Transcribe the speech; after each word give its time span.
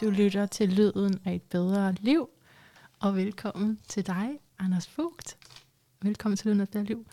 Du 0.00 0.10
lytter 0.10 0.46
til 0.46 0.68
Lyden 0.68 1.18
af 1.24 1.34
et 1.34 1.42
bedre 1.42 1.94
liv. 2.00 2.28
Og 3.00 3.16
velkommen 3.16 3.78
til 3.88 4.06
dig, 4.06 4.28
Anders 4.58 4.90
Vogt. 4.98 5.36
Velkommen 6.02 6.36
til 6.36 6.46
Lyden 6.46 6.60
af 6.60 6.64
et 6.64 6.70
bedre 6.70 6.84
liv. 6.84 7.06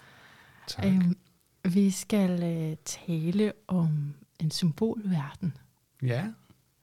Tak. 0.67 0.85
Øhm, 0.85 1.17
vi 1.63 1.91
skal 1.91 2.43
øh, 2.43 2.75
tale 2.85 3.53
om 3.67 4.13
en 4.39 4.51
symbolverden. 4.51 5.57
Ja, 6.03 6.25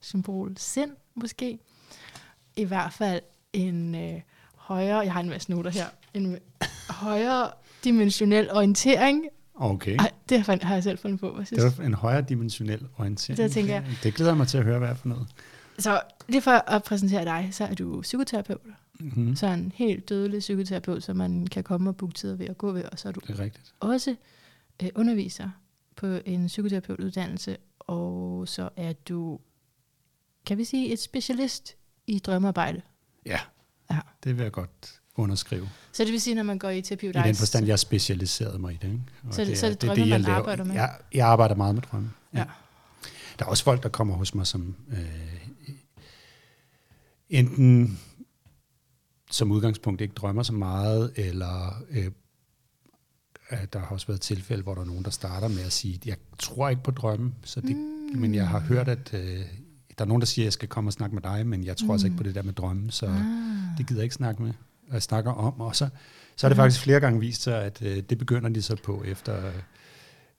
Symbol 0.01 0.53
sind, 0.57 0.91
måske. 1.15 1.59
I 2.55 2.63
hvert 2.63 2.93
fald 2.93 3.21
en 3.53 3.95
øh, 3.95 4.21
højere, 4.55 4.99
jeg 4.99 5.13
har 5.13 5.19
en 5.19 5.29
masse 5.29 5.51
noter 5.51 5.69
her, 5.71 5.85
en 6.13 6.37
højere 6.89 7.51
dimensionel 7.83 8.51
orientering. 8.51 9.25
okay. 9.55 9.97
Ej, 9.99 10.11
det 10.29 10.41
har 10.41 10.53
jeg- 10.53 10.67
har 10.67 10.73
jeg 10.73 10.83
selv 10.83 10.97
fundet 10.97 11.19
på. 11.19 11.31
Hvad 11.33 11.45
synes 11.45 11.63
Det 11.63 11.77
var 11.77 11.83
en 11.85 11.93
højere 11.93 12.21
dimensionel 12.21 12.87
orientering. 12.97 13.37
Det 13.37 13.51
tænker 13.51 13.73
jeg. 13.73 13.85
Det 14.03 14.13
glæder 14.13 14.31
jeg 14.31 14.37
mig 14.37 14.47
til 14.47 14.57
at 14.57 14.63
høre, 14.63 14.79
hvad 14.79 14.89
er 14.89 14.93
for 14.95 15.07
noget. 15.07 15.27
Så 15.79 16.01
lige 16.27 16.41
for 16.41 16.51
at 16.51 16.83
præsentere 16.83 17.25
dig, 17.25 17.49
så 17.51 17.63
er 17.65 17.73
du 17.75 18.01
psykoterapeut. 18.01 18.61
Mm-hmm. 18.99 19.35
Så 19.35 19.47
en 19.47 19.71
helt 19.75 20.09
dødelig 20.09 20.39
psykoterapeut, 20.39 21.03
som 21.03 21.15
man 21.17 21.47
kan 21.47 21.63
komme 21.63 21.89
og 21.89 21.95
booke 21.97 22.13
tider 22.13 22.35
ved 22.35 22.45
at 22.45 22.57
gå 22.57 22.71
ved. 22.71 22.83
Og 22.91 22.99
så 22.99 23.07
er 23.07 23.11
du 23.11 23.19
Det 23.27 23.29
er 23.29 23.43
rigtigt. 23.43 23.73
også 23.79 24.15
øh, 24.83 24.89
underviser 24.95 25.49
på 25.95 26.07
en 26.25 26.47
psykoterapeutuddannelse. 26.47 27.57
Og 27.79 28.47
så 28.47 28.69
er 28.77 28.93
du, 28.93 29.39
kan 30.45 30.57
vi 30.57 30.63
sige, 30.63 30.93
et 30.93 30.99
specialist 30.99 31.75
i 32.07 32.19
drømmearbejde. 32.19 32.81
Ja, 33.25 33.39
Ja. 33.91 33.99
det 34.23 34.37
vil 34.37 34.43
jeg 34.43 34.51
godt 34.51 34.99
underskrive. 35.15 35.69
Så 35.91 36.03
det 36.03 36.11
vil 36.11 36.21
sige, 36.21 36.35
når 36.35 36.43
man 36.43 36.59
går 36.59 36.69
i 36.69 36.81
terapi 36.81 37.05
I 37.07 37.11
den 37.11 37.35
forstand, 37.35 37.65
jeg 37.65 37.79
specialiseret 37.79 38.61
mig 38.61 38.73
i 38.73 38.77
det. 38.81 38.87
Ikke? 38.87 39.01
Og 39.27 39.33
Så 39.33 39.45
det- 39.45 39.57
så 39.57 39.65
er 39.65 39.69
det 39.69 39.81
drømme, 39.81 40.01
jeg 40.01 40.09
man 40.09 40.21
laver. 40.21 40.35
arbejder 40.37 40.63
med? 40.63 40.73
Jeg, 40.73 40.95
jeg 41.13 41.27
arbejder 41.27 41.55
meget 41.55 41.75
med 41.75 41.81
drømme. 41.81 42.11
Ja. 42.33 42.43
Der 43.39 43.45
er 43.45 43.49
også 43.49 43.63
folk, 43.63 43.83
der 43.83 43.89
kommer 43.89 44.15
hos 44.15 44.35
mig, 44.35 44.47
som 44.47 44.75
øh, 44.91 44.97
enten 47.29 47.99
som 49.31 49.51
udgangspunkt 49.51 50.01
ikke 50.01 50.13
drømmer 50.13 50.43
så 50.43 50.53
meget, 50.53 51.11
eller 51.15 51.83
øh, 51.89 52.11
der 53.73 53.79
har 53.79 53.87
også 53.87 54.07
været 54.07 54.21
tilfælde, 54.21 54.63
hvor 54.63 54.73
der 54.75 54.81
er 54.81 54.85
nogen, 54.85 55.03
der 55.03 55.09
starter 55.09 55.47
med 55.47 55.63
at 55.65 55.71
sige, 55.71 55.99
jeg 56.05 56.17
tror 56.39 56.69
ikke 56.69 56.83
på 56.83 56.91
drømme, 56.91 57.33
så 57.43 57.61
det, 57.61 57.75
mm. 57.75 58.19
men 58.19 58.35
jeg 58.35 58.47
har 58.47 58.59
hørt, 58.59 58.87
at 58.87 59.13
øh, 59.13 59.45
der 59.97 60.03
er 60.03 60.05
nogen, 60.05 60.21
der 60.21 60.25
siger, 60.25 60.45
jeg 60.45 60.53
skal 60.53 60.69
komme 60.69 60.87
og 60.87 60.93
snakke 60.93 61.15
med 61.15 61.23
dig, 61.23 61.47
men 61.47 61.63
jeg 61.63 61.77
tror 61.77 61.85
mm. 61.85 61.91
altså 61.91 62.07
ikke 62.07 62.17
på 62.17 62.23
det 62.23 62.35
der 62.35 62.43
med 62.43 62.53
drømme, 62.53 62.91
så 62.91 63.05
Ah. 63.05 63.77
det 63.77 63.87
gider 63.87 64.01
jeg 64.01 64.03
ikke 64.03 64.15
snakke 64.15 64.43
med, 64.43 64.53
og 64.91 65.01
snakker 65.01 65.31
om. 65.31 65.61
Og 65.61 65.75
så, 65.75 65.89
så 66.35 66.47
har 66.47 66.49
det 66.49 66.57
faktisk 66.57 66.81
flere 66.81 66.99
gange 66.99 67.19
vist 67.19 67.41
sig, 67.41 67.63
at 67.63 67.81
øh, 67.81 68.03
det 68.09 68.17
begynder 68.17 68.49
de 68.49 68.61
så 68.61 68.75
på 68.83 69.03
efter 69.03 69.47
øh, 69.47 69.53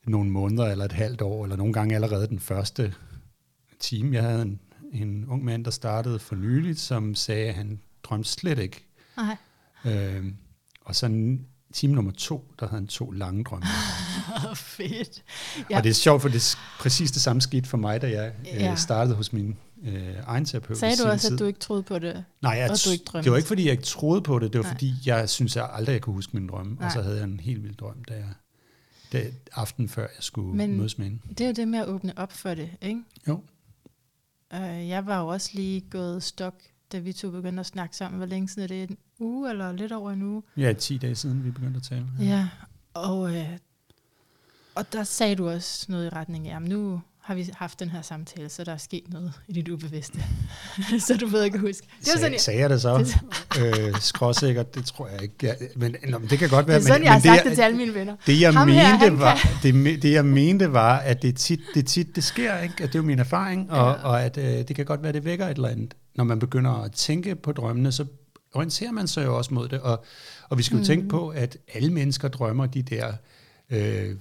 nogle 0.05 0.29
måneder 0.29 0.65
eller 0.65 0.85
et 0.85 0.91
halvt 0.91 1.21
år, 1.21 1.43
eller 1.43 1.55
nogle 1.55 1.73
gange 1.73 1.95
allerede 1.95 2.27
den 2.27 2.39
første 2.39 2.93
time. 3.79 4.15
Jeg 4.15 4.23
havde 4.23 4.41
en, 4.41 4.59
en 4.93 5.25
ung 5.27 5.45
mand, 5.45 5.65
der 5.65 5.71
startede 5.71 6.19
for 6.19 6.35
nyligt, 6.35 6.79
som 6.79 7.15
sagde, 7.15 7.47
at 7.47 7.53
han 7.55 7.79
drømte 8.03 8.29
slet 8.29 8.59
ikke. 8.59 8.85
Nej. 9.17 9.37
Øh, 9.85 10.25
og 10.81 10.95
så 10.95 11.05
en 11.05 11.45
time 11.73 11.95
nummer 11.95 12.11
to, 12.11 12.51
der 12.59 12.67
havde 12.67 12.79
han 12.81 12.87
to 12.87 13.11
lange 13.11 13.43
drømme. 13.43 13.65
Fedt. 14.55 15.23
Ja. 15.69 15.77
Og 15.77 15.83
det 15.83 15.89
er 15.89 15.93
sjovt, 15.93 16.21
for 16.21 16.29
det 16.29 16.37
er 16.37 16.57
præcis 16.79 17.11
det 17.11 17.21
samme 17.21 17.41
skete 17.41 17.69
for 17.69 17.77
mig, 17.77 18.01
da 18.01 18.09
jeg 18.09 18.33
Ja. 18.45 18.71
øh, 18.71 18.77
startede 18.77 19.15
hos 19.15 19.33
min 19.33 19.55
øh, 19.83 20.13
egen 20.23 20.45
terapeut. 20.45 20.77
Sagde 20.77 20.95
du 21.03 21.03
også, 21.09 21.27
tid. 21.27 21.33
at 21.35 21.39
du 21.39 21.45
ikke 21.45 21.59
troede 21.59 21.83
på 21.83 21.99
det? 21.99 22.25
Nej, 22.41 22.51
jeg, 22.51 22.69
Og 22.71 22.77
du 22.85 22.91
ikke 22.91 23.03
drømte. 23.03 23.23
det 23.23 23.31
var 23.31 23.37
ikke, 23.37 23.47
fordi 23.47 23.63
jeg 23.63 23.71
ikke 23.71 23.83
troede 23.83 24.21
på 24.21 24.39
det. 24.39 24.53
Det 24.53 24.59
var, 24.59 24.63
Nej. 24.63 24.73
fordi 24.73 24.93
jeg 25.05 25.29
synes, 25.29 25.55
jeg 25.55 25.69
aldrig 25.73 25.93
jeg 25.93 26.01
kunne 26.01 26.13
huske 26.13 26.31
min 26.37 26.47
drømme. 26.47 26.75
Nej. 26.75 26.85
Og 26.85 26.91
så 26.91 27.01
havde 27.01 27.15
jeg 27.17 27.23
en 27.23 27.39
helt 27.39 27.63
vild 27.63 27.75
drøm, 27.75 28.03
da 28.03 28.13
jeg, 28.13 28.25
da, 29.13 29.25
aften 29.53 29.89
før 29.89 30.01
jeg 30.01 30.09
skulle 30.23 30.57
Men, 30.57 30.77
mødes 30.77 30.97
med 30.97 31.05
hende. 31.05 31.19
Det 31.29 31.41
er 31.41 31.47
jo 31.47 31.53
det 31.53 31.67
med 31.67 31.79
at 31.79 31.87
åbne 31.87 32.13
op 32.17 32.31
for 32.33 32.53
det, 32.53 32.69
ikke? 32.81 33.01
Jo. 33.27 33.43
Øh, 34.53 34.87
jeg 34.87 35.05
var 35.05 35.19
jo 35.21 35.27
også 35.27 35.49
lige 35.53 35.81
gået 35.81 36.23
stok, 36.23 36.53
da 36.91 36.99
vi 36.99 37.13
to 37.13 37.31
begyndte 37.31 37.59
at 37.59 37.65
snakke 37.65 37.95
sammen. 37.95 38.17
Hvor 38.17 38.27
længe 38.27 38.47
siden 38.47 38.63
er 38.63 38.67
det? 38.67 38.89
En 38.89 38.97
uge 39.19 39.49
eller 39.49 39.71
lidt 39.71 39.91
over 39.91 40.11
en 40.11 40.21
uge? 40.21 40.43
Ja, 40.57 40.73
10 40.73 40.97
dage 40.97 41.15
siden, 41.15 41.43
vi 41.43 41.51
begyndte 41.51 41.77
at 41.77 41.83
tale. 41.83 42.07
Ja, 42.19 42.49
og, 42.93 43.35
øh, 43.35 43.57
og 44.75 44.93
der 44.93 45.03
sagde 45.03 45.35
du 45.35 45.49
også 45.49 45.85
noget 45.91 46.05
i 46.05 46.09
retning 46.09 46.47
af, 46.47 46.51
jamen 46.51 46.69
nu 46.69 47.01
har 47.27 47.35
vi 47.35 47.49
haft 47.53 47.79
den 47.79 47.89
her 47.89 48.01
samtale, 48.01 48.49
så 48.49 48.63
der 48.63 48.71
er 48.73 48.77
sket 48.77 49.03
noget 49.09 49.33
i 49.47 49.53
dit 49.53 49.69
ubevidste. 49.69 50.19
så 51.07 51.17
du 51.21 51.27
ved 51.27 51.43
ikke 51.43 51.57
huske. 51.59 51.87
Det 51.99 52.07
Sag, 52.07 52.13
sådan, 52.19 52.31
jeg, 52.31 52.41
sagde 52.41 52.59
jeg 52.59 52.69
det 52.69 52.81
så? 52.81 53.17
øh, 53.59 53.99
skråsikkert, 53.99 54.75
det 54.75 54.85
tror 54.85 55.07
jeg 55.07 55.21
ikke. 55.21 55.35
Ja, 55.43 55.53
men, 55.75 55.95
nå, 56.09 56.17
men 56.19 56.29
det 56.29 56.39
kan 56.39 56.49
godt 56.49 56.65
det 56.65 56.67
være. 56.67 56.77
er 56.77 56.81
sådan 56.81 56.99
men, 57.01 57.03
jeg 57.05 57.11
har 57.13 57.19
men 57.19 57.23
sagt 57.23 57.43
det, 57.43 57.49
det 57.49 57.55
til 57.57 57.61
alle 57.63 57.77
mine 57.77 57.93
venner. 57.93 58.15
Det 58.27 58.41
jeg, 58.41 58.53
Ham 58.53 58.67
her, 58.67 58.91
mente, 58.91 58.97
han 59.05 59.19
var, 59.19 59.49
det, 59.63 59.73
me- 59.73 59.99
det 60.01 60.11
jeg 60.11 60.25
mente 60.25 60.73
var, 60.73 60.97
at 60.97 61.21
det 61.21 61.35
tit 61.35 61.59
det, 61.73 61.87
tit, 61.87 62.15
det 62.15 62.23
sker, 62.23 62.59
ikke? 62.59 62.73
at 62.83 62.89
det 62.89 62.95
er 62.95 62.99
jo 62.99 63.03
min 63.05 63.19
erfaring, 63.19 63.71
og, 63.71 63.77
Ja. 63.95 64.03
og 64.07 64.23
at 64.23 64.37
øh, 64.37 64.43
det 64.67 64.75
kan 64.75 64.85
godt 64.85 65.03
være, 65.03 65.11
det 65.13 65.25
vækker 65.25 65.47
et 65.47 65.55
eller 65.55 65.69
andet. 65.69 65.93
Når 66.15 66.23
man 66.23 66.39
begynder 66.39 66.71
at 66.71 66.91
tænke 66.91 67.35
på 67.35 67.51
drømmene, 67.51 67.91
så 67.91 68.05
orienterer 68.53 68.91
man 68.91 69.07
sig 69.07 69.25
jo 69.25 69.37
også 69.37 69.53
mod 69.53 69.67
det, 69.67 69.79
og, 69.79 70.05
og 70.49 70.57
vi 70.57 70.63
skal 70.63 70.75
jo 70.75 70.79
mm. 70.79 70.85
tænke 70.85 71.07
på, 71.09 71.29
at 71.29 71.57
alle 71.73 71.93
mennesker 71.93 72.27
drømmer 72.27 72.65
de 72.65 72.81
der 72.81 73.13
øh, 73.69 74.15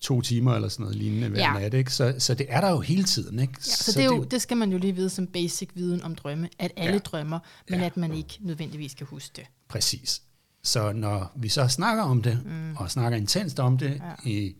to 0.00 0.20
timer 0.20 0.54
eller 0.54 0.68
sådan 0.68 0.82
noget 0.84 0.96
lignende 0.96 1.28
hver 1.28 1.38
Ja. 1.40 1.52
nat, 1.60 1.74
ikke? 1.74 1.92
Så, 1.92 2.14
så 2.18 2.34
det 2.34 2.46
er 2.48 2.60
der 2.60 2.70
jo 2.70 2.80
hele 2.80 3.04
tiden. 3.04 3.38
Ikke? 3.38 3.52
Ja, 3.56 3.60
så, 3.62 3.92
det, 3.92 4.00
er 4.00 4.06
jo, 4.06 4.24
det 4.24 4.42
skal 4.42 4.56
man 4.56 4.72
jo 4.72 4.78
lige 4.78 4.92
vide 4.92 5.10
som 5.10 5.26
basic 5.26 5.68
viden 5.74 6.02
om 6.02 6.14
drømme, 6.14 6.48
at 6.58 6.72
alle 6.76 6.92
Ja. 6.92 6.98
drømmer, 6.98 7.38
men 7.70 7.80
Ja. 7.80 7.86
at 7.86 7.96
man 7.96 8.12
ikke 8.14 8.38
nødvendigvis 8.40 8.94
kan 8.94 9.06
huske 9.06 9.32
det. 9.36 9.44
Præcis. 9.68 10.22
Så 10.62 10.92
når 10.92 11.32
vi 11.36 11.48
så 11.48 11.68
snakker 11.68 12.02
om 12.02 12.22
det, 12.22 12.40
mm. 12.44 12.76
og 12.76 12.90
snakker 12.90 13.18
intenst 13.18 13.60
om 13.60 13.78
det 13.78 14.00
Ja. 14.24 14.30
i 14.30 14.54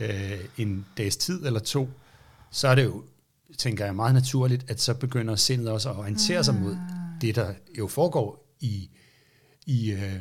øh, 0.00 0.38
en 0.58 0.86
dags 0.98 1.16
tid 1.16 1.46
eller 1.46 1.60
to, 1.60 1.88
så 2.50 2.68
er 2.68 2.74
det 2.74 2.84
jo, 2.84 3.04
tænker 3.58 3.84
jeg, 3.84 3.94
meget 3.96 4.14
naturligt, 4.14 4.70
at 4.70 4.80
så 4.80 4.94
begynder 4.94 5.36
sindet 5.36 5.68
også 5.68 5.90
at 5.90 5.96
orientere 5.96 6.38
ah. 6.38 6.44
sig 6.44 6.54
mod 6.54 6.76
det, 7.20 7.34
der 7.36 7.54
jo 7.78 7.86
foregår 7.88 8.54
i, 8.60 8.90
i 9.66 9.90
øh, 9.92 10.14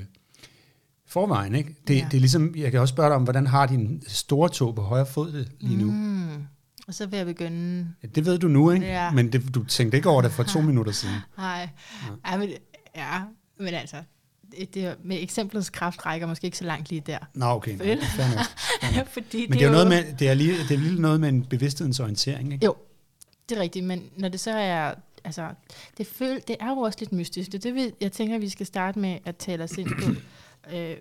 forvejen. 1.12 1.56
Ikke? 1.56 1.76
Det, 1.88 1.94
Ja. 1.94 2.00
ja. 2.00 2.06
det 2.12 2.18
er 2.18 2.20
ligesom, 2.20 2.56
jeg 2.56 2.72
kan 2.72 2.80
også 2.80 2.92
spørge 2.92 3.10
dig 3.10 3.16
om, 3.16 3.24
hvordan 3.24 3.48
har 3.48 3.66
din 3.66 4.04
store 4.08 4.50
tog 4.50 4.76
på 4.76 4.82
højre 4.82 5.06
fod 5.06 5.32
det 5.32 5.52
lige 5.60 5.78
nu? 5.78 5.92
Mm. 5.92 6.44
Og 6.88 6.94
så 6.94 7.06
vil 7.06 7.18
jeg 7.18 7.26
begynde 7.26 7.88
Ja, 8.04 8.08
det 8.08 8.26
ved 8.26 8.38
du 8.40 8.48
nu, 8.48 8.72
ikke? 8.72 8.86
Ja. 8.86 9.12
men 9.12 9.32
det, 9.34 9.56
du 9.56 9.64
tænkte 9.64 9.98
ikke 9.98 10.10
over 10.10 10.22
det 10.22 10.32
for 10.32 10.44
to 10.44 10.62
minutter 10.70 10.92
siden. 10.92 11.16
Nej, 11.38 11.70
ja. 12.28 12.38
men, 12.38 12.50
ja, 12.96 13.22
men 13.60 13.74
altså, 13.74 13.96
det, 14.60 14.74
det, 14.74 14.96
med 15.04 15.18
eksemplets 15.22 15.70
kraft 15.70 16.06
rækker 16.06 16.28
måske 16.28 16.46
ikke 16.46 16.58
så 16.58 16.64
langt 16.64 16.90
lige 16.90 17.02
der. 17.06 17.18
Nå, 17.34 17.46
okay. 17.46 17.78
Vel? 17.78 18.00
fair. 18.06 19.04
Fordi 19.14 19.48
Men 19.50 19.58
det 19.58 19.62
er 19.62 19.68
jo 19.68 19.72
noget 19.72 19.88
med, 19.88 20.04
det 20.20 20.30
er 20.30 20.34
lige, 20.34 20.54
det 20.58 20.72
er 20.72 20.78
lige 20.78 21.02
noget 21.02 21.20
med 21.20 21.30
en 21.30 21.46
bevidsthedensorientering, 21.46 22.54
ikke? 22.54 22.66
Jo, 22.66 22.76
det 23.50 23.58
er 23.58 23.62
rigtigt, 23.62 23.86
men 23.86 24.04
når 24.18 24.30
det 24.30 24.40
så 24.40 24.52
er, 24.52 24.94
altså, 25.24 25.48
det, 25.98 26.08
føl, 26.08 26.42
det 26.48 26.56
er 26.60 26.70
jo 26.70 26.78
også 26.78 26.98
lidt 27.00 27.12
mystisk. 27.12 27.52
Det 27.52 27.58
er 27.58 27.62
det, 27.72 27.76
vi, 27.76 27.92
jeg 28.02 28.12
tænker, 28.12 28.38
vi 28.40 28.50
skal 28.50 28.66
starte 28.66 29.00
med 29.00 29.18
at 29.26 29.36
tale 29.38 29.64
os 29.64 29.72
ind 29.72 29.90
på. 30.04 30.12
Øh, 30.74 30.98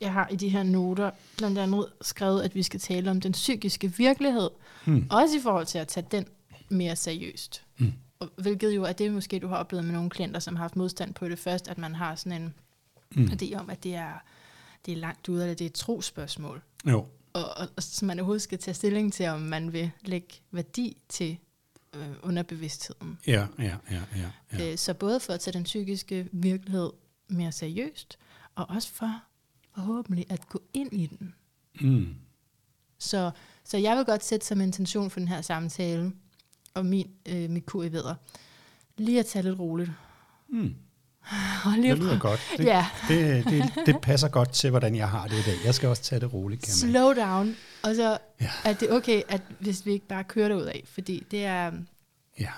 jeg 0.00 0.12
har 0.12 0.28
i 0.28 0.36
de 0.36 0.48
her 0.48 0.62
noter 0.62 1.10
blandt 1.36 1.58
andet 1.58 1.86
skrevet, 2.02 2.42
at 2.42 2.54
vi 2.54 2.62
skal 2.62 2.80
tale 2.80 3.10
om 3.10 3.20
den 3.20 3.32
psykiske 3.32 3.92
virkelighed, 3.96 4.50
Hmm. 4.84 5.06
også 5.10 5.36
i 5.36 5.40
forhold 5.42 5.66
til 5.66 5.78
at 5.78 5.88
tage 5.88 6.06
den 6.10 6.26
mere 6.68 6.96
seriøst. 6.96 7.64
Hmm. 7.76 7.92
Og, 8.18 8.28
hvilket 8.36 8.74
jo 8.76 8.82
er 8.82 8.92
det, 8.92 9.12
måske 9.12 9.38
du 9.38 9.46
har 9.48 9.56
oplevet 9.56 9.84
med 9.84 9.92
nogle 9.92 10.10
klienter, 10.10 10.40
som 10.40 10.56
har 10.56 10.64
haft 10.64 10.76
modstand 10.76 11.14
på 11.14 11.28
det 11.28 11.38
først, 11.38 11.68
at 11.68 11.78
man 11.78 11.94
har 11.94 12.14
sådan 12.14 12.42
en 12.42 12.54
Hmm. 13.14 13.24
idé 13.26 13.54
om, 13.54 13.70
at 13.70 13.84
det 13.84 13.94
er, 13.94 14.12
det 14.86 14.92
er 14.92 14.96
langt 14.96 15.28
ude, 15.28 15.42
eller 15.42 15.54
det 15.54 15.64
er 15.64 15.66
et 15.68 15.74
trospørgsmål. 15.74 16.62
Jo. 16.88 17.06
Og, 17.32 17.44
og, 17.56 17.68
og 17.76 17.82
så 17.82 18.04
man 18.04 18.18
overhovedet 18.18 18.42
skal 18.42 18.58
tage 18.58 18.74
stilling 18.74 19.12
til, 19.12 19.26
om 19.26 19.40
man 19.40 19.72
vil 19.72 19.90
lægge 20.04 20.34
værdi 20.50 20.96
til 21.08 21.36
øh, 21.94 22.08
underbevidstheden. 22.22 23.18
Ja, 23.26 23.46
ja, 23.58 23.76
ja, 23.90 24.00
ja. 24.16 24.30
ja. 24.58 24.72
Øh, 24.72 24.78
så 24.78 24.94
både 24.94 25.20
for 25.20 25.32
at 25.32 25.40
tage 25.40 25.54
den 25.54 25.62
psykiske 25.64 26.28
virkelighed 26.32 26.90
mere 27.28 27.52
seriøst, 27.52 28.18
og 28.54 28.66
også 28.70 28.88
for 28.92 29.12
forhåbentlig 29.74 30.26
at 30.28 30.48
gå 30.48 30.62
ind 30.74 30.92
i 30.92 31.06
den. 31.06 31.34
Mm. 31.80 32.14
Så, 32.98 33.30
så 33.64 33.78
jeg 33.78 33.96
vil 33.96 34.04
godt 34.04 34.24
sætte 34.24 34.46
som 34.46 34.60
intention 34.60 35.10
for 35.10 35.20
den 35.20 35.28
her 35.28 35.40
samtale, 35.42 36.12
og 36.74 36.86
min, 36.86 37.10
øh, 37.28 37.50
mit 37.50 37.66
kur 37.66 37.84
i 37.84 37.92
vædder, 37.92 38.14
lige 38.96 39.18
at 39.20 39.26
tage 39.26 39.42
lidt 39.42 39.58
roligt. 39.58 39.90
Mm. 40.48 40.74
Og 41.64 41.72
lige 41.76 41.90
Det 41.90 41.98
lyder 41.98 42.18
godt. 42.18 42.40
Det, 42.56 42.64
Ja, 42.64 42.86
det, 43.08 43.44
det, 43.44 43.72
det 43.86 44.00
passer 44.02 44.28
godt 44.28 44.52
til, 44.52 44.70
hvordan 44.70 44.94
jeg 44.96 45.08
har 45.08 45.26
det 45.28 45.38
i 45.38 45.42
dag. 45.42 45.56
Jeg 45.64 45.74
skal 45.74 45.88
også 45.88 46.02
tage 46.02 46.20
det 46.20 46.32
roligt, 46.34 46.62
kan 46.62 46.70
man. 46.82 46.90
slow 46.90 47.12
down. 47.12 47.56
Og 47.82 47.94
så 47.94 48.18
Ja. 48.40 48.50
er 48.64 48.72
det 48.72 48.92
okay, 48.92 49.22
at 49.28 49.42
hvis 49.60 49.86
vi 49.86 49.92
ikke 49.92 50.06
bare 50.06 50.24
kører 50.24 50.48
derud 50.48 50.62
af, 50.62 50.82
fordi 50.86 51.26
det 51.30 51.44
er, 51.44 51.72
Ja. 52.40 52.50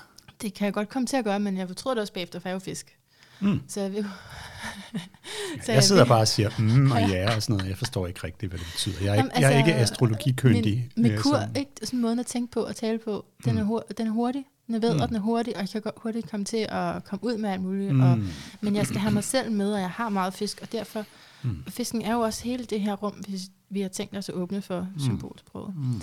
det 0.42 0.54
kan 0.54 0.64
jeg 0.64 0.72
godt 0.74 0.88
komme 0.88 1.06
til 1.06 1.16
at 1.16 1.24
gøre, 1.24 1.40
men 1.40 1.56
jeg 1.56 1.66
fortryder 1.68 1.94
det 1.94 2.00
også 2.00 2.12
bagefter, 2.12 2.38
for 2.38 2.48
jeg 2.48 2.52
er 2.52 2.54
jo 2.56 2.58
fisk. 2.64 2.96
Mm. 3.40 3.60
Så 3.68 3.80
jeg 3.80 4.04
Så 5.64 5.72
Jeg 5.72 5.84
sidder 5.84 6.02
vil- 6.04 6.08
bare 6.08 6.20
og 6.20 6.28
siger, 6.28 6.50
mm 6.58 6.90
og 6.90 7.00
ja 7.00 7.36
og 7.36 7.42
sådan 7.42 7.56
noget. 7.56 7.68
Jeg 7.68 7.78
forstår 7.78 8.06
ikke 8.06 8.20
rigtigt, 8.24 8.50
hvad 8.52 8.58
det 8.58 8.66
betyder. 8.72 8.94
Jeg 9.00 9.08
er, 9.10 9.14
Jamen, 9.14 9.26
ikke, 9.36 9.40
jeg 9.40 9.52
er 9.52 9.56
altså, 9.56 9.70
ikke 9.70 9.80
astrologikyndig. 9.80 10.90
Min, 10.96 11.02
min 11.02 11.12
øh, 11.12 11.18
kur, 11.18 11.38
som- 11.40 11.56
ikke? 11.56 11.70
sådan 11.82 11.96
en 11.98 12.02
måde 12.02 12.20
at 12.20 12.26
tænke 12.26 12.52
på 12.52 12.60
og 12.60 12.76
tale 12.76 12.98
på, 12.98 13.24
den, 13.44 13.58
er, 13.58 13.62
hur, 13.64 13.86
den 13.98 14.06
er 14.06 14.10
hurtig. 14.10 14.44
Den 14.66 14.74
er 14.74 14.78
ved, 14.80 14.90
mm. 14.90 14.96
Mm. 14.96 15.02
og 15.02 15.08
den 15.08 15.16
er 15.16 15.20
hurtig, 15.20 15.56
og 15.56 15.68
jeg 15.74 15.82
kan 15.82 15.92
hurtigt 15.96 16.30
komme 16.30 16.44
til 16.44 16.66
at 16.68 17.04
komme 17.04 17.24
ud 17.24 17.36
med 17.38 17.50
alt 17.50 17.62
muligt. 17.62 17.94
Mm. 17.94 18.00
Og, 18.00 18.18
Mm. 18.18 18.28
men 18.60 18.76
jeg 18.76 18.86
skal 18.86 18.98
have 19.00 19.12
mig 19.14 19.24
selv 19.24 19.52
med, 19.52 19.72
og 19.72 19.80
jeg 19.80 19.90
har 19.90 20.08
meget 20.08 20.34
fisk, 20.34 20.58
og 20.62 20.72
derfor, 20.72 21.04
mm. 21.42 21.50
Mm. 21.50 21.64
fisken 21.68 22.02
er 22.02 22.12
jo 22.12 22.20
også 22.20 22.44
hele 22.44 22.64
det 22.64 22.80
her 22.80 22.94
rum, 22.94 23.12
hvis 23.28 23.40
vi 23.70 23.80
har 23.80 23.88
tænkt 23.88 24.16
os 24.16 24.28
at 24.28 24.34
åbne 24.34 24.62
for 24.62 24.80
mm. 24.94 25.00
symbolsproget. 25.00 25.74
Mm, 25.76 25.82
mm, 25.82 26.00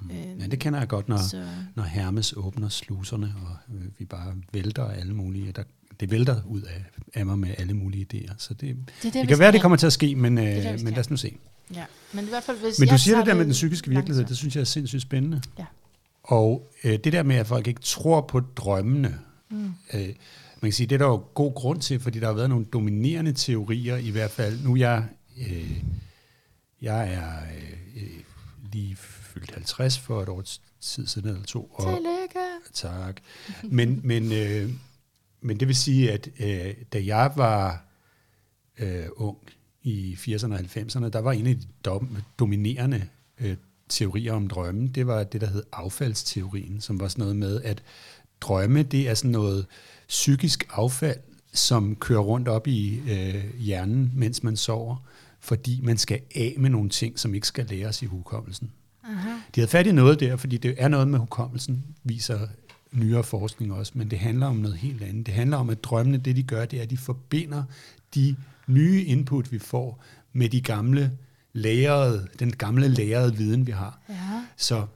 mm. 0.00 0.10
Øh, 0.10 0.40
ja, 0.40 0.46
det 0.46 0.58
kender 0.58 0.78
jeg 0.78 0.88
godt, 0.88 1.08
når, 1.08 1.16
så, 1.16 1.44
når 1.74 1.82
Hermes 1.82 2.34
åbner 2.36 2.68
sluserne, 2.68 3.34
og 3.46 3.74
øh, 3.74 3.82
vi 3.98 4.04
bare 4.04 4.34
vælter 4.52 4.84
alle 4.88 5.14
mulige, 5.14 5.52
der, 5.52 5.62
det 6.00 6.10
vælter 6.10 6.42
ud 6.46 6.62
af, 6.62 6.84
af 7.14 7.26
mig 7.26 7.38
med 7.38 7.54
alle 7.58 7.74
mulige 7.74 8.06
idéer. 8.12 8.32
Så 8.38 8.54
det, 8.54 8.60
det, 8.60 8.78
det, 9.02 9.14
det 9.14 9.28
kan 9.28 9.38
være, 9.38 9.52
det 9.52 9.60
kommer 9.60 9.76
til 9.76 9.86
at 9.86 9.92
ske, 9.92 10.14
men, 10.14 10.38
øh, 10.38 10.44
det 10.44 10.84
men 10.84 10.92
lad 10.92 11.00
os 11.00 11.10
nu 11.10 11.16
se. 11.16 11.36
Ja, 11.74 11.84
men 12.12 12.24
i 12.24 12.28
hvert 12.28 12.44
fald, 12.44 12.58
hvis 12.58 12.78
Men 12.78 12.88
du 12.88 12.98
siger 12.98 13.16
det 13.16 13.26
der 13.26 13.34
med 13.34 13.44
den 13.44 13.52
psykiske 13.52 13.90
virkelighed, 13.90 14.24
det 14.24 14.36
synes 14.36 14.54
jeg 14.56 14.60
er 14.60 14.64
sindssygt 14.64 15.02
spændende. 15.02 15.42
Ja. 15.58 15.64
Og 16.22 16.70
øh, 16.84 16.98
det 17.04 17.12
der 17.12 17.22
med, 17.22 17.36
at 17.36 17.46
folk 17.46 17.66
ikke 17.66 17.80
tror 17.80 18.20
på 18.20 18.40
drømmene, 18.40 19.18
mm. 19.50 19.72
øh, 19.94 20.00
man 20.60 20.70
kan 20.70 20.72
sige, 20.72 20.86
det 20.86 20.94
er 20.94 20.98
der 20.98 21.06
jo 21.06 21.24
god 21.34 21.54
grund 21.54 21.80
til, 21.80 22.00
fordi 22.00 22.20
der 22.20 22.26
har 22.26 22.34
været 22.34 22.48
nogle 22.48 22.64
dominerende 22.64 23.32
teorier, 23.32 23.96
i 23.96 24.10
hvert 24.10 24.30
fald. 24.30 24.60
Nu 24.60 24.76
jeg, 24.76 25.04
øh, 25.38 25.82
jeg 26.82 27.12
er 27.12 27.30
øh, 27.96 28.02
lige 28.72 28.96
fyldt 28.96 29.50
50 29.50 29.98
for 29.98 30.22
et 30.22 30.28
års 30.28 30.60
tid 30.80 31.06
siden 31.06 31.28
eller 31.28 31.42
to. 31.42 31.70
Og, 31.74 31.96
Tillykke! 31.96 32.40
Tak. 32.72 33.20
Men, 33.62 34.00
men, 34.04 34.32
øh, 34.32 34.70
men 35.44 35.60
det 35.60 35.68
vil 35.68 35.76
sige, 35.76 36.12
at 36.12 36.28
øh, 36.40 36.74
da 36.92 37.04
jeg 37.04 37.32
var 37.36 37.84
øh, 38.78 39.06
ung 39.16 39.38
i 39.82 40.14
80'erne 40.14 40.52
og 40.52 40.60
90'erne, 40.60 41.08
der 41.08 41.18
var 41.18 41.32
en 41.32 41.46
af 41.46 41.56
de 41.56 41.66
dom, 41.84 42.16
dominerende 42.38 43.06
øh, 43.40 43.56
teorier 43.88 44.32
om 44.32 44.48
drømme, 44.48 44.88
det 44.88 45.06
var 45.06 45.24
det, 45.24 45.40
der 45.40 45.46
hed 45.46 45.62
affaldsteorien, 45.72 46.80
som 46.80 47.00
var 47.00 47.08
sådan 47.08 47.22
noget 47.22 47.36
med, 47.36 47.62
at 47.62 47.82
drømme, 48.40 48.82
det 48.82 49.08
er 49.08 49.14
sådan 49.14 49.30
noget 49.30 49.66
psykisk 50.08 50.68
affald, 50.70 51.18
som 51.52 51.96
kører 51.96 52.20
rundt 52.20 52.48
op 52.48 52.66
i 52.66 53.00
øh, 53.10 53.58
hjernen, 53.58 54.12
mens 54.14 54.42
man 54.42 54.56
sover, 54.56 54.96
fordi 55.40 55.80
man 55.82 55.98
skal 55.98 56.20
af 56.34 56.54
med 56.58 56.70
nogle 56.70 56.90
ting, 56.90 57.18
som 57.18 57.34
ikke 57.34 57.46
skal 57.46 57.66
læres 57.66 58.02
i 58.02 58.06
hukommelsen. 58.06 58.72
Aha. 59.04 59.30
De 59.54 59.60
havde 59.60 59.68
fat 59.68 59.86
i 59.86 59.92
noget 59.92 60.20
der, 60.20 60.36
fordi 60.36 60.56
det 60.56 60.74
er 60.78 60.88
noget 60.88 61.08
med 61.08 61.18
hukommelsen, 61.18 61.84
viser 62.04 62.48
nyere 62.94 63.24
forskning 63.24 63.72
også, 63.72 63.92
men 63.94 64.10
det 64.10 64.18
handler 64.18 64.46
om 64.46 64.56
noget 64.56 64.76
helt 64.76 65.02
andet. 65.02 65.26
Det 65.26 65.34
handler 65.34 65.56
om, 65.56 65.70
at 65.70 65.84
drømmene, 65.84 66.18
det 66.18 66.36
de 66.36 66.42
gør, 66.42 66.64
det 66.64 66.78
er, 66.78 66.82
at 66.82 66.90
de 66.90 66.96
forbinder 66.96 67.64
de 68.14 68.36
nye 68.66 69.04
input, 69.04 69.52
vi 69.52 69.58
får, 69.58 70.04
med 70.32 70.48
de 70.48 70.60
gamle 70.60 71.18
lærede, 71.52 72.28
den 72.38 72.52
gamle 72.52 72.88
lærede 72.88 73.36
viden, 73.36 73.66
vi 73.66 73.72
har. 73.72 74.00
Ja. 74.08 74.44
Så 74.56 74.86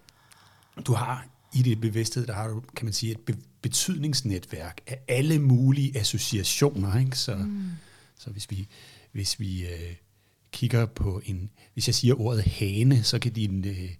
du 0.86 0.92
har 0.92 1.26
i 1.54 1.62
det 1.62 1.80
bevidsthed, 1.80 2.26
der 2.26 2.32
har 2.32 2.48
du, 2.48 2.62
kan 2.76 2.86
man 2.86 2.92
sige, 2.92 3.12
et 3.12 3.20
be- 3.20 3.36
betydningsnetværk 3.62 4.80
af 4.86 4.98
alle 5.08 5.38
mulige 5.38 5.98
associationer. 5.98 6.98
Ikke? 6.98 7.18
Så, 7.18 7.36
mm. 7.36 7.70
så 8.18 8.30
hvis 8.30 8.50
vi, 8.50 8.68
hvis 9.12 9.40
vi 9.40 9.66
øh, 9.66 9.94
kigger 10.52 10.86
på 10.86 11.22
en, 11.24 11.50
hvis 11.74 11.88
jeg 11.88 11.94
siger 11.94 12.20
ordet 12.20 12.44
hane, 12.44 13.02
så 13.02 13.18
kan 13.18 13.32
din 13.32 13.64
øh, 13.64 13.90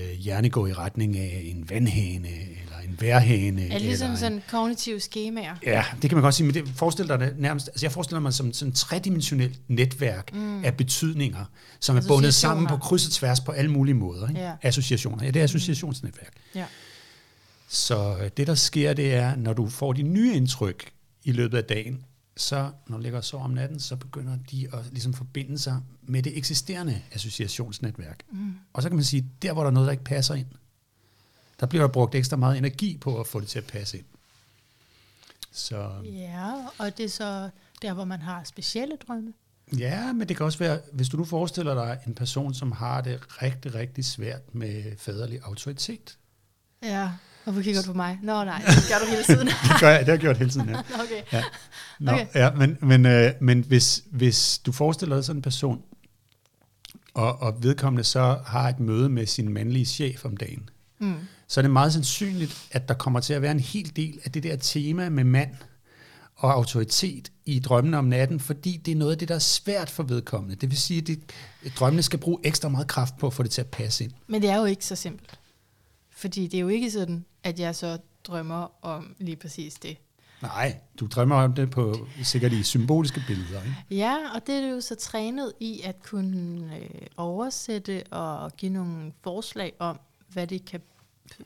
øh, 0.00 0.18
hjerne 0.18 0.50
gå 0.50 0.66
i 0.66 0.72
retning 0.72 1.18
af 1.18 1.42
en 1.44 1.70
vandhane, 1.70 2.28
eller 2.28 2.78
en 2.84 3.00
værhane. 3.00 3.64
Er 3.64 3.72
det 3.72 3.82
ligesom 3.82 4.06
eller 4.06 4.18
sådan 4.18 4.42
kognitive 4.50 5.00
skemaer? 5.00 5.54
Ja, 5.66 5.84
det 6.02 6.10
kan 6.10 6.16
man 6.16 6.22
godt 6.22 6.34
sige, 6.34 6.46
men 6.46 6.54
det 6.54 6.68
forestiller 6.76 7.16
dig 7.16 7.28
det 7.28 7.38
nærmest, 7.38 7.68
altså 7.68 7.86
jeg 7.86 7.92
forestiller 7.92 8.20
mig 8.20 8.34
som 8.34 8.52
sådan 8.52 8.72
et 8.72 8.76
tredimensionelt 8.76 9.60
netværk 9.68 10.34
mm. 10.34 10.64
af 10.64 10.76
betydninger, 10.76 11.44
som 11.80 11.96
er 11.96 12.02
bundet 12.08 12.34
sammen 12.34 12.66
på 12.66 12.76
kryds 12.76 13.06
og 13.06 13.12
tværs 13.12 13.40
på 13.40 13.52
alle 13.52 13.70
mulige 13.70 13.94
måder. 13.94 14.28
Ikke? 14.28 14.40
Ja. 14.40 14.52
Associationer. 14.62 15.24
Ja, 15.24 15.30
det 15.30 15.40
er 15.40 15.44
associationsnetværk. 15.44 16.32
Ja. 16.54 16.64
Så 17.68 18.16
øh, 18.20 18.30
det, 18.36 18.46
der 18.46 18.54
sker, 18.54 18.92
det 18.92 19.14
er, 19.14 19.36
når 19.36 19.52
du 19.52 19.68
får 19.68 19.92
de 19.92 20.02
nye 20.02 20.34
indtryk 20.34 20.90
i 21.24 21.32
løbet 21.32 21.58
af 21.58 21.64
dagen, 21.64 22.04
så 22.36 22.70
når 22.86 22.96
du 22.96 23.02
ligger 23.02 23.18
og 23.18 23.24
sover 23.24 23.44
om 23.44 23.50
natten, 23.50 23.80
så 23.80 23.96
begynder 23.96 24.38
de 24.50 24.68
at 24.72 24.84
ligesom 24.90 25.14
forbinde 25.14 25.58
sig 25.58 25.80
med 26.02 26.22
det 26.22 26.38
eksisterende 26.38 27.02
associationsnetværk. 27.12 28.22
Mm. 28.30 28.54
Og 28.72 28.82
så 28.82 28.88
kan 28.88 28.96
man 28.96 29.04
sige, 29.04 29.30
der 29.42 29.52
hvor 29.52 29.62
der 29.62 29.70
er 29.70 29.74
noget, 29.74 29.86
der 29.86 29.92
ikke 29.92 30.04
passer 30.04 30.34
ind, 30.34 30.46
der 31.60 31.66
bliver 31.66 31.86
der 31.86 31.92
brugt 31.92 32.14
ekstra 32.14 32.36
meget 32.36 32.58
energi 32.58 32.96
på 32.96 33.20
at 33.20 33.26
få 33.26 33.40
det 33.40 33.48
til 33.48 33.58
at 33.58 33.66
passe 33.66 33.98
ind. 33.98 34.06
Så, 35.52 35.90
Ja, 36.04 36.52
og 36.78 36.98
det 36.98 37.04
er 37.04 37.08
så 37.08 37.50
der, 37.82 37.92
hvor 37.94 38.04
man 38.04 38.20
har 38.22 38.44
specielle 38.44 38.96
drømme. 39.08 39.32
ja, 39.78 40.12
men 40.12 40.28
det 40.28 40.36
kan 40.36 40.46
også 40.46 40.58
være, 40.58 40.80
hvis 40.92 41.08
du 41.08 41.16
nu 41.16 41.24
forestiller 41.24 41.74
dig 41.74 41.98
en 42.06 42.14
person, 42.14 42.54
som 42.54 42.72
har 42.72 43.00
det 43.00 43.42
rigtig, 43.42 43.74
rigtig 43.74 44.04
svært 44.04 44.54
med 44.54 44.96
faderlig 44.98 45.40
autoritet. 45.42 46.18
Ja, 46.82 47.10
hvorfor 47.46 47.62
kigger 47.62 47.82
du 47.82 47.86
på 47.86 47.96
mig? 47.96 48.18
Nå 48.22 48.44
nej, 48.44 48.62
det 48.66 48.84
gør 48.88 48.98
du 49.04 49.10
hele 49.10 49.22
tiden. 49.24 49.46
Det 49.46 49.80
gør 49.80 49.88
jeg, 49.88 49.98
det 49.98 50.06
har 50.06 50.12
jeg 50.12 50.20
gjort 50.20 50.36
hele 50.38 50.50
tiden, 50.50 50.68
ja. 50.68 50.74
Okay. 51.04 51.22
Ja, 51.32 51.42
Nå, 52.00 52.12
Okay. 52.12 52.26
ja 52.34 52.50
men, 52.50 52.78
men, 52.80 53.06
øh, 53.06 53.32
men 53.40 53.60
hvis, 53.68 54.02
hvis 54.10 54.58
du 54.58 54.72
forestiller 54.72 55.16
dig 55.16 55.24
sådan 55.24 55.38
en 55.38 55.42
person, 55.42 55.82
og, 57.14 57.42
og 57.42 57.62
vedkommende 57.62 58.04
så 58.04 58.38
har 58.46 58.68
et 58.68 58.80
møde 58.80 59.08
med 59.08 59.26
sin 59.26 59.52
mandlige 59.52 59.84
chef 59.84 60.24
om 60.24 60.36
dagen, 60.36 60.68
Mm. 60.98 61.14
så 61.48 61.60
er 61.60 61.62
det 61.62 61.70
meget 61.70 61.92
sandsynligt, 61.92 62.66
at 62.70 62.88
der 62.88 62.94
kommer 62.94 63.20
til 63.20 63.34
at 63.34 63.42
være 63.42 63.50
en 63.52 63.60
hel 63.60 63.92
del 63.96 64.18
af 64.24 64.30
det 64.32 64.42
der 64.42 64.56
tema 64.56 65.08
med 65.08 65.24
mand 65.24 65.50
og 66.36 66.52
autoritet 66.52 67.32
i 67.44 67.58
drømmene 67.60 67.98
om 67.98 68.04
natten, 68.04 68.40
fordi 68.40 68.76
det 68.76 68.92
er 68.92 68.96
noget 68.96 69.12
af 69.12 69.18
det, 69.18 69.28
der 69.28 69.34
er 69.34 69.38
svært 69.38 69.90
for 69.90 70.02
vedkommende. 70.02 70.56
Det 70.56 70.70
vil 70.70 70.78
sige, 70.78 71.00
at 71.00 71.06
det, 71.06 71.20
drømmene 71.78 72.02
skal 72.02 72.18
bruge 72.18 72.38
ekstra 72.44 72.68
meget 72.68 72.86
kraft 72.86 73.18
på 73.18 73.26
at 73.26 73.34
få 73.34 73.42
det 73.42 73.50
til 73.50 73.60
at 73.60 73.66
passe 73.66 74.04
ind. 74.04 74.12
Men 74.26 74.42
det 74.42 74.50
er 74.50 74.56
jo 74.56 74.64
ikke 74.64 74.84
så 74.84 74.96
simpelt. 74.96 75.38
Fordi 76.16 76.46
det 76.46 76.56
er 76.58 76.60
jo 76.60 76.68
ikke 76.68 76.90
sådan, 76.90 77.24
at 77.42 77.60
jeg 77.60 77.76
så 77.76 77.98
drømmer 78.24 78.84
om 78.84 79.16
lige 79.18 79.36
præcis 79.36 79.74
det. 79.74 79.96
Nej, 80.42 80.78
du 81.00 81.06
drømmer 81.06 81.36
om 81.36 81.52
det 81.52 81.70
på 81.70 82.06
sikkert 82.22 82.52
i 82.52 82.62
symboliske 82.62 83.22
billeder. 83.26 83.62
Ikke? 83.62 83.76
Ja, 83.90 84.16
og 84.34 84.46
det 84.46 84.54
er 84.54 84.60
du 84.60 84.66
jo 84.66 84.80
så 84.80 84.94
trænet 84.94 85.52
i 85.60 85.80
at 85.84 86.02
kunne 86.02 86.70
øh, 86.76 87.06
oversætte 87.16 88.04
og 88.10 88.56
give 88.56 88.72
nogle 88.72 89.12
forslag 89.22 89.72
om, 89.78 90.00
hvad 90.28 90.46
det 90.46 90.64
kan 90.64 90.80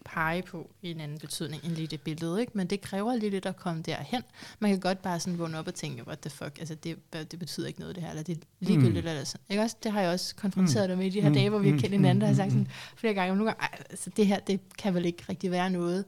pege 0.04 0.42
på 0.42 0.70
i 0.82 0.90
en 0.90 1.00
anden 1.00 1.18
betydning 1.18 1.64
end 1.64 1.72
lige 1.72 1.86
det 1.86 2.00
billede. 2.00 2.40
Ikke? 2.40 2.52
Men 2.54 2.66
det 2.66 2.80
kræver 2.80 3.16
lige 3.16 3.30
lidt 3.30 3.46
at 3.46 3.56
komme 3.56 3.82
derhen. 3.82 4.22
Man 4.58 4.70
kan 4.70 4.80
godt 4.80 5.02
bare 5.02 5.20
sådan 5.20 5.38
vågne 5.38 5.58
op 5.58 5.66
og 5.66 5.74
tænke, 5.74 6.06
what 6.06 6.18
the 6.18 6.30
fuck, 6.30 6.58
altså 6.58 6.74
det, 6.74 6.96
det 7.12 7.38
betyder 7.38 7.66
ikke 7.66 7.80
noget 7.80 7.94
det 7.94 8.02
her, 8.04 8.10
eller 8.10 8.22
det 8.22 8.36
er 8.36 8.40
ligegyldigt. 8.60 9.04
Mm. 9.04 9.08
Eller 9.08 9.24
sådan. 9.24 9.44
Ikke 9.50 9.62
også? 9.62 9.76
Det 9.82 9.92
har 9.92 10.00
jeg 10.00 10.10
også 10.10 10.34
konfronteret 10.36 10.88
dig 10.88 10.98
med 10.98 11.06
i 11.06 11.10
de 11.10 11.20
her 11.20 11.28
Mm. 11.28 11.34
dage, 11.34 11.48
hvor 11.50 11.58
vi 11.58 11.68
har 11.68 11.74
Mm. 11.74 11.80
kendt 11.80 11.92
hinanden, 11.94 12.20
der 12.20 12.26
har 12.26 12.32
Mm. 12.34 12.36
sagt 12.36 12.50
sådan 12.50 12.68
flere 12.96 13.14
gange, 13.14 13.36
nogle 13.36 13.52
gange, 13.52 13.62
"Ej, 13.62 13.82
altså 13.90 14.10
det 14.16 14.26
her, 14.26 14.38
det 14.40 14.60
kan 14.78 14.94
vel 14.94 15.04
ikke 15.04 15.24
rigtig 15.28 15.50
være 15.50 15.70
noget. 15.70 16.04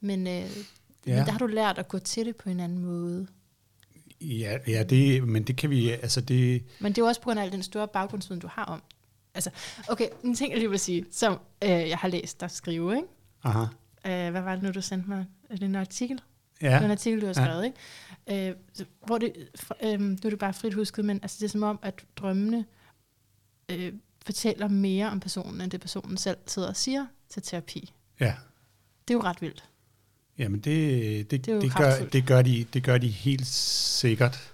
Men, 0.00 0.26
øh, 0.26 0.32
ja. 0.32 0.46
men 1.06 1.16
der 1.26 1.30
har 1.32 1.38
du 1.38 1.46
lært 1.46 1.78
at 1.78 1.88
gå 1.88 1.98
til 1.98 2.26
det 2.26 2.36
på 2.36 2.50
en 2.50 2.60
anden 2.60 2.78
måde. 2.78 3.26
Ja, 4.20 4.58
ja 4.66 4.82
det, 4.82 5.28
men 5.28 5.42
det 5.42 5.56
kan 5.56 5.70
vi, 5.70 5.90
altså 5.90 6.20
det, 6.20 6.62
Men 6.80 6.92
det 6.92 6.98
er 6.98 7.02
jo 7.02 7.06
også 7.08 7.20
på 7.20 7.24
grund 7.24 7.38
af 7.40 7.44
al 7.44 7.52
den 7.52 7.62
store 7.62 7.88
baggrundsviden, 7.88 8.40
du 8.40 8.48
har 8.52 8.64
om. 8.64 8.82
Altså, 9.38 9.50
okay, 9.88 10.08
en 10.24 10.34
ting, 10.34 10.50
jeg 10.52 10.58
lige 10.58 10.70
vil 10.70 10.78
sige, 10.78 11.04
som 11.10 11.38
øh, 11.64 11.70
jeg 11.70 11.98
har 11.98 12.08
læst 12.08 12.40
dig 12.40 12.50
skrive, 12.50 12.96
ikke? 12.96 13.08
aha, 13.44 13.64
Øh, 14.06 14.30
hvad 14.30 14.40
var 14.40 14.54
det 14.54 14.62
nu, 14.62 14.70
du 14.70 14.80
sendte 14.80 15.08
mig? 15.08 15.26
Er 15.50 15.54
det 15.56 15.62
en 15.62 15.74
artikel? 15.74 16.20
Ja. 16.62 16.66
Det 16.74 16.76
en 16.76 16.82
ja, 16.82 16.90
artikel, 16.90 17.20
du 17.20 17.26
har 17.26 17.34
Ja. 17.36 17.44
skrevet, 17.46 17.64
ikke? 18.26 18.48
Øh, 18.48 18.54
hvor 19.06 19.18
det, 19.18 19.32
øh, 19.82 20.00
nu 20.00 20.16
er 20.24 20.30
det 20.30 20.38
bare 20.38 20.54
frit 20.54 20.74
husket, 20.74 21.04
men 21.04 21.18
altså, 21.22 21.36
det 21.40 21.44
er 21.44 21.48
som 21.48 21.62
om, 21.62 21.78
at 21.82 22.04
drømmene 22.16 22.64
øh, 23.68 23.92
fortæller 24.24 24.68
mere 24.68 25.10
om 25.10 25.20
personen, 25.20 25.60
end 25.60 25.70
det 25.70 25.80
personen 25.80 26.16
selv 26.16 26.36
sidder 26.46 26.68
og 26.68 26.76
siger 26.76 27.06
til 27.28 27.42
terapi. 27.42 27.92
ja. 28.20 28.34
Det 29.08 29.14
er 29.14 29.18
jo 29.18 29.22
ret 29.24 29.42
vildt. 29.42 29.64
Jamen 30.38 30.60
det, 30.60 31.30
det, 31.30 31.46
Det 31.46 31.62
det, 31.62 31.74
gør, 31.76 31.92
det, 32.12 32.26
gør 32.26 32.42
de, 32.42 32.64
det 32.72 32.82
gør 32.84 32.98
de 32.98 33.08
helt 33.08 33.46
sikkert. 33.46 34.52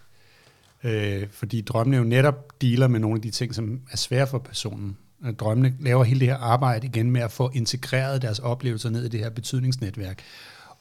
Øh, 0.85 1.27
fordi 1.31 1.61
drømmene 1.61 1.97
jo 1.97 2.05
netop 2.05 2.61
dealer 2.63 2.89
med 2.89 3.01
nogle 3.01 3.17
af 3.17 3.23
de 3.23 3.31
ting, 3.31 3.55
som 3.55 3.81
er 3.91 3.97
svære 3.97 4.27
for 4.27 4.39
personen. 4.39 4.97
Drømmene 5.39 5.75
laver 5.81 6.05
hele 6.05 6.21
det 6.21 6.29
her 6.29 6.37
arbejde 6.37 6.87
igen 6.87 7.11
med 7.11 7.21
at 7.21 7.33
få 7.33 7.51
integreret 7.55 8.23
deres 8.23 8.39
oplevelser 8.39 8.91
ned 8.91 9.05
i 9.05 9.09
det 9.09 9.21
her 9.21 9.31
betydningsnetværk. 9.31 10.23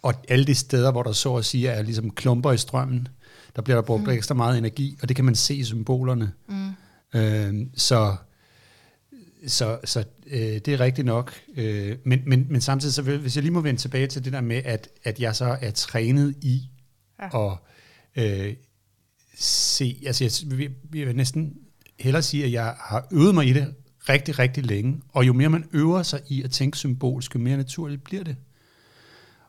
Og 0.02 0.14
alle 0.30 0.46
de 0.46 0.56
steder, 0.56 0.92
hvor 0.92 1.04
der 1.04 1.12
så 1.12 1.36
at 1.36 1.46
sige 1.46 1.68
er 1.68 1.82
ligesom 1.82 2.12
klumper 2.12 2.52
i 2.52 2.58
strømmen, 2.58 3.08
der 3.56 3.62
bliver 3.62 3.78
der 3.78 3.82
brugt 3.82 4.04
mm. 4.04 4.10
ekstra 4.10 4.36
meget 4.36 4.58
energi, 4.58 4.98
og 5.02 5.08
det 5.08 5.16
kan 5.16 5.26
man 5.26 5.36
se 5.36 5.56
i 5.56 5.64
symbolerne. 5.64 6.32
Mm. 6.48 6.70
Øh, 7.20 7.68
så 7.76 8.16
så, 9.48 9.80
så 9.84 10.04
øh, 10.28 10.40
det 10.40 10.68
er 10.68 10.80
rigtigt 10.80 11.06
nok. 11.06 11.34
Øh, 11.56 11.98
men, 12.04 12.22
men, 12.26 12.48
men 12.50 12.62
samtidig, 12.62 12.94
så 12.94 13.02
vil, 13.02 13.20
hvis 13.20 13.36
jeg 13.36 13.44
lige 13.44 13.54
må 13.54 13.62
vende 13.62 13.82
tilbage 13.82 14.08
til 14.08 14.26
det 14.26 14.34
der 14.34 14.42
med, 14.42 14.62
at, 14.66 14.90
at 15.04 15.20
jeg 15.20 15.36
så 15.36 15.58
er 15.62 15.72
trænet 15.72 16.36
i 16.42 16.70
Ja. 17.34 17.52
at 17.52 17.58
øh, 18.16 18.54
se, 19.38 20.02
altså 20.06 20.24
jeg, 20.24 20.60
jeg, 20.60 20.70
jeg 20.96 21.08
vil 21.08 21.16
næsten 21.16 21.54
hellere 22.00 22.22
sige, 22.22 22.46
at 22.46 22.52
jeg 22.52 22.76
har 22.80 23.08
øvet 23.12 23.36
mig 23.36 23.48
i 23.48 23.54
det 23.54 23.76
rigtig, 24.10 24.40
rigtig 24.40 24.66
længe, 24.66 25.02
og 25.10 25.28
jo 25.28 25.34
mere 25.34 25.50
man 25.50 25.66
øver 25.74 26.04
sig 26.04 26.22
i 26.28 26.44
at 26.44 26.52
tænke 26.52 26.78
symbolsk, 26.78 27.36
jo 27.36 27.40
mere 27.40 27.58
naturligt 27.58 28.04
bliver 28.04 28.24
det. 28.24 28.36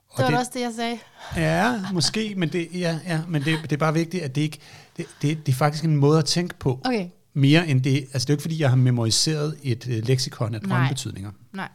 Og 0.08 0.16
Det 0.16 0.24
var 0.24 0.30
det, 0.30 0.38
også 0.38 0.50
det, 0.54 0.60
jeg 0.60 0.72
sagde. 0.76 0.98
Ja, 1.36 1.92
måske, 1.92 2.34
men, 2.36 2.48
det, 2.48 2.68
ja, 2.74 2.98
ja, 3.06 3.22
men 3.28 3.42
det, 3.42 3.58
det 3.62 3.72
er 3.72 3.76
bare 3.76 3.94
vigtigt, 3.94 4.22
at 4.22 4.34
det 4.34 4.40
ikke, 4.40 4.58
det, 4.96 5.06
det, 5.22 5.46
det 5.46 5.52
er 5.52 5.56
faktisk 5.56 5.84
en 5.84 5.96
måde 5.96 6.18
at 6.18 6.24
tænke 6.24 6.54
på. 6.58 6.80
Okay, 6.84 7.08
Mere 7.36 7.68
end 7.68 7.82
det, 7.82 7.96
altså 7.96 8.18
det 8.18 8.30
er 8.30 8.32
jo 8.32 8.34
ikke 8.34 8.42
fordi, 8.42 8.60
jeg 8.60 8.68
har 8.68 8.76
memoriseret 8.76 9.58
et 9.62 9.88
øh, 9.88 10.06
leksikon 10.06 10.54
af 10.54 10.60
drømmebetydninger. 10.60 11.30
nej. 11.52 11.68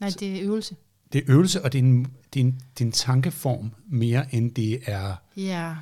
Nej, 0.00 0.10
det 0.20 0.36
er 0.36 0.42
øvelse. 0.42 0.76
Det 1.12 1.18
er 1.18 1.22
øvelse, 1.28 1.64
og 1.64 1.72
det 1.72 1.78
er, 1.78 1.82
en, 1.82 2.06
det, 2.34 2.40
er 2.40 2.44
en, 2.44 2.60
det 2.78 2.84
er 2.84 2.86
en 2.86 2.92
tankeform 2.92 3.70
mere, 3.88 4.34
end 4.34 4.54
det 4.54 4.80
er 4.86 5.14
Ja, 5.36 5.74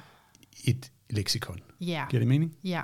et 0.64 0.92
leksikon. 1.10 1.60
ja. 1.80 2.06
Giver 2.10 2.20
det 2.20 2.28
mening? 2.28 2.56
Ja. 2.64 2.82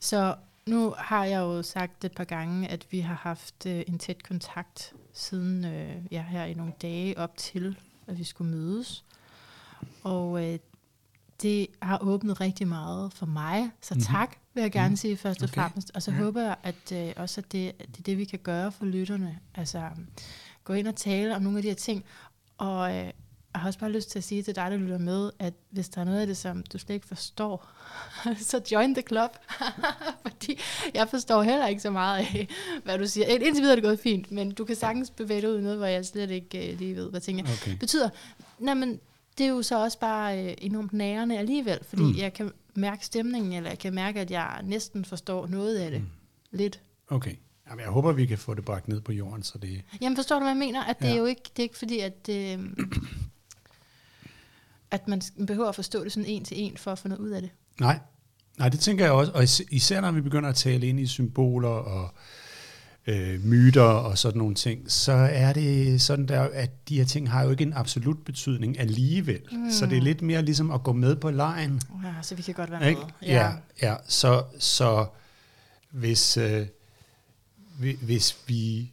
Så 0.00 0.36
nu 0.66 0.94
har 0.98 1.24
jeg 1.24 1.38
jo 1.38 1.62
sagt 1.62 2.04
et 2.04 2.12
par 2.12 2.24
gange, 2.24 2.68
at 2.68 2.86
vi 2.90 3.00
har 3.00 3.14
haft 3.14 3.66
øh, 3.66 3.82
en 3.88 3.98
tæt 3.98 4.22
kontakt 4.22 4.92
siden 5.12 5.64
øh, 5.64 5.96
ja, 6.10 6.22
her 6.22 6.44
i 6.44 6.54
nogle 6.54 6.72
dage 6.82 7.18
op 7.18 7.36
til, 7.36 7.78
at 8.06 8.18
vi 8.18 8.24
skulle 8.24 8.50
mødes. 8.50 9.04
Og 10.02 10.44
øh, 10.52 10.58
det 11.42 11.66
har 11.82 11.98
åbnet 12.02 12.40
rigtig 12.40 12.68
meget 12.68 13.12
for 13.12 13.26
mig, 13.26 13.70
så 13.80 13.94
Mhm. 13.94 14.02
tak 14.02 14.36
vil 14.54 14.60
jeg 14.62 14.72
gerne 14.72 14.88
Mhm. 14.88 14.96
sige 14.96 15.16
først 15.16 15.42
og 15.42 15.48
Okay. 15.48 15.54
fremmest. 15.62 15.90
Og 15.94 16.02
så 16.02 16.10
Ja. 16.10 16.16
håber 16.16 16.42
jeg, 16.42 16.56
at 16.62 16.92
øh, 16.92 17.12
også 17.16 17.40
at 17.40 17.52
det, 17.52 17.78
det 17.78 17.98
er 17.98 18.02
det, 18.02 18.18
vi 18.18 18.24
kan 18.24 18.38
gøre 18.38 18.72
for 18.72 18.84
lytterne. 18.84 19.38
Altså 19.54 19.90
gå 20.64 20.72
ind 20.72 20.86
og 20.88 20.96
tale 20.96 21.36
om 21.36 21.42
nogle 21.42 21.58
af 21.58 21.62
de 21.62 21.68
her 21.68 21.74
ting. 21.76 22.04
Og 22.58 22.96
øh, 22.96 23.10
jeg 23.54 23.60
har 23.60 23.68
også 23.68 23.78
bare 23.78 23.90
lyst 23.92 24.10
til 24.10 24.18
at 24.18 24.24
sige 24.24 24.42
til 24.42 24.54
dig, 24.56 24.70
der 24.70 24.76
lytter 24.76 24.98
med, 24.98 25.30
at 25.38 25.54
hvis 25.70 25.88
der 25.88 26.00
er 26.00 26.04
noget 26.04 26.20
af 26.20 26.26
det, 26.26 26.36
som 26.36 26.62
du 26.62 26.78
slet 26.78 26.94
ikke 26.94 27.06
forstår, 27.06 27.68
så 28.50 28.60
join 28.72 28.94
the 28.94 29.02
club. 29.08 29.30
Fordi 30.28 30.58
jeg 30.94 31.08
forstår 31.08 31.42
heller 31.42 31.66
ikke 31.66 31.82
så 31.82 31.90
meget 31.90 32.18
af, 32.18 32.48
hvad 32.84 32.98
du 32.98 33.06
siger. 33.06 33.26
Indtil 33.26 33.52
videre 33.62 33.70
er 33.70 33.76
det 33.76 33.84
gået 33.84 34.00
fint, 34.00 34.30
men 34.32 34.50
du 34.52 34.64
kan 34.64 34.76
sagtens 34.76 35.10
bevæge 35.10 35.40
dig 35.40 35.50
ud 35.50 35.58
i 35.58 35.62
noget, 35.62 35.78
hvor 35.78 35.86
jeg 35.86 36.04
slet 36.06 36.30
ikke 36.30 36.72
øh, 36.72 36.78
lige 36.78 36.96
ved, 36.96 37.10
hvad 37.10 37.20
tingene 37.20 37.48
Okay. 37.62 37.76
betyder. 37.76 38.08
Nej, 38.58 38.74
men 38.74 39.00
det 39.38 39.46
er 39.46 39.50
jo 39.50 39.62
så 39.62 39.82
også 39.82 39.98
bare 39.98 40.44
øh, 40.44 40.54
enormt 40.58 40.92
nærende 40.92 41.38
alligevel, 41.38 41.78
fordi 41.84 42.02
Mm. 42.02 42.16
jeg 42.16 42.32
kan 42.32 42.52
mærke 42.74 43.06
stemningen, 43.06 43.52
eller 43.52 43.70
jeg 43.70 43.78
kan 43.78 43.94
mærke, 43.94 44.20
at 44.20 44.30
jeg 44.30 44.60
næsten 44.64 45.04
forstår 45.04 45.46
noget 45.46 45.76
af 45.78 45.90
det. 45.90 46.00
Mm. 46.00 46.06
Lidt. 46.50 46.80
Okay. 47.08 47.34
Jamen, 47.70 47.80
jeg 47.84 47.90
håber, 47.90 48.12
vi 48.12 48.26
kan 48.26 48.38
få 48.38 48.54
det 48.54 48.64
bragt 48.64 48.88
ned 48.88 49.00
på 49.00 49.12
jorden, 49.12 49.42
så 49.42 49.58
det... 49.58 49.82
Jamen 50.00 50.16
forstår 50.16 50.36
du, 50.36 50.40
hvad 50.40 50.50
jeg 50.50 50.58
mener? 50.58 50.84
At 50.84 50.98
det 50.98 51.04
Ja. 51.08 51.12
er 51.12 51.16
jo 51.16 51.24
ikke, 51.24 51.42
det 51.56 51.58
er 51.58 51.62
ikke 51.62 51.78
fordi, 51.78 51.98
at, 51.98 52.28
øh, 52.30 52.58
at 54.94 55.08
man 55.08 55.22
behøver 55.46 55.68
at 55.68 55.74
forstå 55.74 56.04
det 56.04 56.12
sådan 56.12 56.28
en 56.28 56.44
til 56.44 56.60
en, 56.62 56.76
for 56.76 56.92
at 56.92 56.98
få 56.98 57.08
noget 57.08 57.20
ud 57.22 57.30
af 57.30 57.42
det. 57.42 57.50
Nej, 57.80 57.98
Nej, 58.58 58.68
det 58.68 58.80
tænker 58.80 59.04
jeg 59.04 59.12
også. 59.12 59.32
Og 59.32 59.42
is- 59.42 59.62
især 59.70 60.00
når 60.00 60.10
vi 60.12 60.20
begynder 60.20 60.48
at 60.48 60.54
tale 60.54 60.86
ind 60.86 61.00
i 61.00 61.06
symboler 61.06 61.68
og 61.68 62.14
øh, 63.06 63.44
myter 63.44 63.82
og 63.82 64.18
sådan 64.18 64.38
nogle 64.38 64.54
ting, 64.54 64.90
så 64.90 65.12
er 65.12 65.52
det 65.52 66.00
sådan 66.02 66.28
der, 66.28 66.40
at 66.52 66.88
de 66.88 66.96
her 66.96 67.04
ting 67.04 67.30
har 67.30 67.42
jo 67.44 67.50
ikke 67.50 67.62
en 67.62 67.72
absolut 67.72 68.24
betydning 68.24 68.80
alligevel. 68.80 69.40
Mm. 69.52 69.70
Så 69.70 69.86
det 69.86 69.98
er 69.98 70.02
lidt 70.02 70.22
mere 70.22 70.42
ligesom 70.42 70.70
at 70.70 70.82
gå 70.82 70.92
med 70.92 71.16
på 71.16 71.30
lejen. 71.30 71.80
Ja, 72.04 72.12
så 72.22 72.34
vi 72.34 72.42
kan 72.42 72.54
godt 72.54 72.70
være 72.70 72.88
Ikke? 72.88 73.00
med. 73.00 73.28
Ja, 73.28 73.52
ja. 73.82 73.94
Så, 74.08 74.42
så 74.58 75.06
hvis, 75.90 76.36
øh, 76.36 76.66
hvi- 77.80 78.04
hvis 78.04 78.36
vi 78.46 78.92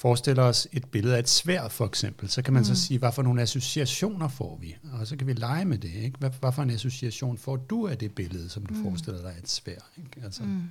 forestiller 0.00 0.42
os 0.42 0.68
et 0.72 0.84
billede 0.84 1.14
af 1.14 1.18
et 1.18 1.28
svær 1.28 1.68
for 1.68 1.86
eksempel, 1.86 2.28
så 2.28 2.42
kan 2.42 2.54
man 2.54 2.60
mm. 2.60 2.64
så 2.64 2.74
sige, 2.74 2.98
hvad 2.98 3.12
for 3.12 3.22
nogle 3.22 3.42
associationer 3.42 4.28
får 4.28 4.58
vi? 4.60 4.76
Og 4.92 5.06
så 5.06 5.16
kan 5.16 5.26
vi 5.26 5.32
lege 5.32 5.64
med 5.64 5.78
det. 5.78 5.92
Ikke? 5.94 6.18
Hvad, 6.18 6.30
hvad 6.40 6.52
for 6.52 6.62
en 6.62 6.70
association 6.70 7.38
får 7.38 7.56
du 7.56 7.88
af 7.88 7.98
det 7.98 8.14
billede, 8.14 8.48
som 8.48 8.66
du 8.66 8.74
mm. 8.74 8.82
forestiller 8.82 9.20
dig 9.20 9.32
er 9.36 9.42
et 9.42 9.48
svær? 9.48 9.90
Ikke? 9.98 10.24
Altså, 10.24 10.42
mm. 10.42 10.62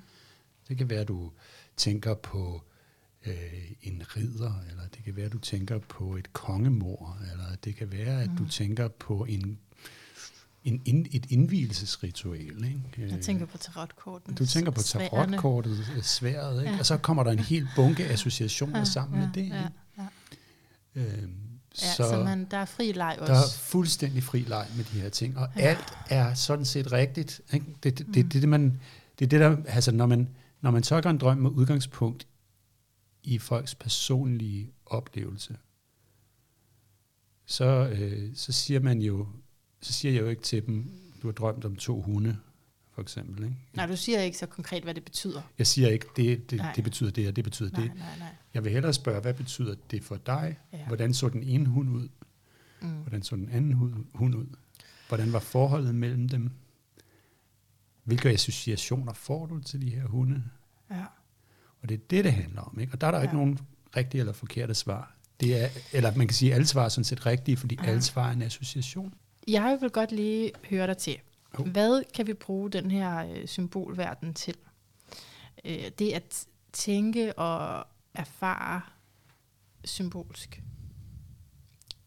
Det 0.68 0.78
kan 0.78 0.90
være, 0.90 1.00
at 1.00 1.08
du 1.08 1.32
tænker 1.78 2.14
på 2.14 2.62
øh, 3.26 3.72
en 3.82 4.04
ridder, 4.18 4.54
eller 4.70 4.84
det 4.96 5.04
kan 5.04 5.16
være, 5.16 5.26
at 5.26 5.34
du 5.34 5.40
tænker 5.40 5.80
på 5.80 6.16
et 6.16 6.34
kongemor, 6.34 7.18
eller 7.32 7.56
det 7.64 7.76
kan 7.76 7.92
være, 7.92 8.24
at 8.24 8.30
mm. 8.30 8.38
du 8.38 8.48
tænker 8.48 8.88
på 8.88 9.26
en, 9.26 9.60
en 10.64 10.82
ind, 10.86 11.06
et 11.12 11.26
indvielsesritual. 11.30 12.64
Ikke? 12.66 12.82
Jeg 12.98 13.22
tænker 13.22 13.46
på 13.46 13.58
tarotkorten. 13.58 14.36
Du 14.36 14.46
tænker 14.46 14.72
på 14.72 14.82
tarotkortet, 14.82 15.86
øh, 15.96 16.04
sværet, 16.04 16.62
ikke? 16.62 16.74
Ja. 16.74 16.80
og 16.80 16.86
så 16.86 16.98
kommer 16.98 17.24
der 17.24 17.32
en 17.32 17.40
hel 17.40 17.68
bunke 17.76 18.06
associationer 18.06 18.80
ja, 18.80 18.86
sammen 18.86 19.20
ja, 19.20 19.26
med 19.26 19.34
det. 19.34 19.50
Ja, 19.50 19.58
Ikke? 19.58 19.72
ja. 19.98 20.06
Øhm, 20.96 21.34
ja 21.82 21.94
så 21.94 22.10
så 22.10 22.24
man, 22.24 22.48
der 22.52 22.58
er 22.58 22.66
fri 22.66 22.92
leg 22.92 23.18
også. 23.20 23.34
der 23.34 23.40
er 23.40 23.44
fuldstændig 23.60 24.24
fri 24.24 24.40
leg 24.40 24.68
med 24.76 24.84
de 24.84 25.02
her 25.02 25.10
ting, 25.10 25.38
og 25.38 25.50
ja. 25.56 25.62
alt 25.62 25.94
er 26.10 26.34
sådan 26.34 26.66
set 26.66 26.92
rigtigt. 26.92 27.42
Ikke? 27.54 27.66
Det, 27.84 27.98
det, 27.98 28.08
det, 28.08 28.34
det, 28.34 28.42
det, 28.42 28.50
man, 28.50 28.80
det 29.20 29.26
er 29.26 29.30
det, 29.30 29.40
der, 29.40 29.58
altså 29.66 29.92
når 29.92 30.06
man, 30.06 30.30
når 30.62 30.72
man 30.72 30.84
tolker 30.84 31.10
en 31.10 31.18
drøm 31.18 31.38
med 31.38 31.50
udgangspunkt 31.50 32.28
i 33.24 33.38
folks 33.38 33.76
personlige 33.76 34.72
oplevelse, 34.86 35.58
så, 37.46 37.90
øh, 37.92 38.30
så 38.36 38.52
siger 38.52 38.80
man 38.80 39.02
jo, 39.02 39.28
så 39.82 39.94
siger 39.94 40.14
jeg 40.14 40.22
jo 40.22 40.28
ikke 40.28 40.42
til 40.42 40.66
dem, 40.66 40.92
du 41.22 41.28
har 41.28 41.32
drømt 41.32 41.66
om 41.66 41.76
to 41.76 42.02
hunde, 42.02 42.38
for 42.92 43.02
eksempel. 43.02 43.44
Ikke? 43.44 43.56
Nej, 43.74 43.86
du 43.86 43.96
siger 43.96 44.22
ikke 44.22 44.38
så 44.38 44.46
konkret, 44.46 44.84
hvad 44.84 44.94
det 44.94 45.04
betyder. 45.04 45.42
Jeg 45.58 45.68
siger 45.68 45.90
ikke, 45.90 46.06
det, 46.16 46.52
det, 46.52 46.58
Nej. 46.58 46.74
det 46.76 46.84
betyder 46.84 47.12
det, 47.12 47.28
og 47.28 47.36
det 47.36 47.44
betyder 47.44 47.72
Nej, 47.72 47.82
det. 47.82 47.92
nej, 47.96 48.18
nej. 48.20 48.28
Jeg 48.54 48.64
vil 48.64 48.72
hellere 48.72 48.94
spørge, 48.94 49.22
hvad 49.22 49.34
betyder 49.34 49.76
det 49.92 50.04
for 50.04 50.16
dig? 50.16 50.60
Ja. 50.74 50.88
Hvordan 50.88 51.14
så 51.14 51.30
den 51.30 51.44
ene 51.44 51.66
hund 51.66 51.90
ud? 51.90 52.08
Mm. 52.82 52.90
Hvordan 52.90 53.24
så 53.24 53.36
den 53.36 53.50
anden 53.50 53.74
hund, 54.14 54.36
ud? 54.36 54.56
Hvordan 55.08 55.34
var 55.34 55.40
forholdet 55.40 55.96
mellem 55.96 56.30
dem? 56.30 56.52
Hvilke 58.04 58.30
associationer 58.30 59.14
får 59.14 59.46
du 59.46 59.60
til 59.60 59.82
de 59.82 59.90
her 59.90 60.06
hunde? 60.06 60.44
Ja. 60.92 61.06
Og 61.82 61.90
det 61.90 61.96
er 61.96 62.02
det, 62.10 62.26
det 62.26 62.34
handler 62.34 62.62
om. 62.62 62.80
Ikke? 62.80 62.94
Og 62.94 63.02
der 63.02 63.08
er 63.08 63.12
der 63.12 63.18
ja. 63.18 63.24
ikke 63.24 63.36
nogen 63.36 63.60
rigtige 63.96 64.20
eller 64.20 64.34
forkerte 64.34 64.74
svar. 64.74 65.16
Det 65.40 65.64
er, 65.64 65.68
eller 65.94 66.16
man 66.16 66.28
kan 66.28 66.36
sige, 66.36 66.52
at 66.52 66.56
alle 66.56 66.68
svar 66.68 66.86
er 66.86 66.90
sådan 66.90 67.04
set 67.04 67.26
rigtige, 67.26 67.58
fordi. 67.58 67.78
Ja. 67.84 67.90
alle 67.90 68.02
svar 68.02 68.28
er 68.28 68.34
en 68.34 68.42
association. 68.42 69.14
Jeg 69.48 69.78
vil 69.82 69.90
godt 69.90 70.12
lige 70.12 70.52
høre 70.70 70.88
dig 70.88 70.98
til. 70.98 71.18
Jo. 71.60 71.64
Hvad 71.64 72.04
kan 72.14 72.28
vi 72.28 72.34
bruge 72.34 72.70
den 72.70 72.92
her 72.92 73.26
øh, 73.32 73.48
symbolverden 73.48 74.34
til? 74.34 74.56
Øh, 75.66 75.92
det 76.00 76.12
at 76.12 76.46
tænke 76.74 77.40
og 77.40 77.88
erfare 78.14 78.82
symbolsk. 79.84 80.64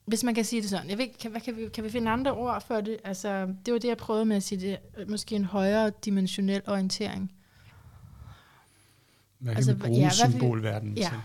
Hvis 0.05 0.25
man 0.25 0.35
kan 0.35 0.45
sige 0.45 0.63
det 0.63 0.71
sådan. 0.71 0.91
Jeg 0.91 0.99
ved, 0.99 1.07
kan, 1.21 1.31
hvad 1.31 1.41
kan, 1.41 1.57
vi, 1.57 1.69
kan 1.75 1.85
vi 1.85 1.91
finde 1.91 2.11
andre 2.11 2.33
ord 2.33 2.63
for 2.67 2.81
det? 2.81 2.97
Altså, 3.05 3.55
det 3.67 3.73
var 3.73 3.79
det, 3.79 3.89
jeg 3.89 3.97
prøvede 3.97 4.25
med 4.25 4.37
at 4.37 4.43
sige. 4.43 4.61
Det, 4.61 4.79
er 4.95 5.07
måske 5.09 5.37
en 5.37 5.45
højere 5.45 5.93
dimensionel 6.05 6.63
orientering. 6.67 7.33
Hvad 9.39 9.53
kan 9.53 9.57
Altså, 9.57 9.75
vi 9.75 9.81
bruge 9.81 10.01
ja, 10.01 10.11
symbolverdenen 10.11 10.97
ja. 10.97 11.03
til? 11.09 11.19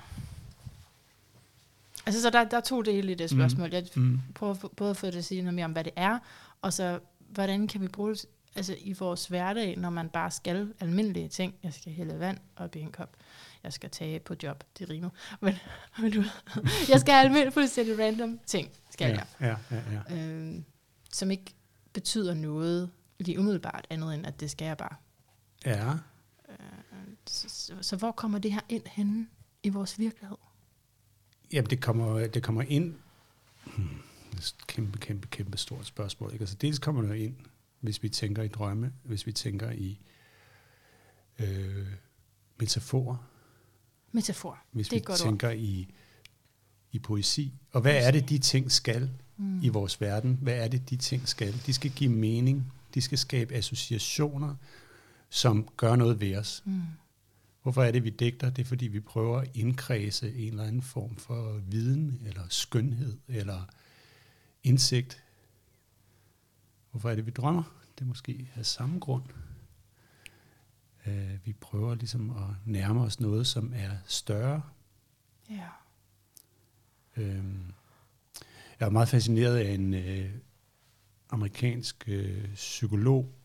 Altså, 2.08 2.22
så 2.22 2.30
der, 2.30 2.44
der 2.44 2.58
er 2.58 2.62
to 2.62 2.82
dele 2.82 3.12
i 3.12 3.16
det 3.16 3.30
spørgsmål. 3.30 3.70
Jeg 3.74 3.88
Mm. 3.96 4.20
prøver 4.36 4.54
få- 4.54 4.74
både 4.78 4.90
at 4.90 4.98
få 4.98 5.08
det 5.08 5.16
at 5.16 5.26
sige 5.26 5.42
noget 5.42 5.54
mere 5.54 5.66
om, 5.66 5.72
hvad 5.72 5.84
det 5.84 5.94
er, 5.96 6.20
og 6.62 6.74
så, 6.74 7.00
hvordan 7.20 7.68
kan 7.68 7.82
vi 7.82 7.88
bruge 7.88 8.10
det 8.16 8.26
altså, 8.56 8.76
i 8.80 8.94
vores 8.94 9.26
hverdag, 9.28 9.78
når 9.78 9.90
man 9.90 10.10
bare 10.10 10.32
skal 10.32 10.74
almindelige 10.80 11.28
ting. 11.28 11.56
Jeg 11.64 11.74
skal 11.74 11.92
hælde 11.94 12.20
vand 12.20 12.38
op 12.56 12.76
i 12.76 12.80
en 12.80 12.92
kop. 12.92 13.16
Jeg 13.64 13.74
skal 13.74 13.90
tage 13.90 14.20
på 14.20 14.36
job. 14.44 14.64
Det 14.80 14.90
rimer. 14.90 15.10
Men, 15.42 15.54
men 16.00 16.12
du, 16.12 16.24
jeg 16.90 17.00
skal 17.00 17.12
almindelige 17.14 17.52
fuldstændig 17.52 18.00
random 18.00 18.40
ting, 18.46 18.70
skal 18.92 19.10
Ja, 19.10 19.24
jeg. 19.40 19.58
ja, 19.72 19.76
ja, 19.78 19.82
ja. 20.10 20.16
Øhm, 20.32 20.66
som 21.14 21.32
ikke 21.32 21.56
betyder 21.94 22.34
noget 22.34 22.90
lige 23.20 23.40
umiddelbart, 23.40 23.88
andet 23.90 24.14
end 24.14 24.26
at 24.28 24.40
det 24.40 24.52
skal 24.52 24.66
jeg 24.66 24.78
bare. 24.78 24.96
ja. 25.66 25.94
Så, 27.28 27.50
så, 27.50 27.74
så 27.82 27.96
hvor 27.96 28.12
kommer 28.12 28.40
det 28.40 28.54
her 28.54 28.62
ind 28.70 28.84
henne 28.86 29.28
i 29.64 29.70
vores 29.70 30.00
virkelighed? 30.00 30.38
Jamen, 31.54 31.70
det 31.70 31.82
kommer, 31.82 32.28
det 32.28 32.44
kommer 32.44 32.62
ind... 32.62 32.94
Hmm, 33.78 33.88
det 34.32 34.38
er 34.38 34.38
et 34.38 34.56
kæmpe, 34.68 34.98
kæmpe, 34.98 35.28
kæmpe 35.28 35.58
stort 35.58 35.86
spørgsmål. 35.86 36.32
Ikke? 36.34 36.44
Altså, 36.44 36.56
dels 36.56 36.80
kommer 36.80 37.02
det 37.02 37.16
ind, 37.16 37.36
hvis 37.82 38.04
vi 38.04 38.10
tænker 38.10 38.44
i 38.44 38.48
drømme, 38.48 38.94
hvis 39.04 39.28
vi 39.28 39.32
tænker 39.32 39.72
i 39.72 40.00
øh, 41.40 41.88
metaforer, 42.60 43.18
Metafor. 44.12 44.60
hvis 44.72 44.88
Det 44.88 44.96
er 44.96 45.00
vi 45.00 45.04
godt 45.06 45.20
tænker 45.20 45.50
i, 45.50 45.88
i 46.92 47.00
poesi. 47.00 47.54
Og 47.72 47.82
hvad 47.82 48.06
er 48.08 48.12
det, 48.12 48.30
de 48.30 48.38
ting 48.40 48.72
skal 48.72 49.10
Mm. 49.40 49.64
i 49.64 49.70
vores 49.70 50.02
verden? 50.02 50.40
Hvad 50.42 50.54
er 50.54 50.68
det, 50.68 50.90
de 50.90 50.96
ting 50.96 51.28
skal? 51.28 51.62
De 51.66 51.74
skal 51.74 51.92
give 51.92 52.10
mening. 52.12 52.74
De 52.94 53.02
skal 53.02 53.18
skabe 53.18 53.54
associationer, 53.54 54.56
som 55.30 55.68
gør 55.78 55.96
noget 55.96 56.22
ved 56.22 56.36
os. 56.38 56.64
Mm. 56.66 56.82
Hvorfor 57.68 57.84
er 57.84 57.92
det, 57.92 58.04
vi 58.04 58.10
digter? 58.10 58.50
Det 58.50 58.62
er, 58.62 58.66
fordi 58.66 58.88
vi 58.88 59.00
prøver 59.00 59.40
at 59.40 59.50
indkredse 59.54 60.36
en 60.36 60.48
eller 60.48 60.64
anden 60.64 60.82
form 60.82 61.16
for 61.16 61.62
viden, 61.68 62.22
eller 62.26 62.42
skønhed, 62.50 63.18
eller 63.28 63.66
indsigt. 64.64 65.24
Hvorfor 66.92 67.10
er 67.10 67.16
det, 67.16 67.26
vi 67.26 67.32
drømmer? 67.32 67.64
Det 67.96 68.02
er 68.02 68.08
måske 68.08 68.50
af 68.56 68.66
samme 68.66 69.00
grund. 69.00 69.24
Uh, 71.08 71.46
vi 71.46 71.54
prøver 71.54 71.96
ligesom 71.96 72.30
at 72.30 72.56
nærme 72.66 73.02
os 73.02 73.20
noget, 73.20 73.48
som 73.48 73.74
er 73.76 73.92
større. 74.06 74.62
Ja. 75.50 75.70
Øhm, 77.18 77.74
jeg 78.80 78.86
er 78.86 78.90
meget 78.90 79.10
fascineret 79.10 79.58
af 79.58 79.74
en 79.74 79.94
øh, 79.94 80.32
amerikansk 81.30 82.04
øh, 82.08 82.54
psykolog 82.54 83.20
og 83.20 83.37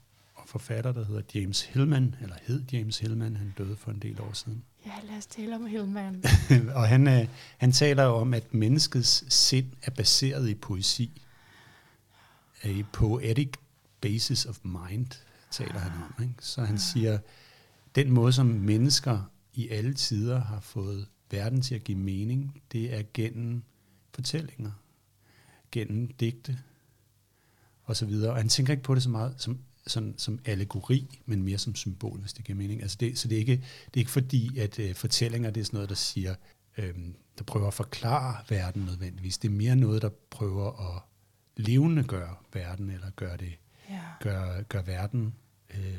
forfatter, 0.53 0.93
der 0.93 1.05
hedder 1.05 1.23
James 1.35 1.63
Hillman, 1.63 2.15
eller 2.21 2.37
hed 2.43 2.63
James 2.73 2.99
Hillman, 2.99 3.37
han 3.37 3.55
døde 3.59 3.77
for 3.77 3.91
en 3.91 3.99
del 3.99 4.21
år 4.21 4.33
siden. 4.33 4.65
ja, 4.87 4.93
lad 5.05 5.19
os 5.19 5.27
tale 5.27 5.55
om 5.55 5.67
Hillman. 5.67 6.25
og 6.79 6.89
han, 6.89 7.09
øh, 7.09 7.29
han 7.59 7.73
taler 7.73 8.05
om, 8.05 8.35
at 8.35 8.55
menneskets 8.55 9.35
sind 9.35 9.67
er 9.83 9.91
baseret 9.91 10.49
i 10.49 10.55
poesi. 10.55 11.23
A 12.63 12.83
poetic 12.93 13.53
basis 14.01 14.47
of 14.47 14.59
mind, 14.65 15.07
taler 15.51 15.79
han 15.79 15.93
om. 16.03 16.23
Ikke? 16.23 16.35
Så 16.41 16.63
han 16.63 16.79
siger, 16.79 17.19
den 17.95 18.11
måde, 18.11 18.33
som 18.33 18.47
mennesker 18.47 19.31
i 19.55 19.69
alle 19.69 19.95
tider 19.95 20.41
har 20.41 20.61
fået 20.61 21.07
verden 21.31 21.63
til 21.63 21.75
at 21.75 21.85
give 21.85 21.99
mening, 21.99 22.63
det 22.73 22.95
er 22.95 23.03
gennem 23.15 23.63
fortællinger, 24.15 24.71
gennem 25.71 26.09
digte 26.09 26.59
og 27.85 27.97
så 27.97 28.07
videre. 28.07 28.31
Og 28.31 28.37
han 28.37 28.49
tænker 28.49 28.73
ikke 28.73 28.83
på 28.83 28.95
det 28.95 29.03
så 29.03 29.11
meget 29.11 29.35
som 29.37 29.59
sådan, 29.87 30.15
som 30.19 30.39
allegori, 30.45 31.21
men 31.27 31.43
mere 31.43 31.59
som 31.59 31.75
symbol, 31.75 32.21
hvis 32.21 32.33
det 32.33 32.45
giver 32.45 32.57
mening. 32.57 32.83
Altså 32.83 32.97
det, 33.01 33.19
så 33.19 33.29
det 33.29 33.35
er, 33.35 33.41
ikke, 33.41 33.57
det 33.87 33.95
er 33.95 33.99
ikke 33.99 34.11
fordi, 34.11 34.59
at 34.59 34.79
øh, 34.79 34.95
fortællinger 34.95 35.51
det 35.51 35.61
er 35.61 35.65
sådan 35.65 35.77
noget, 35.77 35.89
der 35.89 35.95
siger, 35.95 36.35
øh, 36.79 36.95
der 37.39 37.45
prøver 37.45 37.67
at 37.67 37.75
forklare 37.75 38.45
verden 38.49 38.83
nødvendigvis. 38.85 39.39
Det 39.39 39.49
er 39.49 39.53
mere 39.53 39.77
noget, 39.77 40.03
der 40.03 40.11
prøver 40.31 40.97
at 40.97 41.03
levende 41.57 42.05
gøre 42.05 42.37
verden, 42.53 42.91
eller 42.91 43.11
gøre 43.11 43.37
det, 43.37 43.59
Ja. 43.91 44.01
gør, 44.21 44.63
gør 44.63 44.83
verden 44.83 45.35
øh, 45.75 45.99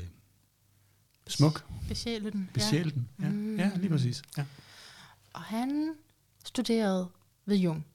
smuk. 1.28 1.66
Besjæle 1.88 2.32
den. 2.32 2.50
Besjæle 2.54 2.92
den. 2.92 3.10
Ja. 3.22 3.30
Mm. 3.30 3.58
ja, 3.58 3.72
lige 3.76 3.90
præcis. 3.90 4.22
Ja. 4.38 4.46
Og 5.34 5.42
han 5.42 5.94
studerede 6.46 7.10
ved 7.46 7.58
Jung. 7.58 7.86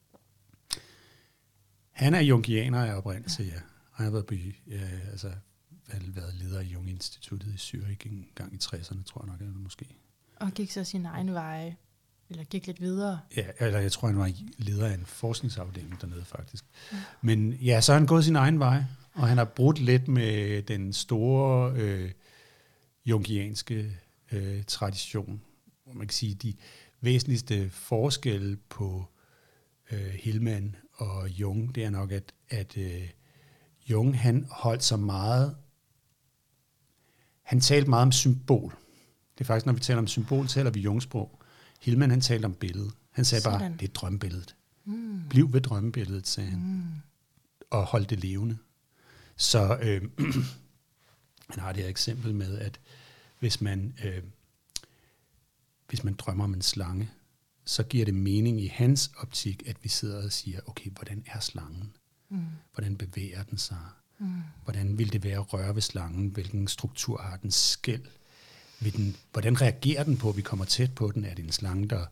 Han 1.92 2.14
er 2.14 2.20
jungianer 2.20 2.84
af 2.84 2.94
oprindelse, 2.96 3.42
ja. 3.42 3.60
Og 3.90 3.96
han 3.96 4.04
har 4.04 4.10
været, 4.10 4.26
by, 4.26 4.54
ja, 4.66 4.88
altså, 5.10 5.32
været 5.90 6.34
leder 6.34 6.60
i 6.60 6.64
Jung-instituttet 6.64 7.54
i 7.54 7.56
Zürich 7.56 8.08
en 8.08 8.26
gang 8.34 8.54
i 8.54 8.56
60'erne, 8.56 9.04
tror 9.04 9.22
jeg 9.24 9.32
nok, 9.32 9.40
eller 9.40 9.58
måske. 9.58 9.86
Og 10.36 10.52
gik 10.52 10.70
så 10.70 10.84
sin 10.84 11.06
egen 11.06 11.34
vej. 11.34 11.74
Eller 12.30 12.44
gik 12.44 12.66
lidt 12.66 12.80
videre. 12.80 13.20
Ja, 13.36 13.46
eller 13.58 13.78
jeg 13.78 13.92
tror, 13.92 14.08
han 14.08 14.18
var 14.18 14.32
leder 14.56 14.86
af 14.86 14.94
en 14.94 15.06
forskningsafdeling 15.06 16.00
dernede, 16.00 16.24
faktisk. 16.24 16.64
Ja. 16.92 16.96
Men 17.22 17.52
ja, 17.52 17.80
så 17.80 17.92
har 17.92 17.98
han 17.98 18.06
gået 18.06 18.24
sin 18.24 18.36
egen 18.36 18.58
vej, 18.58 18.84
og 19.12 19.28
han 19.28 19.38
har 19.38 19.44
brudt 19.44 19.78
lidt 19.78 20.08
med 20.08 20.62
den 20.62 20.92
store 20.92 21.72
øh, 21.72 22.10
jungianske 23.06 23.96
øh, 24.32 24.64
tradition, 24.64 25.42
hvor 25.84 25.92
man 25.92 26.06
kan 26.06 26.14
sige, 26.14 26.34
de 26.34 26.54
væsentligste 27.00 27.70
forskelle 27.70 28.56
på 28.56 29.04
øh, 29.90 30.08
Hillman 30.08 30.76
og 30.94 31.28
Jung, 31.28 31.74
det 31.74 31.84
er 31.84 31.90
nok, 31.90 32.12
at, 32.12 32.32
at 32.48 32.76
øh, 32.76 33.08
Jung, 33.90 34.20
han 34.20 34.46
holdt 34.50 34.84
sig 34.84 35.00
meget, 35.00 35.56
han 37.48 37.60
talte 37.60 37.90
meget 37.90 38.02
om 38.02 38.12
symbol. 38.12 38.74
Det 39.38 39.40
er 39.40 39.44
faktisk, 39.44 39.66
når 39.66 39.72
vi 39.72 39.80
taler 39.80 39.98
om 39.98 40.06
symbol, 40.06 40.46
taler 40.46 40.70
vi 40.70 40.80
Jungsprog. 40.80 41.42
Hillman, 41.80 42.10
han 42.10 42.20
talte 42.20 42.46
om 42.46 42.54
billedet. 42.54 42.92
Han 43.10 43.24
sagde 43.24 43.44
bare, 43.44 43.58
Sådan. 43.58 43.76
det 43.76 43.88
er 43.88 43.92
drømmebilledet. 43.92 44.56
Mm. 44.84 45.22
Bliv 45.30 45.52
ved 45.52 45.60
drømmebilledet, 45.60 46.26
sagde 46.26 46.50
han, 46.50 46.58
Mm. 46.60 46.82
og 47.70 47.84
hold 47.84 48.06
det 48.06 48.20
levende. 48.20 48.58
Så 49.36 49.78
øh, 49.82 50.02
han 51.50 51.58
har 51.62 51.72
det 51.72 51.82
her 51.82 51.90
eksempel 51.90 52.34
med, 52.34 52.58
at 52.58 52.80
hvis 53.38 53.60
man, 53.60 53.94
øh, 54.04 54.22
hvis 55.88 56.04
man 56.04 56.14
drømmer 56.14 56.44
om 56.44 56.54
en 56.54 56.62
slange, 56.62 57.10
så 57.64 57.82
giver 57.82 58.04
det 58.04 58.14
mening 58.14 58.60
i 58.60 58.66
hans 58.66 59.10
optik, 59.16 59.62
at 59.66 59.76
vi 59.82 59.88
sidder 59.88 60.24
og 60.24 60.32
siger, 60.32 60.60
okay, 60.66 60.90
hvordan 60.90 61.24
er 61.26 61.40
slangen? 61.40 61.92
Mm. 62.28 62.44
Hvordan 62.74 62.96
bevæger 62.96 63.42
den 63.42 63.58
sig? 63.58 63.78
Mm. 64.20 64.26
Hvordan 64.64 64.98
vil 64.98 65.12
det 65.12 65.24
være 65.24 65.38
at 65.38 65.52
røre 65.52 65.74
ved 65.74 65.82
slangen? 65.82 66.28
Hvilken 66.28 66.68
struktur 66.68 67.20
har 67.22 67.36
den 67.36 67.50
skæld? 67.50 68.02
Vil 68.80 68.96
den, 68.96 69.16
hvordan 69.32 69.60
reagerer 69.60 70.04
den 70.04 70.16
på, 70.16 70.28
at 70.28 70.36
vi 70.36 70.42
kommer 70.42 70.64
tæt 70.64 70.92
på 70.94 71.10
den? 71.14 71.24
Er 71.24 71.34
det 71.34 71.44
en 71.44 71.52
slange, 71.52 71.88
der 71.88 72.04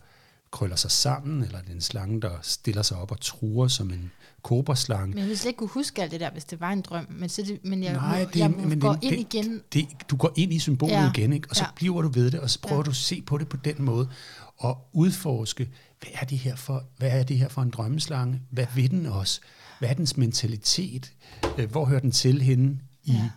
krøller 0.51 0.77
sig 0.77 0.91
sammen, 0.91 1.43
eller 1.43 1.59
er 1.59 1.63
det 1.63 1.73
en 1.75 1.81
slange, 1.81 2.21
der 2.21 2.39
stiller 2.43 2.83
sig 2.83 2.97
op 2.97 3.11
og 3.11 3.21
truer 3.21 3.69
som 3.69 3.91
en 3.91 4.11
koberslange? 4.43 5.09
Men 5.09 5.19
jeg 5.19 5.25
ville 5.27 5.37
slet 5.39 5.49
ikke 5.49 5.59
kunne 5.59 5.69
huske 5.69 6.03
alt 6.03 6.13
det 6.13 6.21
der, 6.21 6.31
hvis 6.31 6.45
det 6.45 6.61
var 6.61 6.71
en 6.73 6.81
drøm. 6.81 7.07
Men, 7.11 7.29
så 7.29 7.43
det, 7.43 7.61
men 7.65 7.83
jeg, 7.83 7.93
Nej, 7.93 8.19
det 8.33 8.43
er- 8.43 8.49
jeg 8.49 8.51
men 8.69 8.81
går 8.81 8.93
det- 8.93 9.03
ind 9.03 9.13
det- 9.27 9.35
igen. 9.35 9.61
Det, 9.73 9.87
du 10.11 10.17
går 10.17 10.33
ind 10.37 10.53
i 10.53 10.59
symbolet 10.59 10.93
Ja. 10.95 11.11
igen, 11.15 11.33
ikke? 11.33 11.51
og 11.51 11.57
så 11.57 11.65
Ja. 11.65 11.71
bliver 11.77 12.03
du 12.03 12.09
ved 12.09 12.31
det, 12.31 12.41
og 12.41 12.51
så 12.51 12.61
prøver 12.61 12.81
Ja. 12.81 12.85
du 12.85 12.91
at 12.91 12.97
se 12.97 13.23
på 13.23 13.39
det 13.39 13.49
på 13.49 13.57
den 13.57 13.83
måde, 13.83 14.09
og 14.57 14.89
udforske, 14.93 15.71
hvad 16.01 16.11
er 16.15 16.25
det 16.27 16.39
her 16.39 16.57
for, 16.57 16.85
hvad 16.97 17.11
er 17.21 17.23
det 17.23 17.39
her 17.39 17.49
for 17.49 17.63
en 17.63 17.71
drømmeslange? 17.71 18.41
Hvad 18.51 18.67
vil 18.75 18.91
den 18.91 19.07
os? 19.07 19.41
Hvad 19.79 19.89
er 19.89 19.95
dens 19.95 20.17
mentalitet? 20.17 21.13
Øh, 21.59 21.71
Hvor 21.71 21.85
hører 21.85 22.01
den 22.01 22.11
til 22.13 22.43
henne 22.43 22.81
i, 23.05 23.13
Ja. 23.13 23.31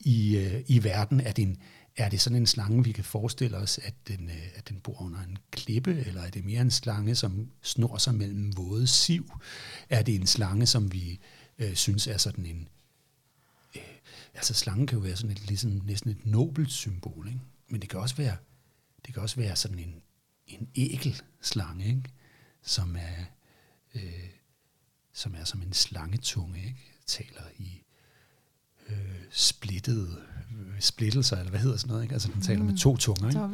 i, 0.00 0.36
øh, 0.36 0.64
i 0.66 0.84
verden? 0.84 1.20
Er 1.20 1.32
det, 1.32 1.42
en, 1.42 1.56
er 1.96 2.08
det 2.08 2.20
sådan 2.20 2.36
en 2.36 2.46
slange, 2.46 2.84
vi 2.84 2.92
kan 2.92 3.04
forestille 3.04 3.56
os, 3.56 3.78
at 3.78 3.94
den, 4.08 4.30
øh, 4.30 4.46
at 4.54 4.68
den 4.68 4.80
bor 4.80 5.02
under 5.02 5.20
en 5.22 5.38
klippe, 5.50 6.04
eller 6.06 6.22
er 6.22 6.30
det 6.30 6.44
mere 6.44 6.60
en 6.60 6.70
slange, 6.70 7.14
som 7.14 7.50
snor 7.62 7.98
sig 7.98 8.14
mellem 8.14 8.56
våde 8.56 8.86
siv? 8.86 9.32
Er 9.88 10.02
det 10.02 10.14
en 10.14 10.26
slange, 10.26 10.66
som 10.66 10.92
vi 10.92 11.18
øh, 11.58 11.74
synes 11.74 12.06
er 12.06 12.16
sådan 12.16 12.46
en, 12.46 12.68
altså 14.34 14.54
slangen 14.54 14.86
kan 14.86 14.98
jo 14.98 15.02
være 15.02 15.16
sådan 15.16 15.30
et, 15.30 15.46
ligesom 15.48 15.70
næsten 15.84 16.10
et 16.10 16.26
nobelt 16.26 16.72
symbol, 16.72 17.26
ikke? 17.28 17.40
men 17.68 17.80
det 17.80 17.88
kan 17.88 18.00
også 18.00 18.16
være, 18.16 18.36
det 19.06 19.14
kan 19.14 19.22
også 19.22 19.36
være 19.36 19.56
sådan 19.56 19.78
en, 19.78 19.94
en 20.46 20.68
ækel 20.76 21.22
slange, 21.42 21.86
ikke? 21.86 22.02
Som, 22.62 22.96
er, 22.96 23.24
øh, 23.94 24.02
som 25.18 25.34
er 25.40 25.44
som 25.44 25.62
en 25.62 25.72
slangetunge, 25.72 26.58
ikke? 26.58 26.92
taler 27.06 27.42
i 27.58 27.82
øh, 28.88 28.96
splittede 29.30 30.16
øh, 30.50 30.80
splittelser, 30.80 31.36
eller 31.36 31.50
hvad 31.50 31.60
hedder 31.60 31.76
sådan 31.76 31.88
noget, 31.88 32.02
ikke? 32.02 32.12
altså 32.12 32.28
den 32.34 32.42
taler 32.42 32.60
mm. 32.60 32.66
med 32.66 32.78
to 32.78 32.96
tunger. 32.96 33.28
Ikke? 33.28 33.40
Ja, 33.40 33.46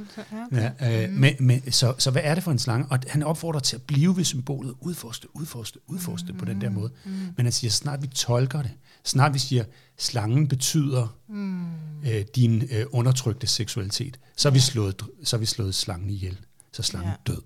okay. 0.46 0.72
Ja, 0.80 1.04
øh, 1.04 1.10
mm. 1.10 1.16
men, 1.16 1.34
men, 1.40 1.72
så, 1.72 1.94
så 1.98 2.10
hvad 2.10 2.22
er 2.24 2.34
det 2.34 2.44
for 2.44 2.52
en 2.52 2.58
slange? 2.58 2.86
Og 2.90 2.98
han 3.08 3.22
opfordrer 3.22 3.60
til 3.60 3.76
at 3.76 3.82
blive 3.82 4.16
ved 4.16 4.24
symbolet, 4.24 4.74
udforske, 4.80 5.36
udforske, 5.36 5.78
udforske 5.86 6.32
mm. 6.32 6.38
på 6.38 6.44
den 6.44 6.60
der 6.60 6.70
måde. 6.70 6.90
Mm. 7.04 7.10
Men 7.36 7.46
han 7.46 7.52
siger, 7.52 7.70
snart 7.70 8.02
vi 8.02 8.06
tolker 8.06 8.62
det, 8.62 8.70
snart 9.04 9.34
vi 9.34 9.38
siger, 9.38 9.64
slangen 9.98 10.48
betyder 10.48 11.18
Mm. 11.28 11.64
øh, 12.06 12.24
din 12.36 12.68
øh, 12.70 12.86
undertrykte 12.90 13.46
seksualitet, 13.46 14.18
så 14.36 14.48
har, 14.48 14.54
vi 14.54 14.60
slået, 14.60 15.02
så 15.24 15.36
vi 15.36 15.46
slået 15.46 15.74
slangen 15.74 16.10
ihjel. 16.10 16.38
Så 16.72 16.82
er 16.82 16.84
slangen 16.84 17.10
Ja. 17.10 17.32
ja. 17.32 17.32
død. 17.32 17.42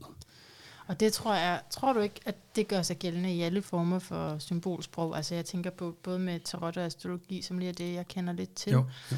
Og 0.89 1.01
det 1.01 1.13
tror 1.13 1.35
jeg, 1.35 1.61
tror 1.71 1.93
du 1.93 2.01
ikke, 2.01 2.21
at 2.25 2.35
det 2.57 2.69
gør 2.69 2.83
sig 2.83 2.97
gældende 2.97 3.35
i 3.35 3.43
alle 3.43 3.63
former 3.63 3.99
for 3.99 4.39
symbolsprog? 4.39 5.17
Altså 5.17 5.35
jeg 5.35 5.45
tænker 5.45 5.71
på 5.71 5.97
både 6.03 6.19
med 6.19 6.41
tarot 6.41 6.77
og 6.77 6.85
astrologi, 6.85 7.43
som 7.43 7.59
lige 7.59 7.69
er 7.69 7.73
det, 7.73 7.95
jeg 7.95 8.09
kender 8.09 8.33
lidt 8.33 8.55
til. 8.55 8.73
Jo, 8.73 8.85
jo. 9.13 9.17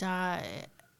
Der 0.00 0.32
er, 0.32 0.40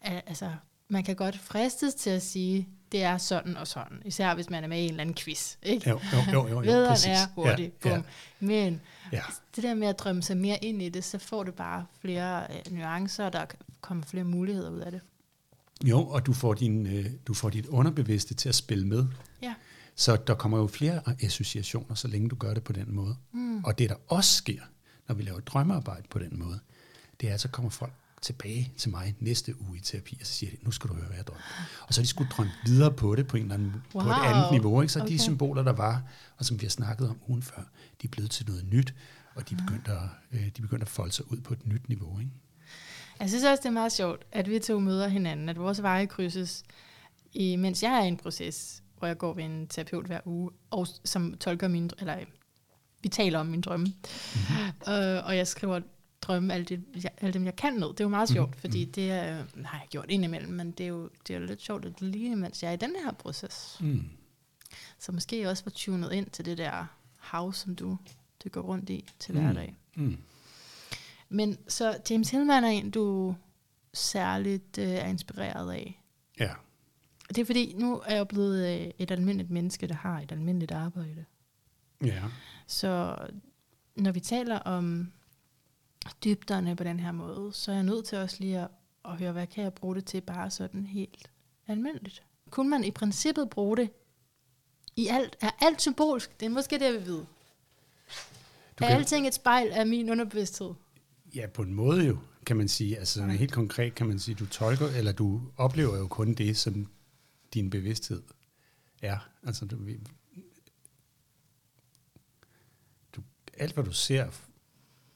er, 0.00 0.20
altså, 0.26 0.50
man 0.88 1.04
kan 1.04 1.16
godt 1.16 1.38
fristes 1.38 1.94
til 1.94 2.10
at 2.10 2.22
sige, 2.22 2.68
det 2.92 3.02
er 3.02 3.18
sådan 3.18 3.56
og 3.56 3.66
sådan. 3.66 4.02
Især 4.04 4.34
hvis 4.34 4.50
man 4.50 4.64
er 4.64 4.68
med 4.68 4.78
i 4.78 4.82
en 4.84 4.90
eller 4.90 5.00
anden 5.00 5.14
quiz. 5.14 5.56
Ikke? 5.62 5.90
Jo, 5.90 6.00
jo, 6.12 6.32
jo, 6.32 6.48
jo, 6.48 6.48
jo 6.54 6.60
Lederen 6.60 7.10
er 7.10 7.34
hurtig. 7.34 7.72
Ja, 7.84 7.90
Bum. 7.90 8.04
Men 8.40 8.80
ja. 9.12 9.22
det 9.56 9.64
der 9.64 9.74
med 9.74 9.88
at 9.88 9.98
drømme 9.98 10.22
sig 10.22 10.36
mere 10.36 10.64
ind 10.64 10.82
i 10.82 10.88
det, 10.88 11.04
så 11.04 11.18
får 11.18 11.44
det 11.44 11.54
bare 11.54 11.86
flere 12.00 12.42
øh, 12.42 12.72
nuancer, 12.76 13.24
og 13.24 13.32
der 13.32 13.44
kommer 13.80 14.04
flere 14.04 14.24
muligheder 14.24 14.70
ud 14.70 14.80
af 14.80 14.92
det. 14.92 15.00
Jo, 15.84 16.06
og 16.06 16.26
du 16.26 16.32
får, 16.32 16.54
din, 16.54 16.86
øh, 16.86 17.06
du 17.26 17.34
får 17.34 17.50
dit 17.50 17.66
underbevidste 17.66 18.34
til 18.34 18.48
at 18.48 18.54
spille 18.54 18.86
med. 18.86 19.06
Så 19.96 20.16
der 20.26 20.34
kommer 20.34 20.58
jo 20.58 20.66
flere 20.66 21.00
associationer, 21.22 21.94
så 21.94 22.08
længe 22.08 22.28
du 22.28 22.36
gør 22.36 22.54
det 22.54 22.64
på 22.64 22.72
den 22.72 22.94
måde. 22.94 23.16
Mm. 23.32 23.64
Og 23.64 23.78
det, 23.78 23.90
der 23.90 23.96
også 24.08 24.34
sker, 24.34 24.60
når 25.08 25.14
vi 25.14 25.22
laver 25.22 25.40
drømmearbejde 25.40 26.08
på 26.10 26.18
den 26.18 26.38
måde, 26.38 26.60
det 27.20 27.28
er, 27.30 27.34
at 27.34 27.40
så 27.40 27.48
kommer 27.48 27.70
folk 27.70 27.92
tilbage 28.22 28.72
til 28.76 28.90
mig 28.90 29.14
næste 29.20 29.60
uge 29.60 29.76
i 29.76 29.80
terapi, 29.80 30.16
og 30.20 30.26
så 30.26 30.32
siger 30.32 30.50
de, 30.50 30.56
nu 30.62 30.70
skal 30.70 30.90
du 30.90 30.94
høre, 30.94 31.06
hvad 31.06 31.16
jeg 31.16 31.26
drømte. 31.26 31.42
Og 31.88 31.94
så 31.94 32.02
de 32.02 32.06
skulle 32.06 32.30
drømme 32.30 32.52
videre 32.64 32.92
på 32.92 33.14
det 33.14 33.26
på, 33.26 33.36
en 33.36 33.42
eller 33.42 33.54
anden, 33.54 33.72
wow. 33.94 34.04
på 34.04 34.10
et 34.10 34.14
andet 34.14 34.52
niveau. 34.52 34.82
Ikke? 34.82 34.92
Så 34.92 35.00
okay. 35.00 35.12
De 35.12 35.18
symboler, 35.18 35.62
der 35.62 35.72
var, 35.72 36.02
og 36.36 36.44
som 36.44 36.60
vi 36.60 36.66
har 36.66 36.70
snakket 36.70 37.08
om 37.08 37.18
ugen 37.28 37.42
før, 37.42 37.62
de 38.02 38.06
er 38.06 38.08
blevet 38.08 38.30
til 38.30 38.46
noget 38.46 38.64
nyt, 38.72 38.94
og 39.34 39.48
de 39.50 39.54
er 39.54 39.58
begyndt 39.58 39.88
at, 39.88 39.98
øh, 40.32 40.40
de 40.40 40.46
er 40.46 40.62
begyndt 40.62 40.82
at 40.82 40.88
folde 40.88 41.12
sig 41.12 41.32
ud 41.32 41.40
på 41.40 41.52
et 41.52 41.66
nyt 41.66 41.88
niveau. 41.88 42.18
Ikke? 42.18 42.30
Jeg 43.20 43.28
synes 43.28 43.44
også, 43.44 43.60
det 43.60 43.68
er 43.68 43.72
meget 43.72 43.92
sjovt, 43.92 44.24
at 44.32 44.50
vi 44.50 44.58
to 44.58 44.80
møder 44.80 45.08
hinanden, 45.08 45.48
at 45.48 45.58
vores 45.58 45.82
veje 45.82 46.06
krydses, 46.06 46.64
mens 47.34 47.82
jeg 47.82 47.92
er 47.92 48.04
i 48.04 48.08
en 48.08 48.16
proces, 48.16 48.82
hvor 48.98 49.06
jeg 49.06 49.18
går 49.18 49.34
ved 49.34 49.44
en 49.44 49.66
terapeut 49.68 50.06
hver 50.06 50.20
uge, 50.24 50.50
og 50.70 50.86
som 51.04 51.34
tolker 51.38 51.68
min, 51.68 51.90
eller 51.98 52.18
vi 53.02 53.08
taler 53.08 53.38
om 53.38 53.46
min 53.46 53.60
drømme. 53.60 53.86
Mm-hmm. 53.86 54.92
Øh, 54.92 55.26
og 55.26 55.36
jeg 55.36 55.46
skriver 55.46 55.80
drømme, 56.22 56.54
alle, 56.54 56.64
det, 56.66 56.84
jeg, 57.04 57.10
alle 57.20 57.32
dem, 57.32 57.44
jeg 57.44 57.56
kan 57.56 57.72
ned. 57.74 57.88
Det 57.88 58.00
er 58.00 58.04
jo 58.04 58.08
meget 58.08 58.28
sjovt, 58.28 58.48
mm-hmm. 58.48 58.60
fordi 58.60 58.84
det 58.84 59.10
er, 59.10 59.38
øh, 59.40 59.64
har 59.64 59.78
jeg 59.78 59.88
gjort 59.90 60.10
indimellem, 60.10 60.52
men 60.52 60.70
det 60.70 60.84
er 60.84 60.88
jo, 60.88 61.10
det 61.28 61.36
er 61.36 61.40
jo 61.40 61.46
lidt 61.46 61.62
sjovt, 61.62 61.84
at 61.84 62.00
lige 62.00 62.36
mens 62.36 62.62
jeg 62.62 62.68
er 62.68 62.72
i 62.72 62.76
den 62.76 62.94
her 63.04 63.12
proces, 63.12 63.76
Mm. 63.80 64.02
så 64.98 65.12
måske 65.12 65.48
også 65.50 65.64
var 65.64 65.70
tunet 65.70 66.12
ind 66.12 66.26
til 66.30 66.44
det 66.44 66.58
der 66.58 66.86
hav, 67.16 67.52
som 67.52 67.74
du 67.76 67.98
dykker 68.44 68.60
rundt 68.60 68.90
i 68.90 69.04
til 69.18 69.34
Mm. 69.34 69.40
hverdag. 69.40 69.74
Mm. 69.94 70.16
Men 71.28 71.58
så 71.68 71.98
James 72.10 72.30
Hillman 72.30 72.64
er 72.64 72.68
en, 72.68 72.90
du 72.90 73.34
særligt 73.94 74.78
øh, 74.78 74.88
er 74.88 75.06
inspireret 75.06 75.72
af. 75.72 76.02
Ja. 76.40 76.50
Det 77.28 77.38
er 77.38 77.44
fordi, 77.44 77.74
nu 77.78 78.02
er 78.06 78.14
jeg 78.16 78.28
blevet 78.28 78.80
øh, 78.80 78.90
et 78.98 79.10
almindeligt 79.10 79.50
menneske, 79.50 79.86
der 79.86 79.94
har 79.94 80.20
et 80.20 80.32
almindeligt 80.32 80.72
arbejde. 80.72 81.24
Ja. 82.04 82.22
Så 82.66 83.16
når 83.96 84.12
vi 84.12 84.20
taler 84.20 84.58
om 84.58 85.12
dybderne 86.24 86.76
på 86.76 86.84
den 86.84 87.00
her 87.00 87.12
måde, 87.12 87.52
så 87.52 87.70
er 87.70 87.74
jeg 87.74 87.84
nødt 87.84 88.04
til 88.04 88.18
også 88.18 88.36
lige 88.40 88.58
at, 88.60 88.68
at 89.04 89.16
høre, 89.18 89.32
hvad 89.32 89.46
kan 89.46 89.64
jeg 89.64 89.72
bruge 89.74 89.94
det 89.94 90.04
til 90.04 90.20
bare 90.20 90.50
sådan 90.50 90.86
helt 90.86 91.30
almindeligt. 91.66 92.22
Kunne 92.50 92.70
man 92.70 92.84
i 92.84 92.90
princippet 92.90 93.50
bruge 93.50 93.76
det 93.76 93.90
i 94.96 95.06
alt? 95.08 95.36
Er 95.40 95.50
alt 95.60 95.80
symbolsk? 95.82 96.40
Det 96.40 96.46
er 96.46 96.50
måske 96.50 96.78
det, 96.78 96.84
jeg 96.84 96.92
vil 96.92 97.04
vide. 97.04 97.26
Du 98.78 98.84
er 98.84 98.88
kan- 98.88 98.96
alting 98.96 99.26
et 99.26 99.34
spejl 99.34 99.70
af 99.72 99.86
min 99.86 100.10
underbevidsthed? 100.10 100.74
Ja, 101.34 101.46
på 101.46 101.62
en 101.62 101.74
måde 101.74 102.06
jo, 102.06 102.18
kan 102.46 102.56
man 102.56 102.68
sige. 102.68 102.98
Altså 102.98 103.14
sådan 103.14 103.30
helt 103.30 103.52
konkret 103.52 103.94
kan 103.94 104.06
man 104.06 104.18
sige, 104.18 104.34
du 104.34 104.46
tolker, 104.46 104.86
eller 104.88 105.12
du 105.12 105.40
oplever 105.56 105.98
jo 105.98 106.06
kun 106.06 106.34
det, 106.34 106.56
som 106.56 106.86
din 107.54 107.70
bevidsthed 107.70 108.22
er. 109.02 109.28
Altså 109.42 109.64
du, 109.64 109.88
du, 113.12 113.22
alt 113.54 113.74
hvad 113.74 113.84
du 113.84 113.92
ser 113.92 114.30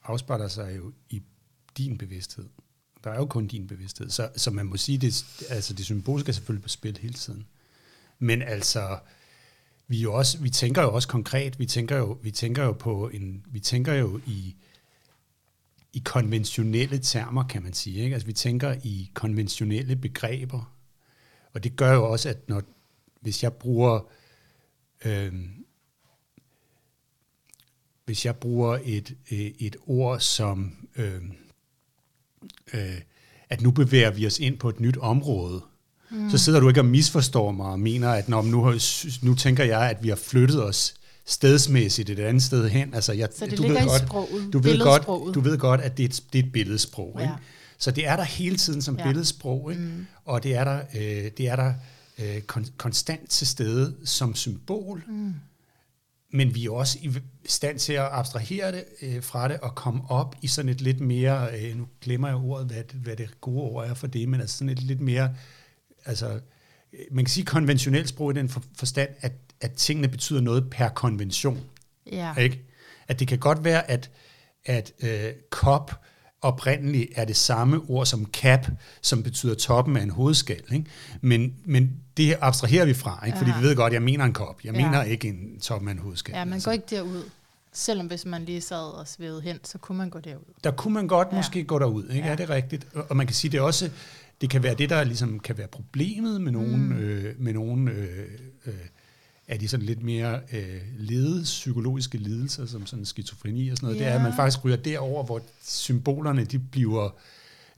afspejler 0.02 0.48
sig 0.48 0.76
jo 0.76 0.92
i 1.10 1.22
din 1.76 1.98
bevidsthed. 1.98 2.48
Der 3.04 3.10
er 3.10 3.16
jo 3.16 3.26
kun 3.26 3.46
din 3.46 3.66
bevidsthed. 3.66 4.10
Så, 4.10 4.30
så 4.36 4.50
man 4.50 4.66
må 4.66 4.76
sige, 4.76 4.98
det, 4.98 5.24
altså 5.48 5.74
det 5.74 5.84
symboliske 5.84 6.28
er 6.28 6.32
selvfølgelig 6.32 6.62
på 6.62 6.68
spil 6.68 6.98
hele 6.98 7.14
tiden. 7.14 7.46
Men 8.18 8.42
altså, 8.42 8.98
vi, 9.86 10.00
jo 10.00 10.14
også, 10.14 10.38
vi 10.38 10.50
tænker 10.50 10.82
jo 10.82 10.94
også 10.94 11.08
konkret, 11.08 11.58
vi 11.58 11.66
tænker 11.66 11.96
jo, 11.96 12.18
vi 12.22 12.30
tænker 12.30 12.64
jo 12.64 12.72
på 12.72 13.08
en, 13.08 13.46
vi 13.50 13.60
tænker 13.60 13.92
jo 13.92 14.20
i, 14.26 14.56
i 15.92 16.02
konventionelle 16.04 16.98
termer, 16.98 17.48
kan 17.48 17.62
man 17.62 17.72
sige. 17.72 18.02
Ikke? 18.02 18.14
Altså 18.14 18.26
vi 18.26 18.32
tænker 18.32 18.74
i 18.82 19.10
konventionelle 19.14 19.96
begreber. 19.96 20.76
Og 21.54 21.64
det 21.64 21.76
gør 21.76 21.92
jo 21.92 22.10
også, 22.10 22.28
at 22.28 22.48
når, 22.48 22.62
hvis 23.20 23.42
jeg 23.42 23.52
bruger, 23.52 24.00
øh, 25.04 25.32
hvis 28.04 28.24
jeg 28.24 28.36
bruger 28.36 28.78
et, 28.84 29.16
øh, 29.30 29.38
et 29.38 29.76
ord 29.86 30.20
som, 30.20 30.72
øh, 30.96 31.22
øh, 32.74 33.00
at 33.48 33.60
nu 33.60 33.70
bevæger 33.70 34.10
vi 34.10 34.26
os 34.26 34.38
ind 34.38 34.58
på 34.58 34.68
et 34.68 34.80
nyt 34.80 34.96
område, 34.96 35.62
mm. 36.10 36.30
så 36.30 36.38
sidder 36.38 36.60
du 36.60 36.68
ikke 36.68 36.80
og 36.80 36.86
misforstår 36.86 37.52
mig 37.52 37.66
og 37.66 37.80
mener, 37.80 38.10
at 38.10 38.28
når, 38.28 38.42
nu, 38.42 38.72
nu 39.22 39.34
tænker 39.34 39.64
jeg, 39.64 39.90
at 39.90 40.02
vi 40.02 40.08
har 40.08 40.16
flyttet 40.16 40.64
os 40.64 40.94
stedsmæssigt 41.24 42.10
et 42.10 42.18
andet 42.18 42.42
sted 42.42 42.68
hen. 42.68 42.94
Altså, 42.94 43.12
jeg, 43.12 43.28
så 43.34 43.46
det 43.46 43.58
du 43.58 43.62
ligger 43.62 43.78
ved 43.78 43.86
i 43.86 43.88
godt, 43.88 44.02
sproget, 44.02 44.52
du 44.52 44.58
ved 44.58 44.78
godt, 44.78 45.34
du 45.34 45.40
ved 45.40 45.58
godt, 45.58 45.80
at 45.80 45.96
det 45.96 46.02
er 46.02 46.08
et, 46.08 46.22
det 46.32 46.38
er 46.38 46.42
et 46.42 46.52
billedsprog. 46.52 47.16
Ja. 47.18 47.22
Ikke? 47.22 47.34
Så 47.80 47.90
det 47.90 48.06
er 48.06 48.16
der 48.16 48.22
hele 48.24 48.56
tiden 48.56 48.82
som 48.82 48.98
Ja. 48.98 49.04
billedsprog, 49.06 49.70
ikke? 49.72 49.82
Mm. 49.82 50.06
og 50.24 50.42
det 50.42 50.54
er 50.54 50.64
der, 50.64 50.82
øh, 50.94 51.30
det 51.38 51.40
er 51.48 51.56
der 51.56 51.74
øh, 52.18 52.42
kon- 52.52 52.76
konstant 52.76 53.30
til 53.30 53.46
stede 53.46 53.96
som 54.04 54.34
symbol, 54.34 55.02
Mm. 55.08 55.34
men 56.32 56.54
vi 56.54 56.66
er 56.66 56.70
også 56.70 56.98
i 57.02 57.10
stand 57.46 57.78
til 57.78 57.92
at 57.92 58.08
abstrahere 58.12 58.72
det 58.72 58.84
øh, 59.02 59.22
fra 59.22 59.48
det 59.48 59.60
og 59.60 59.74
komme 59.74 60.10
op 60.10 60.36
i 60.42 60.46
sådan 60.46 60.68
et 60.68 60.80
lidt 60.80 61.00
mere, 61.00 61.60
øh, 61.60 61.76
nu 61.78 61.86
glemmer 62.00 62.28
jeg 62.28 62.36
ordet, 62.36 62.66
hvad, 62.66 62.84
det- 62.84 63.00
hvad 63.00 63.16
det 63.16 63.40
gode 63.40 63.60
ord 63.62 63.86
er 63.86 63.94
for 63.94 64.06
det, 64.06 64.28
men 64.28 64.40
altså 64.40 64.56
sådan 64.58 64.68
et 64.68 64.82
lidt 64.82 65.00
mere, 65.00 65.34
altså 66.04 66.28
øh, 66.92 67.00
man 67.10 67.24
kan 67.24 67.30
sige 67.32 67.44
konventionelt 67.44 68.08
sprog 68.08 68.30
i 68.30 68.34
den 68.34 68.48
for, 68.48 68.62
forstand, 68.76 69.10
at, 69.20 69.32
at 69.60 69.72
tingene 69.72 70.08
betyder 70.08 70.40
noget 70.40 70.70
per 70.70 70.88
konvention. 70.88 71.60
Ja. 72.12 72.34
Ikke? 72.34 72.62
At 73.08 73.20
det 73.20 73.28
kan 73.28 73.38
godt 73.38 73.64
være, 73.64 73.90
at, 73.90 74.10
at 74.64 74.92
øh, 75.00 75.32
kop 75.50 76.00
oprindeligt 76.42 77.10
er 77.16 77.24
det 77.24 77.36
samme 77.36 77.80
ord 77.88 78.06
som 78.06 78.26
cap, 78.32 78.66
som 79.02 79.22
betyder 79.22 79.54
toppen 79.54 79.96
af 79.96 80.02
en 80.02 80.10
hovedskal. 80.10 80.62
Ikke? 80.72 80.84
Men, 81.20 81.54
men 81.64 81.92
det 82.16 82.36
abstraherer 82.40 82.84
vi 82.84 82.94
fra, 82.94 83.26
ikke? 83.26 83.38
fordi 83.38 83.50
Ja. 83.50 83.60
vi 83.60 83.66
ved 83.66 83.76
godt, 83.76 83.90
at 83.90 83.94
jeg 83.94 84.02
mener 84.02 84.24
en 84.24 84.32
kop. 84.32 84.64
Jeg 84.64 84.74
Ja. 84.74 84.86
mener 84.86 85.02
ikke 85.02 85.28
en 85.28 85.60
toppen 85.60 85.88
af 85.88 85.92
en 85.92 85.98
hovedskal. 85.98 86.34
ja, 86.36 86.44
man 86.44 86.52
altså. 86.54 86.68
går 86.68 86.72
ikke 86.72 86.86
derud. 86.90 87.22
Selvom 87.72 88.06
hvis 88.06 88.24
man 88.26 88.44
lige 88.44 88.60
sad 88.60 88.98
og 88.98 89.08
svævede 89.08 89.40
hen, 89.40 89.58
så 89.64 89.78
kunne 89.78 89.98
man 89.98 90.10
gå 90.10 90.18
derud. 90.20 90.42
Der 90.64 90.70
kunne 90.70 90.94
man 90.94 91.06
godt 91.08 91.28
Ja. 91.32 91.36
måske 91.36 91.64
gå 91.64 91.78
derud, 91.78 92.08
ikke? 92.08 92.26
Ja. 92.26 92.32
Er 92.32 92.36
det 92.36 92.50
rigtigt? 92.50 92.86
Og 93.08 93.16
man 93.16 93.26
kan 93.26 93.34
sige, 93.34 93.50
det 93.52 93.58
er 93.58 93.62
også, 93.62 93.90
det 94.40 94.50
kan 94.50 94.62
være 94.62 94.74
det, 94.74 94.90
der 94.90 95.04
ligesom 95.04 95.40
kan 95.40 95.58
være 95.58 95.66
problemet 95.68 96.40
med 96.40 96.52
nogen, 96.52 96.88
mm. 96.88 96.92
øh, 96.98 97.34
med 97.38 97.52
nogen 97.52 97.88
øh, 97.88 98.28
øh, 98.66 98.74
af 99.50 99.58
de 99.58 99.68
sådan 99.68 99.86
lidt 99.86 100.02
mere 100.02 100.40
øh, 100.52 100.80
lede 100.98 101.42
psykologiske 101.42 102.18
lidelser, 102.18 102.66
som 102.66 102.86
sådan 102.86 103.04
skizofreni 103.04 103.68
og 103.68 103.76
sådan 103.76 103.86
noget, 103.86 103.98
det 103.98 104.06
er, 104.06 104.14
at 104.14 104.20
man 104.22 104.30
Ja. 104.32 104.36
faktisk 104.38 104.64
ryger 104.64 104.76
derover, 104.76 105.24
hvor 105.24 105.40
symbolerne, 105.62 106.44
de 106.44 106.58
bliver 106.58 107.10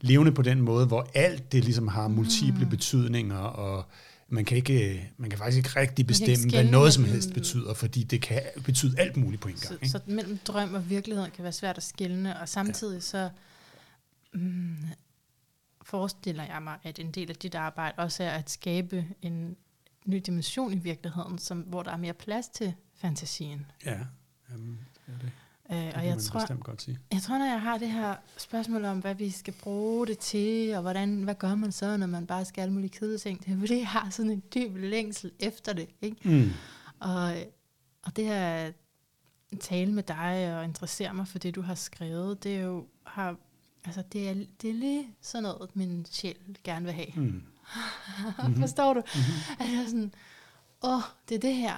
levende 0.01 0.31
på 0.31 0.41
den 0.41 0.61
måde, 0.61 0.85
hvor 0.85 1.07
alt 1.13 1.51
det 1.51 1.63
ligesom 1.63 1.87
har 1.87 2.07
multiple 2.07 2.63
Mm. 2.63 2.69
betydninger, 2.69 3.37
og 3.37 3.85
man 4.29 4.45
kan, 4.45 4.57
ikke, 4.57 5.09
man 5.17 5.29
kan 5.29 5.39
faktisk 5.39 5.57
ikke 5.57 5.69
rigtig 5.79 5.95
kan 5.95 6.01
ikke 6.01 6.07
bestemme, 6.07 6.51
hvad 6.51 6.63
noget 6.71 6.93
som 6.93 7.03
helst 7.05 7.33
betyder, 7.33 7.73
fordi 7.73 8.03
det 8.03 8.21
kan 8.21 8.41
betyde 8.65 8.99
alt 8.99 9.17
muligt 9.17 9.41
på 9.41 9.47
en 9.47 9.53
gang. 9.53 9.67
Så, 9.67 9.73
Ikke? 9.73 9.89
så 9.89 9.99
mellem 10.05 10.37
drøm 10.47 10.73
og 10.73 10.89
virkelighed 10.89 11.25
kan 11.35 11.43
være 11.43 11.51
svært 11.53 11.77
at 11.77 11.83
skille, 11.83 12.39
og 12.39 12.49
samtidig 12.49 13.03
så 13.03 13.29
mm, 14.33 14.75
forestiller 15.81 16.43
jeg 16.43 16.61
mig, 16.63 16.75
at 16.83 16.99
en 16.99 17.11
del 17.11 17.29
af 17.29 17.35
dit 17.35 17.55
arbejde 17.55 17.93
også 17.97 18.23
er 18.23 18.29
at 18.29 18.49
skabe 18.49 19.05
en 19.21 19.55
ny 20.05 20.17
dimension 20.25 20.73
i 20.73 20.77
virkeligheden, 20.77 21.37
som, 21.37 21.59
hvor 21.59 21.83
der 21.83 21.91
er 21.91 21.97
mere 21.97 22.13
plads 22.13 22.47
til 22.49 22.73
fantasien. 22.95 23.65
Ja, 23.85 23.99
jamen, 24.51 24.79
det 25.07 25.13
er 25.13 25.19
det. 25.19 25.31
Øh, 25.71 25.77
Det 25.77 25.93
og 25.93 26.05
jeg 26.05 26.17
tror, 26.17 26.39
bestemt 26.39 26.63
godt 26.63 26.81
sige. 26.81 26.99
jeg 27.11 27.21
tror, 27.21 27.37
når 27.37 27.45
jeg 27.45 27.61
har 27.61 27.77
det 27.77 27.91
her 27.91 28.15
spørgsmål 28.37 28.85
om, 28.85 28.99
hvad 28.99 29.15
vi 29.15 29.29
skal 29.29 29.53
bruge 29.53 30.07
det 30.07 30.17
til, 30.19 30.75
og 30.75 30.81
hvordan, 30.81 31.23
hvad 31.23 31.35
gør 31.35 31.55
man 31.55 31.71
så, 31.71 31.97
når 31.97 32.07
man 32.07 32.27
bare 32.27 32.45
skal 32.45 32.61
alle 32.61 32.73
mulige 32.73 32.89
kedelige 32.89 33.17
ting, 33.19 33.45
det 33.45 33.53
er 33.53 33.59
fordi, 33.59 33.77
jeg 33.77 33.87
har 33.87 34.09
sådan 34.09 34.31
en 34.31 34.43
dyb 34.55 34.75
længsel 34.77 35.31
efter 35.39 35.73
det. 35.73 35.89
Ikke? 36.01 36.29
Mm. 36.29 36.49
Og, 36.99 37.33
og 38.03 38.15
det 38.15 38.25
her 38.25 38.71
tale 39.59 39.91
med 39.93 40.03
dig 40.03 40.57
og 40.57 40.63
interessere 40.63 41.13
mig 41.13 41.27
for 41.27 41.39
det, 41.39 41.55
du 41.55 41.61
har 41.61 41.75
skrevet, 41.75 42.43
det 42.43 42.55
er 42.55 42.61
jo 42.61 42.87
har, 43.05 43.35
altså 43.85 44.03
det 44.13 44.29
er, 44.29 44.33
det 44.61 44.69
er 44.69 44.73
lige 44.73 45.15
sådan 45.21 45.43
noget, 45.43 45.75
min 45.75 46.05
sjæl 46.05 46.57
gerne 46.63 46.85
vil 46.85 46.93
have. 46.93 47.07
Mm. 47.15 47.23
Mm-hmm. 47.23 48.59
Forstår 48.61 48.93
du? 48.93 48.99
Mm-hmm. 48.99 49.63
At 49.65 49.71
jeg 49.73 49.81
er 49.81 49.85
sådan, 49.85 50.13
åh, 50.83 51.01
det 51.29 51.35
er 51.35 51.39
det 51.39 51.55
her. 51.55 51.77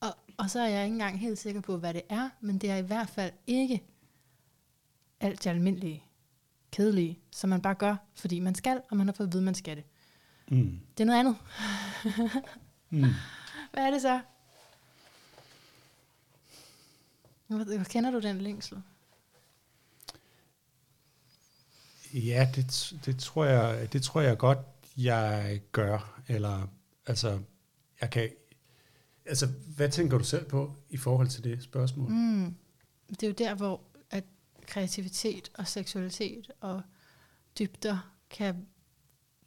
Og, 0.00 0.16
og 0.36 0.50
så 0.50 0.60
er 0.60 0.68
jeg 0.68 0.84
ikke 0.84 0.92
engang 0.94 1.20
helt 1.20 1.38
sikker 1.38 1.60
på, 1.60 1.76
hvad 1.76 1.94
det 1.94 2.02
er, 2.08 2.28
men 2.40 2.58
det 2.58 2.70
er 2.70 2.76
i 2.76 2.82
hvert 2.82 3.08
fald 3.08 3.32
ikke 3.46 3.82
alt 5.20 5.44
det 5.44 5.50
almindelige, 5.50 6.04
kedelige, 6.72 7.18
som 7.30 7.50
man 7.50 7.62
bare 7.62 7.74
gør, 7.74 7.96
fordi 8.14 8.40
man 8.40 8.54
skal, 8.54 8.80
og 8.90 8.96
man 8.96 9.06
har 9.06 9.12
fået 9.12 9.26
at 9.26 9.32
vide, 9.32 9.42
man 9.42 9.54
skal 9.54 9.76
det. 9.76 9.84
Mm. 10.48 10.80
Det 10.98 11.04
er 11.04 11.06
noget 11.06 11.20
andet. 11.20 11.36
Mm. 12.90 13.00
Hvad 13.72 13.86
er 13.86 13.90
det 13.90 14.02
så? 14.02 14.20
Kender 17.88 18.10
du 18.10 18.20
den 18.20 18.38
længsel? 18.40 18.82
Ja, 22.14 22.48
det, 22.54 22.92
det, 23.06 23.18
tror 23.18 23.44
jeg, 23.44 23.92
det 23.92 24.02
tror 24.02 24.20
jeg 24.20 24.38
godt, 24.38 24.58
jeg 24.96 25.60
gør. 25.72 26.20
Eller, 26.28 26.66
altså, 27.06 27.40
jeg 28.00 28.10
kan... 28.10 28.30
Altså, 29.26 29.46
hvad 29.76 29.88
tænker 29.88 30.18
du 30.18 30.24
selv 30.24 30.44
på 30.48 30.74
i 30.90 30.96
forhold 30.96 31.28
til 31.28 31.44
det 31.44 31.62
spørgsmål? 31.62 32.10
Mm. 32.10 32.54
Det 33.10 33.22
er 33.22 33.26
jo 33.26 33.34
der, 33.38 33.54
hvor 33.54 33.80
at 34.10 34.24
kreativitet 34.66 35.50
og 35.54 35.68
seksualitet 35.68 36.50
og 36.60 36.82
dybder 37.58 38.14
kan 38.30 38.66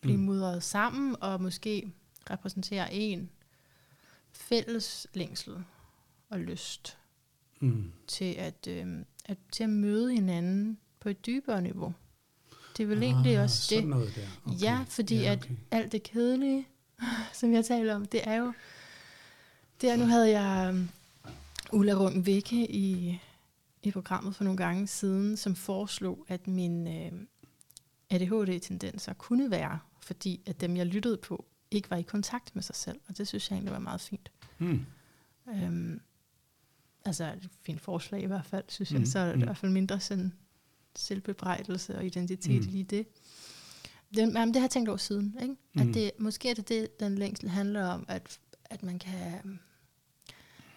blive 0.01 0.17
Mm. 0.17 0.23
mudret 0.23 0.63
sammen 0.63 1.15
og 1.21 1.41
måske 1.41 1.91
repræsentere 2.29 2.93
en 2.93 3.29
fælles 4.31 5.07
længsel 5.13 5.63
og 6.29 6.39
lyst 6.39 6.97
Mm. 7.59 7.91
til 8.07 8.33
at, 8.33 8.67
øh, 8.67 8.87
at, 9.25 9.37
til 9.51 9.63
at 9.63 9.69
møde 9.69 10.13
hinanden 10.13 10.77
på 10.99 11.09
et 11.09 11.25
dybere 11.25 11.61
niveau. 11.61 11.93
Det 12.77 12.83
er 12.83 12.87
vel 12.87 13.03
egentlig 13.03 13.39
også 13.39 13.75
det. 13.75 13.81
Ah, 13.81 13.87
noget 13.87 14.15
der. 14.15 14.27
Okay. 14.45 14.61
Ja, 14.61 14.85
fordi 14.89 15.15
ja, 15.15 15.31
at 15.31 15.37
okay. 15.37 15.55
alt 15.71 15.91
det 15.91 16.03
kedelige, 16.03 16.67
som 17.39 17.53
jeg 17.53 17.65
taler 17.65 17.95
om, 17.95 18.05
det 18.05 18.21
er 18.23 18.35
jo, 18.35 18.53
det 19.81 19.89
er, 19.89 19.95
nu 19.95 20.05
havde 20.05 20.39
jeg 20.39 20.69
um, 20.69 20.89
Ulla 21.71 21.93
Rung 21.93 22.25
Vikke 22.25 22.71
i, 22.71 23.19
i 23.83 23.91
programmet 23.91 24.35
for 24.35 24.43
nogle 24.43 24.57
gange 24.57 24.87
siden, 24.87 25.37
som 25.37 25.55
foreslog, 25.55 26.25
at 26.27 26.47
min 26.47 26.87
øh, 26.87 27.11
ADHD-tendenser 28.09 29.13
kunne 29.13 29.51
være, 29.51 29.79
fordi 30.01 30.41
at 30.45 30.61
dem, 30.61 30.77
jeg 30.77 30.85
lyttede 30.85 31.17
på, 31.17 31.45
ikke 31.71 31.89
var 31.89 31.97
i 31.97 32.01
kontakt 32.01 32.55
med 32.55 32.63
sig 32.63 32.75
selv, 32.75 32.99
og 33.07 33.17
det 33.17 33.27
synes 33.27 33.49
jeg 33.49 33.55
egentlig 33.55 33.73
var 33.73 33.79
meget 33.79 34.01
fint. 34.01 34.31
Mm. 34.57 34.85
Øhm, 35.49 36.01
altså 37.05 37.25
et 37.25 37.49
fint 37.61 37.81
forslag 37.81 38.23
i 38.23 38.25
hvert 38.25 38.45
fald, 38.45 38.63
synes 38.67 38.91
jeg. 38.91 38.99
Mm, 38.99 39.05
Så 39.05 39.19
er 39.19 39.25
det 39.25 39.35
mm. 39.35 39.41
i 39.41 39.45
hvert 39.45 39.57
fald 39.57 39.71
mindre 39.71 39.99
sådan 39.99 40.33
selvbebrejdelse 40.97 41.95
og 41.95 42.05
identitet 42.05 42.65
Mm. 42.65 42.71
lige 42.71 42.83
det. 42.83 43.07
det. 44.15 44.17
Jamen, 44.17 44.47
det 44.47 44.55
har 44.55 44.61
jeg 44.63 44.69
tænkt 44.71 44.89
over 44.89 44.97
siden. 44.97 45.35
Ikke? 45.41 45.55
Mm. 45.73 45.81
At 45.81 45.93
det, 45.93 46.11
måske 46.19 46.49
er 46.49 46.53
det 46.53 46.69
det, 46.69 46.99
den 46.99 47.17
længsel 47.17 47.49
handler 47.49 47.85
om, 47.87 48.05
at, 48.07 48.39
at 48.65 48.83
man 48.83 48.99
kan... 48.99 49.33
øhm, 49.45 49.59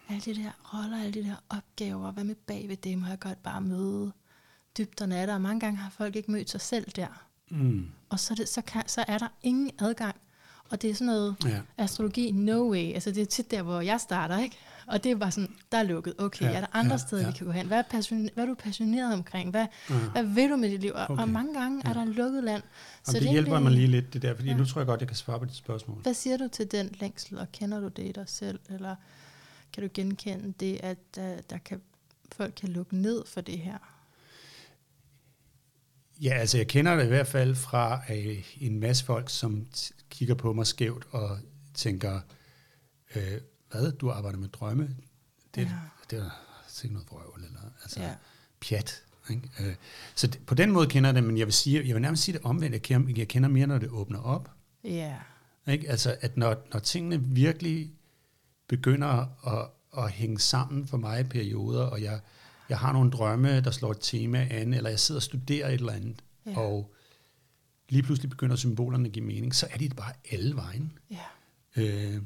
Alle 0.09 0.21
de 0.21 0.35
der 0.35 0.51
roller, 0.75 1.03
alle 1.03 1.15
de 1.23 1.29
der 1.29 1.37
opgaver, 1.49 2.11
hvad 2.13 2.25
med 2.25 2.35
bag 2.35 2.69
ved 2.69 2.77
det, 2.77 2.99
må 2.99 3.07
jeg 3.07 3.19
godt 3.19 3.43
bare 3.43 3.61
møde 3.61 4.13
dybderne 4.79 5.17
af 5.19 5.27
det. 5.27 5.35
Og 5.35 5.41
mange 5.41 5.61
gange 5.61 5.77
har 5.77 5.91
folk 5.91 6.17
ikke 6.17 6.31
mødt 6.31 6.51
sig 6.51 6.61
selv 6.61 6.91
der. 6.97 7.27
Mm. 7.51 7.89
Og 8.09 8.21
så, 8.21 8.35
det, 8.35 8.49
så, 8.49 8.63
kan, 8.63 8.83
så 8.89 9.05
er 9.09 9.19
der 9.19 9.29
ingen 9.43 9.71
adgang. 9.79 10.17
Og 10.71 10.83
det 10.83 10.91
er 10.91 10.95
sådan 10.95 11.07
noget, 11.07 11.37
Ja. 11.45 11.61
astrologi, 11.79 12.31
no 12.31 12.71
way. 12.71 12.93
Altså 12.95 13.11
det 13.11 13.23
er 13.23 13.27
tit 13.27 13.51
der, 13.51 13.63
hvor 13.63 13.81
jeg 13.81 14.01
starter, 14.01 14.39
ikke? 14.39 14.57
Og 14.87 15.05
det 15.05 15.13
er 15.13 15.17
bare 15.17 15.31
sådan, 15.31 15.55
der 15.73 15.79
er 15.79 15.83
lukket. 15.83 16.15
Okay, 16.19 16.45
Ja, 16.45 16.51
er 16.53 16.61
der 16.61 16.67
andre 16.73 16.93
ja, 16.93 16.99
steder, 16.99 17.23
ja. 17.23 17.29
vi 17.31 17.37
kan 17.37 17.47
gå 17.47 17.53
hen? 17.53 17.67
Hvad 17.67 17.79
er, 17.79 17.83
passion, 17.91 18.29
hvad 18.35 18.45
er 18.45 18.49
du 18.49 18.55
passioneret 18.55 19.15
omkring? 19.15 19.51
Hvad, 19.51 19.67
Ja. 19.91 19.95
hvad 20.13 20.23
vil 20.25 20.51
du 20.51 20.57
med 20.57 20.71
dit 20.71 20.81
liv? 20.81 20.93
Og, 20.95 21.03
Okay. 21.11 21.23
og 21.23 21.29
mange 21.29 21.55
gange 21.61 21.83
er 21.85 21.89
Ja. 21.89 21.95
der 21.95 22.05
lukket 22.05 22.45
land. 22.45 22.63
Så 23.05 23.13
det 23.13 23.27
er 23.27 23.31
hjælper 23.33 23.53
egentlig- 23.53 23.63
mig 23.73 23.73
lige 23.81 23.87
lidt, 24.01 24.13
det 24.15 24.23
der, 24.23 24.35
fordi 24.35 24.49
Ja. 24.49 24.57
nu 24.57 24.65
tror 24.65 24.81
jeg 24.81 24.87
godt, 24.87 25.01
jeg 25.01 25.09
kan 25.09 25.17
svare 25.17 25.39
på 25.39 25.45
dit 25.45 25.57
spørgsmål. 25.57 25.99
Hvad 26.03 26.15
siger 26.15 26.37
du 26.37 26.49
til 26.53 26.73
den 26.73 26.91
længsel, 27.01 27.39
og 27.39 27.53
kender 27.53 27.81
du 27.81 27.89
det 27.89 28.07
i 28.09 28.13
dig 28.13 28.25
selv? 28.29 28.59
Eller 28.69 28.95
kan 29.73 29.83
du 29.83 29.89
genkende 29.95 30.55
det, 30.61 30.81
at 30.83 30.99
der, 31.17 31.37
der 31.51 31.59
kan, 31.59 31.81
folk 32.33 32.53
kan 32.61 32.69
lukke 32.69 32.97
ned 32.97 33.23
for 33.27 33.41
det 33.41 33.59
her? 33.59 33.79
Ja, 36.21 36.35
altså 36.35 36.57
jeg 36.59 36.67
kender 36.67 36.97
det 36.97 37.05
i 37.05 37.09
hvert 37.09 37.27
fald 37.27 37.55
fra 37.55 38.03
øh, 38.11 38.45
en 38.61 38.81
masse 38.81 39.05
folk, 39.05 39.29
som 39.29 39.67
kigger 40.11 40.35
på 40.35 40.53
mig 40.53 40.67
skævt 40.67 41.07
og 41.11 41.39
tænker, 41.75 42.21
øh, 43.17 43.41
hvad, 43.71 43.93
du 43.93 44.11
arbejder 44.11 44.39
med 44.39 44.49
drømme? 44.49 44.97
Det, 45.55 45.63
Ja. 45.63 45.69
det 46.11 46.19
er 46.19 46.31
sikkert 46.69 46.93
noget 46.93 47.11
vrøvl, 47.11 47.45
eller 47.45 47.61
altså 47.83 48.01
ja. 48.03 48.15
pjat. 48.61 49.03
Ikke? 49.31 49.51
Øh, 49.61 49.75
så 50.15 50.27
det, 50.27 50.47
på 50.47 50.55
den 50.55 50.71
måde 50.71 50.87
kender 50.87 51.09
jeg 51.11 51.15
det, 51.15 51.25
men 51.25 51.39
jeg 51.39 51.47
vil, 51.47 51.55
sige, 51.55 51.87
jeg 51.87 51.95
vil 51.95 52.03
nærmest 52.03 52.23
sige 52.23 52.33
det 52.39 52.45
omvendt. 52.45 52.73
Jeg 52.73 52.83
kender, 52.83 53.13
jeg 53.17 53.29
kender 53.29 53.49
mere, 53.49 53.67
når 53.67 53.79
det 53.79 53.89
åbner 53.89 54.21
op. 54.21 54.51
Ja. 54.85 55.17
Ikke? 55.69 55.91
Altså, 55.91 56.17
at 56.21 56.37
når, 56.37 56.57
når 56.73 56.81
tingene 56.81 57.21
virkelig 57.23 57.93
begynder 58.69 59.09
at, 59.49 59.69
at 60.05 60.11
hænge 60.11 60.39
sammen 60.39 60.87
for 60.87 60.97
mig 60.97 61.21
i 61.21 61.25
perioder, 61.25 61.85
og 61.85 62.03
jeg, 62.03 62.21
jeg 62.71 62.79
har 62.79 62.93
nogle 62.93 63.11
drømme, 63.11 63.61
der 63.61 63.71
slår 63.71 63.91
et 63.91 63.99
tema 64.01 64.47
an, 64.51 64.75
eller 64.75 64.91
jeg 64.91 65.01
sidder 65.01 65.19
og 65.19 65.23
studerer 65.23 65.69
et 65.69 65.75
eller 65.75 65.93
andet, 65.93 66.23
Ja. 66.47 66.59
og 66.59 66.95
lige 67.89 68.03
pludselig 68.03 68.31
begynder 68.31 68.57
symbolerne 68.57 69.07
at 69.07 69.13
give 69.13 69.25
mening, 69.25 69.55
så 69.55 69.67
er 69.71 69.79
de 69.79 69.89
bare 69.89 70.13
alle 70.31 70.57
vejen. 70.57 70.99
Ja. 71.11 71.83
Øh, 71.83 72.23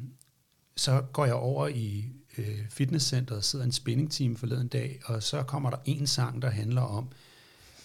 så 0.76 1.00
går 1.12 1.24
jeg 1.24 1.34
over 1.34 1.68
i 1.68 2.04
øh, 2.38 2.58
fitnesscenteret 2.70 3.38
og 3.38 3.44
sidder 3.44 3.64
en 3.64 3.72
spinning 3.72 4.12
team 4.12 4.36
forleden 4.36 4.68
dag, 4.68 5.00
og 5.04 5.22
så 5.22 5.42
kommer 5.42 5.70
der 5.70 5.76
en 5.84 6.06
sang, 6.06 6.42
der 6.42 6.50
handler 6.50 6.82
om, 6.82 7.08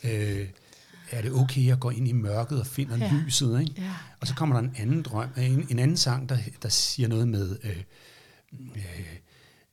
øh, 0.03 0.49
er 1.11 1.21
det 1.21 1.31
okay, 1.31 1.65
jeg 1.65 1.79
går 1.79 1.91
ind 1.91 2.07
i 2.07 2.11
mørket 2.11 2.59
og 2.59 2.67
finder 2.67 2.97
ja. 2.97 3.11
lyset, 3.13 3.61
ikke? 3.61 3.73
Ja. 3.77 3.95
Og 4.19 4.27
så 4.27 4.35
kommer 4.35 4.55
der 4.61 4.69
en 4.69 4.75
anden 4.77 5.01
drøm, 5.01 5.29
en, 5.37 5.67
en 5.69 5.79
anden 5.79 5.97
sang, 5.97 6.29
der, 6.29 6.37
der 6.61 6.69
siger 6.69 7.07
noget 7.07 7.27
med, 7.27 7.57
øh, 7.63 7.83
øh, 8.75 9.15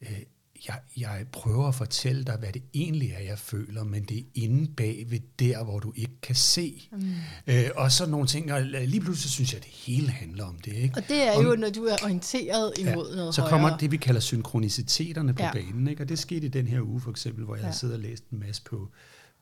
øh, 0.03 0.23
jeg, 0.69 0.81
jeg 0.97 1.27
prøver 1.33 1.69
at 1.69 1.75
fortælle 1.75 2.25
dig, 2.25 2.37
hvad 2.37 2.53
det 2.53 2.63
egentlig 2.75 3.11
er, 3.11 3.19
jeg 3.21 3.39
føler, 3.39 3.85
men 3.85 4.05
det 4.05 4.19
er 4.19 4.23
inde 4.35 4.75
bag 4.77 5.05
ved 5.09 5.21
der, 5.39 5.65
hvor 5.65 5.79
du 5.79 5.93
ikke 5.97 6.21
kan 6.23 6.35
se. 6.35 6.89
Mm. 6.93 7.13
Øh, 7.47 7.71
og 7.77 7.93
så 7.93 8.07
nogle 8.07 8.27
ting, 8.27 8.53
og 8.53 8.63
lige 8.63 9.01
pludselig 9.01 9.31
synes 9.31 9.53
jeg, 9.53 9.59
at 9.59 9.65
det 9.65 9.73
hele 9.73 10.11
handler 10.11 10.45
om 10.45 10.59
det. 10.59 10.73
Ikke? 10.73 10.95
Og 10.97 11.09
det 11.09 11.23
er 11.23 11.33
Om- 11.33 11.45
jo, 11.45 11.57
når 11.57 11.71
du 11.71 11.85
er 11.85 11.97
orienteret 12.05 12.73
imod 12.79 13.17
noget 13.17 13.35
så 13.35 13.41
højere. 13.41 13.51
kommer 13.51 13.79
det, 13.79 13.91
vi 13.91 13.97
kalder 13.97 14.21
synkroniciteterne 14.21 15.35
på 15.35 15.43
Ja. 15.43 15.47
ja. 15.47 15.53
banen. 15.53 15.89
Ikke? 15.89 16.03
Og 16.03 16.09
det 16.09 16.19
skete 16.19 16.47
i 16.47 16.49
den 16.49 16.67
her 16.67 16.81
uge 16.81 17.01
for 17.01 17.11
eksempel, 17.11 17.45
hvor 17.45 17.55
jeg 17.55 17.63
Ja. 17.63 17.67
ja. 17.69 17.73
sidder 17.75 17.95
og 17.95 18.01
læst 18.01 18.25
en 18.31 18.39
masse 18.39 18.63
på, 18.63 18.89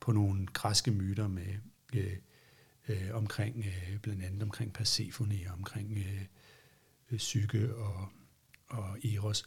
på 0.01 0.11
nogle 0.11 0.47
græske 0.53 0.91
myter 0.91 1.27
med, 1.27 1.43
øh, 1.95 2.11
øh, 2.89 2.97
omkring, 3.13 3.57
øh, 3.57 3.97
blandt 3.99 4.23
andet 4.23 4.43
omkring 4.43 4.73
Persephone, 4.73 5.35
og 5.47 5.53
omkring 5.57 5.91
øh, 5.97 6.21
øh, 7.11 7.17
Psyke 7.17 7.75
og, 7.75 8.09
og 8.69 8.97
Eros. 9.05 9.43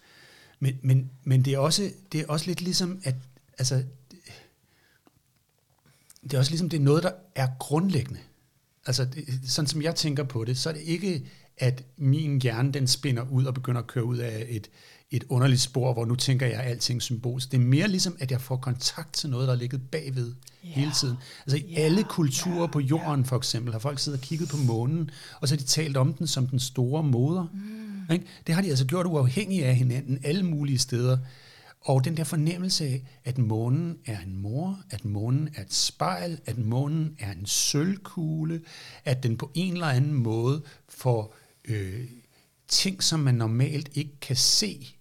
Men, 0.60 0.78
men, 0.82 1.10
men 1.24 1.44
det, 1.44 1.54
er 1.54 1.58
også, 1.58 1.90
det 2.12 2.20
er 2.20 2.24
også 2.28 2.46
lidt 2.46 2.60
ligesom, 2.60 3.00
at 3.04 3.14
altså, 3.58 3.84
det 6.22 6.34
er 6.34 6.38
også 6.38 6.50
ligesom, 6.50 6.68
det 6.68 6.76
er 6.76 6.84
noget, 6.84 7.02
der 7.02 7.10
er 7.34 7.48
grundlæggende. 7.58 8.20
Altså, 8.86 9.04
det, 9.04 9.40
sådan 9.46 9.68
som 9.68 9.82
jeg 9.82 9.94
tænker 9.94 10.24
på 10.24 10.44
det, 10.44 10.58
så 10.58 10.68
er 10.68 10.72
det 10.72 10.82
ikke, 10.82 11.24
at 11.58 11.84
min 11.96 12.42
hjerne, 12.42 12.72
den 12.72 12.86
spinder 12.86 13.26
ud 13.30 13.44
og 13.44 13.54
begynder 13.54 13.80
at 13.80 13.86
køre 13.86 14.04
ud 14.04 14.16
af 14.16 14.46
et, 14.48 14.70
et 15.10 15.24
underligt 15.28 15.60
spor, 15.60 15.92
hvor 15.92 16.04
nu 16.04 16.14
tænker 16.14 16.46
jeg 16.46 16.60
alting 16.60 17.02
symbolsk. 17.02 17.52
Det 17.52 17.56
er 17.60 17.64
mere 17.64 17.88
ligesom, 17.88 18.16
at 18.20 18.30
jeg 18.30 18.40
får 18.40 18.56
kontakt 18.56 19.12
til 19.12 19.30
noget, 19.30 19.48
der 19.48 19.54
er 19.54 19.58
ligget 19.58 19.90
bagved 19.90 20.34
Ja. 20.64 20.68
hele 20.68 20.92
tiden. 21.00 21.16
Altså 21.46 21.56
i 21.56 21.70
Ja, 21.70 21.80
alle 21.80 22.04
kulturer 22.04 22.60
ja, 22.60 22.66
på 22.66 22.80
jorden, 22.80 23.24
for 23.24 23.36
eksempel, 23.36 23.72
har 23.72 23.78
folk 23.78 23.98
siddet 23.98 24.20
og 24.20 24.24
kigget 24.26 24.48
på 24.48 24.56
månen, 24.56 25.10
og 25.40 25.48
så 25.48 25.54
har 25.54 25.58
de 25.58 25.64
talt 25.64 25.96
om 25.96 26.14
den 26.14 26.26
som 26.26 26.46
den 26.46 26.58
store 26.58 27.02
moder. 27.02 27.46
Mm. 27.54 27.77
Ikke? 28.12 28.26
Det 28.46 28.54
har 28.54 28.62
de 28.62 28.68
altså 28.68 28.86
gjort 28.86 29.06
uafhængigt 29.06 29.64
af 29.64 29.76
hinanden, 29.76 30.18
alle 30.24 30.42
mulige 30.42 30.78
steder. 30.78 31.18
Og 31.80 32.04
den 32.04 32.16
der 32.16 32.24
fornemmelse 32.24 32.84
af, 32.84 33.04
at 33.24 33.38
månen 33.38 33.98
er 34.06 34.20
en 34.20 34.36
mor, 34.36 34.82
at 34.90 35.04
månen 35.04 35.48
er 35.54 35.62
et 35.62 35.74
spejl, 35.74 36.40
at 36.46 36.58
månen 36.58 37.16
er 37.18 37.32
en 37.32 37.46
sølvkugle, 37.46 38.60
at 39.04 39.22
den 39.22 39.36
på 39.36 39.50
en 39.54 39.72
eller 39.72 39.86
anden 39.86 40.14
måde 40.14 40.62
får 40.88 41.34
øh, 41.64 42.04
ting, 42.68 43.02
som 43.02 43.20
man 43.20 43.34
normalt 43.34 43.88
ikke 43.94 44.20
kan 44.20 44.36
se, 44.36 44.96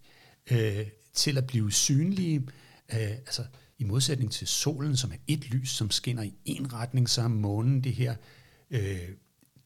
øh, 0.52 0.88
til 1.13 1.38
at 1.38 1.48
blive 1.48 1.72
synlige. 1.72 2.48
Øh, 2.93 3.10
altså 3.10 3.43
i 3.80 3.84
modsætning 3.84 4.32
til 4.32 4.48
solen, 4.48 4.98
som 4.98 5.12
er 5.12 5.17
et 5.28 5.50
lys, 5.50 5.70
som 5.70 5.91
skinner 5.91 6.24
i 6.24 6.34
en 6.46 6.74
retning, 6.74 7.10
så 7.10 7.22
er 7.22 7.28
månen 7.28 7.84
det 7.84 7.93
her 7.93 8.15
øh, 8.72 9.10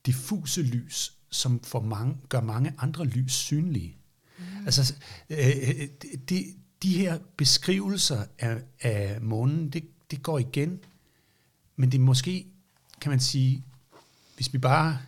diffuse 0.05 0.61
lys, 0.61 1.13
som 1.31 1.63
for 1.63 1.79
mange, 1.79 2.17
gør 2.29 2.41
mange 2.41 2.73
andre 2.77 3.05
lys 3.05 3.33
synlige. 3.33 3.97
Mm. 4.37 4.43
Altså, 4.65 4.93
øh, 5.29 5.87
de, 6.29 6.45
de 6.83 6.97
her 6.97 7.19
beskrivelser 7.37 8.23
af, 8.39 8.57
af 8.81 9.21
månen, 9.21 9.69
det, 9.69 9.83
det 10.11 10.23
går 10.23 10.39
igen, 10.39 10.79
men 11.75 11.91
det 11.91 11.97
er 11.97 12.01
måske, 12.01 12.47
kan 13.01 13.09
man 13.09 13.19
sige, 13.19 13.63
hvis 14.35 14.53
vi 14.53 14.57
bare, 14.57 14.99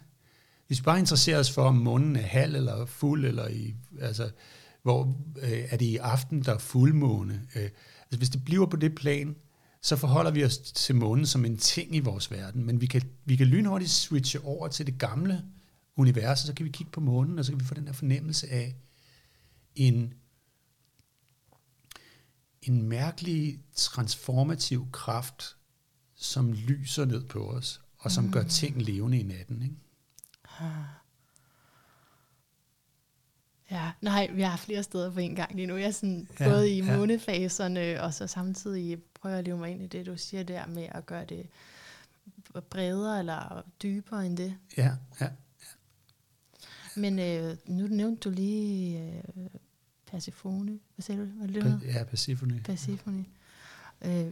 hvis 0.68 0.80
vi 0.80 0.84
bare 0.84 1.00
interesserer 1.00 1.40
os 1.40 1.52
for, 1.52 1.64
om 1.64 1.76
månen 1.76 2.16
er 2.16 2.22
halv 2.22 2.56
eller 2.56 2.86
fuld, 2.86 3.26
eller 3.26 3.48
i, 3.48 3.76
altså, 4.02 4.32
hvor 4.84 5.16
øh, 5.42 5.64
er 5.70 5.78
det 5.78 5.86
i 5.86 5.98
aften, 5.98 6.44
der 6.44 6.54
er 6.54 6.58
fuldmåne. 6.58 7.48
Øh, 7.56 7.70
altså, 8.02 8.18
hvis 8.18 8.30
det 8.30 8.46
bliver 8.46 8.66
på 8.66 8.78
det 8.78 8.96
plan, 8.96 9.36
så 9.82 9.96
forholder 9.96 10.32
vi 10.32 10.44
os 10.44 10.58
til 10.58 10.96
månen 10.96 11.26
som 11.26 11.46
en 11.46 11.58
ting 11.58 11.96
i 11.96 12.00
vores 12.00 12.32
verden, 12.32 12.66
men 12.66 12.82
vi 12.82 12.86
kan, 12.86 13.02
vi 13.26 13.36
kan 13.36 13.48
lynhurtigt 13.48 13.92
switche 13.92 14.46
over 14.46 14.68
til 14.68 14.86
det 14.86 14.98
gamle 14.98 15.44
univers, 15.96 16.42
og 16.42 16.48
så 16.48 16.54
kan 16.54 16.66
vi 16.66 16.72
kigge 16.72 16.92
på 16.92 17.00
månen, 17.00 17.40
og 17.40 17.46
så 17.46 17.52
kan 17.52 17.60
vi 17.60 17.66
få 17.66 17.74
den 17.74 17.88
der 17.88 17.94
fornemmelse 17.94 18.50
af 18.50 18.76
en, 19.76 20.14
en 22.62 22.82
mærkelig 22.82 23.60
transformativ 23.76 24.92
kraft, 24.92 25.58
som 26.16 26.54
lyser 26.54 27.06
ned 27.06 27.24
på 27.24 27.50
os, 27.50 27.82
og 27.98 28.12
som 28.12 28.24
mm. 28.24 28.32
gør 28.32 28.44
ting 28.44 28.82
levende 28.82 29.20
i 29.20 29.24
natten. 29.24 29.62
Ikke? 29.64 29.76
Ja, 33.72 33.92
nej, 34.02 34.30
vi 34.34 34.42
har 34.42 34.58
flere 34.58 34.84
steder 34.84 35.12
på 35.12 35.20
en 35.20 35.36
gang 35.36 35.56
lige 35.56 35.66
nu. 35.66 35.76
Jeg 35.76 35.88
er 35.88 35.92
sådan, 35.92 36.28
Ja, 36.40 36.50
både 36.50 36.70
i 36.70 36.84
ja. 36.84 36.98
månefaserne, 36.98 38.02
og 38.02 38.14
så 38.14 38.28
samtidig 38.28 39.04
prøver 39.14 39.34
jeg 39.34 39.40
at 39.40 39.46
leve 39.46 39.58
mig 39.58 39.72
ind 39.72 39.82
i 39.82 39.88
det, 39.88 40.06
du 40.06 40.18
siger 40.18 40.44
der 40.44 40.68
med 40.68 40.88
at 40.92 41.06
gøre 41.06 41.26
det 41.26 41.50
bredere 42.70 43.20
eller 43.20 43.64
dybere 43.84 44.26
end 44.26 44.38
det. 44.38 44.56
Ja, 44.78 44.92
ja. 45.22 45.30
Men 46.96 47.20
øh, 47.20 47.58
nu 47.66 47.88
nævnte 47.88 48.30
du 48.30 48.36
lige 48.36 49.00
øh, 49.02 49.50
Persephone. 50.12 50.80
Hvad 50.96 51.04
sagde 51.04 51.22
du? 51.22 51.26
Hvad 51.26 51.48
det, 51.48 51.64
hedder? 51.64 51.80
Ja, 52.00 52.04
Persephone. 52.04 52.62
Persephone. 52.64 53.26
Øh, 54.02 54.26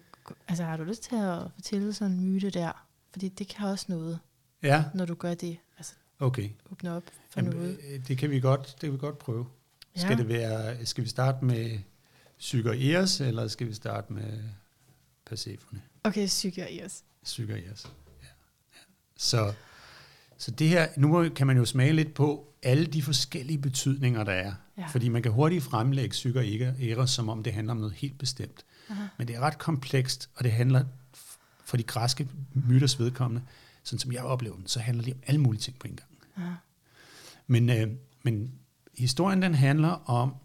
altså 0.47 0.63
har 0.63 0.77
du 0.77 0.83
lyst 0.83 1.03
til 1.03 1.15
at 1.15 1.51
fortælle 1.55 1.93
sådan 1.93 2.11
en 2.11 2.25
myte 2.29 2.49
der? 2.49 2.85
Fordi 3.11 3.27
det 3.27 3.47
kan 3.47 3.67
også 3.67 3.85
noget, 3.89 4.19
Ja, 4.63 4.83
når 4.93 5.05
du 5.05 5.13
gør 5.13 5.33
det. 5.33 5.57
Altså 5.77 5.93
okay. 6.19 6.49
åbne 6.71 6.91
op 6.91 7.03
for 7.29 7.39
Jamen, 7.39 7.55
noget. 7.55 7.79
øh, 7.89 8.07
det 8.07 8.17
kan 8.17 8.29
vi 8.29 8.39
godt, 8.39 8.67
det 8.67 8.79
kan 8.79 8.93
vi 8.93 8.97
godt 8.97 9.17
prøve. 9.17 9.47
Ja. 9.95 10.01
Skal, 10.01 10.17
det 10.17 10.27
være, 10.27 10.85
skal 10.85 11.03
vi 11.03 11.09
starte 11.09 11.45
med 11.45 11.79
Psyke 12.39 12.69
og 12.69 12.75
Eos, 12.83 13.21
eller 13.21 13.47
skal 13.47 13.67
vi 13.67 13.73
starte 13.73 14.13
med 14.13 14.43
Persephone? 15.25 15.81
Okay, 16.03 16.25
psyke 16.25 16.63
og 16.63 16.73
Eos. 16.75 17.03
Psyke 17.23 17.53
og 17.53 17.59
Eos. 17.59 17.85
Ja. 18.21 18.27
Ja. 18.73 18.79
Så, 19.17 19.53
så 20.41 20.51
det 20.51 20.69
her, 20.69 20.87
nu 20.97 21.29
kan 21.29 21.47
man 21.47 21.57
jo 21.57 21.65
smage 21.65 21.93
lidt 21.93 22.13
på 22.13 22.53
alle 22.63 22.85
de 22.85 23.01
forskellige 23.01 23.57
betydninger, 23.57 24.23
der 24.23 24.31
er. 24.31 24.53
Ja. 24.77 24.87
Fordi 24.87 25.09
man 25.09 25.23
kan 25.23 25.31
hurtigt 25.31 25.63
fremlægge 25.63 26.11
Psyke 26.11 26.39
og 26.39 26.45
Eros, 26.83 27.09
som 27.09 27.29
om 27.29 27.43
det 27.43 27.53
handler 27.53 27.73
om 27.73 27.77
noget 27.77 27.93
helt 27.93 28.17
bestemt. 28.17 28.65
Aha. 28.89 29.03
Men 29.17 29.27
det 29.27 29.35
er 29.35 29.39
ret 29.39 29.57
komplekst, 29.57 30.29
og 30.35 30.43
det 30.43 30.51
handler 30.51 30.85
for 31.65 31.77
de 31.77 31.83
græske 31.83 32.27
myters 32.53 32.99
vedkommende, 32.99 33.45
sådan 33.83 33.99
som 33.99 34.11
jeg 34.11 34.23
oplever 34.23 34.55
den, 34.55 34.67
så 34.67 34.79
handler 34.79 35.03
det 35.03 35.13
om 35.13 35.19
alle 35.27 35.41
mulige 35.41 35.61
ting 35.61 35.79
på 35.79 35.87
en 35.87 35.95
gang. 35.95 36.09
Ja. 36.37 36.53
Men, 37.47 37.69
øh, 37.69 37.87
men 38.23 38.51
historien 38.97 39.41
den 39.41 39.55
handler 39.55 40.09
om 40.09 40.35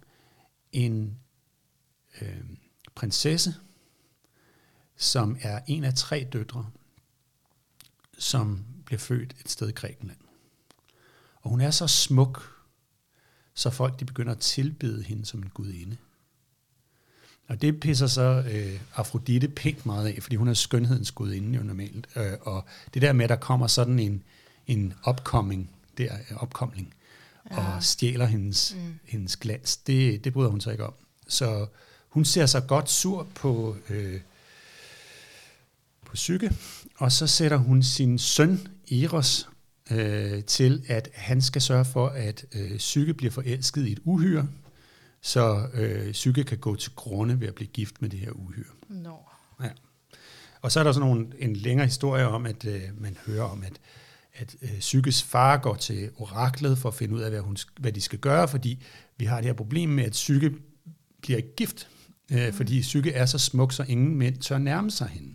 en 0.72 1.18
øh, 2.20 2.44
prinsesse, 2.94 3.54
som 4.96 5.36
er 5.40 5.60
en 5.66 5.84
af 5.84 5.94
tre 5.94 6.28
døtre, 6.32 6.66
som 8.18 8.64
bliver 8.86 8.98
født 8.98 9.34
et 9.40 9.50
sted 9.50 9.68
i 9.68 9.72
Grækenland. 9.72 10.18
Og 11.42 11.50
hun 11.50 11.60
er 11.60 11.70
så 11.70 11.86
smuk, 11.86 12.50
så 13.54 13.70
folk 13.70 14.00
de 14.00 14.04
begynder 14.04 14.32
at 14.32 14.38
tilbede 14.38 15.02
hende 15.02 15.26
som 15.26 15.42
en 15.42 15.48
gudinde. 15.54 15.96
Og 17.48 17.62
det 17.62 17.80
pisser 17.80 18.06
så 18.06 18.44
øh, 18.52 18.80
Afrodite 18.94 19.48
pænt 19.48 19.86
meget 19.86 20.06
af, 20.06 20.22
fordi 20.22 20.36
hun 20.36 20.48
er 20.48 20.54
skønhedens 20.54 21.10
gudinde 21.10 21.58
jo 21.58 21.62
normalt. 21.64 22.08
Øh, 22.16 22.32
og 22.40 22.64
det 22.94 23.02
der 23.02 23.12
med, 23.12 23.24
at 23.24 23.28
der 23.28 23.36
kommer 23.36 23.66
sådan 23.66 23.98
en, 23.98 24.22
en 24.66 24.94
opkoming, 25.02 25.70
der, 25.98 26.14
øh, 26.30 26.42
opkomling. 26.42 26.94
Ja. 27.50 27.74
og 27.74 27.82
stjæler 27.82 28.26
hendes, 28.26 28.74
mm. 28.74 28.98
hendes 29.04 29.36
glans, 29.36 29.76
det, 29.76 30.24
det 30.24 30.32
bryder 30.32 30.50
hun 30.50 30.60
sig 30.60 30.72
ikke 30.72 30.86
om. 30.86 30.94
Så 31.28 31.66
hun 32.08 32.24
ser 32.24 32.46
sig 32.46 32.66
godt 32.66 32.90
sur 32.90 33.26
på, 33.34 33.76
øh, 33.90 34.20
på 36.06 36.12
Psyke, 36.14 36.56
og 36.96 37.12
så 37.12 37.26
sætter 37.26 37.56
hun 37.56 37.82
sin 37.82 38.18
søn 38.18 38.68
Eros 38.92 39.48
øh, 39.90 40.44
til, 40.44 40.84
at 40.88 41.10
han 41.14 41.42
skal 41.42 41.62
sørge 41.62 41.84
for, 41.84 42.08
at 42.08 42.44
øh, 42.54 42.76
Psyke 42.76 43.14
bliver 43.14 43.30
forelsket 43.30 43.86
i 43.86 43.92
et 43.92 44.00
uhyre, 44.04 44.48
så 45.20 45.66
øh, 45.74 46.12
Psyke 46.12 46.44
kan 46.44 46.58
gå 46.58 46.76
til 46.76 46.92
grunde 46.94 47.40
ved 47.40 47.48
at 47.48 47.54
blive 47.54 47.68
gift 47.68 48.02
med 48.02 48.10
det 48.10 48.18
her 48.18 48.30
uhyre. 48.30 48.72
Nå. 48.88 49.18
Ja. 49.62 49.70
Og 50.62 50.72
så 50.72 50.80
er 50.80 50.84
der 50.84 50.92
sådan 50.92 51.08
nogle, 51.08 51.26
en 51.38 51.56
længere 51.56 51.86
historie 51.86 52.28
om, 52.28 52.46
at 52.46 52.64
øh, 52.64 52.82
man 52.98 53.16
hører 53.26 53.42
om, 53.42 53.62
at, 53.62 53.80
at 54.34 54.56
øh, 54.62 54.78
Psykes 54.78 55.22
far 55.22 55.56
går 55.56 55.74
til 55.74 56.10
oraklet 56.16 56.78
for 56.78 56.88
at 56.88 56.94
finde 56.94 57.14
ud 57.14 57.20
af, 57.20 57.30
hvad, 57.30 57.40
hun, 57.40 57.56
hvad 57.80 57.92
de 57.92 58.00
skal 58.00 58.18
gøre, 58.18 58.48
fordi 58.48 58.82
vi 59.16 59.24
har 59.24 59.36
det 59.36 59.44
her 59.44 59.52
problem 59.52 59.88
med, 59.88 60.04
at 60.04 60.12
Psyke 60.12 60.52
bliver 61.22 61.40
gift, 61.40 61.88
øh, 62.32 62.52
fordi 62.52 62.80
Psyke 62.80 63.12
er 63.12 63.26
så 63.26 63.38
smuk, 63.38 63.72
så 63.72 63.82
ingen 63.82 64.16
mænd 64.16 64.36
tør 64.36 64.58
nærme 64.58 64.90
sig 64.90 65.08
hende. 65.08 65.34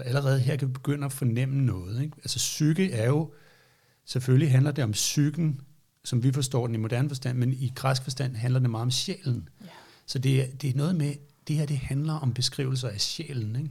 Så 0.00 0.04
allerede 0.04 0.40
her 0.40 0.56
kan 0.56 0.68
vi 0.68 0.72
begynde 0.72 1.04
at 1.04 1.12
fornemme 1.12 1.62
noget. 1.62 2.02
Ikke? 2.02 2.16
Altså 2.18 2.36
psyke 2.36 2.92
er 2.92 3.06
jo, 3.06 3.32
selvfølgelig 4.04 4.50
handler 4.50 4.72
det 4.72 4.84
om 4.84 4.92
psyken, 4.92 5.60
som 6.04 6.22
vi 6.22 6.32
forstår 6.32 6.66
den 6.66 6.74
i 6.74 6.78
moderne 6.78 7.08
forstand, 7.08 7.38
men 7.38 7.52
i 7.52 7.72
græsk 7.74 8.02
forstand 8.02 8.36
handler 8.36 8.60
det 8.60 8.70
meget 8.70 8.82
om 8.82 8.90
sjælen. 8.90 9.48
Ja. 9.60 9.66
Så 10.06 10.18
det 10.18 10.42
er, 10.42 10.56
det 10.56 10.70
er 10.70 10.74
noget 10.74 10.96
med, 10.96 11.14
det 11.48 11.56
her 11.56 11.66
det 11.66 11.78
handler 11.78 12.12
om 12.12 12.34
beskrivelser 12.34 12.88
af 12.88 13.00
sjælen. 13.00 13.56
Ikke? 13.56 13.70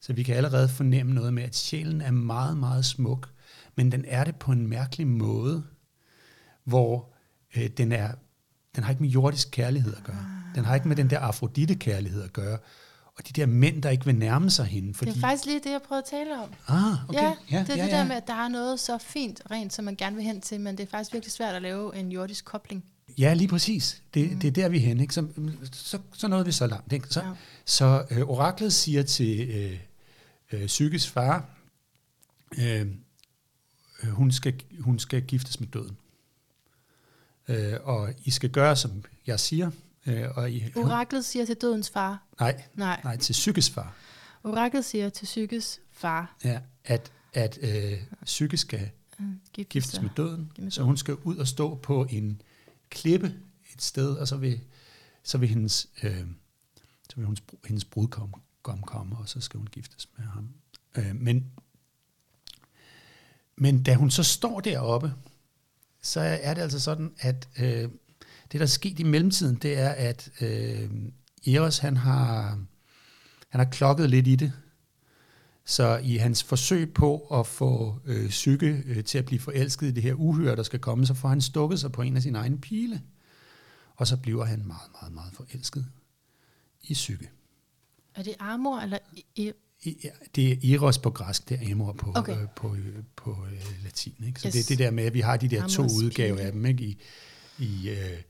Så 0.00 0.12
vi 0.12 0.22
kan 0.22 0.36
allerede 0.36 0.68
fornemme 0.68 1.14
noget 1.14 1.34
med, 1.34 1.42
at 1.42 1.56
sjælen 1.56 2.00
er 2.00 2.10
meget, 2.10 2.56
meget 2.56 2.84
smuk, 2.84 3.30
men 3.76 3.92
den 3.92 4.04
er 4.08 4.24
det 4.24 4.36
på 4.36 4.52
en 4.52 4.66
mærkelig 4.66 5.06
måde, 5.06 5.64
hvor 6.64 7.12
øh, 7.56 7.66
den, 7.66 7.92
er, 7.92 8.12
den 8.76 8.84
har 8.84 8.90
ikke 8.90 9.02
med 9.02 9.10
jordisk 9.10 9.48
kærlighed 9.52 9.94
at 9.96 10.04
gøre. 10.04 10.26
Den 10.54 10.64
har 10.64 10.74
ikke 10.74 10.88
med 10.88 10.96
den 10.96 11.10
der 11.10 11.18
Afrodite-kærlighed 11.18 12.22
at 12.22 12.32
gøre. 12.32 12.58
Og 13.22 13.28
de 13.36 13.40
der 13.40 13.46
mænd, 13.46 13.82
der 13.82 13.90
ikke 13.90 14.04
vil 14.04 14.14
nærme 14.14 14.50
sig 14.50 14.64
hende. 14.66 14.94
Fordi, 14.94 15.10
Det 15.10 15.16
er 15.16 15.20
faktisk 15.20 15.46
lige 15.46 15.60
det, 15.64 15.70
jeg 15.70 15.80
prøvede 15.88 16.02
at 16.06 16.10
tale 16.10 16.42
om. 16.42 16.48
ah, 16.68 17.08
okay. 17.08 17.20
ja, 17.22 17.34
ja, 17.50 17.58
det 17.58 17.70
er 17.70 17.76
ja, 17.76 17.84
det 17.84 17.90
ja. 17.92 17.96
der 17.96 18.04
med, 18.04 18.16
at 18.16 18.26
der 18.26 18.34
er 18.34 18.48
noget 18.48 18.80
så 18.80 18.98
fint 18.98 19.42
rent, 19.50 19.72
som 19.72 19.84
man 19.84 19.96
gerne 19.96 20.16
vil 20.16 20.24
hen 20.24 20.40
til, 20.40 20.60
men 20.60 20.76
det 20.78 20.82
er 20.82 20.90
faktisk 20.90 21.12
virkelig 21.12 21.32
svært 21.32 21.54
at 21.54 21.62
lave 21.62 21.96
en 21.96 22.12
jordisk 22.12 22.44
kobling. 22.44 22.84
Ja, 23.18 23.34
lige 23.34 23.48
præcis. 23.48 24.02
Det, 24.14 24.30
mm. 24.32 24.40
det 24.40 24.48
er 24.48 24.52
der, 24.52 24.68
vi 24.68 24.76
er 24.76 24.80
henne. 24.80 25.02
Ikke? 25.02 25.14
Så, 25.14 25.26
så, 25.72 25.98
så 26.12 26.28
nåede 26.28 26.44
vi 26.44 26.52
så 26.52 26.66
langt. 26.66 26.92
Ikke? 26.92 27.06
Så, 27.10 27.20
Ja. 27.20 27.30
så 27.64 28.04
øh, 28.10 28.20
oraklet 28.28 28.72
siger 28.72 29.02
til 29.02 29.40
øh, 29.50 29.78
øh, 30.52 30.66
Psykes 30.66 31.08
far, 31.08 31.44
øh, 32.58 32.86
øh, 34.02 34.10
hun, 34.10 34.32
skal, 34.32 34.54
hun 34.80 34.98
skal 34.98 35.22
giftes 35.22 35.60
med 35.60 35.68
døden. 35.68 35.96
Øh, 37.48 37.74
og 37.82 38.14
I 38.24 38.30
skal 38.30 38.50
gøre, 38.50 38.76
som 38.76 39.04
jeg 39.26 39.40
siger. 39.40 39.70
Øh, 40.06 40.28
og 40.36 40.50
I, 40.50 40.72
Oraklet 40.76 41.24
siger 41.24 41.44
til 41.44 41.56
dødens 41.56 41.90
far, 41.90 42.22
nej, 42.40 42.62
nej, 42.74 43.00
nej, 43.04 43.16
til 43.16 43.32
Psykes 43.32 43.70
far. 43.70 43.94
oraklet 44.44 44.84
siger 44.84 45.08
til 45.08 45.24
Psykes 45.24 45.80
far, 45.90 46.36
Ja, 46.44 46.60
at, 46.84 47.12
at 47.32 47.58
øh, 47.62 47.98
Psyke 48.24 48.56
skal 48.56 48.90
mm, 49.18 49.40
giftes 49.52 49.72
giftes 49.72 50.02
med 50.02 50.10
døden, 50.16 50.52
Med 50.58 50.70
så 50.70 50.82
hun 50.82 50.96
skal 50.96 51.14
ud 51.14 51.36
og 51.36 51.48
stå 51.48 51.74
på 51.74 52.06
en 52.10 52.42
klippe 52.90 53.34
et 53.74 53.82
sted, 53.82 54.16
og 54.16 54.28
så 54.28 54.36
vil, 54.36 54.60
så 55.22 55.38
vil 55.38 55.48
hendes, 55.48 55.88
øh, 56.02 56.26
så 57.10 57.16
vil 57.16 57.24
hendes, 57.24 57.42
hendes 57.66 57.84
brudkom 57.84 58.34
kom 58.62 58.82
komme, 58.82 59.16
og 59.16 59.28
så 59.28 59.40
skal 59.40 59.58
hun 59.58 59.66
giftes 59.66 60.08
med 60.18 60.26
ham. 60.26 60.48
Øh, 60.96 61.16
men, 61.16 61.52
men 63.56 63.82
da 63.82 63.94
hun 63.94 64.10
så 64.10 64.22
står 64.22 64.60
deroppe, 64.60 65.12
så 66.02 66.20
er 66.20 66.54
det 66.54 66.62
altså 66.62 66.80
sådan, 66.80 67.14
at 67.18 67.48
øh, 67.58 67.88
det, 68.52 68.60
der 68.60 68.66
er 68.66 68.66
sket 68.66 68.98
i 68.98 69.02
mellemtiden, 69.02 69.54
det 69.56 69.78
er, 69.78 69.88
at 69.88 70.30
øh, 70.40 70.90
Eros, 71.46 71.78
han 71.78 71.96
har, 71.96 72.48
han 73.48 73.60
har 73.60 73.64
klokket 73.70 74.10
lidt 74.10 74.26
i 74.26 74.36
det, 74.36 74.52
så 75.64 75.96
i 76.04 76.16
hans 76.16 76.42
forsøg 76.44 76.94
på 76.94 77.18
at 77.18 77.46
få 77.46 77.98
øh, 78.04 78.28
Psyke 78.28 78.82
øh, 78.86 79.04
til 79.04 79.18
at 79.18 79.24
blive 79.24 79.40
forelsket 79.40 79.86
i 79.86 79.90
det 79.90 80.02
her 80.02 80.14
uhyre, 80.14 80.56
der 80.56 80.62
skal 80.62 80.78
komme, 80.78 81.06
så 81.06 81.14
får 81.14 81.28
han 81.28 81.40
stukket 81.40 81.80
sig 81.80 81.92
på 81.92 82.02
en 82.02 82.16
af 82.16 82.22
sine 82.22 82.38
egne 82.38 82.58
pile. 82.60 83.02
Og 83.96 84.06
så 84.06 84.16
bliver 84.16 84.44
han 84.44 84.66
meget, 84.66 84.90
meget, 85.00 85.14
meget 85.14 85.32
forelsket 85.34 85.86
i 86.82 86.92
Psyke. 86.92 87.30
Er 88.14 88.22
det 88.22 88.34
Amor, 88.38 88.78
eller 88.80 88.98
i, 89.12 89.24
i, 89.36 89.52
I- 89.82 89.96
ja, 90.04 90.08
Det 90.34 90.52
er 90.72 90.74
Eros 90.76 90.98
på 90.98 91.10
græsk, 91.10 91.48
det 91.48 91.58
er 91.62 91.72
Amor 91.72 91.92
på, 91.92 92.12
Okay. 92.16 92.42
øh, 92.42 92.48
på, 92.56 92.74
øh, 92.74 92.94
på 93.16 93.36
øh, 93.52 93.84
latin. 93.84 94.14
Ikke? 94.26 94.40
Så 94.40 94.46
Yes. 94.48 94.52
det 94.54 94.60
er 94.62 94.66
det 94.68 94.78
der 94.78 94.90
med, 94.90 95.04
at 95.04 95.14
vi 95.14 95.20
har 95.20 95.36
de 95.36 95.48
der 95.48 95.68
to 95.68 95.82
Amors 95.82 95.92
udgaver 96.02 96.36
pile. 96.36 96.46
af 96.46 96.52
dem 96.52 96.66
ikke? 96.66 96.84
i, 96.84 96.98
i, 97.58 97.88
øh, 97.90 98.20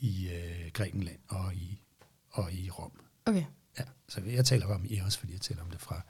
i 0.00 0.28
øh, 0.28 0.70
Grækenland 0.72 1.18
og 1.28 1.54
i, 1.54 1.82
og 2.30 2.52
i 2.52 2.70
Rom. 2.70 2.92
okay, 3.26 3.44
Ja, 3.78 3.84
så 4.08 4.20
jeg 4.20 4.44
taler 4.44 4.66
bare 4.66 4.76
om 4.76 4.86
Eros, 4.90 5.16
fordi 5.16 5.32
jeg 5.32 5.40
taler 5.40 5.62
om 5.62 5.70
det 5.70 5.80
fra 5.80 6.02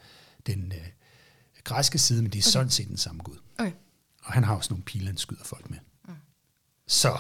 den 0.46 0.72
øh, 0.72 0.86
græske 1.64 1.98
side, 1.98 2.22
men 2.22 2.32
det 2.32 2.38
er 2.38 2.42
okay. 2.42 2.50
sådan 2.50 2.70
set 2.70 2.88
den 2.88 2.96
samme 2.96 3.22
gud. 3.22 3.36
okay. 3.58 3.72
Og 4.22 4.32
han 4.32 4.44
har 4.44 4.56
også 4.56 4.72
nogle 4.72 4.84
piler, 4.84 5.06
han 5.06 5.16
skyder 5.16 5.44
folk 5.44 5.70
med. 5.70 5.78
Mm. 6.08 6.14
Så, 6.86 7.18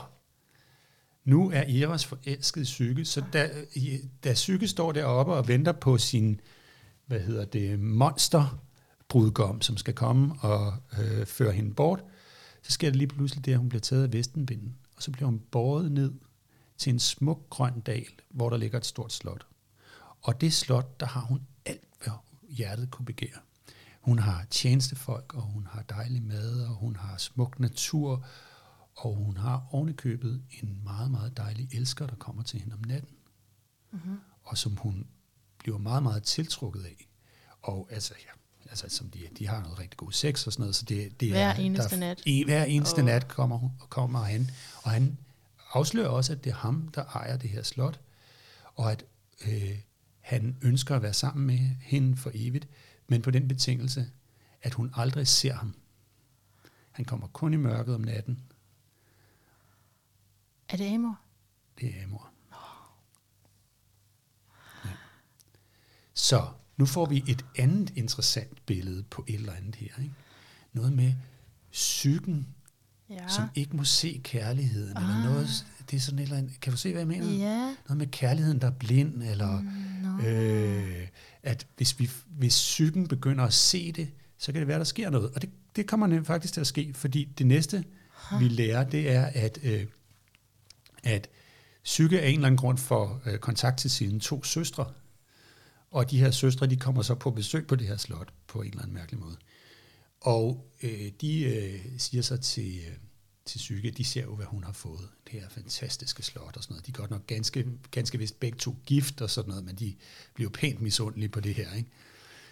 nu 1.24 1.50
er 1.50 1.82
Eros 1.82 2.04
forelsket 2.04 2.60
i 2.60 2.64
Psyke, 2.64 3.04
så 3.04 3.24
da, 3.32 3.50
da 4.24 4.32
Psyke 4.32 4.68
står 4.68 4.92
deroppe 4.92 5.32
og 5.32 5.48
venter 5.48 5.72
på 5.72 5.98
sin, 5.98 6.40
hvad 7.06 7.20
hedder 7.20 7.44
det, 7.44 7.80
monsterbrudgom, 7.80 9.60
som 9.60 9.76
skal 9.76 9.94
komme 9.94 10.34
og 10.40 10.74
øh, 10.98 11.26
føre 11.26 11.52
hende 11.52 11.74
bort, 11.74 12.04
så 12.62 12.72
sker 12.72 12.88
det 12.88 12.96
lige 12.96 13.08
pludselig 13.08 13.44
det, 13.44 13.52
at 13.52 13.58
hun 13.58 13.68
bliver 13.68 13.80
taget 13.80 14.04
af 14.04 14.12
vestenbinden, 14.12 14.76
og 14.96 15.02
så 15.02 15.10
bliver 15.10 15.26
hun 15.26 15.40
båret 15.50 15.92
ned 15.92 16.12
til 16.80 16.92
en 16.92 16.98
smuk 16.98 17.50
grøn 17.50 17.80
dal, 17.80 18.06
hvor 18.30 18.50
der 18.50 18.56
ligger 18.56 18.78
et 18.78 18.86
stort 18.86 19.12
slot. 19.12 19.46
Og 20.22 20.40
det 20.40 20.52
slot, 20.52 21.00
der 21.00 21.06
har 21.06 21.20
hun 21.20 21.40
alt, 21.66 21.88
hvad 22.02 22.12
hjertet 22.48 22.90
kunne 22.90 23.06
begære. 23.06 23.38
Hun 24.00 24.18
har 24.18 24.46
tjenestefolk, 24.50 25.34
og 25.34 25.42
hun 25.42 25.66
har 25.70 25.82
dejlig 25.82 26.22
mad, 26.22 26.60
og 26.60 26.74
hun 26.74 26.96
har 26.96 27.16
smuk 27.16 27.60
natur, 27.60 28.24
og 28.96 29.14
hun 29.14 29.36
har 29.36 29.66
ovenikøbet 29.70 30.42
en 30.62 30.80
meget, 30.84 31.10
meget 31.10 31.36
dejlig 31.36 31.68
elsker, 31.72 32.06
der 32.06 32.16
kommer 32.16 32.42
til 32.42 32.60
hende 32.60 32.74
om 32.74 32.80
natten, 32.86 33.16
Mm-hmm. 33.92 34.18
og 34.42 34.58
som 34.58 34.76
hun 34.76 35.06
bliver 35.58 35.78
meget, 35.78 36.02
meget 36.02 36.22
tiltrukket 36.22 36.84
af. 36.84 37.08
Og 37.62 37.88
altså, 37.90 38.14
ja, 38.26 38.30
altså 38.70 38.88
som 38.88 39.10
de, 39.10 39.18
de 39.38 39.46
har 39.48 39.62
noget 39.62 39.78
rigtig 39.78 39.96
god 39.96 40.12
sex 40.12 40.46
og 40.46 40.52
sådan 40.52 40.62
noget, 40.62 40.74
så 40.76 40.84
det, 40.84 41.20
det 41.20 41.30
Hver 41.30 41.48
er... 41.48 41.54
eneste 41.54 41.90
der, 41.90 41.96
nat. 41.96 42.22
I, 42.26 42.44
hver 42.44 42.64
eneste 42.64 42.98
oh. 42.98 43.04
nat 43.04 43.28
kommer, 43.28 43.56
hun, 43.56 43.70
kommer 43.88 44.18
han, 44.18 44.50
og 44.82 44.90
han 44.90 45.18
afslører 45.70 46.08
også, 46.08 46.32
at 46.32 46.44
det 46.44 46.50
er 46.50 46.54
ham, 46.54 46.88
der 46.88 47.04
ejer 47.04 47.36
det 47.36 47.50
her 47.50 47.62
slot, 47.62 48.00
og 48.74 48.92
at 48.92 49.04
øh, 49.46 49.78
han 50.20 50.56
ønsker 50.62 50.96
at 50.96 51.02
være 51.02 51.12
sammen 51.12 51.46
med 51.46 51.58
hende 51.80 52.16
for 52.16 52.30
evigt, 52.34 52.68
men 53.08 53.22
på 53.22 53.30
den 53.30 53.48
betingelse, 53.48 54.10
at 54.62 54.74
hun 54.74 54.90
aldrig 54.94 55.26
ser 55.26 55.54
ham. 55.54 55.74
Han 56.90 57.04
kommer 57.04 57.26
kun 57.26 57.54
i 57.54 57.56
mørket 57.56 57.94
om 57.94 58.00
natten. 58.00 58.42
Er 60.68 60.76
det 60.76 60.94
Amor? 60.94 61.20
Det 61.80 61.96
er 61.96 62.04
Amor. 62.04 62.30
Ja. 64.84 64.90
Så 66.14 66.48
nu 66.76 66.86
får 66.86 67.06
vi 67.06 67.24
et 67.28 67.44
andet 67.56 67.90
interessant 67.96 68.66
billede 68.66 69.02
på 69.02 69.24
et 69.28 69.34
eller 69.34 69.52
andet 69.52 69.74
her. 69.74 69.98
Ikke? 69.98 70.14
Noget 70.72 70.92
med 70.92 71.14
psyken, 71.72 72.54
Ja. 73.10 73.28
som 73.28 73.44
ikke 73.54 73.76
må 73.76 73.84
se 73.84 74.20
kærligheden, 74.24 74.96
ah. 74.96 75.02
eller 75.02 75.24
noget, 75.24 75.66
det 75.90 75.96
er 75.96 76.00
sådan 76.00 76.18
et 76.18 76.22
eller 76.22 76.36
andet, 76.36 76.60
kan 76.60 76.72
du 76.72 76.76
se, 76.76 76.90
hvad 76.92 77.00
jeg 77.00 77.08
mener? 77.08 77.26
Ja. 77.26 77.74
Noget 77.88 77.98
med 77.98 78.06
kærligheden, 78.06 78.60
der 78.60 78.66
er 78.66 78.70
blind, 78.70 79.22
eller 79.22 79.62
Nå. 80.02 80.28
øh, 80.28 81.08
at 81.42 81.66
hvis, 81.76 81.98
vi, 81.98 82.10
hvis 82.26 82.54
psyken 82.54 83.08
begynder 83.08 83.44
at 83.44 83.52
se 83.52 83.92
det, 83.92 84.08
så 84.38 84.52
kan 84.52 84.60
det 84.60 84.68
være, 84.68 84.78
der 84.78 84.84
sker 84.84 85.10
noget. 85.10 85.30
Og 85.34 85.42
det, 85.42 85.50
det 85.76 85.86
kommer 85.86 86.06
nemlig 86.06 86.26
faktisk 86.26 86.54
til 86.54 86.60
at 86.60 86.66
ske, 86.66 86.92
fordi 86.94 87.24
det 87.24 87.46
næste, 87.46 87.84
vi 88.38 88.48
lærer, 88.48 88.84
det 88.84 89.10
er, 89.10 89.24
at, 89.34 89.58
øh, 89.62 89.86
at 91.02 91.28
psyke 91.84 92.20
af 92.20 92.28
en 92.28 92.34
eller 92.34 92.46
anden 92.46 92.58
grund 92.58 92.78
får 92.78 93.22
øh, 93.26 93.38
kontakt 93.38 93.78
til 93.78 93.90
sine 93.90 94.20
to 94.20 94.44
søstre, 94.44 94.86
og 95.90 96.10
de 96.10 96.18
her 96.18 96.30
søstre, 96.30 96.66
de 96.66 96.76
kommer 96.76 97.02
så 97.02 97.14
på 97.14 97.30
besøg 97.30 97.66
på 97.66 97.76
det 97.76 97.86
her 97.86 97.96
slot, 97.96 98.28
på 98.46 98.60
en 98.60 98.68
eller 98.68 98.82
anden 98.82 98.94
mærkelig 98.94 99.20
måde. 99.20 99.36
Og 100.20 100.72
øh, 100.82 101.12
de 101.20 101.42
øh, 101.42 101.98
siger 101.98 102.22
så 102.22 102.36
til, 102.36 102.78
øh, 102.88 102.96
til 103.44 103.58
Psyke, 103.58 103.90
de 103.90 104.04
ser 104.04 104.22
jo, 104.22 104.36
hvad 104.36 104.46
hun 104.46 104.64
har 104.64 104.72
fået. 104.72 105.08
Det 105.24 105.40
her 105.40 105.48
fantastiske 105.48 106.22
slot 106.22 106.56
og 106.56 106.62
sådan 106.62 106.74
noget. 106.74 106.86
De 106.86 106.90
er 106.90 106.96
godt 106.96 107.10
nok 107.10 107.26
ganske, 107.26 107.66
ganske 107.90 108.18
vist 108.18 108.40
begge 108.40 108.58
to 108.58 108.76
gift 108.86 109.20
og 109.20 109.30
sådan 109.30 109.48
noget, 109.48 109.64
men 109.64 109.76
de 109.76 109.96
bliver 110.34 110.50
pænt 110.50 110.80
misundelige 110.80 111.28
på 111.28 111.40
det 111.40 111.54
her. 111.54 111.74
Ikke? 111.74 111.90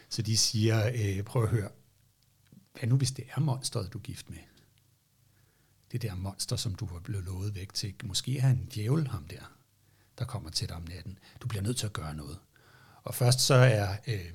Så 0.09 0.23
de 0.23 0.37
siger, 0.37 0.91
øh, 0.95 1.23
prøv 1.23 1.43
at 1.43 1.49
høre, 1.49 1.71
hvad 2.79 2.89
nu 2.89 2.97
hvis 2.97 3.11
det 3.11 3.25
er 3.37 3.41
monstret, 3.41 3.93
du 3.93 3.99
er 3.99 4.03
gift 4.03 4.31
med? 4.31 4.39
Det 5.93 6.03
der 6.03 6.15
monster, 6.15 6.57
som 6.57 6.75
du 6.75 6.87
har 6.87 7.01
blevet 7.01 7.25
lovet 7.25 7.55
væk 7.55 7.75
til. 7.75 7.95
Måske 8.05 8.39
er 8.39 8.41
han 8.41 8.57
en 8.57 8.69
djævel, 8.75 9.09
ham 9.09 9.25
der, 9.25 9.57
der 10.19 10.25
kommer 10.25 10.51
til 10.51 10.69
dig 10.69 10.77
om 10.77 10.83
natten. 10.89 11.19
Du 11.41 11.49
bliver 11.49 11.63
nødt 11.63 11.77
til 11.77 11.87
at 11.87 11.93
gøre 11.93 12.15
noget. 12.15 12.39
Og 13.03 13.15
først 13.15 13.41
så 13.41 13.55
er, 13.55 13.97
øh, 14.07 14.33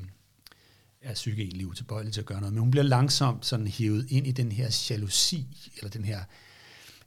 er 1.04 1.14
psyke 1.14 1.44
egentlig 1.44 1.68
utilbøjelig 1.68 2.14
til 2.14 2.20
at 2.22 2.26
gøre 2.26 2.40
noget, 2.40 2.54
men 2.54 2.60
hun 2.60 2.72
bliver 2.72 2.84
langsomt 2.84 3.46
sådan 3.46 3.68
hævet 3.68 4.12
ind 4.12 4.28
i 4.28 4.32
den 4.32 4.52
her 4.52 4.88
jalousi, 4.90 5.72
eller 5.78 5.90
den 5.90 6.06
her, 6.06 6.18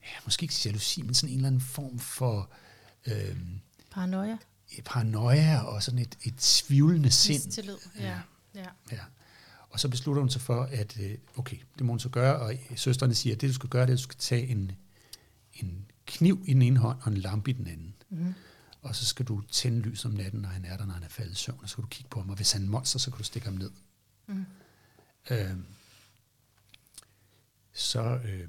ja, 0.03 0.12
måske 0.25 0.43
ikke 0.43 0.55
jalousi, 0.64 1.03
men 1.03 1.14
sådan 1.14 1.29
en 1.29 1.37
eller 1.37 1.47
anden 1.47 1.61
form 1.61 1.99
for 1.99 2.51
øh, 3.07 3.37
Paranoia. 3.91 4.37
paranoia 4.85 5.61
og 5.61 5.83
sådan 5.83 5.99
et, 5.99 6.18
et 6.23 6.37
tvivlende 6.37 7.11
sind. 7.11 7.45
Mistillid. 7.45 7.77
Ja. 8.01 8.18
ja. 8.55 8.66
Ja. 8.93 9.01
Og 9.70 9.81
så 9.81 9.89
beslutter 9.89 10.23
hun 10.23 10.31
sig 10.31 10.41
for, 10.41 10.62
at 10.62 10.97
øh, 11.01 11.18
okay, 11.37 11.57
det 11.79 11.87
må 11.87 11.93
hun 11.93 12.01
så 12.01 12.09
gøre, 12.09 12.37
og 12.37 12.55
søstrene 12.77 13.14
siger, 13.14 13.35
at 13.35 13.41
det 13.41 13.49
du 13.49 13.55
skal 13.55 13.68
gøre, 13.68 13.83
det 13.83 13.89
er, 13.89 13.93
at 13.93 13.99
du 13.99 14.03
skal 14.03 14.18
tage 14.18 14.47
en, 14.47 14.73
en 15.55 15.87
kniv 16.07 16.45
i 16.47 16.53
den 16.53 16.62
ene 16.62 16.79
hånd 16.79 16.99
og 17.03 17.12
en 17.12 17.18
lampe 17.18 17.51
i 17.51 17.53
den 17.53 17.66
anden. 17.66 17.95
Mm. 18.11 18.35
Og 18.83 18.97
så 18.97 19.07
skal 19.07 19.27
du 19.27 19.41
tænde 19.41 19.81
lys 19.81 20.05
om 20.05 20.11
natten, 20.11 20.41
når 20.41 20.49
han 20.49 20.64
er 20.64 20.77
der, 20.77 20.87
når 20.87 20.95
han 20.95 21.03
er 21.03 21.09
faldet 21.09 21.33
i 21.33 21.37
søvn, 21.37 21.59
og 21.62 21.68
så 21.68 21.73
skal 21.73 21.83
du 21.83 21.89
kigge 21.89 22.09
på 22.11 22.20
ham, 22.20 22.31
og 22.31 22.37
hvis 22.37 22.53
han 22.53 22.62
er 22.62 22.64
en 22.64 22.70
monster, 22.70 22.99
så 22.99 23.11
kan 23.11 23.18
du 23.18 23.25
stikke 23.25 23.49
ham 23.49 23.57
ned. 23.57 23.70
Mm. 24.27 24.45
Øh, 25.31 25.57
så, 27.72 28.20
øh, 28.24 28.49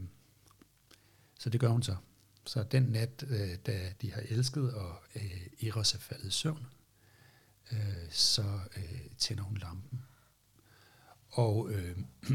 så 1.39 1.49
det 1.49 1.59
gør 1.59 1.67
hun 1.67 1.83
så. 1.83 1.95
Så 2.45 2.63
den 2.63 2.83
nat, 2.83 3.25
øh, 3.27 3.55
da 3.65 3.93
de 4.01 4.11
har 4.11 4.21
elsket, 4.21 4.73
og 4.73 5.03
øh, 5.15 5.67
Eros 5.67 5.93
er 5.93 5.99
faldet 5.99 6.27
i 6.27 6.31
søvn, 6.31 6.67
øh, 7.71 8.11
så 8.11 8.59
øh, 8.77 9.01
tænder 9.17 9.43
hun 9.43 9.57
lampen. 9.57 10.03
Og 11.29 11.71
øh, 11.71 11.97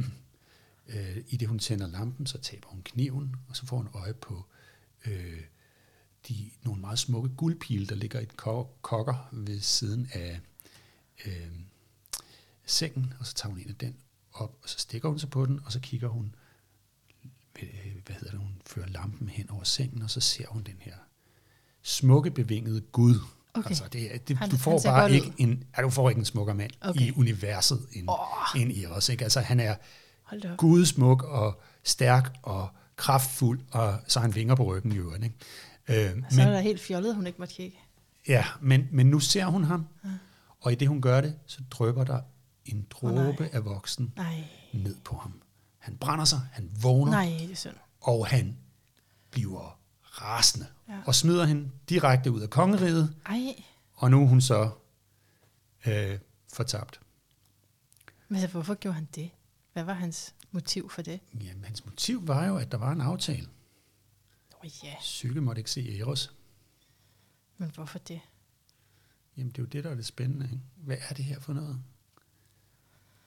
øh, 0.95 1.16
i 1.28 1.36
det 1.36 1.49
hun 1.49 1.59
tænder 1.59 1.86
lampen, 1.86 2.26
så 2.26 2.38
taber 2.38 2.68
hun 2.68 2.82
kniven, 2.82 3.36
og 3.49 3.57
så 3.57 3.66
får 3.66 3.76
hun 3.76 3.88
øje 3.95 4.14
på 4.14 4.47
øh, 5.07 5.43
de, 6.28 6.51
nogle 6.62 6.80
meget 6.80 6.99
smukke 6.99 7.28
guldpile, 7.28 7.86
der 7.86 7.95
ligger 7.95 8.20
i 8.20 8.22
et 8.22 8.36
kokker 8.82 9.28
ved 9.32 9.61
siden 9.61 10.09
af 10.12 10.40
øh, 11.26 11.53
sengen, 12.73 13.14
og 13.20 13.27
så 13.27 13.35
tager 13.35 13.51
hun 13.51 13.59
en 13.61 13.68
af 13.68 13.75
den 13.75 13.95
op, 14.33 14.55
og 14.62 14.68
så 14.68 14.79
stikker 14.79 15.09
hun 15.09 15.18
sig 15.18 15.31
på 15.31 15.47
den, 15.47 15.61
og 15.64 15.73
så 15.73 15.81
kigger 15.81 16.09
hun, 16.09 16.35
øh, 17.62 17.68
hvad 18.07 18.16
hedder 18.16 18.31
det, 18.31 18.39
hun 18.41 18.62
fører 18.66 18.87
lampen 18.87 19.29
hen 19.29 19.51
over 19.51 19.64
sengen, 19.64 20.03
og 20.03 20.11
så 20.11 20.20
ser 20.20 20.47
hun 20.49 20.62
den 20.62 20.77
her 20.81 20.95
smukke 21.83 22.31
bevingede 22.31 22.81
Gud. 22.81 23.14
Okay. 23.55 23.68
Altså, 23.68 23.85
det, 23.93 24.29
det, 24.29 24.37
Han- 24.37 24.51
du 24.51 24.57
får 24.57 24.81
bare 24.85 25.12
ikke 25.12 25.27
ud. 25.27 25.33
en, 25.39 25.64
ja, 25.77 25.83
du 25.83 25.91
får 25.91 26.09
ikke 26.11 26.18
en 26.18 26.25
smukkere 26.25 26.57
mand 26.57 26.70
Okay. 26.81 27.01
i 27.01 27.12
universet 27.16 27.87
end, 27.93 28.09
Åh. 28.11 28.61
end 28.62 28.73
i 28.73 28.87
os. 28.87 29.09
Ikke? 29.09 29.25
Altså, 29.25 29.41
han 29.41 29.61
er 29.61 29.75
gudsmuk 30.57 31.23
og 31.23 31.61
stærk 31.85 32.33
og 32.43 32.68
kraftfuld, 32.97 33.61
og 33.70 33.99
så 34.09 34.20
har 34.20 34.27
han 34.27 34.35
vinger 34.35 34.55
på 34.55 34.64
ryggen 34.64 34.93
i 34.93 34.97
øvrigt. 34.97 35.25
Ikke? 35.25 35.37
Øh, 36.14 36.23
Så 36.31 36.43
er 36.43 36.51
der 36.51 36.61
helt 36.61 36.81
fjollet, 36.81 37.14
hun 37.14 37.27
ikke 37.27 37.39
måtte 37.39 37.55
kigge. 37.55 37.79
Ja, 38.29 38.45
men, 38.61 38.89
men 38.93 39.07
nu 39.07 39.20
ser 39.20 39.45
hun 39.47 39.64
ham, 39.64 39.87
ja. 40.05 40.09
og 40.61 40.73
i 40.73 40.75
det 40.75 40.89
hun 40.89 41.01
gør 41.03 41.20
det, 41.20 41.39
så 41.47 41.61
drypper 41.70 42.05
der 42.05 42.20
en 42.64 42.86
dråbe 42.90 43.40
nej. 43.42 43.50
af 43.52 43.64
voksen 43.64 44.12
Nej, 44.16 44.44
ned 44.72 45.00
på 45.04 45.16
ham. 45.16 45.42
Han 45.78 45.96
brænder 45.96 46.24
sig, 46.24 46.40
han 46.52 46.70
vågner, 46.82 47.12
nej, 47.12 47.36
det 47.40 47.50
er 47.50 47.54
synd. 47.56 47.76
og 48.00 48.26
han 48.26 48.58
bliver 49.30 49.78
rasende, 50.02 50.66
Ja. 50.88 51.00
og 51.06 51.14
smider 51.14 51.44
hende 51.44 51.70
direkte 51.88 52.30
ud 52.30 52.40
af 52.40 52.50
kongeriget, 52.50 53.14
Ej, 53.26 53.64
og 53.94 54.10
nu 54.10 54.22
er 54.22 54.26
hun 54.26 54.40
så 54.40 54.70
øh, 55.86 56.18
fortabt. 56.52 57.00
men 58.28 58.50
hvorfor 58.50 58.74
gjorde 58.74 58.94
han 58.94 59.08
det? 59.14 59.30
Hvad 59.72 59.84
var 59.84 59.92
hans 59.92 60.34
motiv 60.50 60.90
for 60.90 61.02
det? 61.02 61.20
Jamen, 61.40 61.64
hans 61.64 61.84
motiv 61.84 62.28
var 62.28 62.46
jo, 62.46 62.56
at 62.56 62.72
der 62.72 62.78
var 62.78 62.92
en 62.92 63.00
aftale. 63.00 63.48
Åh 64.64 64.70
ja, 64.84 64.94
Psyke 65.00 65.40
måtte 65.40 65.60
ikke 65.60 65.70
se 65.70 65.98
Eros. 65.98 66.34
men 67.58 67.70
hvorfor 67.74 67.98
det? 67.98 68.20
Jamen, 69.36 69.50
det 69.52 69.58
er 69.58 69.62
jo 69.62 69.66
det, 69.68 69.84
der 69.84 69.90
er 69.90 69.94
det 69.94 70.06
spændende. 70.06 70.46
Ikke? 70.46 70.60
Hvad 70.76 70.96
er 71.08 71.14
det 71.14 71.24
her 71.24 71.40
for 71.40 71.52
noget? 71.52 71.82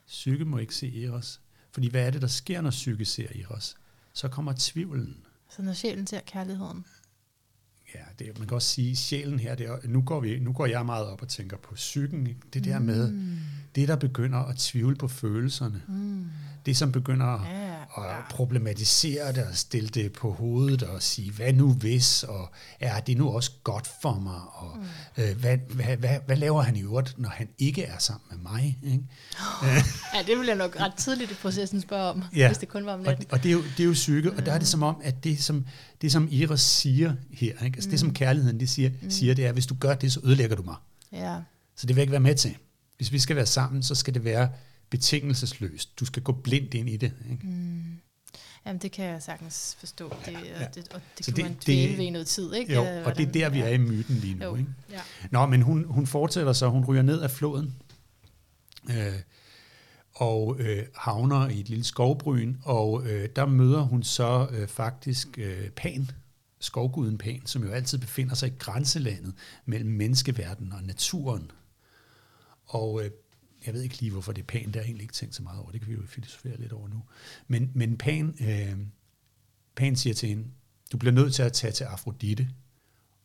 Psyke 0.07 0.45
må 0.45 0.57
ikke 0.57 0.75
se 0.75 1.03
Eros. 1.05 1.41
Fordi 1.71 1.89
hvad 1.89 2.07
er 2.07 2.11
det, 2.11 2.21
der 2.21 2.27
sker, 2.27 2.61
når 2.61 2.69
psyke 2.69 3.05
ser 3.05 3.27
Eros? 3.43 3.75
Så 4.13 4.27
kommer 4.27 4.53
tvivlen. 4.57 5.17
Så 5.49 5.61
når 5.61 5.73
sjælen 5.73 6.07
ser 6.07 6.19
kærligheden. 6.27 6.85
Ja, 7.95 7.99
det, 8.25 8.39
man 8.39 8.47
kan 8.47 8.55
også 8.55 8.67
sige, 8.69 8.95
sjælen 8.95 9.39
her, 9.39 9.55
det 9.55 9.65
er, 9.67 9.77
nu, 9.87 10.01
går 10.01 10.19
vi, 10.19 10.39
nu 10.39 10.53
går 10.53 10.65
jeg 10.65 10.85
meget 10.85 11.05
op 11.07 11.21
og 11.21 11.27
tænker 11.27 11.57
på 11.57 11.75
psyken. 11.75 12.27
Ikke? 12.27 12.39
Det 12.53 12.63
der 12.63 12.79
med, 12.79 13.11
Mm. 13.11 13.37
det 13.75 13.87
der 13.87 13.95
begynder 13.95 14.39
at 14.39 14.57
tvivle 14.57 14.95
på 14.95 15.07
følelserne. 15.07 15.81
Mm. 15.87 16.25
Det, 16.65 16.77
som 16.77 16.91
begynder 16.91 17.25
at, 17.25 17.47
Ja, 17.51 17.64
at 17.97 18.03
ja. 18.03 18.15
problematisere 18.29 19.31
det 19.33 19.43
og 19.43 19.55
stille 19.57 19.89
det 19.89 20.13
på 20.13 20.31
hovedet 20.31 20.83
og 20.83 21.03
sige, 21.03 21.31
hvad 21.31 21.53
nu 21.53 21.73
hvis, 21.73 22.23
og 22.23 22.51
er 22.79 22.99
det 22.99 23.17
nu 23.17 23.29
også 23.29 23.51
godt 23.63 23.89
for 24.01 24.19
mig, 24.19 24.41
og 24.53 24.77
Mm. 24.77 25.23
øh, 25.23 25.37
hvad, 25.37 25.57
hvad, 25.57 25.97
hvad, 25.97 26.17
hvad 26.25 26.35
laver 26.37 26.61
han 26.61 26.75
i 26.75 26.81
øvrigt, 26.81 27.19
når 27.19 27.29
han 27.29 27.47
ikke 27.57 27.83
er 27.83 27.97
sammen 27.97 28.23
med 28.31 28.51
mig? 28.51 28.79
Ikke? 28.83 29.03
Ja, 30.15 30.19
det 30.27 30.37
ville 30.37 30.47
jeg 30.47 30.55
nok 30.57 30.75
ret 30.79 30.93
tidligt 30.95 31.31
i 31.31 31.33
processen 31.33 31.81
spørge 31.81 32.09
om, 32.09 32.23
Ja. 32.35 32.47
hvis 32.47 32.57
det 32.57 32.69
kun 32.69 32.85
var 32.85 32.93
om 32.93 32.99
Og, 32.99 33.05
natten. 33.05 33.25
og 33.29 33.43
det, 33.43 33.49
er 33.49 33.53
jo, 33.53 33.63
det 33.77 33.79
er 33.83 33.87
jo 33.87 33.93
psyke, 33.93 34.31
og 34.31 34.45
der 34.45 34.53
er 34.53 34.57
det 34.59 34.67
som 34.67 34.83
om, 34.83 35.01
at 35.03 35.23
det 35.23 35.43
som, 35.43 35.65
det 36.01 36.11
som 36.11 36.27
Iris 36.31 36.61
siger 36.61 37.13
her, 37.31 37.63
ikke? 37.65 37.75
Altså 37.75 37.89
det 37.89 37.99
som 37.99 38.13
kærligheden 38.13 38.59
det 38.59 38.69
siger, 38.69 38.89
siger, 39.09 39.33
det 39.33 39.45
er, 39.45 39.51
hvis 39.51 39.65
du 39.65 39.75
gør 39.79 39.95
det, 39.95 40.11
så 40.11 40.19
ødelægger 40.23 40.55
du 40.55 40.63
mig. 40.63 40.75
Ja, 41.11 41.35
Så 41.75 41.87
det 41.87 41.95
vil 41.95 41.95
jeg 41.95 42.03
ikke 42.03 42.11
være 42.11 42.19
med 42.19 42.35
til. 42.35 42.55
Hvis 42.97 43.11
vi 43.11 43.19
skal 43.19 43.35
være 43.35 43.45
sammen, 43.45 43.83
så 43.83 43.95
skal 43.95 44.13
det 44.13 44.23
være 44.23 44.49
betingelsesløst. 44.99 45.99
Du 45.99 46.05
skal 46.05 46.23
gå 46.23 46.31
blindt 46.31 46.73
ind 46.73 46.89
i 46.89 46.97
det. 46.97 47.11
Ikke? 47.31 47.47
mm. 47.47 47.83
Jamen, 48.65 48.81
det 48.81 48.91
kan 48.91 49.05
jeg 49.05 49.23
sagtens 49.23 49.75
forstå. 49.79 50.09
Det, 50.25 50.31
Ja, 50.33 50.39
ja, 50.39 50.61
ja. 50.61 50.67
det, 50.75 50.87
og 50.93 51.01
det 51.17 51.25
Så 51.25 51.31
kan 51.31 51.35
det- 51.35 51.45
man 51.45 51.53
det- 51.53 51.65
dvæle 51.65 51.97
ved 51.97 52.05
i 52.05 52.09
noget 52.09 52.27
tid, 52.27 52.53
ikke? 52.53 52.73
Jo, 52.73 52.81
Øh, 52.81 52.87
og 52.87 52.93
det 52.93 52.99
er 52.99 53.03
hvordan- 53.03 53.33
der, 53.33 53.49
vi 53.49 53.59
er 53.59 53.67
i 53.69 53.77
myten 53.77 54.15
lige 54.15 54.33
nu. 54.35 54.45
Jo, 54.45 54.55
Ikke? 54.55 54.69
ja. 54.91 54.99
Nå, 55.31 55.45
men 55.45 55.61
hun, 55.61 55.83
hun 55.83 56.07
fortsætter 56.07 56.53
så, 56.53 56.69
hun 56.69 56.85
ryger 56.85 57.01
ned 57.01 57.21
af 57.21 57.31
floden, 57.31 57.75
øh, 58.89 59.13
og 60.13 60.55
øh, 60.59 60.83
havner 60.95 61.49
i 61.49 61.59
et 61.59 61.69
lille 61.69 61.83
skovbryn, 61.83 62.55
og 62.63 63.07
øh, 63.07 63.29
der 63.35 63.45
møder 63.45 63.81
hun 63.81 64.03
så 64.03 64.47
øh, 64.51 64.67
faktisk 64.67 65.27
øh, 65.37 65.69
Pan, 65.69 66.11
skovguden 66.59 67.17
Pan, 67.17 67.41
som 67.45 67.63
jo 67.63 67.71
altid 67.71 67.97
befinder 67.97 68.35
sig 68.35 68.49
i 68.49 68.53
grænselandet 68.59 69.33
mellem 69.65 69.89
menneskeverdenen 69.89 70.71
og 70.73 70.83
naturen. 70.83 71.51
Og 72.65 73.03
øh, 73.03 73.11
jeg 73.65 73.73
ved 73.73 73.81
ikke 73.81 73.99
lige, 73.99 74.11
hvorfor 74.11 74.31
det 74.31 74.41
er 74.41 74.45
Pan, 74.45 74.63
der 74.65 74.69
har 74.71 74.79
jeg 74.79 74.85
egentlig 74.85 75.03
ikke 75.03 75.13
tænkt 75.13 75.35
så 75.35 75.43
meget 75.43 75.59
over, 75.59 75.71
det 75.71 75.81
kan 75.81 75.89
vi 75.89 75.93
jo 75.93 76.01
filosofere 76.07 76.57
lidt 76.57 76.71
over 76.71 76.87
nu. 76.87 77.03
Men, 77.47 77.71
men 77.73 77.97
Pan, 77.97 78.35
øh, 78.41 78.77
Pan 79.75 79.95
siger 79.95 80.13
til 80.13 80.29
hende, 80.29 80.45
du 80.91 80.97
bliver 80.97 81.13
nødt 81.13 81.33
til 81.33 81.43
at 81.43 81.53
tage 81.53 81.73
til 81.73 81.83
Afrodite, 81.83 82.49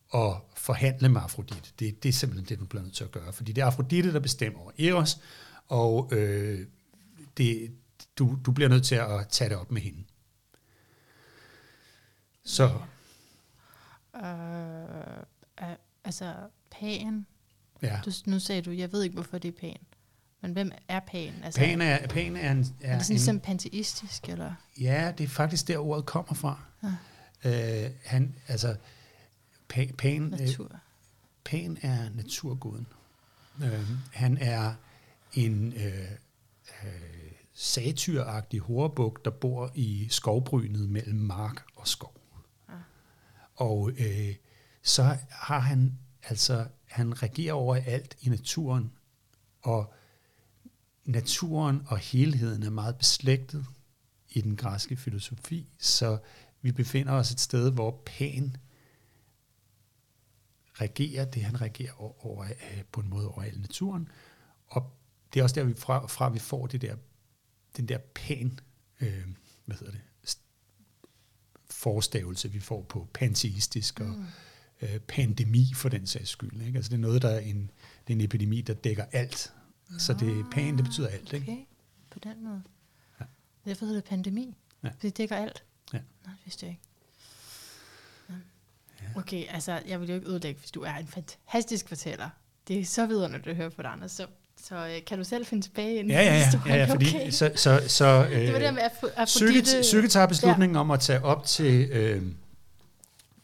og 0.08 0.50
forhandle 0.56 1.08
med 1.08 1.20
Afrodite. 1.20 1.72
Det, 1.78 2.02
det 2.02 2.08
er 2.08 2.12
simpelthen 2.12 2.48
det, 2.48 2.60
du 2.60 2.64
bliver 2.64 2.82
nødt 2.82 2.94
til 2.94 3.04
at 3.04 3.10
gøre, 3.10 3.32
fordi 3.32 3.52
det 3.52 3.62
er 3.62 3.66
Afrodite, 3.66 4.12
der 4.12 4.20
bestemmer 4.20 4.60
over 4.60 4.72
Eros, 4.78 5.18
og 5.66 6.08
øh, 6.12 6.66
det, 7.36 7.72
du, 8.18 8.38
du 8.46 8.52
bliver 8.52 8.68
nødt 8.68 8.84
til 8.84 8.94
at 8.94 9.28
tage 9.28 9.50
det 9.50 9.56
op 9.56 9.70
med 9.70 9.82
hende. 9.82 10.04
Så 12.44 12.80
Øh, 14.16 15.62
øh, 15.62 15.76
altså, 16.04 16.34
Pan. 16.70 17.26
ja, 17.82 18.00
Du, 18.04 18.10
nu 18.26 18.38
sagde 18.38 18.62
du, 18.62 18.70
jeg 18.70 18.92
ved 18.92 19.02
ikke, 19.02 19.14
hvorfor 19.14 19.38
det 19.38 19.48
er 19.48 19.60
Pan. 19.60 19.76
Men 20.40 20.52
hvem 20.52 20.72
er 20.88 21.00
Pan? 21.00 21.32
Altså, 21.44 21.60
Pan 21.60 21.80
er, 21.80 22.06
Pan 22.06 22.36
er, 22.36 22.52
en, 22.52 22.58
er 22.58 22.58
er 22.58 22.58
det 22.58 22.66
sådan 22.70 22.96
en, 22.96 23.04
ligesom 23.08 23.40
panteistisk, 23.40 24.28
eller? 24.28 24.52
Ja, 24.80 25.12
det 25.18 25.24
er 25.24 25.28
faktisk 25.28 25.68
der, 25.68 25.78
ordet 25.78 26.06
kommer 26.06 26.34
fra. 26.34 26.60
Ja. 27.44 27.84
Øh, 27.84 27.90
han, 28.04 28.34
altså, 28.48 28.76
Pan, 29.68 29.94
Pan, 29.98 30.22
øh, 30.22 30.30
Natur. 30.30 30.76
Pan 31.44 31.78
er 31.82 32.10
naturguden. 32.14 32.86
Øh, 33.62 33.88
han 34.12 34.38
er 34.40 34.74
en 35.32 35.72
øh, 35.72 36.10
øh, 36.84 37.32
satyragtig 37.54 38.60
horebuk, 38.60 39.24
der 39.24 39.30
bor 39.30 39.70
i 39.74 40.06
skovbrynet 40.10 40.88
mellem 40.88 41.18
mark 41.18 41.62
og 41.76 41.88
skov. 41.88 42.20
Ja. 42.68 42.74
Og 43.56 43.90
øh, 43.98 44.34
så 44.82 45.16
har 45.30 45.58
han, 45.58 45.98
altså, 46.22 46.66
han 46.86 47.22
regerer 47.22 47.52
over 47.52 47.76
alt 47.76 48.16
i 48.20 48.28
naturen, 48.28 48.92
og 49.62 49.94
naturen 51.10 51.82
og 51.86 51.98
helheden 51.98 52.62
er 52.62 52.70
meget 52.70 52.96
beslægtet 52.96 53.66
i 54.28 54.40
den 54.40 54.56
græske 54.56 54.96
filosofi, 54.96 55.72
så 55.78 56.18
vi 56.62 56.72
befinder 56.72 57.12
os 57.12 57.30
et 57.30 57.40
sted, 57.40 57.72
hvor 57.72 58.02
Pan 58.06 58.56
regerer 60.74 61.24
det, 61.24 61.44
han 61.44 61.60
regerer 61.60 61.92
over, 62.02 62.26
over, 62.26 62.44
øh, 62.44 62.82
på 62.92 63.00
en 63.00 63.08
måde 63.10 63.28
over 63.28 63.42
al 63.42 63.60
naturen. 63.60 64.08
Og 64.66 64.92
det 65.34 65.40
er 65.40 65.44
også 65.44 65.54
der, 65.54 65.64
vi 65.64 65.74
fra, 65.74 66.06
fra 66.06 66.28
vi 66.28 66.38
får 66.38 66.66
det 66.66 66.82
der, 66.82 66.96
den 67.76 67.88
der 67.88 67.98
pan, 68.14 68.58
øh, 69.00 69.26
hvad 69.64 69.76
hedder 69.76 69.92
det, 69.92 70.00
st- 70.28 70.40
forstavelse, 71.70 72.50
vi 72.52 72.60
får 72.60 72.82
på 72.82 73.08
panteistisk 73.14 74.00
og 74.00 74.06
Mm. 74.06 74.24
øh, 74.82 74.98
pandemi 75.00 75.72
for 75.74 75.88
den 75.88 76.06
sags 76.06 76.30
skyld. 76.30 76.62
Ikke? 76.62 76.76
Altså 76.76 76.88
det 76.88 76.96
er 76.96 77.00
noget, 77.00 77.22
der 77.22 77.28
er 77.28 77.38
en, 77.40 77.70
det 78.06 78.12
er 78.12 78.16
en 78.16 78.20
epidemi, 78.20 78.60
der 78.60 78.74
dækker 78.74 79.04
alt. 79.12 79.52
Så 79.98 80.12
det 80.12 80.44
pan, 80.52 80.76
det 80.76 80.84
betyder 80.84 81.08
alt. 81.08 81.32
Ikke? 81.32 81.52
Okay, 81.52 81.60
på 82.10 82.18
den 82.18 82.44
måde. 82.44 82.62
Ja. 83.20 83.24
Derfor 83.64 83.86
hedder 83.86 84.00
det 84.00 84.08
pandemi. 84.08 84.56
Ja. 84.84 84.88
Det 85.02 85.16
dækker 85.16 85.36
alt. 85.36 85.64
Ja. 85.92 85.98
Nej, 85.98 86.34
det 86.34 86.40
vidste 86.44 86.66
jeg 86.66 86.70
ikke. 86.70 86.82
Ja. 89.02 89.20
Okay, 89.20 89.44
altså, 89.48 89.80
jeg 89.88 90.00
vil 90.00 90.08
jo 90.08 90.14
ikke 90.14 90.28
ødelægge, 90.28 90.60
hvis 90.60 90.70
du 90.70 90.80
er 90.82 90.94
en 90.94 91.06
fantastisk 91.06 91.88
fortæller. 91.88 92.28
Det 92.68 92.80
er 92.80 92.84
så 92.84 93.06
videre, 93.06 93.34
at 93.34 93.56
høre 93.56 93.70
på 93.70 93.82
dig, 93.82 93.90
Anders. 93.90 94.12
Så, 94.12 94.26
så 94.62 94.86
øh, 94.86 95.04
kan 95.06 95.18
du 95.18 95.24
selv 95.24 95.46
finde 95.46 95.66
tilbage 95.66 95.94
ind 95.94 96.10
i 96.10 96.12
Ja, 96.12 96.20
ja, 96.20 96.34
ja, 96.34 96.44
historien? 96.44 96.68
ja, 96.68 96.76
ja 96.76 96.92
fordi 96.92 97.06
okay. 97.16 97.30
så, 97.30 97.52
så, 97.56 97.82
så 97.88 98.28
øh, 98.30 98.40
det 98.40 98.52
var 98.52 98.58
det 98.58 98.74
med 98.74 98.82
Afro- 98.82 99.24
Psyke, 99.24 99.48
Afrodite. 99.48 99.80
Psyke 99.80 100.08
tager 100.08 100.26
beslutningen 100.26 100.76
ja. 100.76 100.80
om 100.80 100.90
at 100.90 101.00
tage 101.00 101.22
op 101.22 101.44
til, 101.44 101.90
øh, 101.90 102.22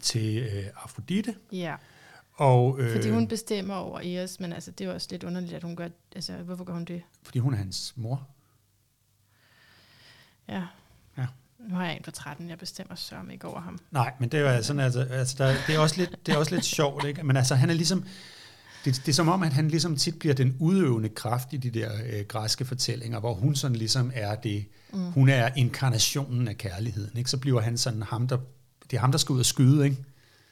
til 0.00 0.38
øh, 0.38 0.64
Afrodite, 0.82 1.34
Ja, 1.52 1.74
og, 2.36 2.80
øh, 2.80 2.92
fordi 2.92 3.10
hun 3.10 3.28
bestemmer 3.28 3.74
over 3.74 4.00
Eos, 4.04 4.40
men 4.40 4.52
altså, 4.52 4.70
det 4.70 4.84
er 4.84 4.88
jo 4.88 4.94
også 4.94 5.08
lidt 5.10 5.24
underligt, 5.24 5.52
at 5.52 5.62
hun 5.62 5.76
gør, 5.76 5.88
altså, 6.14 6.32
hvorfor 6.32 6.64
gør 6.64 6.72
hun 6.72 6.84
det? 6.84 7.02
fordi 7.22 7.38
hun 7.38 7.52
er 7.52 7.56
hans 7.56 7.92
mor. 7.96 8.26
Ja. 10.48 10.62
Ja. 11.18 11.26
Nu 11.58 11.74
har 11.74 11.84
jeg 11.84 11.96
en 11.96 12.02
på 12.02 12.10
13, 12.10 12.50
jeg 12.50 12.58
bestemmer 12.58 12.94
sørme 12.94 13.32
ikke 13.32 13.48
over 13.48 13.60
ham. 13.60 13.78
Nej, 13.90 14.12
men 14.20 14.28
det 14.28 14.40
er 14.40 14.56
jo 14.56 14.62
sådan, 14.62 14.80
altså, 14.80 15.00
altså 15.00 15.34
der, 15.38 15.54
det, 15.66 15.74
er 15.74 15.78
også 15.78 15.96
lidt, 15.96 16.26
det 16.26 16.34
er 16.34 16.38
også 16.38 16.54
lidt 16.54 16.64
sjovt, 16.64 17.04
ikke? 17.04 17.22
Men 17.22 17.36
altså, 17.36 17.54
han 17.54 17.70
er 17.70 17.74
ligesom, 17.74 18.04
det, 18.84 18.94
det 18.94 19.08
er 19.08 19.12
som 19.12 19.28
om, 19.28 19.42
at 19.42 19.52
han 19.52 19.68
ligesom 19.68 19.96
tit 19.96 20.18
bliver 20.18 20.34
den 20.34 20.56
udøvende 20.60 21.08
kraft 21.08 21.52
i 21.52 21.56
de 21.56 21.70
der 21.70 21.90
øh, 22.12 22.24
græske 22.28 22.64
fortællinger, 22.64 23.20
hvor 23.20 23.34
hun 23.34 23.54
sådan 23.54 23.76
ligesom 23.76 24.10
er 24.14 24.34
det, 24.34 24.66
mm. 24.92 25.12
hun 25.12 25.28
er 25.28 25.50
inkarnationen 25.56 26.48
af 26.48 26.58
kærligheden, 26.58 27.18
ikke? 27.18 27.30
Så 27.30 27.38
bliver 27.38 27.60
han 27.60 27.78
sådan 27.78 28.02
ham, 28.02 28.28
der, 28.28 28.38
det 28.90 28.96
er 28.96 29.00
ham, 29.00 29.10
der 29.10 29.18
skal 29.18 29.32
ud 29.32 29.38
og 29.38 29.46
skyde, 29.46 29.84
ikke? 29.84 29.96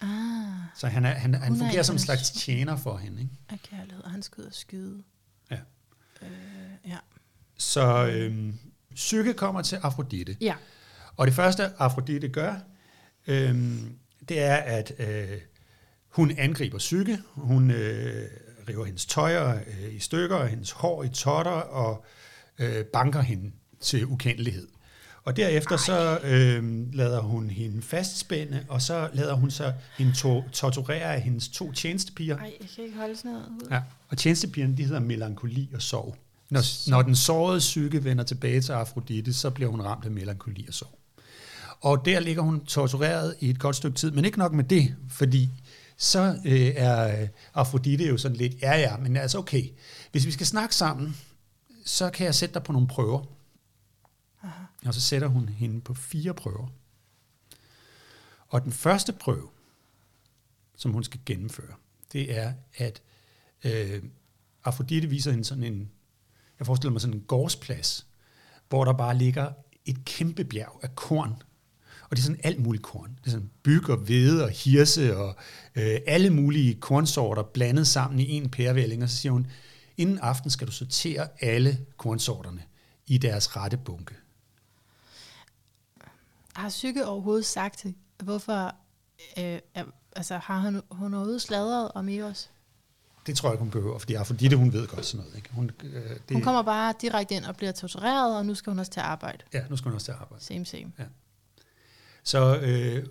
Ah, 0.00 0.43
Så 0.76 0.86
han, 0.86 1.04
er, 1.04 1.08
han, 1.10 1.34
han 1.34 1.54
er 1.54 1.58
fungerer 1.58 1.82
som 1.82 1.94
en 1.94 1.98
slags 1.98 2.30
tjener 2.30 2.76
for 2.76 2.96
hende, 2.96 3.22
ikke? 3.22 3.34
af 3.48 3.58
kærlighed, 3.70 4.04
og 4.04 4.10
han 4.10 4.22
skal 4.22 4.40
ud 4.40 4.46
og 4.46 4.54
skyde. 4.54 5.02
Ja. 5.50 5.58
Øh, 6.22 6.28
ja. 6.86 6.96
Så 7.58 8.06
øhm, 8.06 8.58
Psyke 8.94 9.34
kommer 9.34 9.62
til 9.62 9.76
Afrodite. 9.76 10.36
Ja. 10.40 10.54
Og 11.16 11.26
det 11.26 11.34
første, 11.34 11.70
Afrodite 11.78 12.28
gør, 12.28 12.54
øhm, 13.26 13.98
det 14.28 14.42
er, 14.42 14.56
at 14.56 14.92
øh, 14.98 15.40
hun 16.08 16.30
angriber 16.38 16.78
Psyke. 16.78 17.18
Hun 17.34 17.70
øh, 17.70 18.28
river 18.68 18.84
hendes 18.84 19.06
tøjer 19.06 19.60
øh, 19.66 19.94
i 19.94 19.98
stykker, 19.98 20.36
og 20.36 20.48
hendes 20.48 20.70
hår 20.70 21.02
i 21.02 21.08
totter, 21.08 21.50
og 21.50 22.04
øh, 22.58 22.84
banker 22.84 23.20
hende 23.20 23.52
til 23.80 24.06
ukendelighed. 24.06 24.68
Og 25.24 25.36
derefter 25.36 25.76
så 25.76 26.18
øh, 26.24 26.92
lader 26.94 27.20
hun 27.20 27.50
hende 27.50 27.82
fastspænde, 27.82 28.64
og 28.68 28.82
så 28.82 29.08
lader 29.12 29.34
hun 29.34 29.50
så 29.50 29.72
hende 29.98 30.12
to- 30.14 30.48
torturere 30.52 31.14
af 31.14 31.20
hendes 31.20 31.48
to 31.48 31.72
tjenestepiger. 31.72 32.36
Ej, 32.38 32.52
jeg 32.60 32.68
kan 32.74 32.84
ikke 32.84 32.96
holde 32.96 33.16
sådan 33.16 33.30
noget 33.30 33.46
ud. 33.48 33.68
Ja. 33.70 33.80
Og 34.08 34.18
tjenestepigerne, 34.18 34.76
de 34.76 34.84
hedder 34.84 35.00
melankoli 35.00 35.70
og 35.74 35.82
sorg. 35.82 36.16
Når, 36.50 36.90
når 36.90 37.02
den 37.02 37.16
sårede 37.16 37.58
psyke 37.58 38.04
vender 38.04 38.24
tilbage 38.24 38.60
til 38.60 38.72
Afrodite, 38.72 39.32
så 39.34 39.50
bliver 39.50 39.70
hun 39.70 39.80
ramt 39.80 40.04
af 40.04 40.10
melankoli 40.10 40.64
og 40.68 40.74
sorg. 40.74 40.98
Og 41.80 42.04
der 42.04 42.20
ligger 42.20 42.42
hun 42.42 42.64
tortureret 42.64 43.34
i 43.40 43.50
et 43.50 43.58
godt 43.58 43.76
stykke 43.76 43.96
tid, 43.96 44.10
men 44.10 44.24
ikke 44.24 44.38
nok 44.38 44.52
med 44.52 44.64
det, 44.64 44.94
fordi 45.10 45.50
så 45.96 46.36
øh, 46.44 46.72
er 46.76 47.22
øh, 47.22 47.28
Afrodite 47.54 48.06
jo 48.06 48.16
sådan 48.16 48.36
lidt, 48.36 48.54
ja 48.62 48.78
ja, 48.78 48.96
men 48.96 49.16
altså 49.16 49.38
okay, 49.38 49.64
hvis 50.12 50.26
vi 50.26 50.30
skal 50.30 50.46
snakke 50.46 50.74
sammen, 50.74 51.16
så 51.84 52.10
kan 52.10 52.26
jeg 52.26 52.34
sætte 52.34 52.54
dig 52.54 52.62
på 52.62 52.72
nogle 52.72 52.88
prøver. 52.88 53.20
Aha. 54.44 54.64
Og 54.86 54.94
så 54.94 55.00
sætter 55.00 55.28
hun 55.28 55.48
hende 55.48 55.80
på 55.80 55.94
fire 55.94 56.34
prøver. 56.34 56.68
Og 58.48 58.64
den 58.64 58.72
første 58.72 59.12
prøve, 59.12 59.48
som 60.76 60.92
hun 60.92 61.04
skal 61.04 61.20
gennemføre, 61.26 61.74
det 62.12 62.38
er, 62.38 62.52
at 62.76 63.02
øh, 63.64 64.02
Afrodite 64.64 65.08
viser 65.08 65.30
hende 65.30 65.44
sådan 65.44 65.64
en, 65.64 65.90
jeg 66.58 66.66
forestiller 66.66 66.92
mig 66.92 67.00
sådan 67.00 67.16
en 67.16 67.24
gårdsplads, 67.24 68.06
hvor 68.68 68.84
der 68.84 68.92
bare 68.92 69.18
ligger 69.18 69.52
et 69.84 70.04
kæmpe 70.04 70.44
bjerg 70.44 70.80
af 70.82 70.96
korn. 70.96 71.42
Og 72.02 72.16
det 72.16 72.18
er 72.18 72.22
sådan 72.22 72.40
alt 72.44 72.62
muligt 72.62 72.84
korn. 72.84 73.18
Det 73.20 73.26
er 73.26 73.30
sådan 73.30 73.50
byg 73.62 73.90
og 73.90 73.96
hvede 73.96 74.44
og 74.44 74.50
hirse 74.50 75.16
og 75.16 75.36
øh, 75.74 75.98
alle 76.06 76.30
mulige 76.30 76.74
kornsorter 76.74 77.42
blandet 77.42 77.86
sammen 77.86 78.20
i 78.20 78.30
en 78.30 78.50
pærevælling. 78.50 79.02
Og 79.02 79.08
så 79.08 79.16
siger 79.16 79.32
hun, 79.32 79.46
inden 79.96 80.18
aften 80.18 80.50
skal 80.50 80.66
du 80.66 80.72
sortere 80.72 81.28
alle 81.40 81.86
kornsorterne 81.96 82.62
i 83.06 83.18
deres 83.18 83.56
rette 83.56 83.76
bunke. 83.76 84.14
Har 86.54 86.68
Psyke 86.68 87.06
overhovedet 87.06 87.44
sagt, 87.46 87.86
hvorfor 88.22 88.74
øh, 89.38 89.58
altså, 90.16 90.36
har 90.38 90.60
hun, 90.60 90.82
hun 90.90 91.14
overhovedet 91.14 91.42
sladret 91.42 91.92
om 91.94 92.08
Eos? 92.08 92.50
Det 93.26 93.36
tror 93.36 93.48
jeg 93.48 93.54
ikke, 93.54 93.62
hun 93.62 93.70
behøver, 93.70 93.98
fordi 93.98 94.14
Afrodite, 94.14 94.56
hun 94.56 94.72
ved 94.72 94.86
godt 94.86 95.06
sådan 95.06 95.24
noget. 95.24 95.36
Ikke? 95.36 95.48
Hun, 95.52 95.70
øh, 95.84 95.92
det, 96.10 96.20
Hun 96.32 96.42
kommer 96.42 96.62
bare 96.62 96.94
direkte 97.00 97.34
ind 97.34 97.44
og 97.44 97.56
bliver 97.56 97.72
tortureret, 97.72 98.36
og 98.36 98.46
nu 98.46 98.54
skal 98.54 98.70
hun 98.70 98.78
også 98.78 98.92
til 98.92 99.00
at 99.00 99.06
arbejde. 99.06 99.38
Ja, 99.52 99.64
nu 99.70 99.76
skal 99.76 99.88
hun 99.88 99.94
også 99.94 100.04
til 100.04 100.12
at 100.12 100.18
arbejde. 100.20 100.44
Same, 100.44 100.66
same. 100.66 100.92
Så, 102.24 102.58
øh, 102.60 103.06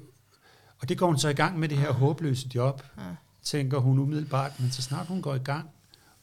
og 0.80 0.90
det 0.90 0.98
går 0.98 1.08
hun 1.08 1.18
så 1.20 1.30
i 1.30 1.34
gang 1.34 1.60
med 1.60 1.70
det 1.70 1.78
her 1.78 1.92
håbløse 1.92 2.50
job, 2.56 2.84
Ja. 2.98 3.04
tænker 3.44 3.78
hun 3.78 4.00
umiddelbart, 4.00 4.60
men 4.60 4.72
så 4.72 4.82
snart 4.82 5.08
hun 5.08 5.22
går 5.22 5.36
i 5.36 5.40
gang, 5.40 5.70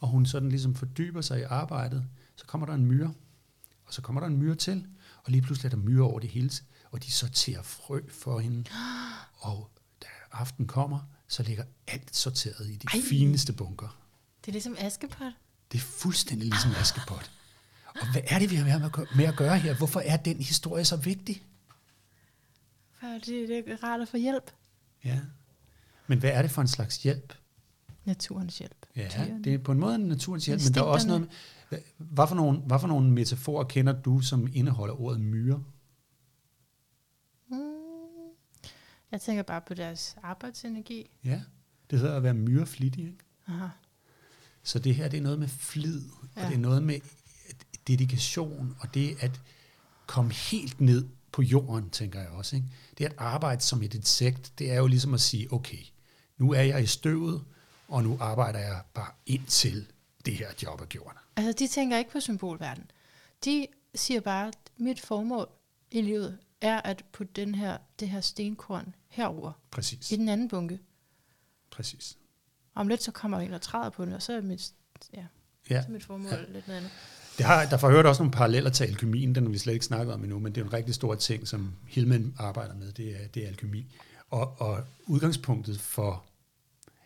og 0.01 0.09
hun 0.09 0.27
sådan 0.27 0.49
ligesom 0.49 0.75
fordyber 0.75 1.21
sig 1.21 1.41
i 1.41 1.43
arbejdet, 1.43 2.05
så 2.37 2.47
kommer 2.47 2.67
der 2.67 2.75
en 2.75 2.87
myre, 2.87 3.13
og 3.87 3.95
så 3.95 4.03
kommer 4.03 4.21
der 4.21 4.29
en 4.29 4.37
myre 4.37 4.55
til, 4.55 4.87
og 5.25 5.31
lige 5.33 5.43
pludselig 5.43 5.73
er 5.73 5.77
der 5.77 5.83
myre 5.83 6.05
over 6.05 6.21
det 6.21 6.31
hele, 6.31 6.51
og 6.91 7.03
de 7.05 7.11
sorterer 7.13 7.63
frø 7.63 8.01
for 8.09 8.39
hende, 8.41 8.65
og 9.49 9.71
da 10.03 10.07
aften 10.33 10.67
kommer, 10.67 11.01
så 11.29 11.43
ligger 11.43 11.65
alt 11.87 12.17
sorteret 12.17 12.67
i 12.69 12.77
de 12.77 12.87
Ej. 12.95 13.01
Fineste 13.09 13.53
bunker. 13.53 13.99
Det 14.41 14.49
er 14.49 14.53
ligesom 14.53 14.77
Askepot. 14.79 15.33
Det 15.73 15.79
er 15.79 15.83
fuldstændig 15.83 16.49
ligesom 16.49 16.71
Askepot. 16.81 17.31
Og 18.01 18.13
hvad 18.13 18.23
er 18.27 18.39
det, 18.39 18.51
vi 18.51 18.57
har 18.57 18.79
med 18.79 18.87
at 18.87 18.93
gøre- 18.93 19.07
med 19.17 19.25
at 19.25 19.37
gøre 19.37 19.59
her? 19.59 19.75
Hvorfor 19.77 20.01
er 20.01 20.17
den 20.17 20.37
historie 20.37 20.85
så 20.85 20.97
vigtig? 20.97 21.45
For 23.01 23.07
det, 23.07 23.69
er 23.69 23.85
rart 23.85 24.01
at 24.01 24.09
få 24.09 24.17
hjælp. 24.17 24.51
Ja. 25.05 25.21
Men 26.07 26.19
hvad 26.19 26.31
er 26.31 26.43
det 26.43 26.51
for 26.51 26.61
en 26.63 26.69
slags 26.69 27.03
hjælp? 27.03 27.35
Naturens 28.05 28.59
hjælp. 28.59 28.87
Ja, 28.97 29.09
Dyrene. 29.17 29.45
det 29.45 29.55
er 29.55 29.59
på 29.59 29.73
en 29.73 29.79
måde 29.79 29.95
en 29.95 30.01
naturens 30.01 30.47
hjælp, 30.47 30.63
men 30.65 30.75
der 30.75 30.81
er 30.81 30.85
også 30.85 31.07
noget... 31.07 31.21
Med- 31.71 31.79
Hvad 31.99 32.27
for, 32.29 32.35
nogle, 32.35 32.59
hvad 32.59 32.81
for 32.81 32.87
nogle 32.87 33.11
metaforer 33.11 33.65
kender 33.65 33.93
du, 34.03 34.21
som 34.21 34.49
indeholder 34.55 35.01
ordet 35.01 35.21
myre? 35.21 35.65
Mm. 37.49 37.57
Jeg 39.13 39.21
tænker 39.21 39.43
bare 39.43 39.61
på 39.61 39.75
deres 39.75 40.17
arbejdsenergi. 40.23 41.11
Ja, 41.25 41.41
det 41.91 41.99
hedder 41.99 42.17
at 42.17 42.23
være 42.23 42.35
myreflittig. 42.35 43.05
Ikke? 43.05 43.19
Aha. 43.49 43.67
Så 44.63 44.79
det 44.79 44.95
her, 44.95 45.09
det 45.09 45.19
er 45.19 45.23
noget 45.23 45.39
med 45.39 45.49
flid, 45.49 46.03
ja. 46.37 46.43
Og 46.43 46.49
det 46.49 46.55
er 46.55 46.61
noget 46.61 46.83
med 46.83 47.01
dedikation, 47.87 48.77
og 48.81 48.95
det 48.95 49.17
at 49.21 49.41
komme 50.07 50.33
helt 50.33 50.81
ned 50.81 51.09
på 51.33 51.43
jorden, 51.43 51.91
tænker 51.91 52.21
jeg 52.21 52.29
også. 52.29 52.57
Ikke? 52.57 52.69
Det 52.99 53.05
at 53.05 53.15
arbejde 53.19 53.61
som 53.61 53.83
et 53.83 53.95
insekt, 53.95 54.53
det 54.59 54.71
er 54.71 54.77
jo 54.77 54.87
ligesom 54.87 55.15
at 55.15 55.21
sige, 55.21 55.53
okay, 55.53 55.85
nu 56.39 56.53
er 56.53 56.63
jeg 56.63 56.83
i 56.83 56.87
støvet, 56.87 57.45
og 57.89 58.03
nu 58.03 58.19
arbejder 58.21 58.59
jeg 58.59 58.83
bare 58.95 59.13
indtil 59.27 59.87
det 60.25 60.35
her 60.35 60.49
job 60.63 60.81
er 60.81 60.85
gjort. 60.85 61.17
Altså, 61.37 61.53
de 61.53 61.69
tænker 61.69 61.99
ikke 61.99 62.11
på 62.11 62.21
symbolverden. 62.21 62.91
De 63.45 63.67
siger 63.95 64.21
bare, 64.21 64.49
at 64.49 64.59
mit 64.77 65.01
formål 65.01 65.49
i 65.91 66.01
livet 66.01 66.39
er 66.61 66.81
at 66.81 67.05
putte 67.13 67.33
den 67.37 67.55
her, 67.55 67.77
det 68.01 68.09
her 68.09 68.21
stenkorn 68.21 68.95
herover 69.09 69.53
Præcis, 69.71 70.13
i 70.13 70.17
den 70.17 70.29
anden 70.29 70.49
bunke. 70.49 70.79
præcis. 71.71 72.17
Om 72.75 72.89
lidt 72.89 73.03
så 73.03 73.13
kommer 73.13 73.39
en 73.41 73.53
og 73.55 73.63
træder 73.63 73.91
på 73.91 74.05
den, 74.05 74.13
og 74.13 74.23
så 74.23 74.33
er 74.33 74.41
mit, 74.41 74.73
ja, 75.15 75.25
Ja. 75.71 75.83
så 75.83 75.89
er 75.89 75.93
mit 75.93 76.05
formål 76.05 76.31
ja. 76.33 76.53
lidt 76.53 76.67
noget 76.69 76.79
andet. 76.79 76.93
Det 77.39 77.47
har, 77.47 77.65
der 77.67 77.77
får 77.77 77.91
hørt 77.91 78.07
også 78.07 78.23
nogle 78.23 78.33
paralleller 78.33 78.71
til 78.71 78.85
alkymien, 78.85 79.35
den 79.35 79.45
har 79.45 79.51
vi 79.51 79.59
slet 79.59 79.73
ikke 79.73 79.85
snakket 79.85 80.15
om 80.15 80.23
endnu, 80.23 80.39
men 80.39 80.55
det 80.55 80.61
er 80.61 80.65
en 80.65 80.73
rigtig 80.73 80.95
stor 80.95 81.15
ting, 81.15 81.49
som 81.49 81.75
Hillman 81.89 82.35
arbejder 82.39 82.75
med, 82.75 82.93
det 82.93 83.23
er, 83.23 83.29
det 83.29 83.45
er 83.45 83.49
alkymi. 83.49 83.87
Og, 84.31 84.61
og 84.61 84.85
udgangspunktet 85.07 85.81
for 85.81 86.25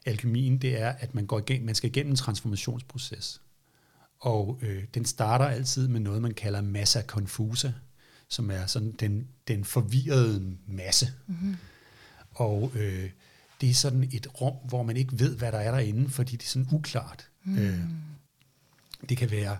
alkymien, 0.07 0.59
det 0.59 0.81
er, 0.81 0.89
at 0.89 1.15
man, 1.15 1.27
går 1.27 1.39
igennem, 1.39 1.67
man 1.67 1.75
skal 1.75 1.91
igennem 1.91 2.11
en 2.13 2.17
transformationsproces. 2.17 3.41
Og 4.21 4.59
øh, 4.63 4.85
den 4.95 5.05
starter 5.05 5.45
altid 5.45 5.89
med 5.89 6.01
noget, 6.01 6.23
man 6.23 6.35
kalder 6.35 6.61
massa 6.61 7.03
confusa, 7.03 7.73
som 8.29 8.51
er 8.51 8.67
sådan 8.67 8.93
den, 8.93 9.29
den 9.49 9.65
forvirrede 9.65 10.57
masse. 10.67 11.13
Mm-hmm. 11.27 11.57
Og 12.31 12.73
øh, 12.75 13.11
det 13.61 13.71
er 13.71 13.75
sådan 13.75 14.09
et 14.13 14.41
rum, 14.41 14.55
hvor 14.69 14.83
man 14.83 14.97
ikke 14.97 15.19
ved, 15.19 15.37
hvad 15.37 15.53
der 15.53 15.59
er 15.59 15.71
derinde, 15.71 16.09
fordi 16.11 16.37
det 16.37 16.45
er 16.45 16.49
sådan 16.49 16.69
uklart. 16.73 17.29
Mm. 17.45 17.59
Øh, 17.59 17.81
det 19.09 19.17
kan 19.19 19.31
være 19.31 19.59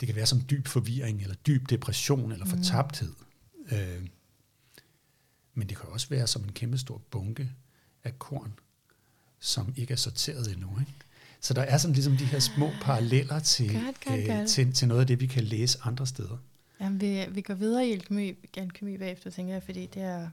det 0.00 0.06
kan 0.06 0.16
være 0.16 0.26
som 0.26 0.42
dyb 0.50 0.68
forvirring, 0.68 1.22
eller 1.22 1.34
dyb 1.34 1.70
depression, 1.70 2.32
eller 2.32 2.46
fortabthed. 2.46 3.12
Mm. 3.70 3.76
Øh, 3.76 4.06
men 5.54 5.68
det 5.68 5.76
kan 5.76 5.88
også 5.88 6.08
være 6.08 6.26
som 6.26 6.42
en 6.42 6.52
kæmpe 6.52 6.78
stor 6.78 7.02
bunke 7.10 7.50
af 8.04 8.18
korn, 8.18 8.52
som 9.40 9.74
ikke 9.76 9.92
er 9.92 9.96
sorteret 9.96 10.52
endnu. 10.52 10.76
Ikke? 10.80 10.92
Så 11.40 11.54
der 11.54 11.62
er 11.62 11.78
sådan 11.78 11.94
ligesom 11.94 12.16
de 12.16 12.24
her 12.24 12.38
små 12.38 12.70
paralleller 12.82 13.40
til, 13.40 13.72
Godt, 13.72 14.04
godt, 14.04 14.20
øh, 14.20 14.26
godt. 14.26 14.48
til, 14.48 14.72
til 14.72 14.88
noget 14.88 15.00
af 15.00 15.06
det, 15.06 15.20
vi 15.20 15.26
kan 15.26 15.44
læse 15.44 15.78
andre 15.82 16.06
steder. 16.06 16.38
Jamen, 16.82 17.00
vi, 17.00 17.26
vi 17.30 17.40
går 17.40 17.54
videre 17.54 17.86
i 17.86 17.92
alkemi, 17.92 18.96
bagefter, 18.98 19.30
tænker 19.30 19.52
jeg, 19.52 19.62
fordi 19.62 19.86
det 19.86 20.02
er, 20.02 20.28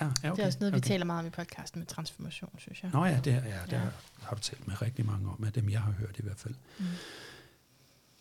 Ja, 0.00 0.04
ja, 0.04 0.30
okay, 0.30 0.30
det 0.36 0.42
er 0.42 0.46
også 0.46 0.58
noget, 0.60 0.74
vi 0.74 0.80
taler 0.80 1.04
meget 1.04 1.20
om 1.20 1.26
i 1.26 1.30
podcasten 1.30 1.78
med 1.78 1.86
transformation, 1.86 2.50
synes 2.58 2.82
jeg. 2.82 2.90
Nå 2.92 3.04
ja, 3.04 3.20
det, 3.24 3.32
er- 3.32 3.44
ja, 3.44 3.60
det 3.66 3.72
Ja. 3.72 3.78
ja. 3.82 3.88
har 4.22 4.34
du 4.36 4.40
talt 4.40 4.66
med 4.66 4.82
rigtig 4.82 5.06
mange 5.06 5.28
om, 5.30 5.44
af 5.44 5.52
dem 5.52 5.68
jeg 5.70 5.80
har 5.80 5.90
hørt 5.92 6.18
i 6.18 6.22
hvert 6.22 6.38
fald. 6.38 6.54
Mm. 6.78 6.84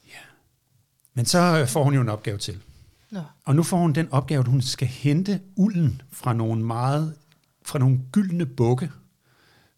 Ja. 0.07 0.19
Men 1.13 1.25
så 1.25 1.59
øh, 1.61 1.67
får 1.67 1.83
hun 1.83 1.93
jo 1.93 2.01
en 2.01 2.09
opgave 2.09 2.37
til. 2.37 2.59
Nå, 3.11 3.21
Og 3.45 3.55
nu 3.55 3.63
får 3.63 3.77
hun 3.77 3.93
den 3.93 4.11
opgave, 4.11 4.39
at 4.39 4.47
hun 4.47 4.61
skal 4.61 4.87
hente 4.87 5.41
ulden 5.55 6.01
fra 6.11 6.33
nogle 6.33 6.63
meget, 6.63 7.15
fra 7.65 7.79
nogle 7.79 8.01
gyldne 8.11 8.45
bukke, 8.45 8.91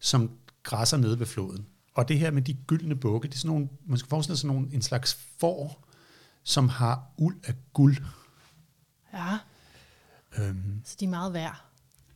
som 0.00 0.30
græsser 0.62 0.96
nede 0.96 1.18
ved 1.18 1.26
floden. 1.26 1.66
Og 1.94 2.08
det 2.08 2.18
her 2.18 2.30
med 2.30 2.42
de 2.42 2.54
gyldne 2.54 2.96
bukke, 2.96 3.28
det 3.28 3.34
er 3.34 3.38
sådan 3.38 3.50
nogle, 3.50 3.68
man 3.86 3.98
skal 3.98 4.08
forestille 4.08 4.36
sig 4.36 4.40
sådan 4.42 4.56
nogle, 4.56 4.74
en 4.74 4.82
slags 4.82 5.14
får, 5.40 5.86
som 6.42 6.68
har 6.68 7.02
uld 7.16 7.40
af 7.44 7.54
guld. 7.72 7.96
ja, 9.12 9.38
Øhm, 10.38 10.80
så 10.84 10.96
de 11.00 11.04
er 11.04 11.08
meget 11.08 11.32
værd. 11.32 11.64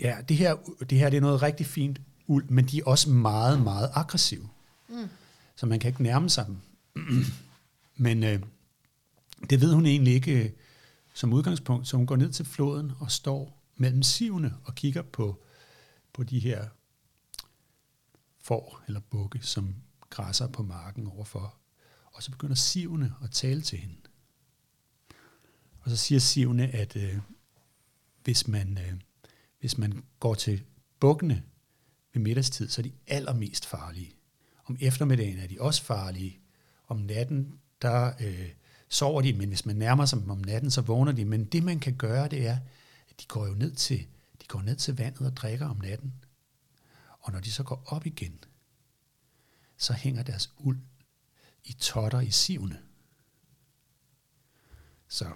ja, 0.01 0.17
det 0.29 0.37
her, 0.37 0.57
det 0.91 0.99
her 0.99 1.11
det 1.11 1.17
er 1.17 1.21
noget 1.21 1.43
rigtig 1.43 1.67
fint 1.67 2.01
uld, 2.27 2.49
men 2.49 2.67
de 2.67 2.79
er 2.79 2.85
også 2.85 3.11
meget, 3.11 3.63
meget 3.63 3.91
aggressive. 3.95 4.49
Mm. 4.89 5.09
Så 5.57 5.67
man 5.67 5.79
kan 5.81 5.89
ikke 5.89 6.03
nærme 6.03 6.31
sig 6.31 6.47
dem. 6.47 6.61
men 7.97 8.23
øh, 8.23 8.43
det 9.51 9.61
ved 9.61 9.75
hun 9.75 9.87
egentlig 9.87 10.15
ikke 10.15 10.45
øh, 10.45 10.51
som 11.15 11.33
udgangspunkt, 11.33 11.89
så 11.89 11.97
hun 11.97 12.07
går 12.07 12.17
ned 12.17 12.33
til 12.33 12.45
floden 12.45 12.93
og 12.99 13.11
står 13.11 13.63
mellem 13.77 14.03
sivene 14.03 14.55
og 14.65 14.75
kigger 14.75 15.03
på, 15.03 15.43
på 16.13 16.23
de 16.23 16.39
her 16.39 16.65
får 18.43 18.81
eller 18.87 19.01
bukke, 19.01 19.39
som 19.43 19.75
græsser 20.11 20.47
på 20.49 20.63
marken 20.63 21.07
overfor. 21.07 21.55
Og 22.13 22.23
så 22.23 22.31
begynder 22.31 22.55
sivene 22.55 23.15
at 23.25 23.31
tale 23.31 23.63
til 23.63 23.79
hende. 23.79 23.95
Og 25.85 25.91
så 25.91 25.97
siger 25.97 26.19
Sivne, 26.19 26.69
at 26.69 26.97
øh, 26.97 27.19
hvis, 28.25 28.49
man, 28.49 28.79
øh, 28.79 29.01
hvis 29.61 29.79
man 29.79 30.05
går 30.21 30.35
til 30.35 30.63
bukkene 31.01 31.43
ved 32.13 32.23
middagstid, 32.23 32.69
så 32.69 32.81
er 32.81 32.83
de 32.83 32.93
allermest 33.07 33.67
farlige. 33.67 34.13
Om 34.65 34.77
eftermiddagen 34.81 35.39
er 35.39 35.47
de 35.47 35.61
også 35.61 35.83
farlige. 35.83 36.41
Om 36.89 36.97
natten, 36.97 37.59
der 37.83 38.13
øh, 38.21 38.51
sover 38.89 39.23
de, 39.23 39.33
men 39.33 39.49
hvis 39.49 39.67
man 39.67 39.77
nærmer 39.77 40.07
sig 40.07 40.21
dem 40.21 40.31
om 40.31 40.39
natten, 40.39 40.71
så 40.71 40.81
vågner 40.81 41.13
de. 41.13 41.25
Men 41.25 41.45
det, 41.45 41.63
man 41.63 41.81
kan 41.81 41.97
gøre, 41.97 42.29
det 42.29 42.47
er, 42.47 42.59
at 43.11 43.21
de 43.21 43.27
går 43.27 43.47
jo 43.47 43.55
ned 43.55 43.73
til, 43.73 44.07
de 44.43 44.47
går 44.47 44.63
ned 44.63 44.77
til 44.77 44.97
vandet 44.97 45.27
og 45.27 45.37
drikker 45.37 45.67
om 45.67 45.77
natten. 45.77 46.15
Og 47.21 47.33
når 47.33 47.41
de 47.41 47.53
så 47.53 47.63
går 47.63 47.83
op 47.87 48.07
igen, 48.07 48.45
så 49.77 49.93
hænger 49.93 50.23
deres 50.23 50.53
uld 50.59 50.79
i 51.65 51.73
totter 51.73 52.21
i 52.21 52.31
sivne. 52.31 52.79
Så 55.09 55.33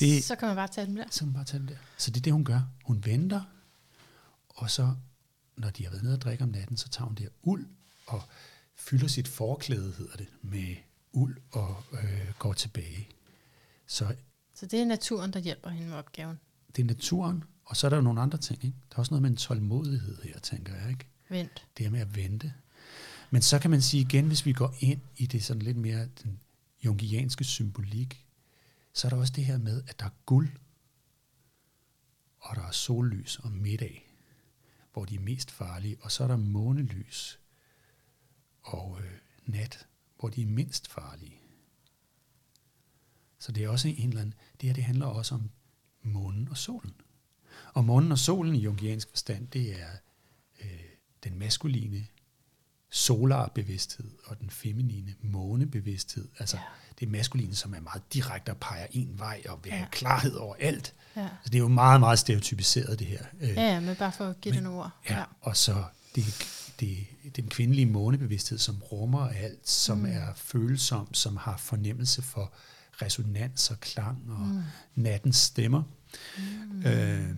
det, 0.00 0.24
så 0.24 0.36
kan 0.36 0.48
man 0.48 0.56
bare 0.56 0.68
tage 0.68 0.86
dem 0.86 0.96
der. 0.96 1.04
Så 1.10 1.18
kan 1.18 1.26
man 1.26 1.34
bare 1.34 1.44
tage 1.44 1.58
dem 1.58 1.66
der. 1.66 1.76
Så 1.98 2.10
det 2.10 2.16
er 2.16 2.22
det, 2.22 2.32
hun 2.32 2.44
gør. 2.44 2.60
Hun 2.84 3.04
venter, 3.04 3.42
og 4.48 4.70
så, 4.70 4.94
når 5.56 5.70
de 5.70 5.84
har 5.84 5.90
været 5.90 6.02
nede 6.02 6.14
og 6.14 6.20
drikke 6.20 6.44
om 6.44 6.50
natten, 6.50 6.76
så 6.76 6.88
tager 6.88 7.06
hun 7.06 7.14
det 7.14 7.22
her 7.22 7.30
uld 7.42 7.66
og 8.06 8.22
fylder 8.74 9.08
sit 9.08 9.28
forklæde, 9.28 9.92
hedder 9.98 10.16
det, 10.16 10.28
med 10.42 10.76
uld 11.12 11.36
og 11.50 11.82
øh, 11.92 12.32
går 12.38 12.52
tilbage. 12.52 13.08
Så, 13.86 14.14
så 14.54 14.66
det 14.66 14.80
er 14.80 14.84
naturen, 14.84 15.32
der 15.32 15.40
hjælper 15.40 15.70
hende 15.70 15.88
med 15.88 15.96
opgaven? 15.96 16.40
Det 16.76 16.82
er 16.82 16.86
naturen, 16.86 17.44
og 17.64 17.76
så 17.76 17.86
er 17.86 17.88
der 17.88 17.96
jo 17.96 18.02
nogle 18.02 18.20
andre 18.20 18.38
ting. 18.38 18.64
Ikke? 18.64 18.76
Der 18.90 18.96
er 18.96 18.98
også 18.98 19.10
noget 19.10 19.22
med 19.22 19.30
en 19.30 19.36
tålmodighed 19.36 20.22
her, 20.22 20.38
tænker 20.38 20.74
jeg. 20.74 20.90
Ikke? 20.90 21.06
Vent. 21.28 21.66
Det 21.78 21.86
er 21.86 21.90
med 21.90 22.00
at 22.00 22.16
vente. 22.16 22.52
Men 23.30 23.42
så 23.42 23.58
kan 23.58 23.70
man 23.70 23.82
sige 23.82 24.00
igen, 24.00 24.26
hvis 24.26 24.46
vi 24.46 24.52
går 24.52 24.74
ind 24.80 25.00
i 25.16 25.26
det 25.26 25.44
sådan 25.44 25.62
lidt 25.62 25.76
mere 25.76 26.08
den 26.22 26.40
jungianske 26.84 27.44
symbolik, 27.44 28.26
så 29.00 29.06
er 29.06 29.08
der 29.08 29.16
også 29.16 29.32
det 29.36 29.44
her 29.44 29.58
med, 29.58 29.82
at 29.86 30.00
der 30.00 30.06
er 30.06 30.14
guld, 30.26 30.48
og 32.38 32.56
der 32.56 32.62
er 32.62 32.70
sollys 32.70 33.38
om 33.38 33.52
middag, 33.52 34.16
hvor 34.92 35.04
de 35.04 35.14
er 35.14 35.20
mest 35.20 35.50
farlige, 35.50 35.96
og 36.00 36.12
så 36.12 36.24
er 36.24 36.28
der 36.28 36.36
månelys 36.36 37.40
og 38.62 39.00
øh, 39.00 39.18
nat, 39.46 39.86
hvor 40.18 40.28
de 40.28 40.42
er 40.42 40.46
mindst 40.46 40.88
farlige. 40.88 41.40
Så 43.38 43.52
det 43.52 43.64
er 43.64 43.68
også 43.68 43.88
en 43.88 44.08
eller 44.08 44.20
anden, 44.20 44.34
det 44.60 44.68
her 44.68 44.74
det 44.74 44.84
handler 44.84 45.06
også 45.06 45.34
om 45.34 45.50
månen 46.02 46.48
og 46.48 46.56
solen. 46.56 46.94
Og 47.74 47.84
månen 47.84 48.12
og 48.12 48.18
solen 48.18 48.54
i 48.54 48.58
jungiansk 48.58 49.08
forstand, 49.08 49.48
det 49.48 49.80
er 49.80 49.92
øh, 50.60 50.84
den 51.24 51.38
maskuline 51.38 52.06
solarbevidsthed 52.90 54.10
og 54.24 54.40
den 54.40 54.50
feminine 54.50 55.14
månebevidsthed. 55.22 56.28
Altså 56.38 56.56
ja. 56.56 56.62
det 57.00 57.08
maskuline, 57.08 57.54
som 57.54 57.74
er 57.74 57.80
meget 57.80 58.02
direkte 58.12 58.50
og 58.50 58.56
peger 58.56 58.86
en 58.90 59.18
vej 59.18 59.42
og 59.48 59.58
vil 59.62 59.72
have 59.72 59.82
ja. 59.82 59.88
klarhed 59.90 60.34
over 60.34 60.54
alt. 60.60 60.94
Ja. 61.16 61.20
Altså, 61.20 61.36
det 61.44 61.54
er 61.54 61.58
jo 61.58 61.68
meget, 61.68 62.00
meget 62.00 62.18
stereotypiseret 62.18 62.98
det 62.98 63.06
her. 63.06 63.22
Øh, 63.40 63.48
ja, 63.48 63.74
ja, 63.74 63.80
men 63.80 63.96
bare 63.96 64.12
for 64.12 64.24
at 64.26 64.40
give 64.40 64.54
det 64.54 64.62
nogle 64.62 64.78
ord. 64.78 64.90
Ja, 65.10 65.18
ja, 65.18 65.24
og 65.40 65.56
så 65.56 65.84
det, 66.14 66.24
det, 66.80 67.06
den 67.36 67.48
kvindelige 67.48 67.86
månebevidsthed, 67.86 68.58
som 68.58 68.82
rummer 68.92 69.28
alt, 69.28 69.68
som 69.68 69.98
mm. 69.98 70.04
er 70.04 70.34
følsom, 70.36 71.14
som 71.14 71.36
har 71.36 71.56
fornemmelse 71.56 72.22
for 72.22 72.52
resonans 73.02 73.70
og 73.70 73.80
klang 73.80 74.30
og 74.30 74.46
mm. 74.46 74.62
nattens 74.94 75.36
stemmer. 75.36 75.82
Mm. 76.38 76.86
Øh, 76.86 77.28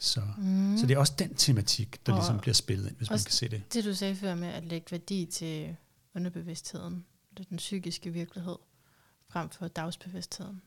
så, 0.00 0.22
mm. 0.38 0.76
så 0.78 0.86
det 0.86 0.94
er 0.94 0.98
også 0.98 1.14
den 1.18 1.34
tematik, 1.34 2.06
der 2.06 2.12
og 2.12 2.18
ligesom 2.18 2.38
bliver 2.38 2.54
spillet 2.54 2.88
ind, 2.88 2.96
hvis 2.96 3.10
man 3.10 3.18
kan 3.18 3.32
se 3.32 3.48
det. 3.48 3.62
Det 3.74 3.84
du 3.84 3.94
sagde 3.94 4.16
før 4.16 4.34
med 4.34 4.48
at 4.48 4.64
lægge 4.64 4.86
værdi 4.90 5.26
til 5.26 5.76
underbevidstheden, 6.14 7.04
det 7.36 7.44
er 7.44 7.48
den 7.48 7.56
psykiske 7.56 8.10
virkelighed, 8.10 8.56
frem 9.28 9.50
for 9.50 9.68
dagsbevidstheden. 9.68 10.62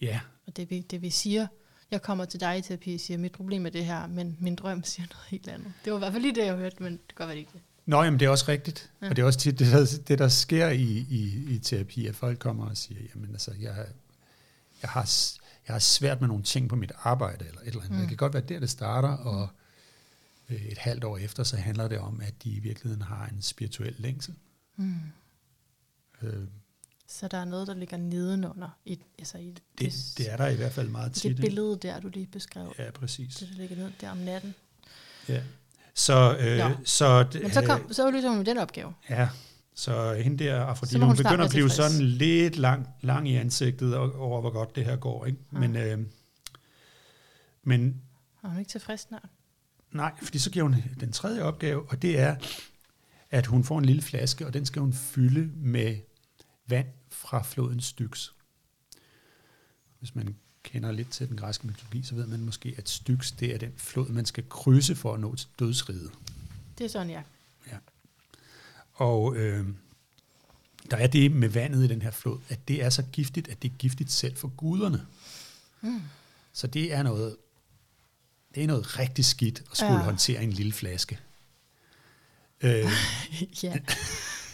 Ja. 0.00 0.20
Og 0.46 0.56
det 0.56 0.70
vi, 0.70 0.80
det 0.80 1.02
vi 1.02 1.10
siger, 1.10 1.46
jeg 1.90 2.02
kommer 2.02 2.24
til 2.24 2.40
dig 2.40 2.58
i 2.58 2.62
terapi 2.62 2.94
og 2.94 3.00
siger, 3.00 3.18
mit 3.18 3.32
problem 3.32 3.66
er 3.66 3.70
det 3.70 3.84
her, 3.84 4.06
men 4.06 4.36
min 4.40 4.56
drøm 4.56 4.84
siger 4.84 5.06
noget 5.06 5.24
helt 5.28 5.48
andet. 5.48 5.72
Det 5.84 5.92
var 5.92 5.98
i 5.98 6.00
hvert 6.00 6.12
fald 6.12 6.22
lige 6.22 6.34
det, 6.34 6.44
jeg 6.44 6.56
hørte, 6.56 6.82
men 6.82 6.92
det 6.92 7.08
kan 7.08 7.14
godt 7.16 7.28
være 7.28 7.34
det 7.34 7.40
ikke 7.40 7.52
Nå, 7.86 8.02
jamen 8.02 8.20
det 8.20 8.26
er 8.26 8.30
også 8.30 8.44
rigtigt. 8.48 8.90
Ja. 9.02 9.08
Og 9.08 9.16
det 9.16 9.22
er 9.22 9.26
også 9.26 9.38
tit 9.38 9.58
det, 9.58 9.72
der, 9.72 9.98
det, 10.08 10.18
der 10.18 10.28
sker 10.28 10.68
i, 10.68 11.06
i, 11.10 11.44
i 11.54 11.58
terapi, 11.58 12.06
at 12.06 12.16
folk 12.16 12.38
kommer 12.38 12.66
og 12.66 12.76
siger, 12.76 13.00
jamen 13.14 13.30
altså, 13.30 13.50
jeg, 13.60 13.86
jeg 14.82 14.90
har 14.90 15.04
jeg 15.68 15.74
har 15.74 15.78
svært 15.78 16.20
med 16.20 16.28
nogle 16.28 16.42
ting 16.42 16.68
på 16.68 16.76
mit 16.76 16.92
arbejde, 17.02 17.44
eller 17.44 17.60
et 17.60 17.66
eller 17.66 17.80
andet. 17.80 17.92
Mm. 17.92 17.98
Det 17.98 18.08
kan 18.08 18.16
godt 18.16 18.34
være 18.34 18.42
der, 18.42 18.60
det 18.60 18.70
starter, 18.70 19.08
og 19.08 19.48
øh, 20.50 20.62
et 20.64 20.78
halvt 20.78 21.04
år 21.04 21.18
efter, 21.18 21.42
så 21.42 21.56
handler 21.56 21.88
det 21.88 21.98
om, 21.98 22.20
at 22.20 22.34
de 22.44 22.50
i 22.50 22.58
virkeligheden 22.58 23.02
har 23.02 23.26
en 23.26 23.42
spirituel 23.42 23.94
længsel. 23.98 24.34
Mm. 24.76 24.94
Øh, 26.22 26.46
så 27.06 27.28
der 27.28 27.38
er 27.38 27.44
noget, 27.44 27.66
der 27.66 27.74
ligger 27.74 27.96
nedenunder. 27.96 28.78
I, 28.84 28.98
altså 29.18 29.38
i 29.38 29.50
det, 29.50 29.62
det, 29.78 29.92
det 30.18 30.32
er 30.32 30.36
der 30.36 30.46
i 30.46 30.56
hvert 30.56 30.72
fald 30.72 30.88
meget 30.88 31.12
tit. 31.12 31.36
Det 31.36 31.36
billede 31.36 31.78
der, 31.82 32.00
du 32.00 32.08
lige 32.08 32.26
beskrev. 32.26 32.74
Ja, 32.78 32.90
præcis. 32.90 33.34
Det, 33.34 33.48
der 33.48 33.54
ligger 33.54 33.76
ned 33.76 33.92
der 34.00 34.10
om 34.10 34.16
natten. 34.16 34.54
Ja. 35.28 35.42
Så, 35.94 36.36
øh, 36.40 36.46
ja. 36.46 36.72
så, 36.84 37.26
Men 37.32 37.52
så, 37.52 37.66
kom, 37.66 37.92
så 37.92 38.10
løser 38.10 38.28
hun 38.28 38.46
den 38.46 38.58
opgave. 38.58 38.94
Ja, 39.10 39.28
så 39.74 40.14
hende 40.14 40.44
der 40.44 40.60
Afrodite, 40.60 40.98
hun, 40.98 41.06
hun 41.06 41.16
begynder 41.16 41.44
at 41.44 41.50
blive 41.50 41.70
sådan 41.70 42.00
lidt 42.00 42.56
lang, 42.56 42.88
lang 43.00 43.28
i 43.28 43.34
ansigtet 43.34 43.96
over, 43.96 44.40
hvor 44.40 44.50
godt 44.50 44.76
det 44.76 44.84
her 44.84 44.96
går. 44.96 45.26
Ikke? 45.26 45.38
Ja. 45.52 45.58
Men, 45.58 45.76
øh, 45.76 45.98
men 47.62 48.02
er 48.42 48.48
hun 48.48 48.58
ikke 48.58 48.70
tilfreds 48.70 49.00
snart? 49.00 49.28
Nej, 49.92 50.12
fordi 50.22 50.38
så 50.38 50.50
giver 50.50 50.62
hun 50.62 50.76
den 51.00 51.12
tredje 51.12 51.42
opgave, 51.42 51.90
og 51.90 52.02
det 52.02 52.18
er, 52.18 52.36
at 53.30 53.46
hun 53.46 53.64
får 53.64 53.78
en 53.78 53.84
lille 53.84 54.02
flaske, 54.02 54.46
og 54.46 54.54
den 54.54 54.66
skal 54.66 54.82
hun 54.82 54.92
fylde 54.92 55.50
med 55.56 55.96
vand 56.66 56.88
fra 57.08 57.42
floden 57.42 57.80
Styx. 57.80 58.28
Hvis 59.98 60.14
man 60.14 60.36
kender 60.62 60.92
lidt 60.92 61.10
til 61.10 61.28
den 61.28 61.36
græske 61.36 61.66
mytologi, 61.66 62.02
så 62.02 62.14
ved 62.14 62.26
man 62.26 62.40
måske, 62.40 62.74
at 62.78 62.88
Styx 62.88 63.32
det 63.32 63.54
er 63.54 63.58
den 63.58 63.72
flod, 63.76 64.08
man 64.08 64.26
skal 64.26 64.48
krydse 64.48 64.94
for 64.94 65.14
at 65.14 65.20
nå 65.20 65.34
til 65.34 65.48
dødsriget. 65.58 66.10
Det 66.78 66.84
er 66.84 66.88
sådan, 66.88 67.10
ja. 67.10 67.22
Og 68.94 69.36
øh, 69.36 69.66
der 70.90 70.96
er 70.96 71.06
det 71.06 71.32
med 71.32 71.48
vandet 71.48 71.84
i 71.84 71.86
den 71.86 72.02
her 72.02 72.10
flod, 72.10 72.38
at 72.48 72.68
det 72.68 72.84
er 72.84 72.90
så 72.90 73.02
giftigt, 73.02 73.48
at 73.48 73.62
det 73.62 73.70
er 73.70 73.74
giftigt 73.78 74.12
selv 74.12 74.36
for 74.36 74.48
guderne. 74.48 75.06
Mm. 75.80 76.02
Så 76.52 76.66
det 76.66 76.92
er 76.92 77.02
noget, 77.02 77.36
det 78.54 78.62
er 78.62 78.66
noget 78.66 78.98
rigtig 78.98 79.24
skidt 79.24 79.62
at 79.70 79.76
skulle 79.76 79.92
ja. 79.92 80.02
håndtere 80.02 80.42
en 80.42 80.52
lille 80.52 80.72
flaske. 80.72 81.18
Øh. 82.60 82.84
ja, 83.62 83.78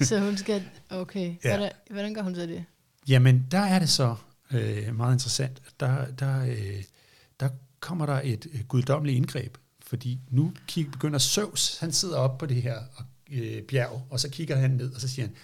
så 0.01 0.21
hun 0.21 0.37
skal, 0.37 0.69
okay, 0.91 1.35
ja. 1.45 1.57
hvordan, 1.57 1.73
hvordan 1.91 2.15
gør 2.15 2.23
hun 2.23 2.35
så 2.35 2.41
det? 2.41 2.65
Jamen, 3.09 3.47
der 3.51 3.59
er 3.59 3.79
det 3.79 3.89
så 3.89 4.17
øh, 4.51 4.97
meget 4.97 5.15
interessant. 5.15 5.63
Der, 5.81 6.11
der, 6.11 6.45
øh, 6.45 6.85
der 7.41 7.49
kommer 7.81 8.07
der 8.07 8.21
et 8.25 8.47
øh, 8.53 8.65
guddommeligt 8.65 9.17
indgreb, 9.17 9.57
fordi 9.83 10.21
nu 10.31 10.53
kig, 10.67 10.91
begynder 10.91 11.19
Søvs, 11.19 11.79
han 11.79 11.93
sidder 11.93 12.17
op 12.17 12.39
på 12.39 12.47
det 12.47 12.63
her 12.63 12.79
og 12.95 13.05
øh, 13.31 13.63
bjerg, 13.63 14.07
og 14.11 14.21
så 14.21 14.29
kigger 14.29 14.57
han 14.57 14.71
ned, 14.71 14.95
og 14.95 15.01
så 15.01 15.09
siger 15.09 15.27
han, 15.27 15.37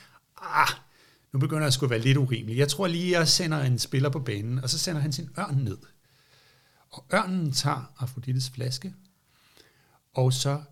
ah, 0.42 0.68
nu 1.32 1.38
begynder 1.38 1.62
jeg 1.62 1.82
at 1.82 1.90
være 1.90 1.98
lidt 1.98 2.16
urimelig. 2.16 2.56
Jeg 2.56 2.68
tror 2.68 2.86
lige, 2.86 3.18
jeg 3.18 3.28
sender 3.28 3.62
en 3.62 3.78
spiller 3.78 4.08
på 4.08 4.18
banen, 4.18 4.58
og 4.58 4.70
så 4.70 4.78
sender 4.78 5.00
han 5.00 5.12
sin 5.12 5.28
ørn 5.38 5.56
ned. 5.56 5.78
Og 6.90 7.04
ørnen 7.14 7.52
tager 7.52 7.92
Afrodites 7.98 8.50
flaske, 8.50 8.94
og 10.14 10.32
så 10.32 10.62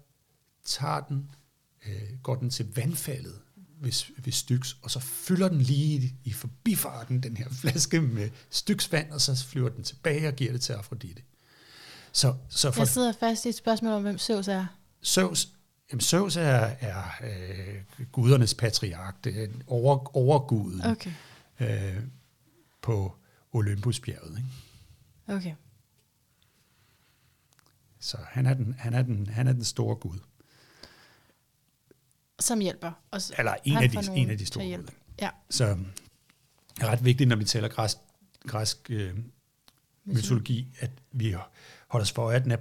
tager 0.64 1.00
den, 1.00 1.30
øh, 1.86 2.18
går 2.22 2.34
den 2.34 2.50
til 2.50 2.74
vandfaldet 2.74 3.40
ved, 3.80 3.92
ved 4.18 4.32
Styx, 4.32 4.74
og 4.82 4.90
så 4.90 5.00
fylder 5.00 5.48
den 5.48 5.60
lige 5.60 6.14
i 6.24 6.32
forbifarten 6.32 7.22
den 7.22 7.36
her 7.36 7.48
flaske 7.50 8.00
med 8.00 8.30
Styx 8.50 8.92
vand, 8.92 9.10
og 9.12 9.20
så 9.20 9.46
flyver 9.46 9.68
den 9.68 9.84
tilbage 9.84 10.28
og 10.28 10.34
giver 10.34 10.52
det 10.52 10.60
til 10.60 10.72
Afrodite. 10.72 11.22
Så, 12.12 12.34
så 12.48 12.70
for, 12.70 12.80
jeg 12.80 12.88
sidder 12.88 13.12
fast 13.12 13.46
i 13.46 13.48
et 13.48 13.54
spørgsmål 13.54 13.92
om, 13.92 14.02
hvem 14.02 14.18
Zeus 14.18 14.48
er. 14.48 14.66
Zeus 15.04 15.48
Jamen, 15.95 16.01
Zeus 16.01 16.36
er, 16.36 16.70
er 16.80 17.03
øh, 17.22 18.07
gudernes 18.12 18.55
patriark, 18.55 19.24
det 19.24 19.42
er 19.42 19.49
over, 19.66 20.16
overguden 20.16 20.84
okay. 20.84 21.11
øh, 21.61 22.03
på 22.82 23.16
Olympusbjerget. 23.53 24.38
Ikke? 24.38 25.36
Okay. 25.36 25.55
Så 28.01 28.16
han 28.28 28.47
er, 28.47 28.55
den, 28.55 28.74
han, 28.78 28.95
er 28.95 29.03
den, 29.03 29.26
han 29.26 29.49
er 29.49 29.53
den 29.53 29.64
store 29.64 29.97
gud. 29.97 30.18
Som 32.40 32.61
hjælper. 32.61 32.92
Og 33.11 33.20
Eller 33.38 33.55
en 33.64 33.76
af, 33.76 33.90
de, 33.90 34.16
en 34.16 34.30
af 34.30 34.38
de 34.38 34.47
store 34.47 34.64
guder. 34.64 34.92
Ja. 35.20 35.30
Så 35.51 35.66
det 36.76 36.82
er 36.82 36.86
ret 36.86 37.05
vigtigt, 37.05 37.28
når 37.28 37.36
vi 37.36 37.45
taler 37.45 37.68
græsk, 37.68 37.97
græsk 38.47 38.90
øh, 38.90 39.18
mytologi, 40.05 40.76
at 40.80 40.90
vi 41.12 41.36
holder 41.88 42.05
os 42.05 42.12
for, 42.12 42.30
at 42.30 42.45
den 42.45 42.53
er 42.53 42.59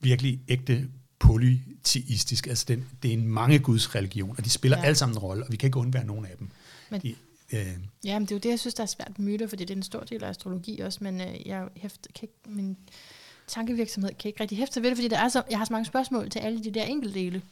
virkelig 0.00 0.42
ægte 0.48 0.90
polyteistisk. 1.18 2.46
Altså 2.46 2.64
den, 2.68 2.86
det 3.02 3.08
er 3.08 3.12
en 3.12 3.28
mange 3.28 3.58
guds 3.58 3.94
religion, 3.94 4.34
og 4.38 4.44
de 4.44 4.50
spiller 4.50 4.78
ja. 4.78 4.84
alle 4.84 4.96
sammen 4.96 5.16
en 5.16 5.18
rolle, 5.18 5.44
og 5.44 5.52
vi 5.52 5.56
kan 5.56 5.66
ikke 5.66 5.78
undvære 5.78 6.04
nogen 6.04 6.26
af 6.26 6.36
dem. 6.38 6.48
Men, 6.90 7.00
de, 7.00 7.14
øh, 7.52 7.66
ja, 8.04 8.18
men 8.18 8.26
det 8.26 8.32
er 8.32 8.36
jo 8.36 8.40
det, 8.40 8.48
jeg 8.48 8.58
synes, 8.58 8.74
der 8.74 8.82
er 8.82 8.86
svært 8.86 9.18
med 9.18 9.26
myter, 9.26 9.46
fordi 9.46 9.64
det 9.64 9.70
er 9.70 9.76
en 9.76 9.82
stor 9.82 10.00
del 10.00 10.24
af 10.24 10.28
astrologi 10.28 10.80
også, 10.80 10.98
men 11.02 11.20
øh, 11.20 11.46
jeg 11.46 11.68
hæfter, 11.76 12.10
kan 12.14 12.22
ikke, 12.22 12.56
min 12.56 12.76
tankevirksomhed 13.46 14.10
kan 14.18 14.28
ikke 14.28 14.40
rigtig 14.40 14.58
hæfte 14.58 14.82
ved 14.82 14.90
det, 14.90 14.96
fordi 14.96 15.08
der 15.08 15.18
er 15.18 15.28
så, 15.28 15.42
jeg 15.50 15.58
har 15.58 15.64
så 15.64 15.72
mange 15.72 15.86
spørgsmål 15.86 16.30
til 16.30 16.38
alle 16.38 16.64
de 16.64 16.70
der 16.70 16.84
enkeltdele. 16.84 17.42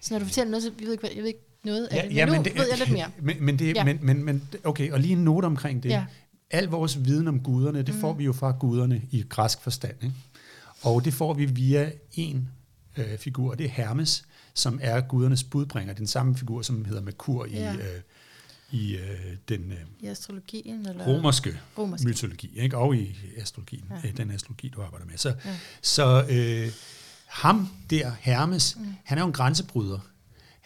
Så 0.00 0.14
når 0.14 0.18
du 0.18 0.24
fortæller 0.24 0.50
noget, 0.50 0.62
så 0.62 0.72
jeg 0.78 0.86
ved 0.86 0.92
ikke, 0.92 1.08
jeg 1.14 1.22
ved 1.22 1.26
ikke 1.26 1.40
noget 1.64 1.86
af 1.86 1.96
ja, 1.96 2.02
det, 2.02 2.08
men 2.08 2.16
ja, 2.16 2.26
nu 2.26 2.32
men 2.32 2.44
det, 2.44 2.58
ved 2.58 2.68
jeg 2.68 2.78
lidt 2.78 2.92
mere. 2.98 3.10
Men, 3.20 3.44
men, 3.44 3.58
det, 3.58 3.76
ja. 3.76 3.84
men, 3.84 3.98
men, 4.02 4.24
men, 4.24 4.48
okay, 4.64 4.92
og 4.92 5.00
lige 5.00 5.12
en 5.12 5.24
note 5.24 5.46
omkring 5.46 5.82
det. 5.82 5.88
Ja. 5.88 6.04
Al 6.50 6.64
vores 6.64 7.04
viden 7.04 7.28
om 7.28 7.40
guderne, 7.40 7.82
det 7.82 7.94
mm. 7.94 8.00
får 8.00 8.12
vi 8.12 8.24
jo 8.24 8.32
fra 8.32 8.50
guderne 8.50 9.02
i 9.10 9.24
græsk 9.28 9.60
forstand. 9.60 9.94
Ikke? 10.02 10.14
Og 10.82 11.04
det 11.04 11.14
får 11.14 11.34
vi 11.34 11.44
via 11.44 11.90
en 12.14 12.48
øh, 12.96 13.18
figur, 13.18 13.54
det 13.54 13.66
er 13.66 13.70
Hermes, 13.70 14.24
som 14.54 14.78
er 14.82 15.00
gudernes 15.00 15.44
budbringer. 15.44 15.94
Den 15.94 16.06
samme 16.06 16.36
figur, 16.36 16.62
som 16.62 16.84
hedder 16.84 17.02
Merkur 17.02 17.44
i, 17.46 17.50
ja. 17.52 17.74
øh, 17.74 18.00
i 18.70 18.96
øh, 18.96 19.36
den 19.48 19.72
øh, 19.72 19.78
I 20.00 20.06
astrologien? 20.06 20.86
Eller? 20.86 21.06
romerske 21.06 21.58
Romerske. 21.78 22.08
mytologi, 22.08 22.50
ikke? 22.58 22.76
og 22.76 22.96
i 22.96 23.16
astrologien, 23.36 23.84
Ja. 23.90 24.08
øh, 24.08 24.16
den 24.16 24.30
astrologi, 24.30 24.68
du 24.68 24.82
arbejder 24.82 25.06
med. 25.06 25.18
Så, 25.18 25.28
ja. 25.44 25.56
så 25.82 26.26
øh, 26.30 26.72
ham 27.26 27.68
der, 27.90 28.12
Hermes, 28.20 28.76
mm. 28.76 28.94
han 29.04 29.18
er 29.18 29.22
jo 29.22 29.26
en 29.26 29.32
grænsebryder. 29.32 29.98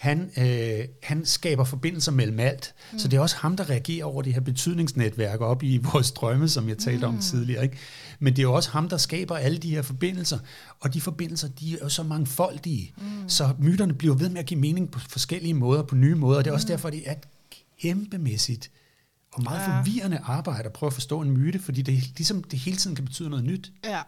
Han, 0.05 0.31
øh, 0.37 0.89
han 1.03 1.27
skaber 1.27 1.65
forbindelser 1.65 2.13
mellem 2.13 2.41
alt, 2.41 2.75
mm. 2.93 2.99
så 2.99 3.09
det 3.09 3.17
er 3.17 3.21
også 3.21 3.37
ham, 3.37 3.57
der 3.57 3.71
reagerer 3.71 4.05
over 4.05 4.23
det 4.23 4.35
her 4.35 4.41
betydningsnetværk 4.41 5.41
op 5.41 5.63
i 5.63 5.77
vores 5.93 6.13
drømme, 6.13 6.49
som 6.49 6.69
jeg 6.69 6.79
talte 6.79 7.07
mm. 7.07 7.15
om 7.15 7.21
tidligere. 7.21 7.63
Ikke? 7.63 7.77
Men 8.19 8.33
det 8.33 8.39
er 8.39 8.43
jo 8.43 8.53
også 8.55 8.71
ham, 8.71 8.89
der 8.89 8.97
skaber 8.97 9.37
alle 9.37 9.59
de 9.59 9.71
her 9.71 9.83
forbindelser, 9.83 10.39
og 10.81 10.95
de 10.95 11.01
forbindelser, 11.01 11.49
de 11.49 11.75
er 11.75 11.79
jo 11.83 11.89
så 11.89 12.03
mangfoldige, 12.03 12.93
mm. 12.97 13.29
så 13.29 13.55
myterne 13.59 13.95
bliver 13.95 14.15
ved 14.15 14.29
med 14.29 14.41
at 14.41 14.47
give 14.47 14.61
mening 14.61 14.91
på 14.91 14.99
forskellige 14.99 15.55
måder, 15.55 15.83
på 15.83 15.95
nye 15.95 16.15
måder, 16.15 16.39
og 16.39 16.45
det 16.45 16.51
er 16.51 16.55
også 16.55 16.69
derfor, 16.69 16.91
det 16.91 17.03
er 17.07 17.13
et 17.13 17.27
kæmpemæssigt 17.83 18.71
og 19.33 19.43
meget 19.43 19.61
Ja. 19.61 19.79
forvirrende 19.79 20.19
arbejde 20.25 20.65
at 20.65 20.73
prøve 20.73 20.89
at 20.89 20.95
forstå 20.95 21.21
en 21.21 21.31
myte, 21.31 21.59
fordi 21.59 21.83
det, 21.83 21.95
ligesom, 22.17 22.43
det 22.45 22.59
hele 22.59 22.77
tiden 22.77 22.97
kan 22.97 23.05
betyde 23.05 23.31
noget 23.31 23.45
nyt. 23.45 23.73
Ja. 23.85 24.01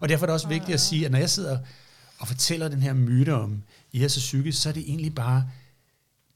Og 0.00 0.08
derfor 0.08 0.24
er 0.24 0.26
det 0.26 0.34
også 0.34 0.48
vigtigt 0.48 0.74
at 0.74 0.80
sige, 0.80 1.04
at 1.06 1.12
når 1.12 1.18
jeg 1.18 1.30
sidder 1.30 1.58
og 2.18 2.28
fortæller 2.28 2.68
den 2.68 2.82
her 2.82 2.92
myte 2.92 3.34
om 3.34 3.62
Ias 3.96 4.16
og 4.16 4.20
Psyke, 4.20 4.52
så 4.52 4.68
er 4.68 4.72
det 4.72 4.82
egentlig 4.88 5.14
bare, 5.14 5.44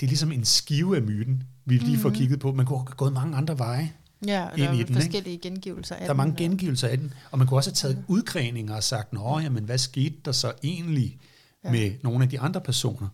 det 0.00 0.06
er 0.06 0.08
ligesom 0.08 0.32
en 0.32 0.44
skive 0.44 0.96
af 0.96 1.02
myten, 1.02 1.42
vi 1.64 1.78
lige 1.78 1.98
får 1.98 2.10
kigget 2.10 2.40
på. 2.40 2.52
Man 2.52 2.66
kunne 2.66 2.78
have 2.78 2.86
gået 2.86 3.12
mange 3.12 3.36
andre 3.36 3.58
veje. 3.58 3.92
Ja, 4.26 4.44
og 4.44 4.58
Ind 4.58 4.66
der 4.66 4.72
i 4.72 4.80
er 4.80 4.84
den, 4.86 4.94
ikke? 4.94 4.94
forskellige 4.94 5.38
gengivelser 5.38 5.94
af 5.94 6.00
Der 6.00 6.08
er 6.10 6.14
mange 6.14 6.30
den, 6.30 6.50
gengivelser 6.50 6.88
af 6.88 6.98
den, 6.98 7.14
og 7.30 7.38
man 7.38 7.46
kunne 7.46 7.58
også 7.58 7.70
have 7.70 7.74
taget 7.74 8.04
udgreninger 8.08 8.74
og 8.76 8.84
sagt, 8.84 9.12
nå, 9.12 9.38
jamen, 9.38 9.64
hvad 9.64 9.78
skete 9.78 10.14
der 10.24 10.32
så 10.32 10.52
egentlig 10.62 11.18
Ja. 11.64 11.70
med 11.70 11.92
nogle 12.02 12.24
af 12.24 12.30
de 12.30 12.40
andre 12.40 12.60
personer? 12.60 13.08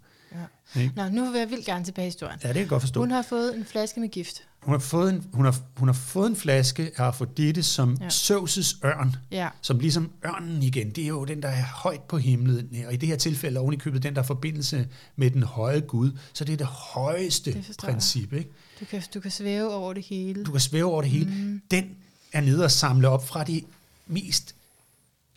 Ja. 0.74 0.80
Ikke? 0.80 0.92
Nå, 0.97 1.09
nu 1.09 1.30
vil 1.30 1.38
jeg 1.38 1.51
vildt 1.51 1.66
gerne 1.66 1.84
tilbage 1.84 2.07
i 2.07 2.09
historien. 2.09 2.38
Ja, 2.42 2.49
det 2.49 2.55
kan 2.55 2.61
jeg 2.61 2.68
godt 2.68 2.82
forstå. 2.82 3.01
Hun 3.01 3.11
har 3.11 3.22
fået 3.22 3.57
en 3.57 3.64
flaske 3.64 4.01
med 4.01 4.09
gift. 4.09 4.42
Hun 4.67 4.73
har 4.75 4.79
fået 4.79 5.12
en, 5.14 5.25
hun 5.33 5.45
har, 5.45 5.57
hun 5.77 5.89
har 5.89 5.93
fået 5.93 6.31
en 6.31 6.37
flaske 6.37 6.91
af 6.97 7.03
Afrodite 7.05 7.62
som 7.62 7.97
Ja. 8.01 8.07
Zeus' 8.09 8.79
ørn, 8.87 9.17
Ja. 9.31 9.49
som 9.62 9.79
ligesom 9.79 10.11
ørnen 10.27 10.62
igen, 10.62 10.91
det 10.91 11.05
er 11.05 11.09
jo 11.09 11.25
den, 11.25 11.43
der 11.43 11.49
er 11.49 11.62
højt 11.64 12.01
på 12.03 12.19
himlen, 12.19 12.69
og 12.87 12.95
i 12.95 12.97
det 12.97 13.09
her 13.09 13.17
tilfælde 13.17 13.61
oven 13.61 13.75
i 13.75 13.77
købet 13.77 14.03
den, 14.03 14.14
der 14.14 14.21
er 14.21 14.27
forbindelse 14.27 14.89
med 15.17 15.31
den 15.31 15.43
høje 15.43 15.81
Gud, 15.81 16.11
så 16.33 16.45
det 16.45 16.53
er 16.53 16.57
det 16.57 16.67
højeste 16.67 17.53
Det 17.53 17.77
princip. 17.79 18.33
Ikke? 18.33 18.51
Du 18.81 18.85
kan, 18.85 19.03
du 19.14 19.21
kan 19.21 19.31
svæve 19.31 19.75
over 19.75 19.93
det 19.93 20.05
hele. 20.05 20.45
Du 20.45 20.51
kan 20.51 20.61
svæve 20.61 20.91
over 20.93 21.03
det 21.03 21.11
hele. 21.11 21.31
Mm. 21.31 21.62
Den 21.71 21.85
er 22.33 22.41
nede 22.41 22.64
og 22.64 22.71
samle 22.71 23.09
op 23.09 23.29
fra 23.29 23.45
de 23.45 23.62
mest 24.07 24.55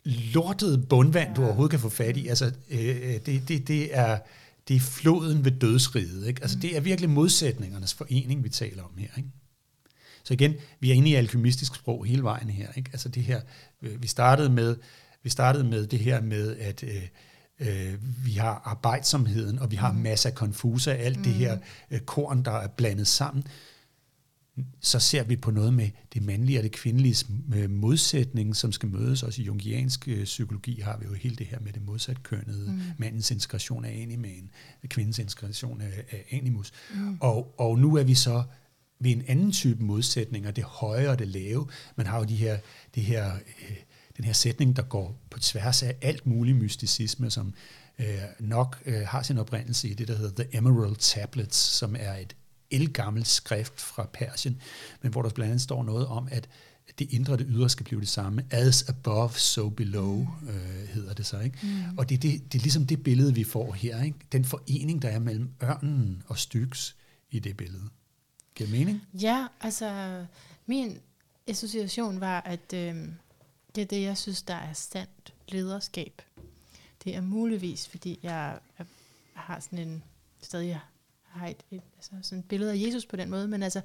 lortede 0.05 0.77
bundvand, 0.77 1.29
ja. 1.29 1.35
du 1.35 1.43
overhovedet 1.45 1.71
kan 1.71 1.79
få 1.79 1.89
fat 1.89 2.17
i. 2.17 2.27
Altså, 2.27 2.51
øh, 2.69 2.79
det, 3.25 3.47
det, 3.47 3.67
det, 3.67 3.97
er, 3.97 4.17
det 4.69 4.75
er 4.75 4.79
floden 4.79 5.45
ved 5.45 5.51
dødsriget. 5.51 6.27
Ikke? 6.27 6.41
Altså, 6.41 6.59
det 6.59 6.77
er 6.77 6.81
virkelig 6.81 7.09
modsætningernes 7.09 7.93
forening, 7.93 8.43
vi 8.43 8.49
taler 8.49 8.83
om 8.83 8.97
her. 8.97 9.09
Ikke? 9.17 9.29
Så 10.23 10.33
igen, 10.33 10.53
vi 10.79 10.91
er 10.91 10.95
inde 10.95 11.09
i 11.09 11.15
alkymistisk 11.15 11.75
sprog 11.75 12.05
hele 12.05 12.23
vejen 12.23 12.49
her. 12.49 12.67
Ikke? 12.77 12.89
Altså 12.93 13.09
det 13.09 13.23
her, 13.23 13.41
øh, 13.81 14.01
vi 14.01 14.07
startede 14.07 14.49
med, 14.49 14.75
vi 15.23 15.29
startede 15.29 15.63
med 15.63 15.87
det 15.87 15.99
her 15.99 16.21
med, 16.21 16.57
at 16.57 16.83
øh, 16.83 17.07
øh, 17.59 17.93
vi 18.25 18.31
har 18.31 18.61
arbejdsomheden, 18.65 19.59
og 19.59 19.71
vi 19.71 19.75
har 19.75 19.93
masser 19.93 20.29
af 20.29 20.35
konfusa, 20.35 20.91
alt 20.91 21.17
mm. 21.17 21.23
det 21.23 21.33
her 21.33 21.57
øh, 21.91 21.99
korn, 21.99 22.45
der 22.45 22.51
er 22.51 22.67
blandet 22.67 23.07
sammen. 23.07 23.43
Så 24.79 24.99
ser 24.99 25.23
vi 25.23 25.35
på 25.35 25.51
noget 25.51 25.73
med 25.73 25.89
det 26.13 26.23
mandlige 26.23 26.59
og 26.59 26.63
det 26.63 26.71
kvindelige 26.71 27.25
modsætning, 27.69 28.55
som 28.55 28.71
skal 28.71 28.89
mødes. 28.89 29.23
Også 29.23 29.41
i 29.41 29.45
jungiansk 29.45 30.07
øh, 30.07 30.23
psykologi 30.23 30.81
har 30.81 30.97
vi 30.97 31.05
jo 31.05 31.13
hele 31.13 31.35
det 31.35 31.45
her 31.45 31.59
med 31.59 31.73
det 31.73 31.85
modsatkønnede, 31.85 32.71
mm. 32.71 32.81
mandens 32.97 33.31
integration 33.31 33.85
af 33.85 34.01
animaen, 34.01 34.49
kvindens 34.87 35.19
integration 35.19 35.81
af, 35.81 36.03
af 36.11 36.25
animus. 36.31 36.71
Mm. 36.93 37.17
Og, 37.19 37.59
og 37.59 37.79
nu 37.79 37.95
er 37.95 38.03
vi 38.03 38.13
så 38.13 38.43
ved 38.99 39.11
en 39.11 39.23
anden 39.27 39.51
type 39.51 39.83
modsætninger, 39.83 40.51
det 40.51 40.63
høje 40.63 41.09
og 41.09 41.19
det 41.19 41.27
lave. 41.27 41.67
Man 41.95 42.05
har 42.05 42.17
jo 42.17 42.23
de 42.23 42.35
her, 42.35 42.57
det 42.95 43.03
her, 43.03 43.33
øh, 43.33 43.75
den 44.17 44.25
her 44.25 44.33
sætning, 44.33 44.75
der 44.75 44.81
går 44.81 45.21
på 45.29 45.39
tværs 45.39 45.83
af 45.83 45.95
alt 46.01 46.25
mulig 46.25 46.55
mysticisme, 46.55 47.31
som 47.31 47.53
øh, 47.99 48.05
nok 48.39 48.81
øh, 48.85 49.01
har 49.07 49.21
sin 49.21 49.37
oprindelse 49.37 49.89
i 49.89 49.93
det, 49.93 50.07
der 50.07 50.17
hedder 50.17 50.43
The 50.43 50.57
Emerald 50.57 50.95
Tablets, 50.95 51.57
som 51.57 51.95
er 51.99 52.15
et 52.15 52.35
elgammelt 52.71 53.27
skrift 53.27 53.81
fra 53.81 54.09
Persien, 54.13 54.61
men 55.01 55.11
hvor 55.11 55.21
der 55.21 55.29
blandt 55.29 55.51
andet 55.51 55.61
står 55.61 55.83
noget 55.83 56.07
om, 56.07 56.27
at 56.31 56.49
det 56.99 57.13
indre 57.13 57.33
og 57.33 57.39
det 57.39 57.47
ydre 57.49 57.69
skal 57.69 57.83
blive 57.83 57.99
det 57.99 58.09
samme. 58.09 58.45
As 58.51 58.89
above, 58.89 59.31
so 59.31 59.69
below, 59.69 60.27
øh, 60.49 60.87
hedder 60.87 61.13
det 61.13 61.25
så. 61.25 61.39
Ikke? 61.39 61.59
Mm. 61.63 61.97
Og 61.97 62.09
det, 62.09 62.15
er 62.15 62.19
det, 62.19 62.53
det 62.53 62.59
er 62.59 62.63
ligesom 62.63 62.85
det 62.85 63.03
billede, 63.03 63.33
vi 63.33 63.43
får 63.43 63.73
her. 63.73 64.03
Ikke? 64.03 64.17
Den 64.31 64.45
forening, 64.45 65.01
der 65.01 65.09
er 65.09 65.19
mellem 65.19 65.49
ørnen 65.63 66.23
og 66.27 66.37
Styx 66.37 66.93
i 67.31 67.39
det 67.39 67.57
billede. 67.57 67.89
Giver 68.55 68.69
mening? 68.69 69.01
Ja, 69.13 69.47
altså 69.61 70.25
min 70.65 70.99
association 71.47 72.19
var, 72.19 72.41
at 72.41 72.73
øh, 72.73 72.95
det 73.75 73.81
er 73.81 73.85
det, 73.85 74.01
jeg 74.01 74.17
synes, 74.17 74.41
der 74.41 74.55
er 74.55 74.73
sandt 74.73 75.33
lederskab. 75.47 76.21
Det 77.03 77.15
er 77.15 77.21
muligvis, 77.21 77.87
fordi 77.87 78.19
jeg, 78.23 78.59
jeg 78.77 78.87
har 79.33 79.59
sådan 79.59 79.79
en, 79.79 80.03
stadig 80.41 80.79
har 81.31 81.47
et, 81.47 81.63
et 81.71 81.81
altså 81.97 82.11
sådan 82.21 82.39
et 82.39 82.45
billede 82.45 82.71
af 82.71 82.77
Jesus 82.87 83.05
på 83.05 83.15
den 83.15 83.29
måde, 83.29 83.47
men 83.47 83.63
altså, 83.63 83.81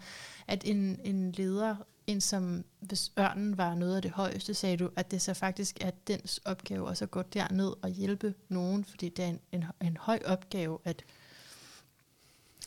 at 0.47 0.63
en, 0.65 1.01
en 1.05 1.33
leder, 1.33 1.77
en 2.07 2.21
som, 2.21 2.65
hvis 2.81 3.13
ørnen 3.19 3.59
var 3.59 3.75
noget 3.75 3.97
af 3.97 4.03
det 4.03 4.11
højeste, 4.11 4.55
sagde 4.55 4.77
du, 4.77 4.91
at 4.97 5.11
det 5.11 5.23
så 5.23 5.35
faktisk 5.35 5.79
er 5.81 5.91
dens 6.09 6.41
opgave 6.45 6.87
også 6.87 7.05
at 7.05 7.11
gå 7.11 7.23
derned 7.23 7.73
og 7.83 7.89
hjælpe 7.89 8.35
nogen, 8.49 8.85
fordi 8.85 9.09
det 9.09 9.25
er 9.25 9.29
en, 9.29 9.41
en, 9.53 9.65
en 9.83 9.97
høj 10.01 10.19
opgave, 10.25 10.79
at 10.85 11.05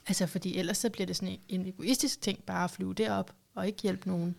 Altså, 0.09 0.27
fordi 0.27 0.57
ellers 0.57 0.77
så 0.77 0.89
bliver 0.89 1.05
det 1.05 1.15
sådan 1.15 1.33
en, 1.47 1.61
en 1.61 1.67
egoistisk 1.67 2.21
ting, 2.21 2.43
bare 2.43 2.63
at 2.63 2.71
flyve 2.71 2.93
derop 2.93 3.31
og 3.55 3.67
ikke 3.67 3.81
hjælpe 3.81 4.07
nogen. 4.07 4.35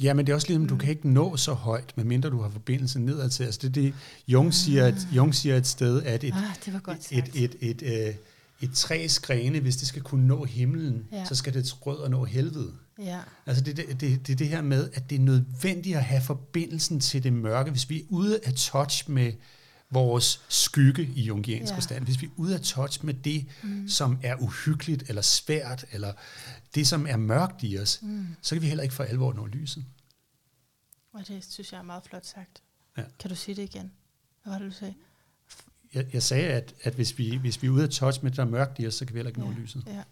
Ja, 0.00 0.14
men 0.14 0.26
det 0.26 0.32
er 0.32 0.34
også 0.36 0.48
ligesom, 0.48 0.68
du 0.68 0.76
kan 0.76 0.90
ikke 0.90 1.08
nå 1.08 1.36
så 1.36 1.52
højt, 1.52 1.96
medmindre 1.96 2.30
du 2.30 2.40
har 2.42 2.50
forbindelse 2.50 3.00
nedad 3.00 3.30
til. 3.30 3.44
Altså 3.44 3.60
det 3.62 3.68
er 3.68 3.72
det, 3.72 3.94
Jung 4.28 4.54
siger, 4.54 4.86
at, 4.86 4.94
Jung 5.12 5.34
siger 5.34 5.56
et 5.56 5.66
sted, 5.66 6.02
at 6.02 6.24
et, 6.24 6.34
Ah, 6.34 6.56
det 6.64 6.72
var 6.72 6.80
godt 6.80 6.98
et, 6.98 7.04
sagt. 7.04 7.36
et, 7.36 7.56
et, 7.60 7.82
et, 7.82 8.08
øh, 8.08 8.14
et 8.60 8.70
træs 8.74 9.18
grene, 9.20 9.60
hvis 9.60 9.76
det 9.76 9.88
skal 9.88 10.02
kunne 10.02 10.26
nå 10.26 10.44
himlen, 10.44 11.06
Ja. 11.12 11.24
så 11.24 11.34
skal 11.34 11.54
det 11.54 11.86
rødder 11.86 12.08
nå 12.08 12.24
helvede. 12.24 12.72
Ja, 12.98 13.20
Altså 13.46 13.64
det 13.64 13.78
er 13.78 13.86
det, 13.86 14.00
det, 14.00 14.26
det, 14.26 14.38
det 14.38 14.48
her 14.48 14.62
med, 14.62 14.90
at 14.94 15.10
det 15.10 15.16
er 15.16 15.20
nødvendigt 15.20 15.96
at 15.96 16.04
have 16.04 16.22
forbindelsen 16.22 17.00
til 17.00 17.22
det 17.22 17.32
mørke. 17.32 17.70
Hvis 17.70 17.90
vi 17.90 18.00
er 18.00 18.04
ude 18.08 18.40
af 18.44 18.54
touch 18.54 19.10
med 19.10 19.32
vores 19.90 20.44
skygge 20.48 21.02
i 21.16 21.22
jungiansk 21.22 21.70
ja. 21.70 21.76
forstand, 21.76 22.04
hvis 22.04 22.20
vi 22.20 22.26
er 22.26 22.30
ude 22.36 22.54
af 22.54 22.60
touch 22.60 23.04
med 23.04 23.14
det, 23.14 23.46
mm. 23.62 23.88
som 23.88 24.18
er 24.22 24.36
uhyggeligt 24.36 25.04
eller 25.08 25.22
svært, 25.22 25.84
eller 25.92 26.12
det, 26.74 26.86
som 26.86 27.06
er 27.06 27.16
mørkt 27.16 27.62
i 27.62 27.78
os, 27.78 27.98
mm. 28.02 28.26
så 28.42 28.54
kan 28.54 28.62
vi 28.62 28.66
heller 28.68 28.82
ikke 28.82 28.94
for 28.94 29.04
alvor 29.04 29.32
nå 29.32 29.46
lyset. 29.46 29.84
og 31.12 31.28
det 31.28 31.44
synes 31.50 31.72
jeg 31.72 31.78
er 31.78 31.82
meget 31.82 32.02
flot 32.10 32.26
sagt. 32.26 32.62
Ja. 32.96 33.02
Kan 33.18 33.30
du 33.30 33.36
sige 33.36 33.54
det 33.54 33.62
igen? 33.62 33.92
Hvad 34.42 34.52
var 34.52 34.58
det, 34.58 34.72
du 34.72 34.76
sagde? 34.76 34.94
Jeg, 35.94 36.06
jeg 36.12 36.22
sagde, 36.22 36.46
at, 36.48 36.74
at 36.82 36.94
hvis, 36.94 37.18
vi, 37.18 37.36
hvis 37.36 37.62
vi 37.62 37.66
er 37.66 37.70
ude 37.70 37.82
af 37.82 37.88
touch 37.88 38.22
med 38.22 38.30
det, 38.30 38.36
der 38.36 38.44
er 38.44 38.48
mørkt 38.48 38.78
i 38.78 38.86
os, 38.86 38.94
så 38.94 39.04
kan 39.04 39.14
vi 39.14 39.18
heller 39.18 39.30
ikke 39.30 39.40
nå 39.40 39.50
ja. 39.50 39.62
lyset. 39.62 39.82
Ja. 39.86 40.02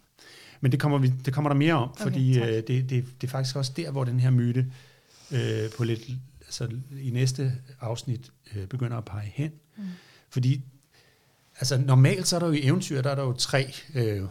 Men 0.61 0.73
det 0.73 0.81
kommer, 0.81 0.99
vi, 0.99 1.13
det 1.25 1.35
kommer 1.35 1.49
der 1.49 1.57
mere 1.57 1.75
om, 1.75 1.91
Okay, 1.91 2.03
fordi 2.03 2.39
øh, 2.39 2.47
det, 2.47 2.67
det, 2.69 2.91
det 2.91 3.05
er 3.23 3.29
faktisk 3.29 3.57
også 3.57 3.73
der, 3.77 3.91
hvor 3.91 4.05
den 4.05 4.21
her 4.21 4.31
myte 4.31 4.67
øh, 5.31 5.71
på 5.77 5.85
lidt, 5.85 6.01
altså, 6.41 6.69
i 7.01 7.11
næste 7.11 7.53
afsnit 7.81 8.31
øh, 8.57 8.67
begynder 8.67 8.97
at 8.97 9.05
pege 9.05 9.33
hen. 9.35 9.51
Mm. 9.77 9.85
Fordi 10.31 10.61
altså, 11.59 11.79
normalt 11.79 12.29
så 12.29 12.37
er 12.37 12.41
der 12.41 12.47
jo 12.47 12.53
i 12.53 12.65
eventyr, 12.67 13.03
der 13.03 13.11
er 13.11 13.15
der 13.15 13.23
jo 13.23 13.33
tre 13.33 13.73
øh, 13.95 14.23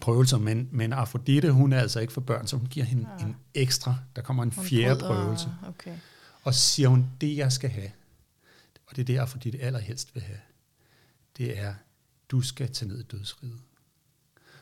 prøvelser, 0.00 0.38
men, 0.38 0.68
men 0.72 0.92
Afrodite, 0.92 1.50
hun 1.50 1.72
er 1.72 1.80
altså 1.80 2.00
ikke 2.00 2.12
for 2.12 2.20
børn, 2.20 2.46
så 2.46 2.56
hun 2.56 2.66
giver 2.66 2.86
hende 2.86 3.08
Ah. 3.18 3.22
en 3.26 3.36
ekstra. 3.54 3.96
Der 4.16 4.22
kommer 4.22 4.42
en 4.42 4.52
Hun 4.56 4.64
fjerde 4.64 5.00
prøvelse. 5.00 5.48
Okay. 5.68 5.92
Og 6.42 6.54
siger 6.54 6.88
hun, 6.88 7.06
det 7.20 7.36
jeg 7.36 7.52
skal 7.52 7.70
have, 7.70 7.90
og 8.88 8.96
det 8.96 9.02
er 9.02 9.06
det, 9.06 9.16
Afrodite 9.16 9.58
allerhelst 9.58 10.14
vil 10.14 10.22
have, 10.22 10.40
det 11.36 11.58
er, 11.58 11.74
du 12.28 12.40
skal 12.40 12.72
tage 12.72 12.88
ned 12.88 13.00
i 13.00 13.02
dødsriget. 13.02 13.58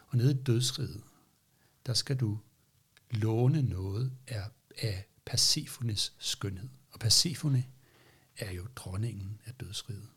Og 0.08 0.18
nede 0.18 0.30
i 0.30 0.42
dødsriget, 0.42 1.02
der 1.86 1.94
skal 1.94 2.16
du 2.16 2.38
låne 3.10 3.62
noget 3.62 4.12
af, 4.26 4.44
af 4.82 5.06
Persephones 5.24 6.12
skønhed. 6.18 6.68
Og 6.90 7.00
Persefone 7.00 7.64
er 8.38 8.52
jo 8.52 8.66
dronningen 8.76 9.40
af 9.46 9.54
dødsriget. 9.54 10.08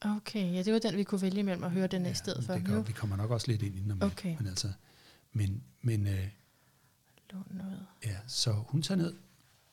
Okay, 0.00 0.52
ja, 0.52 0.62
det 0.62 0.72
var 0.72 0.78
den, 0.78 0.96
vi 0.96 1.04
kunne 1.04 1.22
vælge 1.22 1.38
imellem 1.38 1.64
at 1.64 1.70
høre 1.70 1.86
den 1.86 2.04
ja, 2.04 2.10
i 2.10 2.14
stedet 2.14 2.44
for. 2.44 2.52
det 2.54 2.62
Nu 2.62 2.74
gør, 2.74 2.82
vi 2.82 2.92
kommer 2.92 3.16
nok 3.16 3.30
også 3.30 3.48
lidt 3.48 3.62
ind 3.62 3.76
i 3.76 3.80
den. 3.80 4.02
Okay. 4.02 4.36
Men, 4.38 4.46
altså, 4.46 4.72
men, 5.32 5.62
men 5.82 6.06
øh, 6.06 6.28
lån 7.32 7.46
noget. 7.50 7.86
ja, 8.04 8.16
så 8.26 8.52
hun 8.52 8.82
tager 8.82 8.98
ned 8.98 9.14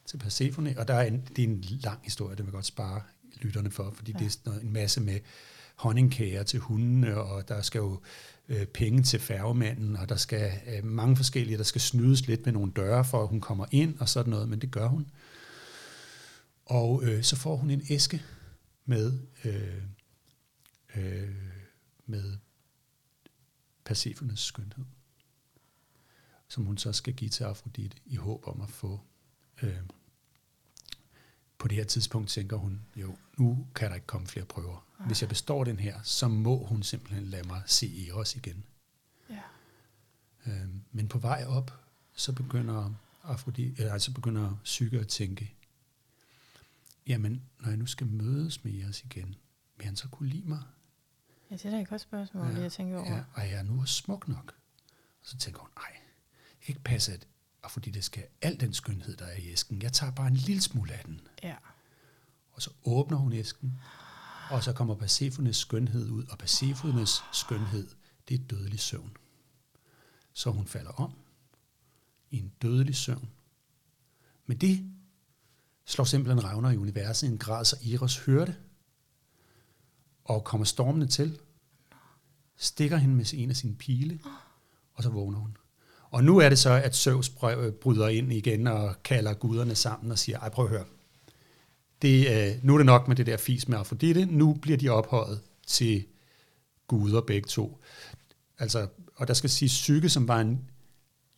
til 0.05 0.17
Persefone, 0.17 0.79
og 0.79 0.87
der 0.87 0.93
er 0.93 1.03
en, 1.03 1.27
det 1.35 1.43
er 1.43 1.47
en 1.47 1.61
lang 1.61 1.99
historie, 2.03 2.35
det 2.35 2.45
vil 2.45 2.51
godt 2.51 2.65
spare 2.65 3.01
lytterne 3.41 3.71
for, 3.71 3.91
fordi 3.95 4.11
ja. 4.11 4.19
det 4.19 4.25
er 4.25 4.29
sådan 4.29 4.61
en 4.61 4.73
masse 4.73 5.01
med 5.01 5.19
honningkager 5.75 6.43
til 6.43 6.59
hundene, 6.59 7.17
og 7.17 7.47
der 7.47 7.61
skal 7.61 7.79
jo 7.79 8.01
øh, 8.49 8.65
penge 8.65 9.03
til 9.03 9.19
færgemanden, 9.19 9.95
og 9.95 10.09
der 10.09 10.15
skal 10.15 10.51
øh, 10.67 10.83
mange 10.83 11.15
forskellige, 11.15 11.57
der 11.57 11.63
skal 11.63 11.81
snydes 11.81 12.27
lidt 12.27 12.45
med 12.45 12.53
nogle 12.53 12.71
døre, 12.75 13.05
for 13.05 13.21
at 13.21 13.27
hun 13.27 13.41
kommer 13.41 13.65
ind, 13.71 13.99
og 13.99 14.09
sådan 14.09 14.31
noget, 14.31 14.49
men 14.49 14.61
det 14.61 14.71
gør 14.71 14.87
hun. 14.87 15.11
Og 16.65 17.03
øh, 17.03 17.23
så 17.23 17.35
får 17.35 17.55
hun 17.55 17.69
en 17.69 17.83
æske 17.89 18.21
med, 18.85 19.19
øh, 19.45 19.83
øh, 20.95 21.35
med 22.05 22.37
Persephones 23.85 24.39
skønhed. 24.39 24.85
som 26.47 26.65
hun 26.65 26.77
så 26.77 26.93
skal 26.93 27.13
give 27.13 27.29
til 27.29 27.43
Afrodite 27.43 27.97
i 28.05 28.15
håb 28.15 28.47
om 28.47 28.61
at 28.61 28.69
få. 28.69 29.01
Øh, 29.63 29.79
på 31.57 31.67
det 31.67 31.77
her 31.77 31.83
tidspunkt 31.83 32.29
tænker 32.29 32.57
hun, 32.57 32.81
jo, 32.95 33.17
nu 33.37 33.67
kan 33.75 33.89
der 33.89 33.95
ikke 33.95 34.07
komme 34.07 34.27
flere 34.27 34.45
prøver. 34.45 34.85
Hvis 35.07 35.21
jeg 35.21 35.29
består 35.29 35.63
den 35.63 35.79
her, 35.79 36.01
så 36.03 36.27
må 36.27 36.65
hun 36.65 36.83
simpelthen 36.83 37.25
lade 37.25 37.47
mig 37.47 37.61
se 37.65 38.07
Eros 38.07 38.35
igen. 38.35 38.63
Ja. 39.29 39.41
Øh, 40.47 40.69
men 40.91 41.07
på 41.07 41.17
vej 41.17 41.45
op, 41.47 41.79
så 42.13 42.31
begynder 42.31 42.93
Afrodite, 43.23 43.81
eller 43.81 43.93
altså 43.93 44.13
begynder 44.13 44.55
Psyke 44.63 44.99
at 44.99 45.07
tænke, 45.07 45.53
jamen, 47.07 47.41
når 47.59 47.69
jeg 47.69 47.77
nu 47.77 47.85
skal 47.85 48.07
mødes 48.07 48.63
med 48.63 48.73
Eros 48.73 49.03
igen, 49.03 49.35
vil 49.77 49.85
han 49.85 49.95
så 49.95 50.07
kunne 50.07 50.29
lide 50.29 50.47
mig? 50.47 50.63
Ja, 51.51 51.55
det 51.55 51.65
er 51.65 51.69
da 51.69 51.81
et 51.81 51.87
godt 51.87 52.01
spørgsmål, 52.01 52.47
ja. 52.47 52.53
det 52.55 52.61
jeg 52.61 52.71
tænker 52.71 52.97
over. 52.97 53.15
Ja, 53.15 53.23
og 53.33 53.41
jeg 53.41 53.53
er 53.53 53.63
nu 53.63 53.85
smuk 53.85 54.27
nok. 54.27 54.55
Og 55.21 55.27
så 55.27 55.37
tænker 55.37 55.59
hun, 55.59 55.69
nej, 55.75 55.99
det 56.51 56.65
kan 56.65 56.71
ikke 56.73 56.83
passe, 56.83 57.13
at 57.13 57.27
og 57.63 57.71
fordi 57.71 57.91
det 57.91 58.03
skal 58.03 58.23
al 58.41 58.59
den 58.59 58.73
skønhed, 58.73 59.17
der 59.17 59.25
er 59.25 59.37
i 59.37 59.51
æsken. 59.51 59.81
Jeg 59.81 59.93
tager 59.93 60.11
bare 60.11 60.27
en 60.27 60.35
lille 60.35 60.61
smule 60.61 60.93
af 60.93 61.03
den. 61.05 61.21
Ja. 61.43 61.55
Og 62.51 62.61
så 62.61 62.69
åbner 62.85 63.17
hun 63.17 63.33
æsken, 63.33 63.79
og 64.49 64.63
så 64.63 64.73
kommer 64.73 64.95
Persephones 64.95 65.57
skønhed 65.57 66.09
ud, 66.09 66.25
og 66.25 66.37
Persephones 66.37 67.23
skønhed, 67.33 67.87
det 68.29 68.41
er 68.41 68.47
dødelig 68.47 68.79
søvn. 68.79 69.17
Så 70.33 70.51
hun 70.51 70.67
falder 70.67 70.91
om 70.91 71.13
i 72.31 72.39
en 72.39 72.53
dødelig 72.61 72.95
søvn. 72.95 73.29
Men 74.45 74.57
det 74.57 74.91
slår 75.85 76.05
simpelthen 76.05 76.43
revner 76.43 76.69
i 76.69 76.77
universet 76.77 77.27
i 77.27 77.31
en 77.31 77.37
grad, 77.37 77.65
så 77.65 77.77
Eros 77.93 78.17
hører 78.17 78.45
det, 78.45 78.55
og 80.23 80.43
kommer 80.43 80.65
stormende 80.65 81.07
til, 81.07 81.39
stikker 82.57 82.97
hende 82.97 83.15
med 83.15 83.33
en 83.33 83.49
af 83.49 83.55
sine 83.55 83.75
pile, 83.75 84.19
og 84.93 85.03
så 85.03 85.09
vågner 85.09 85.39
hun. 85.39 85.57
Og 86.13 86.23
nu 86.23 86.37
er 86.37 86.49
det 86.49 86.59
så, 86.59 86.69
at 86.69 86.95
Zeus 86.95 87.31
bryder 87.81 88.07
ind 88.07 88.33
igen 88.33 88.67
og 88.67 88.95
kalder 89.03 89.33
guderne 89.33 89.75
sammen 89.75 90.11
og 90.11 90.19
siger, 90.19 90.39
ej 90.39 90.49
prøv 90.49 90.65
at 90.65 90.71
høre, 90.71 90.85
det, 92.01 92.27
øh, 92.27 92.65
nu 92.65 92.73
er 92.73 92.77
det 92.77 92.85
nok 92.85 93.07
med 93.07 93.15
det 93.15 93.25
der 93.25 93.37
fis 93.37 93.67
med 93.67 93.77
Afrodite, 93.77 94.25
nu 94.25 94.53
bliver 94.53 94.77
de 94.77 94.89
ophøjet 94.89 95.39
til 95.67 96.03
guder 96.87 97.21
begge 97.21 97.47
to. 97.47 97.81
Altså, 98.59 98.87
og 99.15 99.27
der 99.27 99.33
skal 99.33 99.49
sige, 99.49 99.67
Psyke, 99.67 100.09
som 100.09 100.27
var 100.27 100.39
en 100.39 100.61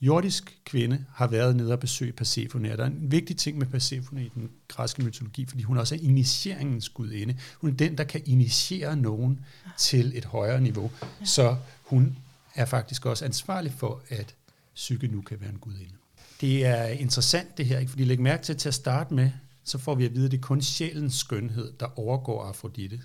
jordisk 0.02 0.60
kvinde, 0.66 1.06
har 1.14 1.28
været 1.28 1.56
nede 1.56 1.74
og 1.74 1.80
besøge 1.80 2.12
Persefone. 2.12 2.72
Og 2.72 2.78
der 2.78 2.84
er 2.84 2.88
en 2.88 3.12
vigtig 3.12 3.38
ting 3.38 3.58
med 3.58 3.68
Persefone 3.68 4.26
i 4.26 4.32
den 4.36 4.52
græske 4.68 5.04
mytologi, 5.04 5.46
fordi 5.46 5.64
hun 5.64 5.78
også 5.78 5.96
er 5.96 6.00
initieringens 6.00 6.90
gudinde. 6.90 7.38
Hun 7.58 7.70
er 7.70 7.76
den, 7.76 7.98
der 7.98 8.04
kan 8.04 8.22
initiere 8.26 8.98
nogen 8.98 9.40
til 9.78 10.18
et 10.18 10.26
højere 10.26 10.62
niveau. 10.62 10.92
Så 11.26 11.56
hun 11.84 12.18
er 12.56 12.66
faktisk 12.66 13.06
også 13.06 13.26
ansvarlig 13.26 13.74
for, 13.74 14.02
at 14.10 14.36
psyke 14.76 15.08
nu 15.08 15.22
kan 15.22 15.42
være 15.42 15.50
en 15.50 15.60
gudinde. 15.60 15.94
Det 16.42 16.66
er 16.66 16.86
interessant 16.86 17.58
det 17.58 17.66
her, 17.66 17.80
ikke? 17.80 17.90
fordi 17.90 18.04
læg 18.04 18.20
mærke 18.20 18.44
til 18.44 18.58
til 18.58 18.68
at 18.68 18.74
starte 18.74 19.14
med, 19.14 19.32
så 19.64 19.78
får 19.78 19.96
vi 19.96 20.06
at 20.06 20.14
vide, 20.16 20.26
at 20.26 20.32
det 20.32 20.38
er 20.38 20.42
kun 20.42 20.62
sjælens 20.62 21.16
skønhed, 21.16 21.74
der 21.80 22.00
overgår 22.00 22.44
Afrodite. 22.44 23.02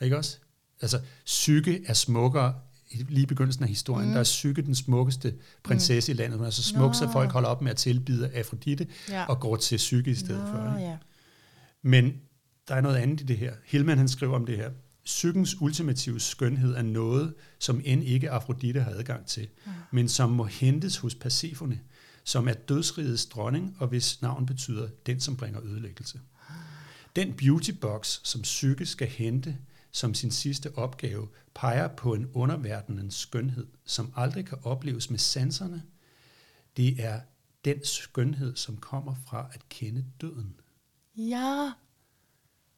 Ikke 0.00 0.16
også? 0.16 0.38
Altså, 0.82 1.00
psyke 1.24 1.84
er 1.86 1.92
smukkere 1.92 2.54
lige 2.90 3.22
i 3.22 3.26
begyndelsen 3.26 3.62
af 3.62 3.68
historien, 3.68 4.08
mm. 4.08 4.12
der 4.12 4.20
er 4.20 4.24
psyke 4.24 4.62
den 4.62 4.74
smukkeste 4.74 5.34
prinsesse 5.62 6.12
mm. 6.12 6.18
i 6.18 6.22
landet. 6.22 6.38
Hun 6.38 6.46
er 6.46 6.50
så 6.50 6.62
smuk, 6.62 6.94
så 6.94 7.12
folk 7.12 7.30
holder 7.30 7.48
op 7.48 7.62
med 7.62 7.70
at 7.70 7.76
tilbyde 7.76 8.30
Afrodite 8.34 8.86
ja. 9.08 9.24
og 9.24 9.40
går 9.40 9.56
til 9.56 9.76
psyke 9.76 10.10
i 10.10 10.14
stedet 10.14 10.44
Nå, 10.44 10.50
for. 10.50 10.76
Ikke? 10.76 10.88
Ja. 10.88 10.96
Men 11.82 12.12
der 12.68 12.74
er 12.74 12.80
noget 12.80 12.96
andet 12.96 13.20
i 13.20 13.24
det 13.24 13.38
her. 13.38 13.54
Hillman 13.64 13.98
han 13.98 14.08
skriver 14.08 14.34
om 14.34 14.46
det 14.46 14.56
her. 14.56 14.70
Psykens 15.08 15.60
ultimative 15.60 16.20
skønhed 16.20 16.74
er 16.74 16.82
noget, 16.82 17.34
som 17.58 17.80
end 17.84 18.04
ikke 18.04 18.30
Afrodite 18.30 18.80
har 18.80 18.90
adgang 18.90 19.26
til, 19.26 19.48
ja. 19.66 19.72
men 19.90 20.08
som 20.08 20.30
må 20.30 20.44
hentes 20.44 20.96
hos 20.96 21.14
Persefone, 21.14 21.80
som 22.24 22.48
er 22.48 22.52
dødsrigets 22.52 23.26
dronning, 23.26 23.76
og 23.78 23.88
hvis 23.88 24.22
navn 24.22 24.46
betyder 24.46 24.88
den, 25.06 25.20
som 25.20 25.36
bringer 25.36 25.62
ødelæggelse. 25.64 26.20
Den 27.16 27.34
beauty 27.34 27.70
box, 27.70 28.20
som 28.22 28.42
Psyke 28.42 28.86
skal 28.86 29.08
hente 29.08 29.58
som 29.92 30.14
sin 30.14 30.30
sidste 30.30 30.78
opgave, 30.78 31.28
peger 31.54 31.88
på 31.88 32.14
en 32.14 32.30
underverdenens 32.34 33.14
skønhed, 33.14 33.66
som 33.84 34.12
aldrig 34.16 34.46
kan 34.46 34.58
opleves 34.62 35.10
med 35.10 35.18
sanserne. 35.18 35.82
Det 36.76 37.04
er 37.04 37.20
den 37.64 37.84
skønhed, 37.84 38.56
som 38.56 38.76
kommer 38.76 39.14
fra 39.26 39.50
at 39.52 39.68
kende 39.68 40.04
døden. 40.20 40.54
Ja, 41.16 41.72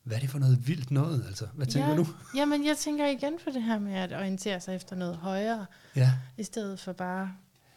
hvad 0.05 0.17
er 0.17 0.21
det 0.21 0.31
for 0.31 0.39
noget 0.39 0.69
vildt 0.69 0.91
noget? 0.91 1.25
Altså? 1.27 1.47
Hvad 1.55 1.67
tænker 1.67 1.91
ja, 1.91 1.97
du? 1.97 2.07
Jamen, 2.37 2.67
jeg 2.67 2.77
tænker 2.77 3.07
igen 3.07 3.39
på 3.45 3.51
det 3.51 3.63
her 3.63 3.79
med 3.79 3.95
at 3.95 4.13
orientere 4.13 4.61
sig 4.61 4.77
efter 4.77 4.97
noget 4.97 5.17
højere, 5.17 5.67
ja. 5.97 6.13
i 6.39 6.43
stedet 6.43 6.81
for 6.81 6.93
bare... 6.93 7.33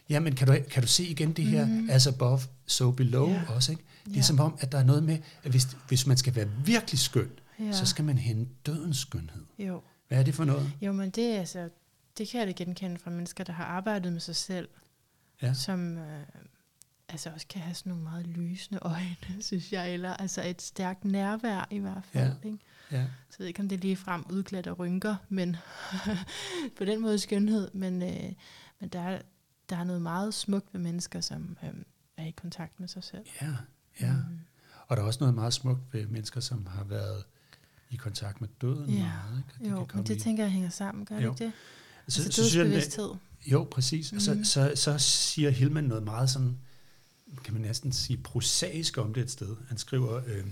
Ja, 0.09 0.19
men 0.19 0.36
kan 0.36 0.47
du, 0.47 0.55
kan 0.71 0.82
du 0.84 0.88
se 0.88 1.03
igen 1.03 1.34
det 1.34 1.45
her, 1.45 1.65
mm. 1.65 1.89
as 1.89 2.07
above, 2.07 2.39
so 2.65 2.91
below 2.91 3.30
ja. 3.30 3.41
også, 3.47 3.71
ikke? 3.71 3.84
Det 4.05 4.11
er 4.11 4.15
ja. 4.15 4.21
som 4.21 4.39
om, 4.39 4.57
at 4.59 4.71
der 4.71 4.78
er 4.78 4.84
noget 4.84 5.03
med, 5.03 5.17
at 5.43 5.51
hvis, 5.51 5.78
hvis 5.88 6.07
man 6.07 6.17
skal 6.17 6.36
være 6.36 6.47
virkelig 6.65 6.99
skøn, 6.99 7.30
ja. 7.59 7.71
så 7.71 7.86
skal 7.86 8.05
man 8.05 8.17
hente 8.17 8.51
dødens 8.65 8.97
skønhed. 8.97 9.43
Jo. 9.59 9.82
Hvad 10.07 10.19
er 10.19 10.24
det 10.24 10.36
for 10.36 10.45
noget? 10.45 10.71
Jo, 10.82 10.91
men 10.91 11.09
det, 11.09 11.38
altså, 11.38 11.69
det 12.17 12.28
kan 12.28 12.39
jeg 12.39 12.47
da 12.47 12.63
genkende 12.63 12.97
fra 12.97 13.11
mennesker, 13.11 13.43
der 13.43 13.53
har 13.53 13.65
arbejdet 13.65 14.13
med 14.13 14.19
sig 14.19 14.36
selv, 14.36 14.69
ja. 15.41 15.53
som 15.53 15.97
øh, 15.97 16.19
altså 17.14 17.30
også 17.30 17.47
kan 17.49 17.61
have 17.61 17.76
sådan 17.76 17.89
nogle 17.89 18.03
meget 18.03 18.28
lysende 18.28 18.80
øjne, 18.82 19.16
synes 19.41 19.72
jeg, 19.72 19.93
eller 19.93 20.14
altså 20.14 20.43
et 20.43 20.61
stærkt 20.61 21.05
nærvær 21.05 21.68
i 21.72 21.78
hvert 21.78 22.05
fald. 22.05 22.34
Ja. 22.43 22.47
Ikke? 22.47 22.59
Ja. 22.91 23.03
Så 23.03 23.36
jeg 23.39 23.39
ved 23.39 23.47
ikke, 23.47 23.59
om 23.59 23.70
det 23.70 23.80
lige 23.80 23.95
frem 23.95 24.26
udglatter 24.30 24.72
rynker, 24.72 25.16
men 25.30 25.55
på 26.78 26.86
den 26.86 27.01
måde 27.01 27.20
skønhed, 27.20 27.72
men, 27.74 28.01
øh, 28.01 28.34
men 28.80 28.89
der, 28.89 28.99
er, 28.99 29.22
der 29.70 29.78
er 29.78 29.84
noget 29.84 30.01
meget 30.01 30.34
smukt 30.34 30.74
ved 30.74 30.82
mennesker, 30.82 31.22
som 31.22 31.57
øh, 31.64 31.70
er 32.18 32.26
i 32.26 32.32
kontakt 32.32 32.80
med 32.80 32.88
sig 32.88 33.03
selv. 33.03 33.26
Ja, 33.41 33.55
ja. 34.01 34.14
Mm. 34.14 34.39
Og 34.88 34.97
der 34.97 35.03
er 35.03 35.07
også 35.07 35.20
noget 35.20 35.36
meget 35.36 35.53
smukt 35.53 35.93
ved 35.93 36.07
mennesker, 36.07 36.39
som 36.39 36.66
har 36.66 36.84
været 36.84 37.24
i 37.89 37.95
kontakt 37.95 38.41
med 38.41 38.49
døden. 38.61 38.89
Ja, 38.89 38.99
meget, 38.99 39.43
ikke? 39.59 39.72
jo, 39.72 39.88
men 39.93 40.03
det 40.05 40.16
i. 40.16 40.20
tænker 40.20 40.43
jeg 40.43 40.51
hænger 40.51 40.70
sammen, 40.70 41.05
gør 41.05 41.16
det 41.16 41.24
ikke 41.24 41.45
det? 41.45 41.51
Så, 42.07 42.22
altså 42.22 42.32
så 42.32 42.41
dødsbevidsthed. 42.41 43.09
Jo, 43.51 43.68
præcis. 43.72 44.14
Mm. 44.14 44.20
Så, 44.20 44.39
så, 44.43 44.72
så 44.76 44.97
siger 44.97 45.49
Hillman 45.49 45.84
noget 45.84 46.03
meget 46.03 46.30
sådan, 46.30 46.57
kan 47.43 47.53
man 47.53 47.61
næsten 47.61 47.91
sige, 47.91 48.17
prosaisk 48.17 48.97
om 48.97 49.13
det 49.13 49.23
et 49.23 49.31
sted. 49.31 49.55
Han 49.67 49.77
skriver, 49.77 50.21
øh, 50.25 50.45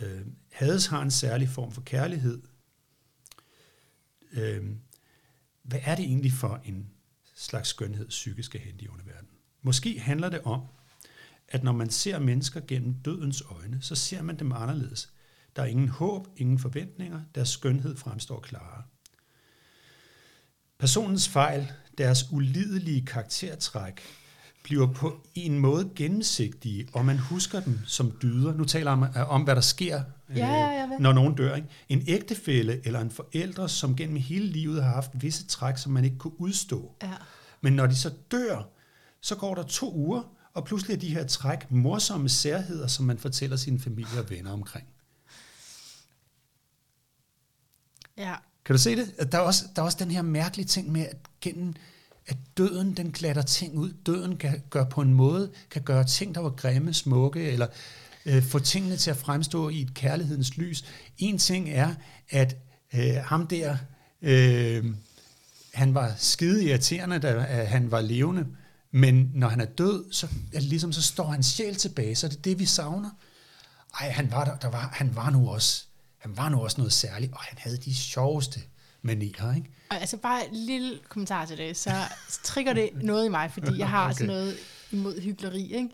øh, 0.00 0.26
Hades 0.52 0.86
har 0.86 1.02
en 1.02 1.10
særlig 1.10 1.48
form 1.48 1.72
for 1.72 1.80
kærlighed. 1.80 2.42
Øh, 4.32 4.64
hvad 5.62 5.80
er 5.82 5.94
det 5.94 6.04
egentlig 6.04 6.32
for 6.32 6.60
en 6.64 6.90
slags 7.34 7.68
skønhed, 7.68 8.08
psykisk 8.08 8.46
skal 8.46 8.60
hente 8.60 8.84
i 8.84 8.88
underverdenen? 8.88 9.34
Måske 9.62 10.00
handler 10.00 10.28
det 10.28 10.40
om, 10.40 10.62
at 11.48 11.64
når 11.64 11.72
man 11.72 11.90
ser 11.90 12.18
mennesker 12.18 12.60
gennem 12.68 12.94
dødens 12.94 13.42
øjne, 13.42 13.82
så 13.82 13.94
ser 13.94 14.22
man 14.22 14.38
dem 14.38 14.52
anderledes. 14.52 15.12
Der 15.56 15.62
er 15.62 15.66
ingen 15.66 15.88
håb, 15.88 16.28
ingen 16.36 16.58
forventninger, 16.58 17.20
deres 17.34 17.48
skønhed 17.48 17.96
fremstår 17.96 18.40
klarere. 18.40 18.82
Personens 20.78 21.28
fejl, 21.28 21.72
deres 21.98 22.32
ulidelige 22.32 23.06
karaktertræk, 23.06 24.00
bliver 24.62 24.92
på 24.92 25.20
en 25.34 25.58
måde 25.58 25.90
gennemsigtige, 25.96 26.88
og 26.92 27.04
man 27.04 27.18
husker 27.18 27.60
dem 27.60 27.78
som 27.86 28.12
dyder. 28.22 28.54
Nu 28.54 28.64
taler 28.64 28.90
jeg 28.90 29.22
om, 29.22 29.28
om 29.28 29.42
hvad 29.42 29.54
der 29.54 29.60
sker, 29.60 30.02
ja, 30.36 30.46
ja, 30.46 30.84
øh, 30.84 31.00
når 31.00 31.12
nogen 31.12 31.34
dør. 31.34 31.54
Ikke? 31.54 31.68
En 31.88 32.04
ægtefælle 32.06 32.86
eller 32.86 33.00
en 33.00 33.10
forældre, 33.10 33.68
som 33.68 33.96
gennem 33.96 34.16
hele 34.16 34.46
livet 34.46 34.82
har 34.82 34.90
haft 34.90 35.10
visse 35.14 35.46
træk, 35.46 35.78
som 35.78 35.92
man 35.92 36.04
ikke 36.04 36.18
kunne 36.18 36.40
udstå. 36.40 36.96
Ja. 37.02 37.14
Men 37.60 37.72
når 37.72 37.86
de 37.86 37.96
så 37.96 38.10
dør, 38.30 38.68
så 39.20 39.36
går 39.36 39.54
der 39.54 39.62
to 39.62 39.94
uger, 39.94 40.22
og 40.54 40.64
pludselig 40.64 40.94
er 40.94 40.98
de 40.98 41.14
her 41.14 41.26
træk 41.26 41.70
morsomme 41.70 42.28
særheder, 42.28 42.86
som 42.86 43.06
man 43.06 43.18
fortæller 43.18 43.56
sine 43.56 43.80
familie 43.80 44.20
og 44.20 44.30
venner 44.30 44.52
omkring. 44.52 44.86
Ja. 48.18 48.34
Kan 48.64 48.74
du 48.74 48.78
se 48.78 48.96
det? 48.96 49.32
Der 49.32 49.38
er 49.38 49.42
også, 49.42 49.64
der 49.76 49.82
er 49.82 49.86
også 49.86 49.98
den 50.00 50.10
her 50.10 50.22
mærkelige 50.22 50.66
ting 50.66 50.92
med, 50.92 51.06
at 51.06 51.16
gennem 51.40 51.74
at 52.30 52.36
døden 52.56 52.96
den 52.96 53.12
glatter 53.12 53.42
ting 53.42 53.78
ud. 53.78 53.92
Døden 54.06 54.36
kan 54.36 54.62
gøre 54.70 54.86
på 54.86 55.00
en 55.00 55.14
måde, 55.14 55.50
kan 55.70 55.82
gøre 55.82 56.04
ting, 56.04 56.34
der 56.34 56.40
var 56.40 56.50
grimme, 56.50 56.94
smukke, 56.94 57.50
eller 57.50 57.66
øh, 58.26 58.42
få 58.42 58.58
tingene 58.58 58.96
til 58.96 59.10
at 59.10 59.16
fremstå 59.16 59.68
i 59.68 59.80
et 59.80 59.94
kærlighedens 59.94 60.56
lys. 60.56 60.84
En 61.18 61.38
ting 61.38 61.70
er, 61.70 61.94
at 62.30 62.56
øh, 62.94 63.14
ham 63.24 63.46
der, 63.46 63.76
øh, 64.22 64.84
han 65.74 65.94
var 65.94 66.14
skide 66.18 66.64
irriterende, 66.64 67.18
da 67.18 67.34
øh, 67.34 67.68
han 67.68 67.90
var 67.90 68.00
levende, 68.00 68.46
men 68.90 69.30
når 69.34 69.48
han 69.48 69.60
er 69.60 69.64
død, 69.64 70.12
så, 70.12 70.28
er 70.52 70.60
ligesom, 70.60 70.92
så 70.92 71.02
står 71.02 71.30
hans 71.30 71.46
sjæl 71.46 71.74
tilbage, 71.74 72.16
så 72.16 72.28
det 72.28 72.36
er 72.36 72.42
det, 72.42 72.58
vi 72.58 72.66
savner. 72.66 73.10
Ej, 74.00 74.10
han 74.10 74.30
var, 74.30 74.44
der, 74.44 74.56
der 74.56 74.68
var, 74.68 74.90
han 74.92 75.16
var 75.16 75.30
nu 75.30 75.50
også, 75.50 75.84
han 76.18 76.36
var 76.36 76.48
nu 76.48 76.60
også 76.60 76.78
noget 76.78 76.92
særligt, 76.92 77.32
og 77.32 77.40
han 77.40 77.58
havde 77.58 77.76
de 77.76 77.94
sjoveste 77.94 78.60
manier, 79.02 79.54
ikke? 79.56 79.70
Og 79.90 80.00
altså 80.00 80.16
bare 80.16 80.48
en 80.48 80.54
lille 80.54 80.98
kommentar 81.08 81.46
til 81.46 81.58
det, 81.58 81.76
så 81.76 81.90
trigger 82.42 82.72
det 82.72 82.90
noget 83.02 83.26
i 83.26 83.28
mig, 83.28 83.50
fordi 83.50 83.78
jeg 83.78 83.88
har 83.88 84.04
okay. 84.04 84.14
sådan 84.14 84.26
noget 84.26 84.56
imod 84.90 85.20
hyggeleri, 85.20 85.72
ikke? 85.72 85.88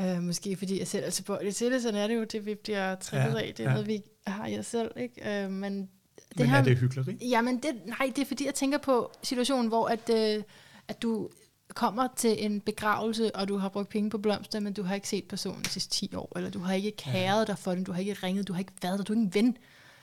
Uh, 0.00 0.22
måske 0.22 0.56
fordi 0.56 0.78
jeg 0.78 0.88
selv 0.88 1.04
er 1.04 1.10
tilbøjelig 1.10 1.54
til 1.54 1.72
det, 1.72 1.82
sådan 1.82 2.00
er 2.00 2.06
det 2.06 2.14
jo, 2.14 2.24
det 2.24 2.46
vi 2.46 2.54
bliver 2.54 2.94
trigget 2.94 3.34
ja, 3.34 3.46
af, 3.46 3.54
det 3.56 3.64
er 3.64 3.68
ja. 3.68 3.72
noget, 3.72 3.88
vi 3.88 4.02
har 4.26 4.58
os 4.58 4.66
selv, 4.66 4.90
ikke? 4.96 5.44
Uh, 5.46 5.52
men 5.52 5.80
det 5.80 6.38
men 6.38 6.46
her, 6.46 6.58
er 6.58 6.62
det 6.62 6.78
hyggeleri? 6.78 7.18
Jamen, 7.28 7.56
det, 7.56 7.70
nej, 7.86 8.12
det 8.16 8.22
er 8.22 8.26
fordi, 8.26 8.46
jeg 8.46 8.54
tænker 8.54 8.78
på 8.78 9.12
situationen, 9.22 9.68
hvor 9.68 9.86
at, 9.86 10.10
uh, 10.10 10.44
at 10.88 11.02
du 11.02 11.28
kommer 11.74 12.08
til 12.16 12.44
en 12.44 12.60
begravelse, 12.60 13.36
og 13.36 13.48
du 13.48 13.56
har 13.56 13.68
brugt 13.68 13.88
penge 13.88 14.10
på 14.10 14.18
blomster, 14.18 14.60
men 14.60 14.72
du 14.72 14.82
har 14.82 14.94
ikke 14.94 15.08
set 15.08 15.28
personen 15.28 15.62
de 15.62 15.68
sidste 15.68 15.90
10 15.90 16.14
år, 16.14 16.32
eller 16.36 16.50
du 16.50 16.58
har 16.58 16.74
ikke 16.74 16.92
kæret 16.96 17.46
dig 17.46 17.58
for 17.58 17.74
den, 17.74 17.84
du 17.84 17.92
har 17.92 18.00
ikke 18.00 18.12
ringet, 18.12 18.48
du 18.48 18.52
har 18.52 18.60
ikke 18.60 18.72
været 18.82 18.98
der, 18.98 19.04
du 19.04 19.12
er 19.12 19.16
ikke 19.16 19.26
en 19.26 19.34
ven. 19.34 19.56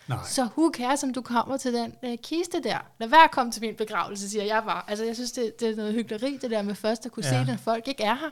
Nej. 0.09 0.17
Så 0.27 0.47
who 0.57 0.71
cares, 0.73 1.03
om 1.03 1.13
du 1.13 1.21
kommer 1.21 1.57
til 1.57 1.73
den 1.73 1.93
øh, 2.03 2.17
kiste 2.23 2.63
der? 2.63 2.77
Lad 2.99 3.07
være 3.07 3.23
at 3.23 3.31
komme 3.31 3.51
til 3.51 3.61
min 3.61 3.75
begravelse, 3.75 4.29
siger 4.29 4.43
jeg 4.43 4.63
bare. 4.65 4.81
Altså, 4.87 5.05
jeg 5.05 5.15
synes, 5.15 5.31
det, 5.31 5.59
det 5.59 5.69
er 5.69 5.75
noget 5.75 5.93
hyggeleri, 5.93 6.37
det 6.41 6.51
der 6.51 6.61
med 6.61 6.75
først 6.75 7.05
at 7.05 7.11
kunne 7.11 7.25
Ja. 7.25 7.43
se, 7.43 7.51
når 7.51 7.57
folk 7.57 7.87
ikke 7.87 8.03
er 8.03 8.15
her. 8.15 8.29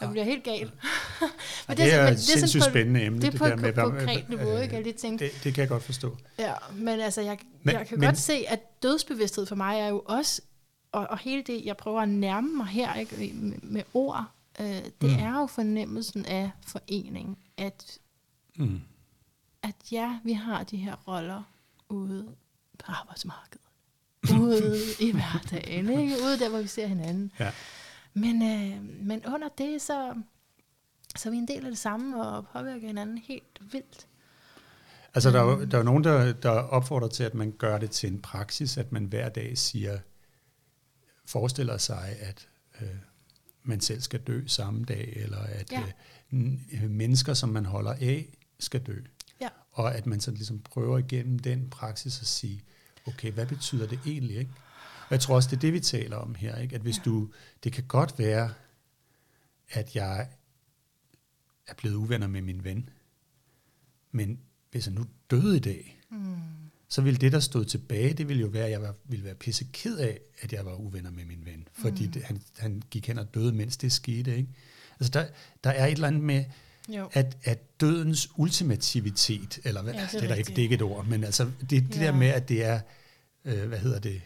Jeg 0.00 0.10
bliver 0.10 0.24
helt 0.24 0.44
gal. 0.44 0.70
Og 1.68 1.76
det, 1.76 1.94
er 1.94 2.04
men 2.04 2.12
et 2.12 2.20
sindssygt 2.20 2.64
på- 2.64 2.70
spændende 2.70 3.02
emne. 3.04 3.20
Det 3.20 3.34
er 3.34 3.38
på 3.38 3.46
der 3.46 3.56
med, 3.56 3.72
ko- 3.72 3.90
hvad- 3.90 4.00
konkret 4.00 4.28
niveau, 4.28 4.50
øh, 4.56 4.62
ikke? 4.62 4.76
Alle 4.76 4.92
de 4.92 4.96
ting. 4.98 5.18
Det, 5.18 5.30
det 5.44 5.54
kan 5.54 5.60
jeg 5.60 5.68
godt 5.68 5.82
forstå. 5.82 6.16
Ja, 6.38 6.52
men 6.72 7.00
altså, 7.00 7.20
jeg, 7.20 7.38
Men- 7.42 7.60
men, 7.62 7.74
jeg 7.74 7.86
kan 7.86 7.94
men- 7.96 8.00
men, 8.00 8.06
godt 8.08 8.18
se, 8.18 8.44
at 8.48 8.82
dødsbevidsthed 8.82 9.46
for 9.46 9.54
mig 9.56 9.80
er 9.80 9.88
jo 9.88 10.02
også, 10.06 10.42
og, 10.92 11.06
og 11.10 11.18
hele 11.18 11.42
det, 11.42 11.64
jeg 11.64 11.76
prøver 11.76 12.00
at 12.00 12.08
nærme 12.08 12.56
mig 12.56 12.66
her 12.66 12.94
ikke, 12.94 13.16
med, 13.34 13.52
med 13.62 13.82
ord, 13.94 14.24
øh, 14.60 14.66
det 14.66 14.92
mm. 15.02 15.08
er 15.18 15.40
jo 15.40 15.46
fornemmelsen 15.46 16.26
af 16.26 16.50
forening, 16.66 17.38
at, 17.56 17.98
Mm. 18.56 18.80
At 19.68 19.92
ja, 19.92 20.18
vi 20.24 20.32
har 20.32 20.64
de 20.64 20.76
her 20.76 20.96
roller 21.08 21.42
ude 21.88 22.28
på 22.78 22.92
arbejdsmarkedet, 22.92 23.66
ude 24.40 24.76
i 25.00 25.12
hverdagen, 25.12 25.88
ikke? 26.00 26.14
ude 26.24 26.38
der, 26.38 26.48
hvor 26.48 26.60
vi 26.60 26.68
ser 26.68 26.86
hinanden. 26.86 27.32
Ja. 27.38 27.52
Men, 28.14 28.42
øh, 28.42 28.82
men 29.06 29.26
under 29.26 29.48
det, 29.58 29.82
så, 29.82 30.14
så 31.16 31.28
er 31.28 31.30
vi 31.30 31.36
en 31.36 31.48
del 31.48 31.64
af 31.64 31.70
det 31.70 31.78
samme, 31.78 32.24
og 32.26 32.46
påvirker 32.52 32.86
hinanden 32.86 33.18
helt 33.18 33.72
vildt. 33.72 34.06
Altså, 35.14 35.30
der 35.30 35.40
er, 35.40 35.44
jo, 35.44 35.64
der 35.64 35.74
er 35.74 35.78
jo 35.78 35.84
nogen, 35.84 36.04
der, 36.04 36.32
der 36.32 36.50
opfordrer 36.50 37.08
til, 37.08 37.24
at 37.24 37.34
man 37.34 37.52
gør 37.52 37.78
det 37.78 37.90
til 37.90 38.12
en 38.12 38.22
praksis, 38.22 38.76
at 38.76 38.92
man 38.92 39.04
hver 39.04 39.28
dag 39.28 39.58
siger, 39.58 39.98
forestiller 41.26 41.78
sig, 41.78 42.16
at 42.20 42.48
øh, 42.80 42.88
man 43.62 43.80
selv 43.80 44.00
skal 44.00 44.20
dø 44.20 44.46
samme 44.46 44.84
dag, 44.84 45.12
eller 45.16 45.38
at 45.38 45.72
Ja. 45.72 45.82
øh, 46.32 46.90
mennesker, 46.90 47.34
som 47.34 47.48
man 47.48 47.64
holder 47.64 47.92
af, 47.92 48.26
skal 48.60 48.80
dø. 48.80 49.00
Ja. 49.40 49.48
Og 49.72 49.94
at 49.94 50.06
man 50.06 50.20
så 50.20 50.30
ligesom 50.30 50.60
prøver 50.60 50.98
igennem 50.98 51.38
den 51.38 51.70
praksis 51.70 52.20
at 52.20 52.26
sige, 52.26 52.62
okay, 53.06 53.32
hvad 53.32 53.46
betyder 53.46 53.86
det 53.86 53.98
egentlig? 54.06 54.36
Ikke? 54.36 54.50
Og 55.00 55.10
jeg 55.10 55.20
tror 55.20 55.34
også, 55.34 55.50
det 55.50 55.56
er 55.56 55.60
det, 55.60 55.72
vi 55.72 55.80
taler 55.80 56.16
om 56.16 56.34
her. 56.34 56.56
Ikke? 56.56 56.74
At 56.74 56.80
hvis 56.80 56.98
Ja. 56.98 57.02
du, 57.04 57.30
det 57.64 57.72
kan 57.72 57.84
godt 57.88 58.18
være, 58.18 58.54
at 59.70 59.96
jeg 59.96 60.28
er 61.66 61.74
blevet 61.74 61.94
uvenner 61.94 62.26
med 62.26 62.42
min 62.42 62.64
ven, 62.64 62.88
men 64.12 64.38
hvis 64.70 64.86
jeg 64.86 64.94
nu 64.94 65.06
døde 65.30 65.56
i 65.56 65.60
dag, 65.60 65.94
Mm. 66.10 66.36
så 66.88 67.02
ville 67.02 67.18
det, 67.18 67.32
der 67.32 67.40
stod 67.40 67.64
tilbage, 67.64 68.14
det 68.14 68.28
ville 68.28 68.40
jo 68.40 68.46
være, 68.46 68.64
at 68.64 68.70
jeg 68.70 68.82
var, 68.82 68.94
ville 69.04 69.24
være 69.24 69.34
pisse 69.34 69.66
ked 69.72 69.98
af, 69.98 70.20
at 70.40 70.52
jeg 70.52 70.66
var 70.66 70.74
uvenner 70.74 71.10
med 71.10 71.24
min 71.24 71.44
ven. 71.44 71.68
Fordi 71.72 72.06
Mm. 72.06 72.12
det, 72.12 72.22
han, 72.24 72.42
han 72.58 72.82
gik 72.90 73.06
hen 73.06 73.18
og 73.18 73.34
døde, 73.34 73.52
mens 73.52 73.76
det 73.76 73.92
skete. 73.92 74.36
Ikke? 74.36 74.48
Altså 75.00 75.10
der, 75.20 75.28
der 75.64 75.70
er 75.70 75.86
et 75.86 75.92
eller 75.92 76.08
andet 76.08 76.22
med, 76.22 76.44
Jo. 76.88 77.08
at, 77.12 77.36
at 77.44 77.80
dødens 77.80 78.28
ultimativitet, 78.36 79.58
eller 79.64 79.82
hvad, 79.82 79.92
Ja, 79.94 80.00
ja, 80.00 80.06
det 80.06 80.14
er 80.14 80.18
det, 80.20 80.24
er 80.24 80.28
der 80.28 80.34
ikke, 80.34 80.38
rigtigt. 80.38 80.56
det 80.56 80.62
er 80.62 80.64
ikke 80.64 80.74
et 80.74 80.82
ord, 80.82 81.06
men 81.06 81.24
altså 81.24 81.44
det, 81.60 81.70
det 81.70 81.96
Ja. 81.96 82.04
der 82.04 82.12
med, 82.12 82.26
at 82.26 82.48
det 82.48 82.64
er, 82.64 82.80
øh, 83.44 83.68
hvad 83.68 83.78
hedder 83.78 83.98
det, 83.98 84.20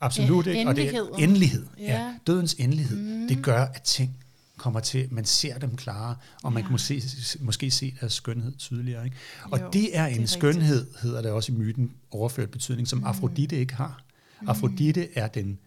absolut, 0.00 0.46
Ja, 0.46 0.50
ikke? 0.52 0.68
Og 0.70 0.76
det 0.76 0.94
er 0.96 1.02
endelighed. 1.18 1.66
Ja. 1.78 1.84
Ja. 1.84 2.14
Dødens 2.26 2.54
endelighed, 2.54 2.96
Mm. 2.98 3.20
mm. 3.20 3.28
det 3.28 3.42
gør, 3.44 3.62
at 3.64 3.82
ting 3.82 4.16
kommer 4.56 4.80
til, 4.80 5.08
man 5.10 5.24
ser 5.24 5.58
dem 5.58 5.76
klare, 5.76 6.16
og 6.42 6.52
man 6.52 6.62
Ja. 6.62 6.66
kan 6.66 6.72
måske, 6.72 7.02
måske 7.40 7.70
se 7.70 7.94
deres 8.00 8.12
skønhed 8.12 8.52
tydeligere. 8.58 9.04
Ikke? 9.04 9.16
Og 9.44 9.60
Jo, 9.60 9.70
det 9.72 9.96
er 9.96 10.06
en 10.06 10.14
det 10.16 10.22
er 10.22 10.26
skønhed, 10.26 10.86
hedder 11.02 11.22
det 11.22 11.30
også 11.30 11.52
i 11.52 11.54
myten, 11.54 11.92
overført 12.10 12.50
betydning, 12.50 12.88
som 12.88 12.98
Mm. 12.98 13.04
Afrodite 13.04 13.56
ikke 13.56 13.74
har. 13.74 14.02
Afrodite 14.46 15.18
er 15.18 15.28
den 15.28 15.58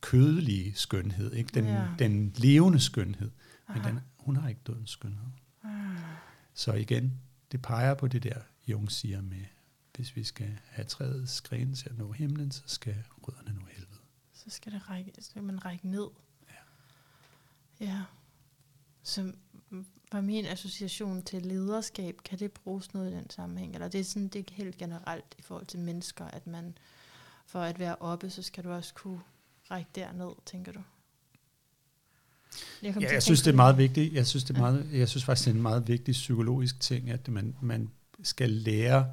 kødelige 0.00 0.72
skønhed, 0.76 1.32
ikke? 1.34 1.50
Den, 1.54 1.64
Ja. 1.64 1.82
den 1.98 2.32
levende 2.36 2.80
skønhed. 2.80 3.30
Men 3.68 3.78
Aha. 3.78 3.88
den, 3.90 3.98
hun 4.18 4.36
har 4.36 4.48
ikke 4.48 4.60
dødens 4.66 4.90
skønhed. 4.90 5.18
Så 6.60 6.72
igen, 6.72 7.20
det 7.52 7.62
peger 7.62 7.94
på 7.94 8.08
det 8.08 8.22
der, 8.22 8.40
Jung 8.66 8.92
siger 8.92 9.20
med, 9.20 9.44
hvis 9.96 10.16
vi 10.16 10.24
skal 10.24 10.58
have 10.68 10.84
træets 10.84 11.40
grene 11.40 11.74
til 11.74 11.88
at 11.88 11.98
nå 11.98 12.12
himlen, 12.12 12.50
så 12.50 12.62
skal 12.66 13.04
rødderne 13.22 13.58
nå 13.58 13.66
helvede. 13.66 13.98
Så 14.32 14.50
skal, 14.50 14.72
det 14.72 14.90
række, 14.90 15.12
så 15.14 15.30
skal 15.30 15.42
man 15.42 15.64
række 15.64 15.88
ned. 15.88 16.06
Ja. 16.48 17.86
Ja. 17.86 18.02
Så 19.02 19.32
var 20.12 20.20
min 20.20 20.44
association 20.44 21.22
til 21.22 21.46
lederskab, 21.46 22.20
kan 22.24 22.38
det 22.38 22.52
bruges 22.52 22.94
noget 22.94 23.12
i 23.12 23.14
den 23.14 23.30
sammenhæng? 23.30 23.74
Eller 23.74 23.88
det 23.88 24.00
er 24.00 24.04
sådan, 24.04 24.28
det 24.28 24.50
er 24.50 24.54
helt 24.54 24.78
generelt 24.78 25.34
i 25.38 25.42
forhold 25.42 25.66
til 25.66 25.80
mennesker, 25.80 26.24
at 26.24 26.46
man 26.46 26.78
for 27.46 27.60
at 27.60 27.78
være 27.78 27.96
oppe, 27.96 28.30
så 28.30 28.42
skal 28.42 28.64
du 28.64 28.70
også 28.70 28.94
kunne 28.94 29.20
række 29.70 29.90
derned, 29.94 30.32
tænker 30.46 30.72
du? 30.72 30.82
Jeg, 32.82 32.96
Ja, 33.00 33.12
jeg 33.12 33.22
synes, 33.22 33.42
det 33.42 33.50
er 33.50 33.56
meget 33.56 33.78
vigtigt. 33.78 34.14
Jeg 34.14 34.26
synes, 34.26 34.44
det 34.44 34.56
er 34.56 34.60
meget, 34.60 34.88
jeg 34.92 35.08
synes 35.08 35.24
faktisk, 35.24 35.44
det 35.44 35.50
er 35.50 35.56
en 35.56 35.62
meget 35.62 35.88
vigtig 35.88 36.12
psykologisk 36.12 36.80
ting, 36.80 37.10
at 37.10 37.28
man, 37.28 37.56
man 37.62 37.90
skal 38.22 38.50
lære 38.50 39.12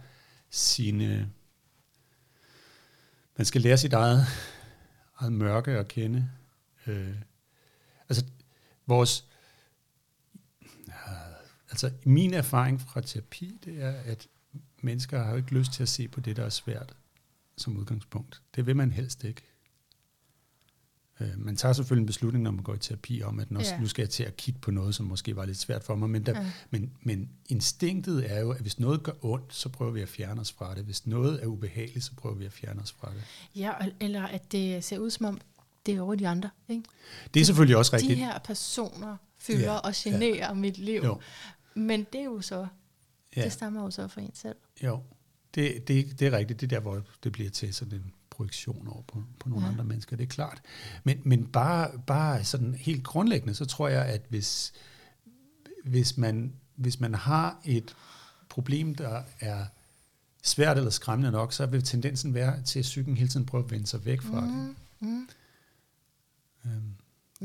sine... 0.50 1.30
Man 3.38 3.46
skal 3.46 3.62
lære 3.62 3.78
sit 3.78 3.94
eget, 3.94 4.26
eget 5.20 5.34
mørke 5.34 5.72
at 5.72 5.88
kende. 5.88 6.30
Øh, 6.88 7.16
altså, 8.10 8.26
vores... 8.86 9.26
Altså, 11.70 11.92
min 12.04 12.34
erfaring 12.34 12.82
fra 12.82 13.02
terapi, 13.02 13.60
det 13.66 13.84
er, 13.84 13.92
at 13.92 14.28
mennesker 14.82 15.24
har 15.24 15.32
jo 15.32 15.38
ikke 15.38 15.54
lyst 15.54 15.74
til 15.74 15.84
at 15.84 15.90
se 15.90 16.08
på 16.08 16.20
det, 16.20 16.36
der 16.36 16.46
er 16.46 16.50
svært 16.50 16.96
som 17.58 17.78
udgangspunkt. 17.78 18.42
Det 18.56 18.66
vil 18.66 18.76
man 18.76 18.92
helst 18.92 19.24
ikke. 19.24 19.42
Øh, 21.20 21.28
man 21.46 21.56
tager 21.56 21.74
selvfølgelig 21.74 22.02
en 22.04 22.08
beslutning, 22.08 22.44
når 22.44 22.52
man 22.52 22.64
går 22.64 22.74
i 22.74 22.78
terapi, 22.78 23.22
om 23.22 23.40
at 23.40 23.52
nu, 23.52 23.60
Ja. 23.60 23.80
nu 23.80 23.88
skal 23.88 24.02
jeg 24.02 24.10
til 24.10 24.24
at 24.24 24.38
kigge 24.38 24.60
på 24.60 24.72
noget, 24.72 24.96
som 24.96 25.06
måske 25.06 25.36
var 25.36 25.46
lidt 25.46 25.58
svært 25.58 25.84
for 25.84 25.96
mig. 25.96 26.10
Men, 26.10 26.26
der, 26.26 26.40
Ja. 26.42 26.52
men, 26.70 26.92
men 27.02 27.30
instinktet 27.50 28.32
er 28.32 28.40
jo, 28.40 28.52
at 28.52 28.62
hvis 28.62 28.80
noget 28.80 29.04
gør 29.04 29.12
ondt, 29.22 29.54
så 29.54 29.70
prøver 29.70 29.92
vi 29.92 30.02
at 30.02 30.10
fjerne 30.10 30.42
os 30.42 30.52
fra 30.52 30.76
det. 30.76 30.84
Hvis 30.84 31.08
noget 31.08 31.44
er 31.44 31.48
ubehageligt, 31.48 32.06
så 32.06 32.12
prøver 32.18 32.36
vi 32.36 32.46
at 32.46 32.54
fjerne 32.54 32.82
os 32.82 32.92
fra 32.92 33.12
det. 33.14 33.24
Ja, 33.56 33.72
eller 34.00 34.24
at 34.24 34.52
det 34.52 34.84
ser 34.84 34.98
ud 35.00 35.10
som 35.10 35.26
om, 35.26 35.42
det 35.86 35.96
er 35.96 36.02
over 36.02 36.16
de 36.16 36.28
andre. 36.28 36.50
Ikke? 36.70 36.84
Det 37.34 37.40
er 37.42 37.46
selvfølgelig 37.46 37.78
også 37.78 37.92
De 37.92 38.02
rigtigt. 38.02 38.20
her 38.20 38.40
personer 38.40 39.18
fylder 39.38 39.60
Ja, 39.72 39.78
og 39.78 39.92
generer 39.96 40.36
ja. 40.48 40.54
mit 40.54 40.78
liv. 40.78 41.02
Jo, 41.06 41.20
Men 41.76 42.08
det 42.14 42.20
er 42.22 42.26
jo 42.26 42.42
så, 42.42 42.68
ja, 43.36 43.44
det 43.44 43.54
stammer 43.54 43.84
jo 43.84 43.92
så 43.92 44.08
fra 44.08 44.22
en 44.22 44.32
selv. 44.34 44.56
jo. 44.84 45.00
Det, 45.56 45.88
det, 45.88 46.20
det 46.20 46.28
er 46.28 46.32
rigtigt. 46.38 46.62
Det 46.62 46.72
er 46.72 46.76
der, 46.76 46.82
hvor 46.82 47.02
det 47.24 47.32
bliver 47.32 47.50
til 47.50 47.74
sådan 47.74 47.94
en 48.00 48.14
projektion 48.38 48.88
over 48.88 49.02
på, 49.02 49.24
på 49.40 49.50
nogle 49.50 49.66
ja. 49.66 49.72
Andre 49.72 49.84
mennesker, 49.84 50.16
det 50.16 50.24
er 50.24 50.28
klart. 50.28 50.62
Men, 51.04 51.22
men 51.24 51.48
bare, 51.48 51.92
bare 52.08 52.44
sådan 52.44 52.76
helt 52.76 53.04
grundlæggende, 53.04 53.56
så 53.56 53.66
tror 53.66 53.88
jeg, 53.88 54.06
at 54.06 54.22
hvis, 54.30 54.74
hvis, 55.84 56.18
man, 56.18 56.54
hvis 56.76 57.00
man 57.00 57.16
har 57.16 57.62
et 57.66 57.96
problem, 58.50 58.96
der 58.96 59.24
er 59.40 59.66
svært 60.44 60.78
eller 60.78 60.90
skræmmende 60.90 61.32
nok, 61.32 61.54
så 61.54 61.66
vil 61.66 61.84
tendensen 61.84 62.34
være 62.34 62.62
til, 62.62 62.80
at 62.80 62.84
psyken 62.84 63.18
hele 63.18 63.30
tiden 63.30 63.46
prøver 63.46 63.64
at 63.66 63.72
vende 63.72 63.88
sig 63.88 64.06
væk 64.06 64.22
fra 64.22 64.40
mm. 64.40 64.48
det. 64.48 64.76
Mm, 65.00 65.28
Øhm, 66.66 66.94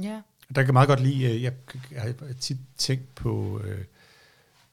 ja, 0.03 0.23
Der 0.55 0.63
kan 0.63 0.75
meget 0.75 0.89
godt 0.89 1.01
lide, 1.01 1.25
øh, 1.25 1.43
jeg, 1.43 1.53
jeg 1.91 2.03
har 2.03 2.33
tit 2.41 2.59
tænkt 2.77 3.15
på, 3.15 3.61
øh, 3.65 3.85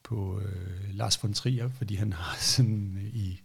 på 0.03 0.39
øh, 0.39 0.95
Lars 0.95 1.23
von 1.23 1.33
Trier, 1.33 1.69
fordi 1.69 1.95
han 1.95 2.13
har 2.13 2.37
sådan 2.55 2.97
øh, 2.97 3.15
i 3.15 3.41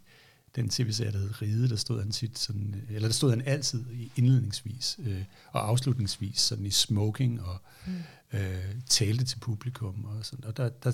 den 0.55 0.69
tv-serie, 0.69 1.11
der 1.11 1.17
hed 1.17 1.41
Ride, 1.41 1.69
der 1.69 1.75
stod 1.75 1.99
han 2.01 2.11
tit 2.11 2.39
sådan, 2.39 2.83
eller 2.89 3.07
der 3.07 3.13
stod 3.13 3.29
han 3.29 3.41
altid 3.41 3.83
indledningsvis 4.15 4.99
øh, 5.05 5.23
og 5.51 5.67
afslutningsvis 5.69 6.39
sådan 6.39 6.65
i 6.65 6.69
smoking 6.71 7.41
og 7.41 7.57
Mm. 7.87 7.93
øh, 8.39 8.75
talte 8.89 9.25
til 9.25 9.39
publikum 9.39 10.05
og 10.05 10.25
sådan. 10.25 10.45
Og 10.45 10.57
der, 10.57 10.69
der, 10.69 10.91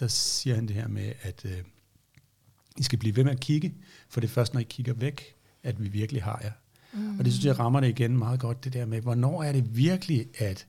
der 0.00 0.08
siger 0.08 0.56
han 0.56 0.68
det 0.68 0.76
her 0.76 0.88
med, 0.88 1.12
at 1.22 1.44
øh, 1.44 1.58
I 2.78 2.82
skal 2.82 2.98
blive 2.98 3.16
ved 3.16 3.24
med 3.24 3.32
at 3.32 3.40
kigge, 3.40 3.74
for 4.08 4.20
det 4.20 4.28
er 4.28 4.32
først, 4.32 4.54
når 4.54 4.60
I 4.60 4.64
kigger 4.64 4.92
væk, 4.92 5.34
at 5.62 5.82
vi 5.82 5.88
virkelig 5.88 6.22
har 6.22 6.40
jer. 6.44 6.52
mm. 6.92 7.18
Og 7.18 7.24
det 7.24 7.32
synes 7.32 7.44
jeg 7.46 7.58
rammer 7.58 7.80
det 7.80 7.88
igen 7.88 8.18
meget 8.18 8.40
godt, 8.40 8.64
det 8.64 8.72
der 8.72 8.86
med, 8.86 9.00
hvornår 9.00 9.42
er 9.42 9.52
det 9.52 9.76
virkelig, 9.76 10.26
at 10.38 10.66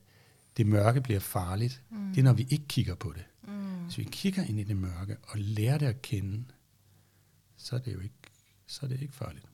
det 0.56 0.66
mørke 0.66 1.00
bliver 1.00 1.20
farligt? 1.20 1.82
Mm. 1.90 2.08
Det 2.14 2.18
er, 2.18 2.22
når 2.24 2.32
vi 2.32 2.46
ikke 2.50 2.66
kigger 2.68 2.94
på 2.94 3.12
det. 3.16 3.24
Mm. 3.48 3.84
Hvis 3.84 3.98
vi 3.98 4.04
kigger 4.04 4.44
ind 4.44 4.60
i 4.60 4.64
det 4.64 4.76
mørke 4.76 5.16
og 5.22 5.38
lærer 5.38 5.78
det 5.78 5.86
at 5.86 6.02
kende, 6.02 6.44
så 7.56 7.76
er 7.76 7.80
det 7.80 7.94
jo 7.94 8.00
ikke, 8.00 8.14
så 8.66 8.80
er 8.82 8.88
det 8.88 9.02
ikke 9.02 9.14
farligt. 9.14 9.44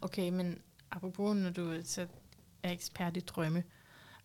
Okay, 0.00 0.30
men 0.30 0.58
apropos, 0.90 1.36
når 1.36 1.50
du 1.50 1.80
så 1.84 2.06
er 2.62 2.70
ekspert 2.72 3.16
i 3.16 3.20
drømme, 3.20 3.62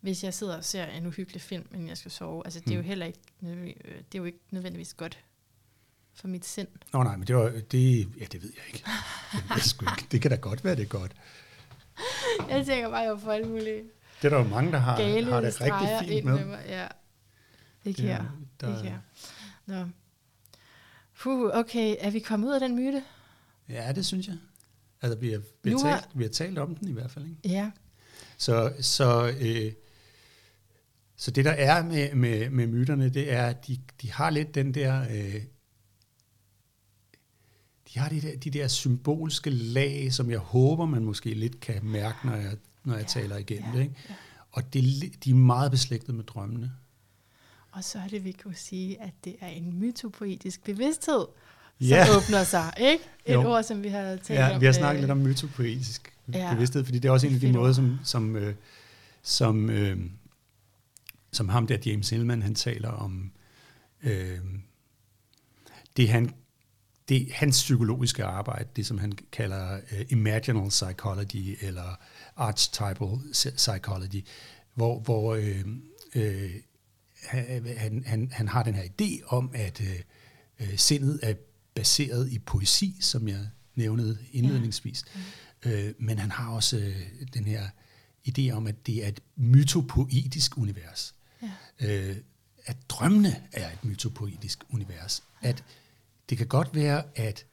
hvis 0.01 0.23
jeg 0.23 0.33
sidder 0.33 0.57
og 0.57 0.63
ser 0.65 0.85
en 0.85 1.05
uhyggelig 1.05 1.41
film, 1.41 1.67
inden 1.73 1.87
jeg 1.87 1.97
skal 1.97 2.11
sove, 2.11 2.41
altså 2.45 2.59
det 2.59 2.71
er 2.71 2.75
jo 2.75 2.81
Mm. 2.81 2.87
heller 2.87 3.05
ikke, 3.05 3.19
øh, 3.43 3.67
det 3.67 4.15
er 4.15 4.17
jo 4.17 4.23
ikke 4.25 4.39
nødvendigvis 4.51 4.93
godt 4.93 5.19
for 6.13 6.27
mit 6.27 6.45
sind. 6.45 6.67
Nå 6.93 7.03
nej, 7.03 7.17
men 7.17 7.27
det, 7.27 7.35
var, 7.35 7.49
det, 7.71 7.99
ja, 8.19 8.25
det 8.25 8.41
ved 8.43 8.51
jeg 8.55 8.63
ikke. 8.67 8.83
Det, 9.31 9.51
er 9.55 9.59
sgu 9.59 9.85
ikke. 9.85 10.07
det 10.11 10.21
kan 10.21 10.31
da 10.31 10.37
godt 10.37 10.63
være, 10.63 10.75
det 10.75 10.81
er 10.83 10.87
godt. 10.87 11.11
Jeg 12.49 12.65
tænker 12.65 12.89
bare 12.89 13.03
jo 13.03 13.15
på 13.15 13.29
alle 13.31 13.47
mulige 13.47 13.83
Det 14.21 14.25
er 14.25 14.29
der 14.29 14.37
jo 14.37 14.43
mange, 14.49 14.71
der 14.71 14.77
har, 14.77 14.97
gale 14.97 15.25
har 15.31 15.41
det 15.41 15.61
rigtig 15.61 16.07
fint 16.09 16.25
med. 16.25 16.33
med 16.37 16.45
mig. 16.45 16.63
Ja. 16.67 16.87
Ikke 17.85 18.01
Det 18.01 18.11
er- 18.11 18.15
her. 18.21 18.25
der- 18.61 18.77
Ikke 18.77 18.89
her. 18.89 18.99
Nå. 19.65 19.87
Puh, 21.19 21.51
okay, 21.53 21.95
er 21.99 22.09
vi 22.09 22.19
kommet 22.19 22.47
ud 22.47 22.53
af 22.53 22.59
den 22.59 22.75
myte? 22.75 23.03
Ja, 23.69 23.91
det 23.91 24.05
synes 24.05 24.27
jeg. 24.27 24.37
Altså, 25.01 25.19
vi 25.19 25.31
har, 25.31 25.41
vi 25.63 25.71
har, 25.71 25.77
talt, 25.77 26.09
vi 26.15 26.23
har 26.23 26.29
talt 26.29 26.57
om 26.57 26.75
den 26.75 26.87
i 26.87 26.91
hvert 26.91 27.11
fald. 27.11 27.25
Ikke? 27.25 27.39
Ja. 27.45 27.71
Så, 28.37 28.73
så, 28.79 29.35
øh, 29.39 29.73
så 31.15 31.31
det 31.31 31.45
der 31.45 31.51
er 31.51 31.83
med, 31.83 32.15
med, 32.15 32.49
med 32.49 32.67
myterne, 32.67 33.09
det 33.09 33.31
er, 33.31 33.45
at 33.45 33.67
de, 33.67 33.79
de 34.01 34.11
har 34.11 34.29
lidt 34.29 34.55
den 34.55 34.73
der... 34.73 35.01
Øh, 35.11 35.43
de 37.93 37.99
har 37.99 38.09
de 38.09 38.21
der, 38.21 38.37
de 38.37 38.49
der 38.49 38.67
symbolske 38.67 39.49
lag, 39.49 40.13
som 40.13 40.31
jeg 40.31 40.39
håber, 40.39 40.85
man 40.85 41.03
måske 41.03 41.33
lidt 41.33 41.59
kan 41.59 41.85
mærke, 41.85 42.17
når 42.27 42.35
jeg, 42.35 42.57
når 42.83 42.93
jeg 42.93 43.01
ja, 43.01 43.07
taler 43.07 43.37
igennem 43.37 43.71
ja, 43.71 43.77
det. 43.77 43.83
Ikke? 43.83 43.95
Ja. 44.09 44.15
Og 44.51 44.73
det, 44.73 44.83
de 45.23 45.29
er 45.29 45.35
meget 45.35 45.71
beslægtet 45.71 46.15
med 46.15 46.23
drømmene. 46.23 46.71
Og 47.71 47.83
så 47.83 47.99
er 47.99 48.07
det, 48.07 48.23
vi 48.23 48.31
kan 48.31 48.53
sige, 48.55 49.01
at 49.01 49.13
det 49.23 49.35
er 49.39 49.47
en 49.47 49.79
mytopoetisk 49.79 50.63
bevidsthed, 50.63 51.25
som 51.79 51.89
ja. 51.89 52.05
åbner 52.17 52.43
sig, 52.43 52.73
ikke? 52.77 53.03
Et 53.25 53.33
jo. 53.33 53.49
ord, 53.49 53.63
som 53.63 53.83
vi 53.83 53.87
har 53.87 54.15
talt 54.15 54.29
ja, 54.29 54.55
om. 54.55 54.61
vi 54.61 54.65
har 54.65 54.73
snakket 54.73 55.01
lidt 55.01 55.11
om 55.11 55.17
mytopoetisk 55.17 56.13
ja. 56.33 56.53
bevidsthed, 56.53 56.85
fordi 56.85 56.99
det 56.99 57.09
er 57.09 57.11
også 57.11 57.27
en 57.27 57.33
af 57.33 57.39
de 57.39 57.53
måder, 57.53 57.73
som, 57.73 57.99
som, 58.03 58.35
øh, 58.35 58.55
som, 59.21 59.69
øh, 59.69 59.97
som 61.31 61.49
ham 61.49 61.67
der, 61.67 61.77
James 61.85 62.09
Hillman, 62.09 62.41
han 62.41 62.55
taler 62.55 62.89
om 62.89 63.31
øh, 64.03 64.39
det, 65.97 66.09
han 66.09 66.33
det 67.09 67.31
hans 67.31 67.55
psykologiske 67.55 68.23
arbejde, 68.23 68.69
det 68.75 68.85
som 68.85 68.97
han 68.97 69.11
kalder 69.31 69.77
uh, 69.77 70.11
imaginal 70.11 70.69
psychology 70.69 71.57
eller 71.61 71.99
archetypal 72.35 73.19
psychology, 73.55 74.25
hvor, 74.73 74.99
hvor 74.99 75.35
øh, 75.35 75.65
øh, 76.15 76.51
han, 77.77 78.03
han, 78.05 78.31
han 78.31 78.47
har 78.47 78.63
den 78.63 78.75
her 78.75 78.83
idé 78.83 79.27
om, 79.27 79.51
at 79.53 79.81
øh, 79.81 79.99
øh, 80.59 80.77
sindet 80.77 81.19
er 81.23 81.33
baseret 81.75 82.31
i 82.31 82.39
poesi, 82.39 82.97
som 82.99 83.27
jeg 83.27 83.47
nævnede 83.75 84.17
indledningsvis. 84.31 85.05
Ja. 85.15 85.19
Ja. 85.71 85.87
Øh, 85.87 85.93
men 85.99 86.19
han 86.19 86.31
har 86.31 86.49
også 86.49 86.77
øh, 86.77 87.01
den 87.33 87.45
her 87.45 87.67
idé 88.29 88.51
om, 88.51 88.67
at 88.67 88.87
det 88.87 89.03
er 89.03 89.07
et 89.07 89.19
mytopoetisk 89.35 90.57
univers. 90.57 91.15
Ja. 91.41 91.51
Øh, 91.79 92.17
at 92.65 92.77
drømmene 92.89 93.43
er 93.51 93.71
et 93.71 93.83
mytopoetisk 93.83 94.63
univers. 94.69 95.23
Ja. 95.43 95.49
At 95.49 95.63
det 96.29 96.37
kan 96.37 96.47
godt 96.47 96.75
være, 96.75 97.03
at 97.15 97.45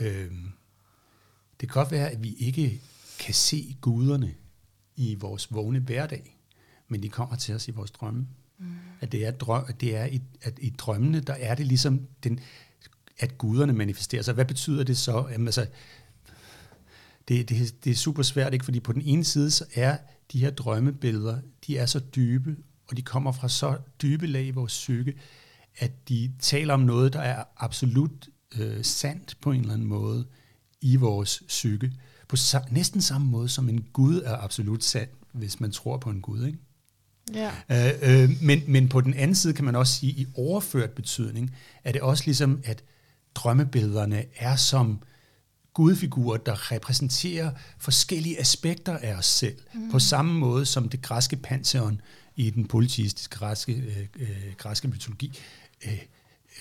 øh, 0.00 0.30
det 1.60 1.68
kan 1.68 1.74
godt 1.74 1.90
være, 1.90 2.10
at 2.10 2.22
vi 2.22 2.34
ikke 2.34 2.80
kan 3.18 3.34
se 3.34 3.76
guderne 3.80 4.34
i 4.96 5.14
vores 5.14 5.52
vågne 5.52 5.78
hverdag, 5.78 6.38
men 6.88 7.02
de 7.02 7.08
kommer 7.08 7.36
til 7.36 7.54
os 7.54 7.68
i 7.68 7.70
vores 7.70 7.90
drømme. 7.90 8.28
Mm. 8.58 8.74
At 9.00 9.12
det 9.12 9.26
er, 9.26 9.30
drøm, 9.30 9.64
at 9.68 9.80
det 9.80 9.96
er 9.96 10.04
i, 10.04 10.22
at 10.42 10.58
i 10.62 10.70
drømmene, 10.70 11.20
der 11.20 11.32
er 11.32 11.54
det 11.54 11.66
ligesom, 11.66 12.06
den, 12.24 12.40
at 13.18 13.38
guderne 13.38 13.72
manifesterer 13.72 14.22
sig. 14.22 14.34
Hvad 14.34 14.44
betyder 14.44 14.84
det 14.84 14.98
så? 14.98 15.26
Jamen, 15.32 15.48
altså, 15.48 15.66
det, 17.28 17.48
det, 17.48 17.84
det 17.84 17.90
er 17.90 17.94
super 17.94 18.22
svært, 18.22 18.52
ikke? 18.52 18.64
fordi 18.64 18.80
på 18.80 18.92
den 18.92 19.02
ene 19.02 19.24
side, 19.24 19.50
så 19.50 19.64
er 19.74 19.96
de 20.32 20.40
her 20.40 20.50
drømmebilleder, 20.50 21.38
de 21.66 21.78
er 21.78 21.86
så 21.86 21.98
dybe, 21.98 22.56
og 22.86 22.96
de 22.96 23.02
kommer 23.02 23.32
fra 23.32 23.48
så 23.48 23.78
dybe 24.02 24.26
lag 24.26 24.46
i 24.46 24.50
vores 24.50 24.72
psyke, 24.72 25.14
at 25.78 26.08
de 26.08 26.32
taler 26.38 26.74
om 26.74 26.80
noget, 26.80 27.12
der 27.12 27.20
er 27.20 27.44
absolut 27.56 28.28
øh, 28.58 28.84
sandt 28.84 29.36
på 29.40 29.50
en 29.50 29.60
eller 29.60 29.74
anden 29.74 29.88
måde 29.88 30.26
i 30.80 30.96
vores 30.96 31.42
psyke. 31.48 31.92
På 32.28 32.36
sa- 32.36 32.72
næsten 32.72 33.02
samme 33.02 33.26
måde 33.26 33.48
som 33.48 33.68
en 33.68 33.84
Gud 33.92 34.22
er 34.24 34.36
absolut 34.36 34.84
sand, 34.84 35.08
hvis 35.32 35.60
man 35.60 35.70
tror 35.70 35.98
på 35.98 36.10
en 36.10 36.20
Gud. 36.20 36.46
Ikke? 36.46 36.58
Ja. 37.34 37.50
Øh, 38.02 38.22
øh, 38.22 38.30
men, 38.42 38.62
men 38.68 38.88
på 38.88 39.00
den 39.00 39.14
anden 39.14 39.34
side 39.34 39.54
kan 39.54 39.64
man 39.64 39.76
også 39.76 39.92
sige, 39.92 40.12
i 40.12 40.26
overført 40.34 40.90
betydning, 40.90 41.56
er 41.84 41.92
det 41.92 42.00
også 42.00 42.24
ligesom, 42.26 42.60
at 42.64 42.84
drømmebillederne 43.34 44.24
er 44.36 44.56
som 44.56 45.02
gudfigurer, 45.74 46.36
der 46.36 46.72
repræsenterer 46.72 47.50
forskellige 47.78 48.40
aspekter 48.40 48.98
af 48.98 49.14
os 49.14 49.26
selv, 49.26 49.58
mm. 49.74 49.90
på 49.90 49.98
samme 49.98 50.34
måde 50.34 50.66
som 50.66 50.88
det 50.88 51.02
græske 51.02 51.36
pantheon 51.36 52.00
i 52.36 52.50
den 52.50 52.66
politistiske 52.66 53.38
græske, 53.38 53.72
øh, 53.72 54.08
øh, 54.20 54.54
græske 54.58 54.88
mytologi 54.88 55.38
øh, 55.86 56.02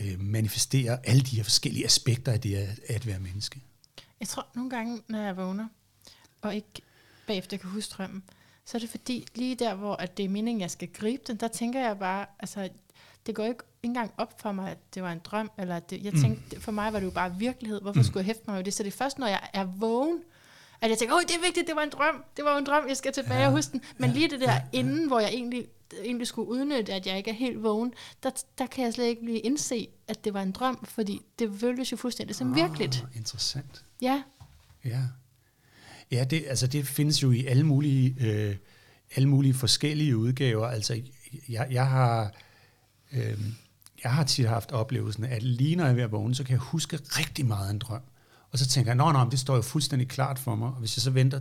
øh, 0.02 0.20
manifesterer 0.20 0.98
alle 1.04 1.22
de 1.22 1.36
her 1.36 1.44
forskellige 1.44 1.86
aspekter 1.86 2.32
af 2.32 2.42
det 2.42 2.56
at, 2.56 2.80
at 2.90 3.08
være 3.08 3.20
menneske. 3.20 3.62
Jeg 4.20 4.28
tror 4.28 4.48
nogle 4.56 4.70
gange, 4.70 5.02
når 5.08 5.20
jeg 5.22 5.38
vågner, 5.38 5.68
og 6.42 6.56
ikke 6.56 6.82
bagefter 7.28 7.58
kan 7.58 7.70
huske 7.70 7.92
drømmen, 7.98 8.24
så 8.66 8.78
er 8.78 8.80
det 8.80 8.90
fordi, 8.90 9.26
lige 9.36 9.56
der, 9.56 9.76
hvor 9.76 9.96
at 9.96 10.18
det 10.18 10.26
er 10.26 10.30
meningen, 10.30 10.62
jeg 10.62 10.72
skal 10.72 10.88
gribe 10.94 11.24
den, 11.28 11.38
der 11.38 11.48
tænker 11.48 11.80
jeg 11.80 12.00
bare, 12.00 12.26
altså, 12.40 12.70
det 13.26 13.36
går 13.36 13.46
ikke 13.46 13.64
engang 13.84 14.12
op 14.18 14.42
for 14.42 14.52
mig, 14.52 14.72
at 14.72 14.78
det 14.96 15.04
var 15.04 15.12
en 15.12 15.20
drøm, 15.24 15.52
eller 15.58 15.76
at 15.76 15.90
det, 15.90 16.04
jeg 16.04 16.14
tænkte, 16.14 16.56
mm. 16.56 16.62
for 16.62 16.72
mig 16.72 16.94
var 16.94 17.00
det 17.00 17.06
jo 17.06 17.12
bare 17.12 17.36
virkelighed. 17.38 17.82
Hvorfor 17.82 18.00
mm. 18.00 18.04
skulle 18.04 18.20
jeg 18.20 18.26
hæfte 18.26 18.44
mig 18.48 18.56
med 18.56 18.64
det? 18.64 18.74
Så 18.74 18.84
det 18.84 18.94
er 18.94 18.98
først, 18.98 19.20
når 19.20 19.28
jeg 19.28 19.50
er 19.54 19.64
vågen, 19.64 20.20
at 20.82 20.90
jeg 20.90 20.98
tænker, 20.98 21.16
åh, 21.16 21.22
det 21.22 21.36
er 21.36 21.42
vigtigt, 21.46 21.68
det 21.68 21.76
var 21.76 21.84
en 21.84 21.90
drøm, 21.90 22.24
det 22.38 22.46
var 22.46 22.52
jo 22.52 22.58
en 22.58 22.66
drøm, 22.66 22.88
jeg 22.88 22.98
skal 22.98 23.14
tilbage 23.14 23.40
ja. 23.40 23.48
og 23.48 23.54
huske 23.54 23.72
den. 23.72 23.82
Men 23.98 24.10
ja. 24.10 24.16
lige 24.16 24.30
det 24.30 24.40
der 24.40 24.54
ja. 24.54 24.62
inden, 24.72 25.08
hvor 25.08 25.20
jeg 25.20 25.30
egentlig, 25.30 25.68
egentlig 26.04 26.28
skulle 26.28 26.50
udnytte, 26.50 26.94
at 26.94 27.08
jeg 27.08 27.18
ikke 27.18 27.30
er 27.30 27.36
helt 27.36 27.64
vågen, 27.64 27.94
der, 28.24 28.30
der 28.58 28.66
kan 28.66 28.86
jeg 28.86 28.94
slet 28.94 29.06
ikke 29.06 29.26
lige 29.26 29.40
indse, 29.40 29.88
at 30.08 30.26
det 30.26 30.34
var 30.34 30.42
en 30.42 30.52
drøm, 30.52 30.86
fordi 30.86 31.22
det 31.40 31.52
føltes 31.60 31.92
jo 31.92 31.98
fuldstændig 31.98 32.36
som 32.36 32.52
ah, 32.52 32.56
virkeligt. 32.56 33.06
Interessant. 33.16 33.86
Ja. 34.02 34.24
Ja. 34.86 35.02
Ja, 36.12 36.24
det, 36.24 36.46
altså 36.48 36.68
det 36.68 36.88
findes 36.88 37.24
jo 37.24 37.32
i 37.32 37.46
alle 37.46 37.64
mulige, 37.64 38.16
øh, 38.20 38.56
alle 39.16 39.30
mulige 39.30 39.54
forskellige 39.54 40.18
udgaver. 40.18 40.68
Altså, 40.68 41.02
jeg, 41.50 41.68
jeg 41.72 41.88
har... 41.88 42.34
Øh, 43.14 43.40
jeg 44.04 44.14
har 44.14 44.24
tit 44.24 44.48
haft 44.48 44.72
oplevelsen, 44.72 45.24
at 45.24 45.44
lige 45.44 45.76
når 45.76 45.84
jeg 45.84 45.92
er 45.92 45.96
ved 45.96 46.04
at 46.04 46.12
vågne, 46.12 46.36
så 46.36 46.44
kan 46.44 46.52
jeg 46.52 46.60
huske 46.60 47.00
rigtig 47.02 47.46
meget 47.46 47.68
af 47.68 47.72
en 47.72 47.80
drøm. 47.80 48.02
Og 48.52 48.60
så 48.60 48.68
tænker 48.68 48.92
jeg, 48.92 48.96
nå, 48.96 49.12
nå, 49.12 49.30
det 49.30 49.40
står 49.40 49.56
jo 49.56 49.62
fuldstændig 49.62 50.08
klart 50.08 50.40
for 50.40 50.56
mig. 50.56 50.68
Og 50.68 50.76
hvis 50.76 50.98
jeg 50.98 51.02
så 51.02 51.12
venter 51.12 51.40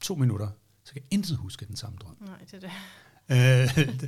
to 0.00 0.14
minutter, 0.14 0.48
så 0.84 0.92
kan 0.92 1.02
jeg 1.02 1.18
intet 1.18 1.36
huske 1.36 1.66
den 1.66 1.76
samme 1.76 1.98
drøm. 1.98 2.16
Nej, 2.20 2.38
det 2.50 2.54
er 2.54 2.68
det. 2.68 2.70
øh, 3.88 3.98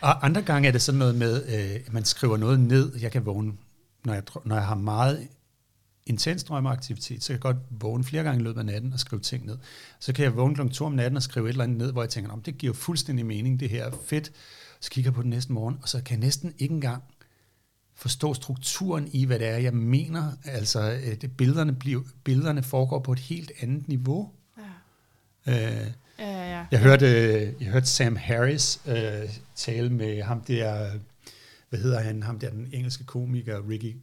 og 0.00 0.26
andre 0.26 0.42
gange 0.42 0.68
er 0.68 0.72
det 0.72 0.82
sådan 0.82 0.98
noget 0.98 1.14
med, 1.14 1.46
øh, 1.46 1.80
at 1.86 1.92
man 1.92 2.04
skriver 2.04 2.36
noget 2.36 2.60
ned. 2.60 2.96
Jeg 2.96 3.12
kan 3.12 3.26
vågne, 3.26 3.52
når 4.04 4.14
jeg, 4.14 4.22
når 4.44 4.56
jeg 4.56 4.66
har 4.66 4.74
meget 4.74 5.28
intens 6.06 6.44
drømmeaktivitet, 6.44 7.22
så 7.22 7.28
kan 7.28 7.34
jeg 7.34 7.40
godt 7.40 7.56
vågne 7.70 8.04
flere 8.04 8.22
gange 8.22 8.40
i 8.40 8.44
løbet 8.44 8.60
af 8.60 8.66
natten 8.66 8.92
og 8.92 9.00
skrive 9.00 9.20
ting 9.20 9.46
ned. 9.46 9.58
Så 10.00 10.12
kan 10.12 10.24
jeg 10.24 10.36
vågne 10.36 10.54
kl. 10.54 10.68
2 10.68 10.84
om 10.84 10.92
natten 10.92 11.16
og 11.16 11.22
skrive 11.22 11.46
et 11.46 11.50
eller 11.50 11.64
andet 11.64 11.78
ned, 11.78 11.92
hvor 11.92 12.02
jeg 12.02 12.10
tænker, 12.10 12.36
det 12.36 12.58
giver 12.58 12.72
fuldstændig 12.72 13.26
mening, 13.26 13.60
det 13.60 13.70
her 13.70 13.84
er 13.84 13.90
fedt. 14.06 14.32
Så 14.80 14.90
kigger 14.90 15.10
jeg 15.10 15.14
på 15.14 15.22
den 15.22 15.30
næste 15.30 15.52
morgen, 15.52 15.78
og 15.82 15.88
så 15.88 16.02
kan 16.02 16.18
jeg 16.18 16.26
næsten 16.26 16.54
ikke 16.58 16.74
engang 16.74 17.02
forstå 17.94 18.34
strukturen 18.34 19.08
i, 19.12 19.24
hvad 19.24 19.38
det 19.38 19.48
er, 19.48 19.56
jeg 19.56 19.74
mener. 19.74 20.32
Altså, 20.44 20.92
øh, 20.92 21.20
det, 21.20 21.36
billederne, 21.36 21.74
bliver, 21.74 22.02
billederne 22.24 22.62
foregår 22.62 22.98
på 22.98 23.12
et 23.12 23.18
helt 23.18 23.52
andet 23.60 23.88
niveau. 23.88 24.30
Ja. 25.46 25.80
Øh, 25.80 25.86
ja, 26.18 26.56
ja, 26.58 26.66
Jeg, 26.70 26.80
hørte, 26.80 27.06
jeg 27.60 27.68
hørte 27.68 27.86
Sam 27.86 28.16
Harris 28.16 28.80
øh, 28.86 29.30
tale 29.54 29.90
med 29.90 30.22
ham 30.22 30.40
der, 30.40 30.90
hvad 31.68 31.80
hedder 31.80 32.00
han, 32.00 32.22
ham 32.22 32.38
der, 32.38 32.50
den 32.50 32.68
engelske 32.72 33.04
komiker, 33.04 33.68
Ricky 33.68 33.96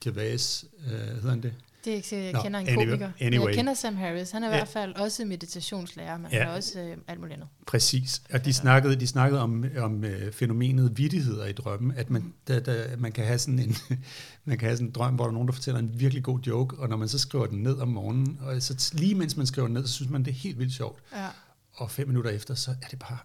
Gervais, 0.00 0.64
øh, 0.86 0.92
hedder 0.92 1.30
han 1.30 1.42
det? 1.42 1.54
Det 1.86 1.92
er 1.92 1.96
ikke 1.96 2.08
sikkert, 2.08 2.26
jeg 2.26 2.32
Nå, 2.32 2.42
kender 2.42 2.60
en 2.60 2.68
anyway, 2.68 2.84
komiker. 2.84 3.10
Anyway. 3.20 3.46
Jeg 3.46 3.54
kender 3.54 3.74
Sam 3.74 3.96
Harris. 3.96 4.30
Han 4.30 4.44
er 4.44 4.48
i 4.48 4.50
ja. 4.50 4.56
hvert 4.56 4.68
fald 4.68 4.94
også 4.94 5.24
meditationslærer, 5.24 6.18
men 6.18 6.32
ja. 6.32 6.38
han 6.38 6.48
er 6.48 6.52
også 6.52 6.80
øh, 6.80 6.96
alt 7.08 7.20
muligt 7.20 7.34
andet. 7.34 7.48
Præcis. 7.66 8.22
Og 8.32 8.44
de 8.44 8.52
snakkede, 8.52 8.96
de 8.96 9.06
snakkede 9.06 9.42
om, 9.42 9.64
om 9.78 10.04
øh, 10.04 10.32
fænomenet 10.32 10.98
vittigheder 10.98 11.46
i 11.46 11.52
drømmen, 11.52 11.92
at 11.96 12.10
man, 12.10 12.34
da, 12.48 12.60
da, 12.60 12.86
man, 12.98 13.12
kan 13.12 13.26
have 13.26 13.38
sådan 13.38 13.58
en, 13.58 13.76
man 14.44 14.58
kan 14.58 14.66
have 14.66 14.76
sådan 14.76 14.86
en 14.86 14.92
drøm, 14.92 15.14
hvor 15.14 15.24
der 15.24 15.28
er 15.28 15.34
nogen, 15.34 15.48
der 15.48 15.54
fortæller 15.54 15.78
en 15.78 16.00
virkelig 16.00 16.24
god 16.24 16.40
joke, 16.40 16.76
og 16.76 16.88
når 16.88 16.96
man 16.96 17.08
så 17.08 17.18
skriver 17.18 17.46
den 17.46 17.62
ned 17.62 17.78
om 17.78 17.88
morgenen, 17.88 18.38
og 18.42 18.62
så 18.62 18.90
lige 18.92 19.14
mens 19.14 19.36
man 19.36 19.46
skriver 19.46 19.68
den 19.68 19.74
ned, 19.74 19.86
så 19.86 19.92
synes 19.92 20.10
man, 20.10 20.24
det 20.24 20.30
er 20.30 20.34
helt 20.34 20.58
vildt 20.58 20.74
sjovt. 20.74 21.02
Ja. 21.12 21.26
Og 21.74 21.90
fem 21.90 22.08
minutter 22.08 22.30
efter, 22.30 22.54
så 22.54 22.70
er 22.82 22.88
det 22.88 22.98
bare 22.98 23.18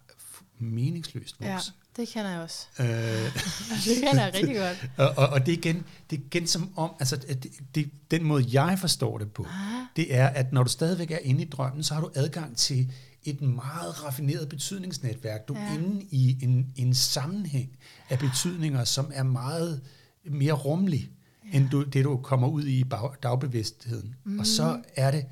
meningsløst. 0.59 1.35
Ja. 1.41 1.57
Det 1.97 2.07
kender 2.07 2.31
jeg 2.31 2.39
også. 2.39 2.67
Øh, 2.79 2.85
det 3.85 4.03
kender 4.03 4.23
jeg 4.23 4.33
rigtig 4.33 4.55
godt. 4.55 4.89
og, 4.97 5.13
og, 5.17 5.27
og 5.27 5.45
det, 5.45 5.53
er 5.53 5.57
igen, 5.57 5.85
det 6.09 6.19
er 6.19 6.21
igen 6.25 6.47
som 6.47 6.73
om, 6.75 6.91
altså 6.99 7.15
det, 7.15 7.47
det, 7.75 7.91
den 8.11 8.23
måde 8.23 8.45
jeg 8.51 8.79
forstår 8.79 9.17
det 9.17 9.31
på, 9.31 9.43
ah. 9.43 9.85
det 9.95 10.15
er, 10.15 10.27
at 10.27 10.53
når 10.53 10.63
du 10.63 10.69
stadigvæk 10.69 11.11
er 11.11 11.17
inde 11.21 11.41
i 11.41 11.45
drømmen, 11.45 11.83
så 11.83 11.93
har 11.93 12.01
du 12.01 12.11
adgang 12.15 12.57
til 12.57 12.91
et 13.23 13.41
meget 13.41 14.03
raffineret 14.05 14.49
betydningsnetværk. 14.49 15.47
Du 15.47 15.53
ja. 15.53 15.61
er 15.61 15.73
inde 15.73 16.05
i 16.11 16.43
en, 16.43 16.73
en 16.75 16.95
sammenhæng 16.95 17.77
af 18.09 18.19
betydninger, 18.19 18.83
som 18.83 19.11
er 19.13 19.23
meget 19.23 19.81
mere 20.23 20.53
rummelig, 20.53 21.11
ja. 21.45 21.57
end 21.57 21.69
du, 21.69 21.83
det 21.83 22.05
du 22.05 22.17
kommer 22.17 22.47
ud 22.47 22.63
i 22.63 22.83
dagbevidstheden. 23.23 24.15
Mm. 24.23 24.39
Og 24.39 24.47
så 24.47 24.81
er 24.95 25.11
det... 25.11 25.25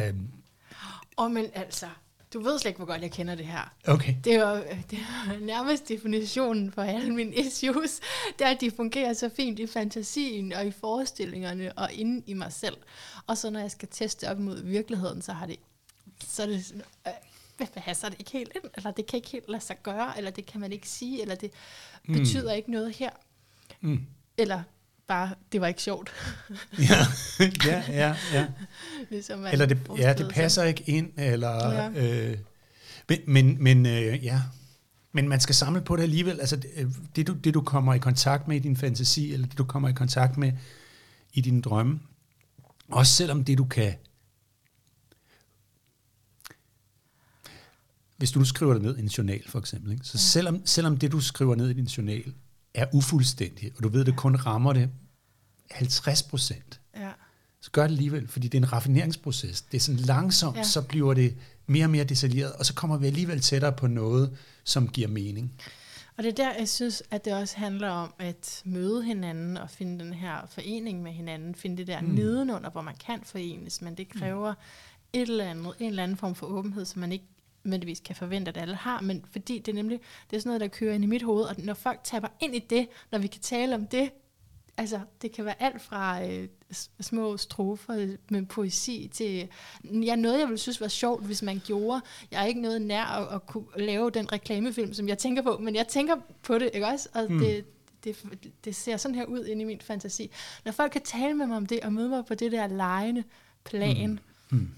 Øhm, 0.00 0.28
oh, 1.16 1.30
men 1.30 1.46
altså, 1.54 1.86
du 2.34 2.40
ved 2.40 2.58
slet 2.58 2.68
ikke, 2.68 2.76
hvor 2.76 2.86
godt 2.86 3.02
jeg 3.02 3.10
kender 3.10 3.34
det 3.34 3.46
her. 3.46 3.74
Okay. 3.86 4.14
Det 4.24 4.34
er 4.34 4.62
det 4.90 4.98
er 4.98 5.40
nærmest 5.40 5.88
definitionen 5.88 6.72
for 6.72 6.82
alle 6.82 7.14
mine 7.14 7.34
issues. 7.34 8.00
Det 8.38 8.46
er, 8.46 8.50
at 8.50 8.60
de 8.60 8.70
fungerer 8.70 9.12
så 9.12 9.30
fint 9.36 9.58
i 9.58 9.66
fantasien 9.66 10.52
og 10.52 10.66
i 10.66 10.70
forestillingerne 10.70 11.72
og 11.78 11.92
inde 11.92 12.22
i 12.26 12.34
mig 12.34 12.52
selv. 12.52 12.76
Og 13.26 13.38
så 13.38 13.50
når 13.50 13.60
jeg 13.60 13.70
skal 13.70 13.88
teste 13.90 14.30
op 14.30 14.38
mod 14.38 14.62
virkeligheden, 14.62 15.22
så 15.22 15.32
har 15.32 15.46
det 15.46 15.56
så 16.24 16.42
er 16.42 16.46
det 16.46 16.64
sådan, 16.64 16.82
øh, 17.06 17.12
hvad 17.56 17.66
passer 17.66 18.08
det 18.08 18.18
ikke 18.18 18.30
helt 18.30 18.52
ind? 18.54 18.70
Eller 18.76 18.90
det 18.90 19.06
kan 19.06 19.16
ikke 19.16 19.30
helt 19.30 19.48
lade 19.48 19.62
sig 19.62 19.76
gøre, 19.82 20.18
eller 20.18 20.30
det 20.30 20.46
kan 20.46 20.60
man 20.60 20.72
ikke 20.72 20.88
sige, 20.88 21.22
eller 21.22 21.34
det 21.34 21.52
mm. 22.04 22.14
betyder 22.14 22.52
ikke 22.52 22.70
noget 22.70 22.94
her. 22.94 23.10
Mm. 23.80 24.06
Eller 24.36 24.62
bare, 25.08 25.34
det 25.52 25.60
var 25.60 25.66
ikke 25.66 25.82
sjovt. 25.82 26.10
ja, 26.88 27.06
ja, 27.66 27.84
ja. 27.88 28.16
ja. 28.32 28.46
ligesom 29.10 29.46
Eller 29.46 29.66
det, 29.66 29.78
ja, 29.98 30.12
det 30.12 30.18
sig. 30.18 30.30
passer 30.30 30.64
ikke 30.64 30.84
ind, 30.86 31.12
eller... 31.16 31.72
Ja. 31.72 31.90
Øh, 31.90 32.38
men, 33.08 33.18
men, 33.26 33.62
men 33.62 33.86
øh, 33.86 34.24
ja... 34.24 34.42
Men 35.12 35.28
man 35.28 35.40
skal 35.40 35.54
samle 35.54 35.80
på 35.80 35.96
det 35.96 36.02
alligevel. 36.02 36.40
Altså, 36.40 36.56
det, 36.56 36.70
øh, 36.76 36.86
det, 37.16 37.26
du, 37.26 37.32
det, 37.32 37.54
du 37.54 37.60
kommer 37.60 37.94
i 37.94 37.98
kontakt 37.98 38.48
med 38.48 38.56
i 38.56 38.58
din 38.58 38.76
fantasi, 38.76 39.32
eller 39.32 39.46
det, 39.46 39.58
du 39.58 39.64
kommer 39.64 39.88
i 39.88 39.92
kontakt 39.92 40.36
med 40.36 40.52
i 41.32 41.40
dine 41.40 41.62
drømme, 41.62 42.00
også 42.88 43.12
selvom 43.12 43.44
det, 43.44 43.58
du 43.58 43.64
kan... 43.64 43.94
Hvis 48.16 48.30
du 48.30 48.38
nu 48.38 48.44
skriver 48.44 48.72
det 48.72 48.82
ned 48.82 48.96
i 48.96 49.00
en 49.00 49.06
journal, 49.08 49.48
for 49.48 49.58
eksempel, 49.58 49.92
ikke? 49.92 50.04
så 50.04 50.18
selvom, 50.18 50.66
selvom 50.66 50.96
det, 50.96 51.12
du 51.12 51.20
skriver 51.20 51.54
ned 51.54 51.70
i 51.70 51.72
din 51.72 51.84
journal, 51.84 52.34
er 52.78 52.86
ufuldstændigt, 52.92 53.76
og 53.76 53.82
du 53.82 53.88
ved, 53.88 54.04
det 54.04 54.16
kun 54.16 54.36
rammer 54.36 54.72
det 54.72 54.90
50 55.70 56.22
procent, 56.22 56.80
Ja. 56.96 57.10
så 57.60 57.70
gør 57.70 57.82
det 57.82 57.90
alligevel, 57.90 58.28
fordi 58.28 58.48
det 58.48 58.58
er 58.58 58.62
en 58.62 58.72
raffineringsproces. 58.72 59.62
Det 59.62 59.76
er 59.76 59.80
sådan 59.80 60.00
langsomt, 60.00 60.56
Ja. 60.56 60.62
så 60.62 60.82
bliver 60.82 61.14
det 61.14 61.36
mere 61.66 61.84
og 61.86 61.90
mere 61.90 62.04
detaljeret, 62.04 62.52
og 62.52 62.66
så 62.66 62.74
kommer 62.74 62.96
vi 62.96 63.06
alligevel 63.06 63.40
tættere 63.40 63.72
på 63.72 63.86
noget, 63.86 64.36
som 64.64 64.88
giver 64.88 65.08
mening. 65.08 65.52
Og 66.16 66.24
det 66.24 66.30
er 66.30 66.34
der, 66.34 66.54
jeg 66.58 66.68
synes, 66.68 67.02
at 67.10 67.24
det 67.24 67.34
også 67.34 67.56
handler 67.56 67.88
om 67.90 68.14
at 68.18 68.62
møde 68.64 69.02
hinanden 69.04 69.56
og 69.56 69.70
finde 69.70 70.04
den 70.04 70.12
her 70.14 70.36
forening 70.50 71.02
med 71.02 71.12
hinanden, 71.12 71.54
finde 71.54 71.76
det 71.76 71.86
der 71.86 72.00
mm. 72.00 72.06
Mm. 72.08 72.14
nedenunder, 72.14 72.70
hvor 72.70 72.82
man 72.82 72.94
kan 73.06 73.20
forenes, 73.24 73.82
men 73.82 73.94
det 73.94 74.08
kræver 74.08 74.54
et 75.12 75.20
eller 75.28 75.44
andet, 75.50 75.72
en 75.78 75.90
eller 75.90 76.02
anden 76.02 76.16
form 76.16 76.34
for 76.34 76.46
åbenhed, 76.46 76.84
som 76.84 77.00
man 77.00 77.12
ikke 77.12 77.24
nødvendigvis 77.68 78.00
kan 78.00 78.16
forvente, 78.16 78.48
at 78.48 78.56
alle 78.56 78.74
har, 78.74 79.00
men 79.00 79.24
fordi 79.32 79.58
det 79.58 79.72
er 79.72 79.74
nemlig, 79.76 80.00
det 80.30 80.36
er 80.36 80.40
sådan 80.40 80.48
noget, 80.48 80.60
der 80.60 80.68
kører 80.68 80.94
ind 80.94 81.04
i 81.04 81.06
mit 81.06 81.22
hoved, 81.22 81.44
og 81.44 81.54
når 81.58 81.74
folk 81.74 82.00
taber 82.04 82.28
ind 82.40 82.54
i 82.56 82.58
det, 82.58 82.88
når 83.12 83.18
vi 83.18 83.26
kan 83.26 83.40
tale 83.40 83.74
om 83.74 83.86
det, 83.86 84.10
altså 84.76 85.00
det 85.22 85.32
kan 85.32 85.44
være 85.44 85.62
alt 85.62 85.82
fra 85.82 86.26
øh, 86.26 86.48
små 87.00 87.36
strofer 87.36 88.16
med 88.30 88.46
poesi 88.46 89.10
til, 89.14 89.48
ja, 89.84 90.16
noget 90.16 90.38
jeg 90.38 90.46
ville 90.48 90.58
synes 90.58 90.80
var 90.80 90.88
sjovt, 90.88 91.26
hvis 91.26 91.42
man 91.42 91.60
gjorde. 91.66 92.00
Jeg 92.30 92.42
er 92.42 92.46
ikke 92.46 92.60
noget 92.60 92.82
nær 92.82 93.04
at, 93.04 93.34
at 93.34 93.46
kunne 93.46 93.64
lave 93.76 94.10
den 94.10 94.32
reklamefilm, 94.32 94.94
som 94.94 95.08
jeg 95.08 95.18
tænker 95.18 95.42
på, 95.42 95.58
men 95.58 95.74
jeg 95.74 95.88
tænker 95.88 96.16
på 96.42 96.58
det, 96.58 96.70
ikke 96.74 96.86
også? 96.86 97.08
Og 97.14 97.26
Mm. 97.32 97.38
det, 97.38 97.64
det, 98.04 98.16
det 98.64 98.76
ser 98.76 98.96
sådan 98.96 99.14
her 99.14 99.24
ud 99.24 99.44
inde 99.46 99.62
i 99.62 99.64
min 99.64 99.80
fantasi. 99.80 100.30
Når 100.64 100.72
folk 100.72 100.92
kan 100.92 101.02
tale 101.02 101.34
med 101.34 101.46
mig 101.46 101.56
om 101.56 101.66
det, 101.66 101.80
og 101.80 101.92
møde 101.92 102.08
mig 102.08 102.24
på 102.26 102.34
det 102.34 102.52
der 102.52 102.66
lejende 102.66 103.24
plan, 103.64 104.20
Mm. 104.50 104.68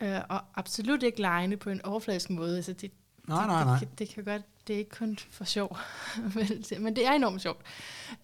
Øh, 0.00 0.20
og 0.28 0.40
absolut 0.54 1.02
ikke 1.02 1.20
lejende 1.20 1.56
på 1.56 1.70
en 1.70 1.82
overfladisk 1.84 2.30
måde, 2.30 2.56
altså 2.56 2.72
det, 2.72 2.90
Nej, 3.28 3.38
det, 3.38 3.46
nej, 3.48 3.64
nej. 3.64 3.78
Det, 3.78 3.88
kan- 3.88 3.96
det 3.98 4.08
kan 4.08 4.24
godt, 4.24 4.42
det 4.66 4.74
er 4.74 4.78
ikke 4.78 4.90
kun 4.90 5.18
for 5.30 5.44
sjov, 5.44 5.78
men 6.80 6.96
det- 6.96 7.06
er 7.06 7.12
enormt 7.12 7.42
sjovt. 7.42 7.60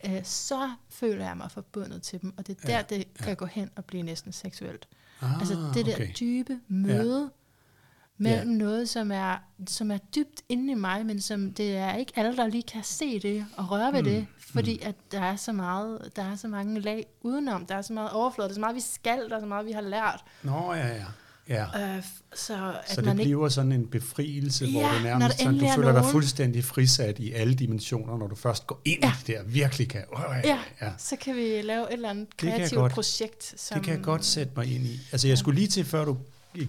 Øh, 0.06 0.24
så 0.24 0.70
føler 0.90 1.26
jeg 1.26 1.36
mig 1.36 1.50
forbundet 1.50 2.02
til 2.02 2.20
dem, 2.22 2.34
og 2.38 2.46
det 2.46 2.56
er 2.62 2.66
der, 2.66 2.72
Ja, 2.76 2.82
det 2.82 3.14
kan 3.14 3.28
ja. 3.28 3.34
gå 3.34 3.46
hen 3.46 3.70
og 3.76 3.84
blive 3.84 4.02
næsten 4.02 4.32
seksuelt. 4.32 4.88
Ah, 5.22 5.38
altså 5.38 5.70
det 5.74 5.86
der 5.86 5.94
okay. 5.94 6.12
dybe 6.20 6.60
møde 6.68 7.22
ja. 7.22 7.28
mellem 8.18 8.50
ja. 8.50 8.56
noget, 8.58 8.88
som 8.88 9.12
er, 9.12 9.36
som 9.66 9.90
er 9.90 9.98
dybt 9.98 10.42
inde 10.48 10.72
i 10.72 10.74
mig, 10.74 11.06
men 11.06 11.20
som 11.20 11.52
det 11.54 11.76
er 11.76 11.94
ikke 11.94 12.12
alle, 12.16 12.36
der 12.36 12.46
lige 12.46 12.62
kan 12.62 12.82
se 12.84 13.20
det 13.20 13.46
og 13.56 13.70
røre 13.70 13.92
ved 13.92 13.98
Mm, 14.02 14.04
det, 14.08 14.26
fordi 14.38 14.78
at 14.82 14.94
der 15.12 15.20
er 15.20 15.36
så 15.36 15.52
meget, 15.52 16.12
der 16.16 16.22
er 16.24 16.36
så 16.36 16.48
mange 16.48 16.80
lag 16.80 17.06
udenom, 17.20 17.66
der 17.66 17.74
er 17.74 17.82
så 17.82 17.92
meget 17.92 18.10
overflade, 18.10 18.48
der 18.48 18.52
er 18.52 18.54
så 18.54 18.60
meget, 18.60 18.76
vi 18.76 18.80
skal, 18.80 19.30
der 19.30 19.36
er 19.36 19.40
så 19.40 19.46
meget, 19.46 19.66
vi 19.66 19.72
har 19.72 19.80
lært. 19.80 20.24
Nå, 20.42 20.72
ja, 20.74 20.86
ja. 20.96 21.04
Ja. 21.48 21.96
Øh, 21.96 22.02
så 22.34 22.54
at 22.84 22.90
Så 22.94 22.96
det 22.96 23.04
man 23.04 23.18
ikke 23.18 23.28
bliver 23.28 23.48
sådan 23.48 23.72
en 23.72 23.86
befrielse, 23.86 24.70
hvor 24.70 24.80
Ja, 24.80 24.86
du 24.88 24.92
når 24.94 25.02
nærmest 25.18 25.38
sådan, 25.38 25.58
du 25.58 25.64
er 25.64 25.74
føler 25.74 25.88
dig 25.92 26.00
nogen. 26.00 26.12
fuldstændig 26.12 26.64
frisat 26.64 27.18
i 27.18 27.32
alle 27.32 27.54
dimensioner, 27.54 28.18
når 28.18 28.26
du 28.26 28.34
først 28.34 28.66
går 28.66 28.80
ind 28.84 28.98
Ja. 29.02 29.08
i 29.10 29.14
det 29.18 29.26
der, 29.26 29.42
virkelig 29.42 29.88
kan. 29.88 30.02
Oh, 30.12 30.22
ja, 30.44 30.58
Ja, 30.82 30.90
så 30.98 31.16
kan 31.16 31.36
vi 31.36 31.60
lave 31.62 31.82
et 31.88 31.92
eller 31.92 32.10
andet 32.10 32.36
kreativt 32.36 32.74
godt. 32.78 32.92
projekt. 32.92 33.54
Som, 33.56 33.74
Det 33.78 33.84
kan 33.84 33.94
jeg 33.96 34.02
godt 34.04 34.24
sætte 34.24 34.52
mig 34.56 34.74
ind 34.74 34.84
i. 34.86 35.00
Altså 35.12 35.28
jeg 35.28 35.38
skulle 35.38 35.54
lige 35.58 35.68
til, 35.68 35.84
før 35.84 36.04
du 36.04 36.16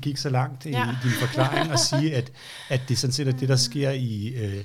gik 0.01 0.17
så 0.17 0.29
langt 0.29 0.65
i 0.65 0.69
Ja. 0.69 0.95
din 1.03 1.11
forklaring, 1.11 1.71
og 1.71 1.79
sige, 1.79 2.15
at, 2.15 2.31
at 2.69 2.81
det 2.89 2.97
sådan 2.97 3.11
set 3.13 3.27
er 3.27 3.31
det, 3.31 3.49
der 3.49 3.55
sker 3.69 3.91
i, 3.91 4.27
øh, 4.27 4.63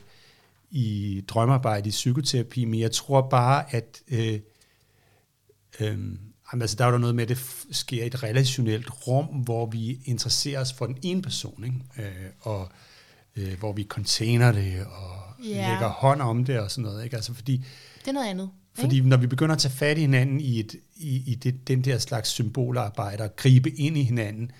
i 0.70 1.20
drømmearbejde, 1.28 1.88
i 1.88 1.90
psykoterapi, 1.90 2.64
men 2.64 2.80
jeg 2.80 2.92
tror 2.92 3.28
bare, 3.28 3.74
at 3.74 4.00
øh, 4.08 4.40
øh, 5.80 5.98
jamen, 6.52 6.62
altså, 6.62 6.76
der 6.76 6.84
er 6.86 6.92
jo 6.92 6.98
noget 6.98 7.14
med, 7.14 7.22
at 7.22 7.28
det 7.28 7.38
sker 7.70 8.02
i 8.02 8.06
et 8.06 8.22
relationelt 8.22 8.90
rum, 9.06 9.24
hvor 9.26 9.66
vi 9.66 9.98
interesserer 10.04 10.60
os 10.60 10.72
for 10.72 10.86
den 10.86 10.96
ene 11.02 11.22
person, 11.22 11.64
ikke? 11.64 12.08
Øh, 12.08 12.26
og 12.40 12.68
øh, 13.36 13.58
hvor 13.58 13.72
vi 13.72 13.84
container 13.88 14.52
det, 14.52 14.84
og 14.84 15.18
Ja. 15.44 15.70
lægger 15.70 15.88
hånd 15.88 16.22
om 16.22 16.44
det, 16.44 16.58
og 16.60 16.70
sådan 16.70 16.82
noget. 16.84 17.04
Ikke? 17.04 17.16
Altså, 17.16 17.34
fordi 17.34 17.64
Det 18.00 18.08
er 18.08 18.12
noget 18.12 18.26
andet. 18.28 18.50
fordi 18.74 19.00
når 19.00 19.16
vi 19.16 19.26
begynder 19.26 19.54
at 19.54 19.60
tage 19.60 19.74
fat 19.74 19.98
i 19.98 20.00
hinanden 20.00 20.40
i, 20.40 20.60
et, 20.60 20.74
i, 20.96 21.22
i 21.26 21.34
det, 21.34 21.68
den 21.68 21.84
der 21.84 21.98
slags 21.98 22.28
symbolarbejde 22.28 23.24
og 23.24 23.36
gribe 23.36 23.70
ind 23.70 23.96
i 23.98 24.02
hinanden, 24.02 24.50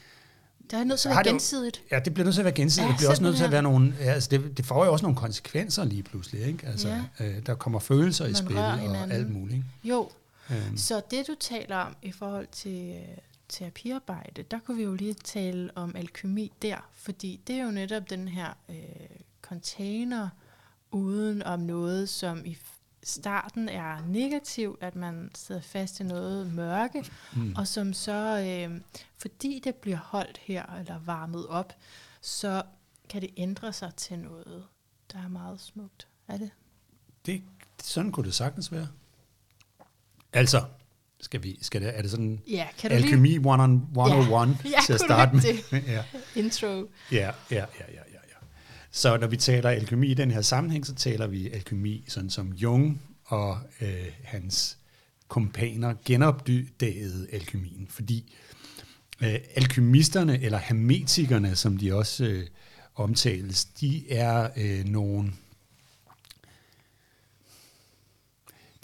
Der 0.71 0.79
er 0.79 0.85
nødt 0.85 1.01
til 1.01 1.09
at 1.09 1.15
være 1.15 1.23
det 1.25 1.31
jo- 1.31 1.35
gensidigt. 1.35 1.83
ja, 1.91 1.99
det 2.05 2.15
bliver 2.15 2.25
nødt 2.25 2.35
til 2.35 2.41
at 2.41 2.45
være 2.45 2.55
gensidigt. 2.55 2.87
Ja, 2.87 2.91
det 2.93 2.99
bliver 2.99 3.11
også 3.11 3.23
nødt 3.23 3.37
til 3.37 3.45
at 3.45 3.51
være 3.51 3.63
nogle... 3.63 3.95
Ja, 4.01 4.13
altså 4.13 4.29
det, 4.31 4.57
det 4.57 4.67
får 4.67 4.85
jo 4.85 4.93
også 4.93 5.03
nogle 5.03 5.17
konsekvenser 5.17 5.85
lige 5.85 6.03
pludselig. 6.03 6.47
Ikke? 6.47 6.67
Altså, 6.67 6.89
Ja. 7.21 7.27
øh, 7.27 7.47
der 7.47 7.55
kommer 7.55 7.79
følelser 7.79 8.25
i 8.25 8.29
Man 8.29 8.37
spil 8.37 8.57
rører 8.57 8.89
og 9.07 9.11
alt 9.13 9.31
muligt. 9.31 9.57
Ikke? 9.57 9.67
Jo, 9.95 10.11
Øhm, 10.51 10.77
så 10.77 11.03
det 11.11 11.27
du 11.27 11.35
taler 11.41 11.77
om 11.77 11.97
i 12.03 12.13
forhold 12.13 12.47
til 12.47 12.97
øh, 12.97 13.19
terapiarbejde, 13.49 14.43
der 14.43 14.59
kunne 14.59 14.77
vi 14.77 14.83
jo 14.83 14.95
lige 14.95 15.15
tale 15.15 15.71
om 15.75 15.97
alkemi 15.97 16.53
der, 16.63 16.89
fordi 16.93 17.41
det 17.47 17.57
er 17.57 17.65
jo 17.65 17.71
netop 17.71 18.11
den 18.11 18.29
her 18.29 18.53
øh, 18.69 18.77
container 19.43 20.29
uden 20.91 21.43
om 21.43 21.61
noget, 21.61 22.09
som 22.09 22.47
i 22.47 22.59
starten 23.03 23.69
er 23.69 24.07
negativt, 24.07 24.83
at 24.83 24.97
man 24.97 25.31
sidder 25.35 25.61
fast 25.61 26.01
i 26.01 26.03
noget 26.03 26.53
mørke, 26.55 27.05
mm. 27.37 27.55
og 27.57 27.69
som 27.69 27.93
så, 27.93 28.39
øh, 28.49 28.81
fordi 29.19 29.61
det 29.65 29.75
bliver 29.75 29.97
holdt 29.97 30.39
her, 30.39 30.67
eller 30.67 30.99
varmet 30.99 31.47
op, 31.47 31.73
så 32.21 32.63
kan 33.09 33.23
det 33.23 33.31
ændre 33.37 33.73
sig 33.73 33.95
til 33.97 34.19
noget, 34.19 34.65
der 35.13 35.19
er 35.19 35.29
meget 35.29 35.61
smukt. 35.61 36.09
Er 36.29 36.37
det? 36.37 36.51
det, 37.27 37.43
sådan 37.83 38.13
kunne 38.13 38.27
det 38.27 38.35
sagtens 38.35 38.73
være. 38.73 38.89
Altså, 40.33 40.63
skal 41.21 41.43
vi, 41.43 41.59
skal 41.63 41.83
det, 41.83 41.99
er 41.99 42.03
det 42.03 42.11
sådan 42.11 42.41
Ja, 42.51 42.67
kan 42.79 42.91
du 42.91 42.97
lige 42.97 43.07
alkemi 43.07 43.39
one 43.39 43.63
on, 43.63 43.75
101 43.97 44.57
Ja, 44.65 44.71
til 44.87 44.93
at 44.93 45.01
starte 45.01 45.37
med? 45.37 45.43
ja. 45.87 46.03
intro? 46.37 46.67
Ja, 47.13 47.17
ja, 47.19 47.31
ja, 47.51 47.65
ja, 47.79 47.85
ja, 47.89 48.21
ja. 48.29 48.47
Så 48.91 49.17
når 49.17 49.27
vi 49.27 49.37
taler 49.37 49.71
alkemi 49.71 50.07
i 50.07 50.15
den 50.15 50.31
her 50.31 50.41
sammenhæng, 50.43 50.87
så 50.87 50.95
taler 50.95 51.27
vi 51.27 51.51
alkemi 51.51 52.05
sådan 52.09 52.31
som 52.31 52.53
Jung 52.53 53.03
og 53.25 53.59
øh, 53.81 53.89
hans 54.25 54.79
kompaner 55.29 55.95
genopdagede 56.05 57.27
alkemien, 57.33 57.87
fordi 57.91 58.35
øh, 59.23 59.35
alkemisterne, 59.55 60.43
eller 60.43 60.59
hermetikerne, 60.59 61.57
som 61.57 61.77
de 61.77 61.95
også 61.95 62.25
øh, 62.25 62.47
omtales, 62.95 63.65
de 63.65 64.13
er 64.13 64.49
øh, 64.57 64.85
nogle 64.85 65.33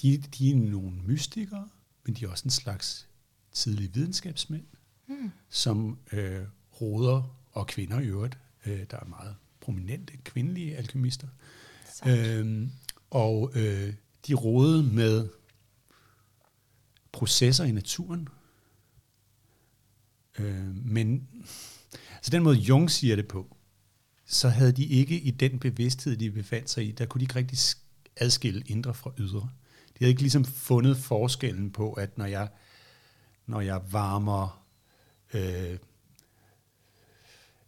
de, 0.03 0.17
de 0.19 0.51
er 0.51 0.57
nogle 0.57 0.91
mystikere, 1.07 1.69
men 2.05 2.15
de 2.15 2.25
er 2.25 2.29
også 2.29 2.45
en 2.45 2.51
slags 2.51 3.09
tidlige 3.53 3.93
videnskabsmænd, 3.95 4.65
Mm. 5.11 5.31
som 5.49 5.99
øh, 6.13 6.43
roder 6.81 7.37
og 7.53 7.67
kvinder 7.67 8.01
i 8.01 8.07
øvrigt. 8.07 8.39
Øh, 8.67 8.85
der 8.91 8.97
er 8.97 9.05
meget 9.05 9.37
prominente 9.61 10.17
kvindelige 10.25 10.77
alkemister. 10.77 11.29
Øhm, 12.07 12.71
og 13.11 13.53
øh, 13.55 13.95
de 14.27 14.35
rodede 14.35 14.83
med 14.83 15.29
processer 17.13 17.65
i 17.65 17.73
naturen. 17.73 18.29
Øh, 20.39 20.87
men 20.87 21.29
altså 22.15 22.31
den 22.31 22.43
måde 22.43 22.57
Jung 22.57 22.91
siger 22.91 23.17
det 23.17 23.29
på, 23.29 23.57
så 24.27 24.49
havde 24.49 24.73
de 24.73 24.85
ikke 24.85 25.21
i 25.21 25.31
den 25.31 25.59
bevidsthed, 25.59 26.17
de 26.17 26.31
befandt 26.31 26.71
sig 26.71 26.89
i, 26.89 26.93
der 26.93 27.07
kunne 27.07 27.19
de 27.19 27.25
ikke 27.25 27.37
rigtig 27.37 27.59
sk- 27.59 27.79
adskille 28.17 28.63
indre 28.67 28.95
fra 28.95 29.13
ydre. 29.19 29.51
De 29.99 30.05
havde 30.05 30.11
ikke 30.11 30.23
ligesom 30.23 30.45
fundet 30.45 30.97
forskellen 30.97 31.71
på, 31.71 31.93
at 31.93 32.19
når 32.19 32.27
jeg, 32.27 32.49
når 33.47 33.61
jeg 33.61 33.81
varmer 33.91 34.65
øh, 35.35 35.41
et 35.43 35.79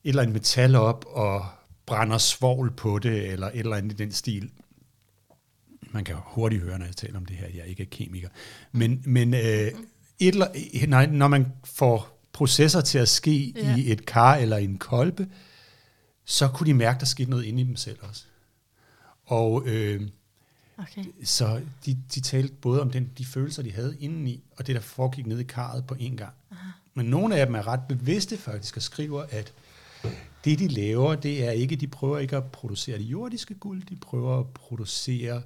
eller 0.04 0.22
andet 0.22 0.34
metal 0.34 0.74
op 0.74 1.04
og 1.08 1.46
brænder 1.86 2.18
svovl 2.18 2.70
på 2.70 2.98
det, 2.98 3.26
eller 3.26 3.46
et 3.46 3.58
eller 3.58 3.76
andet 3.76 3.92
i 3.92 3.96
den 3.96 4.12
stil. 4.12 4.50
Man 5.90 6.04
kan 6.04 6.16
hurtigt 6.18 6.62
høre, 6.62 6.78
når 6.78 6.86
jeg 6.86 6.96
taler 6.96 7.16
om 7.16 7.26
det 7.26 7.36
her, 7.36 7.48
jeg 7.54 7.66
ikke 7.66 7.82
er 7.82 7.86
kemiker. 7.90 8.28
Men, 8.72 9.02
men 9.04 9.34
øh, 9.34 9.40
et 9.40 9.72
eller, 10.18 10.86
nej, 10.86 11.06
når 11.06 11.28
man 11.28 11.46
får 11.64 12.28
processer 12.32 12.80
til 12.80 12.98
at 12.98 13.08
ske 13.08 13.52
ja. 13.56 13.76
i 13.76 13.92
et 13.92 14.06
kar 14.06 14.34
eller 14.34 14.56
i 14.56 14.64
en 14.64 14.78
kolbe, 14.78 15.28
så 16.24 16.48
kunne 16.48 16.66
de 16.66 16.74
mærke, 16.74 17.00
der 17.00 17.06
skete 17.06 17.30
noget 17.30 17.44
inde 17.44 17.62
i 17.62 17.64
dem 17.64 17.76
selv 17.76 17.98
også. 18.02 18.24
Og 19.24 19.62
øh, 19.66 20.08
Okay. 20.80 21.04
så 21.24 21.62
de, 21.86 21.98
de 22.14 22.20
talte 22.20 22.54
både 22.54 22.80
om 22.80 22.90
den, 22.90 23.10
de 23.18 23.24
følelser, 23.24 23.62
de 23.62 23.72
havde 23.72 23.96
indeni, 24.00 24.42
og 24.56 24.66
det, 24.66 24.74
der 24.74 24.80
foregik 24.80 25.26
ned 25.26 25.38
i 25.38 25.44
karret 25.44 25.86
på 25.86 25.96
en 25.98 26.16
gang. 26.16 26.34
Aha. 26.50 26.70
Men 26.94 27.06
nogle 27.06 27.36
af 27.36 27.46
dem 27.46 27.54
er 27.54 27.66
ret 27.66 27.80
bevidste 27.88 28.36
faktisk 28.36 28.76
og 28.76 28.82
skriver, 28.82 29.22
at 29.30 29.54
det, 30.44 30.58
de 30.58 30.68
laver, 30.68 31.14
det 31.14 31.46
er 31.46 31.50
ikke, 31.50 31.76
de 31.76 31.86
prøver 31.86 32.18
ikke 32.18 32.36
at 32.36 32.52
producere 32.52 32.98
det 32.98 33.04
jordiske 33.04 33.54
guld, 33.54 33.82
de 33.82 33.96
prøver 33.96 34.40
at 34.40 34.48
producere 34.48 35.42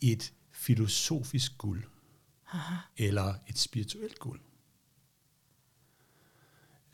et 0.00 0.32
filosofisk 0.52 1.58
guld. 1.58 1.82
Aha. 2.52 2.74
eller 2.96 3.34
et 3.48 3.58
spirituelt 3.58 4.18
guld. 4.18 4.40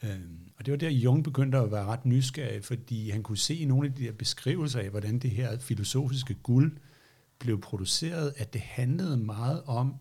Øhm, 0.02 0.50
og 0.56 0.66
det 0.66 0.72
var 0.72 0.78
der, 0.78 0.90
Jung 0.90 1.24
begyndte 1.24 1.58
at 1.58 1.72
være 1.72 1.84
ret 1.84 2.04
nysgerrig, 2.04 2.64
fordi 2.64 3.10
han 3.10 3.22
kunne 3.22 3.38
se 3.38 3.54
i 3.54 3.64
nogle 3.64 3.88
af 3.88 3.94
de 3.94 4.04
der 4.04 4.12
beskrivelser 4.12 4.80
af, 4.80 4.90
hvordan 4.90 5.18
det 5.18 5.30
her 5.30 5.58
filosofiske 5.58 6.34
guld 6.34 6.76
blev 7.38 7.60
produceret, 7.60 8.34
at 8.36 8.52
det 8.52 8.60
handlede 8.60 9.16
meget 9.16 9.62
om 9.62 9.94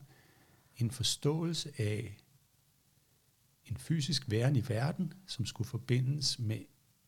en 0.77 0.91
forståelse 0.91 1.71
af 1.77 2.17
en 3.65 3.77
fysisk 3.77 4.23
væren 4.31 4.55
i 4.55 4.63
verden, 4.67 5.13
som 5.27 5.45
skulle 5.45 5.67
forbindes 5.67 6.39
med 6.39 6.57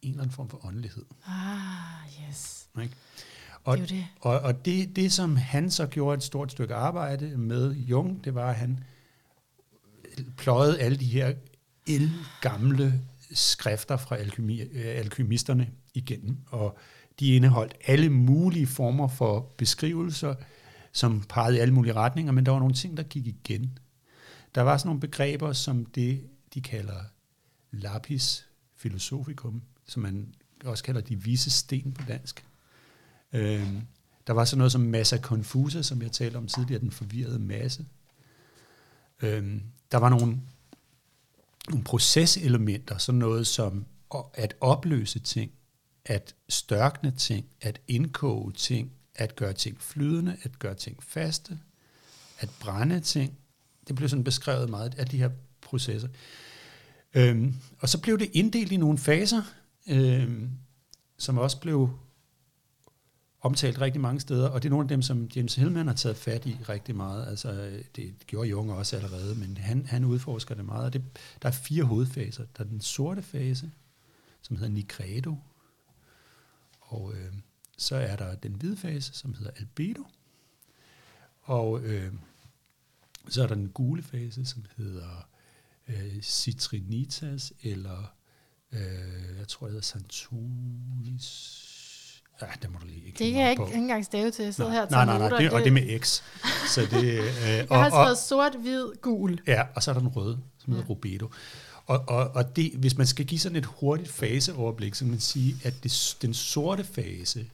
en 0.02 0.10
eller 0.10 0.22
anden 0.22 0.36
form 0.36 0.50
for 0.50 0.66
åndelighed. 0.66 1.06
Ah, 1.26 2.30
yes. 2.30 2.70
Ikke? 2.82 2.96
Og, 3.64 3.78
Det 3.78 3.90
det. 3.90 4.08
Og, 4.22 4.40
og 4.40 4.66
det, 4.66 4.96
det, 4.96 5.12
som 5.12 5.36
han 5.36 5.72
så 5.72 5.88
gjorde 5.88 6.18
et 6.18 6.24
stort 6.24 6.52
stykke 6.52 6.76
arbejde 6.76 7.38
med 7.38 7.74
Jung, 7.74 8.24
det 8.24 8.36
var, 8.36 8.50
at 8.50 8.56
han 8.56 8.84
pløjede 10.38 10.80
alle 10.80 10.98
de 10.98 11.06
her 11.06 11.34
gamle 12.42 13.02
skrifter 13.32 13.98
fra 13.98 14.16
alkymi, 14.16 14.62
øh, 14.62 14.86
alkymisterne 14.86 15.72
igennem, 15.94 16.38
og 16.48 16.78
de 17.20 17.36
indeholdt 17.36 17.74
alle 17.86 18.10
mulige 18.10 18.68
former 18.68 19.08
for 19.08 19.54
beskrivelser, 19.58 20.36
som 20.92 21.24
pegede 21.30 21.58
i 21.58 21.60
alle 21.60 21.74
mulige 21.74 21.94
retninger, 21.94 22.32
men 22.32 22.46
der 22.46 22.52
var 22.52 22.60
nogle 22.60 22.74
ting, 22.74 22.98
der 22.98 23.04
gik 23.04 23.28
igen. 23.28 23.80
Der 24.56 24.62
var 24.62 24.78
sådan 24.78 24.88
nogle 24.88 25.00
begreber, 25.00 25.54
som 25.54 25.86
det, 25.86 26.24
de 26.54 26.62
kalder 26.62 27.04
lapis 27.72 28.48
philosophicum, 28.80 29.62
som 29.88 30.02
man 30.02 30.34
også 30.66 30.84
kalder 30.84 31.02
de 31.02 31.24
vise 31.24 31.52
sten 31.52 31.92
på 31.92 32.02
dansk. 32.08 32.46
Øhm, 33.34 33.82
der 34.28 34.34
var 34.34 34.46
sådan 34.46 34.58
noget 34.58 34.72
som 34.72 34.82
massa 34.82 35.18
confusa, 35.18 35.82
som 35.82 36.02
jeg 36.02 36.12
talte 36.12 36.38
om 36.38 36.48
tidligere, 36.48 36.82
den 36.82 36.92
forvirrede 36.92 37.40
masse. 37.40 37.86
Øhm, 39.22 39.62
der 39.92 39.98
var 39.98 40.10
nogle, 40.10 40.42
nogle 41.70 41.84
proceselementer, 41.84 42.98
sådan 42.98 43.20
noget 43.20 43.48
som 43.48 43.86
at 44.34 44.56
opløse 44.62 45.20
ting, 45.20 45.52
at 46.10 46.36
størkne 46.50 47.12
ting, 47.12 47.46
at 47.62 47.82
indkoge 47.88 48.52
ting, 48.52 48.92
at 49.16 49.36
gøre 49.36 49.54
ting 49.54 49.82
flydende, 49.82 50.38
at 50.44 50.60
gøre 50.60 50.76
ting 50.76 51.04
faste, 51.04 51.60
at 52.40 52.50
brænde 52.60 53.00
ting. 53.00 53.38
Det 53.88 53.96
blev 53.96 54.10
sådan 54.10 54.24
beskrevet 54.24 54.70
meget 54.70 54.96
af 54.98 55.06
de 55.06 55.18
her 55.18 55.30
processer. 55.62 56.10
Øhm, 57.14 57.56
og 57.80 57.90
så 57.90 58.02
blev 58.02 58.20
det 58.20 58.30
inddelt 58.34 58.72
i 58.72 58.78
nogle 58.78 58.98
faser, 58.98 59.42
øhm, 59.88 60.50
som 61.18 61.38
også 61.38 61.60
blev 61.60 61.90
omtalt 63.42 63.82
rigtig 63.82 64.02
mange 64.02 64.20
steder, 64.20 64.50
og 64.50 64.64
det 64.64 64.70
er 64.70 64.72
nogle 64.72 64.86
af 64.86 64.90
dem, 64.90 65.02
som 65.02 65.30
James 65.36 65.56
Hillman 65.56 65.88
har 65.88 65.94
taget 65.94 66.18
fat 66.18 66.46
i 66.46 66.58
rigtig 66.70 66.96
meget. 66.96 67.28
Altså, 67.28 67.82
det 67.96 68.14
gjorde 68.28 68.50
Jung 68.50 68.72
også 68.72 68.96
allerede, 68.96 69.36
men 69.36 69.58
han, 69.58 69.86
han 69.86 70.06
udforsker 70.06 70.56
det 70.56 70.66
meget. 70.66 70.86
Og 70.86 70.94
det, 70.94 71.04
der 71.42 71.48
er 71.48 71.54
fire 71.54 71.84
hovedfaser. 71.84 72.46
Der 72.58 72.64
er 72.64 72.68
den 72.68 72.82
sorte 72.82 73.22
fase, 73.22 73.72
som 74.42 74.56
hedder 74.56 74.72
Nigredo, 74.72 75.36
og 76.90 77.14
øh, 77.14 77.34
så 77.78 77.96
er 77.96 78.16
der 78.16 78.36
den 78.36 78.52
hvide 78.54 78.78
fase, 78.78 79.14
som 79.14 79.34
hedder 79.34 79.52
Albedo, 79.60 80.04
og 81.42 81.82
øh, 81.82 82.14
så 83.30 83.44
er 83.44 83.48
der 83.48 83.56
den 83.56 83.70
gule 83.70 84.04
fase, 84.04 84.46
som 84.46 84.66
hedder 84.78 85.28
øh, 85.88 86.22
Citrinitas, 86.22 87.54
eller 87.64 88.14
øh, 88.72 89.38
jeg 89.40 89.48
tror, 89.48 89.68
det 89.68 89.72
hedder 89.74 89.86
Santonis. 89.86 91.66
Ja, 92.42 92.48
det 92.62 92.72
må 92.72 92.80
du 92.80 92.86
lige 92.86 93.06
ikke 93.06 93.20
Det 93.20 93.34
kan 93.34 93.42
jeg 93.42 93.52
ikke, 93.52 93.64
ikke 93.64 93.76
engang 93.78 94.06
stave 94.06 94.32
til. 94.32 94.44
Jeg 94.46 94.54
sidder 94.56 94.72
her 94.72 94.82
og 94.82 94.92
nej, 94.92 95.06
nej, 95.06 95.18
nej, 95.30 95.38
det, 95.40 95.52
og 95.52 95.62
det 95.62 95.74
med 95.74 96.00
X. 96.00 96.22
Så 96.68 96.82
det, 96.82 97.04
øh, 97.04 97.26
Jeg 97.48 97.72
og, 97.72 97.78
har 97.78 97.86
og, 97.86 97.92
skrevet 97.92 98.18
sort, 98.18 98.56
hvid, 98.62 99.02
gul. 99.02 99.40
Ja, 99.48 99.64
og 99.76 99.84
så 99.84 99.92
er 99.92 99.94
der 99.94 100.00
den 100.00 100.10
røde, 100.10 100.40
som 100.58 100.74
hedder 100.74 100.86
Ja. 100.86 100.90
Rubedo. 100.90 101.30
Og, 101.90 102.04
og, 102.08 102.32
og 102.36 102.56
det, 102.56 102.72
hvis 102.72 102.98
man 102.98 103.08
skal 103.08 103.26
give 103.26 103.40
sådan 103.40 103.56
et 103.56 103.66
hurtigt 103.66 104.10
faseoverblik, 104.10 104.96
så 104.96 105.06
kan 105.06 105.12
man 105.12 105.20
sige, 105.20 105.56
at 105.64 105.84
det, 105.84 106.18
den 106.22 106.34
sorte 106.34 106.84
fase, 106.84 107.50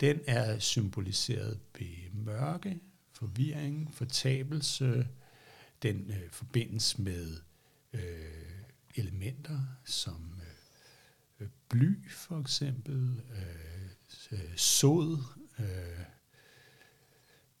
den 0.00 0.20
er 0.26 0.58
symboliseret 0.58 1.58
ved 1.78 1.86
mørke, 2.12 2.80
forvirring, 3.12 3.94
fortabelse. 3.94 5.08
Den 5.82 6.10
øh, 6.10 6.30
forbindes 6.30 6.98
med 6.98 7.36
øh, 7.92 8.00
elementer 8.94 9.60
som 9.84 10.34
øh, 11.40 11.48
bly 11.68 12.10
for 12.10 12.40
eksempel, 12.40 13.22
øh, 13.32 14.38
øh, 14.38 14.56
sod, 14.56 15.18
øh, 15.58 16.04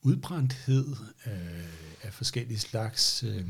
udbrændthed 0.02 0.96
øh, 1.26 1.68
af 2.02 2.14
forskellige 2.14 2.58
slags. 2.58 3.22
Øh, 3.22 3.46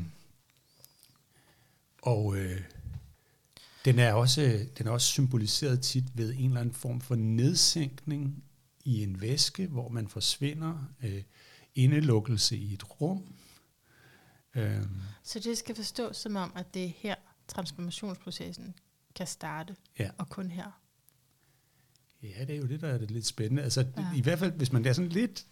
og 2.01 2.37
øh, 2.37 2.61
den 3.85 3.99
er 3.99 4.13
også 4.13 4.65
den 4.77 4.87
er 4.87 4.91
også 4.91 5.07
symboliseret 5.07 5.81
tit 5.81 6.03
ved 6.17 6.33
en 6.37 6.45
eller 6.49 6.61
anden 6.61 6.75
form 6.75 7.01
for 7.01 7.15
nedsænkning 7.15 8.43
i 8.83 9.03
en 9.03 9.21
væske, 9.21 9.67
hvor 9.67 9.89
man 9.89 10.07
forsvinder, 10.07 10.83
øh, 11.03 11.23
indelukkelse 11.75 12.57
i 12.57 12.73
et 12.73 13.01
rum. 13.01 13.35
Øh, 14.55 14.81
Så 15.23 15.39
det 15.39 15.57
skal 15.57 15.75
forstås 15.75 16.17
som 16.17 16.35
om, 16.35 16.51
at 16.55 16.73
det 16.73 16.85
er 16.85 16.91
her, 16.97 17.15
transformationsprocessen 17.47 18.75
kan 19.15 19.27
starte, 19.27 19.75
Ja. 19.99 20.09
og 20.17 20.29
kun 20.29 20.51
her. 20.51 20.81
ja, 22.23 22.45
det 22.45 22.55
er 22.55 22.59
jo 22.59 22.67
det, 22.67 22.81
der 22.81 22.87
er 22.87 22.97
det 22.97 23.11
lidt 23.11 23.25
spændende. 23.25 23.63
Altså, 23.63 23.81
Ja. 23.81 24.01
ja. 24.01 24.13
I 24.15 24.21
hvert 24.21 24.39
fald, 24.39 24.51
hvis 24.51 24.71
man 24.71 24.85
er 24.85 24.93
sådan 24.93 25.09
lidt 25.09 25.45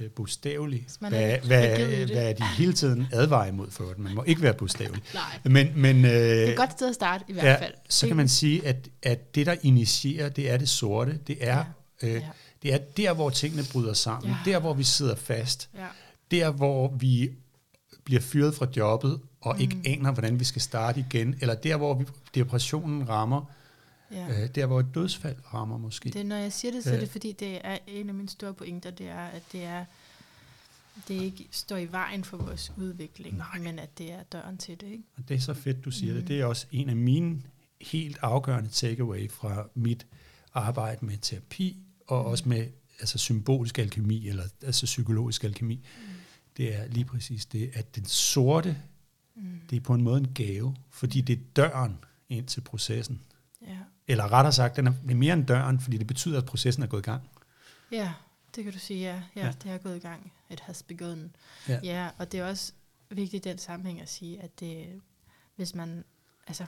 øh, 0.00 0.10
bogstavelig, 0.10 0.86
hvad, 1.00 1.10
hvad, 1.10 2.06
hvad 2.06 2.34
de 2.34 2.44
hele 2.44 2.72
tiden 2.72 3.06
advarer 3.12 3.46
imod 3.46 3.70
for 3.70 3.84
det. 3.84 3.98
Man 3.98 4.14
må 4.14 4.22
ikke 4.26 4.42
være 4.42 4.54
bogstavelig. 4.54 5.02
Nej. 5.14 5.22
Men, 5.44 5.72
men, 5.76 6.04
øh, 6.04 6.10
Det 6.10 6.44
er 6.46 6.50
et 6.50 6.56
godt 6.56 6.72
sted 6.72 6.88
at 6.88 6.94
starte, 6.94 7.24
i 7.28 7.32
hvert 7.32 7.58
fald. 7.58 7.74
så 7.88 8.06
kan 8.06 8.16
man 8.16 8.28
sige, 8.28 8.66
at, 8.66 8.88
at 9.02 9.34
det, 9.34 9.46
der 9.46 9.54
initierer, 9.62 10.28
det 10.28 10.50
er 10.50 10.56
det 10.56 10.68
sorte. 10.68 11.18
Det 11.26 11.36
er, 11.40 11.64
ja. 12.02 12.08
øh, 12.08 12.14
Ja. 12.14 12.20
det 12.62 12.74
er 12.74 12.78
der, 12.96 13.14
hvor 13.14 13.30
tingene 13.30 13.62
bryder 13.72 13.92
sammen. 13.92 14.34
Ja. 14.46 14.52
Der, 14.52 14.58
hvor 14.60 14.74
vi 14.74 14.84
sidder 14.84 15.14
fast. 15.16 15.68
Ja. 15.78 15.86
Der, 16.30 16.50
hvor 16.50 16.94
vi 16.98 17.30
bliver 18.04 18.20
fyret 18.20 18.54
fra 18.54 18.66
jobbet, 18.76 19.20
og 19.40 19.54
mm. 19.54 19.60
ikke 19.62 19.76
aner, 19.86 20.12
hvordan 20.12 20.40
vi 20.40 20.44
skal 20.44 20.62
starte 20.62 21.00
igen. 21.10 21.34
Eller 21.40 21.54
der, 21.54 21.76
hvor 21.76 21.94
vi, 21.94 22.04
depressionen 22.34 23.08
rammer. 23.08 23.50
Ja. 24.10 24.42
Øh, 24.42 24.48
der, 24.54 24.66
hvor 24.66 24.80
et 24.80 24.86
dødsfald 24.94 25.36
rammer 25.54 25.78
måske. 25.78 26.10
Det, 26.10 26.26
når 26.26 26.36
jeg 26.36 26.52
siger 26.52 26.72
det, 26.72 26.84
så 26.84 26.90
er 26.90 26.94
Øh. 26.94 27.00
det 27.00 27.08
fordi, 27.10 27.32
det 27.32 27.60
er 27.64 27.78
en 27.86 28.08
af 28.08 28.14
mine 28.14 28.28
store 28.28 28.54
pointer, 28.54 28.90
det 28.90 29.08
er, 29.08 29.26
at 29.26 29.42
det 29.52 29.64
er 29.64 29.84
det 31.08 31.14
ikke 31.22 31.48
står 31.50 31.76
i 31.76 31.92
vejen 31.92 32.24
for 32.24 32.36
vores 32.36 32.72
udvikling, 32.76 33.36
Nej. 33.36 33.58
men 33.58 33.78
at 33.78 33.98
det 33.98 34.12
er 34.12 34.22
døren 34.22 34.58
til 34.58 34.80
det. 34.80 34.86
Ikke? 34.86 35.02
Og 35.16 35.28
det 35.28 35.34
er 35.36 35.40
så 35.40 35.54
fedt, 35.54 35.84
du 35.84 35.90
siger 35.90 36.12
mm. 36.12 36.16
Mm. 36.18 36.20
det. 36.22 36.28
Det 36.28 36.40
er 36.40 36.44
også 36.44 36.66
en 36.72 36.88
af 36.88 36.96
mine 36.96 37.42
helt 37.80 38.18
afgørende 38.22 38.70
takeaway 38.70 39.30
fra 39.30 39.68
mit 39.74 40.06
arbejde 40.54 41.06
med 41.06 41.16
terapi, 41.22 41.76
og 42.06 42.20
Mm. 42.24 42.30
også 42.30 42.48
med 42.48 42.66
altså 43.00 43.18
symbolisk 43.18 43.78
alkemi, 43.78 44.28
eller 44.28 44.44
altså 44.62 44.86
psykologisk 44.86 45.44
alkemi. 45.44 45.74
Mm. 45.74 46.12
Det 46.56 46.74
er 46.74 46.86
lige 46.86 47.04
præcis 47.04 47.46
det, 47.46 47.70
at 47.74 47.96
den 47.96 48.04
sorte, 48.04 48.76
Mm. 49.34 49.42
det 49.70 49.76
er 49.76 49.80
på 49.80 49.94
en 49.94 50.02
måde 50.02 50.18
en 50.20 50.32
gave, 50.34 50.76
fordi 50.90 51.20
det 51.20 51.32
er 51.32 51.40
døren 51.56 51.98
ind 52.28 52.46
til 52.46 52.60
processen. 52.60 53.20
Ja. 53.66 53.76
Eller 54.08 54.32
rettere 54.32 54.52
sagt, 54.52 54.76
den 54.76 54.86
er 54.86 54.92
er 55.10 55.14
mere 55.14 55.34
end 55.34 55.46
døren, 55.46 55.80
fordi 55.80 55.96
det 55.98 56.06
betyder, 56.06 56.38
at 56.38 56.46
processen 56.46 56.82
er 56.82 56.86
gået 56.86 57.00
i 57.00 57.04
gang. 57.10 57.30
ja, 57.92 58.12
det 58.56 58.64
kan 58.64 58.72
du 58.72 58.78
sige, 58.78 59.00
ja. 59.00 59.22
Ja, 59.36 59.46
Ja. 59.46 59.52
det 59.62 59.70
har 59.70 59.78
gået 59.78 59.96
i 59.96 59.98
gang. 59.98 60.32
It 60.50 60.60
has 60.60 60.82
begun. 60.82 61.36
Ja. 61.68 61.80
ja, 61.82 62.08
og 62.18 62.32
det 62.32 62.40
er 62.40 62.44
også 62.46 62.72
vigtigt 63.10 63.46
i 63.46 63.48
den 63.48 63.58
sammenhæng 63.58 64.00
at 64.00 64.08
sige, 64.08 64.42
at 64.42 64.60
det, 64.60 65.00
hvis 65.56 65.74
man, 65.74 66.04
altså, 66.46 66.64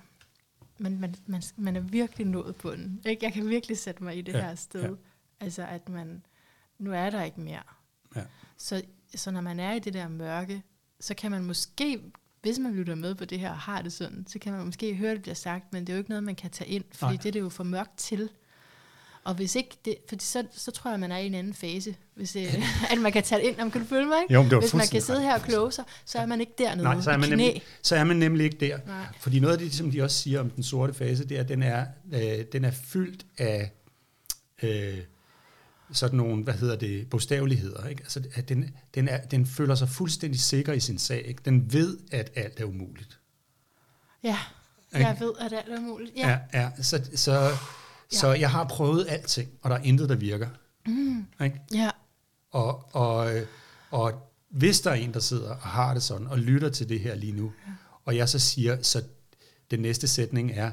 man, 0.79 1.01
man, 1.01 1.15
man, 1.27 1.43
man 1.57 1.77
er 1.77 1.81
virkelig 1.81 2.27
nået 2.27 2.57
på 2.57 2.71
den. 2.71 3.03
Ikke? 3.07 3.25
Jeg 3.25 3.33
kan 3.33 3.49
virkelig 3.49 3.79
sætte 3.79 4.05
mig 4.05 4.19
i 4.19 4.23
det 4.23 4.33
Ja, 4.35 4.41
her 4.41 4.55
sted. 4.55 4.83
Ja. 4.83 4.89
Altså, 5.41 5.67
at 5.67 5.89
man, 5.89 6.27
nu 6.79 6.93
er 6.93 7.11
der 7.11 7.23
ikke 7.23 7.41
mere. 7.41 7.63
Ja. 8.17 8.23
Så, 8.57 8.83
så 9.15 9.31
når 9.31 9.41
man 9.41 9.61
er 9.61 9.73
i 9.73 9.79
det 9.79 9.95
der 9.95 10.09
mørke, 10.09 10.63
så 11.01 11.15
kan 11.15 11.31
man 11.31 11.45
måske, 11.45 12.01
hvis 12.43 12.59
man 12.59 12.75
lytter 12.75 12.95
med 12.95 13.15
på 13.15 13.25
det 13.25 13.41
her 13.41 13.51
og 13.51 13.59
har 13.59 13.83
det 13.83 13.93
sådan, 13.93 14.27
så 14.29 14.39
kan 14.39 14.53
man 14.53 14.67
måske 14.67 14.95
høre, 14.95 15.13
det 15.13 15.23
bliver 15.23 15.35
sagt, 15.35 15.73
men 15.73 15.81
det 15.81 15.89
er 15.89 15.95
jo 15.95 15.99
ikke 15.99 16.11
noget, 16.11 16.25
man 16.25 16.35
kan 16.35 16.51
tage 16.51 16.71
ind, 16.71 16.85
fordi 16.95 17.13
Nej. 17.13 17.23
Det 17.23 17.29
er 17.29 17.33
det 17.33 17.41
jo 17.41 17.49
for 17.49 17.65
mørkt 17.65 17.99
til. 17.99 18.29
Og 19.25 19.35
hvis 19.35 19.57
ikke 19.57 19.77
det, 19.85 19.97
for 20.09 20.17
så, 20.21 20.45
så 20.53 20.71
tror 20.71 20.91
jeg, 20.91 21.01
man 21.01 21.13
er 21.13 21.19
i 21.19 21.27
en 21.27 21.35
anden 21.35 21.55
fase, 21.55 21.95
hvis 22.15 22.33
det, 22.33 22.47
at 22.93 22.99
man 22.99 23.13
kan 23.13 23.23
tage 23.23 23.41
det 23.41 23.49
ind, 23.49 23.61
om 23.61 23.71
kan 23.71 23.81
du 23.81 23.87
følge 23.87 24.07
mig, 24.07 24.23
ikke? 24.23 24.35
Jo, 24.35 24.43
det 24.43 24.59
Hvis 24.59 24.75
man 24.75 24.87
kan 24.87 25.03
sidde 25.03 25.21
her 25.21 25.35
og 25.35 25.43
kloge 25.43 25.73
sig, 25.73 25.85
så 26.05 26.19
er 26.19 26.27
man 26.27 26.41
ikke 26.41 26.53
dernede 26.59 26.85
Nej, 26.85 27.01
så 27.01 27.11
er, 27.11 27.17
man 27.17 27.29
nemlig, 27.29 27.63
så 27.83 27.97
er 27.97 28.05
man 28.05 28.17
nemlig 28.17 28.45
ikke 28.45 28.57
der. 28.57 28.79
Nej. 28.87 29.07
Fordi 29.21 29.41
noget 29.41 29.53
af 29.53 29.59
det, 29.59 29.75
som 29.75 29.91
de 29.91 30.03
også 30.03 30.17
siger 30.17 30.41
om 30.41 30.51
den 30.51 30.63
sorte 30.63 30.95
fase, 30.95 31.29
det 31.29 31.37
er, 31.37 31.41
at 31.41 31.49
den 31.49 31.63
er, 31.63 31.87
øh, 32.13 32.45
den 32.53 32.65
er 32.65 32.71
fyldt 32.71 33.27
af 33.39 33.73
øh, 34.63 34.99
sådan 35.93 36.17
nogle, 36.17 36.45
hvad 36.45 36.55
hedder 36.55 36.77
det, 36.77 37.11
bogstaveligheder. 37.11 37.87
Ikke? 37.87 38.03
Altså, 38.03 38.23
at 38.35 38.49
den, 38.49 38.71
den, 38.95 39.09
er, 39.09 39.21
den 39.21 39.47
føler 39.47 39.75
sig 39.75 39.89
fuldstændig 39.89 40.41
sikker 40.41 40.73
i 40.73 40.81
sin 40.81 40.99
sag. 40.99 41.27
Ikke? 41.27 41.43
Den 41.45 41.73
ved, 41.73 41.99
at 42.11 42.31
alt 42.35 42.61
er 42.61 42.65
umuligt. 42.65 43.19
Ja, 44.25 44.39
Ikke? 44.95 45.07
jeg 45.07 45.17
ved, 45.21 45.33
at 45.41 45.53
alt 45.53 45.69
er 45.69 45.81
muligt. 45.81 46.13
Ja. 46.17 46.29
ja, 46.29 46.61
ja 46.61 46.83
så, 46.83 47.11
så, 47.15 47.57
så 48.11 48.33
jeg 48.33 48.51
har 48.51 48.65
prøvet 48.65 49.07
alting, 49.09 49.49
og 49.63 49.71
der 49.71 49.77
er 49.77 49.83
intet, 49.83 50.09
der 50.09 50.17
virker. 50.17 50.49
Mm. 50.87 51.27
Ikke? 51.45 51.61
ja. 51.75 51.91
Og, 52.51 52.95
og, 52.95 53.33
og 53.91 54.33
hvis 54.49 54.81
der 54.81 54.91
er 54.91 54.95
en, 54.95 55.15
der 55.15 55.21
sidder 55.21 55.51
og 55.51 55.69
har 55.69 55.95
det 55.95 56.03
sådan, 56.03 56.27
og 56.27 56.39
lytter 56.39 56.71
til 56.71 56.89
det 56.89 57.01
her 57.01 57.15
lige 57.15 57.33
nu, 57.33 57.53
ja. 57.67 57.73
og 58.05 58.17
jeg 58.17 58.29
så 58.29 58.39
siger, 58.39 58.83
så 58.83 59.03
den 59.71 59.81
næste 59.81 60.09
sætning 60.09 60.53
er, 60.55 60.73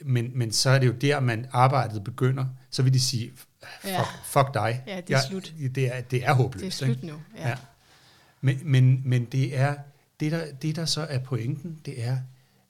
men, 0.00 0.30
men 0.34 0.52
så 0.52 0.70
er 0.70 0.78
det 0.78 0.86
jo 0.86 0.92
der, 0.92 1.20
man 1.20 1.46
arbejdet 1.52 2.04
begynder, 2.04 2.46
så 2.70 2.82
vil 2.82 2.94
de 2.94 3.00
sige, 3.00 3.32
fuck, 3.80 3.84
Ja. 3.92 4.02
fuck 4.24 4.54
dig. 4.54 4.82
Ja, 4.86 4.96
det 4.96 5.10
er 5.10 5.18
Jeg- 5.18 5.24
slut. 5.28 5.54
Det 5.74 5.96
er, 5.96 6.00
det 6.00 6.24
er 6.26 6.32
håbløst. 6.34 6.60
Det 6.60 6.66
er 6.66 6.70
slut 6.86 6.96
ikke? 6.96 7.06
nu. 7.06 7.20
Ja. 7.36 7.48
Ja. 7.48 7.56
Men, 8.40 8.60
men, 8.64 9.02
men 9.04 9.24
det 9.24 9.56
er 9.58 9.76
det 10.20 10.32
der, 10.32 10.54
det, 10.54 10.76
der 10.76 10.84
så 10.84 11.00
er 11.00 11.18
pointen, 11.18 11.80
det 11.84 12.04
er, 12.04 12.18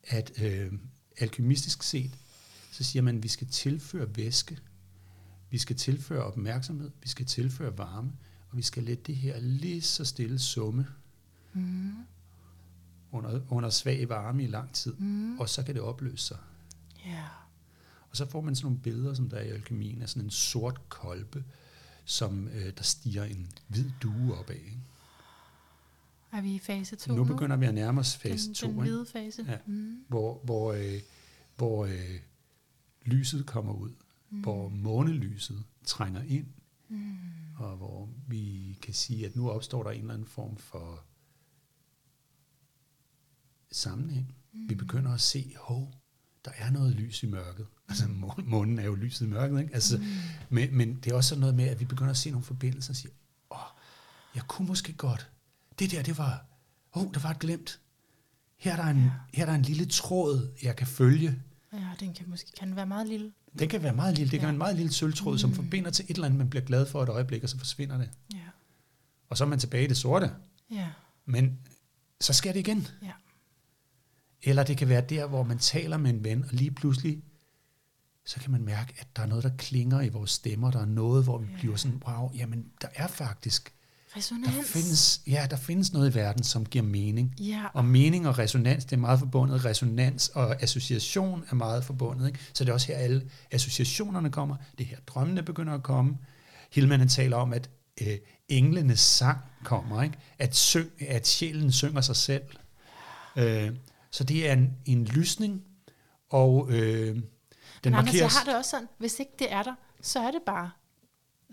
at 0.08 0.32
øh, 0.42 0.72
alkymistisk 1.18 1.82
set, 1.82 2.10
så 2.72 2.84
siger 2.84 3.02
man, 3.02 3.16
at 3.16 3.22
vi 3.22 3.28
skal 3.28 3.46
tilføre 3.46 4.16
væske, 4.16 4.58
vi 5.50 5.58
skal 5.58 5.76
tilføre 5.76 6.22
opmærksomhed, 6.24 6.90
vi 7.02 7.08
skal 7.08 7.26
tilføre 7.26 7.78
varme, 7.78 8.12
og 8.50 8.56
vi 8.56 8.62
skal 8.62 8.82
lade 8.82 8.96
det 9.06 9.16
her 9.16 9.40
lige 9.40 9.82
så 9.82 10.04
stille 10.04 10.38
summe 10.38 10.86
Mm. 11.52 11.92
under, 13.12 13.40
under 13.48 13.70
svag 13.70 14.08
varme 14.08 14.44
i 14.44 14.46
lang 14.46 14.72
tid, 14.72 14.94
Mm. 14.94 15.38
og 15.38 15.48
så 15.48 15.62
kan 15.62 15.74
det 15.74 15.82
opløse 15.82 16.24
sig. 16.26 16.36
Ja. 17.06 17.22
Og 18.10 18.16
så 18.16 18.30
får 18.30 18.40
man 18.40 18.54
sådan 18.56 18.66
nogle 18.66 18.82
billeder, 18.82 19.14
som 19.14 19.28
der 19.30 19.36
er 19.36 19.42
i 19.42 19.48
alkemien, 19.50 20.02
af 20.02 20.08
sådan 20.08 20.24
en 20.24 20.30
sort 20.30 20.88
kolbe, 20.88 21.44
som 22.04 22.48
øh, 22.48 22.72
der 22.76 22.82
stiger 22.82 23.24
en 23.24 23.50
hvid 23.68 23.90
due 24.02 24.38
opad. 24.38 24.54
Ikke? 24.54 24.78
Er 26.32 26.40
vi 26.40 26.54
i 26.54 26.58
fase 26.58 26.96
2 26.96 27.14
Nu 27.14 27.24
begynder 27.24 27.56
vi 27.56 27.66
at 27.66 27.74
nærme 27.74 28.00
os 28.00 28.16
fase 28.16 28.46
den, 28.46 28.54
2. 28.54 28.66
Den 28.66 28.80
hvide 28.80 29.06
fase. 29.06 29.44
Ja. 29.48 29.58
Mm. 29.66 30.04
hvor, 30.08 30.40
hvor, 30.44 30.72
øh, 30.72 31.00
hvor 31.56 31.86
øh, 31.86 32.20
lyset 33.04 33.46
kommer 33.46 33.72
ud, 33.72 33.90
mm. 34.30 34.40
hvor 34.40 34.68
månelyset 34.68 35.64
trænger 35.84 36.22
ind, 36.22 36.46
Mm. 36.88 37.16
og 37.58 37.76
hvor 37.76 38.08
vi 38.28 38.78
kan 38.82 38.94
sige, 38.94 39.26
at 39.26 39.36
nu 39.36 39.50
opstår 39.50 39.82
der 39.82 39.90
en 39.90 40.00
eller 40.00 40.14
anden 40.14 40.26
form 40.28 40.56
for 40.56 41.04
sammenhæng. 43.72 44.36
Mm. 44.52 44.68
Vi 44.68 44.74
begynder 44.74 45.12
at 45.12 45.20
se, 45.20 45.54
hov, 45.56 45.94
der 46.46 46.52
er 46.58 46.70
noget 46.70 46.94
lys 46.94 47.22
i 47.22 47.26
mørket. 47.26 47.66
Altså 47.88 48.08
må- 48.08 48.34
månen 48.44 48.78
er 48.78 48.84
jo 48.84 48.94
lyset 48.94 49.26
i 49.26 49.28
mørket, 49.28 49.60
ikke? 49.60 49.74
Altså, 49.74 49.98
mm. 49.98 50.04
men, 50.50 50.76
men 50.76 50.94
det 50.94 51.12
er 51.12 51.16
også 51.16 51.28
sådan 51.28 51.40
noget 51.40 51.54
med, 51.54 51.64
at 51.64 51.80
vi 51.80 51.84
begynder 51.84 52.10
at 52.10 52.16
se 52.16 52.30
nogle 52.30 52.44
forbindelser 52.44 52.92
og 52.92 52.96
sige, 52.96 53.10
åh, 53.50 53.58
jeg 54.34 54.42
kunne 54.48 54.68
måske 54.68 54.92
godt. 54.92 55.30
Det 55.78 55.90
der, 55.90 56.02
det 56.02 56.18
var, 56.18 56.44
åh, 56.94 57.02
oh, 57.02 57.14
der 57.14 57.20
var 57.20 57.30
et 57.30 57.38
glemt. 57.38 57.80
Her 58.56 58.72
er, 58.72 58.76
der 58.76 58.84
en, 58.90 58.96
Ja. 59.04 59.10
her 59.34 59.42
er 59.42 59.46
der 59.46 59.54
en 59.54 59.62
lille 59.62 59.86
tråd, 59.86 60.50
jeg 60.62 60.76
kan 60.76 60.86
følge. 60.86 61.42
Ja, 61.72 61.78
den 62.00 62.14
kan 62.14 62.28
måske 62.28 62.52
kan 62.58 62.76
være 62.76 62.86
meget 62.86 63.08
lille. 63.08 63.32
Den 63.58 63.68
kan 63.68 63.82
være 63.82 63.92
meget 63.94 64.18
lille. 64.18 64.30
Det 64.30 64.40
kan 64.40 64.46
Ja. 64.46 64.46
være 64.46 64.52
en 64.52 64.58
meget 64.58 64.76
lille 64.76 64.92
sølvtråd, 64.92 65.32
mm. 65.34 65.38
som 65.38 65.50
Mm. 65.50 65.56
forbinder 65.56 65.90
til 65.90 66.04
et 66.08 66.10
eller 66.14 66.24
andet, 66.24 66.38
man 66.38 66.50
bliver 66.50 66.64
glad 66.64 66.86
for 66.86 67.02
et 67.02 67.08
øjeblik, 67.08 67.42
og 67.42 67.48
så 67.48 67.58
forsvinder 67.58 67.98
det. 67.98 68.10
Ja. 68.34 68.38
Og 69.28 69.36
så 69.38 69.44
er 69.44 69.48
man 69.48 69.58
tilbage 69.58 69.84
i 69.84 69.86
det 69.86 69.96
sorte. 69.96 70.30
Ja. 70.70 70.88
Men 71.26 71.58
så 72.20 72.32
sker 72.32 72.52
det 72.52 72.60
igen. 72.60 72.86
Ja. 73.02 73.12
Eller 74.42 74.62
det 74.62 74.76
kan 74.78 74.88
være 74.88 75.00
der, 75.00 75.26
hvor 75.26 75.42
man 75.42 75.58
taler 75.58 75.96
med 75.96 76.10
en 76.10 76.24
ven, 76.24 76.42
og 76.44 76.50
lige 76.52 76.70
pludselig, 76.70 77.22
så 78.24 78.40
kan 78.40 78.50
man 78.50 78.64
mærke, 78.64 78.94
at 78.98 79.06
der 79.16 79.22
er 79.22 79.26
noget, 79.26 79.44
der 79.44 79.50
klinger 79.58 80.00
i 80.00 80.08
vores 80.08 80.30
stemmer. 80.30 80.70
Der 80.70 80.80
er 80.80 80.84
noget, 80.86 81.24
hvor 81.24 81.38
vi 81.38 81.46
Ja. 81.52 81.58
bliver 81.58 81.76
sådan, 81.76 82.02
wow, 82.08 82.30
jamen, 82.34 82.66
der 82.82 82.88
er 82.94 83.06
faktisk, 83.06 83.72
der 84.14 84.18
Resonans. 84.18 84.68
findes, 84.72 85.20
ja, 85.26 85.46
der 85.50 85.56
findes 85.56 85.92
noget 85.92 86.10
i 86.10 86.14
verden, 86.14 86.44
som 86.44 86.66
giver 86.66 86.84
mening. 86.84 87.34
Ja. 87.40 87.64
Og 87.74 87.84
mening 87.84 88.28
og 88.28 88.38
resonans, 88.38 88.84
det 88.84 88.92
er 88.92 89.00
meget 89.00 89.18
forbundet. 89.18 89.64
Resonans 89.64 90.28
og 90.28 90.62
association 90.62 91.44
er 91.50 91.54
meget 91.54 91.84
forbundet. 91.84 92.26
Ikke? 92.26 92.38
Så 92.52 92.64
det 92.64 92.70
er 92.70 92.74
også 92.74 92.86
her, 92.86 92.96
alle 92.96 93.28
associationerne 93.50 94.30
kommer. 94.30 94.56
Det 94.78 94.84
er 94.84 94.88
her, 94.88 94.98
drømmene 95.06 95.42
begynder 95.42 95.74
at 95.74 95.82
komme. 95.82 96.18
Hillman 96.72 96.98
han 96.98 97.08
taler 97.08 97.36
om, 97.36 97.52
at 97.52 97.70
øh, 98.02 98.16
englenes 98.48 99.00
sang 99.00 99.38
kommer. 99.64 100.02
Ikke? 100.02 100.18
At, 100.38 100.56
syng, 100.56 100.90
at 101.00 101.26
sjælen 101.26 101.72
synger 101.72 102.00
sig 102.00 102.16
selv. 102.16 102.42
Øh, 103.36 103.70
så 104.16 104.24
det 104.24 104.48
er 104.48 104.52
en, 104.52 104.76
en 104.84 105.04
lysning, 105.04 105.64
og 106.30 106.66
øh, 106.70 106.76
den 107.14 107.22
Men 107.84 107.94
Anders, 107.94 108.14
jeg 108.14 108.22
markeres... 108.22 108.36
har 108.36 108.44
det 108.44 108.56
også 108.56 108.70
sådan, 108.70 108.88
hvis 108.98 109.18
ikke 109.20 109.32
det 109.38 109.52
er 109.52 109.62
der, 109.62 109.74
så 110.00 110.18
er 110.20 110.30
det 110.30 110.42
bare 110.46 110.70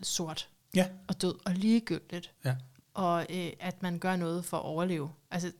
sort 0.03 0.49
Ja, 0.75 0.87
og 1.07 1.21
død 1.21 1.35
og 1.45 1.51
ligegyldigt. 1.55 2.33
ja, 2.45 2.55
Og 2.93 3.25
øh, 3.29 3.51
at 3.59 3.81
man 3.83 3.99
gør 3.99 4.15
noget 4.15 4.45
for 4.45 4.57
at 4.57 4.63
overleve. 4.63 5.11
Altså, 5.31 5.51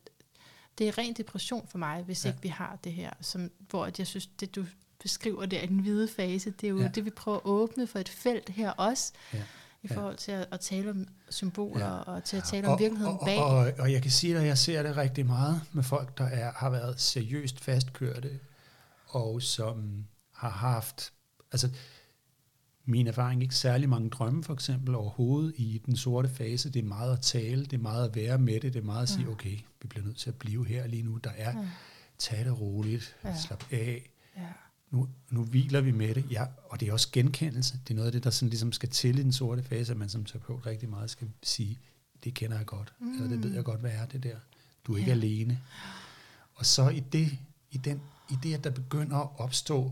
det 0.77 0.87
er 0.87 0.97
ren 0.97 1.13
depression 1.13 1.67
for 1.67 1.77
mig, 1.77 2.03
hvis 2.03 2.25
Ja. 2.25 2.29
ikke 2.29 2.41
vi 2.41 2.47
har 2.49 2.79
det 2.83 2.93
her. 2.93 3.11
Som, 3.21 3.51
hvor 3.69 3.89
jeg 3.97 4.07
synes, 4.07 4.27
det 4.27 4.55
du 4.55 4.65
beskriver 4.99 5.45
der 5.45 5.61
i 5.61 5.65
den 5.65 5.79
hvide 5.79 6.07
fase, 6.07 6.51
det 6.51 6.67
er 6.67 6.69
jo 6.71 6.79
ja. 6.81 6.87
det, 6.87 7.05
vi 7.05 7.09
prøver 7.09 7.37
at 7.37 7.45
åbne 7.45 7.87
for 7.87 7.99
et 7.99 8.09
felt 8.09 8.49
her 8.49 8.71
også, 8.71 9.13
ja. 9.33 9.43
I 9.83 9.87
forhold 9.87 10.17
til 10.17 10.31
at, 10.31 10.47
at 10.51 10.59
tale 10.59 10.89
om 10.89 11.07
symboler, 11.29 11.85
Ja. 11.87 11.91
og 11.93 12.23
til 12.23 12.37
at 12.37 12.43
tale 12.43 12.67
om 12.67 12.79
virkeligheden 12.79 13.17
og, 13.19 13.25
bag. 13.25 13.39
Og, 13.39 13.57
og, 13.57 13.71
og 13.79 13.91
jeg 13.91 14.01
kan 14.01 14.11
sige 14.11 14.37
at 14.37 14.45
jeg 14.45 14.57
ser 14.57 14.83
det 14.83 14.97
rigtig 14.97 15.25
meget 15.25 15.61
med 15.73 15.83
folk, 15.83 16.17
der 16.17 16.25
er, 16.25 16.51
har 16.55 16.69
været 16.69 16.99
seriøst 17.01 17.59
fastkørte, 17.59 18.39
og 19.07 19.41
som 19.41 20.05
har 20.33 20.49
haft, 20.49 21.13
altså 21.51 21.69
min 22.85 23.07
erfaring 23.07 23.41
ikke 23.43 23.55
særlig 23.55 23.89
mange 23.89 24.09
drømme 24.09 24.43
for 24.43 24.53
eksempel 24.53 24.95
overhovedet 24.95 25.53
i 25.57 25.81
den 25.85 25.97
sorte 25.97 26.29
fase. 26.29 26.69
Det 26.69 26.79
er 26.83 26.87
meget 26.87 27.13
at 27.13 27.21
tale, 27.21 27.65
det 27.65 27.73
er 27.73 27.77
meget 27.81 28.09
at 28.09 28.15
være 28.15 28.37
med 28.37 28.53
det, 28.59 28.73
det 28.73 28.79
er 28.79 28.83
meget 28.85 29.03
at 29.03 29.09
sige, 29.09 29.25
Ja. 29.25 29.31
okay, 29.31 29.57
vi 29.81 29.87
bliver 29.87 30.05
nødt 30.05 30.17
til 30.17 30.29
at 30.29 30.35
blive 30.35 30.65
her 30.67 30.87
lige 30.87 31.03
nu. 31.03 31.17
Der 31.17 31.29
er, 31.37 31.57
Ja. 31.59 31.67
tag 32.17 32.45
det 32.45 32.59
roligt, 32.61 33.15
Ja. 33.23 33.35
slap 33.37 33.63
af, 33.71 34.09
Ja. 34.37 34.41
Nu, 34.93 35.07
nu 35.29 35.43
hviler 35.43 35.81
vi 35.81 35.91
med 35.91 36.15
det, 36.15 36.25
ja, 36.31 36.45
og 36.69 36.79
det 36.79 36.87
er 36.89 36.93
også 36.93 37.09
genkendelse. 37.11 37.79
Det 37.87 37.93
er 37.93 37.95
noget 37.95 38.05
af 38.05 38.11
det, 38.11 38.23
der 38.23 38.29
sådan 38.29 38.49
ligesom 38.49 38.71
skal 38.71 38.89
til 38.89 39.19
i 39.19 39.23
den 39.23 39.33
sorte 39.33 39.63
fase, 39.63 39.91
at 39.91 39.97
man 39.97 40.09
som 40.09 40.25
terapeut 40.25 40.65
rigtig 40.65 40.89
meget 40.89 41.09
skal 41.09 41.27
sige, 41.43 41.79
det 42.23 42.33
kender 42.33 42.57
jeg 42.57 42.65
godt, 42.65 42.93
mm. 42.99 43.13
eller 43.13 43.27
det 43.29 43.43
ved 43.43 43.53
jeg 43.53 43.63
godt, 43.63 43.79
hvad 43.79 43.91
er 43.91 44.05
det 44.05 44.23
der. 44.23 44.35
Du 44.87 44.93
er 44.93 44.97
ikke 44.97 45.09
Ja. 45.11 45.15
alene. 45.17 45.59
Og 46.55 46.65
så 46.65 46.89
i 46.89 46.99
det, 46.99 47.37
i, 47.71 47.77
den, 47.77 48.01
i 48.31 48.33
det, 48.43 48.53
at 48.53 48.63
der 48.63 48.69
begynder 48.69 49.17
at 49.17 49.29
opstå, 49.37 49.91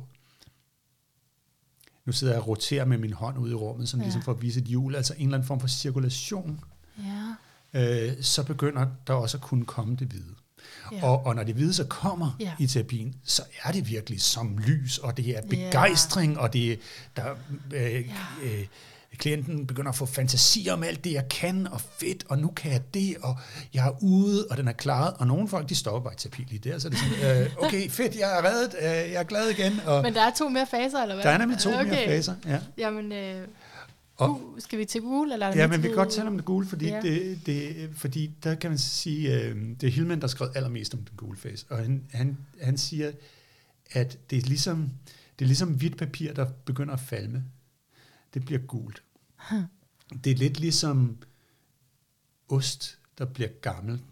nu 2.06 2.12
sidder 2.12 2.34
jeg 2.34 2.42
og 2.42 2.48
roterer 2.48 2.86
med 2.86 2.98
min 2.98 3.14
hånd 3.14 3.38
ud 3.38 3.52
i 3.52 3.54
rummet, 3.54 3.90
sådan 3.90 4.02
Ja. 4.02 4.06
ligesom 4.06 4.22
for 4.22 4.32
at 4.32 4.42
vise 4.42 4.60
et 4.60 4.66
hjul, 4.66 4.96
altså 4.96 5.14
en 5.18 5.22
eller 5.28 5.38
anden 5.38 5.48
form 5.48 5.60
for 5.60 5.68
cirkulation, 5.68 6.60
Ja. 6.98 7.36
øh, 8.14 8.24
så 8.24 8.44
begynder 8.44 8.88
der 9.08 9.14
også 9.14 9.38
at 9.38 9.44
kunne 9.44 9.66
komme 9.66 9.96
det 9.96 10.08
hvide. 10.08 10.36
Ja. 10.92 11.04
Og, 11.06 11.26
og 11.26 11.36
når 11.36 11.44
det 11.44 11.56
hvide 11.56 11.74
så 11.74 11.84
kommer 11.84 12.36
Ja. 12.40 12.52
i 12.60 12.68
terapien, 12.68 13.16
så 13.26 13.42
er 13.64 13.72
det 13.72 13.90
virkelig 13.90 14.22
som 14.22 14.58
lys, 14.58 14.98
og 14.98 15.18
det 15.18 15.28
er 15.30 15.32
Ja. 15.32 15.42
begejstring, 15.70 16.40
og 16.40 16.54
det 16.54 16.72
er, 16.72 16.76
der, 17.16 17.26
øh, 17.74 17.82
Ja. 17.94 18.02
øh, 18.44 18.66
klienten 19.18 19.68
begynder 19.68 19.90
at 19.90 19.96
få 19.96 20.06
fantasier 20.06 20.74
om 20.74 20.84
alt 20.84 21.04
det, 21.04 21.14
jeg 21.14 21.30
kan, 21.30 21.68
og 21.72 21.82
fedt, 21.82 22.24
og 22.30 22.38
nu 22.38 22.48
kan 22.48 22.72
jeg 22.72 22.82
det, 22.94 23.16
og 23.22 23.38
jeg 23.74 23.88
er 23.88 24.04
ude, 24.04 24.48
og 24.50 24.58
den 24.58 24.68
er 24.68 24.72
klaret. 24.72 25.14
Og 25.18 25.28
nogle 25.28 25.48
folk, 25.48 25.70
de 25.70 25.76
stopper 25.76 26.00
bare 26.02 26.14
i 26.14 26.18
terapi 26.18 26.42
lige 26.50 26.70
der, 26.70 26.80
så 26.80 26.88
er 26.88 26.90
det 26.90 27.00
sådan, 27.00 27.42
øh, 27.44 27.50
okay, 27.58 27.90
fedt, 27.90 28.16
jeg 28.16 28.38
er 28.40 28.46
reddet, 28.46 28.76
øh, 28.80 28.86
jeg 29.12 29.20
er 29.20 29.24
glad 29.24 29.50
igen. 29.50 29.80
Og 29.86 30.02
Men 30.04 30.14
der 30.14 30.22
er 30.22 30.32
to 30.38 30.50
mere 30.50 30.68
faser, 30.72 31.02
eller 31.02 31.16
hvad? 31.16 31.24
der 31.26 31.30
er 31.32 31.38
nemlig 31.38 31.60
to 31.60 31.70
okay. 31.70 31.84
mere 31.86 32.06
faser. 32.06 32.36
Ja. 32.48 32.60
Jamen, 32.78 33.12
øh, 33.12 33.48
Og- 34.18 34.56
skal 34.60 34.80
vi 34.80 34.86
til 34.86 35.02
gul, 35.02 35.32
eller 35.32 35.46
er 35.46 35.58
Ja, 35.58 35.68
men 35.68 35.84
vi 35.84 35.88
kan 35.88 35.96
godt 35.98 36.12
tale 36.12 36.28
om 36.28 36.36
det 36.38 36.46
gule, 36.46 36.68
fordi, 36.68 36.88
ja. 36.88 37.02
Det, 37.02 37.46
det, 37.46 37.90
fordi 37.96 38.36
der 38.44 38.56
kan 38.56 38.72
man 38.72 38.78
sige, 38.78 39.42
øh, 39.42 39.56
det 39.82 39.84
er 39.84 39.92
Hillman, 39.92 40.22
der 40.22 40.28
skrev 40.28 40.52
allermest 40.56 40.94
om 40.94 41.00
den 41.00 41.18
gule 41.18 41.38
fase, 41.38 41.66
og 41.70 41.78
han, 41.78 42.04
han, 42.12 42.38
han 42.62 42.78
siger, 42.78 43.12
at 43.92 44.18
det 44.30 44.38
er, 44.38 44.42
ligesom, 44.42 44.90
det 45.40 45.46
er 45.46 45.48
ligesom 45.48 45.70
hvidt 45.74 45.98
papir, 45.98 46.34
der 46.34 46.46
begynder 46.66 46.94
at 46.94 47.00
falme. 47.00 47.44
Det 48.34 48.46
bliver 48.46 48.62
gult. 48.62 49.04
Det 50.24 50.32
er 50.32 50.36
lidt 50.36 50.60
ligesom 50.60 51.18
ost, 52.50 52.98
der 53.18 53.26
bliver 53.26 53.50
gammelt, 53.62 54.04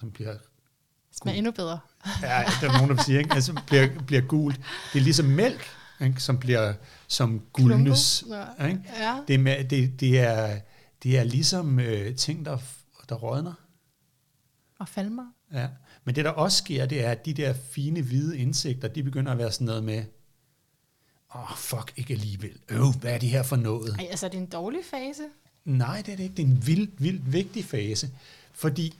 som 0.00 0.10
bliver 0.10 0.36
Smager 1.12 1.38
endnu 1.38 1.52
bedre. 1.52 1.78
Ja, 2.22 2.44
der 2.60 2.68
er 2.70 2.78
nogen, 2.78 2.96
der 2.96 3.02
siger, 3.02 3.18
ikke? 3.18 3.34
Altså, 3.34 3.60
bliver, 3.66 3.88
bliver 4.06 4.22
gult. 4.22 4.56
Det 4.92 4.98
er 4.98 5.04
ligesom 5.04 5.26
mælk, 5.26 5.66
ikke? 6.00 6.22
som 6.22 6.38
bliver 6.38 6.74
som 7.08 7.42
guldnes. 7.52 8.24
Ikke? 8.68 8.80
Ja. 8.98 9.20
Det, 9.28 9.34
er, 9.34 9.38
med- 9.38 9.64
det, 9.64 10.00
det, 10.00 10.18
er, 10.18 10.60
det 11.02 11.18
er 11.18 11.24
ligesom 11.24 11.80
øh, 11.80 12.16
ting, 12.16 12.44
der, 12.44 12.58
der 13.08 13.14
rådner. 13.14 13.52
Og 14.78 14.88
falmer. 14.88 15.26
Ja. 15.52 15.68
Men 16.04 16.14
det, 16.14 16.24
der 16.24 16.30
også 16.30 16.58
sker, 16.58 16.86
det 16.86 17.04
er, 17.04 17.10
at 17.10 17.26
de 17.26 17.34
der 17.34 17.54
fine, 17.70 18.02
hvide 18.02 18.38
indsigter, 18.38 18.88
de 18.88 19.02
begynder 19.02 19.32
at 19.32 19.38
være 19.38 19.52
sådan 19.52 19.64
noget 19.66 19.84
med, 19.84 20.04
åh, 21.34 21.52
oh, 21.52 21.56
fuck, 21.56 21.92
ikke 21.96 22.14
alligevel. 22.14 22.58
Øv, 22.68 22.92
hvad 23.00 23.14
er 23.14 23.18
det 23.18 23.28
her 23.28 23.42
for 23.42 23.56
noget? 23.56 23.96
Ej, 23.98 24.06
altså, 24.10 24.26
er 24.26 24.30
det 24.30 24.38
en 24.38 24.46
dårlig 24.46 24.80
fase? 24.90 25.22
Nej, 25.64 26.02
det 26.06 26.12
er 26.12 26.16
det 26.16 26.22
ikke. 26.24 26.34
Det 26.36 26.42
er 26.42 26.46
en 26.46 26.66
vildt, 26.66 27.02
vildt 27.02 27.32
vigtig 27.32 27.64
fase. 27.64 28.10
Fordi 28.52 28.94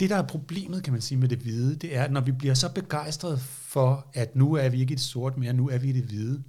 det, 0.00 0.10
der 0.10 0.16
er 0.16 0.22
problemet, 0.22 0.82
kan 0.82 0.92
man 0.92 1.02
sige, 1.02 1.18
med 1.18 1.28
det 1.28 1.38
hvide, 1.38 1.76
det 1.76 1.96
er, 1.96 2.02
at 2.04 2.12
når 2.12 2.20
vi 2.20 2.32
bliver 2.32 2.54
så 2.54 2.68
begejstrede 2.68 3.38
for, 3.38 4.06
at 4.14 4.36
nu 4.36 4.54
er 4.54 4.68
vi 4.68 4.80
ikke 4.80 4.92
i 4.92 4.94
det 4.94 5.04
sorte 5.04 5.40
mere, 5.40 5.52
nu 5.52 5.68
er 5.68 5.78
vi 5.78 5.88
i 5.88 5.92
det 5.92 6.02
hvide, 6.04 6.42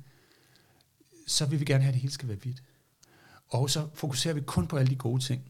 så 1.28 1.46
vil 1.46 1.60
vi 1.60 1.66
gerne 1.66 1.84
have, 1.84 1.90
at 1.90 1.94
det 1.94 2.02
hele 2.02 2.14
skal 2.14 2.28
være 2.28 2.38
hvidt. 2.38 2.64
Og 3.50 3.70
så 3.70 3.88
fokuserer 3.94 4.34
vi 4.34 4.42
kun 4.42 4.68
på 4.68 4.78
alle 4.78 4.90
de 4.90 4.96
gode 4.96 5.24
ting. 5.24 5.42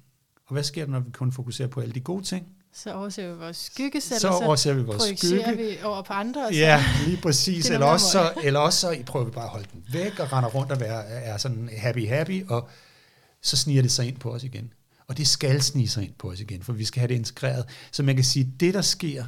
Og 0.46 0.54
hvad 0.54 0.64
sker 0.64 0.86
der, 0.86 0.92
når 0.92 1.00
vi 1.00 1.12
kun 1.12 1.32
fokuserer 1.32 1.68
på 1.68 1.82
alle 1.82 1.94
de 1.94 2.00
gode 2.00 2.24
ting? 2.24 2.48
Så 2.74 2.94
overser 2.94 3.34
vi 3.34 3.40
vores 3.40 3.58
skyggesæt, 3.58 4.22
Så 4.22 4.28
så 4.28 4.30
overser 4.30 4.74
vi 4.74 4.84
vores 4.84 5.18
skygge. 5.18 5.58
vi 5.58 5.78
over 5.84 6.02
på 6.02 6.14
andre. 6.14 6.48
Og 6.48 6.54
så, 6.54 6.60
Ja, 6.60 6.84
lige 7.06 7.18
præcis. 7.22 7.70
Er 7.70 7.74
Eller 7.74 7.88
også, 7.88 8.12
så, 8.12 8.34
eller 8.44 8.60
også 8.60 8.80
så 8.80 9.04
prøver 9.06 9.26
vi 9.26 9.32
bare 9.32 9.44
at 9.44 9.50
holde 9.50 9.68
den 9.74 9.84
væk 9.92 10.20
og 10.20 10.34
render 10.34 10.50
rundt 10.50 10.72
og 10.72 10.80
være, 10.80 11.06
er 11.06 11.38
sådan 11.38 11.70
happy-happy, 11.70 12.48
og 12.50 12.70
så 13.42 13.58
sniger 13.58 13.82
det 13.82 13.92
sig 13.92 14.08
ind 14.08 14.18
på 14.18 14.32
os 14.34 14.44
igen. 14.44 14.74
Og 15.08 15.18
det 15.18 15.28
skal 15.28 15.62
snige 15.62 15.88
sig 15.88 16.04
ind 16.04 16.14
på 16.18 16.32
os 16.32 16.40
igen, 16.40 16.64
for 16.64 16.74
vi 16.74 16.86
skal 16.86 17.00
have 17.00 17.08
det 17.08 17.16
integreret. 17.16 17.66
Så 17.92 18.04
man 18.04 18.16
kan 18.16 18.24
sige, 18.24 18.44
at 18.54 18.60
det, 18.60 18.74
der 18.74 18.82
sker 18.82 19.26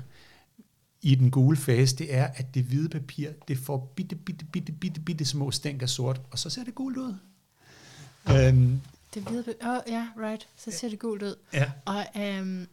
i 1.02 1.16
den 1.16 1.32
gule 1.32 1.58
fase, 1.58 1.96
det 1.96 2.16
er, 2.16 2.28
at 2.36 2.54
det 2.56 2.64
hvide 2.64 2.90
papir, 2.90 3.30
det 3.48 3.58
får 3.58 3.94
bitte, 3.96 4.16
bitte, 4.16 4.46
bitte, 4.46 4.72
bitte, 4.72 5.02
bitte 5.02 5.26
små 5.26 5.52
stænk 5.52 5.82
af 5.82 5.90
sort, 5.90 6.22
og 6.32 6.40
så 6.40 6.50
ser 6.50 6.64
det 6.64 6.76
gult 6.76 6.98
ud. 6.98 7.14
Øhm, 8.32 8.82
Det 9.14 9.24
hvide... 9.24 9.54
Åh, 9.64 9.68
oh, 9.70 9.78
ja, 9.88 10.08
right. 10.22 10.48
Så 10.58 10.72
ser 10.72 10.90
det 10.90 11.00
gult 11.00 11.24
ud. 11.24 11.36
ja. 11.54 11.72
Og 11.86 12.06
øhm, 12.18 12.68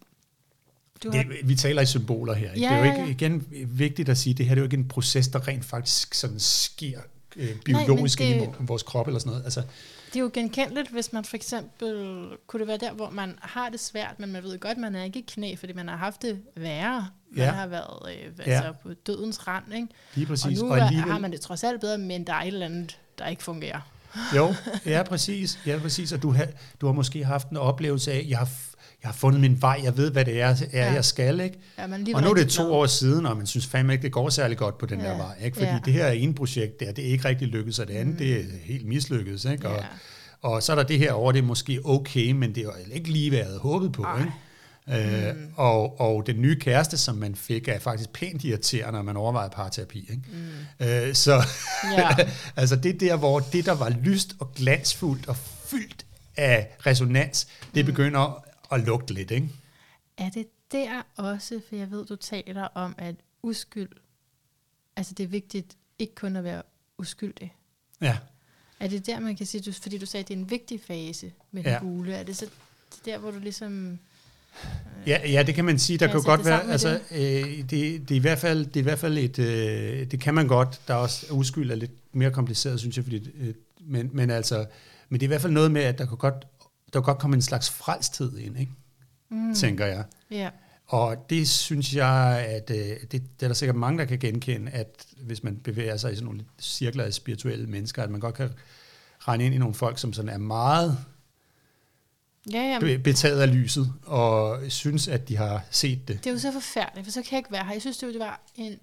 du 1.04 1.10
har... 1.10 1.22
Det, 1.22 1.48
vi 1.48 1.54
taler 1.54 1.82
i 1.82 1.86
symboler 1.86 2.34
her. 2.34 2.52
Ikke? 2.52 2.66
Ja, 2.66 2.72
det 2.72 2.78
er 2.78 2.78
jo 2.78 2.84
ja, 2.84 2.92
ikke 2.92 3.24
ja. 3.24 3.28
igen 3.28 3.46
vigtigt 3.78 4.08
at 4.08 4.18
sige, 4.18 4.32
at 4.34 4.38
det 4.38 4.46
her 4.46 4.54
det 4.54 4.60
er 4.60 4.62
jo 4.62 4.66
ikke 4.66 4.76
en 4.76 4.88
proces, 4.88 5.28
der 5.28 5.48
rent 5.48 5.64
faktisk 5.64 6.14
sådan 6.14 6.40
sker 6.40 7.00
øh, 7.36 7.56
biologisk 7.64 8.18
det- 8.18 8.40
det... 8.40 8.48
i 8.48 8.52
vores 8.60 8.82
krop 8.82 9.06
eller 9.06 9.18
sådan 9.20 9.30
noget. 9.30 9.44
Altså, 9.44 9.62
Det 10.14 10.20
er 10.20 10.24
jo 10.24 10.30
genkendeligt, 10.34 10.88
hvis 10.90 11.12
man 11.12 11.24
for 11.24 11.36
eksempel, 11.36 12.26
kunne 12.46 12.60
det 12.60 12.68
være 12.68 12.76
der, 12.76 12.92
hvor 12.92 13.10
man 13.10 13.38
har 13.42 13.68
det 13.68 13.80
svært, 13.80 14.14
men 14.20 14.32
man 14.32 14.42
ved 14.42 14.58
godt, 14.58 14.78
man 14.78 14.94
er 14.94 15.04
ikke 15.04 15.18
i 15.18 15.24
knæ, 15.28 15.54
fordi 15.56 15.72
man 15.72 15.88
har 15.88 15.96
haft 15.96 16.22
det 16.22 16.42
værre. 16.56 17.08
Man 17.30 17.44
Ja. 17.44 17.50
har 17.50 17.66
været 17.66 18.12
øh, 18.14 18.32
Ja. 18.46 18.52
altså, 18.52 18.72
på 18.82 18.92
dødens 19.06 19.48
rand, 19.48 19.74
ikke? 19.74 19.88
lige 20.14 20.26
præcis. 20.26 20.60
og 20.60 20.66
nu 20.68 20.72
og 20.74 20.88
har 20.88 21.18
man 21.18 21.32
det 21.32 21.40
trods 21.40 21.64
alt 21.64 21.80
bedre, 21.80 21.98
men 21.98 22.26
der 22.26 22.32
er 22.32 22.40
et 22.40 22.46
eller 22.46 22.66
andet, 22.66 22.98
der 23.18 23.26
ikke 23.26 23.42
fungerer. 23.42 23.80
Jo, 24.36 24.54
ja 24.86 25.02
præcis. 25.02 25.58
Ja, 25.66 25.78
præcis. 25.78 26.12
Og 26.12 26.22
du 26.22 26.30
har, 26.30 26.46
du 26.80 26.86
har 26.86 26.92
måske 26.92 27.24
haft 27.24 27.48
en 27.48 27.56
oplevelse 27.56 28.12
af, 28.12 28.24
jeg 28.28 28.38
har, 28.38 28.48
jeg 29.04 29.08
har 29.10 29.16
fundet 29.16 29.40
min 29.40 29.62
vej, 29.62 29.80
jeg 29.84 29.96
ved, 29.96 30.10
hvad 30.10 30.24
det 30.24 30.40
er, 30.40 30.46
er 30.48 30.56
Ja. 30.72 30.92
jeg 30.92 31.04
skal. 31.04 31.40
Ikke? 31.40 31.58
Ja, 31.78 31.86
man 31.86 32.08
Og 32.14 32.22
nu 32.22 32.30
er 32.30 32.34
det 32.34 32.48
to 32.48 32.62
glad. 32.62 32.72
år 32.74 32.86
siden, 32.86 33.26
og 33.26 33.36
man 33.36 33.46
synes 33.46 33.66
fandme 33.66 33.92
ikke, 33.92 34.02
det 34.02 34.12
går 34.12 34.28
særlig 34.28 34.56
godt 34.56 34.78
på 34.78 34.86
den 34.86 35.00
Ja. 35.00 35.06
der 35.08 35.16
vej. 35.16 35.34
Ikke? 35.44 35.54
Fordi 35.56 35.68
Ja. 35.68 35.78
det 35.84 35.92
her 35.92 36.08
ene 36.08 36.34
projekt 36.34 36.80
der, 36.80 36.92
det 36.92 37.06
er 37.06 37.10
ikke 37.10 37.28
rigtig 37.28 37.48
lykkedes, 37.48 37.78
og 37.78 37.88
det 37.88 37.94
andet, 37.94 38.12
mm. 38.14 38.18
det 38.18 38.32
er 38.40 38.44
helt 38.62 38.86
mislykkedes. 38.86 39.44
Ikke? 39.44 39.68
Og, 39.68 39.76
Ja. 39.76 39.84
og 40.42 40.62
så 40.62 40.72
er 40.72 40.76
der 40.76 40.82
det 40.82 40.98
her 40.98 41.12
over, 41.12 41.32
det 41.32 41.38
er 41.38 41.42
måske 41.42 41.80
okay, 41.84 42.32
men 42.32 42.50
det 42.54 42.58
er 42.60 42.62
jo 42.64 42.72
ikke 42.92 43.08
lige, 43.10 43.30
hvad 43.30 43.38
jeg 43.38 43.46
havde 43.46 43.58
håbet 43.60 43.92
på. 43.92 44.02
Ej. 44.02 44.18
Ikke? 44.18 44.32
Øh, 45.28 45.34
Mm. 45.36 45.40
og, 45.56 46.00
og 46.00 46.26
den 46.26 46.42
nye 46.42 46.56
kæreste, 46.60 46.96
som 46.98 47.16
man 47.16 47.34
fik, 47.34 47.68
er 47.68 47.78
faktisk 47.78 48.12
pænt 48.12 48.44
irriterende, 48.44 48.92
når 48.92 49.02
man 49.02 49.16
overvejer 49.16 49.48
parterapi. 49.48 49.98
Ikke? 49.98 50.22
Mm. 50.80 50.86
Øh, 50.86 51.14
så 51.14 51.42
Ja. 51.98 52.08
altså 52.56 52.76
det 52.76 52.94
er 52.94 52.98
der, 52.98 53.16
hvor 53.16 53.40
det, 53.40 53.66
der 53.66 53.72
var 53.74 53.92
lyst 54.02 54.34
og 54.40 54.50
glansfuldt 54.56 55.28
og 55.28 55.36
fyldt 55.66 56.04
af 56.36 56.68
resonans, 56.86 57.46
det 57.74 57.84
Mm. 57.84 57.90
begynder 57.92 58.44
at 58.74 58.80
lugte 58.80 59.14
lidt. 59.14 59.30
Ikke? 59.30 59.48
Er 60.18 60.30
det 60.30 60.46
der 60.72 61.02
også, 61.16 61.60
for 61.68 61.76
jeg 61.76 61.90
ved, 61.90 62.04
du 62.06 62.16
taler 62.16 62.62
om, 62.62 62.94
at 62.98 63.14
uskyld, 63.42 63.88
altså 64.96 65.14
det 65.14 65.24
er 65.24 65.28
vigtigt 65.28 65.76
ikke 65.98 66.14
kun 66.14 66.36
at 66.36 66.44
være 66.44 66.62
uskyldig. 66.98 67.54
Ja. 68.00 68.18
Er 68.80 68.88
det 68.88 69.06
der, 69.06 69.20
man 69.20 69.36
kan 69.36 69.46
sige, 69.46 69.60
du, 69.60 69.72
fordi 69.72 69.98
du 69.98 70.06
sagde, 70.06 70.22
at 70.24 70.28
det 70.28 70.34
er 70.34 70.38
en 70.38 70.50
vigtig 70.50 70.80
fase 70.86 71.32
med 71.52 71.62
Ja. 71.62 71.70
den 71.70 71.88
gule, 71.88 72.14
er 72.14 72.22
det 72.22 72.36
så 72.36 72.46
der, 73.04 73.18
hvor 73.18 73.30
du 73.30 73.38
ligesom... 73.38 73.98
Ja, 75.06 75.30
ja, 75.30 75.42
det 75.42 75.54
kan 75.54 75.64
man 75.64 75.78
sige. 75.78 75.98
Der 75.98 76.06
Kan 76.06 76.12
kan 76.14 76.22
godt 76.22 76.38
det 76.38 76.46
være, 76.46 76.70
altså, 76.70 77.00
øh, 77.10 77.18
det, 77.20 77.70
det, 77.70 78.10
er 78.10 78.14
i 78.14 78.18
hvert 78.18 78.38
fald, 78.38 78.66
det 78.66 78.76
er 78.76 78.80
i 78.80 78.82
hvert 78.82 78.98
fald 78.98 79.18
et, 79.18 79.38
øh, 79.38 80.10
det 80.10 80.20
kan 80.20 80.34
man 80.34 80.46
godt. 80.48 80.80
Der 80.88 80.94
er 80.94 80.98
også 80.98 81.26
uskyld 81.32 81.70
er 81.70 81.74
lidt 81.74 81.90
mere 82.12 82.30
kompliceret, 82.30 82.80
synes 82.80 82.96
jeg, 82.96 83.04
fordi, 83.04 83.30
øh, 83.40 83.54
men, 83.80 84.10
men 84.12 84.30
altså, 84.30 84.66
men 85.08 85.20
det 85.20 85.26
er 85.26 85.28
i 85.28 85.32
hvert 85.32 85.40
fald 85.40 85.52
noget 85.52 85.70
med, 85.70 85.82
at 85.82 85.98
der 85.98 86.06
kan 86.06 86.16
godt, 86.18 86.46
der 86.94 87.00
kan 87.00 87.04
godt 87.04 87.18
komme 87.18 87.34
en 87.36 87.42
slags 87.42 87.70
frelsthed 87.70 88.38
ind, 88.38 88.58
ikke? 88.58 88.72
Mm, 89.28 89.54
tænker 89.54 89.86
jeg. 89.86 90.04
Ja, 90.30 90.50
Og 90.86 91.30
det 91.30 91.48
synes 91.48 91.94
jeg, 91.94 92.44
at 92.48 92.70
øh, 92.70 92.76
det, 92.76 93.12
det 93.12 93.22
er 93.42 93.46
der 93.46 93.54
sikkert 93.54 93.76
mange, 93.76 93.98
der 93.98 94.04
kan 94.04 94.18
genkende, 94.18 94.70
at 94.70 95.06
hvis 95.22 95.42
man 95.42 95.56
bevæger 95.56 95.96
sig 95.96 96.12
i 96.12 96.14
sådan 96.14 96.24
nogle 96.24 96.44
cirkler 96.60 97.04
af 97.04 97.14
spirituelle 97.14 97.66
mennesker, 97.66 98.02
at 98.02 98.10
man 98.10 98.20
godt 98.20 98.34
kan 98.34 98.50
regne 99.20 99.44
ind 99.46 99.54
i 99.54 99.58
nogle 99.58 99.74
folk, 99.74 99.98
som 99.98 100.12
sådan 100.12 100.28
er 100.28 100.38
meget 100.38 100.98
ja, 102.52 102.62
ja. 102.62 102.78
be- 102.80 102.98
betaget 102.98 103.40
af 103.40 103.54
lyset, 103.54 103.92
og 104.02 104.60
synes, 104.68 105.08
at 105.08 105.28
de 105.28 105.36
har 105.36 105.64
set 105.70 106.08
det. 106.08 106.18
Det 106.18 106.26
er 106.26 106.34
jo 106.34 106.38
så 106.38 106.52
forfærdeligt, 106.52 107.06
for 107.06 107.12
så 107.12 107.22
kan 107.22 107.30
jeg 107.32 107.38
ikke 107.38 107.52
være 107.52 107.64
her. 107.64 107.72
Jeg 107.72 107.80
synes, 107.80 107.98
det 107.98 108.18
var 108.18 108.40
en 108.54 108.78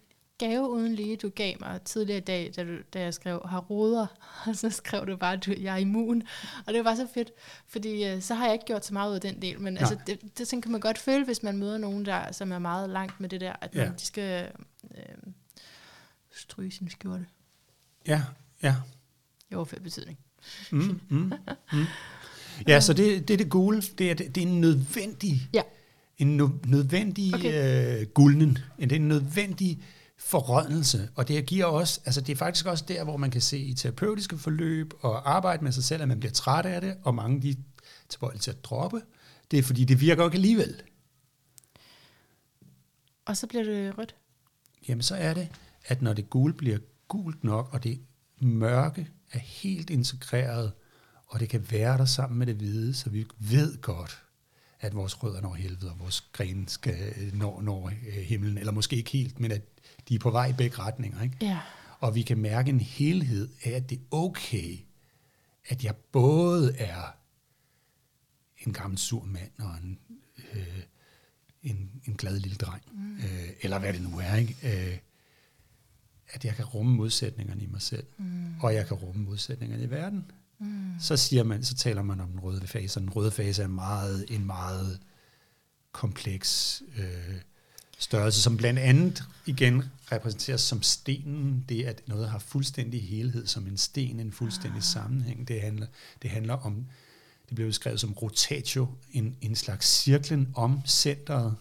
gave 0.46 0.70
uden 0.70 0.96
lige, 0.96 1.18
du 1.18 1.30
gav 1.30 1.54
mig 1.60 1.82
tidligere 1.86 2.18
i 2.18 2.22
dag, 2.24 2.52
da, 2.56 2.64
du, 2.64 2.78
da 2.94 3.02
jeg 3.02 3.14
skrev, 3.14 3.42
har 3.46 3.60
roder, 3.60 4.08
og 4.48 4.56
så 4.56 4.70
skrev 4.70 5.08
du 5.08 5.16
bare, 5.18 5.34
at 5.34 5.46
du, 5.46 5.54
jeg 5.62 5.74
er 5.74 5.78
immun. 5.78 6.24
Og 6.68 6.74
det 6.74 6.86
var 6.86 6.96
så 6.96 7.08
fedt, 7.14 7.32
fordi 7.68 8.06
øh, 8.06 8.22
så 8.22 8.34
har 8.34 8.46
jeg 8.46 8.54
ikke 8.54 8.66
gjort 8.66 8.86
så 8.86 8.94
meget 8.94 9.10
ud 9.10 9.16
af 9.16 9.22
den 9.22 9.42
del, 9.42 9.62
men 9.62 9.78
altså, 9.78 9.98
det, 10.08 10.38
det 10.38 10.48
sådan 10.48 10.62
kan 10.62 10.72
man 10.72 10.82
godt 10.82 10.98
føle, 10.98 11.26
hvis 11.26 11.44
man 11.44 11.58
møder 11.58 11.78
nogen, 11.78 12.06
der, 12.06 12.32
som 12.32 12.52
er 12.52 12.60
meget 12.60 12.90
langt 12.90 13.20
med 13.20 13.30
det 13.30 13.42
der, 13.42 13.54
at 13.62 13.76
man, 13.76 13.86
Ja. 13.86 13.92
de 14.00 14.06
skal 14.06 14.52
øh, 14.98 15.32
stryge 16.36 16.72
sin 16.72 16.90
skjorte. 16.90 17.26
Ja, 18.08 18.22
ja. 18.64 18.76
I 19.52 19.56
overført 19.56 19.84
betydning. 19.84 20.18
Mm, 20.72 21.00
mm, 21.10 21.32
mm. 21.74 21.84
Ja, 22.68 22.80
så 22.80 22.94
det, 22.94 23.28
det 23.28 23.34
er 23.34 23.38
det 23.38 23.50
gule. 23.50 23.82
Det 23.82 24.12
er, 24.12 24.16
det 24.16 24.38
er 24.38 24.42
en 24.42 24.62
nødvendig, 24.62 25.50
Ja. 25.54 25.62
en 26.18 26.42
no- 26.42 26.70
nødvendig 26.70 27.34
Okay. 27.36 28.00
øh, 28.02 28.08
guldnen. 28.08 28.58
Det 28.80 28.92
er 28.92 28.96
en 28.96 29.08
nødvendig 29.08 29.84
forrådnelse. 30.23 31.10
Og 31.15 31.27
det 31.27 31.45
giver 31.45 31.65
også, 31.65 32.02
altså 32.06 32.22
det 32.22 32.34
er 32.34 32.38
faktisk 32.38 32.65
også 32.65 32.85
der, 32.88 33.03
hvor 33.03 33.18
man 33.18 33.31
kan 33.31 33.41
se 33.41 33.57
i 33.57 33.73
terapeutiske 33.73 34.38
forløb 34.38 34.93
og 34.99 35.35
arbejde 35.35 35.64
med 35.64 35.72
sig 35.72 35.84
selv, 35.84 36.02
at 36.02 36.07
man 36.07 36.19
bliver 36.19 36.34
træt 36.34 36.65
af 36.65 36.81
det, 36.81 36.98
og 37.03 37.15
mange 37.15 37.41
de 37.41 37.56
tilbøjelige 38.10 38.41
til 38.41 38.52
at 38.52 38.64
droppe. 38.64 39.02
Det 39.52 39.60
er 39.60 39.64
fordi, 39.64 39.85
det 39.85 40.02
virker 40.02 40.26
ikke 40.26 40.35
alligevel. 40.35 40.81
Og 43.26 43.38
så 43.38 43.48
bliver 43.48 43.64
det 43.64 43.98
rødt. 43.98 44.15
Jamen 44.88 45.02
så 45.02 45.15
er 45.15 45.34
det, 45.34 45.49
at 45.85 46.02
når 46.02 46.14
det 46.14 46.30
gule 46.30 46.53
bliver 46.53 46.77
gult 47.07 47.43
nok, 47.43 47.73
og 47.73 47.84
det 47.84 47.99
mørke 48.39 49.07
er 49.31 49.39
helt 49.39 49.89
integreret, 49.89 50.72
og 51.27 51.39
det 51.39 51.49
kan 51.49 51.72
være 51.72 51.98
der 51.98 52.06
sammen 52.06 52.39
med 52.39 52.48
det 52.48 52.56
hvide, 52.56 52.93
så 52.93 53.10
vi 53.10 53.26
ved 53.39 53.81
godt, 53.81 54.23
at 54.80 54.95
vores 54.95 55.23
rødder 55.23 55.41
når 55.41 55.53
helvede, 55.53 55.91
og 55.91 55.99
vores 55.99 56.22
grene 56.22 56.69
skal 56.69 57.14
øh, 57.18 57.34
nå, 57.34 57.60
når 57.61 57.88
øh, 57.88 58.14
himlen, 58.14 58.57
eller 58.57 58.72
måske 58.72 58.95
ikke 58.95 59.11
helt, 59.11 59.39
men 59.39 59.52
at 59.52 59.61
de 60.10 60.15
er 60.15 60.19
på 60.19 60.32
vej 60.32 60.48
i 60.48 60.53
begge 60.53 60.80
retninger. 60.80 61.22
Ikke? 61.22 61.38
Ja. 61.41 61.60
Og 61.99 62.15
vi 62.15 62.22
kan 62.22 62.38
mærke 62.38 62.69
en 62.69 62.80
helhed 62.80 63.49
af, 63.64 63.72
at 63.72 63.90
det 63.90 63.98
er 63.98 64.03
okay, 64.11 64.80
at 65.68 65.84
jeg 65.84 65.95
både 65.95 66.76
er 66.78 67.15
en 68.57 68.73
gammel 68.73 68.98
sur 68.98 69.26
mand 69.26 69.52
og 69.60 69.78
en, 69.84 69.99
øh, 70.53 70.84
en, 71.64 71.91
en 72.06 72.15
glad 72.15 72.40
lille 72.40 72.57
dreng, 72.57 72.84
mm. 72.91 73.18
øh, 73.18 73.49
eller 73.61 73.80
hvad 73.80 73.94
det 73.94 74.02
nu 74.02 74.19
er, 74.19 74.36
ikke? 74.36 74.56
Øh, 74.64 74.98
at 76.34 76.45
jeg 76.45 76.56
kan 76.56 76.65
rumme 76.65 76.95
modsætningerne 76.95 77.64
i 77.64 77.68
mig 77.68 77.82
selv, 77.82 78.06
mm. 78.18 78.60
og 78.60 78.73
jeg 78.73 78.88
kan 78.88 78.98
rumme 78.98 79.23
modsætningerne 79.23 79.84
i 79.84 79.90
verden. 79.90 80.32
Mm. 80.60 80.94
Så 80.99 81.18
siger 81.18 81.44
man, 81.44 81.64
så 81.64 81.76
taler 81.76 82.02
man 82.02 82.19
om 82.19 82.30
den 82.30 82.40
røde 82.40 82.68
fase, 82.68 82.99
og 82.99 83.02
den 83.02 83.10
røde 83.10 83.32
fase 83.32 83.64
er 83.64 83.68
meget, 83.68 84.26
en 84.30 84.45
meget 84.45 84.99
kompleks 85.91 86.84
øh, 86.98 87.36
størrelse, 88.02 88.41
som 88.41 88.57
blandt 88.57 88.80
andet 88.80 89.23
igen 89.45 89.84
repræsenteres 90.11 90.61
som 90.61 90.82
stenen. 90.82 91.65
Det 91.69 91.84
at 91.84 92.02
noget 92.07 92.30
har 92.30 92.40
fuldstændig 92.40 93.07
helhed 93.10 93.48
som 93.48 93.68
en 93.68 93.78
sten, 93.78 94.19
en 94.19 94.32
fuldstændig 94.32 94.78
ah. 94.78 94.84
sammenhæng. 94.84 95.48
Det 95.48 95.61
handler, 95.61 95.88
det 96.22 96.30
handler 96.30 96.53
om, 96.53 96.86
det 97.49 97.56
bliver 97.56 97.69
beskrevet 97.69 97.99
som 97.99 98.14
rotatio, 98.14 98.88
en, 99.11 99.38
en 99.41 99.56
slags 99.56 99.88
cirklen 99.88 100.53
om 100.56 100.82
centret. 100.86 101.56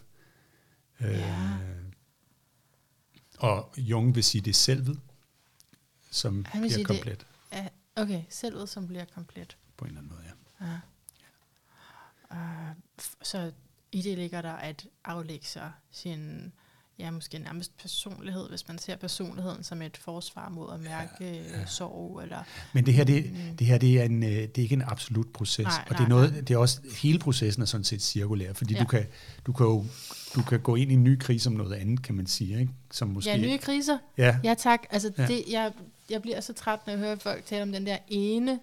Ja. 1.01 1.07
Øh, 1.07 1.85
og 3.39 3.73
Jung 3.77 4.15
vil 4.15 4.25
sige, 4.25 4.43
det 4.43 4.51
er 4.51 4.55
selvet, 4.55 5.01
som 6.11 6.45
Han 6.49 6.61
bliver 6.61 6.73
sige, 6.73 6.79
det- 6.79 6.87
komplet 6.87 7.27
ja. 7.53 7.69
Okay, 7.97 8.23
selvet 8.31 8.69
som 8.69 8.87
bliver 8.87 9.05
komplet. 9.15 9.57
på 9.77 9.85
en 9.85 9.89
eller 9.89 10.01
anden 10.01 10.13
måde. 10.17 10.23
Ja. 10.61 10.67
Ja. 10.67 10.81
Uh, 12.71 12.77
så 13.23 13.53
i 13.93 14.03
det 14.03 14.19
ligger 14.19 14.43
der 14.43 14.53
at 14.53 14.87
aflægge 15.05 15.47
sig 15.47 15.71
sin, 15.91 16.53
ja, 16.99 17.11
måske 17.11 17.39
nærmest 17.39 17.77
personlighed, 17.79 18.49
hvis 18.49 18.69
man 18.69 18.79
ser 18.79 18.97
personligheden 18.97 19.65
som 19.65 19.83
et 19.83 19.97
forsvar 19.97 20.49
mod 20.49 20.73
at 20.75 20.81
mærke 20.81 21.11
ja, 21.21 21.59
ja. 21.59 21.67
sorg. 21.67 22.21
Eller, 22.23 22.39
Men 22.75 22.87
det 22.87 22.95
her, 22.95 23.05
det, 23.05 23.25
Mm. 23.33 23.57
det 23.57 23.67
her 23.67 23.79
det 23.79 24.01
er, 24.01 24.05
en, 24.05 24.23
øh, 24.23 24.29
det 24.31 24.59
er 24.59 24.63
ikke 24.63 24.73
en 24.73 24.83
absolut 24.87 25.33
proces, 25.33 25.65
Nej, 25.65 25.85
og 25.91 25.99
det 25.99 26.05
er, 26.05 26.09
noget, 26.09 26.33
nej. 26.33 26.41
det 26.41 26.55
er 26.55 26.59
også, 26.59 26.81
hele 27.03 27.19
processen 27.19 27.63
er 27.63 27.67
sådan 27.67 27.85
set 27.85 28.03
cirkulær, 28.03 28.53
fordi 28.53 28.75
Ja. 28.75 28.81
du, 28.81 28.85
kan, 28.87 29.07
du, 29.47 29.53
kan 29.53 29.67
jo, 29.67 29.85
du 30.35 30.43
kan 30.43 30.61
gå 30.61 30.75
ind 30.77 30.91
i 30.91 30.95
en 30.95 31.05
ny 31.05 31.19
krise 31.19 31.45
som 31.45 31.53
noget 31.53 31.73
andet, 31.75 32.03
kan 32.03 32.15
man 32.15 32.27
sige, 32.27 32.61
ikke? 32.61 32.73
Som 32.91 33.09
måske, 33.09 33.31
ja, 33.31 33.37
nye 33.37 33.59
kriser. 33.59 33.99
ja, 34.19 34.39
Ja, 34.45 34.55
tak. 34.55 34.81
Altså, 34.91 35.13
ja. 35.19 35.27
Det, 35.27 35.45
jeg, 35.51 35.73
jeg 36.11 36.23
bliver 36.23 36.41
så 36.41 36.53
træt, 36.53 36.79
når 36.87 36.93
jeg 36.93 37.01
hører 37.01 37.17
folk 37.17 37.45
tale 37.47 37.63
om 37.63 37.73
den 37.73 37.87
der 37.87 37.99
ene, 38.09 38.61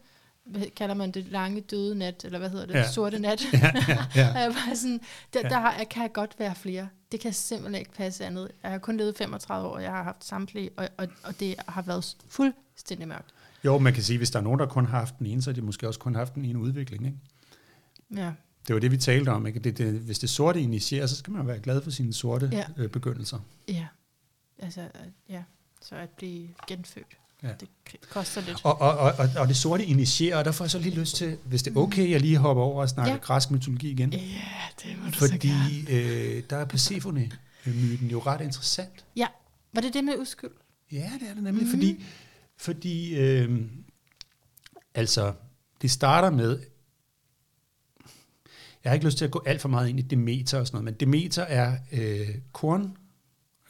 hvad 0.49 0.65
kalder 0.75 0.95
man 0.95 1.11
det, 1.11 1.25
lange 1.25 1.61
døde 1.61 1.95
nat, 1.95 2.25
eller 2.25 2.39
hvad 2.39 2.49
hedder 2.49 2.65
det, 2.65 2.73
Ja. 2.73 2.91
sorte 2.91 3.19
nat. 3.19 3.45
ja, 3.53 3.71
ja, 3.87 4.05
ja. 4.15 4.29
Og 4.35 4.39
jeg 4.41 4.53
bare 4.65 4.75
sådan, 4.75 4.99
der, 5.33 5.49
der 5.49 5.59
har, 5.59 5.75
jeg 5.77 5.89
kan 5.89 6.09
godt 6.09 6.35
være 6.39 6.55
flere. 6.55 6.89
Det 7.11 7.19
kan 7.19 7.33
simpelthen 7.33 7.79
ikke 7.79 7.91
passe 7.91 8.25
andet. 8.25 8.51
Jeg 8.63 8.71
har 8.71 8.77
kun 8.77 8.97
levet 8.97 9.17
35 9.17 9.67
år, 9.67 9.73
og 9.73 9.83
jeg 9.83 9.91
har 9.91 10.03
haft 10.03 10.25
samtlige, 10.25 10.69
og, 10.77 10.89
og, 10.97 11.07
og 11.23 11.39
det 11.39 11.55
har 11.67 11.81
været 11.81 12.15
fuldstændig 12.29 13.07
mørkt. 13.07 13.33
Jo, 13.65 13.77
man 13.77 13.93
kan 13.93 14.03
sige, 14.03 14.17
hvis 14.17 14.31
der 14.31 14.39
er 14.39 14.43
nogen, 14.43 14.59
der 14.59 14.65
kun 14.65 14.85
har 14.85 14.99
haft 14.99 15.19
den 15.19 15.25
ene, 15.25 15.41
så 15.41 15.49
har 15.49 15.55
de 15.55 15.61
måske 15.61 15.87
også 15.87 15.99
kun 15.99 16.15
haft 16.15 16.35
den 16.35 16.45
ene 16.45 16.59
udvikling, 16.59 17.05
ikke? 17.05 17.17
Ja. 18.15 18.31
Det 18.67 18.73
var 18.73 18.79
det, 18.79 18.91
vi 18.91 18.97
talte 18.97 19.29
om, 19.29 19.47
ikke? 19.47 19.59
Det, 19.59 19.77
det, 19.77 19.93
hvis 19.93 20.19
det 20.19 20.29
sorte 20.29 20.61
initierer, 20.61 21.07
så 21.07 21.15
skal 21.15 21.33
man 21.33 21.47
være 21.47 21.59
glad 21.59 21.81
for 21.81 21.91
sine 21.91 22.13
sorte 22.13 22.49
Ja. 22.51 22.65
øh, 22.77 22.89
begyndelser. 22.89 23.39
Ja. 23.67 23.87
Altså, 24.59 24.81
ja. 25.29 25.43
Så 25.81 25.95
at 25.95 26.09
blive 26.09 26.47
genfødt. 26.67 27.17
Ja. 27.43 27.47
Det 27.59 27.69
koster 28.09 28.41
lidt. 28.41 28.59
Og, 28.63 28.81
og, 28.81 28.97
og, 28.97 29.29
og, 29.37 29.47
det 29.47 29.57
sorte 29.57 29.85
initierer, 29.85 30.37
og 30.37 30.45
der 30.45 30.51
får 30.51 30.65
jeg 30.65 30.71
så 30.71 30.79
lige 30.79 30.95
lyst 30.95 31.15
til, 31.15 31.37
hvis 31.45 31.63
det 31.63 31.75
er 31.75 31.79
okay, 31.79 32.11
jeg 32.11 32.21
lige 32.21 32.37
hopper 32.37 32.63
over 32.63 32.81
og 32.81 32.89
snakker 32.89 33.13
ja. 33.13 33.19
græsk 33.19 33.51
mytologi 33.51 33.91
igen. 33.91 34.13
Ja, 34.13 34.19
det 34.83 34.97
må 35.03 35.09
du 35.09 35.17
Fordi 35.17 35.85
så 35.85 35.91
øh, 35.91 36.43
der 36.49 36.57
er 36.57 36.65
Persephone-myten 36.65 38.07
jo 38.11 38.19
ret 38.19 38.41
interessant. 38.41 39.05
Ja, 39.15 39.27
var 39.73 39.81
det 39.81 39.93
det 39.93 40.03
med 40.03 40.13
uskyld? 40.19 40.51
Ja, 40.91 41.11
det 41.19 41.29
er 41.29 41.33
det 41.33 41.43
nemlig, 41.43 41.63
mm. 41.63 41.69
fordi, 41.69 42.05
fordi 42.57 43.15
øh, 43.15 43.61
altså, 44.95 45.33
det 45.81 45.91
starter 45.91 46.29
med, 46.29 46.59
jeg 48.83 48.89
har 48.89 48.93
ikke 48.93 49.05
lyst 49.05 49.17
til 49.17 49.25
at 49.25 49.31
gå 49.31 49.43
alt 49.45 49.61
for 49.61 49.69
meget 49.69 49.89
ind 49.89 49.99
i 49.99 50.01
Demeter 50.01 50.59
og 50.59 50.67
sådan 50.67 50.75
noget, 50.75 50.85
men 50.85 50.93
Demeter 50.93 51.43
er 51.43 51.77
øh, 51.91 52.35
korn. 52.51 52.97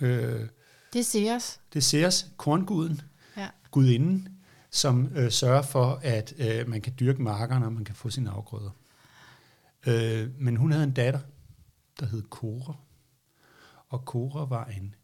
Øh, 0.02 0.48
det 0.94 1.00
er 1.00 1.04
Ceres. 1.04 1.60
Det 1.74 1.80
er 1.80 1.84
Ceres, 1.84 2.28
kornguden. 2.38 3.02
Gudinden, 3.72 4.30
som 4.72 5.10
øh, 5.16 5.32
sørger 5.32 5.62
for, 5.62 6.00
at 6.04 6.34
øh, 6.38 6.70
man 6.70 6.82
kan 6.82 6.94
dyrke 7.00 7.22
markerne, 7.22 7.66
og 7.66 7.74
man 7.74 7.86
kan 7.86 7.96
få 7.96 8.10
sine 8.10 8.30
afgrøder. 8.30 8.70
Øh, 9.88 10.30
men 10.40 10.56
hun 10.56 10.72
havde 10.72 10.84
en 10.84 10.94
datter, 10.94 11.20
der 12.00 12.06
hed 12.06 12.22
Kora. 12.30 12.76
Og 13.90 14.06
Kora 14.06 14.46
var 14.46 14.66
en 14.66 14.96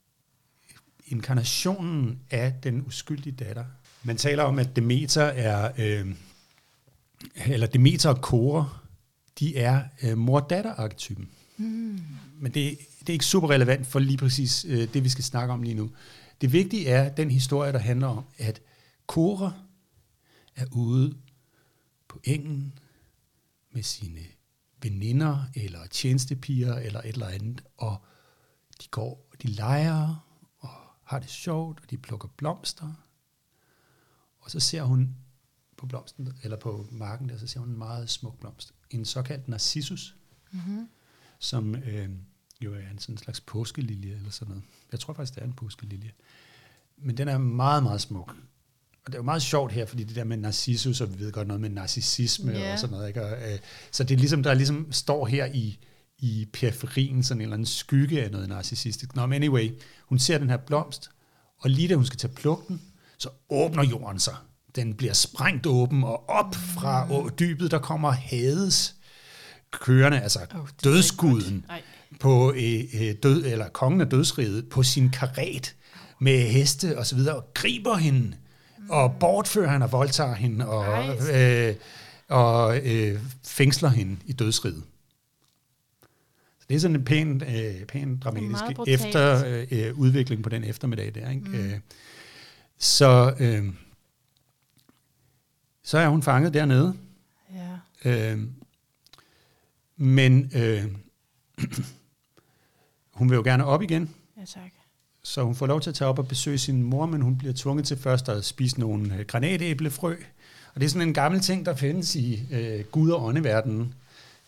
inkarnationen 1.08 2.20
af 2.32 2.54
den 2.64 2.84
uskyldige 2.88 3.36
datter. 3.46 3.66
Man 4.04 4.18
taler 4.18 4.44
om, 4.44 4.60
at 4.60 4.76
Demeter 4.76 5.24
er, 5.24 5.72
øh, 5.78 6.16
eller 7.46 7.68
Demeter 7.68 8.10
og 8.10 8.22
Kora, 8.22 8.70
de 9.40 9.58
er 9.58 9.84
øh, 10.04 10.18
mor-datter-arketypen. 10.18 11.30
Mm. 11.58 12.00
Men 12.40 12.54
det, 12.54 12.78
det 13.00 13.10
er 13.10 13.14
ikke 13.14 13.26
super 13.26 13.50
relevant 13.50 13.88
for 13.88 14.00
lige 14.00 14.18
præcis 14.18 14.66
øh, 14.70 14.94
det, 14.94 15.04
vi 15.04 15.10
skal 15.10 15.24
snakke 15.24 15.54
om 15.54 15.64
lige 15.64 15.76
nu. 15.76 15.92
Det 16.44 16.52
vigtige 16.52 16.88
er 16.88 17.10
den 17.10 17.32
historie, 17.32 17.72
der 17.72 17.80
handler 17.80 18.08
om, 18.08 18.26
at 18.38 18.62
Kora 19.08 19.54
er 20.56 20.66
ude 20.72 21.18
på 22.08 22.20
engen 22.24 22.80
med 23.72 23.84
sine 23.84 24.20
veninder 24.82 25.44
eller 25.56 25.88
tjenestepiger 25.88 26.76
eller 26.76 27.00
et 27.00 27.08
eller 27.08 27.28
andet, 27.28 27.64
og 27.78 27.98
de 28.82 28.88
går, 28.92 29.30
de 29.42 29.48
leger 29.48 30.26
og 30.60 30.70
har 31.04 31.20
det 31.20 31.30
sjovt, 31.30 31.80
og 31.82 31.90
de 31.90 31.98
plukker 31.98 32.28
blomster. 32.28 32.94
Og 34.40 34.52
så 34.52 34.60
ser 34.60 34.84
hun 34.84 35.16
på 35.78 35.86
blomsten, 35.86 36.34
eller 36.44 36.58
på 36.58 36.88
marken 36.92 37.30
der, 37.30 37.38
så 37.38 37.48
ser 37.48 37.60
hun 37.60 37.70
en 37.70 37.78
meget 37.78 38.10
smuk 38.10 38.40
blomst. 38.40 38.74
En 38.90 39.06
såkaldt 39.06 39.48
narcissus, 39.48 40.16
mm-hmm. 40.52 40.90
som 41.40 41.76
øh, 41.76 42.10
jo 42.62 42.74
er 42.74 42.90
en 42.90 43.00
sådan 43.00 43.18
slags 43.18 43.42
påskelilje 43.42 44.16
eller 44.16 44.30
sådan 44.30 44.50
noget. 44.50 44.64
Jeg 44.94 45.00
tror 45.00 45.14
faktisk, 45.14 45.36
det 45.36 45.42
er 45.42 45.46
en 45.46 45.54
påskelilje. 45.54 46.12
Men 46.98 47.18
den 47.18 47.28
er 47.28 47.38
meget, 47.38 47.84
meget 47.84 48.02
smuk. 48.02 48.36
Og 49.06 49.08
det 49.08 49.14
er 49.14 49.20
jo 49.20 49.24
meget 49.24 49.42
sjovt 49.42 49.72
her, 49.72 49.86
fordi 49.86 50.04
det 50.04 50.16
der 50.16 50.24
med 50.24 50.38
narcissus, 50.38 51.02
og 51.02 51.14
vi 51.14 51.20
ved 51.20 51.32
godt 51.32 51.48
noget 51.48 51.62
med 51.62 51.70
narcissisme 51.70 52.52
yeah. 52.52 52.74
og 52.74 52.80
sådan 52.80 52.94
noget. 52.94 53.08
Ikke? 53.08 53.26
Og, 53.26 53.32
øh, 53.32 53.60
så 53.92 54.04
det 54.04 54.14
er 54.16 54.20
ligesom, 54.20 54.44
der 54.44 54.54
ligesom 54.54 54.92
står 54.92 55.26
her 55.26 55.46
i, 55.46 55.80
i 56.20 56.50
periferien, 56.54 57.24
sådan 57.24 57.42
en 57.42 57.42
eller 57.42 57.54
anden 57.54 57.66
skygge 57.66 58.24
af 58.24 58.32
noget 58.32 58.50
narcissistisk. 58.50 59.16
Nå, 59.16 59.26
men 59.26 59.44
anyway, 59.44 59.72
hun 60.06 60.20
ser 60.20 60.38
den 60.38 60.50
her 60.50 60.58
blomst, 60.58 61.10
og 61.60 61.70
lige 61.70 61.88
da 61.88 61.96
hun 61.96 62.06
skal 62.06 62.20
tage 62.20 62.34
plukke 62.34 62.64
den, 62.68 62.82
så 63.18 63.30
åbner 63.50 63.84
jorden 63.84 64.20
sig. 64.20 64.36
Den 64.76 64.94
bliver 64.94 65.14
sprængt 65.14 65.66
åben, 65.66 66.04
og 66.04 66.30
op 66.30 66.56
fra 66.56 67.06
mm. 67.06 67.30
dybet, 67.40 67.72
der 67.72 67.80
kommer 67.80 68.12
Hades 68.12 68.96
kørende, 69.72 70.22
altså 70.22 70.40
oh, 70.56 70.68
dødsguden, 70.84 71.66
på 72.20 72.54
øh, 72.54 72.84
øh, 73.02 73.16
død, 73.24 73.46
eller 73.46 73.70
kongen 73.70 74.02
af 74.02 74.10
dødsriget, 74.10 74.70
på 74.70 74.84
sin 74.84 75.10
karet 75.10 75.76
med 76.20 76.48
heste 76.48 76.98
og 76.98 77.06
så 77.06 77.16
videre, 77.16 77.36
og 77.36 77.54
griber 77.54 77.96
hende, 77.96 78.36
mm. 78.78 78.90
og 78.90 79.16
bortfører 79.20 79.72
hende 79.72 79.84
og 79.84 79.92
voldtager 79.92 80.34
hende, 80.34 80.68
og, 80.68 81.08
øh, 81.34 81.76
og 82.30 82.78
øh, 82.78 83.20
fængsler 83.44 83.90
hende 83.90 84.18
i 84.26 84.34
dødsriget. 84.34 84.84
Så 86.60 86.66
det 86.70 86.76
er 86.76 86.80
sådan 86.80 86.96
en 86.96 87.06
pæn, 87.06 87.42
øh, 87.42 87.86
pæn 87.86 88.18
dramatisk 88.18 88.64
efter, 88.88 89.44
øh, 89.72 90.00
udvikling 90.00 90.44
på 90.44 90.50
den 90.50 90.64
eftermiddag 90.64 91.16
der. 91.16 91.30
Ikke? 91.30 91.46
Mm. 91.48 91.54
Øh, 91.54 91.80
så, 92.78 93.36
øh, 93.40 93.66
så 95.84 95.98
er 95.98 96.08
hun 96.08 96.24
fanget 96.24 96.54
dernede. 96.54 96.94
Ja. 98.06 98.34
Øh, 98.34 98.40
men 99.98 100.52
øh, 100.56 100.86
hun 103.14 103.30
vil 103.30 103.36
jo 103.36 103.42
gerne 103.44 103.66
op 103.66 103.82
igen. 103.82 104.10
Ja, 104.38 104.46
tak. 104.46 104.72
Så 105.24 105.44
hun 105.44 105.56
får 105.56 105.68
lov 105.68 105.82
til 105.82 105.90
at 105.90 105.96
tage 105.96 106.10
op 106.10 106.20
og 106.20 106.28
besøge 106.28 106.58
sin 106.58 106.84
mor, 106.84 107.06
men 107.06 107.22
hun 107.22 107.38
bliver 107.38 107.54
tvunget 107.54 107.88
til 107.88 107.98
først 107.98 108.30
at 108.30 108.46
spise 108.46 108.80
nogle 108.80 109.16
øh, 109.16 109.26
granatæblefrø. 109.26 110.16
Og 110.74 110.82
det 110.82 110.86
er 110.86 110.90
sådan 110.90 111.08
en 111.08 111.14
gammel 111.14 111.42
ting, 111.42 111.66
der 111.66 111.76
findes 111.76 112.16
i 112.16 112.44
øh, 112.52 112.86
Gud- 112.86 113.12
og 113.12 113.24
åndeverdenen. 113.24 113.94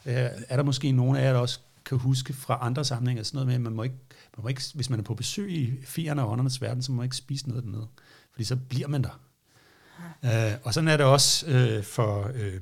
Øh, 0.06 0.14
er 0.50 0.56
der 0.56 0.64
måske 0.64 0.92
nogen 0.92 1.18
af 1.18 1.24
jer, 1.26 1.34
der 1.34 1.40
også 1.40 1.60
kan 1.86 1.98
huske 1.98 2.34
fra 2.34 2.58
andre 2.62 2.86
sammenhænge, 2.86 3.24
sådan 3.24 3.36
noget 3.36 3.48
med, 3.48 3.56
at 3.56 3.62
man 3.62 3.74
må 3.74 3.84
ikke, 3.84 3.96
man 4.38 4.44
må 4.44 4.50
ikke, 4.50 4.62
hvis 4.74 4.90
man 4.90 5.00
er 5.00 5.04
på 5.04 5.14
besøg 5.14 5.52
i 5.52 5.74
fierne 5.84 6.24
og 6.24 6.32
åndernes 6.32 6.62
verden, 6.62 6.84
så 6.84 6.92
må 6.92 6.96
man 6.96 7.04
ikke 7.06 7.16
spise 7.16 7.50
noget 7.50 7.64
dernede. 7.64 7.88
Fordi 8.32 8.44
så 8.44 8.56
bliver 8.56 8.88
man 8.88 9.04
der. 9.04 9.20
Ja. 10.24 10.52
Øh, 10.52 10.58
og 10.64 10.74
sådan 10.74 10.88
er 10.88 10.98
det 10.98 11.06
også 11.06 11.48
øh, 11.48 11.84
for, 11.84 12.32
øh, 12.36 12.62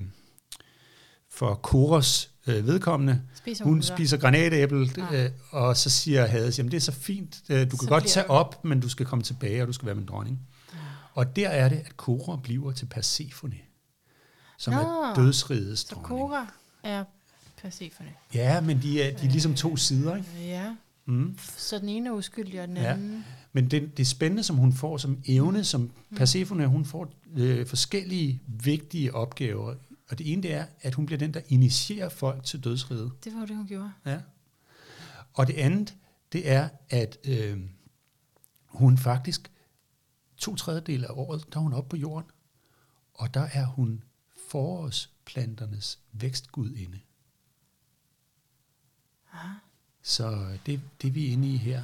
for 1.34 1.56
Koros 1.56 2.32
øh, 2.48 2.68
vedkommende. 2.68 3.22
Spiser 3.36 3.64
hun, 3.64 3.74
hun 3.74 3.84
spiser 3.84 4.18
granatæble, 4.18 4.90
ja. 4.98 5.26
øh, 5.26 5.32
og 5.52 5.78
så 5.78 5.90
siger 5.90 6.26
Hades, 6.26 6.58
jamen 6.58 6.72
det 6.72 6.78
er 6.78 6.82
så 6.82 6.92
fint, 6.92 7.42
øh, 7.50 7.72
du 7.72 7.78
kan 7.78 7.78
så 7.80 7.88
godt 7.88 8.08
tage 8.08 8.30
op, 8.30 8.66
men 8.66 8.80
du 8.80 8.90
skal 8.90 9.06
komme 9.06 9.24
tilbage, 9.24 9.62
og 9.62 9.68
du 9.68 9.74
skal 9.74 9.86
være 9.86 9.96
min 9.96 10.06
dronning. 10.06 10.40
Ja. 10.74 10.78
Og 11.14 11.36
der 11.36 11.50
er 11.50 11.70
det, 11.70 11.76
at 11.86 11.98
Kora 11.98 12.40
bliver 12.44 12.72
til 12.72 12.86
Persephone, 12.86 13.58
som 14.58 14.74
Nå, 14.74 14.80
er 14.80 15.14
dødsrigets 15.16 15.84
dronning. 15.84 16.08
Så 16.08 16.08
Kora 16.08 16.48
er 16.84 17.04
Persephone. 17.62 18.10
Ja, 18.34 18.62
men 18.62 18.82
de 18.82 19.04
er, 19.04 19.18
de 19.18 19.26
er 19.26 19.32
ligesom 19.32 19.56
to 19.56 19.78
sider, 19.78 20.16
ikke? 20.16 20.30
Ja. 20.40 20.76
Mm. 21.06 21.38
Så 21.58 21.80
den 21.80 21.90
ene 21.90 22.10
er 22.10 22.14
uskyldig, 22.14 22.62
og 22.62 22.68
den 22.68 22.78
anden... 22.78 23.12
Ja. 23.12 23.22
Men 23.56 23.72
det, 23.72 23.98
det 23.98 24.08
spændende, 24.08 24.44
som 24.44 24.56
hun 24.56 24.74
får 24.74 24.98
som 24.98 25.18
evne, 25.26 25.64
som 25.64 25.82
mm. 25.82 26.18
Persephone, 26.18 26.68
hun 26.68 26.86
får 26.86 27.14
øh, 27.38 27.68
forskellige 27.68 28.42
vigtige 28.48 29.16
opgaver 29.16 29.76
og 30.14 30.18
det 30.20 30.32
ene 30.32 30.44
det 30.44 30.54
er, 30.54 30.66
at 30.82 30.94
hun 30.94 31.06
bliver 31.06 31.20
den, 31.20 31.34
der 31.34 31.42
initierer 31.48 32.10
folk 32.10 32.44
til 32.44 32.64
dødsriget. 32.64 33.24
Det 33.24 33.34
var 33.36 33.46
det, 33.46 33.56
hun 33.56 33.68
gjorde. 33.68 33.94
Ja. 34.06 34.22
Og 35.34 35.48
det 35.48 35.54
andet, 35.54 35.98
det 36.32 36.50
er, 36.50 36.70
at 36.90 37.18
øh, 37.24 37.62
hun 38.66 38.98
faktisk 38.98 39.52
to 40.38 40.56
tredjedel 40.56 41.06
af 41.06 41.10
året, 41.10 41.54
der 41.54 41.60
er 41.60 41.64
hun 41.64 41.74
oppe 41.74 41.90
på 41.90 41.98
jorden, 41.98 42.32
og 43.14 43.34
der 43.34 43.42
er 43.42 43.66
hun 43.66 44.04
forårsplanternes 44.50 46.00
vækstgudinde. 46.12 47.00
Aha. 49.34 49.54
Så 50.02 50.58
det, 50.66 50.82
det 51.02 51.16
vi 51.16 51.28
er 51.28 51.32
inde 51.32 51.54
i 51.54 51.58
her, 51.58 51.82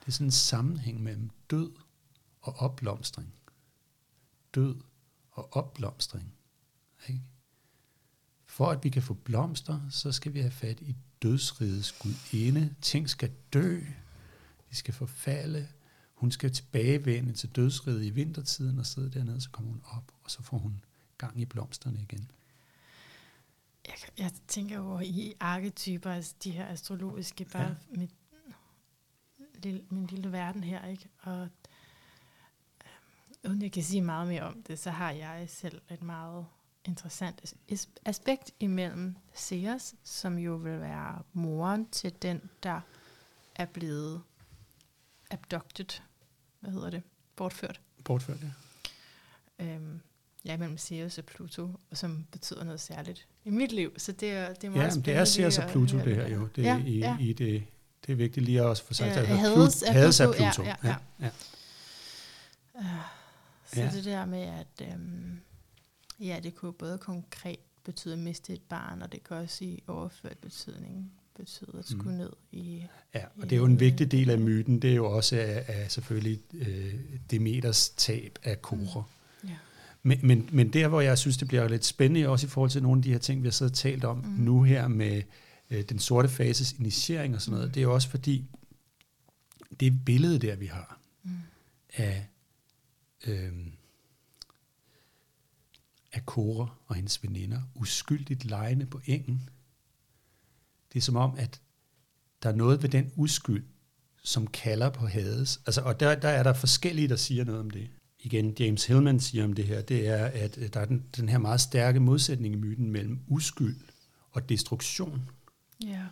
det 0.00 0.06
er 0.06 0.12
sådan 0.12 0.26
en 0.26 0.30
sammenhæng 0.30 1.02
mellem 1.02 1.30
død 1.50 1.72
og 2.40 2.54
opblomstring. 2.56 3.34
Død 4.54 4.76
og 5.30 5.56
opblomstring. 5.56 6.33
For 8.54 8.70
at 8.70 8.84
vi 8.84 8.88
kan 8.88 9.02
få 9.02 9.14
blomster, 9.14 9.80
så 9.90 10.12
skal 10.12 10.34
vi 10.34 10.40
have 10.40 10.50
fat 10.50 10.80
i 10.80 10.94
dødsrigets 11.22 11.92
gudinde. 11.92 12.74
Ting 12.80 13.10
skal 13.10 13.30
dø, 13.52 13.80
de 14.70 14.76
skal 14.76 14.94
forfalde. 14.94 15.68
Hun 16.14 16.30
skal 16.30 16.52
tilbagevende 16.52 17.32
til 17.32 17.48
dødsriget 17.48 18.04
i 18.04 18.10
vintertiden 18.10 18.78
og 18.78 18.86
sidde 18.86 19.10
dernede, 19.10 19.40
så 19.40 19.50
kommer 19.50 19.70
hun 19.70 19.82
op, 19.84 20.12
og 20.24 20.30
så 20.30 20.42
får 20.42 20.58
hun 20.58 20.84
gang 21.18 21.40
i 21.40 21.44
blomsterne 21.44 22.00
igen. 22.00 22.30
Jeg, 23.86 23.94
jeg 24.18 24.32
tænker 24.48 24.80
over 24.80 25.00
i 25.00 25.34
arketyper, 25.40 26.10
altså 26.10 26.34
de 26.44 26.50
her 26.50 26.66
astrologiske, 26.68 27.44
bare 27.44 27.76
ja. 27.90 27.98
mit, 27.98 28.10
lille, 29.62 29.84
min 29.90 30.06
lille 30.06 30.32
verden 30.32 30.64
her, 30.64 30.86
ikke? 30.86 31.08
Og 31.22 31.48
øh, 32.84 33.50
uden 33.50 33.62
jeg 33.62 33.72
kan 33.72 33.82
sige 33.82 34.02
meget 34.02 34.28
mere 34.28 34.42
om 34.42 34.62
det, 34.62 34.78
så 34.78 34.90
har 34.90 35.10
jeg 35.10 35.44
selv 35.48 35.82
et 35.90 36.02
meget 36.02 36.46
interessant 36.84 37.54
aspekt 38.04 38.50
imellem 38.60 39.16
Ceres, 39.34 39.94
som 40.04 40.38
jo 40.38 40.54
vil 40.54 40.80
være 40.80 41.22
moren 41.32 41.88
til 41.88 42.12
den, 42.22 42.50
der 42.62 42.80
er 43.54 43.66
blevet 43.66 44.22
abducted. 45.30 46.00
Hvad 46.60 46.72
hedder 46.72 46.90
det? 46.90 47.02
Bortført. 47.36 47.80
Bortført, 48.04 48.38
ja. 48.42 49.64
Øhm, 49.64 50.00
ja, 50.44 50.56
mellem 50.56 50.78
Ceres 50.78 51.18
og 51.18 51.24
Pluto, 51.24 51.70
som 51.92 52.26
betyder 52.32 52.64
noget 52.64 52.80
særligt 52.80 53.26
i 53.44 53.50
mit 53.50 53.72
liv. 53.72 53.98
Så 53.98 54.12
det 54.12 54.30
er, 54.30 54.54
det 54.54 54.64
er 54.64 54.70
meget 54.70 54.84
ja, 54.84 54.90
spændende. 54.90 55.10
det 55.10 55.20
er 55.20 55.24
Ceres 55.24 55.58
og 55.58 55.70
Pluto, 55.70 55.98
det 55.98 56.16
her 56.16 56.28
jo. 56.28 56.48
Det, 56.56 56.62
ja, 56.62 56.82
i, 56.84 56.98
ja. 56.98 57.18
i 57.20 57.32
det, 57.32 57.64
det 58.06 58.12
er 58.12 58.16
vigtigt 58.16 58.46
lige 58.46 58.60
at 58.60 58.66
også 58.66 58.84
få 58.84 58.94
sagt, 58.94 59.10
at 59.10 59.16
altså, 59.16 59.34
Hades, 59.34 59.82
Pluto, 59.84 59.92
Hades 59.92 60.20
er 60.20 60.32
Pluto. 60.32 60.62
Ja, 60.62 60.76
ja, 60.84 60.96
ja. 61.20 61.24
ja. 61.24 61.30
Uh, 62.74 62.84
så 63.66 63.80
ja. 63.80 63.90
det 63.90 64.04
der 64.04 64.24
med, 64.24 64.42
at... 64.42 64.94
Um, 64.94 65.40
Ja, 66.20 66.40
det 66.42 66.54
kunne 66.54 66.72
både 66.72 66.98
konkret 66.98 67.58
betyde 67.84 68.14
at 68.14 68.20
miste 68.20 68.52
et 68.52 68.62
barn, 68.62 69.02
og 69.02 69.12
det 69.12 69.24
kan 69.24 69.36
også 69.36 69.64
i 69.64 69.82
overført 69.86 70.38
betydning 70.38 71.12
betød 71.36 71.78
at 71.78 71.84
skulle 71.84 72.10
mm. 72.10 72.16
ned 72.16 72.30
i... 72.52 72.82
Ja, 73.14 73.24
og 73.36 73.42
det 73.42 73.52
er 73.52 73.56
jo 73.56 73.64
en 73.64 73.80
vigtig 73.80 74.10
del 74.10 74.30
af 74.30 74.38
myten, 74.38 74.82
det 74.82 74.90
er 74.90 74.94
jo 74.94 75.10
også 75.10 75.36
af, 75.36 75.64
af 75.68 75.90
selvfølgelig 75.90 76.40
øh, 76.54 76.94
Demeters 77.30 77.88
tab 77.88 78.38
af 78.42 78.62
korer. 78.62 79.10
Mm. 79.42 79.48
Ja. 79.48 79.56
Men, 80.02 80.18
men, 80.22 80.48
men 80.52 80.72
der, 80.72 80.88
hvor 80.88 81.00
jeg 81.00 81.18
synes, 81.18 81.36
det 81.36 81.48
bliver 81.48 81.68
lidt 81.68 81.84
spændende, 81.84 82.28
også 82.28 82.46
i 82.46 82.50
forhold 82.50 82.70
til 82.70 82.82
nogle 82.82 82.98
af 82.98 83.02
de 83.02 83.12
her 83.12 83.18
ting, 83.18 83.42
vi 83.42 83.46
har 83.46 83.52
siddet 83.52 83.72
og 83.72 83.78
talt 83.78 84.04
om 84.04 84.16
mm. 84.16 84.24
nu 84.24 84.62
her 84.62 84.88
med 84.88 85.22
øh, 85.70 85.82
den 85.82 85.98
sorte 85.98 86.28
fases 86.28 86.72
initiering 86.72 87.34
og 87.34 87.42
sådan 87.42 87.52
noget, 87.52 87.68
mm. 87.68 87.72
det 87.72 87.80
er 87.80 87.84
jo 87.84 87.94
også 87.94 88.08
fordi, 88.08 88.44
det 89.80 90.04
billede 90.04 90.38
der, 90.38 90.56
vi 90.56 90.66
har 90.66 91.00
mm. 91.22 91.30
af, 91.96 92.26
øh, 93.26 93.52
af 96.14 96.22
Cora 96.26 96.68
og 96.86 96.94
hendes 96.94 97.22
veninder, 97.22 97.60
uskyldigt 97.74 98.44
lejende 98.44 98.86
på 98.86 99.00
engen, 99.06 99.48
det 100.92 100.98
er 100.98 101.02
som 101.02 101.16
om, 101.16 101.34
at 101.38 101.60
der 102.42 102.48
er 102.48 102.54
noget 102.54 102.82
ved 102.82 102.88
den 102.88 103.12
uskyld, 103.16 103.64
som 104.22 104.46
kalder 104.46 104.90
på 104.90 105.06
hades. 105.06 105.60
Altså, 105.66 105.80
og 105.80 106.00
der, 106.00 106.14
der 106.14 106.28
er 106.28 106.42
der 106.42 106.52
forskellige, 106.52 107.08
der 107.08 107.16
siger 107.16 107.44
noget 107.44 107.60
om 107.60 107.70
det. 107.70 107.90
Igen, 108.18 108.54
James 108.60 108.86
Hillman 108.86 109.20
siger 109.20 109.44
om 109.44 109.52
det 109.52 109.64
her, 109.64 109.82
det 109.82 110.08
er, 110.08 110.24
at 110.24 110.58
der 110.74 110.80
er 110.80 110.84
den, 110.84 111.04
den 111.16 111.28
her 111.28 111.38
meget 111.38 111.60
stærke 111.60 112.00
modsætning 112.00 112.54
i 112.54 112.56
myten 112.56 112.90
mellem 112.90 113.20
uskyld 113.28 113.76
og 114.30 114.48
destruktion. 114.48 115.30
Ja. 115.84 116.02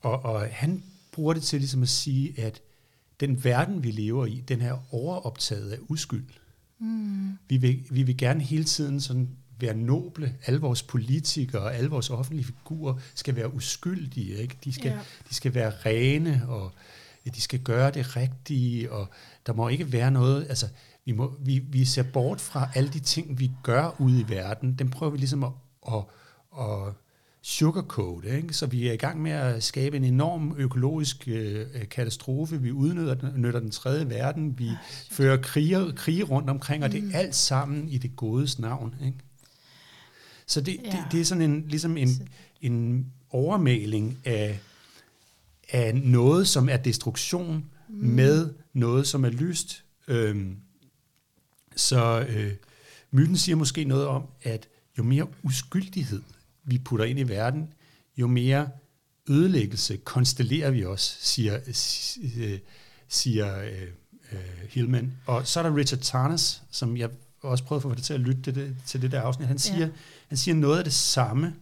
Og, 0.00 0.24
og 0.24 0.48
han 0.50 0.84
bruger 1.12 1.34
det 1.34 1.42
til 1.42 1.60
ligesom 1.60 1.82
at 1.82 1.88
sige, 1.88 2.40
at 2.40 2.62
den 3.20 3.44
verden, 3.44 3.82
vi 3.82 3.90
lever 3.90 4.26
i, 4.26 4.40
den 4.40 4.60
er 4.60 4.94
overoptaget 4.94 5.70
af 5.70 5.78
uskyld. 5.88 6.24
Mm. 6.84 7.38
Vi, 7.48 7.56
vil, 7.56 7.84
vi 7.90 8.02
vil 8.02 8.16
gerne 8.16 8.42
hele 8.42 8.64
tiden 8.64 9.00
sådan 9.00 9.28
være 9.60 9.74
noble. 9.74 10.34
Alle 10.46 10.60
vores 10.60 10.82
politikere 10.82 11.62
og 11.62 11.74
alle 11.74 11.90
vores 11.90 12.10
offentlige 12.10 12.44
figurer 12.44 12.94
skal 13.14 13.36
være 13.36 13.54
uskyldige. 13.54 14.34
Ikke? 14.34 14.56
De, 14.64 14.72
skal, 14.72 14.90
ja. 14.90 14.98
de 15.28 15.34
skal 15.34 15.54
være 15.54 15.70
rene, 15.70 16.42
og 16.48 16.72
de 17.34 17.40
skal 17.40 17.60
gøre 17.60 17.90
det 17.90 18.16
rigtige, 18.16 18.92
og 18.92 19.08
der 19.46 19.52
må 19.52 19.68
ikke 19.68 19.92
være 19.92 20.10
noget... 20.10 20.46
Altså, 20.48 20.66
vi, 21.04 21.12
må, 21.12 21.36
vi, 21.40 21.58
vi 21.58 21.84
ser 21.84 22.02
bort 22.02 22.40
fra 22.40 22.68
alle 22.74 22.88
de 22.88 22.98
ting, 23.00 23.38
vi 23.38 23.50
gør 23.62 24.00
ude 24.00 24.20
i 24.20 24.28
verden. 24.28 24.74
Dem 24.74 24.90
prøver 24.90 25.12
vi 25.12 25.18
ligesom 25.18 25.44
at, 25.44 25.52
at, 25.88 26.04
at 26.60 26.94
sugarcoat, 27.46 28.24
ikke? 28.24 28.54
så 28.54 28.66
vi 28.66 28.88
er 28.88 28.92
i 28.92 28.96
gang 28.96 29.22
med 29.22 29.30
at 29.30 29.62
skabe 29.62 29.96
en 29.96 30.04
enorm 30.04 30.54
økologisk 30.58 31.28
øh, 31.28 31.66
katastrofe. 31.90 32.62
Vi 32.62 32.72
udnytter 32.72 33.60
den 33.60 33.70
tredje 33.70 34.08
verden, 34.08 34.58
vi 34.58 34.70
fører 35.10 35.36
krige, 35.36 35.92
krige 35.96 36.22
rundt 36.22 36.50
omkring, 36.50 36.84
og 36.84 36.92
det 36.92 36.98
er 36.98 37.02
mm. 37.02 37.10
alt 37.14 37.34
sammen 37.34 37.88
i 37.88 37.98
det 37.98 38.16
godes 38.16 38.58
navn. 38.58 38.94
Ikke? 39.04 39.18
Så 40.46 40.60
det, 40.60 40.80
ja. 40.84 40.90
det, 40.90 40.98
det 41.12 41.20
er 41.20 41.24
sådan 41.24 41.50
en, 41.50 41.64
ligesom 41.68 41.96
en, 41.96 42.28
en 42.60 43.06
overmaling 43.30 44.18
af, 44.24 44.60
af 45.68 45.94
noget, 45.94 46.48
som 46.48 46.68
er 46.68 46.76
destruktion, 46.76 47.64
mm. 47.88 47.94
med 47.94 48.50
noget, 48.72 49.06
som 49.06 49.24
er 49.24 49.30
lyst. 49.30 49.84
Øhm, 50.08 50.56
så 51.76 52.26
øh, 52.28 52.52
myten 53.10 53.36
siger 53.36 53.56
måske 53.56 53.84
noget 53.84 54.06
om, 54.06 54.22
at 54.42 54.68
jo 54.98 55.02
mere 55.02 55.26
uskyldighed 55.42 56.22
vi 56.64 56.78
putter 56.78 57.04
ind 57.04 57.18
i 57.18 57.22
verden, 57.22 57.72
jo 58.16 58.26
mere 58.26 58.68
ødelæggelse 59.28 59.96
konstellerer 59.96 60.70
vi 60.70 60.84
os, 60.84 61.18
siger, 61.20 61.58
øh, 62.36 62.58
siger 63.08 63.58
øh, 63.60 63.82
øh, 64.32 64.38
Hillman. 64.68 65.12
Og 65.26 65.46
så 65.46 65.60
er 65.60 65.62
der 65.62 65.76
Richard 65.76 66.00
Tarnas, 66.00 66.62
som 66.70 66.96
jeg 66.96 67.10
også 67.42 67.64
prøvet 67.64 67.78
at 67.78 67.82
få 67.82 67.94
det 67.94 68.04
til 68.04 68.14
at 68.14 68.20
lytte 68.20 68.42
til 68.42 68.54
det, 68.54 68.76
til 68.86 69.02
det 69.02 69.12
der 69.12 69.20
afsnit. 69.20 69.48
Han 69.48 69.58
siger, 69.58 69.86
ja. 69.86 69.88
han 70.28 70.38
siger 70.38 70.54
noget 70.54 70.78
af 70.78 70.84
det 70.84 70.92
samme, 70.92 71.54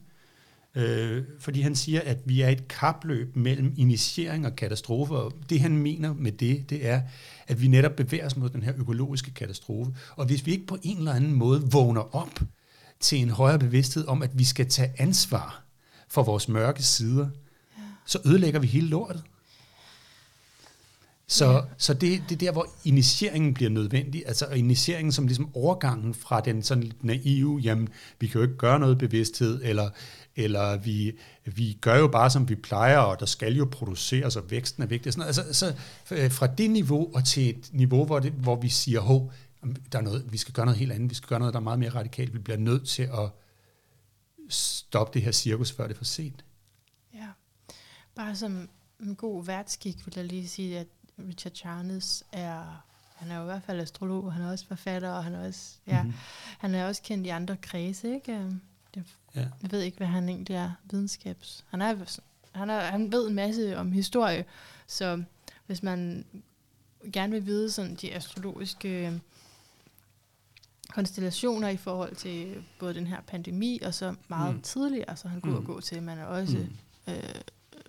øh, 0.75 1.25
fordi 1.39 1.61
han 1.61 1.77
siger, 1.77 2.01
at 2.01 2.19
vi 2.25 2.41
er 2.41 2.49
et 2.49 2.69
kapløb 2.69 3.37
mellem 3.37 3.75
initiering 3.77 4.47
og 4.47 4.57
katastrofe, 4.57 5.15
og 5.15 5.33
det 5.51 5.61
han 5.61 5.77
mener 5.77 6.13
med 6.13 6.33
det, 6.33 6.71
det 6.71 6.87
er, 6.87 7.03
at 7.47 7.63
vi 7.63 7.69
netop 7.69 7.97
bevæger 7.97 8.27
os 8.27 8.37
mod 8.37 8.49
den 8.49 8.63
her 8.63 8.73
økologiske 8.77 9.31
katastrofe. 9.31 9.93
Og 10.17 10.27
hvis 10.27 10.47
vi 10.47 10.53
ikke 10.53 10.67
på 10.67 10.79
en 10.83 10.99
eller 10.99 11.13
anden 11.13 11.33
måde 11.33 11.63
vågner 11.73 12.17
op 12.17 12.41
til 13.03 13.19
en 13.19 13.31
højere 13.31 13.59
bevidsthed 13.59 14.07
om, 14.07 14.23
at 14.23 14.39
vi 14.39 14.45
skal 14.45 14.69
tage 14.69 14.93
ansvar 14.99 15.63
for 16.09 16.23
vores 16.23 16.49
mørke 16.49 16.83
sider, 16.83 17.29
ja. 17.79 17.83
så 18.07 18.19
ødelægger 18.25 18.61
vi 18.61 18.67
hele 18.67 18.89
lortet. 18.89 19.23
Så, 21.27 21.51
ja. 21.51 21.61
så 21.79 21.95
det, 21.95 22.23
det 22.29 22.35
er 22.35 22.39
der, 22.39 22.53
hvor 22.53 22.69
initieringen 22.85 23.55
bliver 23.55 23.71
nødvendig, 23.71 24.23
altså 24.27 24.47
initieringen 24.47 25.13
som 25.13 25.27
ligesom 25.27 25.57
overgangen 25.57 26.15
fra 26.15 26.41
den 26.41 26.63
sådan 26.63 26.85
lidt 26.85 27.05
naive, 27.05 27.59
jamen 27.59 27.89
vi 28.21 28.27
kan 28.27 28.39
jo 28.39 28.43
ikke 28.43 28.57
gøre 28.57 28.79
noget 28.79 28.99
bevidsthed, 28.99 29.61
eller, 29.65 29.91
eller 30.37 30.77
vi, 30.77 31.13
vi 31.45 31.79
gør 31.81 31.99
jo 31.99 32.09
bare 32.09 32.31
som 32.31 32.49
vi 32.49 32.55
plejer, 32.55 32.99
og 32.99 33.21
der 33.21 33.27
skal 33.27 33.57
jo 33.57 33.69
produceres, 33.73 34.37
og 34.37 34.51
væksten 34.51 34.83
er 34.83 34.87
vigtig. 34.87 35.13
Sådan 35.13 35.21
noget. 35.21 35.39
Altså, 35.39 35.55
så 35.55 35.75
øh, 36.15 36.31
fra 36.31 36.47
det 36.47 36.71
niveau 36.71 37.15
og 37.15 37.25
til 37.25 37.49
et 37.49 37.69
niveau, 37.73 38.05
hvor, 38.05 38.19
det, 38.19 38.33
hvor 38.33 38.57
vi 38.57 38.69
siger, 38.69 39.01
hov, 39.01 39.33
der 39.93 39.99
er 39.99 40.03
noget, 40.03 40.33
vi 40.33 40.37
skal 40.39 40.55
gøre 40.55 40.67
noget 40.67 40.79
helt 40.79 40.93
andet, 40.93 41.11
vi 41.11 41.15
skal 41.15 41.29
gøre 41.29 41.39
noget, 41.39 41.55
der 41.55 41.61
er 41.61 41.65
meget 41.65 41.79
mere 41.79 41.91
radikalt, 41.91 42.35
vi 42.35 42.39
bliver 42.39 42.57
nødt 42.57 42.89
til 42.89 43.03
at 43.03 43.31
stoppe 44.49 45.15
det 45.15 45.23
her 45.23 45.33
cirkus, 45.33 45.73
før 45.73 45.87
det 45.87 45.95
er 45.95 45.99
for 45.99 46.05
sent. 46.05 46.45
Ja, 47.15 47.29
bare 48.15 48.37
som 48.37 48.69
en 49.01 49.17
god 49.17 49.45
værtskik 49.45 50.07
vil 50.07 50.15
jeg 50.17 50.25
lige 50.25 50.49
sige, 50.49 50.79
at 50.79 50.87
Richard 51.19 51.53
Charnes 51.55 52.25
er, 52.33 52.85
han 53.15 53.31
er 53.31 53.37
jo 53.37 53.43
i 53.43 53.45
hvert 53.45 53.63
fald 53.63 53.81
astrolog, 53.81 54.33
han 54.33 54.43
er 54.43 54.51
også 54.51 54.67
forfatter, 54.67 55.11
og 55.11 55.25
han 55.25 55.35
er 55.35 55.47
også, 55.47 55.77
ja, 55.87 56.03
mm-hmm. 56.03 56.19
han 56.59 56.75
er 56.75 56.87
også 56.87 57.03
kendt 57.03 57.27
i 57.27 57.31
andre 57.31 57.57
kredse, 57.57 58.15
ikke? 58.15 58.33
Øhm, 58.33 58.61
det, 58.95 59.05
ja. 59.35 59.49
Jeg 59.63 59.73
ved 59.73 59.81
ikke, 59.81 59.97
hvad 59.97 60.07
han 60.07 60.29
egentlig 60.29 60.57
er 60.57 60.71
videnskabs. 60.91 61.65
Han, 61.69 61.83
er, 61.83 62.21
han, 62.53 62.71
er, 62.71 62.81
han 62.81 63.13
ved 63.13 63.29
en 63.29 63.35
masse 63.35 63.79
om 63.79 63.93
historie, 63.93 64.45
så 64.87 65.23
hvis 65.67 65.83
man 65.83 66.27
gerne 67.13 67.33
vil 67.33 67.47
vide 67.47 67.71
sådan 67.71 67.95
de 67.95 68.15
astrologiske 68.15 69.07
øhm, 69.07 69.21
konstellationer 70.95 71.69
i 71.69 71.77
forhold 71.77 72.15
til 72.15 72.55
både 72.79 72.95
den 72.95 73.07
her 73.07 73.17
pandemi, 73.27 73.81
og 73.85 73.95
så 73.95 74.15
meget 74.29 74.55
mm. 74.55 74.63
tidligere, 74.63 75.17
så 75.17 75.29
han 75.29 75.41
kunne 75.41 75.59
mm. 75.59 75.67
gå 75.67 75.81
til, 75.81 76.03
man 76.03 76.19
er 76.19 76.25
også 76.25 76.57
mm. 77.07 77.13
øh, 77.13 77.35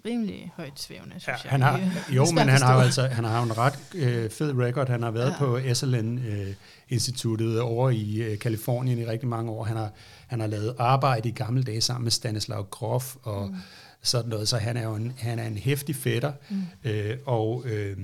rimelig 0.06 0.52
højt 0.56 0.80
svævende, 0.80 1.20
synes 1.20 1.28
ja, 1.28 1.32
jeg. 1.44 1.52
Han 1.52 1.62
har, 1.62 1.80
jo, 2.10 2.26
men 2.26 2.50
han 2.50 2.62
har, 2.62 2.74
altså, 2.74 3.08
han 3.08 3.24
har 3.24 3.38
jo 3.40 3.46
en 3.46 3.58
ret 3.58 3.80
øh, 3.96 4.30
fed 4.30 4.54
record. 4.58 4.90
Han 4.90 5.04
har 5.04 5.12
været 5.12 5.32
ja. 5.32 5.38
på 5.38 5.60
SLN-instituttet 5.74 7.56
øh, 7.58 7.72
over 7.72 7.90
i 7.90 8.22
øh, 8.22 8.40
Kalifornien 8.40 9.00
i 9.00 9.06
rigtig 9.06 9.28
mange 9.28 9.52
år. 9.52 9.64
Han 9.64 9.78
har, 9.78 9.92
han 10.28 10.40
har 10.40 10.48
lavet 10.48 10.76
arbejde 10.80 11.30
i 11.30 11.32
gamle 11.32 11.64
dage 11.64 11.82
sammen 11.82 12.04
med 12.04 12.12
Stanislav 12.12 12.68
Grof 12.70 13.16
og 13.24 13.48
mm. 13.48 13.56
sådan 14.02 14.30
noget, 14.30 14.48
så 14.48 14.58
han 14.58 14.78
er 14.78 14.84
jo 14.84 14.96
en, 14.96 15.14
han 15.18 15.40
er 15.40 15.48
en 15.48 15.58
hæftig 15.58 15.96
fætter. 15.96 16.32
Mm. 16.50 16.62
Øh, 16.84 17.18
og... 17.26 17.64
Øh, 17.66 17.98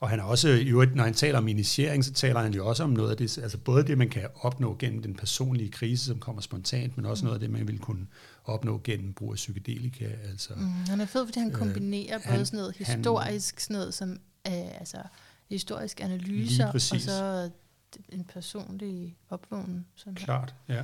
og 0.00 0.08
han 0.08 0.20
er 0.20 0.24
også, 0.24 0.48
i 0.48 0.68
øvrigt, 0.68 0.94
når 0.94 1.04
han 1.04 1.14
taler 1.14 1.38
om 1.38 1.48
initiering, 1.48 2.04
så 2.04 2.12
taler 2.12 2.40
han 2.40 2.54
jo 2.54 2.66
også 2.66 2.82
om 2.82 2.90
noget 2.90 3.10
af 3.10 3.16
det, 3.16 3.38
altså 3.38 3.58
både 3.58 3.86
det, 3.86 3.98
man 3.98 4.08
kan 4.08 4.28
opnå 4.40 4.76
gennem 4.78 5.02
den 5.02 5.14
personlige 5.14 5.70
krise, 5.70 6.04
som 6.04 6.18
kommer 6.18 6.42
spontant, 6.42 6.96
men 6.96 7.06
også 7.06 7.22
mm. 7.22 7.24
noget 7.24 7.36
af 7.36 7.40
det, 7.40 7.50
man 7.50 7.68
vil 7.68 7.78
kunne 7.78 8.06
opnå 8.44 8.80
gennem 8.84 9.12
brug 9.12 9.32
af 9.32 9.36
psykedelika. 9.36 10.04
Altså, 10.30 10.54
mm, 10.56 10.66
han 10.66 11.00
er 11.00 11.06
fed, 11.06 11.26
fordi 11.26 11.38
han 11.38 11.48
øh, 11.48 11.54
kombinerer 11.54 12.16
øh, 12.16 12.34
både 12.34 12.46
sådan 12.46 12.56
noget 12.56 12.76
historisk, 12.76 13.54
han, 13.54 13.60
sådan 13.60 13.74
noget 13.74 13.94
som 13.94 14.10
øh, 14.46 14.78
altså, 14.78 14.98
historisk 15.48 16.00
analyser, 16.00 16.66
og 16.66 16.80
så 16.80 17.50
en 18.08 18.24
personlig 18.24 19.16
opvågning. 19.30 19.86
Klart, 20.16 20.54
ja. 20.68 20.82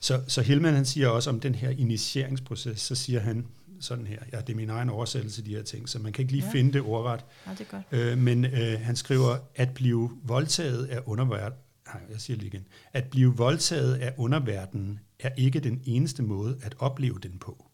Så, 0.00 0.22
så 0.28 0.42
Hillman 0.42 0.74
han 0.74 0.84
siger 0.84 1.08
også 1.08 1.30
om 1.30 1.40
den 1.40 1.54
her 1.54 1.70
initieringsproces, 1.70 2.80
så 2.80 2.94
siger 2.94 3.20
han 3.20 3.46
sådan 3.82 4.06
her, 4.06 4.18
ja, 4.32 4.40
det 4.40 4.52
er 4.52 4.56
min 4.56 4.70
egen 4.70 4.88
oversættelse 4.88 5.44
de 5.44 5.54
her 5.54 5.62
ting, 5.62 5.88
så 5.88 5.98
man 5.98 6.12
kan 6.12 6.22
ikke 6.22 6.32
lige 6.32 6.44
ja. 6.44 6.52
finde 6.52 6.72
det 6.72 6.82
ordret. 6.82 7.24
Ja, 7.46 7.50
det 7.50 7.60
er 7.60 7.64
godt. 7.64 7.84
Øh, 7.92 8.18
men 8.18 8.44
øh, 8.44 8.80
han 8.80 8.96
skriver, 8.96 9.36
at 9.54 9.74
blive 9.74 10.10
voldtaget 10.24 10.84
af 10.84 11.00
underverden, 11.06 11.58
nej, 11.86 12.02
jeg 12.10 12.20
siger 12.20 12.36
lige 12.36 12.46
igen, 12.46 12.66
at 12.92 13.04
blive 13.04 13.36
voldtaget 13.36 13.94
af 13.94 14.14
underverdenen 14.16 15.00
er 15.18 15.30
ikke 15.36 15.60
den 15.60 15.82
eneste 15.84 16.22
måde 16.22 16.58
at 16.62 16.74
opleve 16.78 17.18
den 17.22 17.38
på. 17.38 17.66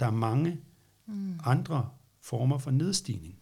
Der 0.00 0.06
er 0.06 0.10
mange 0.10 0.60
mm. 1.06 1.40
andre 1.44 1.88
former 2.22 2.58
for 2.58 2.70
nedstigning. 2.70 3.34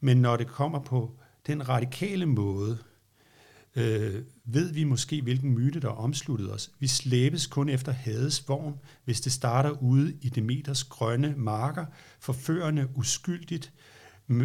Men 0.00 0.16
når 0.16 0.36
det 0.36 0.46
kommer 0.46 0.80
på 0.80 1.18
den 1.46 1.68
radikale 1.68 2.26
måde, 2.26 2.78
øh, 3.76 4.22
ved 4.46 4.72
vi 4.72 4.84
måske, 4.84 5.22
hvilken 5.22 5.54
myte, 5.54 5.80
der 5.80 5.88
er 5.88 5.92
omsluttet 5.92 6.52
os. 6.52 6.70
Vi 6.78 6.86
slæbes 6.86 7.46
kun 7.46 7.68
efter 7.68 7.92
Hades 7.92 8.48
vogn, 8.48 8.74
hvis 9.04 9.20
det 9.20 9.32
starter 9.32 9.70
ude 9.70 10.16
i 10.20 10.28
Demeters 10.28 10.84
grønne 10.84 11.34
marker, 11.36 11.86
forførende 12.20 12.88
uskyldigt, 12.94 13.72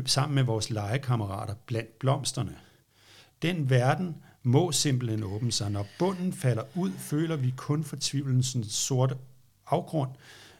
sammen 0.05 0.35
med 0.35 0.43
vores 0.43 0.69
legekammerater 0.69 1.53
blandt 1.65 1.99
blomsterne. 1.99 2.55
Den 3.41 3.69
verden 3.69 4.15
må 4.43 4.71
simpelthen 4.71 5.23
åbne 5.23 5.51
sig. 5.51 5.71
Når 5.71 5.87
bunden 5.99 6.33
falder 6.33 6.63
ud, 6.75 6.91
føler 6.91 7.35
vi 7.35 7.53
kun 7.57 7.83
fortvivlelsens 7.83 8.73
sorte 8.73 9.15
afgrund, 9.67 10.11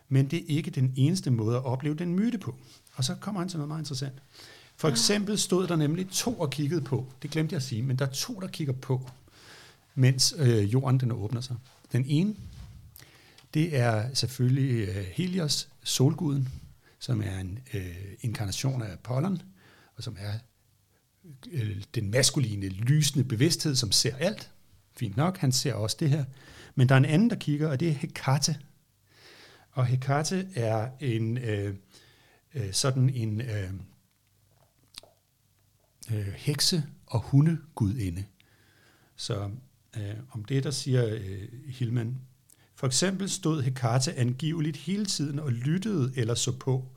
men 0.10 0.32
det 0.32 0.40
er 0.40 0.46
ikke 0.48 0.72
den 0.72 0.94
eneste 0.96 1.32
måde 1.32 1.56
at 1.56 1.66
opleve 1.66 1.96
den 1.96 2.16
myte 2.16 2.38
på. 2.38 2.56
Og 2.96 3.04
så 3.04 3.16
kommer 3.16 3.42
han 3.42 3.50
til 3.50 3.58
noget 3.58 3.68
meget 3.68 3.82
interessant. 3.82 4.22
For 4.76 4.88
eksempel 4.88 5.40
stod 5.40 5.68
der 5.68 5.76
nemlig 5.76 6.10
to 6.10 6.34
og 6.34 6.50
kiggede 6.50 6.82
på. 6.82 7.08
Det 7.22 7.32
glemte 7.32 7.54
jeg 7.54 7.58
at 7.58 7.64
sige, 7.64 7.84
men 7.84 7.96
der 8.00 8.06
er 8.06 8.12
to, 8.12 8.40
der 8.40 8.48
kigger 8.48 8.74
på, 8.74 9.10
mens 9.96 10.34
øh, 10.38 10.74
jorden 10.74 11.00
den 11.00 11.12
åbner 11.12 11.42
sig. 11.42 11.56
Den 11.92 12.06
ene, 12.08 12.36
det 13.54 13.78
er 13.78 14.14
selvfølgelig 14.14 14.88
øh, 14.88 15.06
Helios, 15.14 15.70
solguden, 15.84 16.50
som 17.00 17.22
er 17.22 17.40
en 17.40 17.60
øh, 17.74 17.96
inkarnation 18.22 18.82
af 18.82 18.94
Apollon, 18.94 19.42
og 19.96 20.04
som 20.04 20.18
er 20.20 20.34
øh, 21.52 21.84
den 21.96 22.12
maskuline, 22.12 22.70
lysende 22.70 23.24
bevidsthed, 23.24 23.76
som 23.76 23.92
ser 23.92 24.16
alt. 24.16 24.52
Fint 24.94 25.18
nok, 25.18 25.38
han 25.38 25.52
ser 25.52 25.74
også 25.74 25.98
det 26.00 26.10
her. 26.10 26.26
Men 26.76 26.90
der 26.90 26.96
er 26.96 27.00
en 27.00 27.06
anden, 27.06 27.30
der 27.30 27.36
kigger, 27.36 27.68
og 27.68 27.80
det 27.80 27.88
er 27.88 27.94
Hekate. 27.94 28.60
Og 29.72 29.86
Hekate 29.86 30.48
er 30.56 30.90
en 31.00 31.38
øh, 31.38 31.76
øh, 32.54 32.74
sådan 32.74 33.10
en 33.10 33.42
øh, 33.42 33.74
øh, 36.12 36.28
hekse 36.28 36.84
og 37.06 37.20
hundegudinde. 37.20 38.26
Så 39.16 39.52
øh, 39.98 40.16
om 40.32 40.46
det, 40.46 40.64
der 40.64 40.72
siger 40.72 41.16
øh, 41.16 41.48
Hillman. 41.68 42.18
for 42.76 42.88
eksempel 42.88 43.30
stod 43.30 43.62
Hekate 43.62 44.14
angiveligt 44.14 44.78
hele 44.78 45.06
tiden 45.06 45.40
og 45.40 45.52
lyttede 45.52 46.14
eller 46.16 46.36
så 46.36 46.52
på. 46.52 46.88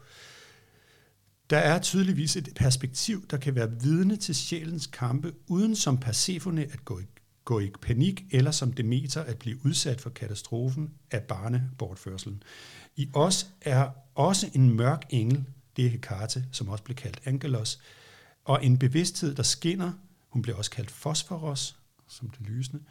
Der 1.51 1.59
er 1.59 1.79
tydeligvis 1.79 2.37
et 2.37 2.49
perspektiv, 2.57 3.27
der 3.27 3.37
kan 3.37 3.55
være 3.55 3.81
vidne 3.83 4.17
til 4.17 4.35
sjælens 4.35 4.87
kampe, 4.87 5.33
uden 5.47 5.77
som 5.77 5.99
Persefone 5.99 6.63
at 6.63 6.85
gå 6.85 6.99
i, 6.99 7.05
gå 7.45 7.61
i 7.61 7.71
panik, 7.83 8.25
eller 8.31 8.51
som 8.51 8.73
Demeter 8.73 9.23
at 9.23 9.39
blive 9.39 9.59
udsat 9.65 10.01
for 10.01 10.11
katastrofen 10.11 10.91
af 11.11 11.23
barnebortførselen. 11.23 12.43
I 12.97 13.09
os 13.13 13.47
er 13.61 13.89
også 14.15 14.51
en 14.55 14.77
mørk 14.77 15.03
engel, 15.11 15.45
det 15.77 15.87
er 15.87 15.91
Hekate, 15.91 16.45
som 16.53 16.69
også 16.69 16.85
blev 16.85 16.97
kaldt 16.97 17.21
Angelos, 17.25 17.81
og 18.45 18.65
en 18.65 18.79
bevidsthed, 18.79 19.35
der 19.35 19.43
skinner, 19.43 19.93
hun 20.29 20.43
bliver 20.43 20.57
også 20.57 20.71
kaldt 20.71 20.91
Fosforos, 20.91 21.77
som 22.15 22.29
det 22.29 22.41
lysende, 22.41 22.83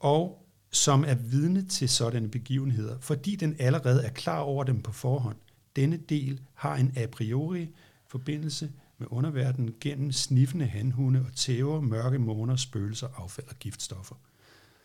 og 0.00 0.46
som 0.70 1.04
er 1.04 1.14
vidne 1.14 1.62
til 1.62 1.88
sådanne 1.88 2.28
begivenheder, 2.28 2.98
fordi 3.00 3.36
den 3.36 3.56
allerede 3.58 4.04
er 4.04 4.10
klar 4.10 4.38
over 4.38 4.64
dem 4.64 4.82
på 4.82 4.92
forhånd. 4.92 5.36
Denne 5.76 5.96
del 5.96 6.40
har 6.54 6.76
en 6.76 6.92
a 6.96 7.06
priori 7.06 7.68
forbindelse 8.06 8.72
med 8.98 9.06
underverdenen 9.10 9.74
gennem 9.80 10.12
sniffende 10.12 10.66
handhunde 10.66 11.20
og 11.20 11.34
tæver, 11.34 11.80
mørke 11.80 12.18
måner, 12.18 12.56
spøgelser, 12.56 13.08
affald 13.16 13.48
og 13.48 13.56
giftstoffer. 13.58 14.14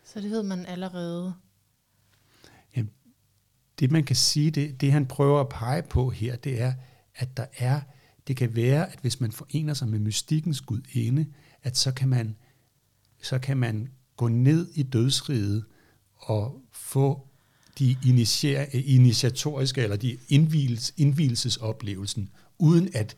Så 0.06 0.22
det 0.22 0.32
ved 0.32 0.44
man 0.44 0.66
allerede. 0.66 1.34
Jamen, 2.76 2.92
det 3.80 3.92
man 3.92 4.04
kan 4.04 4.16
sige, 4.16 4.52
det, 4.52 4.82
det 4.82 4.92
han 4.92 5.06
prøver 5.06 5.42
at 5.42 5.50
pege 5.50 5.84
på 5.84 6.10
her, 6.10 6.36
det 6.36 6.62
er, 6.62 6.74
at 7.16 7.38
der 7.38 7.46
er, 7.58 7.82
det 8.28 8.38
kan 8.38 8.56
være, 8.56 8.92
at 8.92 9.00
hvis 9.00 9.20
man 9.20 9.32
forener 9.32 9.74
sig 9.74 9.88
med 9.88 10.00
mystikkens 10.00 10.62
gudinde, 10.62 11.26
at 11.64 11.78
så 11.78 11.94
kan 11.94 12.10
man, 12.10 12.36
så 13.22 13.40
kan 13.40 13.58
man 13.58 13.90
gå 14.18 14.28
ned 14.28 14.68
i 14.74 14.84
dødsriget 14.84 15.66
og 16.18 16.62
få 16.72 17.28
de 17.80 17.98
initiatoriske 18.86 19.82
eller 19.82 19.96
de 19.96 20.18
indvielses, 20.30 20.94
indvielsesoplevelsen, 20.98 22.30
uden 22.60 22.90
at 22.94 23.16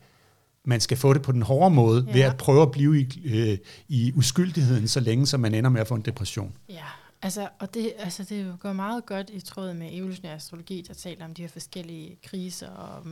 man 0.64 0.80
skal 0.80 0.96
få 0.96 1.12
det 1.12 1.22
på 1.22 1.32
den 1.32 1.42
hårde 1.42 1.74
måde, 1.74 2.04
ja. 2.06 2.12
ved 2.12 2.20
at 2.20 2.36
prøve 2.36 2.62
at 2.62 2.70
blive 2.70 3.00
i, 3.00 3.22
øh, 3.24 3.58
i 3.88 4.12
uskyldigheden 4.16 4.88
så 4.88 5.00
længe, 5.00 5.26
så 5.26 5.36
man 5.36 5.54
ender 5.54 5.70
med 5.70 5.80
at 5.80 5.86
få 5.86 5.94
en 5.94 6.02
depression. 6.02 6.56
Ja, 6.68 6.84
altså, 7.22 7.48
og 7.58 7.74
det, 7.74 7.92
altså, 7.98 8.24
det 8.24 8.56
går 8.60 8.72
meget 8.72 9.06
godt 9.06 9.30
i 9.32 9.40
tråd 9.40 9.74
med 9.74 9.88
evolutionær 9.92 10.34
astrologi, 10.34 10.84
der 10.88 10.94
taler 10.94 11.24
om 11.24 11.34
de 11.34 11.42
her 11.42 11.48
forskellige 11.48 12.16
kriser 12.22 12.68
og 12.68 13.06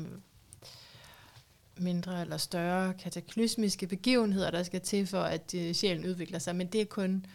mindre 1.76 2.20
eller 2.20 2.36
større 2.36 2.94
kataklysmiske 2.94 3.86
begivenheder, 3.86 4.50
der 4.50 4.62
skal 4.62 4.80
til 4.80 5.06
for, 5.06 5.22
at 5.22 5.54
uh, 5.56 5.72
sjælen 5.72 6.06
udvikler 6.06 6.38
sig. 6.38 6.56
Men 6.56 6.66
det 6.66 6.80
er 6.80 6.84
kun, 6.84 7.26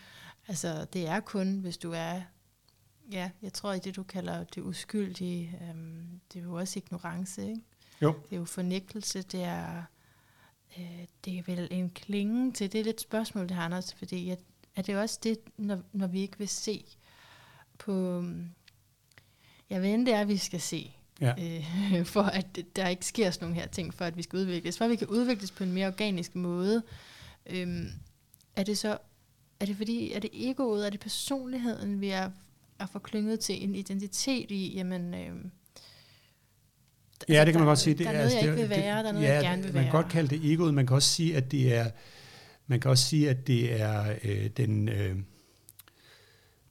altså, 0.48 0.86
det 0.94 1.08
er 1.08 1.20
kun, 1.20 1.60
hvis 1.60 1.78
du 1.78 1.92
er, 1.92 2.22
ja, 3.12 3.30
jeg 3.42 3.54
tror, 3.54 3.74
i 3.74 3.80
det 3.80 3.96
du 3.96 4.04
kalder 4.04 4.44
det 4.44 4.62
uskyldige, 4.62 5.60
øhm, 5.70 6.20
det 6.34 6.40
er 6.40 6.44
jo 6.44 6.54
også 6.54 6.80
ignorance, 6.80 7.42
ikke? 7.50 7.62
Jo. 8.02 8.16
Det 8.30 8.36
er 8.36 8.40
jo 8.40 8.46
fornægtelse, 8.46 9.22
det 9.22 9.44
er, 9.44 9.84
øh, 10.80 11.06
det 11.26 11.38
er 11.38 11.44
vel 11.46 11.68
en 11.72 11.90
klinge 11.90 12.54
til, 12.54 12.72
det 12.72 12.80
er 12.80 12.84
lidt 12.84 13.02
spørgsmål, 13.02 13.44
det 13.44 13.56
har 13.56 13.66
Anders, 13.66 13.94
fordi 13.94 14.28
jeg, 14.28 14.38
er 14.76 14.82
det 14.82 14.98
også 14.98 15.20
det, 15.24 15.40
når, 15.58 15.82
når 15.94 16.08
vi 16.08 16.22
ikke 16.22 16.38
vil 16.38 16.48
se 16.48 16.86
på, 17.78 18.24
jeg 19.70 19.82
ved 19.82 20.06
det 20.06 20.14
er, 20.14 20.22
at 20.22 20.28
vi 20.28 20.38
skal 20.38 20.62
se, 20.62 20.97
ja. 21.22 21.34
øh, 21.40 22.06
for 22.16 22.22
at 22.22 22.46
der 22.76 22.88
ikke 22.88 23.06
sker 23.06 23.32
sådan 23.32 23.46
nogle 23.48 23.62
her 23.62 23.68
ting, 23.68 23.94
for 23.94 24.06
at 24.06 24.18
vi 24.18 24.22
skal 24.22 24.40
udvikles. 24.40 24.78
For 24.78 24.86
at 24.86 24.92
vi 24.92 24.96
kan 24.96 25.08
udvikles 25.08 25.52
på 25.52 25.64
en 25.64 25.74
mere 25.74 25.88
organisk 25.88 26.36
måde, 26.36 26.84
øh, 27.50 27.86
er 28.56 28.64
det 28.64 28.78
så, 28.78 28.98
er 29.60 29.66
det 29.66 29.78
fordi, 29.78 30.14
er 30.14 30.20
det 30.20 30.30
egoet, 30.34 30.86
er 30.86 30.90
det 30.90 31.00
personligheden, 31.00 32.02
vi 32.02 32.10
er, 32.10 32.30
er 32.80 32.86
forklynget 32.86 33.40
til 33.40 33.64
en 33.64 33.76
identitet 33.76 34.52
i, 34.52 34.74
jamen, 34.76 35.14
øh, 35.14 35.36
Ja, 37.30 37.46
det 37.46 37.54
kan 37.54 37.60
man 37.60 37.68
godt 37.68 37.80
sige. 37.80 37.94
Det 37.94 38.06
der 38.06 38.12
er 38.12 38.18
noget, 38.18 38.34
jeg 38.34 38.42
ikke 38.42 38.56
vil 38.56 38.70
være, 38.70 39.04
der 39.04 39.10
er 39.10 39.12
noget, 39.12 39.28
ja, 39.28 39.34
jeg 39.34 39.44
gerne 39.44 39.64
vil 39.64 39.74
man 39.74 39.74
være. 39.74 39.84
kan 39.84 40.02
godt 40.02 40.12
kalde 40.12 40.30
det 40.30 40.52
egoet. 40.52 40.74
Man 40.74 40.88
kan 40.88 40.96
også 40.96 41.10
sige, 41.10 41.38
at 41.38 41.52
det 41.52 41.76
er, 41.76 41.90
man 42.68 42.80
kan 42.80 42.92
også 42.92 43.04
sige, 43.04 43.30
at 43.30 43.48
det 43.48 43.82
er 43.82 44.16
øh, 44.24 44.50
den, 44.58 44.90
øh, 44.90 45.16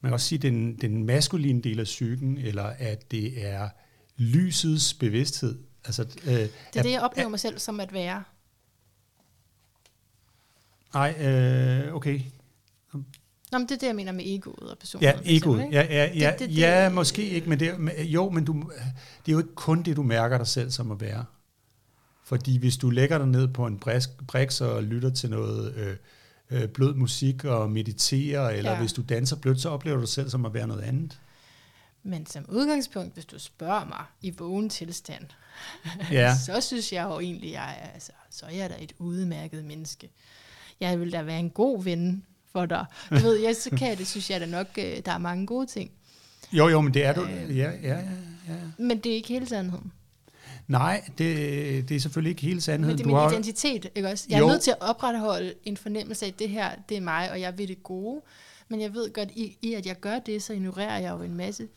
man 0.00 0.10
kan 0.10 0.12
også 0.12 0.26
sige, 0.26 0.38
den, 0.38 0.76
den 0.76 1.04
maskuline 1.06 1.62
del 1.62 1.80
af 1.80 1.84
psyken, 1.84 2.38
eller 2.38 2.64
at 2.64 3.10
det 3.10 3.46
er 3.46 3.68
lysets 4.16 4.94
bevidsthed. 4.94 5.58
Altså, 5.84 6.02
øh, 6.02 6.32
det 6.32 6.50
er 6.74 6.82
det, 6.82 6.90
jeg 6.90 7.00
oplever 7.00 7.28
mig 7.28 7.40
selv 7.40 7.58
som 7.58 7.80
at 7.80 7.92
være. 7.92 8.22
Nej, 10.94 11.14
øh, 11.20 11.94
okay. 11.94 12.20
Nå, 13.52 13.58
men 13.58 13.68
det 13.68 13.74
er 13.74 13.78
det, 13.78 13.86
jeg 13.86 13.96
mener 13.96 14.12
med 14.12 14.24
egoet 14.26 14.70
og 14.70 14.78
personligheden. 14.78 15.26
Ja, 15.26 15.36
egoet. 15.36 15.58
Ja, 15.72 15.86
ja, 15.90 16.12
ja, 16.14 16.30
det, 16.30 16.38
det, 16.38 16.48
det, 16.48 16.58
ja, 16.58 16.88
måske 16.88 17.28
ikke, 17.28 17.48
men 17.48 17.60
det, 17.60 17.74
jo, 17.98 18.30
men 18.30 18.44
du, 18.44 18.52
det 19.26 19.28
er 19.28 19.32
jo 19.32 19.38
ikke 19.38 19.54
kun 19.54 19.82
det, 19.82 19.96
du 19.96 20.02
mærker 20.02 20.38
dig 20.38 20.46
selv 20.46 20.70
som 20.70 20.90
at 20.90 21.00
være. 21.00 21.24
Fordi 22.24 22.58
hvis 22.58 22.76
du 22.76 22.90
lægger 22.90 23.18
dig 23.18 23.26
ned 23.26 23.48
på 23.48 23.66
en 23.66 23.80
briks 24.28 24.60
og 24.60 24.82
lytter 24.82 25.10
til 25.10 25.30
noget 25.30 25.74
øh, 25.74 25.96
øh, 26.50 26.68
blød 26.68 26.94
musik 26.94 27.44
og 27.44 27.70
mediterer, 27.70 28.48
eller 28.48 28.72
ja. 28.72 28.78
hvis 28.78 28.92
du 28.92 29.02
danser 29.08 29.36
blødt, 29.36 29.60
så 29.60 29.68
oplever 29.68 29.96
du 29.96 30.00
dig 30.00 30.08
selv 30.08 30.30
som 30.30 30.46
at 30.46 30.54
være 30.54 30.66
noget 30.66 30.82
andet. 30.82 31.20
Men 32.06 32.26
som 32.26 32.44
udgangspunkt, 32.48 33.14
hvis 33.14 33.24
du 33.24 33.38
spørger 33.38 33.84
mig 33.84 34.04
i 34.22 34.30
vågen 34.30 34.68
tilstand, 34.68 35.24
ja. 36.10 36.34
så 36.46 36.60
synes 36.60 36.92
jeg 36.92 37.04
jo 37.04 37.20
egentlig, 37.20 37.52
jeg 37.52 37.78
er, 37.82 37.88
altså, 37.88 38.12
så 38.30 38.46
er 38.46 38.50
jeg 38.50 38.70
da 38.70 38.74
et 38.80 38.92
udmærket 38.98 39.64
menneske. 39.64 40.10
Jeg 40.80 41.00
vil 41.00 41.12
da 41.12 41.22
være 41.22 41.38
en 41.38 41.50
god 41.50 41.84
ven 41.84 42.24
for 42.52 42.66
dig. 42.66 42.84
Du 43.10 43.14
ved, 43.14 43.36
jeg, 43.36 43.56
så 43.56 43.70
kan 43.70 43.88
jeg 43.88 43.98
det, 43.98 44.06
synes 44.06 44.30
jeg 44.30 44.40
da 44.40 44.46
nok, 44.46 44.66
øh, 44.78 44.96
der 45.04 45.12
er 45.12 45.18
mange 45.18 45.46
gode 45.46 45.66
ting. 45.66 45.90
Jo, 46.52 46.68
jo, 46.68 46.80
men 46.80 46.94
det 46.94 47.04
er 47.04 47.14
du. 47.14 47.22
Øh, 47.22 47.58
ja, 47.58 47.70
ja, 47.70 47.88
ja, 47.88 47.98
ja. 48.48 48.54
Men 48.78 48.98
det 48.98 49.12
er 49.12 49.16
ikke 49.16 49.28
hele 49.28 49.46
sandheden. 49.46 49.92
Nej, 50.68 51.04
det, 51.18 51.88
det 51.88 51.96
er 51.96 52.00
selvfølgelig 52.00 52.30
ikke 52.30 52.42
hele 52.42 52.60
sandheden. 52.60 52.96
Men 52.96 52.98
det 52.98 53.02
er 53.02 53.06
min 53.06 53.14
du 53.14 53.20
har... 53.20 53.30
identitet, 53.30 53.90
ikke 53.94 54.08
også? 54.08 54.26
Jeg 54.28 54.36
er 54.36 54.40
jo. 54.40 54.46
nødt 54.46 54.60
til 54.60 54.70
at 54.70 54.80
opretholde 54.80 55.54
en 55.64 55.76
fornemmelse 55.76 56.24
af, 56.24 56.28
at 56.28 56.38
det 56.38 56.48
her, 56.48 56.70
det 56.88 56.96
er 56.96 57.00
mig, 57.00 57.30
og 57.30 57.40
jeg 57.40 57.58
vil 57.58 57.68
det 57.68 57.82
gode. 57.82 58.20
Men 58.68 58.80
jeg 58.80 58.94
ved 58.94 59.12
godt, 59.12 59.30
i, 59.30 59.58
i 59.62 59.74
at 59.74 59.86
jeg 59.86 60.00
gør 60.00 60.18
det, 60.18 60.42
så 60.42 60.52
ignorerer 60.52 60.98
jeg 60.98 61.10
jo 61.10 61.22
en 61.22 61.34
masse 61.34 61.68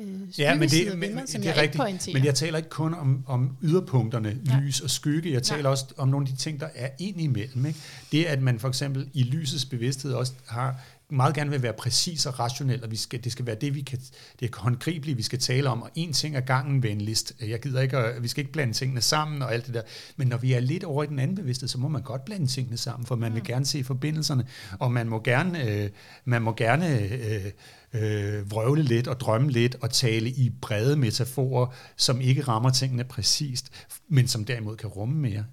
øh, 0.00 0.40
ja, 0.40 0.54
men 0.54 0.68
det, 0.68 0.98
men, 0.98 1.14
mig, 1.14 1.22
som 1.26 1.40
det 1.40 1.50
er 1.50 1.54
jeg 1.54 1.62
rigtigt, 1.62 2.06
ikke 2.06 2.18
Men 2.18 2.24
jeg 2.24 2.34
taler 2.34 2.56
ikke 2.58 2.70
kun 2.70 2.94
om, 2.94 3.24
om 3.26 3.56
yderpunkterne, 3.62 4.38
ja. 4.46 4.60
lys 4.60 4.80
og 4.80 4.90
skygge. 4.90 5.32
Jeg 5.32 5.42
taler 5.42 5.62
ja. 5.62 5.68
også 5.68 5.84
om 5.96 6.08
nogle 6.08 6.26
af 6.26 6.32
de 6.32 6.36
ting, 6.36 6.60
der 6.60 6.68
er 6.74 6.88
ind 6.98 7.20
imellem. 7.20 7.66
Ikke? 7.66 7.78
Det, 8.12 8.24
at 8.24 8.42
man 8.42 8.58
for 8.58 8.68
eksempel 8.68 9.08
i 9.14 9.22
lysets 9.22 9.64
bevidsthed 9.64 10.12
også 10.12 10.32
har 10.46 10.80
meget 11.10 11.34
gerne 11.34 11.50
vil 11.50 11.62
være 11.62 11.72
præcis 11.72 12.26
og 12.26 12.38
rationel, 12.38 12.84
og 12.84 12.90
vi 12.90 12.96
skal, 12.96 13.24
det 13.24 13.32
skal 13.32 13.46
være 13.46 13.54
det, 13.54 13.74
vi 13.74 13.80
kan, 13.80 13.98
det 14.40 14.54
er 14.54 14.60
håndgribeligt, 14.60 15.18
vi 15.18 15.22
skal 15.22 15.38
tale 15.38 15.70
om, 15.70 15.82
og 15.82 15.90
en 15.94 16.12
ting 16.12 16.36
er 16.36 16.40
gangen 16.40 16.82
venligst. 16.82 17.34
Jeg 17.40 17.60
gider 17.60 17.80
ikke, 17.80 17.96
at, 17.96 18.22
vi 18.22 18.28
skal 18.28 18.40
ikke 18.40 18.52
blande 18.52 18.72
tingene 18.72 19.00
sammen 19.00 19.42
og 19.42 19.54
alt 19.54 19.66
det 19.66 19.74
der. 19.74 19.82
Men 20.16 20.28
når 20.28 20.36
vi 20.36 20.52
er 20.52 20.60
lidt 20.60 20.84
over 20.84 21.04
i 21.04 21.06
den 21.06 21.18
anden 21.18 21.36
bevidsthed, 21.36 21.68
så 21.68 21.78
må 21.78 21.88
man 21.88 22.02
godt 22.02 22.24
blande 22.24 22.46
tingene 22.46 22.76
sammen, 22.76 23.06
for 23.06 23.16
man 23.16 23.34
vil 23.34 23.44
gerne 23.44 23.66
se 23.66 23.84
forbindelserne, 23.84 24.46
og 24.78 24.92
man 24.92 25.08
må 25.08 25.20
gerne, 25.22 25.70
øh, 25.70 25.90
man 26.24 26.42
må 26.42 26.54
gerne 26.56 27.00
øh, 27.00 27.44
øh, 27.92 28.50
vrøvle 28.50 28.82
lidt 28.82 29.08
og 29.08 29.20
drømme 29.20 29.50
lidt 29.50 29.76
og 29.80 29.90
tale 29.90 30.30
i 30.30 30.50
brede 30.62 30.96
metaforer, 30.96 31.66
som 31.96 32.20
ikke 32.20 32.42
rammer 32.42 32.70
tingene 32.70 33.04
præcist, 33.04 33.86
men 34.08 34.28
som 34.28 34.44
derimod 34.44 34.76
kan 34.76 34.88
rumme 34.88 35.14
mere. 35.14 35.44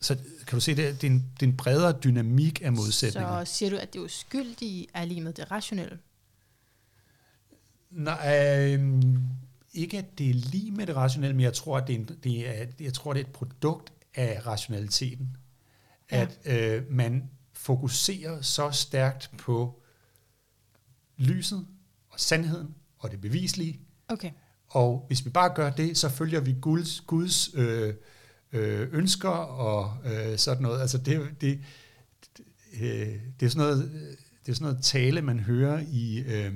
Så 0.00 0.14
kan 0.46 0.56
du 0.56 0.60
se, 0.60 0.74
det, 0.74 1.02
det, 1.02 1.06
er, 1.06 1.10
en, 1.10 1.24
det 1.40 1.46
er 1.46 1.50
en 1.50 1.56
bredere 1.56 1.92
dynamik 1.92 2.62
af 2.64 2.72
modsætninger. 2.72 3.44
Så 3.44 3.54
siger 3.54 3.70
du, 3.70 3.76
at 3.76 3.92
det 3.92 4.00
uskyldige 4.00 4.86
er 4.94 5.04
lige 5.04 5.20
med 5.20 5.32
det 5.32 5.50
rationelle? 5.50 5.98
Nej, 7.90 8.74
øh, 8.74 9.02
ikke 9.74 9.98
at 9.98 10.18
det 10.18 10.30
er 10.30 10.34
lige 10.34 10.70
med 10.70 10.86
det 10.86 10.96
rationelle, 10.96 11.36
men 11.36 11.42
jeg 11.42 11.54
tror, 11.54 11.78
at 11.78 11.86
det 11.86 11.94
er, 11.94 11.98
en, 11.98 12.08
det 12.24 12.48
er, 12.48 12.66
jeg 12.80 12.94
tror, 12.94 13.12
det 13.12 13.20
er 13.20 13.24
et 13.24 13.32
produkt 13.32 13.92
af 14.14 14.46
rationaliteten. 14.46 15.36
Ja. 16.12 16.20
At 16.22 16.38
øh, 16.44 16.90
man 16.90 17.30
fokuserer 17.52 18.40
så 18.40 18.70
stærkt 18.70 19.30
på 19.38 19.82
lyset 21.16 21.66
og 22.10 22.20
sandheden 22.20 22.74
og 22.98 23.10
det 23.10 23.20
bevislige. 23.20 23.80
Okay. 24.08 24.30
Og 24.68 25.04
hvis 25.06 25.24
vi 25.24 25.30
bare 25.30 25.54
gør 25.54 25.70
det, 25.70 25.98
så 25.98 26.08
følger 26.08 26.40
vi 26.40 26.56
Guds, 26.60 27.00
Guds 27.00 27.54
øh, 27.54 27.94
øh, 28.52 28.88
ønsker 28.92 29.28
og 29.28 29.96
øh, 30.04 30.38
sådan 30.38 30.62
noget. 30.62 30.80
Altså 30.80 30.98
det, 30.98 31.20
det, 31.40 31.58
det, 32.36 32.44
øh, 32.80 33.14
det 33.40 33.46
er 33.46 33.50
sådan 33.50 33.66
noget, 33.66 33.90
det 34.46 34.52
er 34.52 34.54
sådan 34.54 34.64
noget 34.64 34.84
tale, 34.84 35.22
man 35.22 35.40
hører 35.40 35.82
i, 35.92 36.18
øh, 36.18 36.54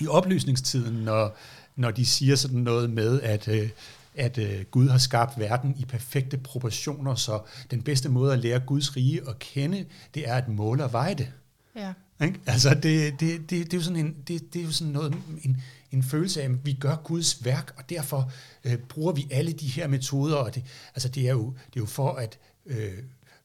i 0.00 0.06
oplysningstiden, 0.06 0.94
når, 0.94 1.36
når 1.76 1.90
de 1.90 2.06
siger 2.06 2.36
sådan 2.36 2.60
noget 2.60 2.90
med, 2.90 3.20
at 3.20 3.48
øh, 3.48 3.70
at 4.14 4.38
øh, 4.38 4.64
Gud 4.70 4.88
har 4.88 4.98
skabt 4.98 5.38
verden 5.38 5.74
i 5.78 5.84
perfekte 5.84 6.38
proportioner, 6.38 7.14
så 7.14 7.40
den 7.70 7.82
bedste 7.82 8.08
måde 8.08 8.32
at 8.32 8.38
lære 8.38 8.60
Guds 8.60 8.96
rige 8.96 9.28
at 9.28 9.38
kende, 9.38 9.86
det 10.14 10.28
er 10.28 10.34
at 10.34 10.48
måle 10.48 10.84
og 10.84 10.92
veje 10.92 11.14
det. 11.14 11.32
Ja. 11.76 11.92
Ikke? 12.22 12.40
Altså 12.46 12.74
det, 12.74 13.20
det, 13.20 13.20
det, 13.20 13.50
det, 13.50 13.72
er 13.72 13.78
jo 13.78 13.82
sådan 13.82 14.06
en, 14.06 14.16
det, 14.28 14.54
det 14.54 14.60
er 14.60 14.64
jo 14.64 14.72
sådan 14.72 14.92
noget, 14.92 15.14
en, 15.42 15.62
en 15.92 16.02
følelse 16.02 16.42
af, 16.42 16.44
at 16.44 16.66
vi 16.66 16.72
gør 16.72 16.96
Guds 16.96 17.44
værk, 17.44 17.74
og 17.76 17.90
derfor 17.90 18.32
øh, 18.64 18.78
bruger 18.78 19.12
vi 19.12 19.26
alle 19.30 19.52
de 19.52 19.66
her 19.66 19.88
metoder, 19.88 20.36
og 20.36 20.54
det, 20.54 20.64
altså 20.94 21.08
det 21.08 21.28
er 21.28 21.32
jo, 21.32 21.46
det 21.46 21.76
er 21.76 21.80
jo 21.80 21.86
for 21.86 22.12
at 22.12 22.38
øh, 22.66 22.98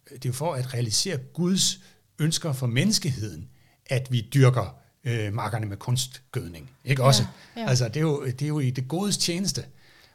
det 0.10 0.26
er 0.26 0.30
jo 0.30 0.34
for 0.34 0.54
at 0.54 0.74
realisere 0.74 1.18
Guds 1.18 1.80
ønsker 2.20 2.54
for 2.54 2.68
menneskeheden, 2.68 3.48
at 3.86 4.12
vi 4.12 4.30
dyrker 4.34 4.76
øh, 5.04 5.34
markerne 5.34 5.66
med 5.66 5.78
kunstgødning. 5.78 6.72
Ikke 6.86 7.04
også? 7.04 7.24
Ja, 7.56 7.62
ja. 7.62 7.70
Altså, 7.70 7.88
det 7.88 7.98
er, 7.98 8.02
jo, 8.02 8.26
det 8.26 8.42
er 8.42 8.48
jo 8.48 8.60
i 8.60 8.70
det 8.70 8.88
godes 8.88 9.18
tjeneste. 9.18 9.66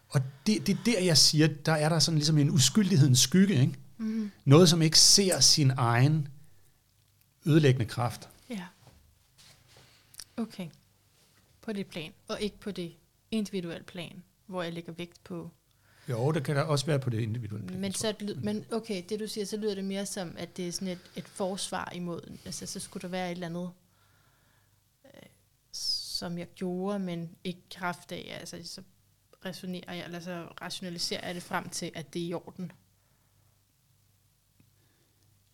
Og 0.09 0.21
det, 0.47 0.67
det 0.67 0.73
er 0.73 0.79
der, 0.87 1.01
jeg 1.01 1.19
siger, 1.19 1.49
der 1.67 1.73
er 1.73 1.89
der 1.89 1.99
sådan 1.99 2.19
ligesom 2.19 2.39
en 2.39 2.51
uskyldighedens 2.51 3.21
skygge. 3.21 3.61
Ikke? 3.61 3.75
Mm. 3.99 4.31
Noget, 4.45 4.69
som 4.69 4.83
ikke 4.83 4.99
ser 4.99 5.41
sin 5.41 5.73
egen 5.77 6.29
ødelæggende 7.47 7.87
kraft. 7.87 8.29
Okay. 10.41 10.69
På 11.61 11.73
det 11.73 11.87
plan, 11.87 12.13
og 12.29 12.41
ikke 12.41 12.61
på 12.61 12.71
det 12.71 12.93
individuelle 13.31 13.85
plan, 13.85 14.23
hvor 14.47 14.63
jeg 14.63 14.73
lægger 14.73 14.93
vægt 14.93 15.25
på. 15.25 15.51
Jo, 16.09 16.33
det 16.33 16.45
kan 16.45 16.57
der 16.57 16.63
også 16.63 16.87
være 16.87 16.99
på 16.99 17.11
det 17.11 17.21
individuelle 17.21 17.67
plan. 17.67 17.81
Men, 17.81 17.93
så, 17.93 18.15
ly- 18.21 18.39
men 18.43 18.65
okay, 18.73 19.03
det 19.09 19.21
du 19.21 19.27
siger, 19.27 19.45
så 19.45 19.57
lyder 19.57 19.75
det 19.75 19.85
mere 19.85 20.07
som, 20.07 20.35
at 20.39 20.57
det 20.57 20.69
er 20.69 20.73
sådan 20.73 20.89
et, 20.89 21.11
et 21.17 21.29
forsvar 21.29 21.93
imod, 21.95 22.39
altså 22.45 22.67
så 22.67 22.81
skulle 22.81 23.03
der 23.03 23.09
være 23.09 23.27
et 23.27 23.35
eller 23.35 23.47
andet, 23.47 23.71
øh, 25.05 25.23
som 25.73 26.39
jeg 26.39 26.47
gjorde, 26.55 26.99
men 26.99 27.31
ikke 27.45 27.61
kraft 27.75 28.13
af, 28.13 28.37
altså 28.41 28.57
så 28.65 28.83
resonerer 29.45 29.93
jeg, 29.95 30.05
eller 30.05 30.21
så 30.21 30.47
rationaliserer 30.63 31.27
jeg 31.27 31.35
det 31.35 31.43
frem 31.43 31.69
til, 31.69 31.91
at 31.95 32.15
det 32.15 32.23
er 32.23 32.27
i 32.27 32.35
orden. 32.35 32.73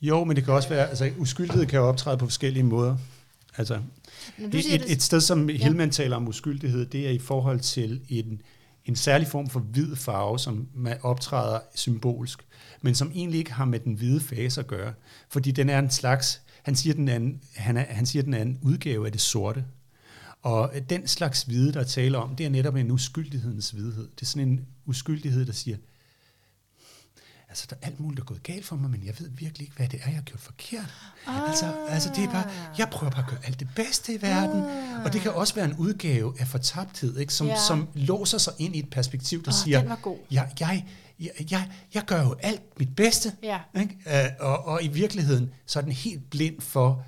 Jo, 0.00 0.24
men 0.24 0.36
det 0.36 0.44
kan 0.44 0.54
også 0.54 0.68
være, 0.68 0.88
altså 0.88 1.12
uskyldighed 1.18 1.66
kan 1.66 1.78
jo 1.78 1.88
optræde 1.88 2.18
på 2.18 2.26
forskellige 2.26 2.62
måder. 2.62 2.96
Altså, 3.58 3.80
et, 4.38 4.74
et, 4.74 4.92
et 4.92 5.02
sted, 5.02 5.20
som 5.20 5.50
Ja. 5.50 5.56
Hillman 5.56 5.90
taler 5.90 6.16
om 6.16 6.28
uskyldighed, 6.28 6.86
det 6.86 7.06
er 7.06 7.10
i 7.10 7.18
forhold 7.18 7.60
til 7.60 8.00
en, 8.08 8.40
en 8.84 8.96
særlig 8.96 9.28
form 9.28 9.48
for 9.48 9.60
hvid 9.60 9.96
farve, 9.96 10.38
som 10.38 10.68
man 10.74 10.96
optræder 11.02 11.58
symbolsk, 11.74 12.42
men 12.82 12.94
som 12.94 13.12
egentlig 13.14 13.38
ikke 13.38 13.52
har 13.52 13.64
med 13.64 13.80
den 13.80 13.94
hvide 13.94 14.20
fase 14.20 14.60
at 14.60 14.66
gøre, 14.66 14.92
fordi 15.28 15.50
den 15.50 15.68
er 15.68 15.78
en 15.78 15.90
slags, 15.90 16.40
han 16.62 16.76
siger, 16.76 16.94
den 16.94 17.08
er 17.08 17.16
en, 17.16 17.40
han, 17.54 17.76
er, 17.76 17.84
han 17.88 18.06
siger, 18.06 18.22
den 18.22 18.34
er 18.34 18.42
en 18.42 18.58
udgave 18.62 19.06
af 19.06 19.12
det 19.12 19.20
sorte. 19.20 19.64
Og 20.42 20.72
den 20.90 21.06
slags 21.06 21.42
hvide, 21.42 21.72
der 21.72 21.84
taler 21.84 22.18
om, 22.18 22.36
det 22.36 22.46
er 22.46 22.50
netop 22.50 22.76
en 22.76 22.90
uskyldighedens 22.90 23.70
hvidhed. 23.70 24.08
Det 24.14 24.22
er 24.22 24.26
sådan 24.26 24.48
en 24.48 24.66
uskyldighed, 24.86 25.46
der 25.46 25.52
siger, 25.52 25.76
altså 27.56 27.66
der 27.70 27.76
er 27.82 27.86
alt 27.86 28.00
muligt, 28.00 28.16
der 28.16 28.22
er 28.22 28.26
gået 28.26 28.42
galt 28.42 28.64
for 28.66 28.76
mig, 28.76 28.90
men 28.90 29.02
jeg 29.06 29.14
ved 29.18 29.30
virkelig 29.30 29.64
ikke, 29.64 29.76
hvad 29.76 29.88
det 29.88 30.00
er, 30.02 30.06
jeg 30.06 30.14
har 30.14 30.22
gjort 30.22 30.40
forkert. 30.40 30.94
Ah. 31.26 31.48
Altså, 31.48 31.74
altså 31.88 32.10
det 32.16 32.24
er 32.24 32.30
bare, 32.32 32.50
jeg 32.78 32.88
prøver 32.90 33.10
bare 33.10 33.22
at 33.24 33.30
gøre 33.30 33.38
alt 33.44 33.60
det 33.60 33.68
bedste 33.76 34.14
i 34.14 34.22
verden, 34.22 34.62
ah. 34.64 35.04
og 35.04 35.12
det 35.12 35.20
kan 35.20 35.32
også 35.32 35.54
være 35.54 35.64
en 35.64 35.74
udgave 35.78 36.34
af 36.40 36.48
fortabthed, 36.48 37.18
ikke? 37.18 37.34
Som, 37.34 37.46
Ja. 37.46 37.56
som 37.68 37.88
låser 37.94 38.38
sig 38.38 38.52
ind 38.58 38.76
i 38.76 38.78
et 38.78 38.90
perspektiv, 38.90 39.42
der 39.44 39.50
Åh, 39.50 39.54
siger, 39.54 39.96
jeg, 40.30 40.48
jeg, 40.60 40.84
jeg, 41.20 41.30
jeg, 41.50 41.70
jeg 41.94 42.04
gør 42.06 42.22
jo 42.22 42.36
alt 42.40 42.78
mit 42.78 42.96
bedste, 42.96 43.32
Ja. 43.42 43.58
ikke? 43.80 43.96
Øh, 44.06 44.30
og, 44.40 44.66
og 44.66 44.82
i 44.84 44.88
virkeligheden, 44.88 45.50
så 45.66 45.78
er 45.78 45.82
den 45.82 45.92
helt 45.92 46.30
blind 46.30 46.60
for 46.60 47.04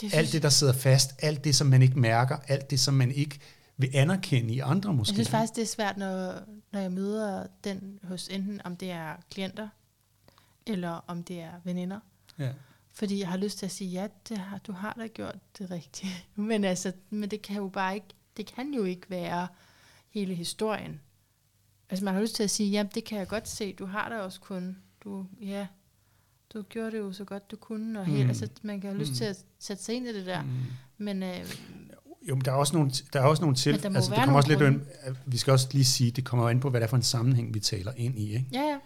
det 0.00 0.14
alt 0.14 0.32
det, 0.32 0.42
der 0.42 0.48
sidder 0.48 0.72
fast, 0.72 1.10
alt 1.18 1.44
det, 1.44 1.54
som 1.56 1.66
man 1.66 1.82
ikke 1.82 1.98
mærker, 1.98 2.36
alt 2.48 2.70
det, 2.70 2.80
som 2.80 2.94
man 2.94 3.12
ikke 3.12 3.38
vil 3.76 3.90
anerkende 3.94 4.54
i 4.54 4.58
andre 4.58 4.92
måske. 4.94 5.10
Jeg 5.12 5.16
synes 5.16 5.28
faktisk, 5.28 5.54
det 5.56 5.62
er 5.62 5.66
svært, 5.66 5.96
når, 5.96 6.34
når 6.72 6.80
jeg 6.80 6.92
møder 6.92 7.46
den 7.64 7.98
hos 8.02 8.28
enten, 8.28 8.60
om 8.64 8.76
det 8.76 8.90
er 8.90 9.16
klienter, 9.30 9.68
eller 10.66 10.90
om 11.06 11.24
det 11.24 11.40
er 11.40 11.52
veninder. 11.64 12.00
ja. 12.38 12.52
Fordi 12.94 13.18
jeg 13.20 13.28
har 13.28 13.36
lyst 13.36 13.58
til 13.58 13.66
at 13.66 13.72
sige, 13.72 13.90
ja, 13.90 14.08
det 14.28 14.38
har, 14.38 14.58
du 14.58 14.72
har 14.72 14.92
da 14.92 15.06
gjort 15.06 15.36
det 15.58 15.70
rigtige. 15.70 16.12
Men, 16.34 16.64
altså, 16.64 16.92
men 17.10 17.30
det 17.30 17.42
kan 17.42 17.56
jo 17.56 17.68
bare 17.68 17.94
ikke, 17.94 18.06
det 18.36 18.46
kan 18.46 18.74
jo 18.74 18.84
ikke 18.84 19.10
være 19.10 19.48
hele 20.10 20.34
historien. 20.34 21.00
Altså 21.90 22.04
man 22.04 22.14
har 22.14 22.20
lyst 22.20 22.34
til 22.34 22.42
at 22.42 22.50
sige, 22.50 22.70
ja, 22.70 22.82
det 22.94 23.04
kan 23.04 23.18
jeg 23.18 23.28
godt 23.28 23.48
se, 23.48 23.72
du 23.72 23.86
har 23.86 24.08
da 24.08 24.18
også 24.20 24.40
kun, 24.40 24.78
du, 25.04 25.26
ja, 25.40 25.66
du 26.54 26.62
gjorde 26.62 26.90
det 26.90 26.98
jo 26.98 27.12
så 27.12 27.24
godt 27.24 27.50
du 27.50 27.56
kunne, 27.56 28.00
og 28.00 28.06
helt, 28.06 28.22
Mm. 28.24 28.28
altså 28.28 28.48
man 28.62 28.80
kan 28.80 28.90
have 28.90 28.98
lyst 29.00 29.10
Mm. 29.10 29.16
til 29.16 29.24
at 29.24 29.44
sætte 29.58 29.82
sig 29.82 29.94
ind 29.94 30.06
i 30.06 30.14
det 30.14 30.26
der. 30.26 30.42
Mm. 30.42 30.48
Men 30.98 31.22
øh, 31.22 31.46
Jo, 32.28 32.34
men 32.34 32.44
der 32.44 32.50
er 32.50 32.56
også 32.56 32.76
nogle, 32.76 32.90
der 33.12 33.20
er 33.20 33.24
også 33.24 33.42
nogle 33.42 33.56
til, 33.56 33.72
Men 33.72 33.82
der 33.82 33.88
altså 33.98 34.10
det 34.10 34.18
kommer 34.18 34.36
også 34.36 34.48
lidt, 34.48 34.60
nogle 34.60 34.74
ind- 34.74 35.16
vi 35.26 35.36
skal 35.36 35.50
også 35.52 35.68
lige 35.72 35.84
sige, 35.84 36.10
det 36.10 36.24
kommer 36.24 36.48
an 36.48 36.60
på, 36.60 36.70
hvad 36.70 36.80
det 36.80 36.84
er 36.84 36.88
for 36.90 36.96
en 36.96 37.02
sammenhæng, 37.02 37.54
vi 37.54 37.60
taler 37.60 37.92
ind 37.96 38.18
i. 38.18 38.32
Ikke? 38.32 38.46
ja, 38.52 38.60
ja. 38.60 38.76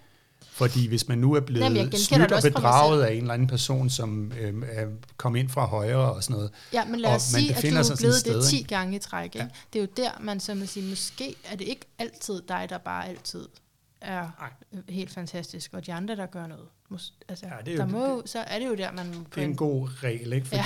Fordi 0.50 0.86
hvis 0.88 1.08
man 1.08 1.18
nu 1.18 1.32
er 1.34 1.40
blevet 1.40 1.64
Jamen, 1.64 1.92
snydt 1.92 2.32
og 2.32 2.42
bedraget 2.42 3.02
af 3.02 3.12
en 3.12 3.20
eller 3.20 3.34
anden 3.34 3.48
person, 3.48 3.90
som 3.90 4.32
øh, 4.40 4.54
er 4.72 4.86
kommet 5.16 5.40
ind 5.40 5.48
fra 5.48 5.66
højre 5.66 6.12
og 6.12 6.22
sådan 6.24 6.34
noget, 6.36 6.50
Ja, 6.72 6.84
men 6.84 7.00
lad 7.00 7.14
os 7.14 7.22
sige, 7.22 7.50
at 7.56 7.62
du 7.62 7.68
er 7.68 7.96
blevet 7.98 8.14
et 8.14 8.20
sted, 8.20 8.40
det 8.40 8.44
10 8.48 8.56
ikke? 8.58 8.68
gange 8.68 8.96
i 8.96 8.98
træk. 8.98 9.24
Ikke? 9.24 9.38
Ja. 9.38 9.46
Det 9.72 9.78
er 9.78 9.82
jo 9.82 9.88
der, 9.96 10.10
man 10.20 10.40
så 10.40 10.54
må 10.54 10.66
sige, 10.66 10.88
måske 10.90 11.34
er 11.44 11.56
det 11.56 11.68
ikke 11.68 11.86
altid 11.98 12.42
dig, 12.48 12.66
der 12.70 12.78
bare 12.78 13.08
altid 13.08 13.46
er 14.01 14.28
Nej. 14.40 14.82
helt 14.89 15.10
fantastisk, 15.10 15.74
og 15.74 15.86
de 15.86 15.93
andre, 15.93 16.16
der 16.16 16.27
gør 16.27 16.47
noget. 16.47 16.68
Altså, 17.28 17.47
Ja, 17.47 17.52
det 17.64 17.68
er 17.68 17.73
jo 17.73 17.78
der 17.78 17.85
det- 17.85 17.93
må, 17.93 18.06
jo- 18.06 18.23
så 18.27 18.39
er 18.39 18.59
det 18.59 18.66
jo 18.66 18.74
der, 18.74 18.93
man... 18.93 19.12
det 19.12 19.43
er 19.43 19.44
en 19.47 19.56
god 19.56 19.89
regel, 20.02 20.32
ikke? 20.32 20.47
Fordi, 20.47 20.60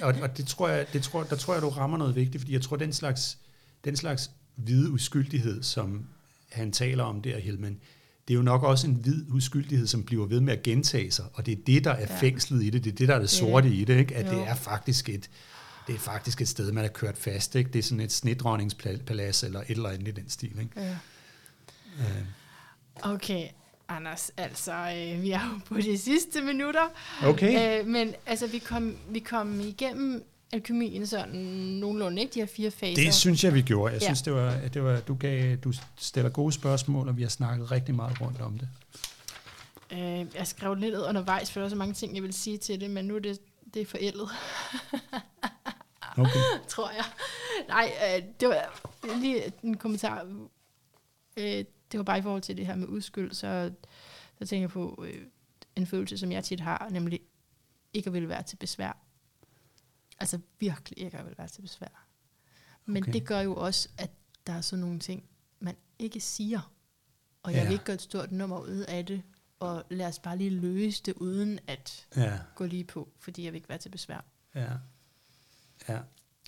ja. 0.00 0.06
og, 0.06 0.14
og 0.22 0.36
det 0.36 0.46
tror 0.46 0.68
jeg, 0.68 0.86
det 0.92 1.02
tror, 1.02 1.22
der 1.22 1.36
tror 1.36 1.52
jeg, 1.54 1.62
du 1.62 1.68
rammer 1.68 1.96
noget 1.98 2.14
vigtigt, 2.16 2.40
fordi 2.42 2.52
jeg 2.52 2.62
tror, 2.62 2.76
den 2.76 2.92
slags, 2.92 3.38
den 3.84 3.96
slags 3.96 4.30
hvide 4.54 4.90
uskyldighed, 4.90 5.62
som 5.62 6.06
han 6.52 6.72
taler 6.72 7.04
om 7.04 7.22
der, 7.22 7.38
Helman, 7.38 7.80
det 8.28 8.34
er 8.34 8.36
jo 8.36 8.42
nok 8.42 8.62
også 8.62 8.86
en 8.86 8.94
hvid 8.94 9.24
uskyldighed, 9.30 9.86
som 9.86 10.02
bliver 10.04 10.26
ved 10.26 10.40
med 10.40 10.52
at 10.52 10.62
gentage 10.62 11.10
sig, 11.10 11.24
og 11.34 11.46
det 11.46 11.52
er 11.52 11.62
det, 11.66 11.84
der 11.84 11.90
er 11.90 12.00
Ja. 12.00 12.20
fængslet 12.20 12.62
i 12.64 12.70
det, 12.70 12.84
det 12.84 12.92
er 12.92 12.96
det, 12.96 13.08
der 13.08 13.14
er 13.14 13.18
det 13.18 13.28
Det 13.30 13.38
sorte 13.38 13.68
det. 13.68 13.74
i 13.74 13.84
det, 13.84 13.98
ikke? 13.98 14.14
at 14.16 14.26
Jo. 14.26 14.30
det 14.38 14.48
er 14.48 14.54
faktisk 14.54 15.08
et, 15.08 15.30
det 15.86 15.94
er 15.94 15.98
faktisk 15.98 16.40
et 16.40 16.48
sted, 16.48 16.72
man 16.72 16.84
er 16.84 16.88
kørt 16.88 17.18
fast. 17.18 17.54
Ikke? 17.54 17.70
Det 17.72 17.78
er 17.78 17.82
sådan 17.82 18.00
et 18.00 18.12
snedronningspalads 18.12 19.42
eller 19.42 19.60
et 19.60 19.70
eller 19.70 19.88
andet 19.88 20.08
i 20.08 20.10
den 20.10 20.28
stil. 20.28 20.58
Ikke? 20.60 20.70
Ja. 20.80 20.90
Øh, 22.00 22.06
Okay, 23.02 23.48
Anders, 23.88 24.30
altså, 24.36 24.72
øh, 24.72 25.22
vi 25.22 25.30
er 25.30 25.40
jo 25.52 25.60
på 25.74 25.76
de 25.80 25.98
sidste 25.98 26.40
minutter. 26.42 26.88
Okay. 27.24 27.80
Øh, 27.80 27.86
men 27.86 28.14
altså, 28.26 28.46
vi 28.46 28.58
kom, 28.58 28.96
vi 29.08 29.18
kom 29.18 29.60
igennem 29.60 30.24
alkemien 30.52 31.06
sådan 31.06 31.30
nogenlunde, 31.80 32.22
ikke? 32.22 32.34
De 32.34 32.38
her 32.40 32.46
fire 32.46 32.70
faser. 32.70 33.02
Det 33.04 33.14
synes 33.14 33.44
jeg, 33.44 33.54
vi 33.54 33.62
gjorde. 33.62 33.92
Jeg 33.92 34.00
Ja. 34.02 34.06
synes, 34.06 34.22
det 34.22 34.32
var, 34.32 34.54
det 34.74 34.82
var, 34.84 35.00
du, 35.00 35.14
gav, 35.14 35.56
du 35.56 35.72
stiller 35.96 36.30
gode 36.30 36.52
spørgsmål, 36.52 37.08
og 37.08 37.16
vi 37.16 37.22
har 37.22 37.28
snakket 37.28 37.70
rigtig 37.70 37.94
meget 37.94 38.20
rundt 38.20 38.40
om 38.40 38.58
det. 38.58 38.68
Øh, 39.92 40.26
jeg 40.34 40.46
skrev 40.46 40.74
lidt 40.74 40.94
undervejs, 40.94 41.50
for 41.52 41.60
der 41.60 41.64
var 41.64 41.70
så 41.70 41.76
mange 41.76 41.94
ting, 41.94 42.14
jeg 42.14 42.22
ville 42.22 42.34
sige 42.36 42.58
til 42.58 42.80
det, 42.80 42.90
men 42.90 43.04
nu 43.04 43.14
er 43.16 43.20
det, 43.20 43.38
det 43.74 43.82
er 43.82 43.86
forældet. 43.86 44.28
Okay. 46.18 46.40
tror 46.68 46.90
jeg. 46.90 47.04
Nej, 47.68 47.92
øh, 48.16 48.22
det 48.40 48.48
var 48.48 48.80
lige 49.20 49.52
en 49.62 49.76
kommentar. 49.76 50.26
Øh, 51.36 51.64
det 51.92 51.98
var 51.98 52.04
bare 52.04 52.18
i 52.18 52.22
forhold 52.22 52.42
til 52.42 52.56
det 52.56 52.66
her 52.66 52.74
med 52.74 52.88
uskyld, 52.88 53.32
så, 53.32 53.72
så 54.38 54.46
tænker 54.46 54.62
jeg 54.62 54.70
på 54.70 55.04
øh, 55.08 55.26
en 55.76 55.86
følelse, 55.86 56.18
som 56.18 56.32
jeg 56.32 56.44
tit 56.44 56.60
har, 56.60 56.88
nemlig 56.90 57.20
ikke 57.92 58.06
at 58.06 58.12
ville 58.14 58.28
være 58.28 58.42
til 58.42 58.56
besvær. 58.56 58.96
Altså 60.18 60.40
virkelig 60.58 60.98
ikke 60.98 61.18
at 61.18 61.24
ville 61.24 61.38
være 61.38 61.48
til 61.48 61.62
besvær. 61.62 62.06
Men 62.84 63.02
Okay. 63.02 63.12
det 63.12 63.26
gør 63.26 63.40
jo 63.40 63.54
også, 63.56 63.88
at 63.98 64.10
der 64.46 64.52
er 64.52 64.60
sådan 64.60 64.80
nogle 64.80 64.98
ting, 65.00 65.24
man 65.60 65.76
ikke 65.98 66.20
siger. 66.20 66.72
Og 67.42 67.52
jeg 67.52 67.58
Ja. 67.60 67.64
vil 67.64 67.72
ikke 67.72 67.84
gøre 67.84 67.94
et 67.94 68.02
stort 68.02 68.32
nummer 68.32 68.60
ud 68.60 68.84
af 68.88 69.06
det, 69.06 69.22
og 69.60 69.84
lad 69.90 70.06
os 70.06 70.18
bare 70.18 70.38
lige 70.38 70.50
løse 70.50 71.02
det, 71.02 71.14
uden 71.14 71.58
at 71.66 72.06
Ja, 72.16 72.38
gå 72.54 72.64
lige 72.66 72.84
på, 72.84 73.08
fordi 73.18 73.44
jeg 73.44 73.52
vil 73.52 73.56
ikke 73.56 73.68
være 73.68 73.78
til 73.78 73.88
besvær. 73.88 74.24
ja. 74.54 74.72
Ja, 75.88 76.00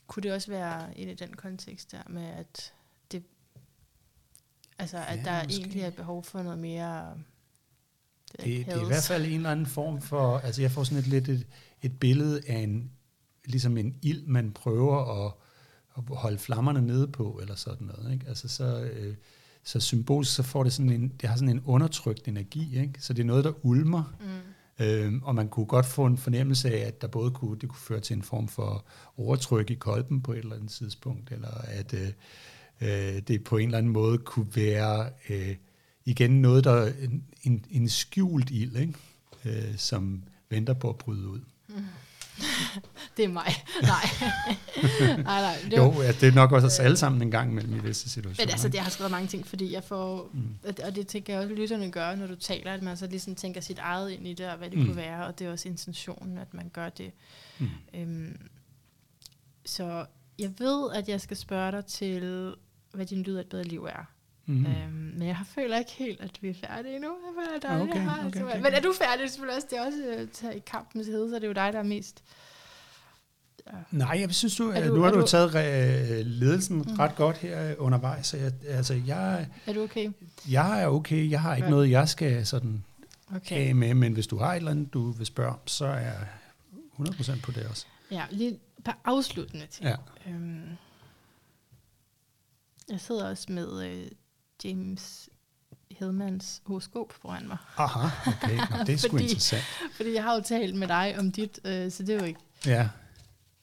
Kunne 0.06 0.22
det 0.22 0.32
også 0.32 0.50
være 0.50 0.98
ind 0.98 1.10
i 1.10 1.14
den 1.14 1.36
kontekst 1.36 1.92
der 1.92 2.02
med, 2.08 2.24
at 2.26 2.74
altså, 4.78 4.96
at 5.08 5.18
Ja, 5.18 5.22
der 5.24 5.44
måske. 5.44 5.60
egentlig 5.60 5.82
er 5.82 5.90
behov 5.90 6.24
for 6.24 6.42
noget 6.42 6.58
mere 6.58 7.14
det, 8.32 8.44
det 8.44 8.68
er 8.68 8.82
i 8.82 8.86
hvert 8.86 9.04
fald 9.08 9.24
en 9.26 9.32
eller 9.32 9.50
anden 9.50 9.66
form 9.66 10.00
for, 10.02 10.38
altså 10.38 10.62
jeg 10.62 10.70
får 10.70 10.84
sådan 10.84 10.98
et 10.98 11.06
lidt 11.06 11.28
et, 11.28 11.46
et 11.82 11.98
billede 12.00 12.40
af 12.46 12.58
en, 12.58 12.90
ligesom 13.44 13.76
en 13.76 13.94
ild, 14.02 14.26
man 14.26 14.52
prøver 14.52 15.24
at, 15.26 15.32
at 15.96 16.02
holde 16.16 16.38
flammerne 16.38 16.82
nede 16.82 17.08
på, 17.08 17.38
eller 17.42 17.54
sådan 17.54 17.86
noget. 17.86 18.12
Ikke? 18.12 18.28
Altså 18.28 18.48
så, 18.48 18.80
øh, 18.80 19.14
så 19.64 19.80
symbolisk, 19.80 20.34
så 20.34 20.42
får 20.42 20.62
det 20.62 20.72
sådan 20.72 20.90
en, 20.90 21.08
det 21.20 21.28
har 21.28 21.36
sådan 21.36 21.48
en 21.48 21.62
undertrykt 21.64 22.28
energi, 22.28 22.80
ikke? 22.80 23.02
så 23.02 23.12
det 23.12 23.22
er 23.22 23.26
noget, 23.26 23.44
der 23.44 23.52
ulmer, 23.66 24.14
Mm. 24.20 24.26
Øhm, 24.80 25.22
og 25.22 25.34
man 25.34 25.48
kunne 25.48 25.66
godt 25.66 25.86
få 25.86 26.06
en 26.06 26.16
fornemmelse 26.18 26.70
af, 26.70 26.86
at 26.86 27.02
der 27.02 27.08
både 27.08 27.30
kunne, 27.30 27.58
det 27.58 27.68
kunne 27.68 27.78
føre 27.78 28.00
til 28.00 28.16
en 28.16 28.22
form 28.22 28.48
for 28.48 28.84
overtryk 29.16 29.70
i 29.70 29.74
kolben 29.74 30.22
på 30.22 30.32
et 30.32 30.38
eller 30.38 30.56
andet 30.56 30.70
tidspunkt, 30.70 31.32
eller 31.32 31.48
at 31.64 31.94
øh, 31.94 32.08
øh, 32.80 33.22
det 33.28 33.44
på 33.44 33.56
en 33.56 33.64
eller 33.64 33.78
anden 33.78 33.92
måde 33.92 34.18
kunne 34.18 34.48
være 34.54 35.10
øh, 35.28 35.56
igen 36.04 36.42
noget, 36.42 36.64
der 36.64 36.86
en, 36.86 37.24
en, 37.42 37.64
en 37.70 37.88
skjult 37.88 38.50
ild, 38.50 38.76
ikke? 38.76 38.94
Øh, 39.44 39.76
som 39.76 40.22
venter 40.50 40.74
på 40.74 40.88
at 40.88 40.96
bryde 40.96 41.28
ud. 41.28 41.40
det 43.16 43.24
er 43.24 43.28
mig. 43.28 43.52
Nej. 43.82 44.04
nej, 45.22 45.40
nej. 45.40 45.56
Det 45.70 45.76
jo, 45.76 46.02
ja, 46.02 46.12
det 46.12 46.22
er 46.22 46.32
nok 46.32 46.52
også 46.52 46.66
os 46.66 46.78
alle 46.78 46.96
sammen 46.96 47.22
en 47.22 47.30
gang 47.30 47.50
imellem 47.50 47.76
i 47.76 47.78
visse 47.78 48.10
situationer. 48.10 48.46
Men 48.46 48.52
altså, 48.52 48.68
det 48.68 48.80
har 48.80 48.90
skrevet 48.90 49.10
mange 49.10 49.28
ting, 49.28 49.46
fordi 49.46 49.72
jeg 49.72 49.84
får, 49.84 50.30
mm. 50.32 50.74
og 50.84 50.96
det 50.96 51.06
tænker 51.06 51.32
jeg 51.32 51.42
også, 51.42 51.54
lytterne 51.54 51.90
gør, 51.90 52.14
når 52.14 52.26
du 52.26 52.34
taler, 52.34 52.72
at 52.72 52.82
man 52.82 52.96
så 52.96 53.06
ligesom 53.06 53.34
tænker 53.34 53.60
sit 53.60 53.78
eget 53.78 54.10
ind 54.10 54.26
i 54.26 54.34
det, 54.34 54.50
og 54.50 54.58
hvad 54.58 54.70
det 54.70 54.78
mm. 54.78 54.84
kunne 54.84 54.96
være, 54.96 55.26
og 55.26 55.38
det 55.38 55.46
er 55.46 55.50
også 55.50 55.68
intentionen, 55.68 56.38
at 56.38 56.54
man 56.54 56.68
gør 56.68 56.88
det. 56.88 57.10
Mm. 57.58 57.68
Øhm, 57.94 58.36
så 59.64 60.06
jeg 60.38 60.50
ved, 60.58 60.92
at 60.94 61.08
jeg 61.08 61.20
skal 61.20 61.36
spørge 61.36 61.72
dig 61.72 61.86
til, 61.86 62.54
hvad 62.94 63.06
din 63.06 63.22
lyd 63.22 63.36
af 63.36 63.40
et 63.40 63.48
bedre 63.48 63.64
liv 63.64 63.84
er. 63.84 64.04
Mm. 64.46 64.66
Øhm, 64.66 64.92
men 64.92 65.28
jeg 65.28 65.36
føler 65.54 65.78
ikke 65.78 65.92
helt, 65.92 66.20
at 66.20 66.38
vi 66.40 66.48
er 66.48 66.54
færdige 66.54 66.94
endnu. 66.94 67.08
Jeg 67.08 67.44
føler, 67.44 67.60
der 67.60 67.68
ah, 67.68 67.82
okay, 67.82 67.92
okay, 67.92 68.26
okay, 68.26 68.42
okay. 68.42 68.56
Men 68.62 68.72
er 68.72 68.80
du 68.80 68.94
færdig? 68.98 69.30
Selvfølgelig 69.30 69.56
også, 69.56 69.68
det 69.70 69.78
er 69.78 69.86
også 69.86 70.48
uh, 70.48 70.56
i 70.56 70.58
kampens 70.66 71.06
hede, 71.06 71.30
så 71.30 71.34
det 71.34 71.44
er 71.44 71.48
jo 71.48 71.52
dig, 71.52 71.72
der 71.72 71.78
er 71.78 71.82
mest... 71.82 72.24
Ja. 73.66 73.72
Nej, 73.90 74.16
jeg 74.20 74.34
synes, 74.34 74.56
du, 74.56 74.64
du, 74.64 74.94
nu 74.94 75.00
har 75.00 75.10
du, 75.10 75.20
du 75.20 75.26
taget 75.26 75.54
re- 75.54 76.22
ledelsen 76.22 76.76
mm. 76.76 76.94
ret 76.98 77.16
godt 77.16 77.36
her 77.36 77.74
undervejs. 77.78 78.26
Så 78.26 78.36
jeg, 78.36 78.52
altså, 78.68 78.94
jeg, 79.06 79.48
er 79.66 79.72
du 79.72 79.82
okay? 79.82 80.10
Jeg 80.50 80.82
er 80.82 80.86
okay. 80.86 81.30
Jeg 81.30 81.40
har 81.40 81.54
ikke 81.54 81.66
ja. 81.66 81.70
noget, 81.70 81.90
jeg 81.90 82.08
skal 82.08 82.46
sådan 82.46 82.84
okay. 83.36 83.68
af 83.68 83.74
med, 83.74 83.94
men 83.94 84.12
hvis 84.12 84.26
du 84.26 84.38
har 84.38 84.52
et 84.52 84.56
eller 84.56 84.70
andet, 84.70 84.94
du 84.94 85.10
vil 85.10 85.26
spørge 85.26 85.50
om, 85.50 85.58
så 85.66 85.86
er 85.86 85.98
jeg 85.98 86.26
100% 87.00 87.40
på 87.40 87.52
det 87.52 87.66
også. 87.66 87.86
Ja, 88.10 88.22
lige 88.30 88.58
på 88.84 88.90
afsluttende 89.04 89.66
ting. 89.66 89.88
Ja. 89.88 89.96
Øhm, 90.30 90.62
jeg 92.90 93.00
sidder 93.00 93.28
også 93.28 93.52
med 93.52 93.84
øh, 93.84 94.06
James 94.64 95.28
Hillmans 95.90 96.62
horoskop 96.66 97.12
foran 97.22 97.48
mig. 97.48 97.56
Aha, 97.76 98.08
okay. 98.26 98.56
Nå, 98.56 98.84
det 98.86 98.92
er 98.92 98.96
sgu 98.96 99.10
fordi, 99.16 99.24
interessant. 99.24 99.62
Fordi 99.96 100.14
jeg 100.14 100.22
har 100.22 100.34
jo 100.34 100.40
talt 100.40 100.74
med 100.74 100.88
dig 100.88 101.14
om 101.18 101.32
dit, 101.32 101.60
øh, 101.64 101.90
så 101.90 102.02
det 102.02 102.14
er 102.14 102.18
jo 102.18 102.24
ikke... 102.24 102.40
Ja. 102.66 102.88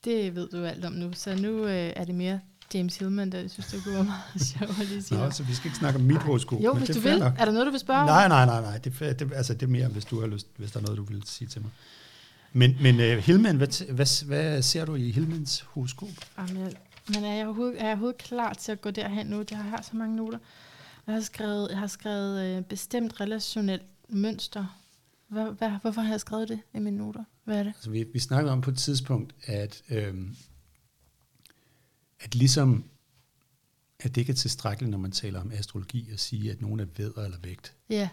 Det 0.03 0.35
ved 0.35 0.49
du 0.49 0.65
alt 0.65 0.85
om 0.85 0.93
nu. 0.93 1.13
Så 1.13 1.35
nu 1.35 1.65
øh, 1.65 1.93
er 1.95 2.05
det 2.05 2.15
mere 2.15 2.39
James 2.73 2.97
Hillman, 2.97 3.31
der 3.31 3.47
synes, 3.47 3.67
det 3.67 3.83
kunne 3.83 3.93
være 3.93 4.03
meget 4.03 4.41
sjovt 4.59 4.79
at 4.81 4.87
lige 4.87 5.03
sige. 5.03 5.17
Nå, 5.17 5.31
så 5.31 5.43
vi 5.43 5.53
skal 5.53 5.67
ikke 5.67 5.77
snakke 5.77 5.99
om 5.99 6.05
mit 6.05 6.17
horoskop. 6.17 6.59
Jo, 6.59 6.73
hvis 6.73 6.89
du 6.89 6.99
vil. 6.99 7.19
Nok. 7.19 7.33
Er 7.37 7.45
der 7.45 7.51
noget, 7.51 7.65
du 7.65 7.71
vil 7.71 7.79
spørge 7.79 7.99
om? 7.99 8.05
Nej, 8.05 8.27
nej, 8.27 8.45
nej. 8.45 8.61
nej. 8.61 8.77
Det, 8.77 9.19
det, 9.19 9.33
altså, 9.35 9.53
det 9.53 9.63
er 9.63 9.67
mere, 9.67 9.87
hvis 9.87 10.05
du 10.05 10.19
har 10.19 10.27
lyst, 10.27 10.47
hvis 10.57 10.71
der 10.71 10.79
er 10.79 10.83
noget, 10.83 10.97
du 10.97 11.03
vil 11.03 11.23
sige 11.25 11.47
til 11.47 11.61
mig. 11.61 11.71
Men, 12.53 12.77
men 12.81 12.95
uh, 12.95 13.23
Hillman, 13.23 13.57
hvad, 13.57 13.93
hvad, 13.93 14.25
hvad 14.25 14.61
ser 14.61 14.85
du 14.85 14.95
i 14.95 15.11
Hillmans 15.11 15.65
horoskop? 15.67 16.09
Jamen, 16.37 16.73
men 17.13 17.23
er 17.23 17.33
jeg, 17.33 17.45
overhovedet, 17.45 17.81
er 17.81 17.83
jeg 17.83 17.91
overhovedet 17.91 18.17
klar 18.17 18.53
til 18.53 18.71
at 18.71 18.81
gå 18.81 18.91
derhen 18.91 19.27
nu? 19.27 19.39
Det 19.41 19.57
har 19.57 19.77
jeg 19.77 19.85
så 19.85 19.95
mange 19.95 20.15
noter. 20.15 20.37
Jeg 21.07 21.15
har 21.15 21.21
skrevet, 21.21 21.69
jeg 21.69 21.77
har 21.77 21.87
skrevet 21.87 22.57
øh, 22.57 22.63
bestemt 22.63 23.21
relationelt 23.21 23.83
mønster. 24.09 24.79
Hvad, 25.27 25.51
hvad, 25.51 25.71
hvorfor 25.81 26.01
har 26.01 26.13
jeg 26.13 26.19
skrevet 26.19 26.49
det 26.49 26.59
i 26.73 26.79
mine 26.79 26.97
noter? 26.97 27.23
Hvad 27.43 27.59
er 27.59 27.63
det? 27.63 27.73
Altså, 27.75 27.89
vi, 27.89 28.05
vi 28.13 28.19
snakkede 28.19 28.53
om 28.53 28.61
på 28.61 28.69
et 28.69 28.77
tidspunkt, 28.77 29.35
at, 29.45 29.81
øhm, 29.89 30.35
at 32.19 32.35
ligesom 32.35 32.85
at 33.99 34.15
det 34.15 34.21
ikke 34.21 34.31
er 34.31 34.35
tilstrækkeligt, 34.35 34.91
når 34.91 34.97
man 34.97 35.11
taler 35.11 35.41
om 35.41 35.51
astrologi, 35.51 36.09
at 36.11 36.19
sige, 36.19 36.51
at 36.51 36.61
nogen 36.61 36.79
er 36.79 36.85
vædder 36.97 37.23
eller 37.23 37.37
vægt. 37.43 37.73
Ja. 37.89 38.09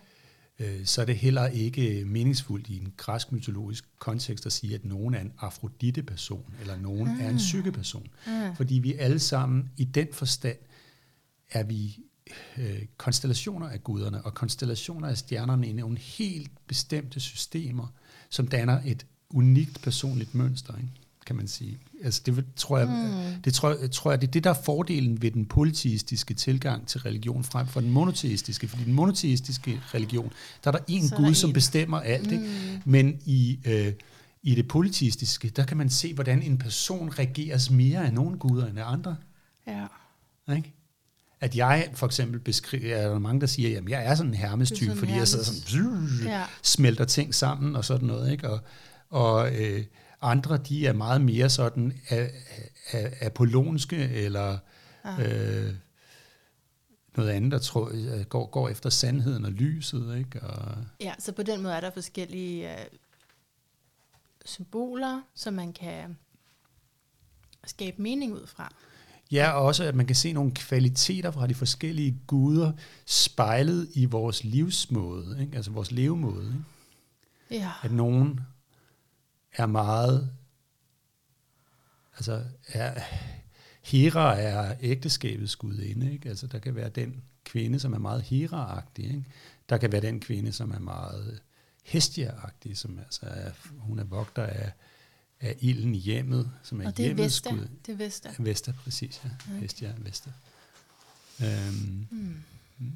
Øh, 0.62 0.86
så 0.86 1.00
er 1.00 1.04
det 1.04 1.16
heller 1.16 1.46
ikke 1.46 2.04
meningsfuldt 2.06 2.68
i 2.68 2.78
en 2.78 2.92
græsk 2.96 3.32
mytologisk 3.32 3.84
kontekst 3.98 4.46
at 4.46 4.52
sige, 4.52 4.74
at 4.74 4.84
nogen 4.84 5.14
er 5.14 5.20
en 5.20 5.32
afrodite-person, 5.38 6.54
eller 6.60 6.76
nogen 6.76 7.08
ah. 7.08 7.24
er 7.24 7.30
en 7.30 7.36
psykeperson. 7.36 8.06
Ah. 8.26 8.56
Fordi 8.56 8.74
vi 8.74 8.94
alle 8.94 9.18
sammen, 9.18 9.70
i 9.76 9.84
den 9.84 10.08
forstand, 10.12 10.58
er 11.50 11.62
vi 11.62 11.98
øh, 12.58 12.82
konstellationer 12.96 13.68
af 13.68 13.84
guderne, 13.84 14.22
og 14.22 14.34
konstellationer 14.34 15.08
af 15.08 15.18
stjernerne 15.18 15.68
i 15.68 15.72
nogle 15.72 15.98
helt 15.98 16.50
bestemte 16.66 17.20
systemer, 17.20 17.94
som 18.30 18.48
danner 18.48 18.80
et 18.84 19.06
unikt 19.30 19.82
personligt 19.82 20.34
mønster, 20.34 20.76
ikke? 20.76 20.88
Kan 21.26 21.36
man 21.36 21.48
sige. 21.48 21.78
Altså 22.04 22.22
det 22.26 22.44
tror 22.56 22.78
jeg, 22.78 22.88
mm. 22.88 23.42
det 23.42 23.54
tror, 23.54 23.76
jeg, 23.80 23.90
tror 23.90 24.10
jeg, 24.10 24.20
det 24.20 24.26
er 24.26 24.30
det, 24.30 24.44
der 24.44 24.50
er 24.50 24.62
fordelen 24.64 25.22
ved 25.22 25.30
den 25.30 25.46
polyteistiske 25.46 26.34
tilgang 26.34 26.86
til 26.86 27.00
religion 27.00 27.44
frem 27.44 27.66
for 27.66 27.80
den 27.80 27.90
monoteistiske. 27.90 28.68
Fordi 28.68 28.84
den 28.84 28.92
monoteistiske 28.92 29.80
religion, 29.94 30.32
der 30.64 30.72
er 30.72 30.76
der 30.76 31.08
Så 31.08 31.16
Gud, 31.16 31.26
en. 31.26 31.34
som 31.34 31.52
bestemmer 31.52 32.00
alt. 32.00 32.26
Mm. 32.26 32.32
Ikke? 32.32 32.82
Men 32.84 33.20
i, 33.24 33.58
øh, 33.64 33.92
i 34.42 34.54
det 34.54 34.68
polyteistiske, 34.68 35.48
der 35.48 35.64
kan 35.64 35.76
man 35.76 35.90
se, 35.90 36.14
hvordan 36.14 36.42
en 36.42 36.58
person 36.58 37.10
regeres 37.10 37.70
mere 37.70 38.06
af 38.06 38.12
nogle 38.12 38.38
guder 38.38 38.66
end 38.66 38.78
af 38.78 38.92
andre. 38.92 39.16
Ja. 39.66 39.86
Ikke? 40.56 40.74
At 41.40 41.56
jeg 41.56 41.88
for 41.94 42.06
eksempel 42.06 42.40
beskriver, 42.40 42.96
er 42.96 43.08
der 43.08 43.18
mange, 43.18 43.40
der 43.40 43.46
siger, 43.46 43.78
at 43.78 43.88
jeg 43.88 44.04
er 44.04 44.14
sådan 44.14 44.30
en 44.30 44.38
hermestype, 44.38 44.96
fordi 44.96 45.12
hermes. 45.12 45.34
jeg 45.34 45.44
sidder 45.44 45.44
sådan, 45.44 46.28
ja. 46.28 46.42
smelter 46.62 47.04
ting 47.04 47.34
sammen 47.34 47.76
og 47.76 47.84
sådan 47.84 48.06
noget. 48.06 48.32
Ikke? 48.32 48.50
Og, 48.50 48.60
og 49.10 49.54
øh, 49.54 49.84
andre, 50.22 50.56
de 50.56 50.86
er 50.86 50.92
meget 50.92 51.20
mere 51.20 51.50
sådan 51.50 52.00
apollonske, 53.20 53.96
eller 53.96 54.58
ah. 55.04 55.20
øh, 55.20 55.74
noget 57.16 57.30
andet, 57.30 57.52
der 57.52 57.58
tror, 57.58 57.90
øh, 57.94 58.24
går, 58.24 58.46
går 58.46 58.68
efter 58.68 58.90
sandheden 58.90 59.44
og 59.44 59.52
lyset. 59.52 60.18
Ikke? 60.18 60.40
Og 60.42 60.76
ja, 61.00 61.14
så 61.18 61.32
på 61.32 61.42
den 61.42 61.62
måde 61.62 61.74
er 61.74 61.80
der 61.80 61.90
forskellige 61.90 62.68
uh, 62.68 62.98
symboler, 64.44 65.20
som 65.34 65.54
man 65.54 65.72
kan 65.72 66.16
skabe 67.66 68.02
mening 68.02 68.32
ud 68.32 68.46
fra. 68.46 68.74
Ja, 69.32 69.50
og 69.50 69.64
også 69.64 69.84
at 69.84 69.94
man 69.94 70.06
kan 70.06 70.16
se 70.16 70.32
nogle 70.32 70.52
kvaliteter 70.54 71.30
fra 71.30 71.46
de 71.46 71.54
forskellige 71.54 72.18
guder 72.26 72.72
spejlet 73.06 73.88
i 73.94 74.04
vores 74.04 74.44
livsmåde, 74.44 75.38
ikke? 75.40 75.56
altså 75.56 75.70
vores 75.70 75.92
levemåde. 75.92 76.46
Ikke? 77.50 77.64
Ja. 77.64 77.70
At 77.82 77.92
nogen 77.92 78.40
er 79.54 79.66
meget, 79.66 80.30
altså 82.16 82.44
er, 82.68 83.02
Hera 83.82 84.40
er 84.40 84.76
ægteskabets 84.80 85.56
gudinde, 85.56 86.12
ikke? 86.12 86.28
Altså 86.28 86.46
der 86.46 86.58
kan 86.58 86.74
være 86.74 86.88
den 86.88 87.22
kvinde, 87.44 87.78
som 87.80 87.92
er 87.92 87.98
meget 87.98 88.22
Hera-agtig, 88.22 89.04
ikke? 89.04 89.24
Der 89.68 89.78
kan 89.78 89.92
være 89.92 90.02
den 90.02 90.20
kvinde, 90.20 90.52
som 90.52 90.70
er 90.70 90.78
meget 90.78 91.40
Hestia-agtig, 91.84 92.76
som 92.76 92.98
altså 92.98 93.26
er, 93.26 93.50
hun 93.70 93.98
er 93.98 94.04
vogter 94.04 94.46
af, 94.46 94.72
af 95.40 95.56
ilden 95.60 95.94
i 95.94 95.98
hjemmet, 95.98 96.50
som 96.62 96.80
er 96.80 96.86
Og 96.86 96.96
det 96.96 97.06
er 97.06 97.14
Vesta. 97.14 97.50
Gud. 97.50 97.68
Det 97.86 97.92
er 97.92 97.96
Vesta. 97.96 98.34
Vesta, 98.38 98.72
præcis, 98.72 99.20
ja. 99.24 99.30
Okay. 99.48 99.60
Hestia 99.60 99.94
Vesta. 99.98 100.30
Øhm, 101.42 102.06
hmm. 102.10 102.42
hmm. 102.76 102.92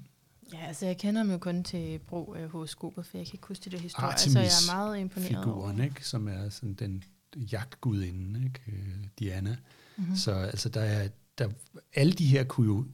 Ja, 0.53 0.67
altså 0.67 0.87
jeg 0.87 0.99
kender 0.99 1.23
mig 1.23 1.33
jo 1.33 1.39
kun 1.39 1.65
til 1.65 1.99
brug 1.99 2.37
af 2.37 2.49
horoskopet, 2.49 3.07
for 3.07 3.19
jeg 3.19 3.27
kan 3.27 3.35
ikke 3.35 3.47
huske 3.47 3.71
det 3.71 3.81
historie, 3.81 4.07
Artemis 4.09 4.33
så 4.33 4.39
jeg 4.39 4.47
er 4.47 4.75
meget 4.75 4.99
imponeret 4.99 5.29
figuren, 5.29 5.81
ikke, 5.81 6.09
som 6.09 6.29
er 6.29 6.49
sådan 6.49 6.75
den 6.75 7.05
jagtgudinde, 7.35 8.45
ikke, 8.45 8.61
øh, 8.69 9.05
Diana. 9.19 9.57
Mm-hmm. 9.97 10.17
Så 10.17 10.33
altså 10.33 10.69
der 10.69 10.81
er, 10.81 11.09
der, 11.39 11.49
alle 11.95 12.13
de 12.13 12.27
her 12.27 12.45
kunne 12.45 12.67
jo 12.67 12.87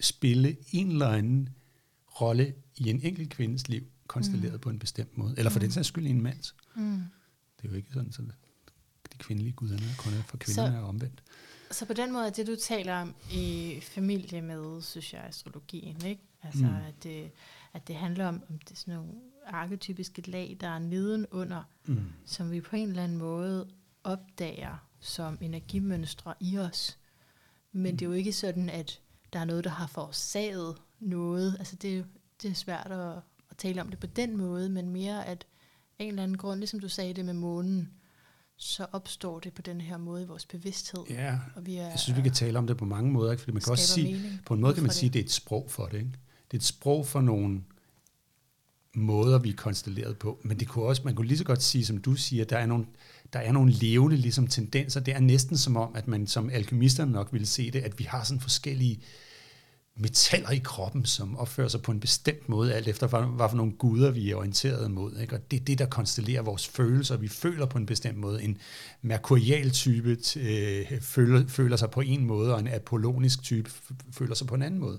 spille 0.00 0.56
en 0.72 0.90
eller 0.90 1.08
anden 1.08 1.48
rolle 2.20 2.54
i 2.76 2.90
en 2.90 3.00
enkelt 3.00 3.30
kvindes 3.30 3.68
liv, 3.68 3.86
konstelleret 4.06 4.54
mm. 4.54 4.60
på 4.60 4.70
en 4.70 4.78
bestemt 4.78 5.18
måde. 5.18 5.34
Eller 5.38 5.50
for 5.50 5.58
mm. 5.58 5.62
den 5.62 5.70
sags 5.72 5.88
skyld 5.88 6.06
i 6.06 6.10
en 6.10 6.22
mands. 6.22 6.54
Mm. 6.76 7.02
Det 7.56 7.64
er 7.64 7.68
jo 7.68 7.74
ikke 7.74 7.92
sådan, 7.92 8.12
så 8.12 8.22
de 9.12 9.18
kvindelige 9.18 9.52
guderne 9.52 9.94
kun 9.98 10.12
er 10.12 10.22
for 10.22 10.36
kvinderne 10.36 10.80
og 10.80 10.88
omvendt. 10.88 11.22
Så 11.70 11.86
på 11.86 11.92
den 11.92 12.12
måde 12.12 12.26
er 12.26 12.30
det, 12.30 12.46
du 12.46 12.56
taler 12.56 12.96
om 12.96 13.14
i 13.32 13.78
familie 13.82 14.42
med, 14.42 14.82
synes 14.82 15.12
jeg, 15.12 15.22
astrologien, 15.22 16.04
ikke? 16.04 16.22
Altså, 16.42 16.64
mm. 16.64 16.74
at, 16.88 17.02
det, 17.02 17.30
at 17.72 17.88
det 17.88 17.96
handler 17.96 18.26
om, 18.26 18.42
om 18.50 18.58
det 18.58 18.70
er 18.70 18.76
sådan 18.76 18.94
nogle 18.94 19.12
arketypiske 19.46 20.30
lag, 20.30 20.56
der 20.60 20.68
er 20.68 20.78
nedenunder, 20.78 21.62
mm. 21.84 22.04
som 22.24 22.50
vi 22.50 22.60
på 22.60 22.76
en 22.76 22.88
eller 22.88 23.04
anden 23.04 23.18
måde 23.18 23.68
opdager 24.04 24.88
som 25.00 25.38
energimønstre 25.40 26.34
i 26.40 26.58
os. 26.58 26.98
Men 27.72 27.92
mm. 27.92 27.98
det 27.98 28.04
er 28.04 28.08
jo 28.08 28.14
ikke 28.14 28.32
sådan, 28.32 28.70
at 28.70 29.00
der 29.32 29.38
er 29.38 29.44
noget, 29.44 29.64
der 29.64 29.70
har 29.70 29.86
forårsaget 29.86 30.76
noget. 31.00 31.56
Altså, 31.58 31.76
det, 31.76 32.06
det 32.42 32.50
er 32.50 32.54
svært 32.54 32.92
at, 32.92 33.16
at 33.50 33.56
tale 33.58 33.80
om 33.80 33.88
det 33.88 33.98
på 33.98 34.06
den 34.06 34.36
måde, 34.36 34.68
men 34.68 34.88
mere 34.88 35.26
at 35.26 35.46
en 35.98 36.08
eller 36.08 36.22
anden 36.22 36.38
grund, 36.38 36.58
ligesom 36.58 36.80
du 36.80 36.88
sagde 36.88 37.14
det 37.14 37.24
med 37.24 37.34
månen, 37.34 37.92
så 38.58 38.86
opstår 38.92 39.40
det 39.40 39.52
på 39.52 39.62
den 39.62 39.80
her 39.80 39.96
måde 39.96 40.22
i 40.22 40.26
vores 40.26 40.46
bevidsthed. 40.46 41.00
Ja, 41.10 41.38
og 41.56 41.66
vi 41.66 41.76
er, 41.76 41.88
jeg 41.88 41.98
synes, 41.98 42.16
vi 42.16 42.22
kan 42.22 42.32
tale 42.32 42.58
om 42.58 42.66
det 42.66 42.76
på 42.76 42.84
mange 42.84 43.12
måder, 43.12 43.30
ikke? 43.32 43.40
fordi 43.40 43.52
man 43.52 43.62
kan 43.62 43.72
også 43.72 43.86
sige, 43.86 44.40
på 44.46 44.54
en 44.54 44.60
måde 44.60 44.74
kan 44.74 44.82
man 44.82 44.92
sige, 44.92 45.08
at 45.08 45.14
det 45.14 45.20
er 45.20 45.24
et 45.24 45.32
sprog 45.32 45.66
for 45.70 45.86
det. 45.86 45.98
Ikke? 45.98 46.10
Det 46.50 46.56
er 46.56 46.58
et 46.58 46.64
sprog 46.64 47.06
for 47.06 47.20
nogle 47.20 47.62
måder, 48.94 49.38
vi 49.38 49.50
er 49.50 49.56
konstelleret 49.56 50.18
på, 50.18 50.38
men 50.42 50.60
det 50.60 50.68
kunne 50.68 50.84
også, 50.84 51.02
man 51.04 51.14
kunne 51.14 51.26
lige 51.26 51.38
så 51.38 51.44
godt 51.44 51.62
sige, 51.62 51.86
som 51.86 51.98
du 51.98 52.14
siger, 52.14 52.44
der 52.44 52.58
er 52.58 52.66
nogle, 52.66 52.86
der 53.32 53.38
er 53.38 53.52
nogle 53.52 53.72
levende 53.72 54.16
ligesom, 54.16 54.46
tendenser. 54.46 55.00
Det 55.00 55.14
er 55.14 55.20
næsten 55.20 55.56
som 55.56 55.76
om, 55.76 55.94
at 55.94 56.08
man 56.08 56.26
som 56.26 56.50
alkemisterne 56.50 57.12
nok 57.12 57.32
ville 57.32 57.46
se 57.46 57.70
det, 57.70 57.80
at 57.80 57.98
vi 57.98 58.04
har 58.04 58.24
sådan 58.24 58.40
forskellige 58.40 59.00
metaller 59.96 60.50
i 60.50 60.58
kroppen, 60.58 61.04
som 61.04 61.36
opfører 61.36 61.68
sig 61.68 61.82
på 61.82 61.92
en 61.92 62.00
bestemt 62.00 62.48
måde, 62.48 62.74
alt 62.74 62.88
efter 62.88 63.06
hvad 63.06 63.48
for 63.48 63.56
nogle 63.56 63.72
guder 63.72 64.10
vi 64.10 64.30
er 64.30 64.36
orienteret 64.36 64.90
mod. 64.90 65.18
Ikke? 65.20 65.34
Og 65.34 65.50
det 65.50 65.60
er 65.60 65.64
det, 65.64 65.78
der 65.78 65.86
konstellerer 65.86 66.42
vores 66.42 66.68
følelser. 66.68 67.16
Vi 67.16 67.28
føler 67.28 67.66
på 67.66 67.78
en 67.78 67.86
bestemt 67.86 68.18
måde. 68.18 68.42
En 68.42 68.58
merkurial 69.02 69.70
type 69.70 70.18
øh, 70.36 71.00
føler, 71.00 71.48
føler 71.48 71.76
sig 71.76 71.90
på 71.90 72.00
en 72.00 72.24
måde, 72.24 72.54
og 72.54 72.60
en 72.60 72.68
apollonisk 72.68 73.42
type 73.42 73.70
føler 74.12 74.34
sig 74.34 74.46
på 74.46 74.54
en 74.54 74.62
anden 74.62 74.80
måde. 74.80 74.98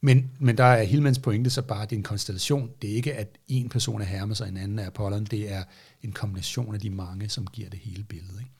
Men, 0.00 0.30
men 0.38 0.58
der 0.58 0.64
er 0.64 0.82
Hillmans 0.82 1.18
pointe 1.18 1.50
så 1.50 1.62
bare, 1.62 1.82
at 1.82 1.90
det 1.90 1.96
er 1.96 2.00
en 2.00 2.04
konstellation. 2.04 2.70
Det 2.82 2.90
er 2.90 2.94
ikke, 2.94 3.14
at 3.14 3.38
en 3.48 3.68
person 3.68 4.00
er 4.00 4.04
Hermes 4.04 4.40
og 4.40 4.48
en 4.48 4.56
anden 4.56 4.78
er 4.78 4.86
Apollon. 4.86 5.24
Det 5.24 5.52
er 5.52 5.64
en 6.02 6.12
kombination 6.12 6.74
af 6.74 6.80
de 6.80 6.90
mange, 6.90 7.28
som 7.28 7.46
giver 7.46 7.70
det 7.70 7.78
hele 7.78 8.04
billede. 8.04 8.38
Ikke? 8.38 8.50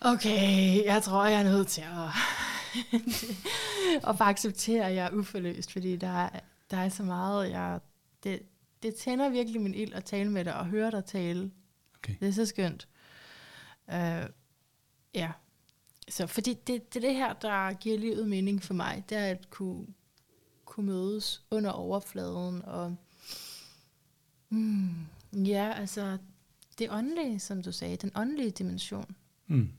Okay, 0.00 0.84
jeg 0.84 1.02
tror, 1.02 1.26
jeg 1.26 1.40
er 1.40 1.44
nødt 1.44 1.68
til 1.68 1.80
at, 1.80 2.10
at 4.08 4.16
acceptere, 4.20 4.86
at 4.86 4.94
jeg 4.94 5.06
er 5.06 5.10
uforløst, 5.16 5.72
fordi 5.72 5.96
der 5.96 6.08
er, 6.08 6.40
der 6.70 6.76
er 6.76 6.88
så 6.88 7.02
meget, 7.02 7.50
jeg, 7.50 7.80
det, 8.24 8.42
det 8.82 8.94
tænder 8.94 9.28
virkelig 9.28 9.60
min 9.60 9.74
ild 9.74 9.92
at 9.92 10.04
tale 10.04 10.30
med 10.30 10.44
dig 10.44 10.54
og 10.54 10.66
høre 10.66 10.90
dig 10.90 11.04
tale. 11.04 11.50
Okay. 11.98 12.14
Det 12.20 12.28
er 12.28 12.32
så 12.32 12.46
skønt. 12.46 12.88
Uh, 13.88 14.28
ja. 15.14 15.32
Så 16.08 16.26
fordi 16.26 16.54
det, 16.54 16.94
det 16.94 17.04
er 17.04 17.08
det 17.08 17.16
her, 17.16 17.32
der 17.32 17.72
giver 17.72 17.98
livet 17.98 18.28
mening 18.28 18.62
for 18.62 18.74
mig, 18.74 19.04
det 19.08 19.18
er 19.18 19.24
at 19.24 19.50
kunne, 19.50 19.86
kunne 20.64 20.86
mødes 20.86 21.42
under 21.50 21.70
overfladen 21.70 22.64
og 22.64 22.96
mm, 24.48 25.06
ja, 25.32 25.72
altså 25.76 26.18
det 26.78 26.90
åndelige, 26.90 27.40
som 27.40 27.62
du 27.62 27.72
sagde, 27.72 27.96
den 27.96 28.10
åndelige 28.14 28.50
dimension, 28.50 29.16
Mm. 29.48 29.70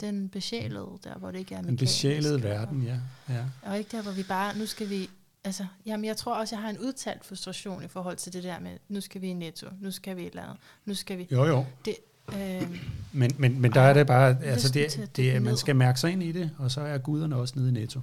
Den 0.00 0.28
besjælede, 0.28 0.98
der 1.04 1.18
hvor 1.18 1.30
det 1.30 1.38
ikke 1.38 1.54
er 1.54 1.62
Den 1.62 1.76
besjælede 1.76 2.42
verden, 2.42 2.82
ja. 2.82 2.98
ja. 3.28 3.44
Og 3.62 3.78
ikke 3.78 3.96
der, 3.96 4.02
hvor 4.02 4.12
vi 4.12 4.22
bare, 4.22 4.58
nu 4.58 4.66
skal 4.66 4.90
vi, 4.90 5.10
altså, 5.44 5.66
jamen 5.86 6.04
jeg 6.04 6.16
tror 6.16 6.34
også, 6.34 6.54
jeg 6.56 6.62
har 6.62 6.70
en 6.70 6.78
udtalt 6.78 7.24
frustration 7.24 7.84
i 7.84 7.88
forhold 7.88 8.16
til 8.16 8.32
det 8.32 8.42
der 8.44 8.58
med, 8.60 8.76
nu 8.88 9.00
skal 9.00 9.20
vi 9.20 9.26
i 9.28 9.32
netto, 9.32 9.66
nu 9.80 9.90
skal 9.90 10.16
vi 10.16 10.22
et 10.22 10.28
eller 10.30 10.42
andet, 10.42 10.56
nu 10.84 10.94
skal 10.94 11.18
vi, 11.18 11.28
Jo, 11.32 11.44
jo. 11.44 11.64
det, 11.84 11.96
øh, 12.32 12.80
Men, 13.12 13.30
men, 13.38 13.60
men 13.60 13.72
der 13.72 13.80
er 13.80 13.94
det 13.94 14.06
bare, 14.06 14.42
altså 14.44 14.68
det, 14.72 15.10
det, 15.16 15.36
er- 15.36 15.40
man 15.40 15.56
skal 15.56 15.76
mærke 15.76 16.00
sig 16.00 16.10
ind 16.12 16.22
i 16.22 16.32
det, 16.32 16.50
og 16.58 16.70
så 16.70 16.80
er 16.80 16.98
guderne 16.98 17.36
også 17.36 17.54
nede 17.58 17.68
i 17.68 17.72
netto. 17.72 18.00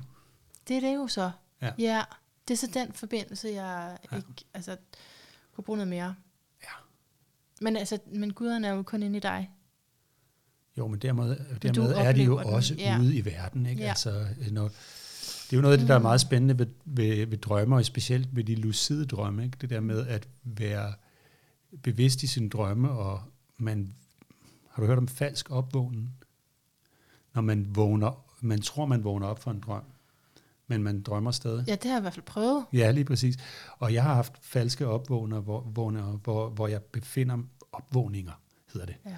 det 0.68 0.76
er 0.78 0.82
det 0.82 0.96
jo 0.96 1.08
så. 1.08 1.32
Ja. 1.62 1.72
ja 1.80 2.02
det 2.48 2.54
er 2.54 2.58
så 2.58 2.68
den 2.74 2.94
forbindelse, 2.94 3.48
jeg 3.54 3.98
Ja. 4.12 4.16
ikke, 4.18 4.28
altså, 4.54 4.78
kunne 5.56 5.64
bruge 5.64 5.78
noget 5.78 5.88
mere. 5.88 6.16
Ja. 6.64 6.68
Men 7.62 7.78
altså, 7.78 8.00
men 8.12 8.34
guderne 8.34 8.68
er 8.68 8.72
jo 8.72 8.84
kun 8.84 9.04
inde 9.04 9.18
i 9.18 9.20
dig. 9.20 9.52
Jo, 10.78 10.88
men 10.88 10.99
dermed, 10.99 11.38
dermed 11.62 11.91
er 11.95 12.12
de 12.12 12.24
jo 12.24 12.40
den, 12.40 12.45
også 12.48 12.76
ja. 12.76 12.99
ude 12.99 13.16
i 13.16 13.26
verden. 13.26 13.66
Ikke? 13.66 13.82
Ja. 13.82 13.90
Altså, 13.90 14.26
når, 14.52 14.64
det 14.64 15.54
er 15.54 15.58
jo 15.58 15.62
noget 15.62 15.74
af 15.74 15.80
det, 15.80 15.88
der 15.88 15.94
er 15.94 15.99
Mm. 15.99 16.04
meget 16.04 16.22
spændende 16.22 16.60
ved, 16.60 16.68
ved, 16.86 17.26
ved 17.28 17.38
drømme, 17.38 17.76
og 17.76 17.86
specielt 17.86 18.36
ved 18.36 18.44
de 18.44 18.56
lucide 18.56 19.06
drømme. 19.06 19.44
Ikke? 19.45 19.58
Det 19.62 19.70
der 19.70 19.80
med 19.80 20.08
at 20.08 20.28
være 20.44 20.94
bevidst 21.84 22.24
i 22.24 22.28
sine 22.28 22.49
drømme, 22.49 22.91
og 22.91 23.22
man, 23.58 23.94
har 24.72 24.82
du 24.82 24.88
hørt 24.88 24.98
om 24.98 25.08
falsk 25.08 25.52
opvågning? 25.52 26.14
Når 27.34 27.41
man 27.41 27.76
vågner, 27.76 28.24
man 28.41 28.62
tror, 28.62 28.86
man 28.86 29.04
vågner 29.04 29.28
op 29.28 29.44
for 29.44 29.52
en 29.52 29.60
drøm, 29.60 29.84
men 30.68 30.84
man 30.84 31.02
drømmer 31.02 31.32
stadig. 31.32 31.68
Ja, 31.68 31.72
det 31.76 31.84
har 31.84 31.91
jeg 31.91 31.98
i 31.98 32.02
hvert 32.02 32.14
fald 32.14 32.26
prøvet. 32.26 32.66
Ja, 32.74 32.91
lige 32.91 33.06
præcis. 33.06 33.36
Og 33.80 33.94
jeg 33.94 34.04
har 34.04 34.14
haft 34.16 34.34
falske 34.41 34.88
opvågner, 34.88 35.40
hvor, 35.40 35.62
vågner, 35.76 36.04
hvor, 36.04 36.49
hvor 36.49 36.68
jeg 36.68 36.82
befinder 36.84 37.38
opvågninger, 37.72 38.32
hedder 38.74 38.86
det. 38.88 38.95
Ja. 39.06 39.16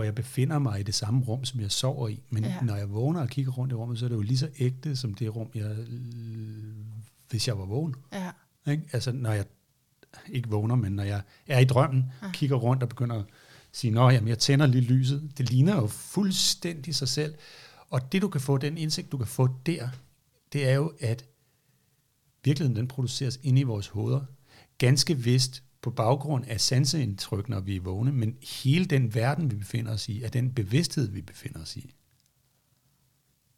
Hvor 0.00 0.04
jeg 0.04 0.14
befinder 0.14 0.58
mig 0.58 0.80
i 0.80 0.82
det 0.82 0.94
samme 0.94 1.24
rum, 1.24 1.44
som 1.44 1.60
jeg 1.60 1.70
sover 1.70 2.08
i. 2.08 2.22
Men 2.30 2.44
Ja. 2.44 2.60
når 2.62 2.76
jeg 2.76 2.90
vågner 2.90 3.20
og 3.20 3.28
kigger 3.28 3.52
rundt 3.52 3.72
i 3.72 3.74
rummet, 3.74 3.98
så 3.98 4.04
er 4.04 4.08
det 4.08 4.16
jo 4.16 4.20
lige 4.20 4.38
så 4.38 4.48
ægte 4.58 4.96
som 4.96 5.14
det 5.14 5.36
rum, 5.36 5.48
jeg, 5.54 5.76
hvis 7.30 7.48
jeg 7.48 7.58
var 7.58 7.64
vågen. 7.64 7.94
Ja. 8.12 8.30
Ikke? 8.72 8.82
Altså 8.92 9.12
når 9.12 9.32
jeg 9.32 9.44
ikke 10.28 10.48
vågner, 10.48 10.74
men 10.74 10.92
når 10.92 11.02
jeg 11.02 11.22
er 11.46 11.58
i 11.58 11.64
drømmen, 11.64 12.04
Ja. 12.22 12.30
kigger 12.32 12.56
rundt 12.56 12.82
og 12.82 12.88
begynder 12.88 13.16
at 13.16 13.24
sige, 13.72 13.90
nå 13.90 14.10
jamen, 14.10 14.28
jeg 14.28 14.38
tænder 14.38 14.66
lige 14.66 14.84
lyset. 14.84 15.30
Det 15.38 15.50
ligner 15.50 15.76
jo 15.76 15.86
fuldstændig 15.86 16.94
sig 16.94 17.08
selv. 17.08 17.34
Og 17.90 18.12
det 18.12 18.22
du 18.22 18.28
kan 18.28 18.40
få, 18.40 18.56
den 18.58 18.78
indsigt 18.78 19.12
du 19.12 19.16
kan 19.18 19.26
få 19.26 19.48
der, 19.66 19.88
det 20.52 20.68
er 20.68 20.74
jo, 20.74 20.92
at 21.00 21.24
virkeligheden 22.44 22.76
den 22.76 22.88
produceres 22.88 23.40
inde 23.42 23.60
i 23.60 23.64
vores 23.64 23.88
hoveder. 23.88 24.20
Ganske 24.78 25.18
vist 25.18 25.62
på 25.82 25.90
baggrund 25.90 26.44
af 26.46 26.60
sanseindtryk, 26.60 27.48
når 27.48 27.60
vi 27.60 27.76
er 27.76 27.80
vågne, 27.80 28.12
men 28.12 28.36
hele 28.62 28.84
den 28.84 29.14
verden, 29.14 29.50
vi 29.50 29.56
befinder 29.56 29.92
os 29.92 30.08
i, 30.08 30.22
er 30.22 30.28
den 30.28 30.54
bevidsthed, 30.54 31.10
vi 31.10 31.22
befinder 31.22 31.60
os 31.62 31.76
i. 31.76 31.94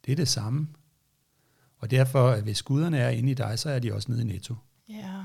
Det 0.05 0.11
er 0.11 0.15
det 0.15 0.27
samme. 0.27 0.67
Og 1.77 1.91
derfor, 1.91 2.29
at 2.29 2.43
hvis 2.43 2.63
guderne 2.63 2.97
er 2.97 3.09
inde 3.09 3.31
i 3.31 3.33
dig, 3.33 3.59
så 3.59 3.69
er 3.69 3.79
de 3.79 3.93
også 3.93 4.11
nede 4.11 4.21
i 4.21 4.25
netto. 4.25 4.55
Ja. 4.89 5.23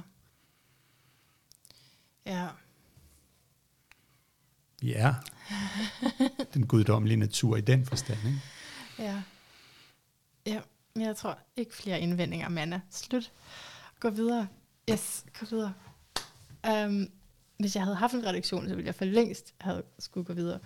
Ja. 2.26 2.48
Vi 4.80 4.94
er 4.94 5.14
den 6.54 6.66
guddommelige 6.66 7.16
natur 7.16 7.56
i 7.56 7.60
den 7.60 7.86
forstand. 7.86 8.18
Ikke? 8.26 8.40
Ja. 8.98 9.22
Ja, 10.46 10.60
jeg 10.96 11.16
tror 11.16 11.38
ikke 11.56 11.74
flere 11.74 12.00
indvendinger, 12.00 12.48
Manna. 12.48 12.80
Slut. 12.90 13.32
Gå 14.00 14.10
videre. 14.10 14.48
Yes, 14.90 15.24
gå 15.40 15.46
videre. 15.50 15.72
Um, 16.66 17.10
hvis 17.58 17.76
jeg 17.76 17.84
havde 17.84 17.96
haft 17.96 18.14
en 18.14 18.26
redaktion, 18.26 18.68
så 18.68 18.74
ville 18.74 18.86
jeg 18.86 18.94
for 18.94 19.04
længst 19.04 19.54
have 19.60 19.82
skulle 19.98 20.24
gå 20.24 20.32
videre. 20.32 20.58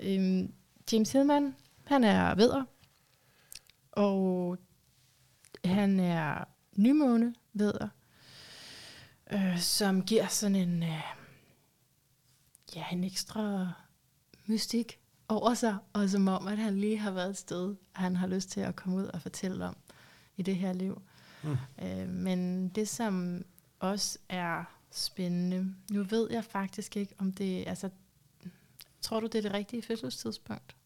Um, 0.00 0.52
James 0.92 1.12
Hillman, 1.12 1.54
han 1.84 2.04
er 2.04 2.34
vedder, 2.34 2.64
og 3.92 4.58
han 5.64 6.00
er 6.00 6.44
nymåne 6.76 7.34
vedder, 7.52 7.88
øh, 9.32 9.58
som 9.58 10.02
giver 10.02 10.26
sådan 10.26 10.56
en, 10.56 10.82
øh, 10.82 11.02
ja, 12.76 12.84
en 12.92 13.04
ekstra 13.04 13.72
mystik 14.46 14.98
over 15.28 15.54
sig, 15.54 15.76
og 15.92 16.10
som 16.10 16.28
om, 16.28 16.46
at 16.46 16.58
han 16.58 16.78
lige 16.78 16.98
har 16.98 17.10
været 17.10 17.30
et 17.30 17.36
sted, 17.36 17.76
han 17.92 18.16
har 18.16 18.26
lyst 18.26 18.50
til 18.50 18.60
at 18.60 18.76
komme 18.76 18.96
ud 18.96 19.04
og 19.04 19.22
fortælle 19.22 19.64
om 19.64 19.76
i 20.36 20.42
det 20.42 20.56
her 20.56 20.72
liv. 20.72 21.02
Mm. 21.42 21.56
Øh, 21.82 22.08
men 22.08 22.68
det, 22.68 22.88
som 22.88 23.44
også 23.78 24.18
er 24.28 24.75
spændende, 24.92 25.74
nu 25.90 26.02
ved 26.02 26.30
jeg 26.30 26.44
faktisk 26.44 26.96
ikke, 26.96 27.14
om 27.18 27.32
det, 27.32 27.64
altså, 27.66 27.88
tror 29.00 29.20
du, 29.20 29.26
det 29.26 29.34
er 29.34 29.42
det 29.42 29.52
rigtige 29.52 29.82
fødselstidspunkt? 29.82 30.76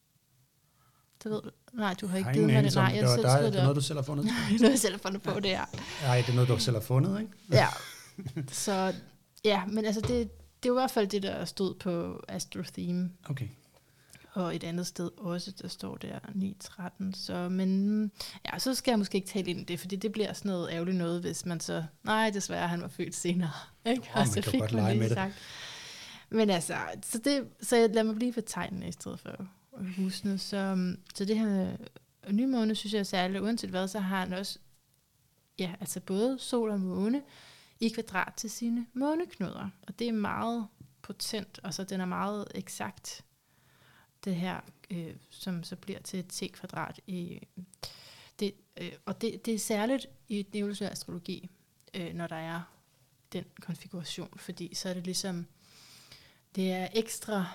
Det 1.22 1.30
ved 1.30 1.42
du. 1.42 1.50
Nej, 1.72 1.94
du 2.00 2.06
har 2.06 2.18
ikke 2.18 2.32
givet 2.32 2.46
mig 2.46 2.64
det. 2.64 2.74
Nej, 2.74 2.84
jeg 2.84 2.94
det, 2.94 3.08
var 3.08 3.14
selv 3.14 3.22
dig, 3.22 3.42
det 3.42 3.52
det 3.52 3.58
er 3.58 3.62
noget, 3.62 3.76
du 3.76 3.80
selv 3.80 3.98
har 3.98 4.04
fundet. 4.04 4.24
Det 4.48 4.54
er 4.54 4.58
noget, 4.58 4.70
jeg 4.70 4.78
selv 4.78 4.94
har 4.94 4.98
fundet 4.98 5.22
på, 5.22 5.40
det 5.40 5.54
er. 5.54 5.64
Nej, 6.02 6.16
det 6.16 6.28
er 6.28 6.34
noget, 6.34 6.48
du 6.48 6.58
selv 6.58 6.76
har 6.76 6.82
fundet, 6.82 7.20
ikke? 7.20 7.32
Ja, 7.52 7.68
så 8.48 8.94
ja, 9.44 9.66
men 9.66 9.84
altså 9.84 10.00
det, 10.00 10.08
det 10.08 10.68
er 10.68 10.68
jo 10.68 10.72
i 10.74 10.80
hvert 10.80 10.90
fald 10.90 11.06
det, 11.06 11.22
der 11.22 11.44
stod 11.44 11.74
på 11.74 12.24
Astro 12.28 12.62
Theme, 12.62 13.10
Okay. 13.24 13.48
Og 14.32 14.56
et 14.56 14.64
andet 14.64 14.86
sted 14.86 15.10
også, 15.16 15.52
der 15.62 15.68
står 15.68 15.96
der 15.96 16.18
9.13. 16.18 17.12
Så, 17.14 17.48
men 17.48 18.12
ja, 18.46 18.58
så 18.58 18.74
skal 18.74 18.92
jeg 18.92 18.98
måske 18.98 19.16
ikke 19.16 19.28
tale 19.28 19.50
ind 19.50 19.60
i 19.60 19.64
det, 19.64 19.80
fordi 19.80 19.96
det 19.96 20.12
bliver 20.12 20.32
sådan 20.32 20.50
noget 20.50 20.70
ærgerligt 20.72 20.96
noget, 20.96 21.20
hvis 21.20 21.46
man 21.46 21.60
så, 21.60 21.84
nej, 22.02 22.30
desværre, 22.30 22.68
han 22.68 22.82
var 22.82 22.88
født 22.88 23.14
senere. 23.14 23.50
Ikke? 23.86 24.02
Åh, 24.16 24.26
man 24.34 24.42
kan 24.42 24.60
godt 24.60 24.72
lege 24.72 24.98
med 24.98 25.08
det. 25.08 25.14
sagt. 25.14 25.34
Men 26.30 26.50
altså, 26.50 26.76
så, 27.02 27.18
det, 27.18 27.48
så 27.62 27.76
lader 27.76 28.02
mig 28.02 28.14
blive 28.14 28.36
ved 28.36 28.42
tegnene 28.42 28.88
i 28.88 28.92
stedet 28.92 29.20
for 29.20 29.46
husene. 29.96 30.38
Så, 30.38 30.94
så 31.14 31.24
det 31.24 31.38
her 31.38 31.76
nymåne, 32.30 32.74
synes 32.74 32.92
jeg 32.92 33.00
er 33.00 33.04
særligt, 33.04 33.42
uanset 33.42 33.70
hvad, 33.70 33.88
så 33.88 33.98
har 33.98 34.20
han 34.20 34.32
også, 34.32 34.58
ja, 35.58 35.74
altså 35.80 36.00
både 36.00 36.38
sol 36.38 36.70
og 36.70 36.80
måne 36.80 37.22
i 37.80 37.88
kvadrat 37.88 38.34
til 38.36 38.50
sine 38.50 38.86
måneknuder. 38.94 39.68
Og 39.82 39.98
det 39.98 40.08
er 40.08 40.12
meget 40.12 40.66
potent, 41.02 41.60
og 41.62 41.74
så 41.74 41.84
den 41.84 42.00
er 42.00 42.04
meget 42.04 42.48
eksakt, 42.54 43.24
det 44.24 44.34
her, 44.34 44.60
øh, 44.90 45.14
som 45.30 45.64
så 45.64 45.76
bliver 45.76 45.98
til 46.00 46.18
et 46.18 46.28
t-kvadrat. 46.28 47.00
I, 47.06 47.40
det, 48.40 48.54
øh, 48.80 48.92
og 49.06 49.20
det, 49.20 49.46
det 49.46 49.54
er 49.54 49.58
særligt 49.58 50.06
i 50.28 50.42
den 50.42 50.58
evolutionære 50.60 50.92
astrologi, 50.92 51.50
øh, 51.94 52.14
når 52.14 52.26
der 52.26 52.36
er 52.36 52.60
den 53.32 53.44
konfiguration, 53.60 54.28
fordi 54.36 54.74
så 54.74 54.88
er 54.88 54.94
det 54.94 55.04
ligesom, 55.04 55.46
det 56.54 56.72
er 56.72 56.88
ekstra, 56.94 57.46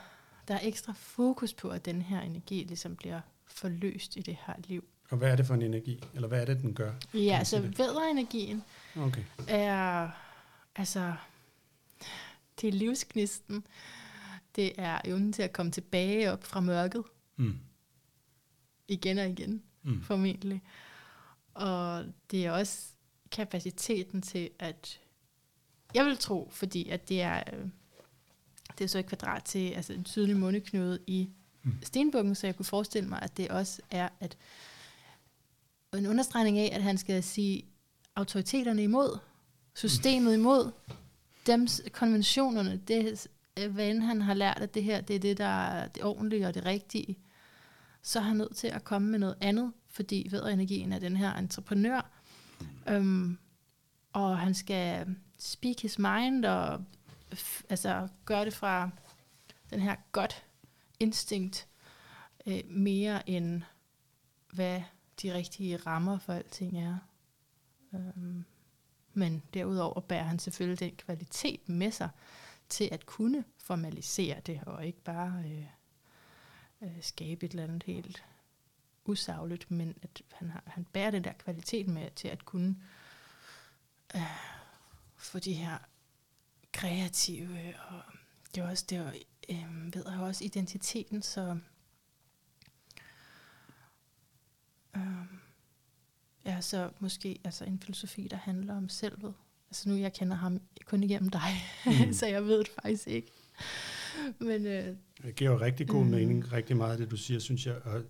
der 0.48 0.54
er 0.56 0.60
ekstra 0.64 0.94
fokus 0.98 1.54
på, 1.54 1.70
at 1.70 1.86
den 1.86 2.02
her 2.02 2.22
energi 2.22 2.64
ligesom 2.64 2.96
bliver 2.96 3.22
forløst 3.48 4.16
i 4.16 4.22
det 4.22 4.38
her 4.46 4.54
liv. 4.68 4.84
Og 5.10 5.18
hvad 5.18 5.32
er 5.32 5.36
det 5.36 5.46
for 5.48 5.54
en 5.54 5.62
energi? 5.62 6.04
Eller 6.14 6.28
hvad 6.28 6.42
er 6.42 6.46
det, 6.46 6.62
den 6.62 6.74
gør? 6.74 6.94
Ja, 7.14 7.44
så 7.44 7.58
det? 7.58 7.80
vædderenergien 7.80 8.64
Okay. 8.98 9.24
er, 9.48 10.10
altså, 10.76 11.16
det 12.62 12.68
er 12.68 12.72
livsgnisten. 12.72 13.66
Det 14.56 14.72
er 14.78 15.02
evnen 15.06 15.34
til 15.34 15.42
at 15.42 15.54
komme 15.54 15.72
tilbage 15.72 16.32
op 16.32 16.44
fra 16.44 16.60
mørket, 16.60 17.04
Mm. 17.38 17.60
igen 18.88 19.18
og 19.18 19.28
igen, 19.30 19.64
Mm. 19.84 20.02
formentlig. 20.04 20.62
Og 21.54 22.06
det 22.32 22.46
er 22.46 22.52
også 22.52 22.88
kapaciteten 23.32 24.22
til 24.22 24.50
at, 24.60 25.00
jeg 25.94 26.06
vil 26.06 26.18
tro, 26.18 26.50
fordi 26.52 26.90
at 26.90 27.10
det 27.10 27.22
er, 27.22 27.44
øh, 27.54 27.66
det 28.78 28.84
er 28.84 28.88
så 28.88 29.00
et 29.00 29.06
kvadrat 29.06 29.44
til 29.44 29.70
altså 29.72 29.94
en 29.94 30.04
tydelig 30.04 30.38
måneknude 30.38 31.00
i 31.08 31.30
Mm. 31.64 31.72
stenbukken, 31.84 32.36
så 32.36 32.48
jeg 32.48 32.56
kunne 32.56 32.66
forestille 32.66 33.10
mig, 33.10 33.20
at 33.22 33.38
det 33.38 33.50
også 33.50 33.82
er 33.92 34.10
at 34.20 34.38
en 35.94 36.08
understregning 36.08 36.58
af, 36.60 36.70
at 36.76 36.84
han 36.84 36.98
skal 36.98 37.24
sige 37.24 37.66
autoriteterne 38.16 38.84
imod, 38.84 39.18
systemet 39.74 40.34
imod, 40.34 40.72
dems 41.48 41.82
konventionerne, 41.92 42.82
det, 42.88 43.28
Øh, 43.60 43.72
hvad 43.74 43.90
end 43.90 44.02
han 44.04 44.22
har 44.22 44.34
lært, 44.34 44.58
at 44.62 44.74
det 44.74 44.84
her, 44.84 45.02
det 45.02 45.16
er 45.16 45.20
det, 45.20 45.38
der 45.38 45.46
er 45.46 45.88
det 45.88 46.04
ordentlige 46.04 46.48
og 46.48 46.54
det 46.54 46.66
rigtige, 46.66 47.18
så 48.02 48.20
er 48.20 48.24
han 48.24 48.38
nødt 48.38 48.56
til 48.56 48.68
at 48.68 48.84
komme 48.84 49.08
med 49.08 49.20
noget 49.20 49.36
andet, 49.42 49.74
fordi 49.90 50.28
væderenergien 50.32 50.94
er 50.94 51.00
den 51.00 51.18
her 51.18 51.34
entreprenør, 51.34 52.10
Øhm, 52.90 53.38
og 54.14 54.38
han 54.40 54.54
skal 54.54 55.16
speak 55.38 55.80
his 55.80 56.00
mind 56.00 56.46
og 56.46 56.84
f- 57.34 57.64
altså 57.70 58.08
gøre 58.26 58.46
det 58.46 58.54
fra 58.54 58.90
den 59.70 59.80
her 59.80 59.96
godt 60.12 60.44
instinkt 61.00 61.68
øh, 62.48 62.60
mere 62.70 63.30
end 63.30 63.62
hvad 64.54 64.82
de 65.22 65.34
rigtige 65.34 65.78
rammer 65.78 66.20
for 66.20 66.34
alting 66.34 66.78
er. 66.84 66.98
Øhm, 67.94 68.46
men 69.14 69.44
derudover 69.54 70.00
bærer 70.02 70.24
han 70.24 70.40
selvfølgelig 70.40 70.80
den 70.80 70.96
kvalitet 70.96 71.70
med 71.70 71.92
sig 71.92 72.10
til 72.70 72.90
at 72.92 73.06
kunne 73.06 73.46
formalisere 73.58 74.40
det, 74.40 74.62
og 74.66 74.86
ikke 74.86 75.02
bare 75.02 75.44
øh, 75.46 75.66
øh, 76.82 77.02
skabe 77.02 77.46
et 77.46 77.52
eller 77.52 77.64
andet 77.64 77.84
helt 77.84 78.24
usagligt, 79.06 79.72
men 79.72 79.98
at 80.02 80.22
han, 80.32 80.50
har, 80.50 80.64
han 80.68 80.86
bærer 80.86 81.12
den 81.12 81.24
der 81.24 81.34
kvalitet 81.34 81.88
med 81.88 82.12
til 82.12 82.28
at 82.28 82.46
kunne 82.46 82.76
øh, 84.16 84.22
få 85.16 85.40
de 85.40 85.54
her 85.54 85.78
kreative, 86.72 87.74
og 87.90 88.02
det 88.56 88.64
er 88.64 88.70
også, 88.70 88.86
det 88.90 88.98
er, 88.98 89.12
øh, 89.50 89.96
ved 89.96 90.04
jeg 90.12 90.20
også 90.20 90.44
identiteten, 90.44 91.22
så 91.22 91.60
øh, 94.96 95.26
ja, 96.46 96.62
så 96.62 96.92
måske 97.00 97.40
altså 97.44 97.66
en 97.66 97.80
filosofi, 97.80 98.28
der 98.28 98.38
handler 98.38 98.78
om 98.78 98.90
selvet. 98.90 99.34
Altså 99.70 99.90
nu, 99.90 99.96
jeg 99.96 100.14
kender 100.14 100.36
ham 100.36 100.62
kun 100.86 101.04
igennem 101.04 101.30
dig, 101.30 101.42
mm. 101.86 102.14
så 102.20 102.26
jeg 102.28 102.44
ved 102.46 102.60
det 102.60 102.68
faktisk 102.84 103.08
ikke. 103.08 103.32
Men 104.40 104.66
øh, 104.66 104.96
Det 105.24 105.36
giver 105.36 105.52
jo 105.52 105.60
rigtig 105.62 105.88
god 105.88 106.00
Mm. 106.04 106.06
mm. 106.06 106.12
mening, 106.16 106.52
rigtig 106.52 106.78
meget 106.78 106.92
af 106.92 106.98
det, 106.98 107.12
du 107.12 107.18
siger, 107.18 107.40
synes 107.40 107.66
jeg. 107.68 107.76
Og, 107.84 108.02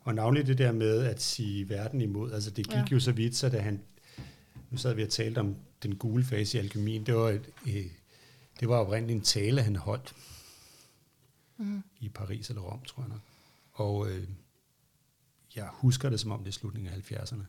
og 0.00 0.14
navnlig 0.14 0.46
det 0.46 0.58
der 0.58 0.72
med 0.72 1.04
at 1.04 1.22
sige 1.22 1.68
verden 1.68 2.00
imod. 2.00 2.32
Altså 2.32 2.50
det 2.50 2.64
gik 2.66 2.74
ja. 2.74 2.84
jo 2.92 3.00
så 3.00 3.12
vidt, 3.12 3.36
så 3.36 3.48
da 3.48 3.58
han... 3.60 3.80
Nu 4.70 4.76
sad 4.76 4.94
vi 4.94 5.02
og 5.02 5.08
talte 5.08 5.38
om 5.38 5.56
den 5.82 5.96
gule 5.96 6.24
fase 6.24 6.58
i 6.58 6.60
alkemien. 6.60 7.06
Det 7.06 7.14
var, 7.14 7.28
et, 7.28 7.50
øh, 7.66 7.86
det 8.60 8.68
var 8.68 8.76
oprindeligt 8.76 9.16
en 9.16 9.22
tale, 9.24 9.62
han 9.62 9.76
holdt 9.76 10.14
mm, 11.58 11.82
i 12.00 12.08
Paris 12.08 12.48
eller 12.48 12.62
Rom, 12.62 12.82
tror 12.84 13.02
jeg 13.02 13.08
nok. 13.08 13.20
Og 13.72 14.10
øh, 14.10 14.28
jeg 15.56 15.68
husker 15.72 16.10
det, 16.10 16.20
som 16.20 16.30
om 16.30 16.38
det 16.38 16.48
er 16.48 16.52
slutningen 16.52 16.92
af 16.92 17.12
70'erne. 17.12 17.42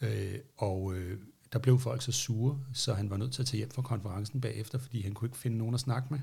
Øh, 0.00 0.38
og 0.56 0.94
øh, 0.94 1.18
der 1.52 1.58
blev 1.58 1.78
folk 1.80 2.02
så 2.02 2.12
sure, 2.12 2.58
så 2.74 2.94
han 2.94 3.10
var 3.10 3.16
nødt 3.16 3.32
til 3.32 3.42
at 3.42 3.46
tage 3.46 3.58
hjem 3.58 3.70
fra 3.70 3.82
konferencen 3.82 4.40
bagefter, 4.40 4.78
fordi 4.78 5.02
han 5.02 5.12
kunne 5.14 5.26
ikke 5.28 5.38
finde 5.38 5.58
nogen 5.58 5.74
at 5.74 5.80
snakke 5.80 6.08
med. 6.10 6.20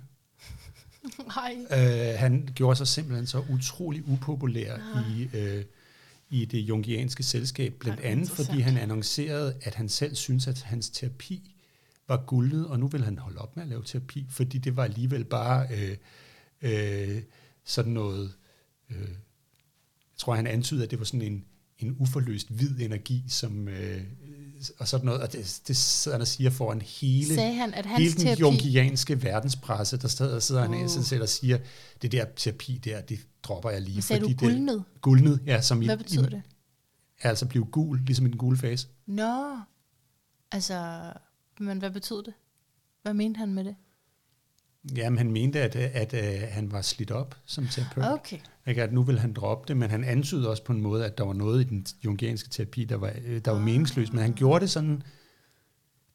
hej. 1.36 1.58
Øh, 1.72 2.20
han 2.20 2.50
gjorde 2.56 2.76
sig 2.76 2.88
simpelthen 2.88 3.28
så 3.28 3.44
utrolig 3.50 4.08
upopulær 4.08 4.74
Ah. 4.96 5.18
i, 5.18 5.30
øh, 5.34 5.66
i 6.30 6.46
det 6.46 6.60
jungianske 6.60 7.24
selskab, 7.24 7.74
blandt 7.80 8.00
Ej, 8.00 8.12
andet 8.12 8.30
fordi 8.30 8.60
han 8.60 8.78
annoncerede, 8.78 9.56
at 9.62 9.76
han 9.76 9.90
selv 9.90 10.16
syntes, 10.16 10.48
at 10.48 10.62
hans 10.62 10.90
terapi 10.90 11.52
var 12.08 12.24
guldet, 12.28 12.68
og 12.68 12.80
nu 12.80 12.88
vil 12.88 13.04
han 13.04 13.18
holde 13.18 13.38
op 13.38 13.56
med 13.56 13.64
at 13.64 13.70
lave 13.70 13.84
terapi, 13.84 14.26
fordi 14.30 14.58
det 14.58 14.76
var 14.76 14.84
alligevel 14.84 15.24
bare 15.24 15.68
øh, 15.72 15.98
øh, 16.62 17.22
sådan 17.64 17.94
noget, 17.94 18.34
øh, 18.90 18.98
jeg 19.00 20.18
tror 20.18 20.36
han 20.36 20.48
antydede, 20.48 20.86
at 20.86 20.92
det 20.92 21.00
var 21.00 21.06
sådan 21.06 21.22
en, 21.22 21.46
en 21.80 21.96
uforløst 22.00 22.50
hvid 22.52 22.80
energi, 22.80 23.24
som, 23.28 23.68
øh, 23.68 24.02
og 24.80 24.88
sådan 24.88 25.06
noget, 25.06 25.22
og 25.22 25.34
det, 25.34 25.62
det 25.68 25.78
sidder 25.78 26.18
han 26.18 26.22
og 26.22 26.28
siger 26.28 26.50
foran 26.50 26.82
hele 26.82 27.36
Sagde 27.36 27.54
han, 27.54 27.74
at 27.74 27.86
hans 27.86 28.00
hele 28.00 28.14
den 28.14 28.22
terapi... 28.22 28.42
jungianske 28.42 29.24
verdenspresse, 29.24 29.98
der 29.98 30.08
sidder, 30.08 30.40
sidder 30.40 30.62
han 30.62 30.72
Wow. 30.72 30.84
uh. 30.84 30.90
selv 30.90 31.22
og 31.22 31.30
siger, 31.30 31.58
det 32.02 32.12
der 32.12 32.26
terapi 32.36 32.78
der, 32.78 33.02
det 33.02 33.20
dropper 33.44 33.70
jeg 33.70 33.82
lige. 33.82 34.02
Sagde 34.02 34.22
du, 34.22 34.28
det, 34.28 34.38
guldnet? 34.38 34.84
Guldnet, 35.02 35.40
ja, 35.46 35.62
som 35.62 35.82
i, 35.82 35.86
Hvad 35.86 35.98
betyder 35.98 36.28
i, 36.28 36.30
det? 36.30 36.42
Altså 37.22 37.46
blive 37.46 37.66
gul, 37.66 38.00
ligesom 38.06 38.26
i 38.26 38.30
den 38.30 38.38
gule 38.38 38.58
fase. 38.58 38.88
Nå, 39.06 39.58
altså, 40.52 41.12
men 41.60 41.78
hvad 41.78 41.92
betød 41.92 42.24
det? 42.24 42.34
Hvad 43.02 43.14
mente 43.14 43.38
han 43.38 43.54
med 43.54 43.64
det? 43.64 43.76
Jamen, 44.96 45.18
han 45.18 45.32
mente, 45.32 45.62
at, 45.62 45.76
at, 45.76 46.14
at 46.14 46.48
han 46.52 46.72
var 46.72 46.82
slidt 46.82 47.12
op 47.12 47.36
som 47.46 47.68
terapeut. 47.68 48.06
Okay. 48.06 48.38
Ikke, 48.68 48.84
at 48.84 48.94
nu 48.94 49.04
vil 49.04 49.20
han 49.20 49.34
droppe 49.34 49.68
det, 49.68 49.78
men 49.78 49.90
han 49.90 50.04
antydede 50.04 50.50
også 50.50 50.64
på 50.64 50.74
en 50.74 50.82
måde, 50.82 51.06
at 51.06 51.18
der 51.18 51.24
var 51.24 51.34
noget 51.34 51.62
i 51.66 51.70
den 51.70 51.86
jungianske 52.06 52.50
terapi, 52.50 52.86
der 52.86 52.96
var, 52.96 53.14
øh, 53.26 53.42
der 53.46 53.52
var 53.52 53.60
meningsløst. 53.60 54.14
Men 54.14 54.22
han 54.22 54.34
gjorde 54.34 54.60
det 54.62 54.70
sådan 54.70 55.04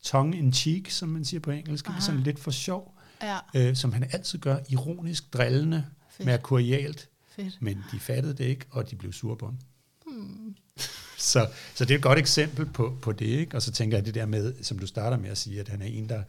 tongue 0.03 0.39
in 0.39 0.53
cheek, 0.53 0.91
som 0.91 1.09
man 1.09 1.25
siger 1.25 1.41
på 1.41 1.51
engelsk, 1.51 1.89
Aha. 1.89 2.01
sådan 2.01 2.21
lidt 2.21 2.39
for 2.39 2.51
sjov, 2.51 2.95
Ja, 3.23 3.39
øh, 3.55 3.77
som 3.77 3.93
han 3.93 4.09
altid 4.13 4.39
gør, 4.39 4.57
ironisk, 4.69 5.33
drillende, 5.35 5.85
fedt. 6.11 6.27
merkurialt. 6.27 7.09
fedt. 7.37 7.63
Men 7.63 7.85
de 7.93 8.01
fattede 8.01 8.35
det 8.35 8.45
ikke, 8.45 8.67
og 8.71 8.91
de 8.91 8.97
blev 8.97 9.13
sure 9.13 9.37
på 9.37 9.47
ham. 9.47 9.59
Hmm. 10.07 10.55
Så, 11.19 11.49
så 11.75 11.85
det 11.85 11.95
er 11.95 11.99
et 11.99 12.03
godt 12.03 12.19
eksempel 12.19 12.67
på, 12.67 12.99
på 13.03 13.13
det, 13.13 13.27
ikke? 13.27 13.57
Og 13.57 13.63
så 13.63 13.73
tænker 13.73 13.97
jeg 13.97 14.07
det 14.07 14.15
der 14.15 14.27
med, 14.27 14.55
som 14.63 14.79
du 14.79 14.87
starter 14.87 15.17
med 15.17 15.31
at 15.31 15.39
sige, 15.39 15.61
at 15.61 15.69
han 15.69 15.83
er 15.83 15.87
en, 15.87 16.09
der 16.09 16.23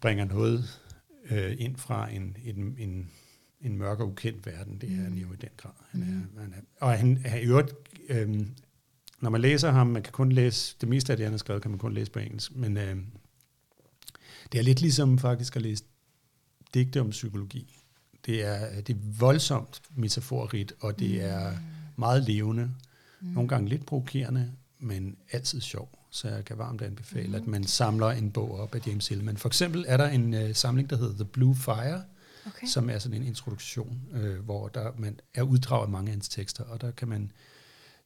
bringer 0.00 0.24
noget 0.24 0.80
øh, 1.30 1.56
ind 1.58 1.76
fra 1.76 2.10
en, 2.10 2.36
en, 2.44 2.76
en, 2.78 3.10
en 3.60 3.78
mørk 3.78 4.00
og 4.00 4.08
ukendt 4.08 4.46
verden. 4.46 4.78
Det 4.80 4.92
er 4.92 5.02
han 5.02 5.14
jo 5.14 5.32
i 5.32 5.36
den 5.36 5.48
grad. 5.56 5.72
Han 5.90 6.02
er, 6.02 6.40
han 6.40 6.52
er, 6.52 6.60
og 6.80 6.98
han 6.98 7.22
er 7.24 7.36
i 7.36 7.44
øvrigt, 7.44 7.74
øh, 8.08 8.46
når 9.20 9.30
man 9.30 9.40
læser 9.40 9.70
ham, 9.70 9.86
man 9.86 10.02
kan 10.02 10.12
kun 10.12 10.32
læse, 10.32 10.76
det 10.80 10.88
meste 10.88 11.12
af 11.12 11.16
det, 11.16 11.26
han 11.26 11.32
har 11.32 11.38
skrevet, 11.38 11.62
kan 11.62 11.70
man 11.70 11.78
kun 11.78 11.94
læse 11.94 12.10
på 12.10 12.18
engelsk, 12.18 12.56
men 12.56 12.76
øh, 12.76 12.96
det 14.52 14.58
er 14.58 14.62
lidt 14.62 14.80
ligesom 14.80 15.18
faktisk 15.18 15.56
at 15.56 15.62
læse 15.62 15.84
digte 16.74 17.00
om 17.00 17.10
psykologi. 17.10 17.76
Det 18.26 18.44
er, 18.44 18.80
det 18.80 18.96
er 18.96 19.00
voldsomt 19.18 19.82
metaforrigt, 19.96 20.72
og 20.80 20.98
det 20.98 21.22
er 21.22 21.56
meget 21.96 22.22
levende. 22.22 22.70
Mm. 23.20 23.28
Nogle 23.28 23.48
gange 23.48 23.68
lidt 23.68 23.86
provokerende, 23.86 24.52
men 24.78 25.16
altid 25.32 25.60
sjov. 25.60 25.99
Så 26.10 26.28
jeg 26.28 26.44
kan 26.44 26.58
varmt 26.58 26.82
anbefale, 26.82 27.28
Mm. 27.28 27.34
at 27.34 27.46
man 27.46 27.64
samler 27.64 28.06
en 28.10 28.30
bog 28.30 28.58
op 28.60 28.74
af 28.74 28.86
James 28.86 29.08
Hillman. 29.08 29.36
For 29.36 29.48
eksempel 29.48 29.84
er 29.88 29.96
der 29.96 30.08
en 30.08 30.34
uh, 30.34 30.54
samling, 30.54 30.90
der 30.90 30.96
hedder 30.96 31.14
The 31.14 31.24
Blue 31.24 31.54
Fire, 31.56 32.02
Okay. 32.46 32.66
som 32.66 32.90
er 32.90 32.98
sådan 32.98 33.20
en 33.22 33.26
introduktion, 33.26 34.00
øh, 34.12 34.38
hvor 34.44 34.68
der 34.68 34.92
man 34.98 35.20
er 35.34 35.42
uddraget 35.42 35.90
mange 35.90 36.08
af 36.08 36.12
hans 36.12 36.28
tekster, 36.28 36.64
og 36.64 36.80
der 36.80 36.90
kan 36.90 37.08
man 37.08 37.32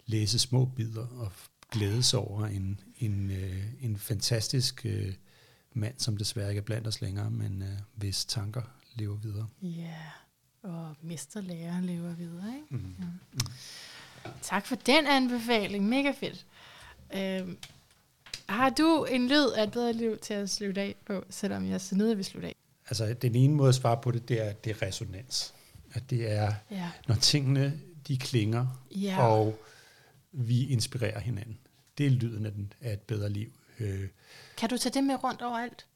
læse 0.07 0.39
små 0.39 0.65
bidder 0.65 1.07
og 1.07 1.27
f- 1.27 1.69
glæde 1.71 2.03
sig 2.03 2.19
over 2.19 2.47
en, 2.47 2.81
en, 2.99 3.31
øh, 3.31 3.65
en 3.81 3.97
fantastisk 3.99 4.87
øh, 4.87 5.15
mand, 5.75 5.95
som 5.99 6.17
desværre 6.17 6.49
ikke 6.49 6.59
er 6.59 6.65
blandt 6.65 6.87
os 6.87 7.01
længere, 7.01 7.31
men 7.31 7.63
øh, 7.63 7.69
hvis 7.95 8.25
tanker 8.25 8.63
lever 8.95 9.17
videre. 9.17 9.47
Ja, 9.63 9.97
og 10.63 10.97
mesterlærer 11.03 11.81
lever 11.81 12.15
videre, 12.15 12.55
ikke? 12.57 12.67
Mm. 12.85 12.95
Ja. 13.45 13.51
Tak 14.43 14.67
for 14.67 14.75
den 14.77 15.07
anbefaling. 15.07 15.89
Mega 15.89 16.13
fedt. 16.21 16.47
Øhm, 17.15 17.57
har 18.49 18.71
du 18.71 19.05
en 19.11 19.29
lyd 19.29 19.51
af 19.57 19.63
et 19.63 19.73
bedre 19.73 19.93
liv 19.93 20.19
til 20.19 20.35
at 20.35 20.51
slutte 20.51 20.81
af 20.81 20.95
på, 21.07 21.25
selvom 21.31 21.69
jeg 21.71 21.81
så 21.81 21.95
nede, 21.97 22.13
at 22.13 22.19
vi 22.19 22.23
slutte 22.23 22.49
af? 22.49 22.55
Altså, 22.89 23.15
den 23.23 23.35
ene 23.35 23.55
måde 23.55 23.69
at 23.69 23.75
svare 23.75 23.99
på 24.03 24.11
det, 24.11 24.29
det 24.29 24.47
er, 24.47 24.53
det 24.53 24.71
er 24.71 24.83
resonans. 24.87 25.55
At 25.95 26.11
det 26.11 26.31
er, 26.33 26.53
Ja. 26.71 26.91
når 27.09 27.15
tingene, 27.15 27.81
de 28.09 28.17
klinger, 28.19 28.67
Ja. 28.91 29.27
og 29.27 29.59
vi 30.33 30.67
inspirerer 30.67 31.21
hinanden. 31.21 31.59
Det 31.99 32.07
er 32.07 32.11
lyden 32.11 32.47
af, 32.47 32.53
den, 32.53 32.73
af 32.81 32.93
et 32.93 33.01
bedre 33.01 33.29
liv. 33.31 33.49
Øh, 33.81 34.09
Kan 34.57 34.69
du 34.69 34.79
tage 34.79 34.93
det 34.95 35.05
med 35.05 35.25
rundt 35.25 35.43
overalt? 35.43 35.87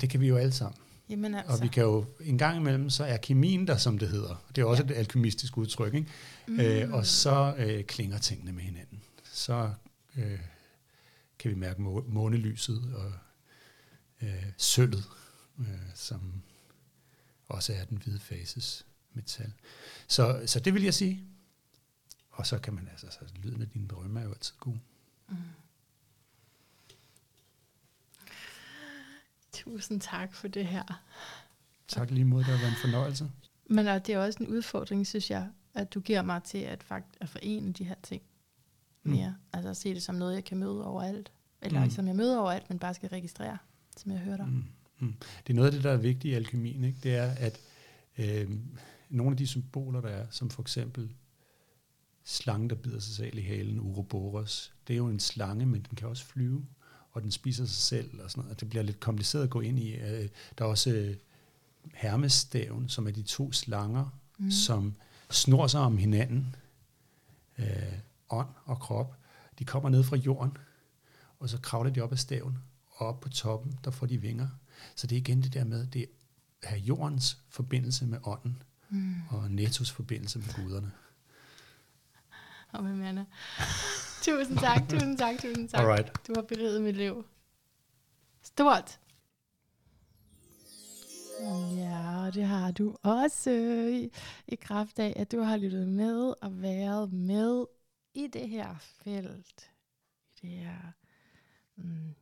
det 0.00 0.10
kan 0.10 0.20
vi 0.20 0.28
jo 0.28 0.36
alle 0.36 0.52
sammen. 0.52 0.76
Jamen 1.10 1.34
altså. 1.34 1.52
Og 1.52 1.62
vi 1.62 1.68
kan 1.68 1.82
jo 1.82 2.04
en 2.20 2.38
gang 2.38 2.56
imellem, 2.56 2.90
så 2.90 3.04
er 3.04 3.16
kemien 3.16 3.66
der, 3.66 3.76
som 3.76 3.98
det 3.98 4.08
hedder. 4.08 4.44
Det 4.56 4.62
er 4.62 4.66
også 4.66 4.82
ja. 4.88 4.92
et 4.92 4.96
alkymistisk 4.96 5.56
udtryk. 5.58 5.94
Ikke? 5.94 6.08
Mm. 6.46 6.60
Øh, 6.60 6.92
og 6.92 7.06
så 7.06 7.54
øh, 7.58 7.84
klinger 7.84 8.18
tingene 8.18 8.52
med 8.52 8.62
hinanden. 8.62 9.02
Så 9.32 9.70
øh, 10.16 10.38
kan 11.38 11.50
vi 11.50 11.56
mærke 11.56 11.82
må- 11.82 12.04
månelyset 12.08 12.94
og 12.94 13.12
øh, 14.22 14.44
sølvet, 14.56 15.04
øh, 15.58 15.66
som 15.94 16.42
også 17.48 17.72
er 17.72 17.84
den 17.84 17.98
hvide 17.98 18.18
fases 18.20 18.86
metal. 19.12 19.52
Så, 20.08 20.42
så 20.46 20.60
det 20.60 20.74
vil 20.74 20.82
jeg 20.82 20.94
sige. 20.94 21.24
Og 22.30 22.46
så 22.46 22.58
kan 22.58 22.74
man 22.74 22.88
altså, 22.88 23.06
så 23.10 23.34
lyden 23.36 23.62
af 23.62 23.68
dine 23.68 23.88
drømme 23.88 24.20
er 24.20 24.24
jo 24.24 24.32
altid 24.32 24.54
god. 24.60 24.76
Tusind 29.52 30.00
tak 30.00 30.34
for 30.34 30.48
det 30.48 30.66
her. 30.66 31.02
Tak 31.88 32.10
lige 32.10 32.24
mod, 32.24 32.38
det 32.38 32.46
har 32.46 32.58
været 32.58 32.70
en 32.70 32.80
fornøjelse. 32.80 33.30
Men 33.66 33.86
og 33.86 34.06
det 34.06 34.14
er 34.14 34.18
også 34.18 34.38
en 34.42 34.48
udfordring, 34.48 35.06
synes 35.06 35.30
jeg, 35.30 35.48
at 35.74 35.94
du 35.94 36.00
giver 36.00 36.22
mig 36.22 36.42
til 36.42 36.58
at, 36.58 36.82
fakt, 36.82 37.16
at 37.20 37.28
forene 37.28 37.72
de 37.72 37.84
her 37.84 37.94
ting 38.02 38.22
mere. 39.08 39.28
Mm. 39.30 39.44
Altså 39.52 39.70
at 39.70 39.76
se 39.76 39.94
det 39.94 40.02
som 40.02 40.14
noget, 40.14 40.34
jeg 40.34 40.44
kan 40.44 40.58
møde 40.58 40.84
overalt. 40.84 41.32
Eller 41.62 41.80
Mm. 41.80 41.84
mm. 41.84 41.90
som 41.90 42.06
jeg 42.06 42.16
møder 42.16 42.38
overalt, 42.38 42.68
men 42.70 42.78
bare 42.78 42.94
skal 42.94 43.08
registrere, 43.08 43.58
som 43.96 44.12
jeg 44.12 44.20
hører 44.20 44.36
dig. 44.36 44.46
Mm. 44.46 44.64
Mm. 44.98 45.14
Det 45.46 45.52
er 45.52 45.54
noget 45.54 45.66
af 45.68 45.72
det, 45.72 45.84
der 45.84 45.90
er 45.90 45.96
vigtigt 45.96 46.32
i 46.32 46.34
alkemien. 46.34 46.84
Ikke? 46.84 46.98
Det 47.02 47.16
er, 47.16 47.30
at 47.30 47.60
øh, 48.18 48.50
nogle 49.10 49.30
af 49.30 49.36
de 49.36 49.46
symboler, 49.46 50.00
der 50.00 50.08
er, 50.08 50.26
som 50.30 50.50
for 50.50 50.62
eksempel 50.62 51.10
slangen, 52.24 52.70
der 52.70 52.76
bider 52.76 52.98
sig 53.00 53.14
selv 53.14 53.38
i 53.38 53.42
halen, 53.42 53.80
Uroboros, 53.80 54.72
det 54.88 54.94
er 54.94 54.96
jo 54.96 55.06
en 55.08 55.20
slange, 55.20 55.66
men 55.66 55.86
den 55.88 55.96
kan 55.96 56.08
også 56.08 56.24
flyve, 56.24 56.66
og 57.12 57.22
den 57.22 57.30
spiser 57.30 57.64
sig 57.64 57.76
selv, 57.76 58.20
og 58.22 58.30
sådan 58.30 58.40
noget. 58.40 58.54
Og 58.54 58.60
det 58.60 58.68
bliver 58.70 58.82
lidt 58.82 59.00
kompliceret 59.00 59.42
at 59.44 59.50
gå 59.50 59.60
ind 59.60 59.78
i. 59.78 59.94
Øh, 59.94 60.28
der 60.58 60.64
er 60.64 60.68
også 60.68 60.90
øh, 60.90 61.16
hermestaven, 61.94 62.88
som 62.88 63.06
er 63.06 63.10
de 63.10 63.22
to 63.22 63.52
slanger, 63.52 64.18
mm. 64.38 64.50
som 64.50 64.94
snor 65.30 65.66
sig 65.66 65.80
om 65.80 65.96
hinanden, 65.98 66.56
øh, 67.58 67.66
ånd 68.30 68.48
og 68.64 68.80
krop. 68.80 69.14
De 69.58 69.64
kommer 69.64 69.88
ned 69.88 70.04
fra 70.04 70.16
jorden, 70.16 70.56
og 71.38 71.48
så 71.48 71.60
kravler 71.60 71.90
de 71.90 72.00
op 72.00 72.12
ad 72.12 72.16
staven, 72.16 72.58
og 72.86 73.06
op 73.06 73.20
på 73.20 73.28
toppen, 73.28 73.78
der 73.84 73.90
får 73.90 74.06
de 74.06 74.18
vinger. 74.18 74.48
Så 74.96 75.06
det 75.06 75.16
er 75.16 75.20
igen 75.20 75.42
det 75.42 75.54
der 75.54 75.64
med, 75.64 75.86
det 75.86 76.06
er 76.62 76.76
jordens 76.76 77.38
forbindelse 77.48 78.06
med 78.06 78.18
ånden, 78.24 78.62
mm. 78.88 79.14
og 79.30 79.50
Nettos 79.50 79.90
forbindelse 79.90 80.38
med 80.38 80.54
guderne. 80.54 80.92
Og 82.72 82.84
med 82.84 82.94
Manna. 82.96 83.24
tusind 84.22 84.58
tak, 84.58 84.88
tusind 84.88 85.18
tak, 85.18 85.34
tusind 85.38 85.68
tak. 85.68 85.80
Alright. 85.80 86.26
Du 86.26 86.32
har 86.36 86.42
beriget 86.42 86.82
mit 86.82 86.96
liv. 86.96 87.24
Stort. 88.42 89.00
Ja, 91.76 92.30
det 92.34 92.44
har 92.44 92.70
du 92.70 92.96
også 93.02 93.50
i, 93.92 94.10
i 94.48 94.54
kraft 94.54 94.98
af, 94.98 95.12
at 95.16 95.32
du 95.32 95.40
har 95.40 95.56
lyttet 95.56 95.88
med 95.88 96.34
og 96.42 96.62
været 96.62 97.12
med 97.12 97.64
i 98.18 98.26
det 98.26 98.48
her 98.48 98.78
felt. 98.78 99.70
I 100.42 100.46
det 100.46 100.50
her 100.50 100.92
mm, 101.76 102.14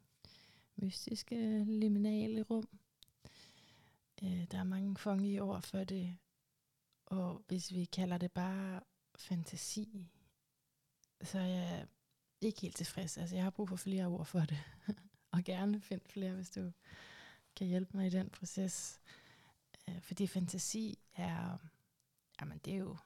mystiske, 0.77 1.65
liminale 1.65 2.43
rum. 2.43 2.69
Øh, 4.23 4.47
der 4.51 4.59
er 4.59 4.65
mange 4.65 4.97
funky 4.97 5.41
ord 5.41 5.63
for 5.63 5.85
det. 5.85 6.19
Og 7.07 7.45
hvis 7.49 7.75
vi 7.75 7.85
kalder 7.85 8.19
det 8.19 8.33
bare 8.33 8.81
fantasi, 9.15 10.11
så 11.23 11.39
er 11.39 11.47
jeg 11.47 11.87
ikke 12.41 12.61
helt 12.61 12.77
tilfreds. 12.77 13.19
Altså, 13.19 13.37
jeg 13.37 13.45
har 13.45 13.51
brug 13.51 13.69
for 13.69 13.77
flere 13.77 14.07
ord 14.07 14.27
for 14.27 14.41
det. 14.41 14.59
og 15.33 15.45
gerne 15.45 15.81
find 15.81 16.01
flere, 16.07 16.35
hvis 16.35 16.51
du 16.51 16.73
kan 17.57 17.67
hjælpe 17.67 17.97
mig 17.97 18.07
i 18.07 18.11
den 18.11 18.31
proces. 18.31 19.01
Øh, 19.89 20.01
fordi 20.01 20.27
fantasi 20.27 20.99
er, 21.15 21.59
jamen 22.41 22.59
det 22.65 22.73
er 22.73 22.79
jo 22.79 22.97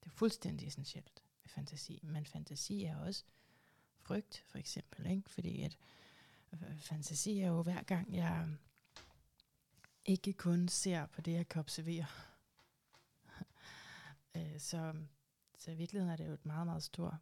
det 0.00 0.10
er 0.10 0.14
fuldstændig 0.14 0.68
essentielt 0.68 1.23
fantasi. 1.54 2.00
Men 2.02 2.26
fantasi 2.26 2.84
er 2.84 2.96
også 2.96 3.24
frygt, 3.94 4.44
for 4.46 4.58
eksempel. 4.58 5.06
Ikke? 5.06 5.30
Fordi 5.30 5.62
at 5.62 5.78
øh, 6.52 6.78
fantasi 6.78 7.40
er 7.40 7.48
jo 7.48 7.62
hver 7.62 7.82
gang, 7.82 8.14
jeg 8.14 8.48
ikke 10.04 10.32
kun 10.32 10.68
ser 10.68 11.06
på 11.06 11.20
det, 11.20 11.32
jeg 11.32 11.48
kan 11.48 11.60
observere. 11.60 12.06
Øh, 14.36 14.60
så, 14.60 14.94
så 15.58 15.70
i 15.70 15.74
virkeligheden 15.74 16.12
er 16.12 16.16
det 16.16 16.26
jo 16.26 16.32
et 16.32 16.46
meget, 16.46 16.66
meget 16.66 16.82
stort 16.82 17.14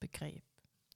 begreb. 0.00 0.44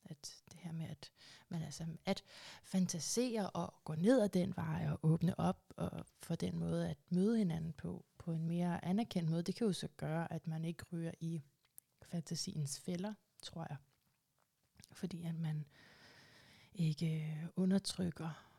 At 0.05 0.43
det 0.53 0.61
her 0.61 0.73
med, 0.73 0.89
at 0.89 1.11
man 1.49 1.63
altså 1.63 1.87
at 2.05 2.23
fantasere 2.65 3.51
og 3.51 3.75
gå 3.85 3.95
ned 3.95 4.23
ad 4.23 4.29
den 4.29 4.57
vej 4.57 4.89
og 4.91 4.99
åbne 5.03 5.41
op 5.41 5.73
og 5.77 6.07
for 6.23 6.35
den 6.35 6.59
måde 6.59 6.91
at 6.91 6.97
møde 7.11 7.39
hinanden 7.39 7.73
på, 7.73 8.05
på 8.19 8.33
en 8.33 8.47
mere 8.47 8.85
anerkendt 8.85 9.31
måde, 9.31 9.43
det 9.43 9.55
kan 9.55 9.67
jo 9.67 9.73
så 9.73 9.89
gøre, 9.97 10.33
at 10.33 10.47
man 10.47 10.65
ikke 10.65 10.85
ryger 10.93 11.13
i 11.21 11.43
fantasiens 12.13 12.81
fælder, 12.81 13.15
tror 13.43 13.67
jeg. 13.69 13.77
Fordi 14.93 15.25
at 15.25 15.35
man 15.35 15.65
ikke 16.75 17.39
undertrykker 17.57 18.53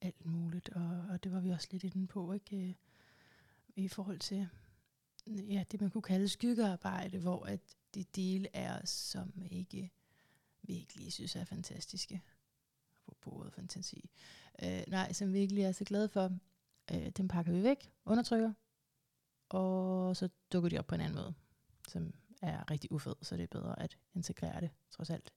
alt 0.00 0.26
muligt, 0.26 0.68
og, 0.68 1.04
og 1.10 1.24
det 1.24 1.32
var 1.32 1.40
vi 1.40 1.50
også 1.50 1.68
lidt 1.70 1.84
inde 1.84 2.06
på, 2.06 2.32
ikke? 2.32 2.56
Øh, 2.56 2.74
I 3.76 3.88
forhold 3.88 4.18
til 4.18 4.48
ja, 5.26 5.64
det, 5.70 5.80
man 5.80 5.90
kunne 5.90 6.02
kalde 6.02 6.28
skyggearbejde, 6.28 7.18
hvor 7.18 7.44
at 7.44 7.60
de 7.94 8.04
dele 8.04 8.56
af 8.56 8.80
os, 8.82 8.90
som 8.90 9.42
ikke 9.50 9.90
virkelig 10.62 11.12
synes 11.12 11.36
er 11.36 11.44
fantastiske, 11.44 12.22
på 13.06 13.16
bordet 13.20 13.52
fantasi, 13.52 14.10
øh, 14.62 14.82
nej, 14.88 15.12
som 15.12 15.32
virkelig 15.32 15.64
er 15.64 15.72
så 15.72 15.84
glade 15.84 16.08
for, 16.08 16.38
øh, 16.92 17.08
dem 17.08 17.28
pakker 17.28 17.52
vi 17.52 17.62
væk, 17.62 17.92
undertrykker, 18.04 18.52
og 19.48 20.16
så 20.16 20.28
dukker 20.52 20.68
de 20.68 20.78
op 20.78 20.86
på 20.86 20.94
en 20.94 21.00
anden 21.00 21.16
måde, 21.16 21.34
som 21.88 22.14
er 22.42 22.70
rigtig 22.70 22.92
ufed, 22.92 23.14
så 23.22 23.36
det 23.36 23.42
er 23.42 23.46
bedre 23.46 23.82
at 23.82 23.98
integrere 24.14 24.60
det, 24.60 24.70
trods 24.90 25.10
alt, 25.10 25.32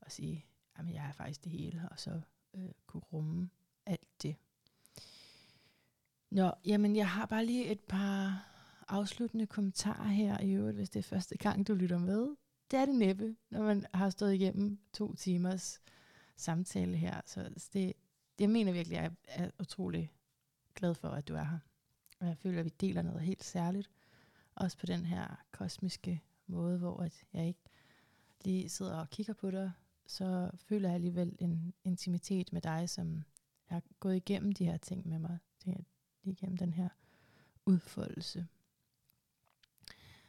og 0.00 0.12
sige, 0.12 0.46
jamen 0.78 0.94
jeg 0.94 1.08
er 1.08 1.12
faktisk 1.12 1.44
det 1.44 1.52
hele, 1.52 1.88
og 1.90 1.98
så 1.98 2.20
øh, 2.54 2.70
kunne 2.86 3.02
rumme 3.12 3.50
alt 3.86 4.22
det. 4.22 4.36
Nå, 6.30 6.52
jamen 6.64 6.96
jeg 6.96 7.10
har 7.10 7.26
bare 7.26 7.46
lige 7.46 7.66
et 7.66 7.80
par 7.80 8.44
afsluttende 8.88 9.46
kommentarer 9.46 10.08
her 10.08 10.40
i 10.40 10.52
øvrigt, 10.52 10.76
hvis 10.76 10.90
det 10.90 10.98
er 10.98 11.02
første 11.02 11.38
gang, 11.38 11.68
du 11.68 11.74
lytter 11.74 11.98
med. 11.98 12.36
Det 12.70 12.78
er 12.78 12.86
det 12.86 12.94
næppe, 12.94 13.36
når 13.50 13.62
man 13.62 13.86
har 13.94 14.10
stået 14.10 14.34
igennem 14.34 14.78
to 14.92 15.14
timers 15.14 15.80
samtale 16.36 16.96
her. 16.96 17.20
Så 17.26 17.50
det, 17.72 17.92
det 18.38 18.50
mener 18.50 18.72
virkelig, 18.72 18.96
jeg 18.96 19.10
er 19.28 19.50
utrolig 19.60 20.12
glad 20.74 20.94
for, 20.94 21.08
at 21.08 21.28
du 21.28 21.34
er 21.34 21.44
her. 21.44 21.58
Og 22.20 22.26
jeg 22.26 22.38
føler, 22.38 22.58
at 22.58 22.64
vi 22.64 22.72
deler 22.80 23.02
noget 23.02 23.20
helt 23.20 23.44
særligt. 23.44 23.90
Også 24.60 24.78
på 24.78 24.86
den 24.86 25.04
her 25.04 25.44
kosmiske 25.50 26.22
måde, 26.46 26.78
hvor 26.78 27.02
at 27.02 27.24
jeg 27.32 27.46
ikke 27.46 27.64
lige 28.44 28.68
sidder 28.68 28.96
og 28.96 29.10
kigger 29.10 29.32
på 29.32 29.50
dig, 29.50 29.72
så 30.06 30.50
føler 30.54 30.88
jeg 30.88 30.94
alligevel 30.94 31.36
en 31.38 31.74
intimitet 31.84 32.52
med 32.52 32.60
dig, 32.60 32.90
som 32.90 33.24
har 33.64 33.82
gået 34.00 34.16
igennem 34.16 34.52
de 34.52 34.64
her 34.64 34.76
ting 34.76 35.08
med 35.08 35.18
mig. 35.18 35.38
Lige 35.64 35.86
igennem 36.22 36.56
den 36.56 36.72
her 36.72 36.88
udfoldelse. 37.66 38.46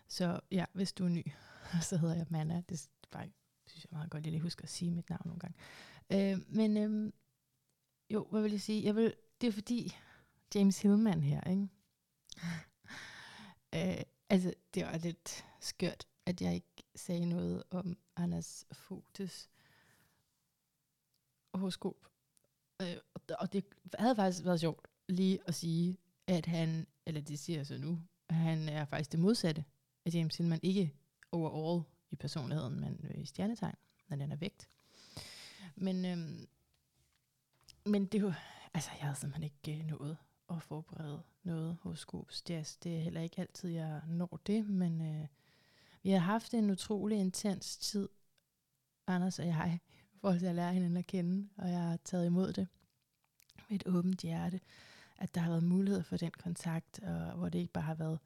Så 0.08 0.40
ja, 0.52 0.66
hvis 0.74 0.94
du 0.94 1.06
er 1.06 1.10
ny, 1.10 1.32
så 1.90 1.98
hedder 1.98 2.16
jeg 2.16 2.26
Manna. 2.30 2.64
Det 2.70 2.82
er 2.82 3.08
bare, 3.12 3.30
synes 3.68 3.86
jeg 3.86 3.98
meget 3.98 4.10
godt, 4.10 4.24
jeg 4.24 4.32
lige 4.32 4.42
husker 4.42 4.64
at 4.64 4.70
sige 4.70 4.92
mit 4.92 5.10
navn 5.10 5.22
nogle 5.26 5.40
gange. 5.40 5.58
Øh, 6.10 6.56
men 6.56 6.78
øh, 6.78 7.14
jo, 8.10 8.28
hvad 8.32 8.42
vil 8.42 8.52
jeg 8.52 8.62
sige? 8.62 8.84
Jeg 8.84 8.96
vil, 8.96 9.14
det 9.42 9.48
er 9.48 9.52
fordi 9.52 9.96
James 10.56 10.82
Hillman 10.82 11.24
her, 11.24 11.42
ikke? 11.50 11.68
øh, 14.00 14.04
altså, 14.30 14.54
det 14.74 14.86
var 14.86 14.98
lidt 14.98 15.46
skørt, 15.60 16.08
at 16.26 16.42
jeg 16.42 16.56
ikke 16.56 16.84
sagde 16.96 17.26
noget 17.26 17.64
om 17.72 17.98
Anders 18.16 18.66
Fogtes 18.72 19.50
horoskop. 21.54 22.08
Øh, 22.82 22.98
og 23.40 23.54
det 23.54 23.66
havde 24.00 24.16
faktisk 24.16 24.46
været 24.46 24.60
sjovt 24.60 24.88
lige 25.10 25.40
at 25.46 25.56
sige, 25.56 25.98
at 26.28 26.46
han, 26.46 26.88
eller 27.06 27.22
det 27.22 27.40
siger 27.40 27.60
jeg 27.60 27.68
så 27.68 27.78
nu, 27.78 28.02
han 28.30 28.70
er 28.70 28.86
faktisk 28.86 29.12
det 29.12 29.20
modsatte 29.20 29.66
af 30.06 30.14
James 30.14 30.38
Hillman. 30.38 30.60
Ikke 30.64 30.94
overall 31.32 31.84
i 32.12 32.16
personligheden, 32.16 32.80
men 32.80 33.06
øh, 33.10 33.22
i 33.22 33.26
stjernetegn, 33.26 33.76
når 34.08 34.18
den 34.18 34.32
er 34.32 34.36
vægt. 34.36 34.70
Men, 35.76 36.06
øhm, 36.06 36.48
men 37.86 38.06
det 38.06 38.24
var, 38.24 38.28
jo, 38.28 38.34
altså 38.74 38.90
jeg 38.92 39.02
havde 39.02 39.16
simpelthen 39.20 39.44
ikke 39.44 39.80
øh, 39.80 39.88
nået 39.88 40.18
at 40.50 40.62
forberede 40.62 41.24
noget 41.50 41.78
hos 41.82 42.00
Skobs 42.00 42.44
Jazz. 42.50 42.78
Det 42.78 42.98
er 42.98 43.02
heller 43.02 43.22
ikke 43.22 43.42
altid, 43.42 43.70
jeg 43.70 44.02
når 44.08 44.40
det, 44.48 44.70
men 44.70 45.02
øh, 45.02 45.28
vi 46.04 46.10
har 46.10 46.20
haft 46.20 46.54
en 46.54 46.70
utrolig 46.70 47.18
intens 47.18 47.78
tid, 47.78 48.10
Anders 49.08 49.40
og 49.40 49.48
jeg, 49.48 49.80
for 50.22 50.30
at 50.30 50.42
lære 50.42 50.74
hinanden 50.74 50.98
at 50.98 51.08
kende, 51.08 51.50
og 51.58 51.70
jeg 51.70 51.82
har 51.82 51.98
taget 51.98 52.26
imod 52.26 52.54
det 52.54 52.68
med 53.70 53.76
et 53.76 53.88
åbent 53.88 54.22
hjerte, 54.22 54.60
at 55.18 55.36
der 55.36 55.42
har 55.42 55.50
været 55.50 55.64
mulighed 55.64 56.04
for 56.04 56.18
den 56.18 56.32
kontakt, 56.32 57.00
og 57.00 57.32
hvor 57.38 57.50
det 57.50 57.60
ikke 57.60 57.74
bare 57.74 57.84
har 57.84 57.96
været 57.96 58.20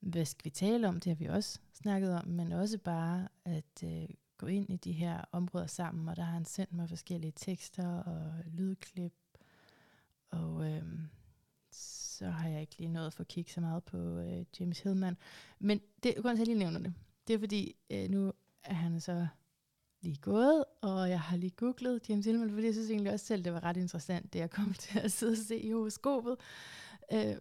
hvad 0.00 0.24
skal 0.24 0.44
vi 0.44 0.50
tale 0.50 0.88
om? 0.88 1.00
Det 1.00 1.10
har 1.10 1.14
vi 1.14 1.26
også 1.26 1.58
snakket 1.72 2.14
om, 2.14 2.28
men 2.28 2.52
også 2.52 2.78
bare 2.78 3.28
at 3.44 3.84
øh, 3.84 4.08
gå 4.38 4.46
ind 4.46 4.70
i 4.70 4.76
de 4.76 4.92
her 4.92 5.24
områder 5.32 5.66
sammen, 5.66 6.08
og 6.08 6.16
der 6.16 6.22
har 6.22 6.32
han 6.32 6.44
sendt 6.44 6.72
mig 6.72 6.88
forskellige 6.88 7.32
tekster 7.36 8.02
og 8.02 8.32
lydklip, 8.46 9.14
og 10.30 10.70
øh, 10.70 10.82
så 12.12 12.30
har 12.30 12.48
jeg 12.48 12.60
ikke 12.60 12.78
lige 12.78 12.88
nået 12.88 13.06
at 13.06 13.12
få 13.12 13.24
kigge 13.24 13.52
så 13.52 13.60
meget 13.60 13.84
på 13.84 13.98
øh, 13.98 14.44
James 14.60 14.80
Hillman. 14.80 15.16
Men 15.58 15.80
det, 16.02 16.14
grunden 16.14 16.36
til, 16.36 16.42
at 16.42 16.48
jeg 16.48 16.56
lige 16.56 16.58
nævner 16.58 16.78
det, 16.78 16.94
det 17.26 17.34
er 17.34 17.38
fordi, 17.38 17.76
øh, 17.90 18.10
nu 18.10 18.32
er 18.62 18.74
han 18.74 19.00
så 19.00 19.26
lige 20.00 20.16
gået, 20.16 20.64
og 20.80 21.10
jeg 21.10 21.20
har 21.20 21.36
lige 21.36 21.50
googlet 21.50 22.08
James 22.08 22.26
Hillman, 22.26 22.50
fordi 22.50 22.66
jeg 22.66 22.74
synes 22.74 22.90
egentlig 22.90 23.12
også 23.12 23.26
selv, 23.26 23.44
det 23.44 23.52
var 23.52 23.64
ret 23.64 23.76
interessant, 23.76 24.32
det 24.32 24.38
jeg 24.38 24.50
kom 24.50 24.74
til 24.78 24.98
at 24.98 25.12
sidde 25.12 25.32
og 25.32 25.36
se 25.36 25.58
i 25.58 25.72
horoskopet. 25.72 26.36
Øh, 27.12 27.36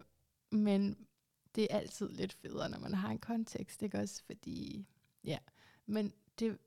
men 0.51 1.07
det 1.55 1.67
er 1.69 1.77
altid 1.77 2.09
lidt 2.09 2.33
federe, 2.33 2.69
når 2.69 2.79
man 2.79 2.93
har 2.93 3.09
en 3.09 3.19
kontekst, 3.19 3.81
ikke 3.81 3.99
også? 3.99 4.23
Fordi, 4.25 4.87
ja, 5.23 5.37
men 5.85 6.13
det 6.39 6.57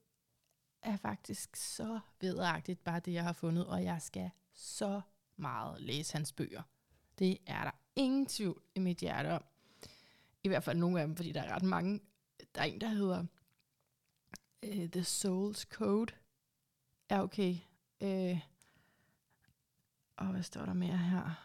er 0.82 0.96
faktisk 0.96 1.56
så 1.56 2.00
vedagtigt, 2.20 2.84
bare 2.84 3.00
det, 3.00 3.12
jeg 3.12 3.24
har 3.24 3.32
fundet, 3.32 3.66
og 3.66 3.84
jeg 3.84 4.02
skal 4.02 4.30
så 4.52 5.00
meget 5.36 5.80
læse 5.80 6.12
hans 6.12 6.32
bøger. 6.32 6.62
Det 7.18 7.38
er 7.46 7.64
der 7.64 7.83
ingen 7.96 8.26
tvivl 8.26 8.62
i 8.74 8.78
mit 8.78 8.98
hjerte 8.98 9.32
om. 9.32 9.44
I 10.44 10.48
hvert 10.48 10.64
fald 10.64 10.78
nogle 10.78 11.00
af 11.00 11.06
dem, 11.06 11.16
fordi 11.16 11.32
der 11.32 11.42
er 11.42 11.54
ret 11.54 11.62
mange. 11.62 12.00
Der 12.54 12.60
er 12.60 12.64
en, 12.64 12.80
der 12.80 12.88
hedder 12.88 13.24
uh, 14.66 14.90
The 14.90 15.00
Soul's 15.00 15.64
Code. 15.64 16.14
Ja, 17.10 17.22
okay. 17.22 17.56
Uh, 18.00 18.38
og 20.16 20.26
hvad 20.26 20.42
står 20.42 20.64
der 20.64 20.72
mere 20.74 20.98
her? 20.98 21.44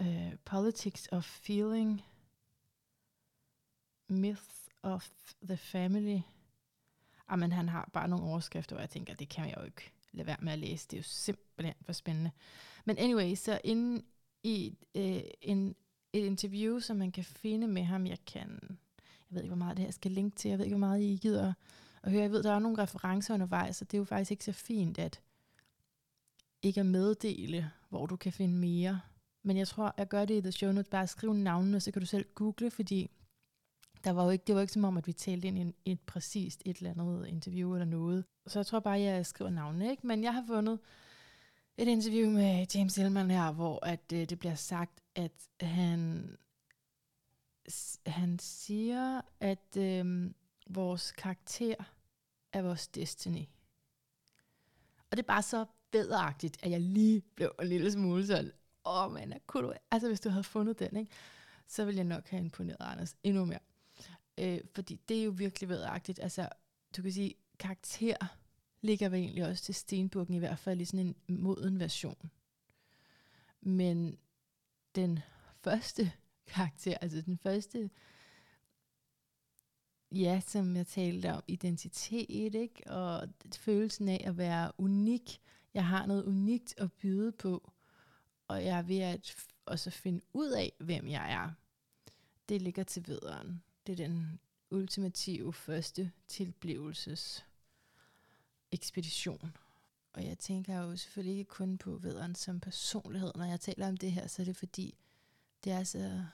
uh, 0.00 0.38
Politics 0.44 1.08
of 1.12 1.24
Feeling, 1.24 2.02
Myth 4.08 4.68
of 4.82 5.10
the 5.42 5.56
Family. 5.56 6.16
Ah, 6.16 6.22
Jamen, 7.30 7.52
han 7.52 7.68
har 7.68 7.90
bare 7.92 8.08
nogle 8.08 8.24
overskrifter, 8.24 8.76
hvor 8.76 8.80
jeg 8.80 8.90
tænker, 8.90 9.14
det 9.14 9.28
kan 9.28 9.48
jeg 9.48 9.56
jo 9.58 9.64
ikke 9.64 9.92
lade 10.12 10.26
være 10.26 10.36
med 10.40 10.52
at 10.52 10.58
læse. 10.58 10.88
Det 10.88 10.96
er 10.96 10.98
jo 10.98 11.02
simpelthen 11.02 11.74
for 11.82 11.92
spændende. 11.92 12.30
Men 12.84 12.98
anyway, 12.98 13.34
så 13.34 13.60
inden 13.64 14.04
i 14.42 14.76
øh, 14.94 15.22
en, 15.40 15.74
et 16.12 16.24
interview, 16.24 16.78
som 16.78 16.96
man 16.96 17.12
kan 17.12 17.24
finde 17.24 17.66
med 17.66 17.82
ham, 17.82 18.06
jeg 18.06 18.18
kan, 18.26 18.58
jeg 19.00 19.30
ved 19.30 19.42
ikke, 19.42 19.54
hvor 19.54 19.64
meget 19.64 19.76
det 19.76 19.84
her 19.84 19.92
skal 19.92 20.10
linke 20.10 20.36
til, 20.36 20.48
jeg 20.48 20.58
ved 20.58 20.64
ikke, 20.64 20.76
hvor 20.76 20.86
meget 20.86 21.02
I 21.02 21.18
gider 21.22 21.54
at 22.02 22.10
høre. 22.10 22.22
Jeg 22.22 22.30
ved, 22.30 22.42
der 22.42 22.52
er 22.52 22.58
nogle 22.58 22.82
referencer 22.82 23.34
undervejs, 23.34 23.76
så 23.76 23.84
det 23.84 23.94
er 23.94 23.98
jo 23.98 24.04
faktisk 24.04 24.30
ikke 24.30 24.44
så 24.44 24.52
fint, 24.52 24.98
at 24.98 25.20
ikke 26.62 26.80
at 26.80 26.86
meddele, 26.86 27.70
hvor 27.88 28.06
du 28.06 28.16
kan 28.16 28.32
finde 28.32 28.54
mere. 28.54 29.00
Men 29.42 29.56
jeg 29.56 29.68
tror, 29.68 29.94
jeg 29.98 30.08
gør 30.08 30.24
det 30.24 30.34
i 30.34 30.40
The 30.40 30.52
Show 30.52 30.72
Notes, 30.72 30.88
bare 30.88 31.06
skriv 31.06 31.32
navnene, 31.32 31.80
så 31.80 31.90
kan 31.92 32.02
du 32.02 32.06
selv 32.06 32.26
google, 32.34 32.70
fordi 32.70 33.10
der 34.04 34.10
var 34.10 34.24
jo 34.24 34.30
ikke, 34.30 34.44
det 34.46 34.54
var 34.54 34.60
ikke 34.60 34.72
som 34.72 34.84
om, 34.84 34.96
at 34.96 35.06
vi 35.06 35.12
talte 35.12 35.48
ind 35.48 35.58
i 35.58 35.62
et, 35.62 35.74
et 35.84 36.00
præcist 36.00 36.62
et 36.66 36.76
eller 36.76 36.90
andet 36.90 37.26
interview 37.26 37.74
eller 37.74 37.84
noget. 37.84 38.24
Så 38.46 38.58
jeg 38.58 38.66
tror 38.66 38.80
bare, 38.80 39.00
jeg 39.00 39.26
skriver 39.26 39.50
navnene, 39.50 39.90
ikke? 39.90 40.06
Men 40.06 40.24
jeg 40.24 40.34
har 40.34 40.44
fundet 40.46 40.78
et 41.76 41.88
interview 41.88 42.30
med 42.30 42.66
James 42.74 42.96
Hillman 42.96 43.30
her, 43.30 43.52
hvor 43.52 43.86
at, 43.86 44.12
øh, 44.12 44.28
det 44.28 44.38
bliver 44.38 44.54
sagt, 44.54 45.00
at 45.14 45.48
han, 45.60 46.36
han 48.06 48.38
siger, 48.38 49.20
at 49.40 49.76
øh, 49.76 50.30
vores 50.66 51.12
karakter 51.12 51.74
er 52.52 52.62
vores 52.62 52.88
destiny. 52.88 53.44
Og 55.10 55.16
det 55.16 55.18
er 55.18 55.26
bare 55.26 55.42
så 55.42 55.64
bedreagtigt, 55.90 56.56
at 56.62 56.70
jeg 56.70 56.80
lige 56.80 57.20
blev 57.20 57.54
en 57.62 57.68
lille 57.68 57.92
smule 57.92 58.26
sådan, 58.26 58.52
åh 58.84 59.04
oh, 59.04 59.12
mand, 59.12 59.32
kunne 59.46 59.68
du, 59.68 59.72
altså 59.90 60.08
hvis 60.08 60.20
du 60.20 60.28
havde 60.28 60.44
fundet 60.44 60.78
den, 60.78 60.96
ikke, 60.96 61.12
så 61.66 61.84
ville 61.84 61.98
jeg 61.98 62.04
nok 62.04 62.28
have 62.28 62.42
imponeret 62.42 62.76
Anders 62.80 63.16
endnu 63.22 63.44
mere. 63.44 63.58
Øh, 64.38 64.60
fordi 64.74 65.00
det 65.08 65.20
er 65.20 65.24
jo 65.24 65.30
virkelig 65.30 65.68
vedagtigt. 65.68 66.20
Altså, 66.22 66.48
du 66.96 67.02
kan 67.02 67.12
sige, 67.12 67.34
karakter 67.58 68.16
ligger 68.82 69.08
vi 69.08 69.16
egentlig 69.16 69.46
også 69.46 69.64
til 69.64 69.74
Stenbukken, 69.74 70.34
i 70.34 70.38
hvert 70.38 70.58
fald 70.58 70.80
i 70.80 70.84
sådan 70.84 71.16
en 71.28 71.42
moden 71.42 71.78
version. 71.78 72.30
Men 73.60 74.18
den 74.94 75.18
første 75.60 76.12
karakter, 76.46 76.98
altså 77.00 77.20
den 77.20 77.38
første, 77.38 77.90
ja, 80.12 80.40
som 80.46 80.76
jeg 80.76 80.86
talte 80.86 81.32
om, 81.32 81.42
identitet, 81.48 82.54
ikke? 82.54 82.90
og 82.90 83.28
følelsen 83.54 84.08
af 84.08 84.24
at 84.26 84.36
være 84.36 84.72
unik. 84.78 85.40
Jeg 85.74 85.86
har 85.86 86.06
noget 86.06 86.24
unikt 86.24 86.74
at 86.78 86.92
byde 86.92 87.32
på, 87.32 87.72
og 88.48 88.64
jeg 88.64 88.78
er 88.78 88.82
ved 88.82 88.98
at 88.98 89.36
også 89.66 89.90
finde 89.90 90.20
ud 90.32 90.50
af, 90.50 90.72
hvem 90.80 91.08
jeg 91.08 91.32
er. 91.32 91.50
Det 92.48 92.62
ligger 92.62 92.84
til 92.84 93.06
vederen. 93.06 93.62
Det 93.86 93.92
er 93.92 94.06
den 94.06 94.40
ultimative 94.70 95.52
første 95.52 96.12
tilblivelses 96.26 97.44
ekspedition. 98.72 99.56
Og 100.12 100.24
jeg 100.24 100.38
tænker 100.38 100.78
jo 100.78 100.96
selvfølgelig 100.96 101.38
ikke 101.38 101.48
kun 101.48 101.78
på 101.78 101.96
vederen 101.96 102.34
som 102.34 102.60
personlighed. 102.60 103.32
Når 103.34 103.44
jeg 103.44 103.60
taler 103.60 103.88
om 103.88 103.96
det 103.96 104.12
her, 104.12 104.26
så 104.26 104.42
er 104.42 104.46
det 104.46 104.56
fordi, 104.56 104.94
det 105.64 105.72
er 105.72 105.84
så 105.84 106.26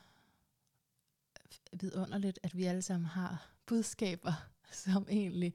vidunderligt, 1.73 2.39
at 2.43 2.57
vi 2.57 2.65
alle 2.65 2.83
sammen 2.83 3.07
har 3.07 3.51
budskaber, 3.67 4.33
som 4.85 5.07
egentlig, 5.11 5.55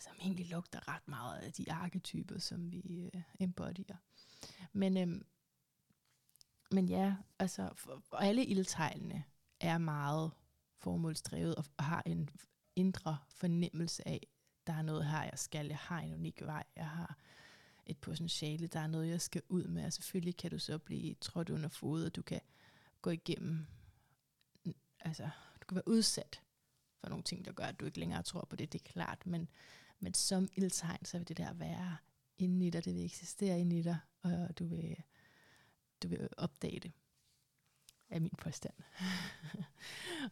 som 0.00 0.12
egentlig 0.20 0.46
lugter 0.48 0.88
ret 0.88 1.08
meget 1.08 1.38
af 1.38 1.52
de 1.52 1.72
arketyper, 1.72 2.38
som 2.38 2.72
vi 2.72 3.10
uh, 3.14 3.22
embodyer. 3.40 3.96
Men, 4.72 4.96
øhm, 4.96 5.26
men 6.70 6.88
ja, 6.88 7.16
altså, 7.38 7.70
for, 7.74 8.02
for 8.08 8.16
alle 8.16 8.44
ildtegnene 8.44 9.24
er 9.60 9.78
meget 9.78 10.30
formålsdrevet 10.78 11.54
og 11.54 11.64
har 11.78 12.02
en 12.06 12.28
indre 12.76 13.18
fornemmelse 13.28 14.08
af, 14.08 14.26
der 14.66 14.72
er 14.72 14.82
noget 14.82 15.06
her, 15.06 15.22
jeg 15.22 15.38
skal, 15.38 15.66
jeg 15.66 15.76
har 15.76 16.00
en 16.00 16.14
unik 16.14 16.42
vej, 16.42 16.64
jeg 16.76 16.88
har 16.88 17.18
et 17.86 17.98
potentiale, 17.98 18.66
der 18.66 18.80
er 18.80 18.86
noget, 18.86 19.08
jeg 19.08 19.20
skal 19.20 19.42
ud 19.48 19.64
med, 19.64 19.84
og 19.84 19.92
selvfølgelig 19.92 20.36
kan 20.36 20.50
du 20.50 20.58
så 20.58 20.78
blive 20.78 21.14
trådt 21.14 21.50
under 21.50 21.68
fod, 21.68 22.04
og 22.04 22.14
du 22.16 22.22
kan 22.22 22.40
gå 23.02 23.10
igennem, 23.10 23.66
altså, 25.00 25.30
du 25.60 25.66
kan 25.68 25.74
være 25.74 25.88
udsat 25.88 26.42
for 27.00 27.08
nogle 27.08 27.24
ting, 27.24 27.44
der 27.44 27.52
gør, 27.52 27.64
at 27.64 27.80
du 27.80 27.84
ikke 27.84 27.98
længere 27.98 28.22
tror 28.22 28.46
på 28.50 28.56
det, 28.56 28.72
det 28.72 28.80
er 28.80 28.92
klart, 28.92 29.26
men, 29.26 29.48
men 30.00 30.14
som 30.14 30.48
ildtegn, 30.56 31.04
så 31.04 31.18
vil 31.18 31.28
det 31.28 31.36
der 31.36 31.52
være 31.52 31.96
inde 32.38 32.66
i 32.66 32.70
dig, 32.70 32.84
det 32.84 32.94
vil 32.94 33.04
eksistere 33.04 33.60
inde 33.60 33.78
i 33.78 33.82
dig, 33.82 33.98
og 34.22 34.58
du 34.58 34.66
vil, 34.66 34.96
du 36.02 36.08
vil 36.08 36.28
opdage 36.36 36.80
det 36.80 36.92
er 38.12 38.20
min 38.20 38.32
påstand. 38.38 38.74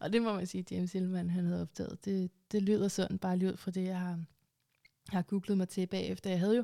og 0.01 0.13
det 0.13 0.21
må 0.21 0.33
man 0.33 0.47
sige, 0.47 0.65
James 0.71 0.91
Hillman 0.93 1.29
han 1.29 1.45
havde 1.45 1.61
opdaget. 1.61 2.05
Det, 2.05 2.31
det 2.51 2.61
lyder 2.61 2.87
sådan, 2.87 3.17
bare 3.17 3.37
lyd 3.37 3.57
fra 3.57 3.71
det, 3.71 3.83
jeg 3.83 3.99
har, 3.99 4.23
har 5.09 5.21
googlet 5.21 5.57
mig 5.57 5.69
til 5.69 5.87
bagefter. 5.87 6.29
Jeg 6.29 6.39
havde 6.39 6.55
jo 6.55 6.63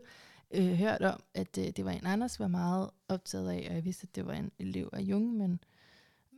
øh, 0.51 0.73
hørt 0.73 1.01
om, 1.01 1.23
at 1.33 1.57
øh, 1.57 1.65
det 1.65 1.85
var 1.85 1.91
en, 1.91 2.05
Anders 2.05 2.39
var 2.39 2.47
meget 2.47 2.89
optaget 3.07 3.49
af, 3.49 3.67
og 3.69 3.75
jeg 3.75 3.85
vidste, 3.85 4.07
at 4.09 4.15
det 4.15 4.25
var 4.25 4.33
en 4.33 4.51
elev 4.59 4.89
af 4.93 5.01
Jung, 5.01 5.37
men, 5.37 5.59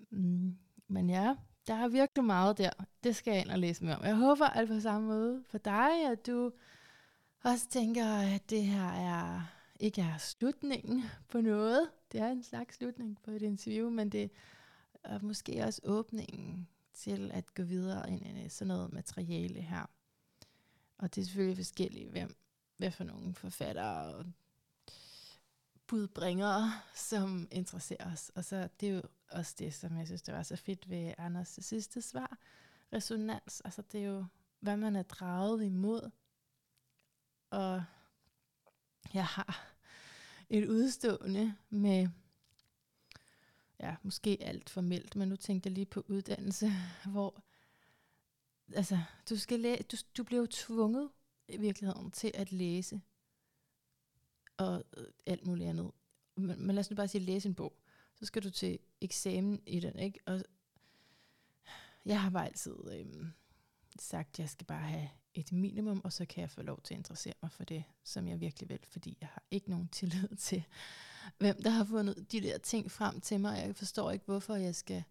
mm, 0.10 0.58
men 0.88 1.10
ja, 1.10 1.36
der 1.68 1.74
er 1.74 1.88
virkelig 1.88 2.26
meget 2.26 2.58
der. 2.58 2.70
Det 3.04 3.16
skal 3.16 3.32
jeg 3.32 3.42
ind 3.42 3.50
og 3.50 3.60
læse 3.60 3.84
mere 3.84 3.96
om. 3.96 4.04
Jeg 4.04 4.16
håber, 4.16 4.46
at 4.46 4.68
på 4.68 4.80
samme 4.80 5.08
måde 5.08 5.44
for 5.48 5.58
dig, 5.58 6.12
at 6.12 6.28
du 6.28 6.52
også 7.44 7.70
tænker, 7.70 8.06
at 8.06 8.50
det 8.50 8.64
her 8.64 8.88
er 8.88 9.42
ikke 9.80 10.02
er 10.02 10.18
slutningen 10.18 11.04
på 11.30 11.42
noget. 11.42 11.90
Det 12.12 12.20
er 12.20 12.28
en 12.28 12.44
slags 12.44 12.76
slutning 12.76 13.18
på 13.24 13.32
et 13.32 13.42
interview, 13.42 13.90
men 13.90 14.10
det 14.10 14.32
og 15.04 15.26
måske 15.26 15.64
også 15.64 15.82
åbningen 15.84 16.68
til 16.94 17.32
at 17.32 17.54
gå 17.54 17.64
videre 17.64 18.12
ind 18.12 18.38
i 18.38 18.50
sådan 18.50 18.68
noget 18.68 18.94
materiale 18.94 19.62
her. 19.62 19.86
Og 20.98 21.16
det 21.16 21.22
er 21.22 21.26
selvfølgelig 21.26 21.58
forskelligt, 21.58 22.12
hvem, 22.12 22.36
hvad 22.78 22.92
for 22.92 23.04
nogle 23.04 23.36
forfattere 23.36 24.14
og 24.14 24.26
budbringere, 25.88 26.72
som 26.96 27.48
interesserer 27.52 28.12
os. 28.12 28.32
Og 28.36 28.46
så 28.46 28.70
det 28.80 28.90
er 28.90 28.94
jo 28.94 29.02
også 29.32 29.56
det, 29.60 29.74
som 29.74 29.98
jeg 29.98 30.08
synes, 30.08 30.22
det 30.22 30.34
var 30.34 30.44
så 30.44 30.56
fedt 30.56 30.90
ved 30.90 31.14
Anders 31.18 31.60
sidste 31.62 32.02
svar. 32.02 32.38
Resonans, 32.94 33.62
altså 33.62 33.82
det 33.92 34.04
er 34.04 34.06
jo, 34.06 34.26
hvad 34.60 34.78
man 34.78 34.96
er 34.96 35.04
draget 35.04 35.64
imod. 35.64 36.12
Og 37.50 37.84
jeg 39.14 39.26
har 39.26 39.74
et 40.50 40.70
udstående 40.70 41.56
med 41.70 42.10
ja, 43.80 43.96
måske 44.04 44.38
alt 44.42 44.70
formelt, 44.70 45.16
men 45.16 45.30
nu 45.30 45.36
tænkte 45.36 45.68
jeg 45.68 45.74
lige 45.74 45.86
på 45.86 46.06
uddannelse, 46.08 46.72
hvor 47.12 47.44
altså, 48.74 49.00
du, 49.30 49.38
skal 49.38 49.60
læ- 49.60 49.82
du, 49.92 49.98
du 50.18 50.24
bliver 50.24 50.42
jo 50.42 50.48
tvunget 50.52 51.10
i 51.48 51.58
virkeligheden 51.58 52.12
til 52.12 52.32
at 52.34 52.52
læse 52.52 53.02
og 54.58 54.84
øh, 54.98 55.06
alt 55.26 55.48
muligt 55.48 55.70
andet. 55.70 55.92
Men, 56.36 56.66
men 56.66 56.76
lad 56.76 56.80
os 56.80 56.90
nu 56.90 56.96
bare 56.96 57.08
sige, 57.08 57.22
læse 57.22 57.50
en 57.50 57.56
bog. 57.56 57.74
Så 58.16 58.26
skal 58.26 58.44
du 58.44 58.50
til 58.50 58.80
eksamen 59.02 59.62
i 59.66 59.80
den, 59.80 60.00
ikke? 60.00 60.20
Og 60.26 60.44
jeg 62.06 62.22
har 62.22 62.30
bare 62.30 62.46
altid 62.46 62.76
øh, 62.92 63.26
sagt, 64.00 64.30
at 64.30 64.40
jeg 64.40 64.50
skal 64.50 64.66
bare 64.66 64.88
have 64.88 65.10
et 65.34 65.52
minimum, 65.52 66.02
og 66.04 66.14
så 66.14 66.26
kan 66.26 66.42
jeg 66.42 66.50
få 66.50 66.62
lov 66.62 66.82
til 66.82 66.94
at 66.94 66.98
interessere 66.98 67.34
mig 67.42 67.52
for 67.52 67.64
det, 67.64 67.84
som 68.04 68.28
jeg 68.28 68.40
virkelig 68.40 68.70
vil, 68.70 68.80
fordi 68.84 69.18
jeg 69.22 69.30
har 69.30 69.44
ikke 69.52 69.70
nogen 69.70 69.88
tillid 69.88 70.36
til, 70.48 70.64
hvem 71.38 71.64
der 71.64 71.70
har 71.70 71.84
fundet 71.84 72.32
de 72.32 72.42
der 72.42 72.58
ting 72.58 72.92
frem 72.92 73.22
til 73.22 73.40
mig. 73.40 73.64
Jeg 73.66 73.76
forstår 73.76 74.12
ikke, 74.12 74.26
hvorfor 74.26 74.56
jeg 74.56 74.76
skal 74.76 75.04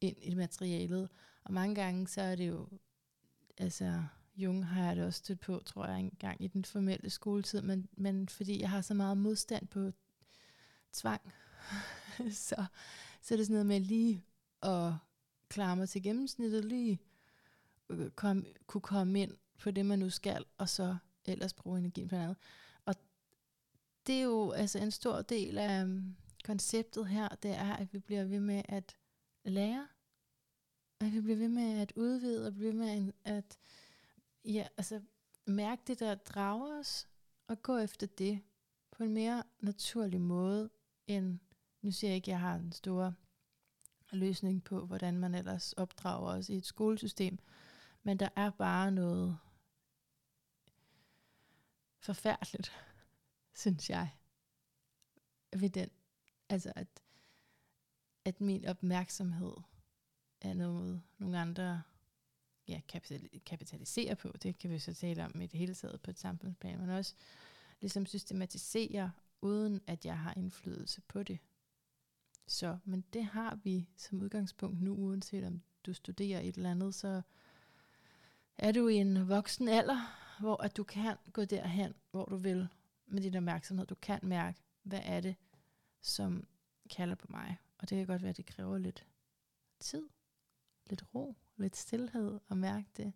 ind 0.00 0.16
i 0.22 0.34
materialet. 0.34 1.08
Og 1.44 1.52
mange 1.52 1.74
gange, 1.74 2.08
så 2.08 2.20
er 2.20 2.34
det 2.34 2.48
jo, 2.48 2.68
altså, 3.58 4.02
Jung 4.36 4.66
har 4.66 4.84
jeg 4.84 4.96
det 4.96 5.04
også 5.04 5.18
stødt 5.18 5.40
på, 5.40 5.62
tror 5.66 5.86
jeg, 5.86 5.98
engang 5.98 6.44
i 6.44 6.48
den 6.48 6.64
formelle 6.64 7.10
skoletid, 7.10 7.62
men, 7.62 7.88
men 7.92 8.28
fordi 8.28 8.60
jeg 8.60 8.70
har 8.70 8.80
så 8.80 8.94
meget 8.94 9.18
modstand 9.18 9.68
på 9.68 9.90
tvang, 10.92 11.32
så, 12.48 12.64
så 13.22 13.34
er 13.34 13.36
det 13.36 13.46
sådan 13.46 13.54
noget 13.54 13.66
med 13.66 13.80
lige 13.80 14.24
at 14.62 14.92
klare 15.48 15.76
mig 15.76 15.88
til 15.88 16.02
gennemsnittet, 16.02 16.64
lige 16.64 17.00
øh, 17.90 18.10
kom, 18.10 18.46
kunne 18.66 18.80
komme 18.80 19.20
ind 19.20 19.32
på 19.58 19.70
det, 19.70 19.86
man 19.86 19.98
nu 19.98 20.10
skal, 20.10 20.44
og 20.58 20.68
så 20.68 20.96
ellers 21.24 21.54
bruge 21.54 21.78
energien 21.78 22.08
på 22.08 22.14
noget 22.14 22.24
andet 22.24 22.38
det 24.06 24.14
er 24.14 24.22
jo 24.22 24.50
altså 24.50 24.78
en 24.78 24.90
stor 24.90 25.22
del 25.22 25.58
af 25.58 25.84
um, 25.84 26.16
konceptet 26.44 27.08
her, 27.08 27.28
det 27.28 27.50
er, 27.50 27.72
at 27.76 27.92
vi 27.92 27.98
bliver 27.98 28.24
ved 28.24 28.40
med 28.40 28.62
at 28.68 28.96
lære, 29.44 29.88
at 31.00 31.12
vi 31.12 31.20
bliver 31.20 31.36
ved 31.36 31.48
med 31.48 31.80
at 31.80 31.92
udvide, 31.96 32.46
og 32.46 32.54
bliver 32.54 32.72
ved 32.72 32.78
med 32.78 33.12
at 33.24 33.58
ja, 34.44 34.66
altså, 34.76 35.00
mærke 35.46 35.82
det, 35.86 36.00
der 36.00 36.14
drager 36.14 36.78
os, 36.80 37.08
og 37.46 37.62
gå 37.62 37.76
efter 37.76 38.06
det 38.06 38.40
på 38.90 39.02
en 39.02 39.14
mere 39.14 39.42
naturlig 39.60 40.20
måde, 40.20 40.70
end, 41.06 41.38
nu 41.82 41.92
siger 41.92 42.10
jeg 42.10 42.16
ikke, 42.16 42.24
at 42.24 42.32
jeg 42.32 42.40
har 42.40 42.54
en 42.54 42.72
stor 42.72 43.14
løsning 44.12 44.64
på, 44.64 44.86
hvordan 44.86 45.18
man 45.18 45.34
ellers 45.34 45.72
opdrager 45.72 46.32
os 46.32 46.48
i 46.48 46.56
et 46.56 46.66
skolesystem, 46.66 47.38
men 48.02 48.16
der 48.16 48.28
er 48.36 48.50
bare 48.50 48.90
noget 48.90 49.38
forfærdeligt, 51.98 52.72
synes 53.54 53.90
jeg, 53.90 54.10
ved 55.52 55.70
den. 55.70 55.90
Altså, 56.48 56.72
at, 56.76 56.88
at 58.24 58.40
min 58.40 58.66
opmærksomhed 58.66 59.54
er 60.40 60.54
noget, 60.54 61.02
nogle 61.18 61.38
andre 61.38 61.82
ja, 62.68 62.80
kapitaliserer 63.46 64.14
på. 64.14 64.34
Det 64.42 64.58
kan 64.58 64.70
vi 64.70 64.78
så 64.78 64.94
tale 64.94 65.24
om 65.24 65.40
i 65.40 65.46
det 65.46 65.58
hele 65.58 65.74
taget 65.74 66.00
på 66.00 66.10
et 66.10 66.18
samfundsplan, 66.18 66.80
men 66.80 66.90
også 66.90 67.14
ligesom 67.80 68.06
systematisere, 68.06 69.12
uden 69.40 69.80
at 69.86 70.06
jeg 70.06 70.18
har 70.18 70.34
indflydelse 70.36 71.00
på 71.00 71.22
det. 71.22 71.38
Så, 72.46 72.78
men 72.84 73.04
det 73.12 73.24
har 73.24 73.58
vi 73.64 73.88
som 73.96 74.22
udgangspunkt 74.22 74.82
nu, 74.82 74.94
uanset 74.94 75.44
om 75.44 75.62
du 75.86 75.94
studerer 75.94 76.40
et 76.40 76.56
eller 76.56 76.70
andet, 76.70 76.94
så 76.94 77.22
er 78.58 78.72
du 78.72 78.88
i 78.88 78.94
en 78.94 79.28
voksen 79.28 79.68
alder, 79.68 79.98
hvor 80.40 80.62
at 80.62 80.76
du 80.76 80.84
kan 80.84 81.16
gå 81.32 81.44
derhen, 81.44 81.94
hvor 82.10 82.24
du 82.24 82.36
vil 82.36 82.68
med 83.12 83.22
din 83.22 83.36
opmærksomhed. 83.36 83.86
Du 83.86 83.94
kan 83.94 84.20
mærke, 84.22 84.62
hvad 84.82 85.00
er 85.04 85.20
det, 85.20 85.36
som 86.00 86.46
kalder 86.90 87.14
på 87.14 87.26
mig. 87.30 87.56
Og 87.78 87.90
det 87.90 87.98
kan 87.98 88.06
godt 88.06 88.22
være, 88.22 88.30
at 88.30 88.36
det 88.36 88.46
kræver 88.46 88.78
lidt 88.78 89.06
tid, 89.80 90.08
lidt 90.86 91.14
ro, 91.14 91.36
lidt 91.56 91.76
stillhed 91.76 92.40
at 92.50 92.56
mærke 92.56 92.88
det. 92.96 93.12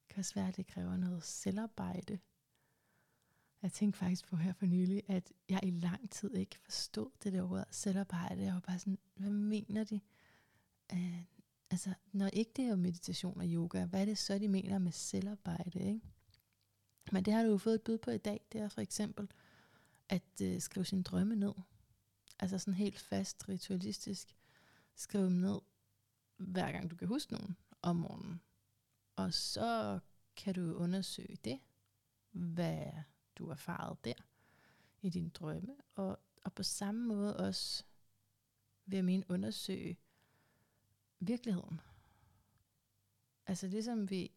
Det 0.00 0.08
kan 0.08 0.18
også 0.18 0.34
være, 0.34 0.48
at 0.48 0.56
det 0.56 0.66
kræver 0.66 0.96
noget 0.96 1.24
selvarbejde. 1.24 2.18
Jeg 3.62 3.72
tænkte 3.72 3.98
faktisk 3.98 4.26
på 4.26 4.36
her 4.36 4.52
for 4.52 4.66
nylig, 4.66 5.02
at 5.08 5.32
jeg 5.48 5.60
i 5.62 5.70
lang 5.70 6.10
tid 6.10 6.34
ikke 6.34 6.58
forstod 6.58 7.10
det 7.22 7.32
der 7.32 7.50
ord 7.50 7.64
selvarbejde. 7.70 8.42
Jeg 8.42 8.54
var 8.54 8.60
bare 8.60 8.78
sådan, 8.78 8.98
hvad 9.14 9.30
mener 9.30 9.84
de? 9.84 10.00
Uh, 10.92 11.22
altså, 11.70 11.94
når 12.12 12.26
ikke 12.26 12.52
det 12.56 12.64
er 12.64 12.76
meditation 12.76 13.40
og 13.40 13.46
yoga, 13.46 13.84
hvad 13.84 14.00
er 14.00 14.04
det 14.04 14.18
så, 14.18 14.38
de 14.38 14.48
mener 14.48 14.78
med 14.78 14.92
selvarbejde? 14.92 15.80
Ikke? 15.80 16.00
Men 17.12 17.24
det 17.24 17.34
har 17.34 17.42
du 17.42 17.48
jo 17.50 17.58
fået 17.58 17.74
et 17.74 17.82
bud 17.82 17.98
på 17.98 18.10
i 18.10 18.18
dag. 18.18 18.40
Det 18.52 18.60
er 18.60 18.68
for 18.68 18.80
eksempel 18.80 19.30
at 20.08 20.40
øh, 20.42 20.60
skrive 20.60 20.84
sine 20.84 21.02
drømme 21.02 21.36
ned. 21.36 21.54
Altså 22.38 22.58
sådan 22.58 22.74
helt 22.74 22.98
fast, 22.98 23.48
ritualistisk. 23.48 24.36
Skrive 24.94 25.24
dem 25.24 25.32
ned, 25.32 25.60
hver 26.36 26.72
gang 26.72 26.90
du 26.90 26.96
kan 26.96 27.08
huske 27.08 27.32
nogen 27.32 27.56
om 27.82 27.96
morgenen. 27.96 28.40
Og 29.16 29.34
så 29.34 29.98
kan 30.36 30.54
du 30.54 30.74
undersøge 30.74 31.38
det, 31.44 31.60
hvad 32.30 32.86
du 33.36 33.46
har 33.46 33.52
erfaret 33.52 34.04
der 34.04 34.14
i 35.02 35.10
din 35.10 35.28
drømme. 35.28 35.76
Og, 35.94 36.18
og 36.44 36.52
på 36.52 36.62
samme 36.62 37.06
måde 37.06 37.36
også 37.36 37.84
vil 38.86 38.96
jeg 38.96 39.04
mene 39.04 39.24
undersøge 39.28 39.98
virkeligheden. 41.20 41.80
Altså 43.46 43.66
ligesom 43.66 44.10
vi, 44.10 44.32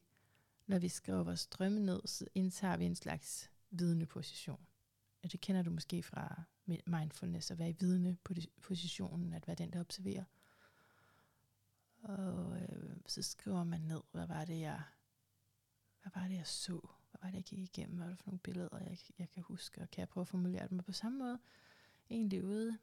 når 0.72 0.80
vi 0.80 0.90
skriver 0.90 1.24
vores 1.24 1.48
drømme 1.48 1.80
ned, 1.80 2.02
så 2.06 2.26
indtager 2.36 2.78
vi 2.78 2.86
en 2.86 2.96
slags 2.96 3.52
vidende 3.70 4.06
position. 4.06 4.68
Og 5.24 5.32
det 5.32 5.42
kender 5.42 5.62
du 5.62 5.72
måske 5.72 6.04
fra 6.04 6.44
mindfulness, 6.86 7.52
at 7.52 7.60
være 7.60 7.70
i 7.70 7.76
vidende 7.80 8.18
positionen, 8.62 9.34
at 9.34 9.48
være 9.48 9.56
den, 9.56 9.74
der 9.74 9.80
observerer. 9.80 10.24
Og 12.02 12.62
øh, 12.62 12.98
så 13.06 13.22
skriver 13.22 13.64
man 13.64 13.82
ned, 13.82 14.02
hvad 14.12 14.28
var 14.28 14.46
det, 14.46 14.60
jeg, 14.60 14.82
hvad 16.02 16.12
var 16.16 16.28
det, 16.28 16.36
jeg 16.36 16.48
så? 16.48 16.88
Hvad 17.10 17.20
var 17.22 17.30
det, 17.30 17.36
jeg 17.36 17.44
gik 17.44 17.60
igennem? 17.60 17.98
Hvad 17.98 18.06
var 18.06 18.12
det 18.12 18.20
for 18.20 18.28
nogle 18.28 18.40
billeder, 18.40 18.80
jeg, 18.80 18.98
jeg 19.20 19.30
kan 19.30 19.44
huske? 19.44 19.82
Og 19.82 19.92
kan 19.92 20.00
jeg 20.00 20.10
prøve 20.10 20.22
at 20.22 20.28
formulere 20.28 20.68
dem? 20.68 20.80
Og 20.80 20.86
på 20.86 20.92
samme 20.92 21.18
måde, 21.18 21.40
egentlig 22.10 22.44
ude 22.44 22.78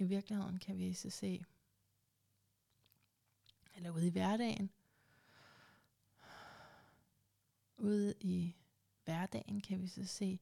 i 0.00 0.04
virkeligheden, 0.04 0.58
kan 0.58 0.78
vi 0.78 0.92
så 0.92 1.10
se, 1.10 1.44
eller 3.74 3.90
ude 3.90 4.06
i 4.06 4.10
hverdagen, 4.10 4.70
ude 7.76 8.14
i 8.20 8.56
hverdagen 9.04 9.60
kan 9.60 9.82
vi 9.82 9.86
så 9.86 10.04
se, 10.04 10.40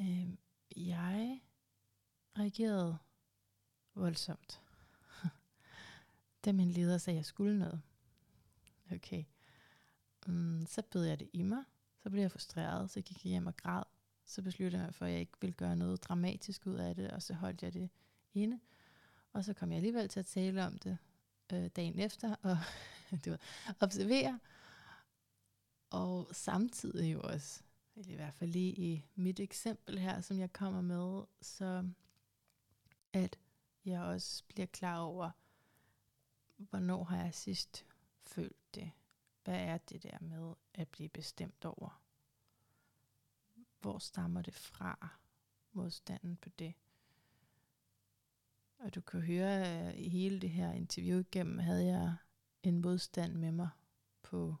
øh, 0.00 0.28
jeg 0.76 1.40
reagerede 2.38 2.98
voldsomt 3.94 4.60
da 6.44 6.52
min 6.52 6.70
leder 6.70 6.98
sagde, 6.98 7.16
at 7.16 7.18
jeg 7.18 7.26
skulle 7.26 7.58
noget. 7.58 7.82
Okay. 8.92 9.24
Mm, 10.26 10.66
så 10.66 10.82
bed 10.82 11.04
jeg 11.04 11.20
det 11.20 11.28
i 11.32 11.42
mig. 11.42 11.64
Så 12.02 12.10
blev 12.10 12.20
jeg 12.20 12.30
frustreret, 12.30 12.90
så 12.90 13.00
gik 13.00 13.24
jeg 13.24 13.30
hjem 13.30 13.46
og 13.46 13.56
græd. 13.56 13.82
Så 14.24 14.42
besluttede 14.42 14.82
jeg 14.82 14.86
mig 14.86 14.94
for, 14.94 15.06
at 15.06 15.12
jeg 15.12 15.20
ikke 15.20 15.32
ville 15.40 15.54
gøre 15.54 15.76
noget 15.76 16.04
dramatisk 16.04 16.66
ud 16.66 16.74
af 16.74 16.94
det, 16.96 17.10
og 17.10 17.22
så 17.22 17.34
holdt 17.34 17.62
jeg 17.62 17.74
det 17.74 17.90
inde. 18.34 18.60
Og 19.32 19.44
så 19.44 19.54
kom 19.54 19.70
jeg 19.70 19.76
alligevel 19.76 20.08
til 20.08 20.20
at 20.20 20.26
tale 20.26 20.66
om 20.66 20.78
det 20.78 20.98
øh, 21.52 21.66
dagen 21.76 21.98
efter, 21.98 22.34
og 22.42 22.58
det 23.24 23.30
var 23.30 23.40
observere. 23.80 24.40
Og 25.90 26.28
samtidig 26.32 27.12
jo 27.12 27.20
også, 27.20 27.62
eller 27.96 28.12
i 28.12 28.14
hvert 28.14 28.34
fald 28.34 28.50
lige 28.50 28.72
i 28.72 29.06
mit 29.14 29.40
eksempel 29.40 29.98
her, 29.98 30.20
som 30.20 30.38
jeg 30.38 30.52
kommer 30.52 30.80
med, 30.80 31.24
så 31.42 31.88
at 33.12 33.38
jeg 33.84 34.02
også 34.02 34.44
bliver 34.48 34.66
klar 34.66 34.98
over, 34.98 35.30
hvornår 36.56 37.04
har 37.04 37.16
jeg 37.16 37.34
sidst 37.34 37.86
følt 38.22 38.74
det? 38.74 38.90
Hvad 39.44 39.60
er 39.60 39.78
det 39.78 40.02
der 40.02 40.18
med 40.20 40.54
at 40.74 40.88
blive 40.88 41.08
bestemt 41.08 41.64
over? 41.64 42.02
Hvor 43.80 43.98
stammer 43.98 44.42
det 44.42 44.54
fra, 44.54 45.08
modstanden 45.72 46.36
på 46.36 46.48
det? 46.48 46.74
Og 48.78 48.94
du 48.94 49.00
kan 49.00 49.20
høre, 49.20 49.64
at 49.64 49.94
i 49.98 50.08
hele 50.08 50.40
det 50.40 50.50
her 50.50 50.72
interview 50.72 51.20
igennem, 51.20 51.58
havde 51.58 51.86
jeg 51.86 52.16
en 52.62 52.80
modstand 52.80 53.34
med 53.34 53.52
mig 53.52 53.68
på 54.22 54.56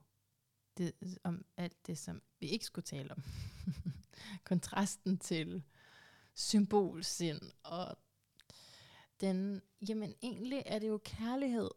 det, 0.78 1.18
om 1.24 1.44
alt 1.56 1.86
det, 1.86 1.98
som 1.98 2.22
vi 2.40 2.46
ikke 2.46 2.64
skulle 2.64 2.84
tale 2.84 3.10
om. 3.10 3.22
Kontrasten 4.44 5.18
til 5.18 5.62
symbolsind 6.34 7.40
og 7.62 7.98
den, 9.20 9.62
jamen 9.88 10.14
egentlig 10.22 10.62
er 10.66 10.78
det 10.78 10.88
jo 10.88 11.00
kærlighed. 11.04 11.70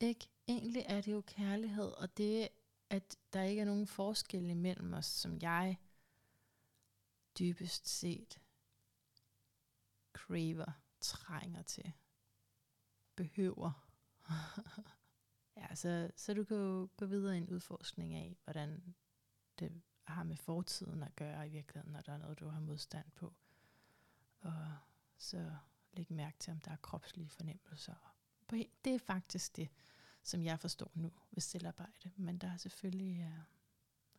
Ikke? 0.00 0.28
Egentlig 0.48 0.84
er 0.86 1.00
det 1.00 1.12
jo 1.12 1.20
kærlighed, 1.20 1.90
og 1.90 2.16
det, 2.16 2.48
at 2.90 3.16
der 3.32 3.42
ikke 3.42 3.60
er 3.60 3.64
nogen 3.64 3.86
forskel 3.86 4.50
imellem 4.50 4.92
os, 4.92 5.06
som 5.06 5.38
jeg 5.38 5.78
dybest 7.38 7.88
set 7.88 8.40
craver, 10.12 10.72
trænger 11.00 11.62
til, 11.62 11.92
behøver. 13.16 13.72
ja, 15.62 15.74
så, 15.74 16.10
så 16.16 16.34
du 16.34 16.44
kan 16.44 16.56
jo 16.56 16.88
gå 16.96 17.06
videre 17.06 17.34
i 17.34 17.38
en 17.38 17.50
udforskning 17.50 18.14
af, 18.14 18.36
hvordan 18.44 18.94
det 19.58 19.82
har 20.04 20.22
med 20.22 20.36
fortiden 20.36 21.02
at 21.02 21.16
gøre 21.16 21.46
i 21.46 21.50
virkeligheden, 21.50 21.92
når 21.92 22.00
der 22.00 22.12
er 22.12 22.18
noget, 22.18 22.40
du 22.40 22.48
har 22.48 22.60
modstand 22.60 23.06
på. 23.14 23.34
Og 24.40 24.76
så 25.16 25.56
lægge 25.92 26.14
mærke 26.14 26.38
til, 26.38 26.50
om 26.50 26.60
der 26.60 26.70
er 26.70 26.76
kropslige 26.76 27.28
fornemmelser. 27.28 28.14
Det 28.84 28.94
er 28.94 28.98
faktisk 28.98 29.56
det, 29.56 29.68
som 30.22 30.44
jeg 30.44 30.60
forstår 30.60 30.90
nu 30.94 31.12
ved 31.30 31.40
selvarbejde. 31.40 32.10
Men 32.16 32.38
der 32.38 32.48
er 32.52 32.56
selvfølgelig 32.56 33.16
ja, 33.16 33.32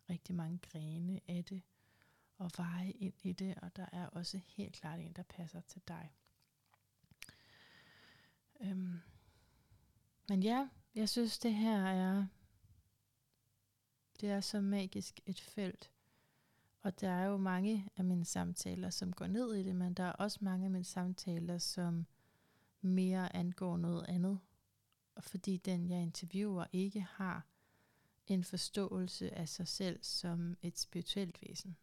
rigtig 0.09 0.35
mange 0.35 0.57
grene 0.57 1.19
af 1.27 1.45
det, 1.45 1.61
og 2.37 2.51
veje 2.57 2.91
ind 2.91 3.13
i 3.23 3.33
det, 3.33 3.55
og 3.57 3.75
der 3.75 3.85
er 3.91 4.07
også 4.07 4.39
helt 4.45 4.75
klart 4.75 4.99
en, 4.99 5.13
der 5.13 5.23
passer 5.23 5.61
til 5.61 5.81
dig. 5.87 6.15
Øhm. 8.61 8.99
Men 10.29 10.43
ja, 10.43 10.69
jeg 10.95 11.09
synes, 11.09 11.39
det 11.39 11.53
her 11.53 11.85
er, 11.85 12.25
det 14.21 14.29
er 14.29 14.41
så 14.41 14.61
magisk 14.61 15.19
et 15.25 15.39
felt, 15.39 15.91
og 16.81 17.01
der 17.01 17.09
er 17.09 17.25
jo 17.25 17.37
mange 17.37 17.89
af 17.97 18.03
mine 18.03 18.25
samtaler, 18.25 18.89
som 18.89 19.13
går 19.13 19.27
ned 19.27 19.53
i 19.53 19.63
det, 19.63 19.75
men 19.75 19.93
der 19.93 20.03
er 20.03 20.11
også 20.11 20.37
mange 20.41 20.65
af 20.65 20.71
mine 20.71 20.83
samtaler, 20.83 21.57
som 21.57 22.05
mere 22.81 23.35
angår 23.35 23.77
noget 23.77 24.05
andet. 24.07 24.39
Og 25.15 25.23
fordi 25.23 25.57
den, 25.57 25.89
jeg 25.89 26.01
interviewer, 26.01 26.65
ikke 26.71 27.01
har 27.01 27.47
en 28.27 28.43
forståelse 28.43 29.35
af 29.35 29.49
sig 29.49 29.67
selv 29.67 29.99
som 30.03 30.57
et 30.61 30.79
spirituelt 30.79 31.41
væsen. 31.41 31.77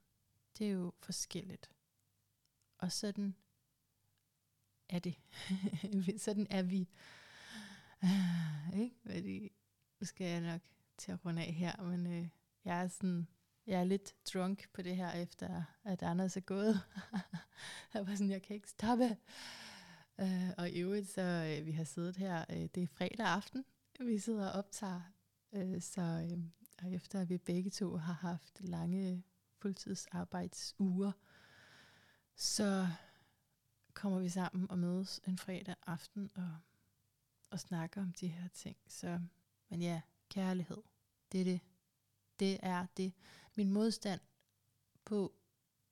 Det 0.59 0.67
er 0.67 0.71
jo 0.71 0.93
forskelligt. 0.99 1.71
Og 2.79 2.93
sådan 2.93 3.35
er 4.89 4.99
det. 4.99 5.19
sådan 6.25 6.47
er 6.51 6.63
vi. 6.63 6.89
ikke? 8.83 8.97
Fordi, 9.07 9.53
nu 10.01 10.07
skal 10.07 10.27
jeg 10.27 10.41
nok 10.41 10.61
til 10.99 11.13
at 11.13 11.25
runde 11.25 11.43
af 11.43 11.53
her, 11.53 11.83
men 11.83 12.07
øh, 12.07 12.29
jeg 12.65 12.83
er 12.83 12.89
sådan 12.89 13.27
jeg 13.67 13.81
er 13.81 13.85
lidt 13.85 14.15
drunk 14.35 14.69
på 14.73 14.83
det 14.83 14.97
her, 14.97 15.13
efter 15.13 15.63
at 15.85 16.03
Anders 16.03 16.37
er 16.37 16.41
gået. 16.41 16.81
jeg 17.95 18.07
var 18.07 18.15
sådan, 18.15 18.31
jeg 18.31 18.43
kan 18.43 18.57
ikke 18.57 18.71
stoppe. 18.71 19.17
Øh, 20.21 20.51
og 20.59 20.71
i 20.71 20.81
øvrigt, 20.81 21.09
så 21.09 21.23
øh, 21.23 21.67
vi 21.67 21.73
har 21.73 21.85
siddet 21.85 22.17
her, 22.17 22.45
øh, 22.51 22.69
det 22.75 22.83
er 22.83 22.87
fredag 22.87 23.27
aften, 23.27 23.65
vi 24.01 24.19
sidder 24.19 24.49
og 24.49 24.59
optager. 24.59 25.01
øh, 25.53 25.81
så 25.81 26.01
øh, 26.01 26.39
og 26.83 26.93
efter 26.93 27.21
at 27.21 27.29
vi 27.29 27.39
begge 27.39 27.71
to 27.71 27.97
har 27.97 28.13
haft 28.13 28.61
lange 28.61 29.25
fuldtidsarbejdsuger, 29.59 31.13
så 32.37 32.87
kommer 33.95 34.19
vi 34.19 34.29
sammen 34.29 34.71
og 34.71 34.79
mødes 34.79 35.21
en 35.27 35.39
fredag 35.39 35.75
aften 35.87 36.31
og, 36.35 36.57
og 37.51 37.61
snakker 37.61 38.03
om 38.03 38.13
de 38.13 38.29
her 38.29 38.49
ting. 38.49 38.77
Så, 38.87 39.21
men 39.69 39.83
ja, 39.83 40.01
kærlighed, 40.29 40.83
det 41.33 41.41
er 41.41 41.45
det, 41.45 41.61
det 42.39 42.59
er 42.63 42.87
det. 42.97 43.13
Min 43.55 43.73
modstand 43.73 44.21
på, 45.05 45.33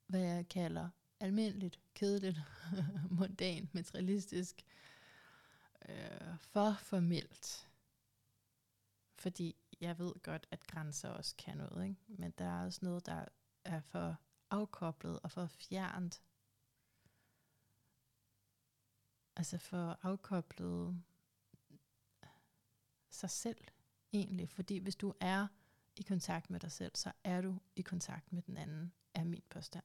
hvad 0.07 0.21
jeg 0.21 0.49
kalder 0.49 0.89
almindeligt, 1.21 1.81
kedeligt, 1.95 2.39
mundan, 3.19 3.69
materialistisk, 3.73 4.65
øh, 5.89 6.37
for 6.41 6.73
formelt. 6.81 7.69
Fordi 9.15 9.57
jeg 9.81 9.99
ved 9.99 10.13
godt, 10.23 10.47
at 10.51 10.67
grænser 10.67 11.09
også 11.09 11.35
kan 11.39 11.57
noget, 11.57 11.89
ikke? 11.89 12.01
men 12.09 12.31
der 12.39 12.45
er 12.45 12.65
også 12.65 12.81
noget, 12.83 13.07
der 13.07 13.25
er 13.65 13.81
for 13.81 14.17
afkoblet 14.51 15.21
og 15.21 15.31
for 15.31 15.47
fjernt. 15.47 16.23
Altså 19.37 19.59
for 19.59 19.99
afkoblet 20.03 21.03
sig 23.11 23.31
selv 23.31 23.59
egentlig. 24.13 24.51
Fordi 24.51 24.79
hvis 24.79 24.97
du 24.97 25.15
er 25.21 25.47
i 25.97 26.03
kontakt 26.03 26.51
med 26.51 26.61
dig 26.61 26.73
selv, 26.73 26.93
så 26.95 27.13
er 27.25 27.41
du 27.41 27.59
i 27.77 27.83
kontakt 27.83 28.33
med 28.33 28.43
den 28.43 28.57
anden, 28.57 28.93
er 29.15 29.25
min 29.25 29.43
påstand. 29.49 29.85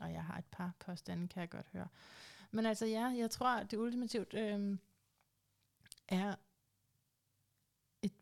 Og 0.00 0.12
jeg 0.12 0.24
har 0.24 0.38
et 0.38 0.44
par 0.50 0.74
påstande, 0.78 1.28
kan 1.28 1.40
jeg 1.40 1.50
godt 1.50 1.66
høre. 1.72 1.88
Men 2.50 2.66
altså 2.66 2.86
ja, 2.86 3.04
jeg 3.04 3.30
tror, 3.30 3.48
at 3.48 3.70
det 3.70 3.76
ultimativt 3.76 4.34
øh, 4.34 4.78
er 6.08 6.34
et, 8.02 8.14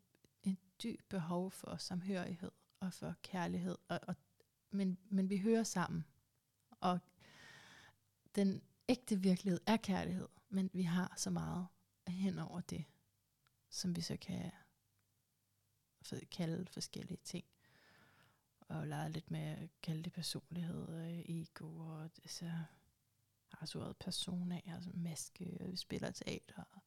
et 0.42 0.56
dybt 0.82 1.08
behov 1.08 1.50
for 1.50 1.76
samhørighed 1.76 2.50
og 2.80 2.92
for 2.92 3.14
kærlighed. 3.22 3.76
Og, 3.88 4.00
og, 4.08 4.14
men, 4.70 4.98
men 5.10 5.30
vi 5.30 5.38
hører 5.38 5.62
sammen. 5.62 6.04
Og 6.80 6.98
den 8.34 8.62
ægte 8.88 9.20
virkelighed 9.20 9.60
er 9.66 9.76
kærlighed, 9.76 10.28
men 10.48 10.70
vi 10.72 10.82
har 10.82 11.14
så 11.16 11.30
meget 11.30 11.66
hen 12.06 12.38
over 12.38 12.60
det, 12.60 12.84
som 13.72 13.96
vi 13.96 14.00
så 14.00 14.16
kan 14.16 14.52
kalde 16.30 16.66
forskellige 16.70 17.20
ting. 17.24 17.44
Og 18.60 18.86
lege 18.86 19.12
lidt 19.12 19.30
med 19.30 19.40
at 19.40 19.68
kalde 19.82 20.02
det 20.02 20.12
personlighed, 20.12 20.88
og 20.88 21.30
ego, 21.30 21.78
og 21.78 22.10
så 22.26 22.50
har 23.52 23.66
så 23.66 23.78
ordet 23.80 23.96
persona, 23.96 24.60
altså 24.66 24.90
maske, 24.94 25.56
og 25.60 25.70
vi 25.70 25.76
spiller 25.76 26.10
teater. 26.10 26.82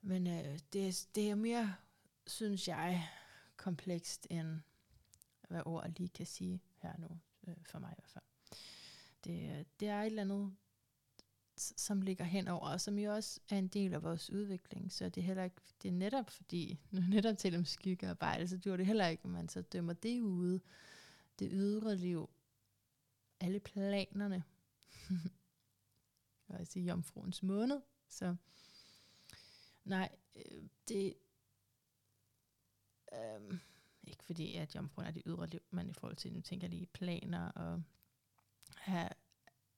Men 0.00 0.26
øh, 0.26 0.58
det, 0.72 1.08
det 1.14 1.30
er 1.30 1.34
mere, 1.34 1.74
synes 2.26 2.68
jeg, 2.68 3.08
komplekst 3.56 4.26
end 4.30 4.60
hvad 5.48 5.62
ord 5.66 5.88
lige 5.96 6.08
kan 6.08 6.26
sige 6.26 6.62
her 6.76 6.96
nu, 6.98 7.20
øh, 7.48 7.56
for 7.64 7.78
mig 7.78 7.90
i 7.92 8.00
hvert 8.00 8.10
fald. 8.10 8.24
Det, 9.24 9.58
øh, 9.58 9.64
det 9.80 9.88
er 9.88 10.00
et 10.00 10.06
eller 10.06 10.22
andet, 10.22 10.56
som 11.56 12.02
ligger 12.02 12.24
henover, 12.24 12.68
og 12.68 12.80
som 12.80 12.98
jo 12.98 13.14
også 13.14 13.40
er 13.48 13.58
en 13.58 13.68
del 13.68 13.94
af 13.94 14.02
vores 14.02 14.30
udvikling. 14.30 14.92
Så 14.92 15.08
det 15.08 15.20
er 15.20 15.24
heller 15.24 15.44
ikke, 15.44 15.56
det 15.82 15.88
er 15.88 15.92
netop 15.92 16.30
fordi, 16.30 16.80
nu 16.90 17.00
netop 17.00 17.38
til 17.38 17.56
om 17.56 17.64
skyggearbejde, 17.64 18.48
så 18.48 18.58
dur 18.58 18.76
det 18.76 18.86
heller 18.86 19.06
ikke, 19.06 19.24
at 19.24 19.30
man 19.30 19.48
så 19.48 19.62
dømmer 19.62 19.92
det 19.92 20.20
ude. 20.20 20.60
Det 21.38 21.48
ydre 21.52 21.96
liv, 21.96 22.30
alle 23.40 23.60
planerne, 23.60 24.44
jeg 26.48 26.58
vil 26.58 26.66
sige 26.66 26.86
jomfruens 26.86 27.42
måned, 27.42 27.80
så 28.08 28.36
nej, 29.84 30.16
øh, 30.36 30.62
det, 30.88 31.14
øh, 33.12 33.58
ikke 34.02 34.24
fordi, 34.24 34.54
at 34.54 34.74
jomfruen 34.74 35.06
er 35.08 35.10
det 35.12 35.22
ydre 35.26 35.46
liv, 35.46 35.60
men 35.70 35.90
i 35.90 35.92
forhold 35.92 36.16
til, 36.16 36.32
nu 36.32 36.40
tænker 36.40 36.66
jeg 36.66 36.70
lige 36.70 36.86
planer 36.86 37.48
og 37.48 37.82
have, 38.76 39.10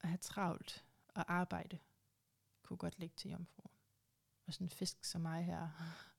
have 0.01 0.19
travlt 0.19 0.86
og 1.17 1.33
arbejde, 1.33 1.79
kunne 2.63 2.77
godt 2.77 2.99
ligge 2.99 3.15
til 3.17 3.31
jomfruen. 3.31 3.71
Og 4.47 4.53
sådan 4.53 4.67
en 4.67 4.71
fisk 4.71 5.05
som 5.05 5.21
mig 5.21 5.45
her, 5.45 5.69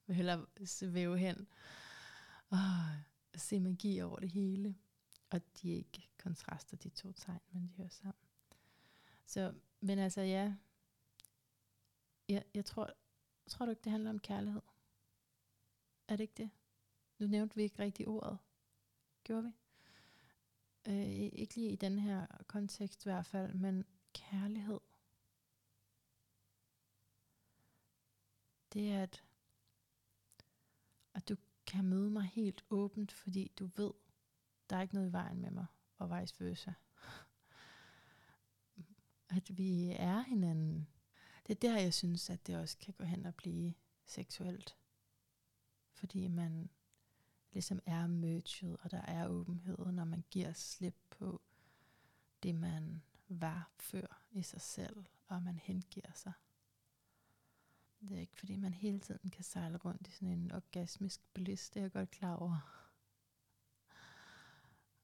vil 0.08 0.16
hellere 0.16 0.46
svæve 0.66 1.18
hen 1.18 1.48
og 2.50 2.60
se 3.36 3.60
magi 3.60 4.02
over 4.02 4.20
det 4.20 4.30
hele. 4.30 4.76
Og 5.30 5.42
de 5.62 5.72
er 5.72 5.78
ikke 5.78 6.10
kontraster, 6.18 6.78
de 6.78 6.90
to 6.90 7.12
tegn, 7.12 7.40
men 7.52 7.64
de 7.64 7.68
hører 7.78 7.90
sammen. 7.90 8.28
Så, 9.26 9.54
men 9.82 10.00
altså 10.00 10.22
ja, 10.22 10.54
jeg, 12.30 12.44
jeg 12.54 12.66
tror, 12.66 12.94
tror 13.48 13.66
du 13.66 13.70
ikke, 13.70 13.82
det 13.84 13.92
handler 13.92 14.10
om 14.10 14.20
kærlighed? 14.20 14.62
Er 16.08 16.16
det 16.16 16.24
ikke 16.24 16.34
det? 16.38 16.50
Nu 17.20 17.28
nævnte 17.28 17.56
vi 17.56 17.64
ikke 17.64 17.80
rigtig 17.80 18.08
ordet. 18.08 18.38
Gjorde 19.24 19.44
vi? 19.44 19.52
Øh, 20.88 21.10
ikke 21.10 21.56
lige 21.56 21.72
i 21.72 21.76
den 21.76 22.00
her 22.00 22.28
kontekst 22.48 23.06
i 23.06 23.10
hvert 23.10 23.26
fald, 23.26 23.54
men 23.54 23.86
kærlighed. 24.14 24.80
Det 28.78 28.92
er, 28.92 29.04
at, 29.04 29.24
at 31.14 31.30
du 31.30 31.36
kan 31.66 31.86
møde 31.86 32.10
mig 32.10 32.24
helt 32.24 32.66
åbent, 32.70 33.12
fordi 33.12 33.52
du 33.60 33.70
ved, 33.76 33.92
der 34.70 34.76
er 34.76 34.82
ikke 34.82 34.94
noget 34.94 35.10
i 35.10 35.12
vejen 35.12 35.42
med 35.42 35.52
mig, 35.52 35.66
og 35.98 36.22
vice 36.22 36.36
versa. 36.40 36.72
At 39.38 39.58
vi 39.58 39.92
er 39.92 40.20
hinanden. 40.20 40.88
Det 41.48 41.56
er 41.56 41.70
der, 41.70 41.80
jeg 41.80 41.94
synes, 41.94 42.30
at 42.30 42.48
det 42.48 42.58
også 42.58 42.78
kan 42.78 42.94
gå 42.94 43.04
hen 43.04 43.26
og 43.26 43.36
blive 43.36 43.74
seksuelt. 44.06 44.78
Fordi 45.94 46.28
man 46.28 46.70
ligesom 47.52 47.80
er 47.86 48.08
merged, 48.08 48.78
og 48.80 48.92
der 48.92 49.02
er 49.02 49.28
åbenhed, 49.28 49.78
når 49.78 50.06
man 50.06 50.24
giver 50.32 50.54
slip 50.54 50.98
på 51.10 51.42
det, 52.44 52.56
man 52.56 53.02
var 53.28 53.72
før 53.80 54.22
i 54.32 54.44
sig 54.44 54.62
selv, 54.62 55.06
og 55.28 55.44
man 55.44 55.60
hengiver 55.60 56.14
sig. 56.14 56.34
Det 58.00 58.12
er 58.18 58.22
ikke 58.22 58.38
fordi, 58.38 58.56
man 58.56 58.74
hele 58.74 59.00
tiden 59.00 59.30
kan 59.30 59.44
sejle 59.44 59.78
rundt 59.78 60.08
i 60.08 60.12
sådan 60.12 60.28
en 60.28 60.52
orgasmisk 60.52 61.22
bliss, 61.34 61.70
det 61.70 61.80
er 61.80 61.84
jeg 61.84 61.92
godt 61.92 62.12
klar 62.12 62.36
over. 62.36 62.84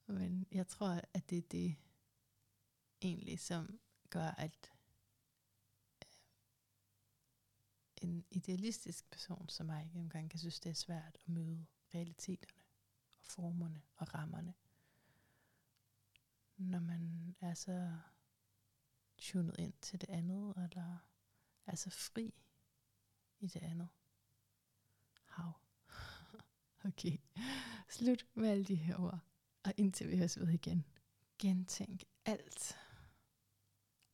Men 0.08 0.48
jeg 0.52 0.68
tror, 0.68 1.02
at 1.14 1.30
det 1.30 1.38
er 1.38 1.48
det 1.52 1.76
egentlig, 3.02 3.40
som 3.40 3.80
gør, 4.10 4.28
at 4.28 4.72
øh, 6.06 6.12
en 8.02 8.26
idealistisk 8.32 9.12
person 9.12 9.50
som 9.50 9.66
mig 9.66 9.84
ikke 9.86 10.00
engang 10.00 10.30
kan 10.30 10.40
synes, 10.40 10.60
det 10.60 10.70
er 10.70 10.74
svært 10.74 11.18
at 11.22 11.30
møde 11.30 11.66
realiteterne 11.96 12.62
og 13.20 13.26
formerne 13.26 13.82
og 13.96 14.14
rammerne. 14.14 14.54
Når 16.58 16.80
man 16.80 17.36
er 17.42 17.54
så 17.54 18.00
tunet 19.18 19.56
ind 19.60 19.74
til 19.82 20.02
det 20.02 20.10
andet, 20.10 20.54
eller 20.58 20.98
er 21.66 21.76
så 21.76 21.90
fri 21.90 22.43
i 23.44 23.48
det 23.48 23.64
andet. 23.64 23.88
Hav. 25.26 25.52
Okay, 26.86 27.18
slut 27.90 28.26
med 28.34 28.50
alle 28.50 28.66
de 28.66 28.76
her 28.76 28.98
ord. 28.98 29.20
Og 29.64 29.74
indtil 29.78 30.10
vi 30.10 30.18
høres 30.18 30.40
ved 30.40 30.50
igen, 30.50 30.86
gentænk 31.40 32.04
alt. 32.26 32.78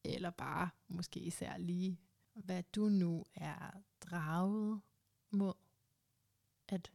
Eller 0.03 0.29
bare, 0.29 0.69
måske 0.87 1.19
især 1.19 1.57
lige, 1.57 1.99
hvad 2.33 2.63
du 2.63 2.89
nu 2.89 3.25
er 3.35 3.71
draget 4.01 4.81
mod 5.31 5.53
at 6.67 6.91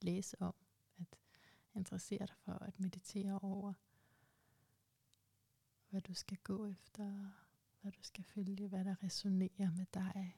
læse 0.00 0.42
om, 0.42 0.54
at 0.98 1.18
interessere 1.74 2.26
dig 2.26 2.36
for, 2.36 2.52
at 2.52 2.80
meditere 2.80 3.38
over, 3.38 3.72
hvad 5.90 6.00
du 6.00 6.14
skal 6.14 6.38
gå 6.38 6.66
efter, 6.66 7.30
hvad 7.80 7.92
du 7.92 8.02
skal 8.02 8.24
følge, 8.24 8.68
hvad 8.68 8.84
der 8.84 9.02
resonerer 9.02 9.70
med 9.70 9.86
dig, 9.94 10.36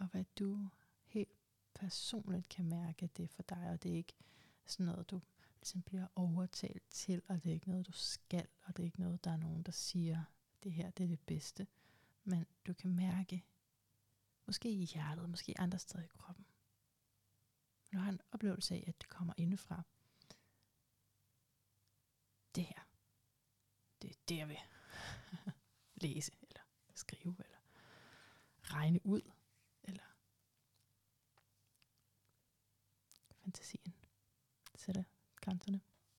og 0.00 0.06
hvad 0.06 0.24
du 0.38 0.68
helt 1.04 1.32
personligt 1.74 2.48
kan 2.48 2.64
mærke, 2.64 3.06
det 3.16 3.22
er 3.22 3.28
for 3.28 3.42
dig, 3.42 3.70
og 3.70 3.82
det 3.82 3.92
er 3.92 3.96
ikke 3.96 4.14
sådan 4.66 4.86
noget, 4.86 5.10
du 5.10 5.20
ligesom 5.60 5.82
bliver 5.82 6.06
overtalt 6.14 6.82
til, 6.90 7.22
og 7.28 7.44
det 7.44 7.50
er 7.50 7.54
ikke 7.54 7.68
noget, 7.68 7.86
du 7.86 7.92
skal, 7.92 8.46
og 8.62 8.76
det 8.76 8.82
er 8.82 8.86
ikke 8.86 9.00
noget, 9.00 9.24
der 9.24 9.30
er 9.30 9.36
nogen, 9.36 9.62
der 9.62 9.72
siger, 9.72 10.24
det 10.62 10.72
her 10.72 10.90
det 10.90 11.04
er 11.04 11.08
det 11.08 11.20
bedste. 11.20 11.66
Men 12.24 12.46
du 12.66 12.72
kan 12.72 12.90
mærke, 12.90 13.44
måske 14.46 14.70
i 14.70 14.84
hjertet, 14.84 15.30
måske 15.30 15.60
andre 15.60 15.78
steder 15.78 16.04
i 16.04 16.06
kroppen, 16.06 16.46
men 17.90 17.98
du 17.98 18.02
har 18.02 18.12
en 18.12 18.20
oplevelse 18.32 18.74
af, 18.74 18.84
at 18.86 19.00
det 19.00 19.08
kommer 19.08 19.34
indefra. 19.36 19.82
Det 22.54 22.64
her, 22.64 22.88
det 24.02 24.10
er 24.10 24.14
det, 24.28 24.36
jeg 24.36 24.48
vil 24.48 24.58
læse, 26.02 26.32
eller 26.42 26.62
skrive, 26.94 27.36
eller 27.44 27.58
regne 28.62 29.06
ud, 29.06 29.22
eller 29.82 30.02
fantasien 33.42 33.94
sætter 34.76 35.02
grænserne. 35.36 35.80